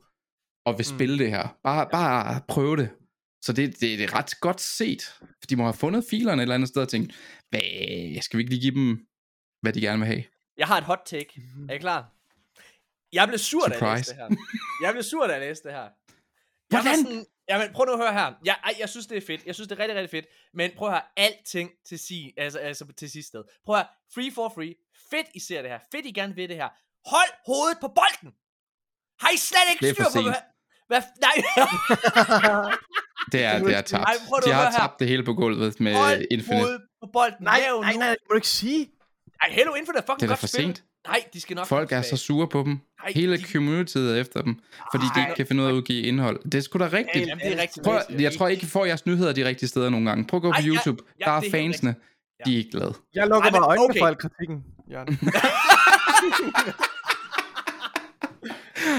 og 0.64 0.78
vil 0.78 0.86
spille 0.86 1.18
det 1.18 1.30
her. 1.30 1.56
Bare, 1.64 1.88
bare 1.92 2.40
prøve 2.48 2.76
det. 2.76 2.88
Så 3.42 3.52
det, 3.52 3.80
det, 3.80 3.98
det 3.98 4.04
er 4.04 4.14
ret 4.14 4.40
godt 4.40 4.60
set. 4.60 5.02
For 5.18 5.46
de 5.48 5.56
må 5.56 5.62
have 5.62 5.74
fundet 5.74 6.04
filerne 6.10 6.42
et 6.42 6.44
eller 6.44 6.54
andet 6.54 6.68
sted 6.68 6.82
og 6.82 6.88
tænkt, 6.88 7.14
hvad, 7.50 8.22
skal 8.22 8.36
vi 8.36 8.42
ikke 8.42 8.54
lige 8.54 8.60
give 8.60 8.74
dem, 8.74 9.06
hvad 9.60 9.72
de 9.72 9.80
gerne 9.80 9.98
vil 9.98 10.06
have? 10.06 10.24
Jeg 10.56 10.66
har 10.66 10.78
et 10.78 10.84
hot 10.84 11.02
take. 11.06 11.42
Er 11.68 11.74
I 11.74 11.78
klar? 11.78 12.10
Jeg 13.12 13.28
blev 13.28 13.38
sur, 13.38 13.66
da 13.66 13.74
jeg 13.74 13.96
læste 13.96 14.10
Surprise. 14.10 14.10
det 14.10 14.38
her. 14.38 14.86
Jeg 14.86 14.92
blev 14.92 15.02
sur, 15.02 15.26
da 15.26 15.32
jeg 15.32 15.40
læste 15.40 15.68
det 15.68 15.76
her. 15.76 15.82
Jeg 15.82 15.90
Hvordan? 16.68 16.96
sådan, 17.04 17.26
jamen, 17.48 17.72
prøv 17.72 17.86
nu 17.86 17.92
at 17.92 17.98
høre 17.98 18.12
her. 18.12 18.32
Jeg, 18.44 18.56
ej, 18.64 18.74
jeg 18.78 18.88
synes, 18.88 19.06
det 19.06 19.16
er 19.16 19.26
fedt. 19.26 19.46
Jeg 19.46 19.54
synes, 19.54 19.68
det 19.68 19.78
er 19.78 19.82
rigtig, 19.82 19.96
rigtig 19.96 20.10
fedt. 20.10 20.26
Men 20.54 20.70
prøv 20.76 20.88
at 20.88 20.94
høre, 20.94 21.02
alting 21.16 21.70
til, 21.86 21.98
si, 21.98 22.34
altså, 22.36 22.58
altså 22.58 22.84
til 22.96 23.10
sidste 23.10 23.28
sted. 23.28 23.44
Prøv 23.64 23.76
at 23.76 23.82
høre, 23.82 23.88
free 24.14 24.32
for 24.34 24.52
free. 24.54 24.74
Fedt, 25.10 25.26
I 25.34 25.40
ser 25.40 25.62
det 25.62 25.70
her. 25.70 25.78
Fedt, 25.92 26.06
I 26.06 26.12
gerne 26.12 26.34
vil 26.34 26.48
det 26.48 26.56
her. 26.56 26.68
Hold 27.10 27.32
hovedet 27.46 27.78
på 27.80 27.88
bolden. 27.88 28.30
Har 29.20 29.30
I 29.30 29.36
slet 29.36 29.68
ikke 29.72 29.94
styr 29.94 30.04
på, 30.04 30.22
hvad... 30.22 30.42
hvad 30.86 31.02
nej, 31.26 31.36
Det 33.32 33.44
er, 33.44 33.58
det 33.58 33.76
er 33.76 33.80
tabt. 33.80 34.04
Ej, 34.04 34.14
prøv 34.28 34.40
De 34.44 34.52
har 34.52 34.62
høre 34.62 34.70
her. 34.70 34.78
tabt 34.78 35.00
det 35.00 35.08
hele 35.08 35.22
på 35.24 35.34
gulvet 35.34 35.80
med 35.80 35.94
hold 35.94 36.24
Infinite. 36.30 36.78
på 37.02 37.08
bolden. 37.12 37.36
Nej, 37.40 37.60
nej, 37.80 37.92
nej, 37.96 38.08
det 38.08 38.16
må 38.28 38.32
du 38.32 38.34
ikke 38.34 38.48
sige. 38.48 38.88
Ej, 39.42 39.48
Halo 39.52 39.74
Infinite 39.74 39.98
er 39.98 40.02
fucking 40.02 40.20
Det 40.20 40.24
er 40.26 40.28
godt 40.28 40.38
for 40.38 40.46
spil. 40.46 40.64
sent. 40.64 40.82
Nej, 41.08 41.24
de 41.32 41.40
skal 41.40 41.56
nok 41.56 41.66
Folk 41.66 41.92
er 41.92 42.02
så 42.02 42.16
sure 42.16 42.48
på 42.48 42.62
dem. 42.62 42.78
Ej, 43.04 43.12
Hele 43.14 43.36
de- 43.36 43.44
communityet 43.52 44.16
er 44.16 44.20
efter 44.20 44.42
dem, 44.42 44.60
fordi 44.92 45.04
de 45.14 45.20
Ej. 45.20 45.26
ikke 45.26 45.36
kan 45.36 45.46
finde 45.46 45.62
ud 45.62 45.66
af 45.66 45.70
at 45.70 45.74
udgive 45.74 46.02
indhold. 46.02 46.40
Det 46.44 46.54
er 46.54 46.60
sgu 46.60 46.78
da 46.78 46.84
rigtigt. 46.92 47.26
Jamen, 47.28 47.44
det 47.44 47.52
er 47.58 47.62
rigtigt. 47.62 47.84
Prøv, 47.84 48.00
jeg 48.18 48.32
tror 48.38 48.48
ikke, 48.48 48.62
I 48.62 48.66
får 48.66 48.84
jeres 48.84 49.06
nyheder 49.06 49.32
de 49.32 49.44
rigtige 49.44 49.68
steder 49.68 49.90
nogle 49.90 50.08
gange. 50.08 50.26
Prøv 50.26 50.38
at 50.38 50.42
gå 50.42 50.50
på 50.50 50.56
Ej, 50.58 50.66
YouTube. 50.66 51.02
ja, 51.20 51.24
Der 51.24 51.30
er 51.30 51.36
er 51.36 51.50
fansene. 51.50 51.94
Ja. 52.38 52.44
De 52.50 52.54
er 52.54 52.58
ikke 52.58 52.70
glade. 52.70 52.94
Jeg 53.14 53.26
lukker 53.28 53.40
Ej, 53.40 53.50
men 53.50 53.60
bare 53.60 53.68
øjnene 53.68 53.84
okay. 53.90 53.98
for 54.00 54.06
al 54.06 54.16
kritikken, 54.16 54.64
Jørgen. 54.92 55.18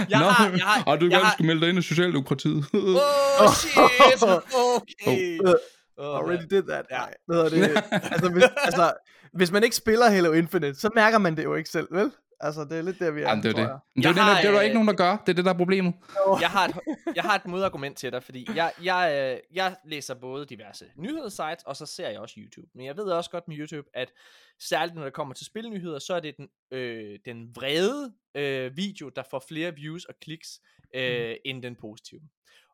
Jeg 0.10 0.20
Nå, 0.20 0.26
har, 0.26 0.50
jeg 0.50 0.66
har, 0.66 0.84
og 0.88 1.02
du 1.02 1.06
jeg 1.06 1.12
gerne 1.12 1.26
har, 1.26 1.34
skulle 1.34 1.48
melde 1.48 1.62
dig 1.62 1.70
ind 1.70 1.80
i 1.80 1.82
Socialdemokratiet. 1.82 2.66
Oh 2.74 3.54
shit, 3.54 4.24
okay. 4.24 5.40
Oh. 5.48 5.54
Oh, 5.98 6.20
Already 6.20 6.46
did 6.50 6.64
that. 6.64 6.86
Ja. 6.92 7.02
Hvad 7.26 7.52
hedder 7.52 7.68
det? 7.68 7.84
altså, 8.14 8.30
hvis, 8.30 8.44
altså, 8.58 8.94
hvis 9.34 9.52
man 9.52 9.64
ikke 9.64 9.76
spiller 9.76 10.10
Halo 10.10 10.32
Infinite, 10.32 10.80
så 10.80 10.90
mærker 10.96 11.18
man 11.18 11.38
det 11.38 11.44
jo 11.44 11.56
ikke 11.56 11.70
selv, 11.70 11.88
vel? 11.92 12.12
Altså, 12.46 12.64
det 12.64 12.78
er 12.78 12.82
lidt 12.82 13.00
der, 13.00 13.12
vi 13.12 13.22
er, 13.22 13.30
Jamen, 13.30 13.44
det 13.44 13.50
er 13.50 13.54
det. 13.56 13.62
jeg. 13.62 13.80
Men 13.96 14.04
det, 14.04 14.10
er 14.10 14.14
jo 14.14 14.22
har, 14.22 14.34
det, 14.36 14.42
det 14.44 14.48
er 14.48 14.52
der 14.52 14.60
øh, 14.60 14.66
ikke 14.66 14.74
nogen, 14.74 14.88
der 14.88 14.94
gør. 14.94 15.18
Det 15.18 15.30
er 15.30 15.34
det, 15.34 15.46
der 15.46 15.54
er 15.54 15.58
problemet. 15.58 15.94
Jeg 16.42 16.50
har, 16.50 16.66
et, 16.68 16.76
jeg 17.18 17.24
har 17.24 17.36
et 17.36 17.46
modargument 17.46 17.98
til 17.98 18.12
dig, 18.12 18.24
fordi 18.24 18.48
jeg, 18.56 18.72
jeg, 18.84 19.32
øh, 19.34 19.56
jeg 19.58 19.76
læser 19.86 20.14
både 20.14 20.46
diverse 20.46 20.86
nyhedssites, 20.98 21.64
og 21.66 21.76
så 21.76 21.86
ser 21.86 22.10
jeg 22.10 22.20
også 22.20 22.36
YouTube. 22.38 22.68
Men 22.76 22.86
jeg 22.86 22.98
ved 22.98 23.04
også 23.06 23.30
godt 23.30 23.48
med 23.48 23.58
YouTube, 23.58 23.88
at 23.94 24.12
særligt 24.60 24.96
når 24.96 25.04
det 25.04 25.14
kommer 25.14 25.34
til 25.34 25.46
spilnyheder, 25.46 26.00
så 26.00 26.14
er 26.14 26.20
det 26.20 26.38
den, 26.38 26.48
øh, 26.72 27.20
den 27.26 27.56
vrede 27.56 28.14
øh, 28.36 28.78
video, 28.78 29.10
der 29.10 29.24
får 29.32 29.44
flere 29.48 29.76
views 29.76 30.06
og 30.06 30.16
kliks, 30.22 30.60
øh, 30.96 31.36
end 31.46 31.64
den 31.64 31.76
positive. 31.76 32.22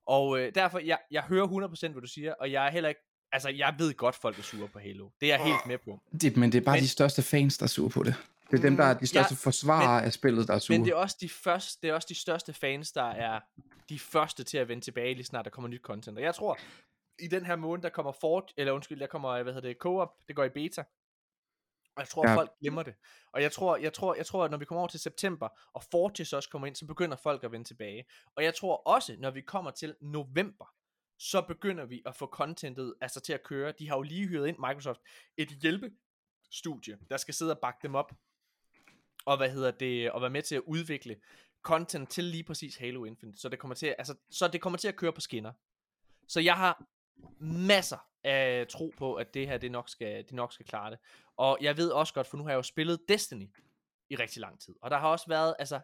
Og 0.07 0.39
øh, 0.39 0.51
derfor, 0.55 0.79
jeg, 0.79 0.97
jeg 1.11 1.21
hører 1.21 1.47
100% 1.47 1.91
hvad 1.91 2.01
du 2.01 2.07
siger, 2.07 2.33
og 2.33 2.51
jeg 2.51 2.67
er 2.67 2.71
heller 2.71 2.89
ikke, 2.89 3.01
altså 3.31 3.49
jeg 3.49 3.75
ved 3.77 3.93
godt, 3.93 4.15
folk 4.15 4.39
er 4.39 4.43
sure 4.43 4.67
på 4.67 4.79
Halo. 4.79 5.09
Det 5.21 5.31
er 5.31 5.37
jeg 5.37 5.45
helt 5.45 5.65
med 5.67 5.77
på. 5.77 5.99
Det, 6.21 6.37
men 6.37 6.51
det 6.51 6.57
er 6.57 6.65
bare 6.65 6.75
Men- 6.75 6.83
de 6.83 6.87
største 6.89 7.21
fans, 7.21 7.57
der 7.57 7.63
er 7.63 7.67
sure 7.67 7.89
på 7.89 8.03
det. 8.03 8.15
Det 8.51 8.57
er 8.57 8.61
dem, 8.61 8.77
der 8.77 8.83
er 8.83 8.93
de 8.93 9.07
største 9.07 9.33
Ja, 9.33 9.35
forsvarere 9.35 10.03
af 10.03 10.13
spillet, 10.13 10.47
der 10.47 10.53
er 10.53 10.59
sure. 10.59 10.77
Men 10.77 10.85
det 10.85 10.91
er 10.91 10.95
også 10.95 11.17
de 11.21 11.29
første, 11.29 11.81
det 11.81 11.89
er 11.89 11.93
også 11.93 12.07
de 12.09 12.15
største 12.15 12.53
fans, 12.53 12.91
der 12.91 13.03
er 13.03 13.39
de 13.89 13.99
første 13.99 14.43
til 14.43 14.57
at 14.57 14.67
vende 14.67 14.83
tilbage, 14.83 15.13
lige 15.13 15.25
snart 15.25 15.45
der 15.45 15.51
kommer 15.51 15.69
nyt 15.69 15.81
content. 15.81 16.17
Og 16.17 16.23
jeg 16.23 16.35
tror, 16.35 16.57
i 17.19 17.27
den 17.27 17.45
her 17.45 17.55
måned, 17.55 17.83
der 17.83 17.89
kommer 17.89 18.11
Fort, 18.11 18.53
eller 18.57 18.73
undskyld, 18.73 18.99
der 18.99 19.07
kommer, 19.07 19.43
hvad 19.43 19.53
hedder 19.53 19.69
det, 19.69 19.77
Co-op, 19.77 20.13
det 20.27 20.35
går 20.35 20.43
i 20.43 20.49
beta. 20.49 20.83
Og 21.95 22.01
jeg 22.01 22.09
tror, 22.09 22.29
ja. 22.29 22.35
folk 22.35 22.51
glemmer 22.59 22.83
det. 22.83 22.93
Og 23.31 23.41
jeg 23.41 23.51
tror, 23.51 23.77
jeg 23.77 23.93
tror, 23.93 24.15
jeg 24.15 24.25
tror, 24.25 24.45
at 24.45 24.51
når 24.51 24.57
vi 24.57 24.65
kommer 24.65 24.79
over 24.79 24.87
til 24.87 24.99
september, 24.99 25.49
og 25.73 25.83
Fortis 25.91 26.33
også 26.33 26.49
kommer 26.49 26.67
ind, 26.67 26.75
så 26.75 26.85
begynder 26.85 27.17
folk 27.17 27.43
at 27.43 27.51
vende 27.51 27.67
tilbage. 27.67 28.05
Og 28.35 28.43
jeg 28.43 28.55
tror 28.55 28.87
også, 28.87 29.15
når 29.19 29.31
vi 29.31 29.41
kommer 29.41 29.71
til 29.71 29.95
november, 30.01 30.73
så 31.19 31.41
begynder 31.41 31.85
vi 31.85 32.01
at 32.05 32.15
få 32.15 32.25
contentet 32.27 32.95
altså 33.01 33.19
til 33.19 33.33
at 33.33 33.43
køre. 33.43 33.73
De 33.79 33.89
har 33.89 33.95
jo 33.95 34.01
lige 34.01 34.27
hyret 34.27 34.47
ind 34.47 34.57
Microsoft 34.59 35.01
et 35.37 35.49
hjælpestudie, 35.49 36.97
der 37.09 37.17
skal 37.17 37.33
sidde 37.33 37.51
og 37.51 37.59
bakke 37.59 37.79
dem 37.83 37.95
op 37.95 38.11
og 39.25 39.37
hvad 39.37 39.49
hedder 39.49 39.71
det, 39.71 40.11
og 40.11 40.21
være 40.21 40.29
med 40.29 40.41
til 40.41 40.55
at 40.55 40.61
udvikle 40.65 41.15
content 41.61 42.09
til 42.09 42.23
lige 42.23 42.43
præcis 42.43 42.75
Halo 42.75 43.05
Infinite, 43.05 43.39
så 43.39 43.49
det 43.49 43.59
kommer 43.59 43.75
til 43.75 43.87
at, 43.87 43.95
altså, 43.97 44.15
så 44.31 44.47
det 44.47 44.61
kommer 44.61 44.77
til 44.77 44.87
at 44.87 44.95
køre 44.95 45.13
på 45.13 45.21
skinner. 45.21 45.51
Så 46.27 46.39
jeg 46.39 46.55
har 46.55 46.83
masser 47.39 47.97
af 48.23 48.67
tro 48.67 48.93
på, 48.97 49.13
at 49.13 49.33
det 49.33 49.47
her, 49.47 49.57
det 49.57 49.71
nok 49.71 49.89
skal, 49.89 50.23
det 50.23 50.33
nok 50.33 50.53
skal 50.53 50.65
klare 50.65 50.91
det. 50.91 50.99
Og 51.37 51.57
jeg 51.61 51.77
ved 51.77 51.89
også 51.89 52.13
godt, 52.13 52.27
for 52.27 52.37
nu 52.37 52.43
har 52.43 52.51
jeg 52.51 52.57
jo 52.57 52.63
spillet 52.63 52.99
Destiny 53.09 53.47
i 54.09 54.15
rigtig 54.15 54.41
lang 54.41 54.61
tid. 54.61 54.75
Og 54.81 54.91
der 54.91 54.97
har 54.97 55.07
også 55.07 55.25
været, 55.27 55.55
altså, 55.59 55.79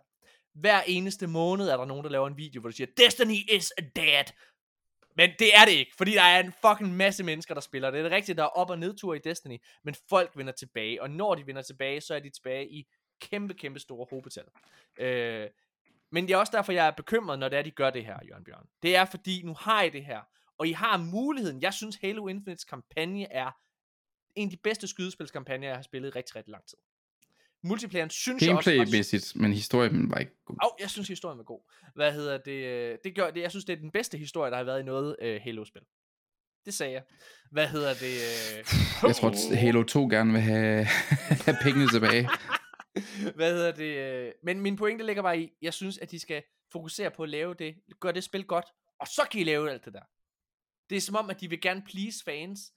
hver 0.54 0.82
eneste 0.82 1.28
måned 1.28 1.68
er 1.68 1.78
der 1.78 1.86
nogen, 1.86 2.04
der 2.04 2.10
laver 2.10 2.28
en 2.28 2.38
video, 2.38 2.62
hvor 2.62 2.70
de 2.70 2.76
siger, 2.76 2.88
Destiny 2.98 3.52
is 3.52 3.74
dead. 3.96 4.26
Men 5.18 5.30
det 5.40 5.56
er 5.56 5.66
det 5.66 5.72
ikke, 5.72 5.96
fordi 5.98 6.12
der 6.12 6.22
er 6.22 6.40
en 6.44 6.54
fucking 6.62 6.96
masse 6.96 7.24
mennesker, 7.24 7.54
der 7.54 7.62
spiller. 7.62 7.92
Det 7.92 8.00
er 8.00 8.10
rigtigt, 8.10 8.38
der 8.38 8.44
er 8.44 8.48
op- 8.48 8.70
og 8.70 8.80
nedtur 8.80 9.14
i 9.14 9.20
Destiny, 9.20 9.58
men 9.84 9.96
folk 10.10 10.38
vender 10.38 10.54
tilbage, 10.54 11.02
og 11.02 11.10
når 11.10 11.36
de 11.36 11.48
vender 11.48 11.62
tilbage, 11.62 12.02
så 12.02 12.16
er 12.16 12.20
de 12.20 12.30
tilbage 12.30 12.70
i 12.70 12.88
kæmpe, 13.22 13.54
kæmpe 13.54 13.80
store 13.80 14.08
hobetal. 14.10 14.46
Øh, 14.98 15.48
men 16.12 16.28
det 16.28 16.34
er 16.34 16.38
også 16.38 16.52
derfor, 16.56 16.72
jeg 16.72 16.88
er 16.88 16.92
bekymret, 16.92 17.40
når 17.40 17.50
det 17.50 17.60
er, 17.60 17.64
de 17.64 17.72
gør 17.72 17.90
det 17.90 18.06
her, 18.06 18.20
Jørgen 18.30 18.44
Bjørn. 18.44 18.66
Det 18.84 18.96
er 18.96 19.06
fordi, 19.06 19.42
nu 19.44 19.54
har 19.54 19.82
I 19.82 19.90
det 19.90 20.06
her, 20.06 20.22
og 20.58 20.68
I 20.68 20.72
har 20.72 20.98
muligheden. 20.98 21.62
Jeg 21.62 21.74
synes, 21.74 21.98
Halo 22.02 22.28
Infinites 22.28 22.64
kampagne 22.64 23.32
er 23.32 23.52
en 24.36 24.48
af 24.48 24.52
de 24.52 24.58
bedste 24.58 24.88
skydespilskampagner, 24.88 25.68
jeg 25.68 25.76
har 25.76 25.84
spillet 25.84 26.08
i 26.08 26.12
rigtig, 26.12 26.36
rigtig 26.36 26.52
lang 26.52 26.66
tid. 26.66 26.78
Multiplayeren 27.64 28.10
synes 28.10 28.44
jeg 28.44 28.56
også... 28.56 28.72
Gameplay-mæssigt, 28.72 29.36
men 29.36 29.54
historien 29.54 30.12
var 30.12 30.18
ikke 30.18 30.32
god. 30.46 30.56
Au, 30.62 30.70
jeg 30.80 30.90
synes, 30.90 31.08
historien 31.08 31.38
var 31.38 31.44
god. 31.44 31.62
Hvad 31.96 32.14
hedder 32.14 32.38
det? 32.38 32.52
øh, 32.52 32.98
Det 33.04 33.16
gør 33.16 33.32
det. 33.32 33.42
Jeg 33.42 33.50
synes, 33.52 33.66
det 33.66 33.74
er 33.74 33.78
den 33.78 33.92
bedste 33.92 34.18
historie, 34.18 34.52
der 34.52 34.58
har 34.58 34.64
været 34.64 34.80
i 34.80 34.84
noget 34.84 35.16
øh, 35.22 35.42
Halo-spil. 35.44 35.82
Det 36.66 36.74
sagde 36.74 36.94
jeg. 36.94 37.04
Hvad 37.52 37.68
hedder 37.68 37.94
det? 37.94 38.14
Øh... 38.14 39.08
Jeg 39.08 39.16
tror, 39.16 39.30
at 39.52 39.58
Halo 39.58 39.84
2 39.84 40.08
gerne 40.08 40.32
vil 40.32 40.42
have, 40.42 40.86
have 41.46 41.58
pengene 41.62 41.90
tilbage. 41.90 42.30
Hvad 43.36 43.54
hedder 43.54 43.72
det? 43.72 43.96
Øh, 43.98 44.34
men 44.44 44.62
min 44.62 44.76
pointe 44.76 45.06
ligger 45.06 45.22
bare 45.22 45.40
i, 45.40 45.52
jeg 45.62 45.74
synes, 45.74 45.98
at 45.98 46.12
de 46.12 46.20
skal 46.20 46.44
fokusere 46.72 47.12
på 47.12 47.24
at 47.24 47.30
lave 47.30 47.54
det, 47.54 47.76
gøre 48.00 48.14
det 48.14 48.24
spil 48.24 48.46
godt, 48.46 48.66
og 49.00 49.08
så 49.08 49.28
kan 49.32 49.42
I 49.42 49.44
lave 49.44 49.72
alt 49.72 49.86
det 49.86 49.94
der. 49.94 50.04
Det 50.90 50.96
er 50.96 51.02
som 51.02 51.16
om, 51.16 51.30
at 51.30 51.42
de 51.42 51.50
vil 51.50 51.62
gerne 51.62 51.84
please 51.84 52.24
fans, 52.24 52.74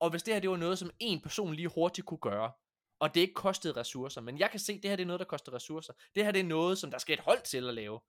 og 0.00 0.10
hvis 0.10 0.22
det 0.22 0.34
her 0.34 0.40
det 0.40 0.50
var 0.50 0.56
noget, 0.56 0.78
som 0.78 0.90
en 0.98 1.20
person 1.20 1.54
lige 1.54 1.68
hurtigt 1.68 2.06
kunne 2.06 2.18
gøre, 2.18 2.52
og 3.00 3.14
det 3.14 3.20
ikke 3.20 3.34
kostede 3.34 3.76
ressourcer, 3.76 4.20
men 4.20 4.38
jeg 4.38 4.50
kan 4.50 4.60
se, 4.60 4.72
at 4.72 4.82
det 4.82 4.90
her 4.90 4.96
det 4.96 5.02
er 5.02 5.06
noget, 5.06 5.20
der 5.20 5.26
koster 5.26 5.54
ressourcer. 5.54 5.92
Det 6.14 6.24
her 6.24 6.32
det 6.32 6.40
er 6.40 6.44
noget, 6.44 6.78
som 6.78 6.90
der 6.90 6.98
skal 6.98 7.14
et 7.14 7.20
hold 7.20 7.42
til 7.42 7.68
at 7.68 7.74
lave. 7.74 8.00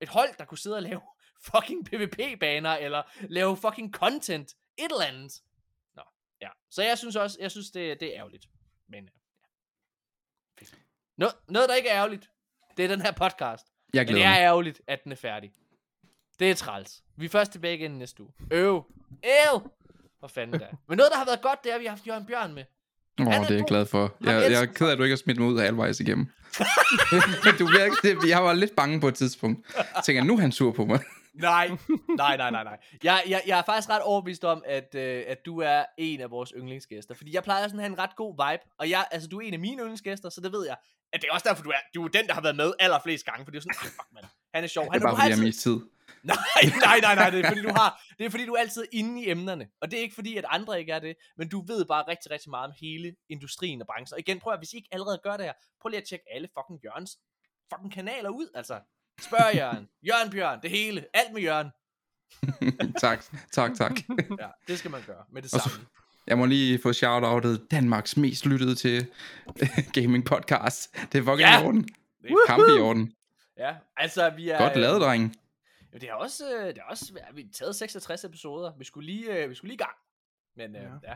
Et 0.00 0.08
hold, 0.08 0.28
der 0.38 0.44
kunne 0.44 0.58
sidde 0.58 0.76
og 0.76 0.82
lave 0.82 1.00
fucking 1.50 1.86
PvP-baner, 1.86 2.70
eller 2.76 3.02
lave 3.28 3.56
fucking 3.56 3.94
content, 3.94 4.50
et 4.78 4.92
eller 4.92 5.04
andet. 5.04 5.32
Nå, 5.94 6.02
ja. 6.40 6.48
Så 6.70 6.82
jeg 6.82 6.98
synes 6.98 7.16
også, 7.16 7.38
jeg 7.40 7.50
synes, 7.50 7.70
det, 7.70 8.00
det 8.00 8.08
er 8.08 8.18
ærgerligt. 8.18 8.48
Men 8.88 9.10
Fedt. 11.20 11.34
Noget, 11.48 11.68
der 11.68 11.74
ikke 11.74 11.88
er 11.88 11.96
ærgerligt, 11.96 12.30
det 12.76 12.84
er 12.84 12.88
den 12.88 13.00
her 13.02 13.12
podcast. 13.12 13.66
Jeg 13.94 14.06
Men 14.06 14.14
det 14.14 14.24
er 14.24 14.28
mig. 14.28 14.38
ærgerligt, 14.38 14.80
at 14.86 15.04
den 15.04 15.12
er 15.12 15.16
færdig. 15.16 15.52
Det 16.38 16.50
er 16.50 16.54
træls. 16.54 17.02
Vi 17.16 17.24
er 17.24 17.28
først 17.28 17.52
tilbage 17.52 17.74
igen 17.74 17.90
næste 17.90 18.22
uge. 18.22 18.32
Øv. 18.50 18.84
Øv. 19.24 19.70
Hvor 20.18 20.28
fanden 20.28 20.60
da. 20.60 20.66
Men 20.88 20.96
noget, 20.98 21.12
der 21.12 21.18
har 21.18 21.24
været 21.24 21.42
godt, 21.42 21.64
det 21.64 21.70
er, 21.70 21.74
at 21.74 21.80
vi 21.80 21.86
har 21.86 21.90
haft 21.90 22.06
Jørgen 22.06 22.26
Bjørn 22.26 22.54
med. 22.54 22.64
Åh, 23.20 23.26
er 23.26 23.30
det 23.40 23.50
er 23.50 23.54
jeg 23.54 23.60
god. 23.60 23.68
glad 23.68 23.86
for. 23.86 24.14
Han 24.24 24.34
Jeg, 24.42 24.50
jeg 24.52 24.62
er 24.62 24.66
ked 24.66 24.86
af, 24.86 24.92
at 24.92 24.98
du 24.98 25.02
ikke 25.02 25.12
har 25.12 25.16
smidt 25.16 25.38
mig 25.38 25.48
ud 25.48 25.58
af 25.58 25.64
halvvejs 25.64 26.00
igennem. 26.00 26.26
du 27.58 27.68
ikke, 27.84 27.96
det, 28.02 28.28
jeg 28.28 28.44
var 28.44 28.52
lidt 28.52 28.76
bange 28.76 29.00
på 29.00 29.08
et 29.08 29.14
tidspunkt. 29.14 29.74
Jeg 29.76 30.04
tænker, 30.04 30.24
nu 30.24 30.36
er 30.36 30.40
han 30.40 30.52
sur 30.52 30.72
på 30.72 30.84
mig. 30.84 31.00
Nej, 31.34 31.68
nej, 32.16 32.36
nej, 32.36 32.50
nej, 32.50 32.64
nej. 32.64 32.78
Jeg, 33.04 33.22
jeg, 33.28 33.42
jeg 33.46 33.58
er 33.58 33.62
faktisk 33.62 33.88
ret 33.90 34.02
overbevist 34.02 34.44
om, 34.44 34.62
at, 34.66 34.94
øh, 34.94 35.24
at 35.26 35.46
du 35.46 35.60
er 35.60 35.84
en 35.98 36.20
af 36.20 36.30
vores 36.30 36.52
yndlingsgæster. 36.56 37.14
Fordi 37.14 37.34
jeg 37.34 37.42
plejer 37.42 37.62
sådan 37.68 37.78
at 37.80 37.84
have 37.84 37.92
en 37.92 37.98
ret 37.98 38.16
god 38.16 38.34
vibe. 38.50 38.62
Og 38.78 38.90
jeg, 38.90 39.04
altså, 39.10 39.28
du 39.28 39.36
er 39.38 39.46
en 39.46 39.54
af 39.54 39.60
mine 39.60 39.80
yndlingsgæster, 39.82 40.28
så 40.28 40.40
det 40.40 40.52
ved 40.52 40.66
jeg. 40.66 40.76
At 41.12 41.22
det 41.22 41.28
er 41.28 41.32
også 41.32 41.48
derfor, 41.48 41.62
du 41.62 41.70
er, 41.70 41.76
du 41.94 42.04
er 42.04 42.08
den, 42.08 42.26
der 42.26 42.34
har 42.34 42.40
været 42.40 42.56
med 42.56 42.72
allerflest 42.78 43.24
gange. 43.24 43.44
For 43.44 43.50
det 43.50 43.58
er 43.58 43.62
sådan, 43.62 43.76
ah, 43.80 43.84
fuck, 43.90 44.12
man. 44.12 44.24
Han 44.54 44.64
er 44.64 44.68
sjov. 44.68 44.84
Det 44.84 44.92
Han, 44.92 45.02
er 45.02 45.06
bare, 45.06 45.16
fordi 45.16 45.28
jeg 45.28 45.36
har 45.36 45.44
altid, 45.44 45.44
mest 45.44 45.60
tid. 45.60 45.80
Nej, 46.22 46.36
nej, 46.80 47.00
nej, 47.00 47.14
nej, 47.14 47.30
det 47.30 47.40
er 47.44 47.48
fordi 47.48 47.62
du 47.62 47.72
har, 47.76 48.02
det 48.18 48.26
er 48.26 48.30
fordi 48.30 48.46
du 48.46 48.52
er 48.52 48.58
altid 48.60 48.84
inde 48.92 49.22
i 49.22 49.30
emnerne, 49.30 49.68
og 49.80 49.90
det 49.90 49.98
er 49.98 50.02
ikke 50.02 50.14
fordi, 50.14 50.36
at 50.36 50.44
andre 50.48 50.80
ikke 50.80 50.92
er 50.92 50.98
det, 50.98 51.16
men 51.36 51.48
du 51.48 51.64
ved 51.66 51.84
bare 51.84 52.04
rigtig, 52.08 52.30
rigtig 52.30 52.50
meget 52.50 52.66
om 52.66 52.72
hele 52.80 53.16
industrien 53.28 53.80
og 53.80 53.86
branchen, 53.86 54.14
og 54.14 54.18
igen, 54.20 54.40
prøv 54.40 54.52
at, 54.52 54.58
hvis 54.60 54.72
I 54.72 54.76
ikke 54.76 54.88
allerede 54.92 55.20
gør 55.22 55.36
det 55.36 55.46
her, 55.46 55.52
prøv 55.80 55.88
lige 55.88 56.00
at 56.00 56.06
tjekke 56.08 56.24
alle 56.34 56.48
fucking 56.58 56.80
Jørgens 56.84 57.18
fucking 57.72 57.92
kanaler 57.92 58.28
ud, 58.30 58.48
altså, 58.54 58.80
spørg 59.20 59.54
Jørgen, 59.56 59.88
Jørgen 60.02 60.30
Bjørn, 60.30 60.62
det 60.62 60.70
hele, 60.70 61.06
alt 61.14 61.32
med 61.32 61.42
Jørgen, 61.42 61.70
tak, 63.04 63.24
tak, 63.52 63.74
tak. 63.76 63.92
ja, 64.40 64.48
det 64.68 64.78
skal 64.78 64.90
man 64.90 65.02
gøre, 65.06 65.24
med 65.32 65.42
det 65.42 65.54
Og 65.54 65.60
så- 65.60 65.68
samme. 65.70 65.86
Jeg 66.28 66.38
må 66.38 66.46
lige 66.46 66.78
få 66.82 66.92
shout-outet 66.92 67.66
Danmarks 67.70 68.16
mest 68.16 68.46
lyttede 68.46 68.74
til 68.74 69.06
gaming 69.94 70.24
podcast. 70.24 70.96
Det 71.12 71.18
er 71.18 71.22
fucking 71.22 71.38
Ja. 71.40 71.62
i 71.62 71.64
orden. 71.66 71.82
Det 72.22 72.30
er- 72.30 72.36
Kamp 72.46 72.62
i 72.68 72.80
orden. 72.80 73.12
Ja, 73.58 73.74
altså 73.96 74.30
vi 74.36 74.48
er... 74.48 74.58
Godt 74.58 74.76
lavet, 74.76 75.00
dreng. 75.00 75.36
Jamen, 75.92 76.00
det 76.00 76.08
har 76.08 76.16
også, 76.16 76.44
øh, 76.56 76.66
det 76.66 76.78
har 76.84 76.90
også 76.90 77.12
vi 77.34 77.42
har 77.42 77.48
taget 77.54 77.76
66 77.76 78.24
episoder. 78.24 78.72
Vi 78.78 78.84
skulle 78.84 79.06
lige, 79.06 79.36
øh, 79.42 79.50
vi 79.50 79.54
skulle 79.54 79.68
lige 79.68 79.74
i 79.74 79.84
gang. 79.84 79.96
Men 80.56 80.76
øh, 80.76 80.82
ja. 80.82 80.88
Ja. 80.88 81.10
ja. 81.10 81.14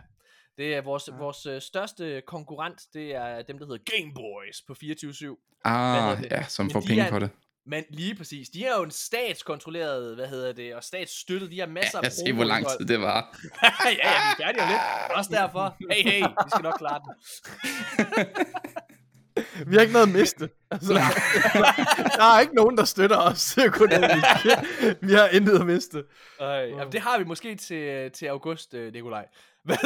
Det 0.58 0.74
er 0.74 0.80
vores, 0.80 1.08
Ja. 1.08 1.16
vores 1.16 1.46
øh, 1.46 1.60
største 1.60 2.22
konkurrent, 2.26 2.80
det 2.94 3.14
er 3.14 3.42
dem, 3.42 3.58
der 3.58 3.66
hedder 3.66 3.96
Game 4.00 4.14
Boys 4.14 4.62
på 4.62 4.72
24-7. 4.72 5.60
Ah, 5.64 6.24
ja, 6.30 6.44
som 6.44 6.66
Men 6.66 6.70
får 6.72 6.80
penge 6.80 7.02
er- 7.02 7.10
på 7.10 7.18
det. 7.18 7.30
Men 7.66 7.84
lige 7.90 8.14
præcis, 8.14 8.48
de 8.48 8.64
er 8.64 8.76
jo 8.76 8.82
en 8.82 8.90
statskontrolleret, 8.90 10.14
hvad 10.14 10.28
hedder 10.28 10.52
det, 10.52 10.74
og 10.74 10.84
statsstøttet. 10.84 11.50
De 11.50 11.60
har 11.60 11.66
masser 11.66 11.98
Jeg 11.98 12.04
af 12.04 12.12
se, 12.12 12.32
hvor 12.32 12.44
lang 12.44 12.66
tid 12.66 12.86
det 12.86 13.00
var. 13.00 13.38
ja, 13.62 13.88
ja, 13.88 13.94
vi 13.94 14.42
er 14.42 14.46
færdige 14.46 14.62
om 14.62 14.68
lidt. 14.68 14.80
Også 15.14 15.30
derfor, 15.30 15.76
hey, 15.90 16.10
hey, 16.10 16.20
vi 16.20 16.50
skal 16.50 16.62
nok 16.62 16.74
klare 16.78 17.00
den. 17.04 17.14
Vi 19.66 19.74
har 19.74 19.80
ikke 19.80 19.92
noget 19.92 20.06
at 20.06 20.12
miste. 20.12 20.48
Altså, 20.70 20.92
der 22.18 22.24
er 22.24 22.40
ikke 22.40 22.54
nogen, 22.54 22.76
der 22.76 22.84
støtter 22.84 23.16
os 23.16 23.58
økonomisk. 23.58 24.26
Vi 25.00 25.12
har 25.12 25.26
intet 25.28 25.60
at 25.60 25.66
miste. 25.66 25.98
Øh, 26.42 26.70
jamen, 26.70 26.92
det 26.92 27.00
har 27.00 27.18
vi 27.18 27.24
måske 27.24 27.54
til, 27.54 28.10
til 28.10 28.26
august, 28.26 28.74
øh, 28.74 28.92
Nikolaj. 28.92 29.26
Hvad? 29.64 29.76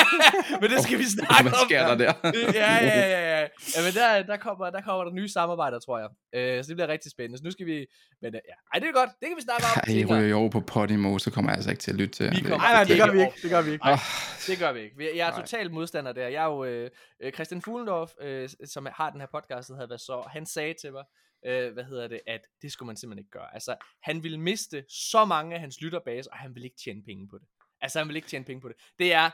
Men 0.60 0.70
det 0.70 0.82
skal 0.82 0.98
vi 0.98 1.04
snakke 1.04 1.42
Hvad 1.42 1.52
om. 1.52 1.66
sker 1.68 1.86
der 1.86 1.94
der? 1.96 2.12
Det- 2.30 2.54
Ja, 2.54 2.74
ja, 2.74 3.00
ja, 3.14 3.40
ja. 3.40 3.48
Jamen, 3.76 3.92
der, 3.94 4.22
der, 4.22 4.36
kommer, 4.36 4.70
der 4.70 4.80
kommer 4.80 5.04
der 5.04 5.12
nye 5.12 5.28
samarbejder, 5.28 5.78
tror 5.78 5.98
jeg. 5.98 6.08
Øh, 6.32 6.64
så 6.64 6.68
det 6.68 6.76
bliver 6.76 6.88
rigtig 6.88 7.10
spændende. 7.10 7.38
Så 7.38 7.44
nu 7.44 7.50
skal 7.50 7.66
vi... 7.66 7.86
Men 8.22 8.34
øh, 8.34 8.40
ja, 8.48 8.54
ej, 8.74 8.78
det 8.80 8.88
er 8.88 8.92
godt. 8.92 9.10
Det 9.20 9.28
kan 9.28 9.36
vi 9.36 9.42
snakke 9.42 9.64
om. 9.64 9.70
Ej, 9.76 10.04
ryger 10.16 10.26
jeg 10.26 10.34
over 10.36 10.50
på 10.50 10.60
Podimo, 10.60 11.18
så 11.18 11.30
kommer 11.30 11.50
jeg 11.50 11.56
altså 11.56 11.70
ikke 11.70 11.80
til 11.80 11.90
at 11.90 11.96
lytte 11.96 12.14
til 12.14 12.30
Vi 12.30 12.36
det. 12.36 12.44
kommer- 12.44 12.56
Nej, 12.58 12.72
nej, 12.72 12.84
det 12.84 12.98
gør 12.98 13.12
vi 13.12 13.20
ikke. 13.20 13.32
Det 13.42 13.50
gør 13.50 13.62
vi 13.62 13.70
ikke. 13.72 13.84
Ah, 13.84 13.98
Det 14.46 14.58
gør 14.58 14.72
vi 14.72 14.80
ikke. 14.80 15.16
Jeg 15.18 15.28
er 15.28 15.36
totalt 15.40 15.72
modstander 15.72 16.12
der. 16.12 16.28
Jeg 16.28 16.42
er 16.42 16.46
jo... 16.48 16.64
Øh, 16.64 16.90
øh, 17.22 17.32
Christian 17.32 17.62
Fuglendorf, 17.62 18.10
øh, 18.20 18.48
som 18.64 18.86
har 18.94 19.10
den 19.10 19.20
her 19.20 19.28
podcast, 19.34 19.68
der 19.68 19.74
hedder 19.74 19.86
Hvad 19.86 19.98
så? 19.98 20.28
Han 20.32 20.46
sagde 20.46 20.74
til 20.82 20.92
mig, 20.92 21.04
øh, 21.46 21.72
hvad 21.72 21.84
hedder 21.84 22.08
det, 22.08 22.20
at 22.26 22.40
det 22.62 22.72
skulle 22.72 22.86
man 22.86 22.96
simpelthen 22.96 23.18
ikke 23.24 23.30
gøre. 23.30 23.54
Altså, 23.54 23.74
han 24.02 24.22
ville 24.22 24.38
miste 24.40 24.84
så 24.88 25.24
mange 25.24 25.54
af 25.54 25.60
hans 25.60 25.80
lytterbase, 25.80 26.32
og 26.32 26.38
han 26.38 26.54
vil 26.54 26.64
ikke 26.64 26.76
tjene 26.84 27.02
penge 27.06 27.28
på 27.28 27.38
det. 27.38 27.46
Altså, 27.82 27.98
han 27.98 28.08
vil 28.08 28.16
ikke 28.16 28.28
tjene 28.28 28.44
penge 28.44 28.60
på 28.60 28.68
det. 28.68 28.76
Det 28.98 29.12
er... 29.12 29.30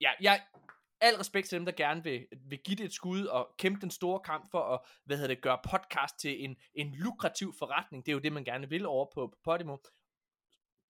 Ja, 0.00 0.10
jeg... 0.20 0.40
Al 1.02 1.14
respekt 1.14 1.48
til 1.48 1.58
dem, 1.58 1.64
der 1.64 1.72
gerne 1.72 2.02
vil, 2.02 2.26
vil 2.48 2.58
give 2.58 2.76
det 2.76 2.84
et 2.84 2.92
skud 2.92 3.24
og 3.24 3.54
kæmpe 3.58 3.80
den 3.80 3.90
store 3.90 4.20
kamp 4.20 4.50
for 4.50 4.62
at 4.74 4.80
hvad 5.04 5.16
hedder 5.16 5.34
det, 5.34 5.42
gøre 5.42 5.58
podcast 5.70 6.18
til 6.18 6.44
en, 6.44 6.56
en 6.74 6.94
lukrativ 6.94 7.54
forretning. 7.58 8.06
Det 8.06 8.12
er 8.12 8.14
jo 8.14 8.18
det, 8.18 8.32
man 8.32 8.44
gerne 8.44 8.68
vil 8.68 8.86
over 8.86 9.06
på, 9.14 9.26
på 9.26 9.38
Podimo. 9.44 9.76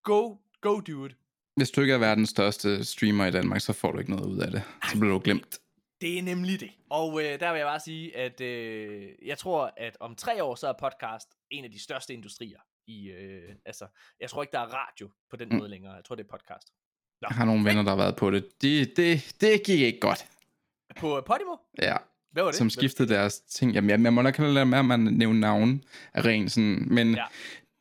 Go, 0.03 0.37
go 0.61 0.81
dude. 0.81 1.15
Hvis 1.57 1.71
du 1.71 1.81
ikke 1.81 1.95
er 1.95 1.99
verdens 1.99 2.29
største 2.29 2.85
streamer 2.85 3.27
i 3.27 3.31
Danmark, 3.31 3.61
så 3.61 3.73
får 3.73 3.93
du 3.93 3.99
ikke 3.99 4.11
noget 4.11 4.27
ud 4.27 4.39
af 4.39 4.51
det. 4.51 4.63
Så 4.91 4.99
bliver 4.99 5.13
du 5.13 5.21
glemt. 5.25 5.59
Det 6.01 6.19
er 6.19 6.23
nemlig 6.23 6.61
det. 6.61 6.71
Og 6.91 7.23
øh, 7.23 7.41
der 7.41 7.51
vil 7.51 7.59
jeg 7.59 7.67
bare 7.67 7.81
sige, 7.81 8.17
at 8.17 8.41
øh, 8.41 9.09
jeg 9.23 9.39
tror, 9.39 9.73
at 9.77 9.97
om 10.01 10.17
tre 10.17 10.45
år, 10.45 10.55
så 10.55 10.69
er 10.69 10.73
podcast 10.73 11.29
en 11.51 11.65
af 11.65 11.71
de 11.71 11.83
største 11.83 12.15
industrier. 12.15 12.61
I, 12.87 13.09
øh, 13.11 13.55
altså, 13.67 13.87
jeg 14.21 14.31
tror 14.31 14.43
ikke, 14.43 14.53
der 14.53 14.59
er 14.61 14.67
radio 14.87 15.11
på 15.31 15.37
den 15.37 15.49
Mm. 15.49 15.57
måde 15.57 15.71
længere. 15.71 15.93
Jeg 15.95 16.05
tror, 16.05 16.15
det 16.17 16.25
er 16.25 16.29
podcast. 16.29 16.69
Jeg 17.21 17.29
har 17.31 17.45
nogle 17.45 17.65
venner, 17.65 17.83
der 17.83 17.91
har 17.91 17.97
været 17.97 18.17
på 18.17 18.31
det. 18.31 18.63
Det, 18.63 18.97
det, 18.97 19.35
det 19.41 19.63
gik 19.67 19.81
ikke 19.81 20.01
godt. 20.01 20.27
På 20.97 21.23
Podimo? 21.27 21.57
Ja, 21.83 21.97
Hvad 22.33 22.43
var 22.43 22.51
det? 22.51 22.59
som 22.59 22.71
skiftede 22.71 23.09
deres 23.15 23.41
ting. 23.41 23.73
Jamen, 23.73 23.91
jeg, 23.91 24.01
jeg 24.01 24.13
må 24.13 24.23
nok 24.23 24.39
lade 24.39 24.67
med, 24.67 24.79
at 24.79 24.85
man 24.85 25.01
nævne 25.01 25.41
navn 25.41 25.85
af 26.15 26.25
ren 26.25 26.49
sådan, 26.49 26.87
men 26.91 27.15
Ja. 27.15 27.25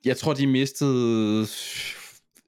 jeg 0.05 0.17
tror, 0.17 0.33
de 0.33 0.47
mistede, 0.47 1.47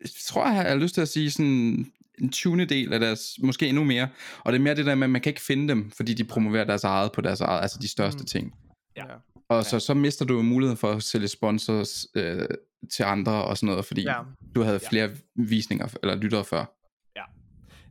jeg 0.02 0.10
tror, 0.26 0.46
jeg 0.46 0.56
har 0.56 0.76
lyst 0.76 0.94
til 0.94 1.02
at 1.02 1.08
sige 1.10 1.32
sådan 1.32 1.92
en 2.22 2.30
20. 2.32 2.66
del 2.66 2.94
af 2.94 3.00
deres, 3.00 3.40
måske 3.44 3.68
endnu 3.68 3.84
mere. 3.84 4.10
Og 4.40 4.52
det 4.54 4.60
er 4.60 4.64
mere 4.64 4.76
det 4.76 4.86
der 4.86 4.96
med, 4.96 5.04
at 5.04 5.10
man 5.10 5.22
kan 5.22 5.30
ikke 5.30 5.42
finde 5.42 5.68
dem, 5.68 5.92
fordi 5.92 6.14
de 6.14 6.24
promoverer 6.24 6.64
deres 6.64 6.84
eget 6.84 7.12
på 7.12 7.22
deres 7.22 7.42
eget, 7.42 7.62
altså 7.62 7.78
de 7.82 7.88
største 7.88 8.20
mm. 8.22 8.26
ting. 8.26 8.56
Ja. 8.98 9.04
Og 9.50 9.66
så, 9.66 9.80
så 9.80 9.94
mister 9.94 10.26
du 10.26 10.36
jo 10.36 10.42
muligheden 10.42 10.78
for 10.78 10.92
at 10.92 11.04
sælge 11.04 11.28
sponsors 11.28 12.08
øh, 12.16 12.48
til 12.94 13.04
andre 13.04 13.32
og 13.46 13.58
sådan 13.58 13.68
noget, 13.68 13.86
fordi 13.86 14.02
Ja. 14.02 14.18
ja. 14.18 14.24
du 14.56 14.62
havde 14.62 14.80
Ja. 14.84 14.90
flere 14.90 15.10
visninger 15.36 15.88
eller 16.04 16.16
lyttere 16.16 16.46
før. 16.46 16.66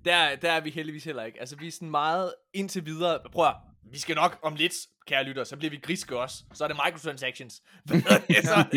Der, 0.04 0.36
der 0.36 0.52
er 0.52 0.60
vi 0.60 0.70
heldigvis 0.70 1.04
heller 1.04 1.22
ikke. 1.24 1.40
Altså, 1.40 1.56
vi 1.56 1.66
er 1.66 1.70
sådan 1.70 1.90
meget 1.90 2.32
indtil 2.54 2.86
videre. 2.86 3.18
Prøv 3.32 3.46
at, 3.46 3.54
vi 3.92 3.98
skal 3.98 4.14
nok 4.16 4.38
om 4.42 4.54
lidt, 4.54 4.72
kære 5.06 5.24
lytter, 5.24 5.44
så 5.44 5.56
bliver 5.56 5.70
vi 5.70 5.76
griske 5.76 6.18
også. 6.18 6.44
Så 6.52 6.64
er 6.64 6.68
det 6.68 6.76
microtransactions. 6.86 7.54
Så 8.44 8.54
er 8.56 8.62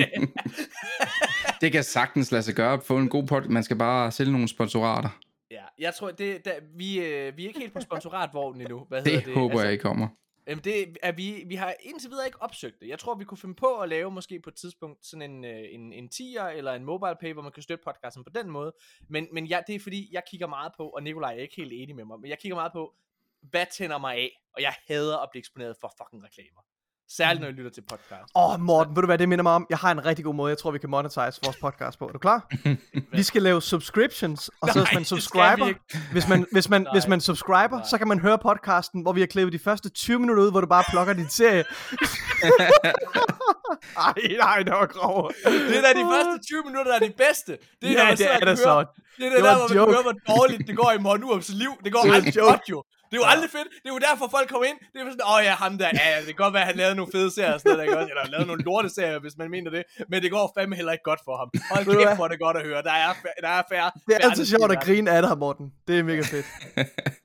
det. 1.61 1.72
Kan 1.72 1.84
sagtens 1.84 2.32
lade 2.32 2.43
sig 2.43 2.56
gøre 2.56 2.82
få 2.82 2.98
en 2.98 3.10
god 3.10 3.27
podcast. 3.27 3.50
Man 3.52 3.64
skal 3.64 3.77
bare 3.77 4.11
sælge 4.11 4.32
nogle 4.32 4.48
sponsorater. 4.48 5.10
ja, 5.52 5.64
jeg 5.80 5.93
tror, 6.00 6.11
det, 6.11 6.45
der, 6.45 6.52
vi, 6.77 7.00
øh, 7.00 7.38
vi 7.38 7.43
er 7.43 7.48
ikke 7.48 7.60
helt 7.60 7.74
på 7.74 7.82
sponsoratvognen 7.82 8.61
endnu. 8.61 8.85
Hvad 8.90 9.02
Det, 9.02 9.11
hedder 9.11 9.26
det 9.26 9.34
håber 9.34 9.52
altså, 9.53 9.64
jeg 9.64 9.72
ikke 9.72 9.82
kommer. 9.82 10.08
Jamen 10.48 10.64
det 10.64 10.98
er 11.02 11.12
vi, 11.12 11.44
vi 11.48 11.56
har 11.56 11.76
indtil 11.80 12.10
videre 12.10 12.26
ikke 12.26 12.42
opsøgt 12.42 12.80
det. 12.80 12.88
Jeg 12.88 13.00
tror, 13.00 13.16
vi 13.16 13.26
kunne 13.26 13.38
finde 13.38 13.56
på 13.56 13.80
at 13.80 13.90
lave 13.90 14.12
måske 14.12 14.40
på 14.40 14.50
et 14.50 14.56
tidspunkt 14.56 15.06
sådan 15.06 15.32
en, 15.32 15.46
øh, 15.46 15.66
en, 15.72 15.94
en 15.94 16.10
tier 16.10 16.44
eller 16.44 16.74
en 16.74 16.84
mobile 16.84 17.16
pay, 17.22 17.34
hvor 17.34 17.42
man 17.42 17.52
kan 17.52 17.64
støtte 17.64 17.84
podcasten 17.84 18.24
på 18.24 18.30
den 18.30 18.50
måde. 18.50 18.74
Men, 19.10 19.28
men 19.32 19.46
ja, 19.46 19.62
det 19.68 19.76
er 19.76 19.80
fordi, 19.80 20.10
jeg 20.12 20.24
kigger 20.30 20.48
meget 20.48 20.72
på, 20.78 20.90
og 20.90 21.04
Nikolaj 21.04 21.34
er 21.34 21.42
ikke 21.42 21.56
helt 21.56 21.74
enig 21.74 21.96
med 21.96 22.06
mig, 22.06 22.20
men 22.20 22.30
jeg 22.30 22.40
kigger 22.40 22.56
meget 22.56 22.72
på, 22.72 22.96
hvad 23.42 23.66
tænder 23.72 23.98
mig 23.98 24.16
af? 24.16 24.32
Og 24.54 24.62
jeg 24.62 24.76
hader 24.88 25.18
at 25.18 25.30
blive 25.32 25.40
eksponeret 25.40 25.76
for 25.82 25.94
fucking 25.98 26.24
reklamer. 26.24 26.62
Særligt 27.10 27.40
når 27.42 27.48
jeg 27.48 27.56
lytter 27.56 27.72
til 27.72 27.82
podcast. 27.90 28.32
Åh, 28.36 28.54
oh, 28.54 28.60
Morten, 28.60 28.96
ved 28.96 29.02
du 29.02 29.06
hvad 29.06 29.18
det 29.18 29.30
minder 29.30 29.44
mig 29.44 29.52
om? 29.52 29.66
Jeg 29.70 29.78
har 29.78 29.92
en 29.92 30.06
rigtig 30.06 30.26
god 30.26 30.36
måde, 30.36 30.50
jeg 30.50 30.58
tror, 30.58 30.72
vi 30.72 30.80
kan 30.80 30.90
monetize 30.90 31.40
vores 31.44 31.58
podcast 31.62 32.00
på. 32.00 32.08
Er 32.08 32.12
du 32.12 32.18
klar? 32.20 32.48
vi 33.18 33.24
skal 33.24 33.42
lave 33.42 33.62
subscriptions, 33.62 34.50
og 34.62 34.70
så 34.70 34.80
Nej, 34.80 34.84
hvis 34.86 34.94
man 34.94 35.00
det 35.00 35.08
subscriber, 35.08 35.74
hvis 36.12 36.28
man, 36.28 36.46
hvis 36.52 36.70
man, 36.70 36.88
hvis 36.94 37.08
man 37.08 37.22
subscriber, 37.22 37.78
Nej. 37.78 37.86
så 37.90 37.98
kan 37.98 38.08
man 38.08 38.20
høre 38.20 38.38
podcasten, 38.38 39.02
hvor 39.02 39.14
vi 39.14 39.20
har 39.20 39.28
klippet 39.28 39.54
de 39.54 39.60
første 39.60 39.90
20 39.90 40.20
minutter 40.20 40.44
ud, 40.44 40.52
hvor 40.52 40.62
du 40.62 40.68
bare 40.68 40.84
plukker 40.92 41.14
din 41.14 41.30
serie. 41.30 41.64
Ej, 43.98 44.14
nej, 44.40 44.58
det 44.64 44.72
var 44.74 44.86
grov. 44.86 45.32
Det 45.46 45.78
er 45.78 45.82
da 45.82 46.00
de 46.00 46.06
første 46.14 46.48
20 46.48 46.64
minutter, 46.66 46.92
der 46.92 47.00
er 47.00 47.06
de 47.10 47.14
bedste. 47.18 47.52
Det 47.82 47.90
er, 47.90 47.94
Ja, 47.94 48.04
man 48.06 48.18
det 48.18 48.26
er 48.34 48.40
da 48.40 48.46
hører- 48.46 48.56
så. 48.56 48.86
Det 49.18 49.26
er 49.26 49.30
Det 49.30 49.38
det 49.38 49.44
der, 49.44 49.56
hvor 49.58 49.68
man 49.68 49.78
joke. 49.78 49.92
hører, 49.92 50.02
hvor 50.02 50.36
dårligt 50.36 50.68
det 50.68 50.78
går 50.78 50.92
i 50.92 51.02
Morten 51.02 51.24
Urups 51.24 51.50
liv. 51.50 51.72
Det 51.84 51.94
går 51.94 52.02
Det 52.02 52.14
aldrig 52.14 52.34
godt 52.36 52.62
jo. 52.70 52.84
Det 53.14 53.19
er 53.19 53.24
jo 53.25 53.32
aldrig 53.35 53.50
fedt. 53.58 53.69
Det 53.83 53.90
er 53.92 53.95
jo 53.98 54.01
derfor, 54.09 54.25
folk 54.38 54.48
kommer 54.50 54.67
ind. 54.72 54.77
Det 54.93 54.98
er 55.01 55.06
jo 55.06 55.11
sådan, 55.16 55.27
åh 55.32 55.35
oh, 55.35 55.42
ja, 55.48 55.53
ham 55.64 55.77
der. 55.77 55.90
Ja, 56.00 56.06
ja, 56.14 56.17
det 56.25 56.32
kan 56.33 56.42
godt 56.45 56.53
være, 56.53 56.64
at 56.66 56.69
han 56.72 56.77
lavede 56.82 56.95
nogle 57.00 57.11
fede 57.16 57.30
serier. 57.35 57.53
og 57.53 57.59
Sådan 57.61 57.77
noget, 57.77 57.95
også? 57.98 58.09
Eller 58.14 58.25
lavede 58.33 58.48
nogle 58.48 58.64
lorte 58.64 58.90
serier, 58.90 59.19
hvis 59.19 59.35
man 59.38 59.50
mener 59.56 59.69
det. 59.72 59.83
Men 60.09 60.17
det 60.24 60.32
går 60.32 60.53
fandme 60.58 60.75
heller 60.75 60.92
ikke 60.92 61.08
godt 61.11 61.22
for 61.27 61.35
ham. 61.42 61.50
Hold 61.72 61.85
kæft, 61.85 62.16
hvor 62.16 62.27
det 62.27 62.40
godt 62.40 62.58
at 62.58 62.64
høre. 62.69 62.82
Der 62.90 62.95
er, 63.06 63.11
der 63.45 63.51
er 63.59 63.64
færre. 63.72 63.92
Det 64.08 64.14
er 64.16 64.30
altid 64.30 64.45
sjovt 64.45 64.72
at 64.72 64.83
grine 64.83 65.11
af 65.11 65.22
dig, 65.22 65.38
Morten. 65.38 65.66
Det 65.88 66.00
er 66.00 66.03
mega 66.03 66.22
fedt. 66.22 66.45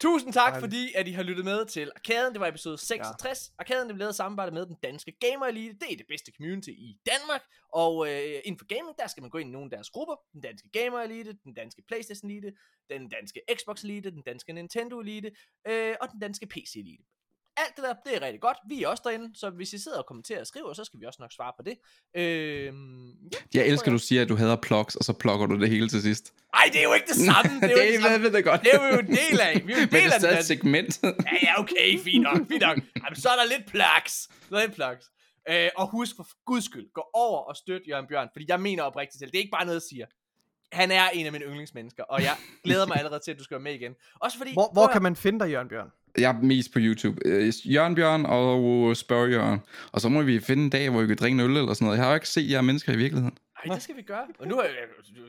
Tusind 0.00 0.32
tak, 0.32 0.52
Dejligt. 0.52 0.60
fordi 0.60 0.92
at 0.94 1.08
I 1.08 1.12
har 1.12 1.22
lyttet 1.22 1.44
med 1.44 1.66
til 1.66 1.90
Arkaden. 1.96 2.32
Det 2.32 2.40
var 2.40 2.46
episode 2.46 2.78
66. 2.78 3.48
Ja. 3.48 3.54
Arkaden 3.58 3.90
er 3.90 3.94
lavet 3.94 4.14
samarbejde 4.14 4.52
med 4.52 4.66
den 4.66 4.76
danske 4.82 5.12
Gamer 5.20 5.46
Elite. 5.46 5.74
Det 5.80 5.92
er 5.92 5.96
det 5.96 6.06
bedste 6.08 6.32
community 6.36 6.68
i 6.68 6.98
Danmark. 7.06 7.42
Og 7.72 8.08
øh, 8.08 8.40
inden 8.44 8.58
for 8.58 8.66
gaming, 8.66 8.96
der 8.98 9.06
skal 9.06 9.20
man 9.20 9.30
gå 9.30 9.38
ind 9.38 9.48
i 9.48 9.52
nogle 9.52 9.66
af 9.66 9.70
deres 9.70 9.90
grupper. 9.90 10.14
Den 10.32 10.40
danske 10.40 10.68
Gamer 10.72 11.00
Elite, 11.00 11.32
den 11.44 11.54
danske 11.54 11.82
Playstation 11.88 12.30
Elite, 12.30 12.52
den 12.90 13.08
danske 13.08 13.40
Xbox 13.54 13.82
Elite, 13.82 14.10
den 14.10 14.22
danske 14.22 14.52
Nintendo 14.52 15.00
Elite 15.00 15.30
øh, 15.68 15.94
og 16.00 16.10
den 16.12 16.20
danske 16.20 16.46
PC 16.46 16.76
Elite. 16.76 17.04
Alt 17.56 17.76
det 17.76 17.84
der, 17.84 17.94
det 18.10 18.16
er 18.16 18.26
rigtig 18.26 18.40
godt. 18.40 18.56
Vi 18.68 18.82
er 18.82 18.88
også 18.88 19.02
derinde, 19.06 19.38
så 19.38 19.50
hvis 19.50 19.72
I 19.72 19.78
sidder 19.78 19.98
og 19.98 20.06
kommenterer 20.06 20.40
og 20.40 20.46
skriver, 20.46 20.72
så 20.72 20.84
skal 20.84 21.00
vi 21.00 21.04
også 21.06 21.16
nok 21.22 21.32
svare 21.32 21.52
på 21.56 21.62
det. 21.62 21.76
Øh, 22.16 22.64
ja, 22.64 22.70
Jeg 23.54 23.66
elsker, 23.66 23.90
du 23.90 23.98
siger, 23.98 24.22
at 24.22 24.28
du 24.28 24.36
hader 24.36 24.56
plugs, 24.56 24.96
og 24.96 25.04
så 25.04 25.12
plukker 25.12 25.46
du 25.46 25.60
det 25.60 25.68
hele 25.68 25.88
til 25.88 26.02
sidst. 26.02 26.32
Ej, 26.54 26.60
det 26.72 26.78
er 26.78 26.84
jo 26.84 26.92
ikke 26.92 27.06
det 27.06 27.16
samme. 27.32 27.60
Det 27.60 27.72
er 27.72 27.92
det 27.92 28.02
samme. 28.02 28.22
ved 28.22 28.32
det 28.32 28.44
godt. 28.44 28.60
Det 28.60 28.74
er 28.74 28.88
vi 28.88 28.94
jo 28.94 28.98
en 29.00 29.06
del 29.06 29.40
af. 29.40 29.62
Vi 29.66 29.72
er 29.72 29.76
jo 29.76 29.82
en 29.82 29.88
Men 29.92 30.00
del 30.00 30.04
det 30.10 30.14
er 30.14 30.18
stadig 30.18 30.38
et 30.38 30.44
segment. 30.44 31.00
Ja, 31.02 31.10
ja, 31.42 31.60
okay, 31.60 31.98
fint 31.98 32.22
nok, 32.22 32.38
fint 32.48 32.60
nok. 32.62 32.78
Jamen, 33.04 33.16
så 33.16 33.28
er 33.28 33.36
der 33.36 33.44
lidt 33.56 33.66
plugs. 33.70 34.28
Er 34.52 34.60
lidt 34.60 34.74
plugs. 34.74 35.10
Øh, 35.50 35.68
og 35.76 35.90
husk 35.90 36.16
for 36.16 36.26
guds 36.44 36.64
skyld, 36.64 36.92
gå 36.94 37.04
over 37.14 37.38
og 37.40 37.56
støt 37.56 37.82
Jørgen 37.88 38.06
Bjørn, 38.06 38.28
fordi 38.32 38.44
jeg 38.48 38.60
mener 38.60 38.82
oprigtigt 38.82 39.18
til, 39.20 39.26
det 39.28 39.34
er 39.34 39.38
ikke 39.38 39.50
bare 39.50 39.64
noget, 39.64 39.80
jeg 39.80 39.88
siger. 39.90 40.06
Han 40.72 40.90
er 40.90 41.08
en 41.08 41.26
af 41.26 41.32
mine 41.32 41.44
yndlingsmennesker, 41.44 42.02
og 42.02 42.22
jeg 42.22 42.36
glæder 42.64 42.86
mig 42.86 42.96
allerede 43.00 43.20
til, 43.24 43.30
at 43.30 43.38
du 43.38 43.44
skal 43.44 43.54
være 43.54 43.62
med 43.62 43.74
igen. 43.74 43.94
Også 44.20 44.38
fordi... 44.38 44.52
Hvor, 44.52 44.70
hvor 44.72 44.86
kan 44.86 45.02
man 45.02 45.16
finde 45.16 45.40
dig, 45.40 45.50
Jørgen 45.50 45.68
Bjørn? 45.68 45.90
Jeg 46.18 46.30
er 46.30 46.42
mest 46.42 46.72
på 46.72 46.78
YouTube. 46.82 47.20
Øh, 47.24 47.52
Jørgen 47.74 47.94
Bjørn 47.94 48.26
og 48.26 48.96
Spørg 48.96 49.30
Jørgen. 49.30 49.60
Og 49.92 50.00
så 50.00 50.08
må 50.08 50.22
vi 50.22 50.40
finde 50.40 50.64
en 50.64 50.70
dag, 50.70 50.90
hvor 50.90 51.00
vi 51.00 51.06
kan 51.06 51.16
drikke 51.16 51.34
en 51.34 51.40
øl 51.40 51.56
eller 51.56 51.74
sådan 51.74 51.84
noget. 51.84 51.98
Jeg 51.98 52.04
har 52.04 52.10
jo 52.10 52.14
ikke 52.14 52.28
set 52.28 52.50
jer 52.50 52.60
mennesker 52.60 52.92
i 52.92 52.96
virkeligheden. 52.96 53.38
Ej, 53.64 53.74
det 53.74 53.82
skal 53.82 53.96
vi 53.96 54.02
gøre. 54.02 54.24
Og 54.38 54.48
nu 54.48 54.58
er 54.58 54.66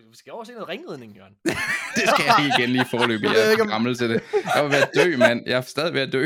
vi 0.10 0.18
skal 0.18 0.32
over 0.34 0.40
og 0.40 0.48
se 0.48 0.54
noget 0.54 0.70
ringridning, 0.70 1.16
Jørgen. 1.16 1.34
Det 1.98 2.04
skal 2.14 2.26
jeg 2.28 2.36
ikke 2.40 2.56
igen 2.58 2.70
lige 2.70 2.86
forløbe. 2.92 3.24
Jeg 3.28 3.54
er 3.54 3.66
gammel 3.66 3.98
til 3.98 4.10
det. 4.10 4.22
Jeg 4.34 4.64
er 4.64 4.64
ved 4.64 4.82
at 4.88 4.90
dø, 4.96 5.18
mand. 5.18 5.44
Jeg 5.46 5.58
er 5.58 5.62
stadig 5.62 5.94
ved 5.94 6.02
at 6.02 6.12
dø. 6.14 6.24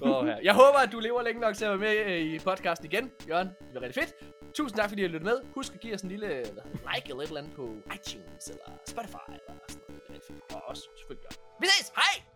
Oh, 0.00 0.26
her. 0.26 0.36
Jeg 0.42 0.54
håber, 0.54 0.78
at 0.78 0.92
du 0.92 0.98
lever 1.00 1.22
længe 1.22 1.40
nok 1.40 1.54
til 1.56 1.64
at 1.64 1.80
være 1.80 2.04
med 2.06 2.12
øh, 2.12 2.20
i 2.20 2.38
podcasten 2.38 2.86
igen, 2.92 3.10
Jørgen. 3.28 3.48
Det 3.48 3.66
bliver 3.70 3.82
rigtig 3.82 4.02
fedt. 4.02 4.14
Tusind 4.54 4.76
tak, 4.78 4.88
fordi 4.88 5.02
I 5.02 5.04
har 5.04 5.12
lyttet 5.12 5.28
med. 5.30 5.36
Husk 5.54 5.74
at 5.74 5.80
give 5.80 5.94
os 5.94 6.02
en 6.02 6.08
lille 6.08 6.28
like 6.28 7.06
eller 7.08 7.22
et 7.22 7.28
eller 7.28 7.40
andet 7.40 7.52
på 7.56 7.64
iTunes 7.96 8.44
eller 8.52 8.66
Spotify 8.88 9.26
eller 9.28 9.54
sådan 9.68 9.82
noget. 9.88 10.02
Det 10.02 10.08
er 10.08 10.14
rigtig 10.14 10.34
fedt. 10.34 10.54
Og 10.54 10.62
også 10.70 10.82
selvfølgelig. 10.98 11.30
Vi 11.60 11.66
ses! 11.66 11.92
Hej! 11.96 12.33